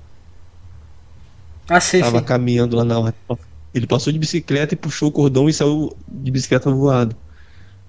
Ah, 1.70 1.80
sim, 1.82 2.02
Tava 2.02 2.22
sim. 2.22 2.24
caminhando 2.24 2.76
lá 2.76 2.84
na 2.84 3.00
hora. 3.00 3.16
Ele 3.74 3.88
passou 3.88 4.12
de 4.14 4.20
bicicleta 4.20 4.74
e 4.74 4.78
puxou 4.78 5.10
o 5.10 5.12
cordão 5.12 5.50
e 5.50 5.54
saiu 5.54 5.96
de 6.08 6.32
bicicleta 6.32 6.72
voado. 6.72 7.16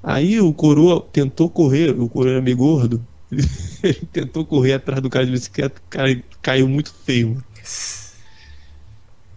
Aí 0.03 0.41
o 0.41 0.55
coroa 0.55 1.03
tentou 1.13 1.51
correr, 1.51 1.91
o 2.01 2.09
coroa 2.09 2.35
era 2.35 2.43
meio 2.43 2.57
gordo. 2.59 3.07
Ele, 3.31 3.43
ele 3.83 4.07
tentou 4.13 4.47
correr 4.47 4.75
atrás 4.75 5.03
do 5.03 5.11
cara 5.11 5.27
de 5.27 5.33
bicicleta, 5.33 5.81
o 5.81 5.91
cara 5.91 6.25
caiu 6.43 6.69
muito 6.69 6.95
feio, 6.95 7.31
mano. 7.31 7.45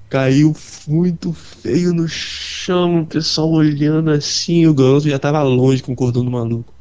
Caiu 0.10 0.54
muito 0.88 1.32
feio 1.34 1.94
no 1.94 2.08
chão, 2.08 3.02
o 3.02 3.08
pessoal 3.08 3.50
olhando 3.52 4.10
assim, 4.12 4.66
o 4.68 4.74
garoto 4.74 5.08
já 5.10 5.18
tava 5.20 5.42
longe 5.44 5.82
com 5.84 5.94
o 5.94 5.96
cordão 5.96 6.26
do 6.26 6.32
maluco. 6.32 6.74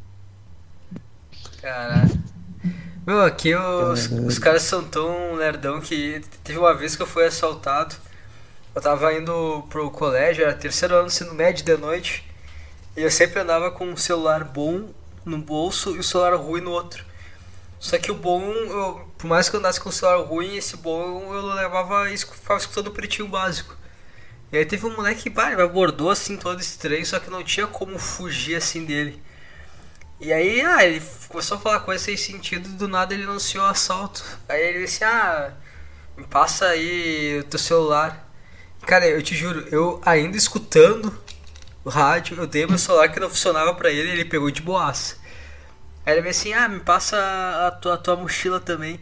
Caralho. 1.60 2.18
Meu, 3.08 3.22
aqui 3.22 3.54
os, 3.54 4.10
os 4.10 4.38
caras 4.38 4.64
são 4.64 4.84
tão 4.84 5.32
lerdão 5.32 5.80
que 5.80 6.20
teve 6.44 6.58
uma 6.58 6.74
vez 6.74 6.94
que 6.94 7.00
eu 7.00 7.06
fui 7.06 7.24
assaltado. 7.24 7.96
Eu 8.74 8.82
tava 8.82 9.14
indo 9.14 9.62
pro 9.70 9.90
colégio, 9.90 10.44
era 10.44 10.52
terceiro 10.52 10.94
ano 10.94 11.04
do 11.04 11.06
ensino 11.06 11.32
médio 11.32 11.64
de 11.64 11.74
noite. 11.78 12.22
E 12.94 13.00
eu 13.00 13.10
sempre 13.10 13.40
andava 13.40 13.70
com 13.70 13.86
um 13.86 13.96
celular 13.96 14.44
bom 14.44 14.90
no 15.24 15.38
bolso 15.38 15.96
e 15.96 16.00
o 16.00 16.02
celular 16.02 16.34
ruim 16.34 16.60
no 16.60 16.70
outro. 16.70 17.02
Só 17.80 17.96
que 17.96 18.12
o 18.12 18.14
bom 18.14 18.42
eu 18.44 19.10
por 19.16 19.26
mais 19.26 19.48
que 19.48 19.56
eu 19.56 19.60
andasse 19.60 19.80
com 19.80 19.88
um 19.88 19.92
celular 19.92 20.22
ruim, 20.26 20.56
esse 20.56 20.76
bom 20.76 21.34
eu 21.34 21.46
levava 21.54 22.10
e 22.10 22.18
ficava 22.18 22.60
escutando 22.60 22.88
o 22.88 22.92
pretinho 22.92 23.26
básico. 23.26 23.74
E 24.52 24.58
aí 24.58 24.66
teve 24.66 24.84
um 24.84 24.94
moleque 24.94 25.30
que 25.30 25.30
me 25.30 25.62
abordou 25.62 26.10
assim 26.10 26.36
todo 26.36 26.60
estranho, 26.60 27.06
só 27.06 27.18
que 27.18 27.30
não 27.30 27.42
tinha 27.42 27.66
como 27.66 27.98
fugir 27.98 28.56
assim 28.56 28.84
dele. 28.84 29.18
E 30.20 30.32
aí, 30.32 30.60
ah, 30.62 30.84
ele 30.84 31.00
começou 31.28 31.56
a 31.56 31.60
falar 31.60 31.80
coisas 31.80 32.04
sem 32.04 32.16
sentido, 32.16 32.68
do 32.70 32.88
nada 32.88 33.14
ele 33.14 33.22
anunciou 33.22 33.64
assalto. 33.64 34.24
Aí 34.48 34.60
ele 34.60 34.84
disse, 34.84 35.04
ah, 35.04 35.52
me 36.16 36.24
passa 36.26 36.66
aí 36.66 37.38
o 37.40 37.44
teu 37.44 37.58
celular. 37.58 38.28
Cara, 38.86 39.06
eu 39.06 39.22
te 39.22 39.36
juro, 39.36 39.66
eu 39.70 40.00
ainda 40.04 40.36
escutando 40.36 41.16
o 41.84 41.90
rádio, 41.90 42.36
eu 42.36 42.46
dei 42.46 42.66
meu 42.66 42.78
celular 42.78 43.08
que 43.10 43.20
não 43.20 43.28
funcionava 43.30 43.74
pra 43.74 43.90
ele 43.90 44.10
ele 44.10 44.24
pegou 44.24 44.50
de 44.50 44.60
boaça. 44.62 45.16
Aí 46.04 46.14
ele 46.14 46.22
veio 46.22 46.30
assim, 46.30 46.52
ah, 46.52 46.68
me 46.68 46.80
passa 46.80 47.16
a 47.66 47.70
tua, 47.70 47.94
a 47.94 47.98
tua 47.98 48.16
mochila 48.16 48.58
também. 48.60 48.94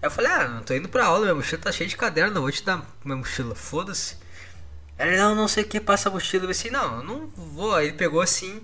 Aí 0.00 0.06
eu 0.06 0.10
falei, 0.10 0.30
ah, 0.32 0.48
não 0.48 0.62
tô 0.62 0.74
indo 0.74 0.88
pra 0.88 1.06
aula, 1.06 1.22
minha 1.22 1.34
mochila 1.34 1.60
tá 1.60 1.72
cheia 1.72 1.88
de 1.88 1.96
caderno, 1.96 2.40
vou 2.40 2.50
te 2.50 2.64
dar 2.64 2.82
minha 3.04 3.16
mochila, 3.16 3.54
foda-se. 3.54 4.16
Aí 4.98 5.08
ele, 5.08 5.16
não, 5.18 5.34
não 5.34 5.48
sei 5.48 5.64
o 5.64 5.68
que, 5.68 5.80
passa 5.80 6.08
a 6.08 6.12
mochila. 6.12 6.44
Eu 6.44 6.54
falei 6.54 6.60
assim, 6.60 6.70
não, 6.70 6.98
eu 6.98 7.04
não 7.04 7.26
vou. 7.36 7.74
Aí 7.74 7.88
ele 7.88 7.96
pegou 7.96 8.20
assim, 8.20 8.62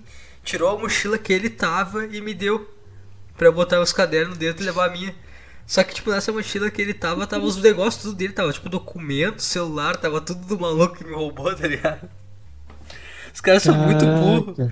tirou 0.49 0.75
a 0.75 0.79
mochila 0.79 1.17
que 1.17 1.31
ele 1.31 1.49
tava 1.49 2.07
e 2.07 2.19
me 2.21 2.33
deu. 2.33 2.67
Pra 3.37 3.47
eu 3.47 3.53
botar 3.53 3.79
os 3.79 3.93
cadernos 3.93 4.37
dentro 4.37 4.63
e 4.63 4.65
levar 4.65 4.87
a 4.87 4.91
minha. 4.91 5.15
Só 5.65 5.83
que, 5.83 5.93
tipo, 5.93 6.09
nessa 6.09 6.31
mochila 6.31 6.71
que 6.71 6.81
ele 6.81 6.93
tava, 6.93 7.27
tava 7.27 7.45
os 7.45 7.55
negócios 7.57 8.01
tudo 8.01 8.15
dele, 8.15 8.33
tava 8.33 8.51
tipo 8.51 8.67
documento, 8.67 9.41
celular, 9.43 9.95
tava 9.95 10.19
tudo 10.19 10.45
do 10.45 10.59
maluco 10.59 10.95
que 10.95 11.05
me 11.05 11.13
roubou, 11.13 11.55
tá 11.55 11.67
ligado? 11.67 12.09
Os 13.31 13.39
caras 13.39 13.61
são 13.61 13.75
muito 13.75 14.03
burros. 14.03 14.71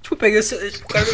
Tipo, 0.00 0.16
peguei 0.16 0.38
o 0.38 0.42
celular. 0.42 0.70
Tipo, 0.70 0.84
o 0.84 0.88
cara. 0.88 1.06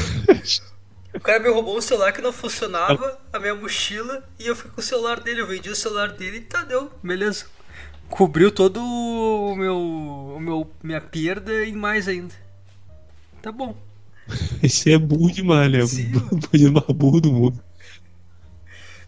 O 1.15 1.21
cara 1.21 1.41
me 1.41 1.49
roubou 1.49 1.79
um 1.79 1.81
celular 1.81 2.13
que 2.13 2.21
não 2.21 2.31
funcionava, 2.31 3.19
a 3.33 3.39
minha 3.39 3.55
mochila, 3.55 4.23
e 4.39 4.47
eu 4.47 4.55
fiquei 4.55 4.71
com 4.73 4.81
o 4.83 4.85
celular 4.85 5.19
dele. 5.21 5.41
Eu 5.41 5.47
vendi 5.47 5.71
o 5.71 5.75
celular 5.75 6.13
dele 6.13 6.37
e 6.37 6.41
tá, 6.43 6.63
deu, 6.63 6.93
beleza. 7.03 7.47
Cobriu 8.11 8.53
todo 8.53 8.81
o 8.85 9.57
meu, 9.57 9.79
o 9.79 10.39
meu 10.39 10.71
minha 10.83 11.01
perda 11.01 11.65
e 11.65 11.73
mais 11.73 12.07
ainda. 12.07 12.35
Tá 13.41 13.51
bom. 13.51 13.86
Esse 14.63 14.93
é 14.93 14.99
burro 14.99 15.31
demais, 15.31 15.71
né? 15.71 15.79
Sim, 15.79 16.13
O 16.33 16.73
mais 16.73 16.87
burro 16.97 17.21
do 17.21 17.33
mundo. 17.33 17.63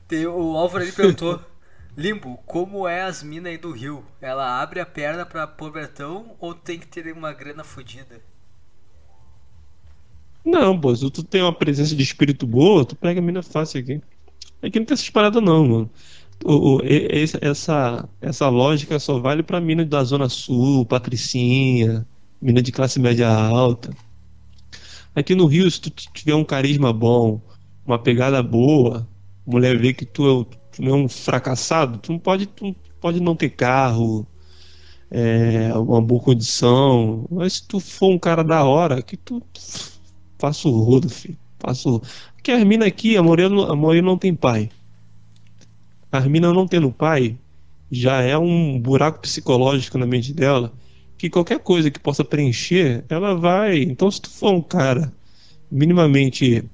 Tem, 0.09 0.27
o 0.27 0.57
Álvaro 0.57 0.93
perguntou: 0.93 1.41
Limbo, 1.97 2.39
como 2.47 2.87
é 2.89 3.03
as 3.03 3.23
minas 3.23 3.53
aí 3.53 3.59
do 3.59 3.71
Rio? 3.73 4.05
Ela 4.21 4.61
abre 4.61 4.81
a 4.81 4.87
perna 4.87 5.25
pra 5.25 5.47
pobretão 5.47 6.35
ou 6.41 6.55
tem 6.55 6.79
que 6.79 6.87
ter 6.87 7.13
uma 7.13 7.33
grana 7.33 7.63
fodida? 7.65 8.21
Não, 10.45 10.79
pô, 10.81 10.95
se 10.95 11.11
tu 11.11 11.23
tem 11.25 11.43
uma 11.43 11.53
presença 11.57 11.95
de 11.95 12.03
espírito 12.03 12.47
boa, 12.47 12.85
tu 12.85 12.97
pega 12.97 13.21
a 13.21 13.23
mina 13.23 13.43
fácil 13.43 13.81
aqui. 13.81 14.01
Aqui 14.63 14.79
não 14.81 14.87
tem 14.87 14.95
essas 14.95 15.11
paradas 15.11 15.43
não, 15.43 15.67
mano. 15.67 15.93
O, 16.45 16.79
o- 16.79 16.83
esse- 16.85 17.39
essa, 17.43 18.09
essa 18.21 18.49
lógica 18.49 18.99
só 19.01 19.19
vale 19.21 19.43
pra 19.43 19.61
mina 19.61 19.85
da 19.87 20.05
Zona 20.05 20.29
Sul, 20.29 20.87
Patricinha, 20.87 22.07
mina 22.41 22.63
de 22.63 22.73
classe 22.73 23.01
média 23.01 23.29
alta. 23.29 23.91
Aqui 25.15 25.35
no 25.35 25.47
Rio, 25.47 25.71
se 25.71 25.81
tu 25.81 25.91
tiver 25.91 26.35
um 26.35 26.45
carisma 26.45 26.93
bom, 26.93 27.41
uma 27.87 27.99
pegada 27.99 28.43
boa, 28.43 29.07
mulher 29.47 29.77
vê 29.79 29.93
que 29.93 30.05
tu, 30.07 30.47
é 30.81 30.87
é 30.89 30.93
um 30.93 31.09
fracassado, 31.09 31.99
tu 31.99 32.13
não 32.13 32.19
pode, 32.19 32.47
tu 32.47 32.75
pode 33.01 33.21
não 33.21 33.35
ter 33.35 33.51
carro, 33.51 34.27
é, 35.11 35.73
uma 35.75 36.01
boa 36.03 36.21
condição. 36.23 37.27
Mas 37.31 37.55
se 37.55 37.67
tu 37.69 37.81
for 37.81 38.11
um 38.11 38.19
cara 38.19 38.43
da 38.45 38.65
hora, 38.65 39.03
que 39.03 39.17
tu 39.17 39.43
faça 40.39 40.69
o 40.69 40.83
rodo, 40.83 41.09
filho. 41.09 41.39
Faça 41.59 41.89
o... 41.89 42.01
Porque 42.35 42.53
as 42.53 42.63
minas 42.65 42.89
aqui, 42.89 43.17
a 43.17 43.23
não- 43.23 43.71
a 43.73 43.77
maioria 43.77 44.03
não 44.03 44.17
tem 44.19 44.35
pai. 44.35 44.71
As 46.13 46.27
minas 46.27 46.55
não 46.55 46.67
tendo 46.67 46.91
pai 46.93 47.39
já 47.91 48.21
é 48.23 48.37
um 48.37 48.79
buraco 48.81 49.21
psicológico 49.21 49.99
na 49.99 50.07
mente 50.07 50.33
dela 50.33 50.73
que 51.19 51.29
qualquer 51.29 51.59
coisa 51.59 51.91
que 51.91 51.99
possa 51.99 52.25
preencher, 52.25 53.05
ela 53.09 53.35
vai. 53.35 53.83
Então, 53.83 54.11
se 54.11 54.23
tu 54.23 54.31
for 54.31 54.53
um 54.55 54.63
cara 54.63 55.13
minimamente, 55.71 56.65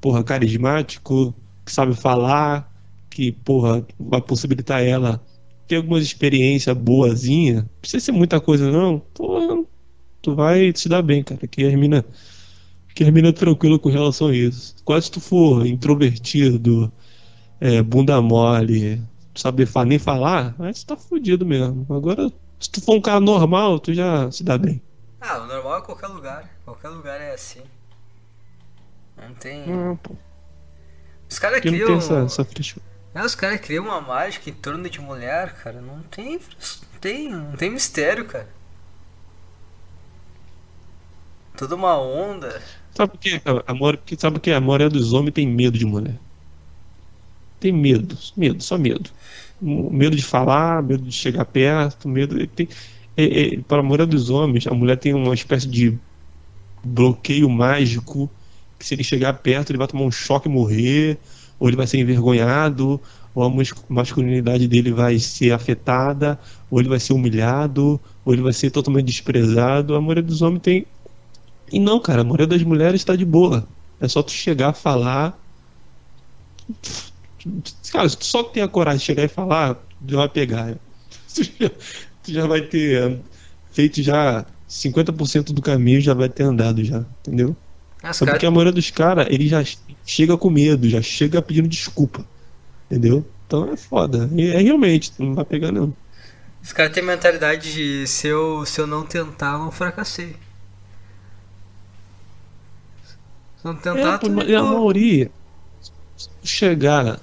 porra, 0.00 0.22
carismático, 0.22 1.34
que 1.64 1.72
sabe 1.72 1.94
falar, 1.94 2.70
que, 3.10 3.32
porra, 3.32 3.84
vai 3.98 4.20
possibilitar 4.20 4.82
ela 4.82 5.24
ter 5.66 5.76
algumas 5.76 6.04
experiências 6.04 6.76
boazinha, 6.76 7.62
não 7.62 7.70
precisa 7.80 8.04
ser 8.04 8.12
muita 8.12 8.38
coisa, 8.40 8.70
não. 8.70 9.00
Porra, 9.14 9.64
tu 10.20 10.34
vai 10.34 10.72
se 10.74 10.88
dar 10.88 11.02
bem, 11.02 11.22
cara. 11.24 11.46
Que 11.46 11.74
minas 11.76 12.04
que 12.94 13.10
minas 13.10 13.32
tranquilo 13.32 13.78
com 13.78 13.88
relação 13.88 14.28
a 14.28 14.34
isso. 14.36 14.76
Quase 14.84 15.06
se 15.06 15.12
tu 15.12 15.20
for 15.20 15.66
introvertido, 15.66 16.92
é, 17.60 17.82
bunda 17.82 18.20
mole, 18.22 19.02
saber 19.34 19.68
nem 19.86 19.98
falar, 19.98 20.54
aí 20.58 20.72
você 20.72 20.86
tá 20.86 20.96
fudido 20.96 21.44
mesmo. 21.44 21.86
Agora, 21.90 22.30
se 22.64 22.70
tu 22.70 22.80
for 22.80 22.96
um 22.96 23.00
cara 23.00 23.20
normal, 23.20 23.78
tu 23.80 23.92
já 23.94 24.30
se 24.32 24.42
dá 24.44 24.58
bem. 24.58 24.82
Ah, 25.20 25.38
o 25.38 25.46
normal 25.48 25.78
é 25.78 25.82
qualquer 25.82 26.06
lugar. 26.06 26.48
Qualquer 26.64 26.88
lugar 26.90 27.20
é 27.20 27.32
assim. 27.34 27.64
Não 29.16 29.34
tem. 29.34 29.64
Ah, 29.66 29.96
pô, 30.02 30.16
Os 31.28 31.38
caras 31.38 31.60
não 31.64 31.70
criam. 31.70 31.86
tem 31.86 31.96
essa, 31.96 32.14
essa. 32.20 32.46
É, 33.14 33.22
os 33.24 33.34
caras 33.34 33.60
criam 33.60 33.84
uma 33.84 34.00
mágica 34.00 34.50
em 34.50 34.54
torno 34.54 34.88
de 34.90 35.00
mulher, 35.00 35.54
cara. 35.56 35.80
Não 35.80 36.02
tem. 36.04 36.38
Não 36.38 37.00
tem, 37.00 37.30
não 37.30 37.56
tem 37.56 37.70
mistério, 37.70 38.26
cara. 38.26 38.48
Toda 41.56 41.74
uma 41.74 41.96
onda. 41.98 42.62
Sabe 42.96 43.12
por 43.12 43.18
quê? 43.20 43.42
A, 43.44 43.72
a, 43.72 43.74
maioria- 43.74 43.98
porque 43.98 44.16
sabe 44.18 44.34
por 44.36 44.40
quê? 44.42 44.52
A 44.52 44.60
maioria 44.60 44.88
dos 44.88 45.12
homens 45.12 45.34
tem 45.34 45.46
medo 45.46 45.78
de 45.78 45.84
mulher. 45.84 46.18
Tem 47.58 47.72
medo, 47.72 48.16
medo, 48.36 48.62
só 48.62 48.78
medo. 48.78 49.10
Medo 49.60 50.16
de 50.16 50.22
falar, 50.24 50.82
medo 50.82 51.02
de 51.04 51.12
chegar 51.12 51.44
perto, 51.46 52.08
medo. 52.08 52.46
Tem, 52.48 52.68
é- 53.16 53.54
é, 53.56 53.62
para 53.62 53.80
a 53.80 53.82
maioria 53.82 54.06
dos 54.06 54.28
homens, 54.30 54.66
a 54.66 54.74
mulher 54.74 54.98
tem 54.98 55.14
uma 55.14 55.34
espécie 55.34 55.68
de 55.68 56.00
bloqueio 56.84 57.48
mágico 57.50 58.34
que 58.78 58.86
se 58.86 58.94
ele 58.94 59.04
chegar 59.04 59.32
perto, 59.34 59.70
ele 59.70 59.78
vai 59.78 59.86
tomar 59.88 60.04
um 60.04 60.10
choque 60.10 60.48
e 60.48 60.52
morrer, 60.52 61.20
ou 61.58 61.68
ele 61.68 61.76
vai 61.76 61.86
ser 61.86 61.98
envergonhado, 61.98 63.00
ou 63.34 63.42
a 63.44 63.50
mas- 63.50 63.72
masculinidade 63.88 64.68
dele 64.68 64.92
vai 64.92 65.18
ser 65.18 65.52
afetada, 65.52 66.38
ou 66.70 66.80
ele 66.80 66.88
vai 66.88 67.00
ser 67.00 67.12
humilhado, 67.14 68.02
ou 68.24 68.32
ele 68.32 68.42
vai 68.42 68.52
ser 68.52 68.70
totalmente 68.70 69.06
desprezado. 69.06 69.94
A 69.94 70.00
maioria 70.00 70.22
dos 70.22 70.42
homens 70.42 70.60
tem 70.62 70.86
e 71.72 71.80
não, 71.80 72.00
cara, 72.00 72.22
a 72.22 72.24
maioria 72.24 72.46
das 72.46 72.62
mulheres 72.62 73.00
está 73.00 73.16
de 73.16 73.24
boa. 73.24 73.68
É 74.00 74.08
só 74.08 74.22
tu 74.22 74.32
chegar, 74.32 74.74
falar. 74.74 75.40
Cara, 77.92 78.08
se 78.08 78.16
tu 78.18 78.24
só 78.24 78.42
tem 78.44 78.62
a 78.62 78.68
coragem 78.68 78.98
de 78.98 79.04
chegar 79.04 79.24
e 79.24 79.28
falar, 79.28 79.74
tu 80.06 80.12
já 80.12 80.16
vai 80.18 80.28
pegar. 80.28 80.78
Tu 81.34 81.42
já, 81.44 81.70
tu 82.22 82.32
já 82.32 82.46
vai 82.46 82.62
ter 82.62 83.12
eh, 83.12 83.22
feito 83.72 84.02
já 84.02 84.46
50% 84.68 85.52
do 85.52 85.60
caminho, 85.62 86.00
já 86.00 86.14
vai 86.14 86.28
ter 86.28 86.44
andado 86.44 86.84
já, 86.84 87.04
entendeu? 87.20 87.56
Os 88.02 88.22
É 88.22 88.26
porque 88.26 88.46
caras 88.46 88.46
a 88.46 88.50
maioria 88.50 88.72
dos 88.72 88.90
caras, 88.90 89.26
ele 89.30 89.48
já 89.48 89.62
chega 90.04 90.36
com 90.38 90.50
medo, 90.50 90.88
já 90.88 91.02
chega 91.02 91.42
pedindo 91.42 91.68
desculpa. 91.68 92.26
Entendeu? 92.90 93.26
Então 93.46 93.72
é 93.72 93.76
foda. 93.76 94.30
E 94.34 94.48
é 94.48 94.60
realmente, 94.62 95.12
tu 95.12 95.24
não 95.24 95.34
vai 95.34 95.44
pegar 95.46 95.72
não. 95.72 95.96
os 96.62 96.72
cara 96.72 96.90
têm 96.90 97.02
mentalidade 97.02 97.72
de 97.72 98.06
se 98.08 98.26
eu, 98.26 98.64
se 98.66 98.80
eu 98.80 98.86
não 98.88 99.04
tentar, 99.06 99.52
eu 99.52 99.58
não 99.60 99.70
fracassei. 99.70 100.36
Se 103.56 103.66
eu 103.66 103.72
não 103.72 103.80
tentar, 103.80 104.14
É, 104.14 104.18
tu 104.18 104.26
a 104.26 104.62
maioria, 104.62 105.32
se 106.16 106.28
tu 106.40 106.46
chegar, 106.46 107.20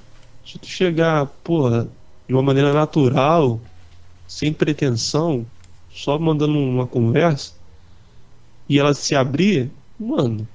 se 0.53 0.59
tu 0.59 0.67
chegar, 0.67 1.25
porra, 1.43 1.85
de 2.27 2.33
uma 2.33 2.43
maneira 2.43 2.73
natural, 2.73 3.69
sem 4.27 4.53
pretensão, 4.53 5.51
só 5.89 6.19
mandando 6.19 6.57
uma 6.59 6.87
conversa, 6.87 7.55
e 8.67 8.79
ela 8.79 8.93
se 8.93 9.15
abrir, 9.15 9.71
mano, 9.97 10.49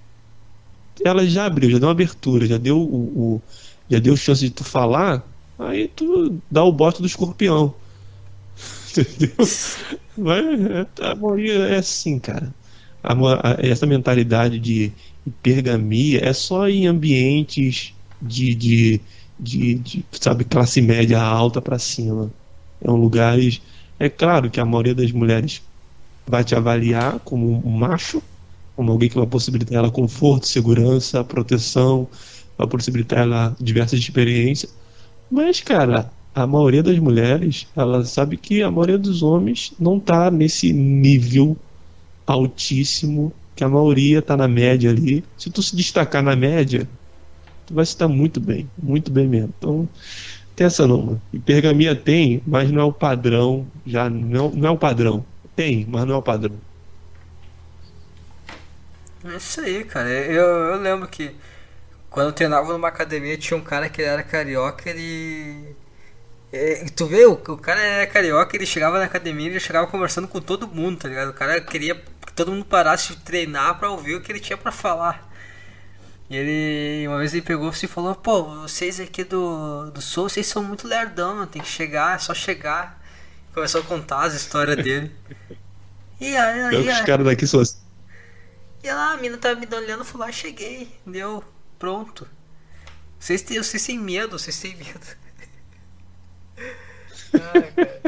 ela 1.05 1.27
já 1.27 1.47
abriu, 1.47 1.71
já 1.71 1.79
deu 1.79 1.87
uma 1.89 1.93
abertura, 1.93 2.47
já 2.47 2.59
deu 2.59 2.79
o, 2.79 3.37
o- 3.37 3.45
já 3.89 3.99
deu 3.99 4.17
chance 4.17 4.41
de 4.41 4.51
tu 4.51 4.65
falar, 4.65 5.31
aí 5.59 5.89
tu 5.89 6.43
dá 6.51 6.65
o 6.65 6.73
bote 6.73 7.01
do 7.01 7.07
escorpião. 7.07 7.81
Entendeu? 8.99 9.37
Vai, 10.17 10.41
é- 10.41 11.15
maioria 11.17 11.55
é 11.69 11.77
assim, 11.79 12.19
cara. 12.19 12.55
A 13.03 13.13
a- 13.15 13.57
essa 13.61 13.87
mentalidade 13.87 14.59
de 14.61 14.97
hipergamia 15.25 16.21
é 16.25 16.33
só 16.33 16.69
em 16.69 16.87
ambientes 16.87 17.95
de, 18.21 18.55
de, 18.55 19.07
de, 19.39 19.75
de, 19.77 20.05
sabe, 20.13 20.45
classe 20.45 20.81
média 20.81 21.21
alta 21.21 21.61
pra 21.61 21.79
cima. 21.79 22.31
É 22.81 22.91
um 22.91 22.97
lugares. 22.97 23.61
É 23.99 24.09
claro 24.09 24.51
que 24.51 24.61
a 24.61 24.65
maioria 24.65 24.95
das 24.95 25.13
mulheres 25.13 25.63
vai 26.27 26.45
te 26.45 26.55
avaliar 26.55 27.21
como 27.21 27.63
um 27.67 27.71
macho, 27.71 28.23
como 28.75 28.93
alguém 28.93 29.09
que 29.09 29.17
vai 29.17 29.27
possibilitar 29.27 29.79
ela 29.79 29.91
conforto, 29.91 30.47
segurança, 30.47 31.25
proteção, 31.25 32.09
vai 32.59 32.67
possibilitar 32.67 33.21
ela 33.21 33.57
diversas 33.61 33.99
experiências. 34.01 34.75
Mas, 35.31 35.61
cara, 35.61 36.13
a 36.35 36.47
maioria 36.47 36.83
das 36.83 36.99
mulheres, 36.99 37.67
ela 37.77 38.05
sabe 38.05 38.37
que 38.37 38.63
a 38.63 38.71
maioria 38.71 38.99
dos 38.99 39.23
homens 39.23 39.73
não 39.79 39.99
tá 39.99 40.31
nesse 40.31 40.73
nível 40.73 41.57
altíssimo, 42.27 43.33
que 43.55 43.65
a 43.65 43.69
maioria 43.69 44.21
tá 44.23 44.37
na 44.37 44.49
média 44.49 44.91
ali. 44.91 45.25
Se 45.37 45.51
tu 45.51 45.63
se 45.63 45.75
destacar 45.75 46.23
na 46.23 46.37
média, 46.37 46.89
tu 47.67 47.75
vai 47.75 47.85
se 47.87 47.99
dar 47.99 48.09
muito 48.09 48.41
bem, 48.41 48.71
muito 48.79 49.11
bem 49.13 49.29
mesmo. 49.29 49.55
Então, 49.59 49.89
Tem 50.57 50.67
essa 50.67 50.87
não, 50.87 51.03
mano. 51.03 51.23
Hipergamia 51.33 51.97
tem, 51.97 52.43
mas 52.47 52.71
não 52.71 52.83
é 52.83 52.85
o 52.85 52.93
padrão. 52.93 53.71
Já 53.87 54.11
não, 54.11 54.51
não 54.53 54.69
é 54.69 54.73
o 54.73 54.79
padrão. 54.79 55.27
Tem, 55.57 55.87
mas 55.89 56.05
não 56.07 56.15
é 56.17 56.19
o 56.19 56.23
padrão. 56.23 56.61
É 59.25 59.37
isso 59.37 59.61
aí, 59.61 59.85
cara. 59.85 60.09
Eu, 60.09 60.45
eu 60.45 60.77
lembro 60.81 61.09
que 61.09 61.35
quando 62.11 62.29
eu 62.29 62.33
treinava 62.35 62.73
numa 62.73 62.89
academia 62.89 63.39
tinha 63.39 63.59
um 63.59 63.65
cara 63.65 63.89
que 63.91 64.03
era 64.03 64.23
carioca, 64.23 64.91
ele. 64.91 65.77
É, 66.53 66.87
tu 66.97 67.07
vê, 67.07 67.27
o, 67.27 67.33
o 67.35 67.59
cara 67.59 67.81
era 67.83 68.07
carioca, 68.11 68.57
ele 68.57 68.67
chegava 68.67 68.99
na 68.99 69.07
academia 69.07 69.51
e 69.51 69.61
chegava 69.61 69.87
conversando 69.89 70.29
com 70.29 70.41
todo 70.41 70.69
mundo, 70.69 70.99
tá 71.01 71.09
ligado? 71.09 71.31
O 71.31 71.35
cara 71.35 71.61
queria 71.61 71.97
que 71.97 72.33
todo 72.35 72.53
mundo 72.53 72.65
parasse 72.67 73.15
de 73.17 73.23
treinar 73.23 73.79
pra 73.79 73.91
ouvir 73.91 74.17
o 74.17 74.23
que 74.23 74.33
ele 74.33 74.41
tinha 74.41 74.59
pra 74.59 74.73
falar. 74.73 75.29
E 76.29 76.37
ele, 76.37 77.09
uma 77.09 77.19
vez 77.19 77.33
ele 77.33 77.43
pegou 77.43 77.71
e 77.71 77.87
falou: 77.87 78.15
Pô, 78.15 78.45
vocês 78.63 78.99
aqui 78.99 79.23
do, 79.23 79.91
do 79.91 80.01
Sul, 80.01 80.29
vocês 80.29 80.47
são 80.47 80.63
muito 80.63 80.89
lerdão, 80.89 81.37
mano, 81.37 81.47
tem 81.47 81.63
que 81.63 81.69
chegar, 81.69 82.17
é 82.17 82.19
só 82.19 82.35
chegar. 82.35 83.01
Começou 83.55 83.81
a 83.81 83.85
contar 83.85 84.23
as 84.25 84.35
histórias 84.35 84.77
dele. 84.77 85.13
E 86.19 86.35
aí, 86.35 86.63
aí, 86.63 86.83
que 86.83 86.91
os 86.91 87.01
caras 87.03 87.27
daqui 87.27 87.47
são 87.47 87.61
assim. 87.61 87.77
e 88.83 88.91
lá, 88.91 89.13
a 89.13 89.17
mina 89.19 89.37
tava 89.37 89.61
me 89.61 89.67
olhando, 89.71 90.03
falou, 90.03 90.27
ah, 90.27 90.33
cheguei, 90.33 90.91
deu, 91.07 91.45
pronto. 91.79 92.27
Vocês 93.21 93.43
têm, 93.43 93.59
vocês 93.63 93.85
têm 93.85 93.99
medo, 93.99 94.39
vocês 94.39 94.59
têm 94.59 94.77
medo. 94.77 95.07
Ai, 97.35 97.63
cara. 97.77 98.03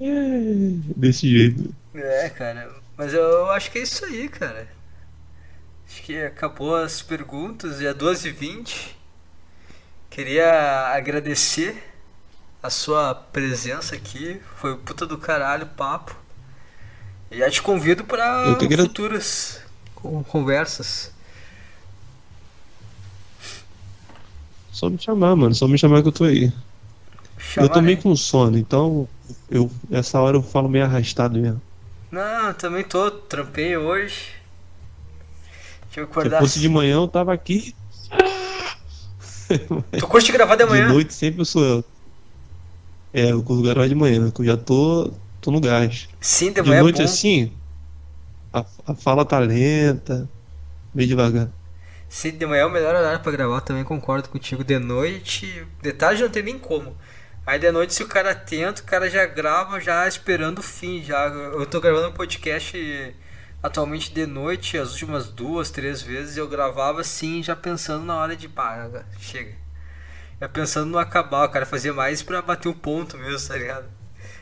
É, 0.00 0.96
desse 0.96 1.30
jeito. 1.30 1.72
É, 1.94 2.30
cara, 2.30 2.74
mas 2.96 3.14
eu 3.14 3.48
acho 3.50 3.70
que 3.70 3.78
é 3.78 3.82
isso 3.82 4.04
aí, 4.04 4.28
cara. 4.28 4.66
Acho 5.90 6.02
que 6.04 6.16
acabou 6.22 6.74
as 6.76 7.02
perguntas, 7.02 7.80
já 7.80 7.92
12h20. 7.92 8.96
Queria 10.10 10.92
agradecer 10.94 11.82
a 12.62 12.70
sua 12.70 13.14
presença 13.14 13.94
aqui, 13.96 14.40
foi 14.56 14.76
puta 14.78 15.06
do 15.06 15.18
caralho 15.18 15.66
papo. 15.66 16.16
E 17.30 17.38
já 17.38 17.50
te 17.50 17.62
convido 17.62 18.04
para 18.04 18.68
futuras 18.68 19.60
con- 19.94 20.22
conversas. 20.24 21.12
Só 24.70 24.88
me 24.90 24.98
chamar, 24.98 25.36
mano. 25.36 25.54
Só 25.54 25.68
me 25.68 25.78
chamar 25.78 26.02
que 26.02 26.08
eu 26.08 26.12
tô 26.12 26.24
aí. 26.24 26.52
Chama 27.38 27.66
eu 27.66 27.70
tô 27.70 27.80
meio 27.80 28.00
com 28.02 28.14
sono, 28.16 28.58
então 28.58 29.08
eu, 29.48 29.70
essa 29.90 30.20
hora 30.20 30.36
eu 30.36 30.42
falo 30.42 30.68
meio 30.68 30.84
arrastado 30.84 31.38
mesmo. 31.40 31.62
Não, 32.10 32.52
também 32.54 32.84
tô, 32.84 33.10
trampei 33.10 33.76
hoje. 33.76 34.39
Deixa 35.90 36.00
eu 36.00 36.04
Se 36.06 36.10
acordar. 36.10 36.40
fosse 36.40 36.60
de 36.60 36.68
manhã, 36.68 36.94
eu 36.96 37.08
tava 37.08 37.32
aqui. 37.32 37.74
Tu 39.98 40.06
curte 40.06 40.30
gravar 40.30 40.54
de 40.56 40.64
De 40.64 40.70
manhã? 40.70 40.88
noite 40.88 41.12
sempre 41.12 41.44
sou 41.44 41.64
eu. 41.64 41.84
É, 43.12 43.32
eu 43.32 43.42
curto 43.42 43.62
gravar 43.62 43.88
de 43.88 43.94
manhã, 43.94 44.30
que 44.30 44.40
eu 44.40 44.44
já 44.46 44.56
tô, 44.56 45.12
tô 45.40 45.50
no 45.50 45.60
gás. 45.60 46.08
Sim, 46.20 46.52
de 46.52 46.62
De 46.62 46.68
manhã 46.68 46.78
é 46.78 46.82
noite 46.82 46.98
bom. 46.98 47.04
assim, 47.04 47.52
a, 48.52 48.64
a 48.86 48.94
fala 48.94 49.24
tá 49.24 49.38
lenta, 49.40 50.28
meio 50.94 51.08
devagar. 51.08 51.48
Sim, 52.08 52.30
de 52.32 52.46
manhã 52.46 52.62
é 52.62 52.66
o 52.66 52.70
melhor 52.70 52.94
horário 52.94 53.20
pra 53.20 53.32
gravar, 53.32 53.60
também 53.62 53.82
concordo 53.84 54.28
contigo. 54.28 54.62
De 54.62 54.78
noite, 54.78 55.66
de 55.82 55.92
tarde 55.92 56.22
não 56.22 56.30
tem 56.30 56.42
nem 56.44 56.58
como. 56.58 56.96
Aí 57.46 57.58
de 57.58 57.70
noite, 57.72 57.94
se 57.94 58.02
o 58.04 58.08
cara 58.08 58.30
atento, 58.30 58.82
o 58.82 58.84
cara 58.84 59.10
já 59.10 59.26
grava 59.26 59.80
já 59.80 60.06
esperando 60.06 60.60
o 60.60 60.62
fim. 60.62 61.02
Já. 61.02 61.26
Eu 61.26 61.66
tô 61.66 61.80
gravando 61.80 62.08
um 62.08 62.12
podcast 62.12 62.76
atualmente 63.62 64.12
de 64.12 64.26
noite, 64.26 64.78
as 64.78 64.92
últimas 64.92 65.28
duas, 65.28 65.70
três 65.70 66.02
vezes 66.02 66.36
eu 66.36 66.48
gravava 66.48 67.00
assim, 67.00 67.42
já 67.42 67.54
pensando 67.56 68.04
na 68.04 68.16
hora 68.16 68.36
de 68.36 68.48
pá, 68.48 68.88
chega. 69.18 69.54
Já 70.40 70.48
pensando 70.48 70.90
no 70.90 70.98
acabar, 70.98 71.44
o 71.46 71.50
cara 71.50 71.66
fazia 71.66 71.92
mais 71.92 72.22
pra 72.22 72.40
bater 72.42 72.68
o 72.68 72.74
ponto 72.74 73.16
mesmo, 73.18 73.48
tá 73.48 73.56
ligado? 73.56 73.86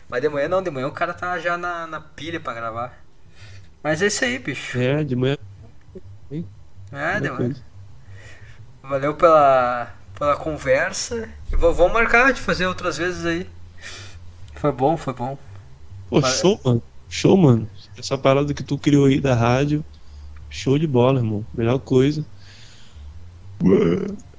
Mas 0.08 0.22
de 0.22 0.28
manhã 0.28 0.48
não, 0.48 0.62
de 0.62 0.70
manhã 0.70 0.86
o 0.88 0.92
cara 0.92 1.12
tá 1.12 1.38
já 1.38 1.58
na, 1.58 1.86
na 1.86 2.00
pilha 2.00 2.40
pra 2.40 2.55
gravar. 2.55 3.05
Mas 3.82 4.00
é 4.02 4.06
isso 4.06 4.24
aí, 4.24 4.38
bicho. 4.38 4.78
É, 4.78 5.05
de 5.05 5.16
manhã. 5.16 5.36
É, 6.92 7.20
de 7.20 7.30
manhã. 7.30 7.55
Valeu 8.82 9.14
pela, 9.14 9.92
pela 10.18 10.36
conversa. 10.36 11.28
E 11.52 11.56
vamos 11.56 11.92
marcar 11.92 12.32
de 12.32 12.40
fazer 12.40 12.66
outras 12.66 12.97
vezes 12.97 13.24
aí. 13.26 13.48
Foi 14.55 14.72
bom, 14.72 14.97
foi 14.97 15.12
bom. 15.12 15.38
Pô, 16.08 16.20
Valeu. 16.20 16.36
show, 16.36 16.60
mano. 16.64 16.82
Show, 17.08 17.36
mano. 17.36 17.68
Essa 17.99 18.17
parada 18.17 18.55
que 18.55 18.62
tu 18.62 18.78
criou 18.78 19.07
aí 19.07 19.20
da 19.20 19.35
rádio. 19.35 19.85
Show 20.49 20.78
de 20.78 20.86
bola, 20.86 21.18
irmão. 21.18 21.44
Melhor 21.55 21.78
coisa. 21.78 22.25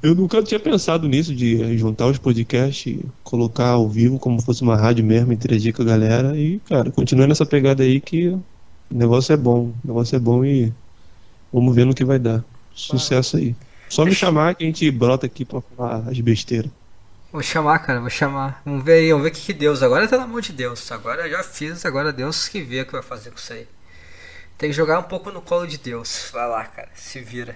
Eu 0.02 0.16
nunca 0.16 0.42
tinha 0.42 0.60
pensado 0.60 1.08
nisso, 1.08 1.36
de 1.36 1.78
juntar 1.78 2.08
os 2.08 2.18
podcasts, 2.18 3.00
colocar 3.24 3.72
ao 3.72 3.88
vivo 3.88 4.18
como 4.18 4.42
fosse 4.42 4.62
uma 4.62 4.78
rádio 4.78 5.04
mesmo, 5.04 5.34
interagir 5.34 5.74
com 5.74 5.82
a 5.82 5.86
galera. 5.86 6.38
E, 6.38 6.60
cara, 6.60 6.90
continua 6.90 7.28
nessa 7.28 7.46
pegada 7.46 7.84
aí 7.84 8.00
que 8.00 8.30
o 8.30 8.42
negócio 8.90 9.34
é 9.34 9.38
bom. 9.38 9.74
O 9.84 9.88
negócio 9.88 10.16
é 10.16 10.20
bom 10.20 10.46
e 10.46 10.74
vamos 11.52 11.76
ver 11.76 11.86
no 11.86 11.94
que 11.94 12.06
vai 12.06 12.18
dar. 12.18 12.44
Sucesso 12.74 13.38
aí. 13.38 13.56
Só 13.90 14.06
me 14.06 14.14
chamar 14.14 14.56
que 14.56 14.64
a 14.64 14.68
gente 14.68 14.90
brota 14.90 15.26
aqui 15.26 15.44
pra 15.44 15.62
falar 15.62 16.08
as 16.08 16.20
besteiras. 16.22 16.72
Vou 17.32 17.44
chamar, 17.44 17.80
cara, 17.80 18.00
vou 18.00 18.10
chamar. 18.10 18.62
Vamos 18.66 18.84
ver 18.84 18.94
aí, 18.94 19.10
vamos 19.12 19.24
ver 19.24 19.30
o 19.30 19.34
que, 19.34 19.42
que 19.42 19.54
Deus. 19.54 19.84
Agora 19.84 20.08
tá 20.08 20.18
na 20.18 20.26
mão 20.26 20.42
de 20.42 20.52
Deus. 20.52 20.92
Agora 20.92 21.28
eu 21.28 21.32
já 21.32 21.44
fiz, 21.44 21.86
agora 21.86 22.12
Deus 22.12 22.48
que 22.48 22.62
vê 22.62 22.82
o 22.82 22.86
que 22.86 22.92
vai 22.92 23.04
fazer 23.04 23.30
com 23.30 23.38
isso 23.38 23.54
aí. 23.54 23.68
Tem 24.58 24.70
que 24.70 24.76
jogar 24.76 25.00
um 25.00 25.04
pouco 25.04 25.32
no 25.32 25.42
colo 25.42 25.68
de 25.68 25.78
Deus. 25.78 26.30
Vai 26.34 26.48
lá, 26.48 26.66
cara, 26.66 26.90
se 26.96 27.20
vira. 27.22 27.56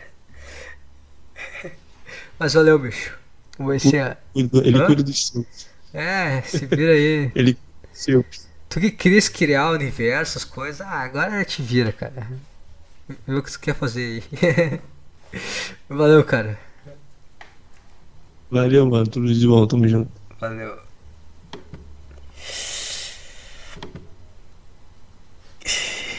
Mas 2.38 2.54
valeu, 2.54 2.78
bicho. 2.78 3.18
Vamos 3.58 3.74
ver 3.74 3.80
se 3.80 3.98
é. 3.98 4.18
Ele 4.36 4.78
Hã? 4.78 4.86
cuida 4.86 5.04
dos 5.04 5.28
seus. 5.28 5.68
É, 5.94 6.42
se 6.42 6.66
vira 6.66 6.94
aí. 6.94 7.32
Ele 7.36 7.58
seu. 7.92 8.26
Tu 8.70 8.80
que 8.80 8.92
queria 8.92 9.22
criar 9.22 9.70
o 9.70 9.74
universo, 9.74 10.38
as 10.38 10.44
coisas, 10.44 10.82
ah, 10.82 11.02
agora 11.02 11.46
te 11.46 11.62
vira, 11.62 11.92
cara. 11.92 12.28
Vê 13.28 13.36
o 13.36 13.44
que 13.44 13.52
tu 13.52 13.60
quer 13.60 13.76
fazer 13.76 14.24
aí. 14.34 14.82
Valeu, 15.88 16.24
cara. 16.24 16.58
Valeu, 18.54 18.86
mano. 18.86 19.08
Tudo 19.08 19.34
de 19.34 19.48
bom. 19.48 19.66
Tamo 19.66 19.88
junto. 19.88 20.12
Valeu. 20.40 20.78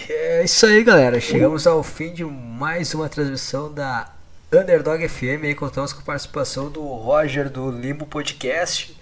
É 0.08 0.42
isso 0.44 0.66
aí, 0.66 0.82
galera. 0.82 1.20
Chegamos 1.20 1.64
ao 1.64 1.80
fim 1.84 2.12
de 2.12 2.24
mais 2.24 2.92
uma 2.92 3.08
transmissão 3.08 3.72
da 3.72 4.12
Underdog 4.52 5.08
FM. 5.08 5.44
Aí 5.44 5.54
contamos 5.54 5.92
com 5.92 6.00
a 6.00 6.04
participação 6.04 6.68
do 6.68 6.82
Roger 6.82 7.48
do 7.48 7.70
Limbo 7.70 8.04
Podcast. 8.04 8.98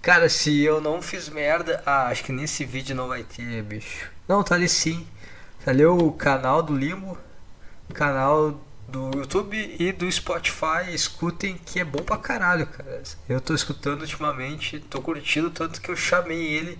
Cara, 0.00 0.28
se 0.28 0.62
eu 0.62 0.80
não 0.80 1.02
fiz 1.02 1.28
merda. 1.28 1.82
Ah, 1.84 2.06
acho 2.06 2.22
que 2.22 2.30
nesse 2.30 2.64
vídeo 2.64 2.94
não 2.94 3.08
vai 3.08 3.24
ter, 3.24 3.64
bicho. 3.64 4.08
Não, 4.28 4.44
tá 4.44 4.54
ali 4.54 4.68
sim. 4.68 5.04
Tá 5.64 5.72
ali 5.72 5.84
o 5.84 6.12
canal 6.12 6.62
do 6.62 6.76
Limbo, 6.76 7.18
canal 7.92 8.60
do 8.90 9.18
YouTube 9.18 9.76
e 9.78 9.92
do 9.92 10.10
Spotify. 10.10 10.92
Escutem 10.92 11.56
que 11.56 11.80
é 11.80 11.84
bom 11.84 12.02
pra 12.02 12.18
caralho, 12.18 12.66
cara. 12.66 13.02
Eu 13.28 13.40
tô 13.40 13.54
escutando 13.54 14.02
ultimamente, 14.02 14.80
tô 14.80 15.00
curtindo 15.00 15.50
tanto 15.50 15.80
que 15.80 15.90
eu 15.90 15.96
chamei 15.96 16.42
ele 16.42 16.78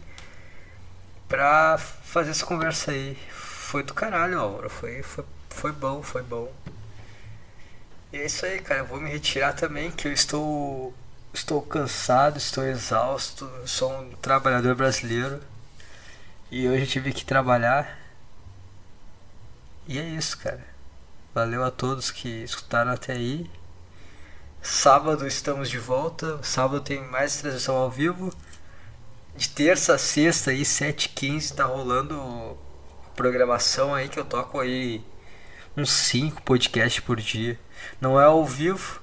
pra 1.28 1.78
fazer 1.78 2.30
essa 2.30 2.44
conversa 2.44 2.90
aí. 2.90 3.16
Foi 3.30 3.82
do 3.82 3.94
caralho, 3.94 4.38
Álvaro. 4.38 4.68
Foi, 4.68 5.02
foi, 5.02 5.24
foi 5.48 5.72
bom, 5.72 6.02
foi 6.02 6.22
bom. 6.22 6.52
E 8.12 8.18
é 8.18 8.26
isso 8.26 8.44
aí, 8.44 8.60
cara. 8.60 8.80
Eu 8.80 8.86
vou 8.86 9.00
me 9.00 9.08
retirar 9.08 9.52
também, 9.52 9.90
que 9.90 10.08
eu 10.08 10.12
estou. 10.12 10.92
Estou 11.32 11.62
cansado, 11.62 12.38
estou 12.38 12.64
exausto. 12.64 13.48
Sou 13.64 13.92
um 14.00 14.10
trabalhador 14.16 14.74
brasileiro. 14.74 15.40
E 16.50 16.68
hoje 16.68 16.86
tive 16.86 17.12
que 17.12 17.24
trabalhar. 17.24 17.98
E 19.86 19.98
é 19.98 20.04
isso, 20.04 20.36
cara. 20.38 20.69
Valeu 21.32 21.62
a 21.64 21.70
todos 21.70 22.10
que 22.10 22.28
escutaram 22.42 22.90
até 22.90 23.12
aí. 23.12 23.48
Sábado 24.60 25.26
estamos 25.26 25.70
de 25.70 25.78
volta. 25.78 26.42
Sábado 26.42 26.80
tem 26.80 27.02
mais 27.04 27.36
transmissão 27.36 27.76
ao 27.76 27.90
vivo. 27.90 28.32
De 29.36 29.48
terça 29.48 29.94
a 29.94 29.98
sexta 29.98 30.50
aí, 30.50 30.62
7h15, 30.62 31.54
tá 31.54 31.64
rolando 31.64 32.58
programação 33.14 33.94
aí 33.94 34.08
que 34.08 34.18
eu 34.18 34.24
toco 34.24 34.58
aí 34.58 35.04
uns 35.76 35.90
5 35.92 36.42
podcasts 36.42 37.02
por 37.02 37.16
dia. 37.16 37.58
Não 38.00 38.20
é 38.20 38.24
ao 38.24 38.44
vivo, 38.44 39.00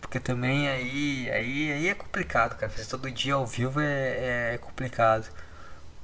porque 0.00 0.20
também 0.20 0.68
aí, 0.68 1.28
aí, 1.30 1.72
aí 1.72 1.88
é 1.88 1.94
complicado, 1.94 2.56
cara. 2.56 2.70
Fazer 2.70 2.86
todo 2.86 3.10
dia 3.10 3.34
ao 3.34 3.44
vivo 3.44 3.80
é, 3.80 4.54
é 4.54 4.58
complicado. 4.58 5.28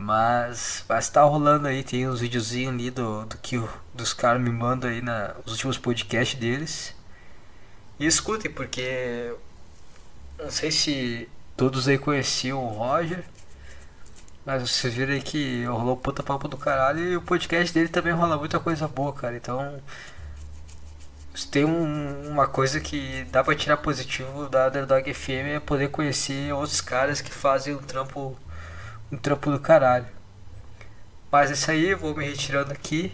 Mas, 0.03 0.83
mas 0.89 1.11
tá 1.11 1.23
rolando 1.23 1.69
aí, 1.69 1.85
tem 1.85 2.09
uns 2.09 2.21
videozinhos 2.21 2.73
ali 2.73 2.91
do, 2.91 3.27
do 3.27 3.37
que 3.37 3.63
dos 3.93 4.15
caras 4.15 4.41
me 4.41 4.51
mandam 4.51 4.89
aí 4.91 5.03
na, 5.03 5.35
os 5.45 5.53
últimos 5.53 5.77
podcasts 5.77 6.39
deles. 6.41 6.95
E 7.99 8.07
escutem, 8.07 8.51
porque 8.51 9.35
não 10.39 10.51
sei 10.51 10.71
se 10.71 11.29
todos 11.57 11.87
aí 11.87 11.99
conheciam 11.99 12.65
o 12.65 12.69
Roger. 12.69 13.25
Mas 14.45 14.63
vocês 14.71 14.95
viram 14.95 15.13
aí 15.13 15.21
que 15.23 15.65
rolou 15.67 15.97
puta 15.99 16.23
papo 16.23 16.49
do 16.49 16.57
caralho 16.57 17.01
e 17.01 17.17
o 17.17 17.23
podcast 17.23 17.73
dele 17.75 17.89
também 17.91 18.13
rola 18.15 18.39
muita 18.39 18.59
coisa 18.59 18.89
boa, 18.89 19.13
cara. 19.13 19.37
Então, 19.37 19.81
tem 21.51 21.65
um- 21.65 22.29
uma 22.31 22.47
coisa 22.49 22.81
que 22.81 23.25
dá 23.31 23.43
pra 23.45 23.55
tirar 23.55 23.77
positivo 23.79 24.49
da 24.49 24.69
Underdog 24.69 25.13
FM 25.13 25.57
é 25.57 25.61
poder 25.61 25.89
conhecer 25.91 26.53
outros 26.53 26.81
caras 26.81 27.21
que 27.21 27.31
fazem 27.33 27.75
um 27.75 27.79
trampo 27.83 28.37
um 29.11 29.17
trampo 29.17 29.51
do 29.51 29.59
caralho. 29.59 30.07
Mas 31.31 31.51
é 31.51 31.55
isso 31.55 31.71
aí, 31.71 31.95
vou 31.95 32.15
me 32.15 32.25
retirando 32.25 32.73
aqui. 32.73 33.13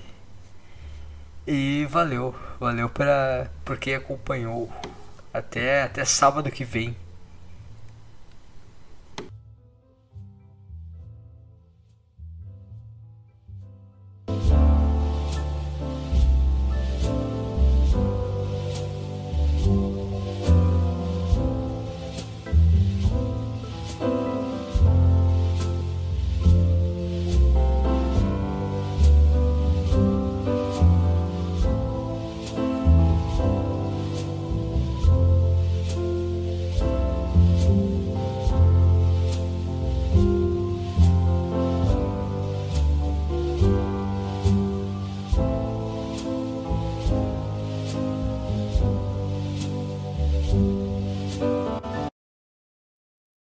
E 1.46 1.86
valeu, 1.90 2.34
valeu 2.58 2.88
pra, 2.88 3.48
por 3.64 3.78
quem 3.78 3.94
acompanhou. 3.94 4.70
Até, 5.32 5.82
até 5.82 6.04
sábado 6.04 6.50
que 6.50 6.64
vem. 6.64 6.96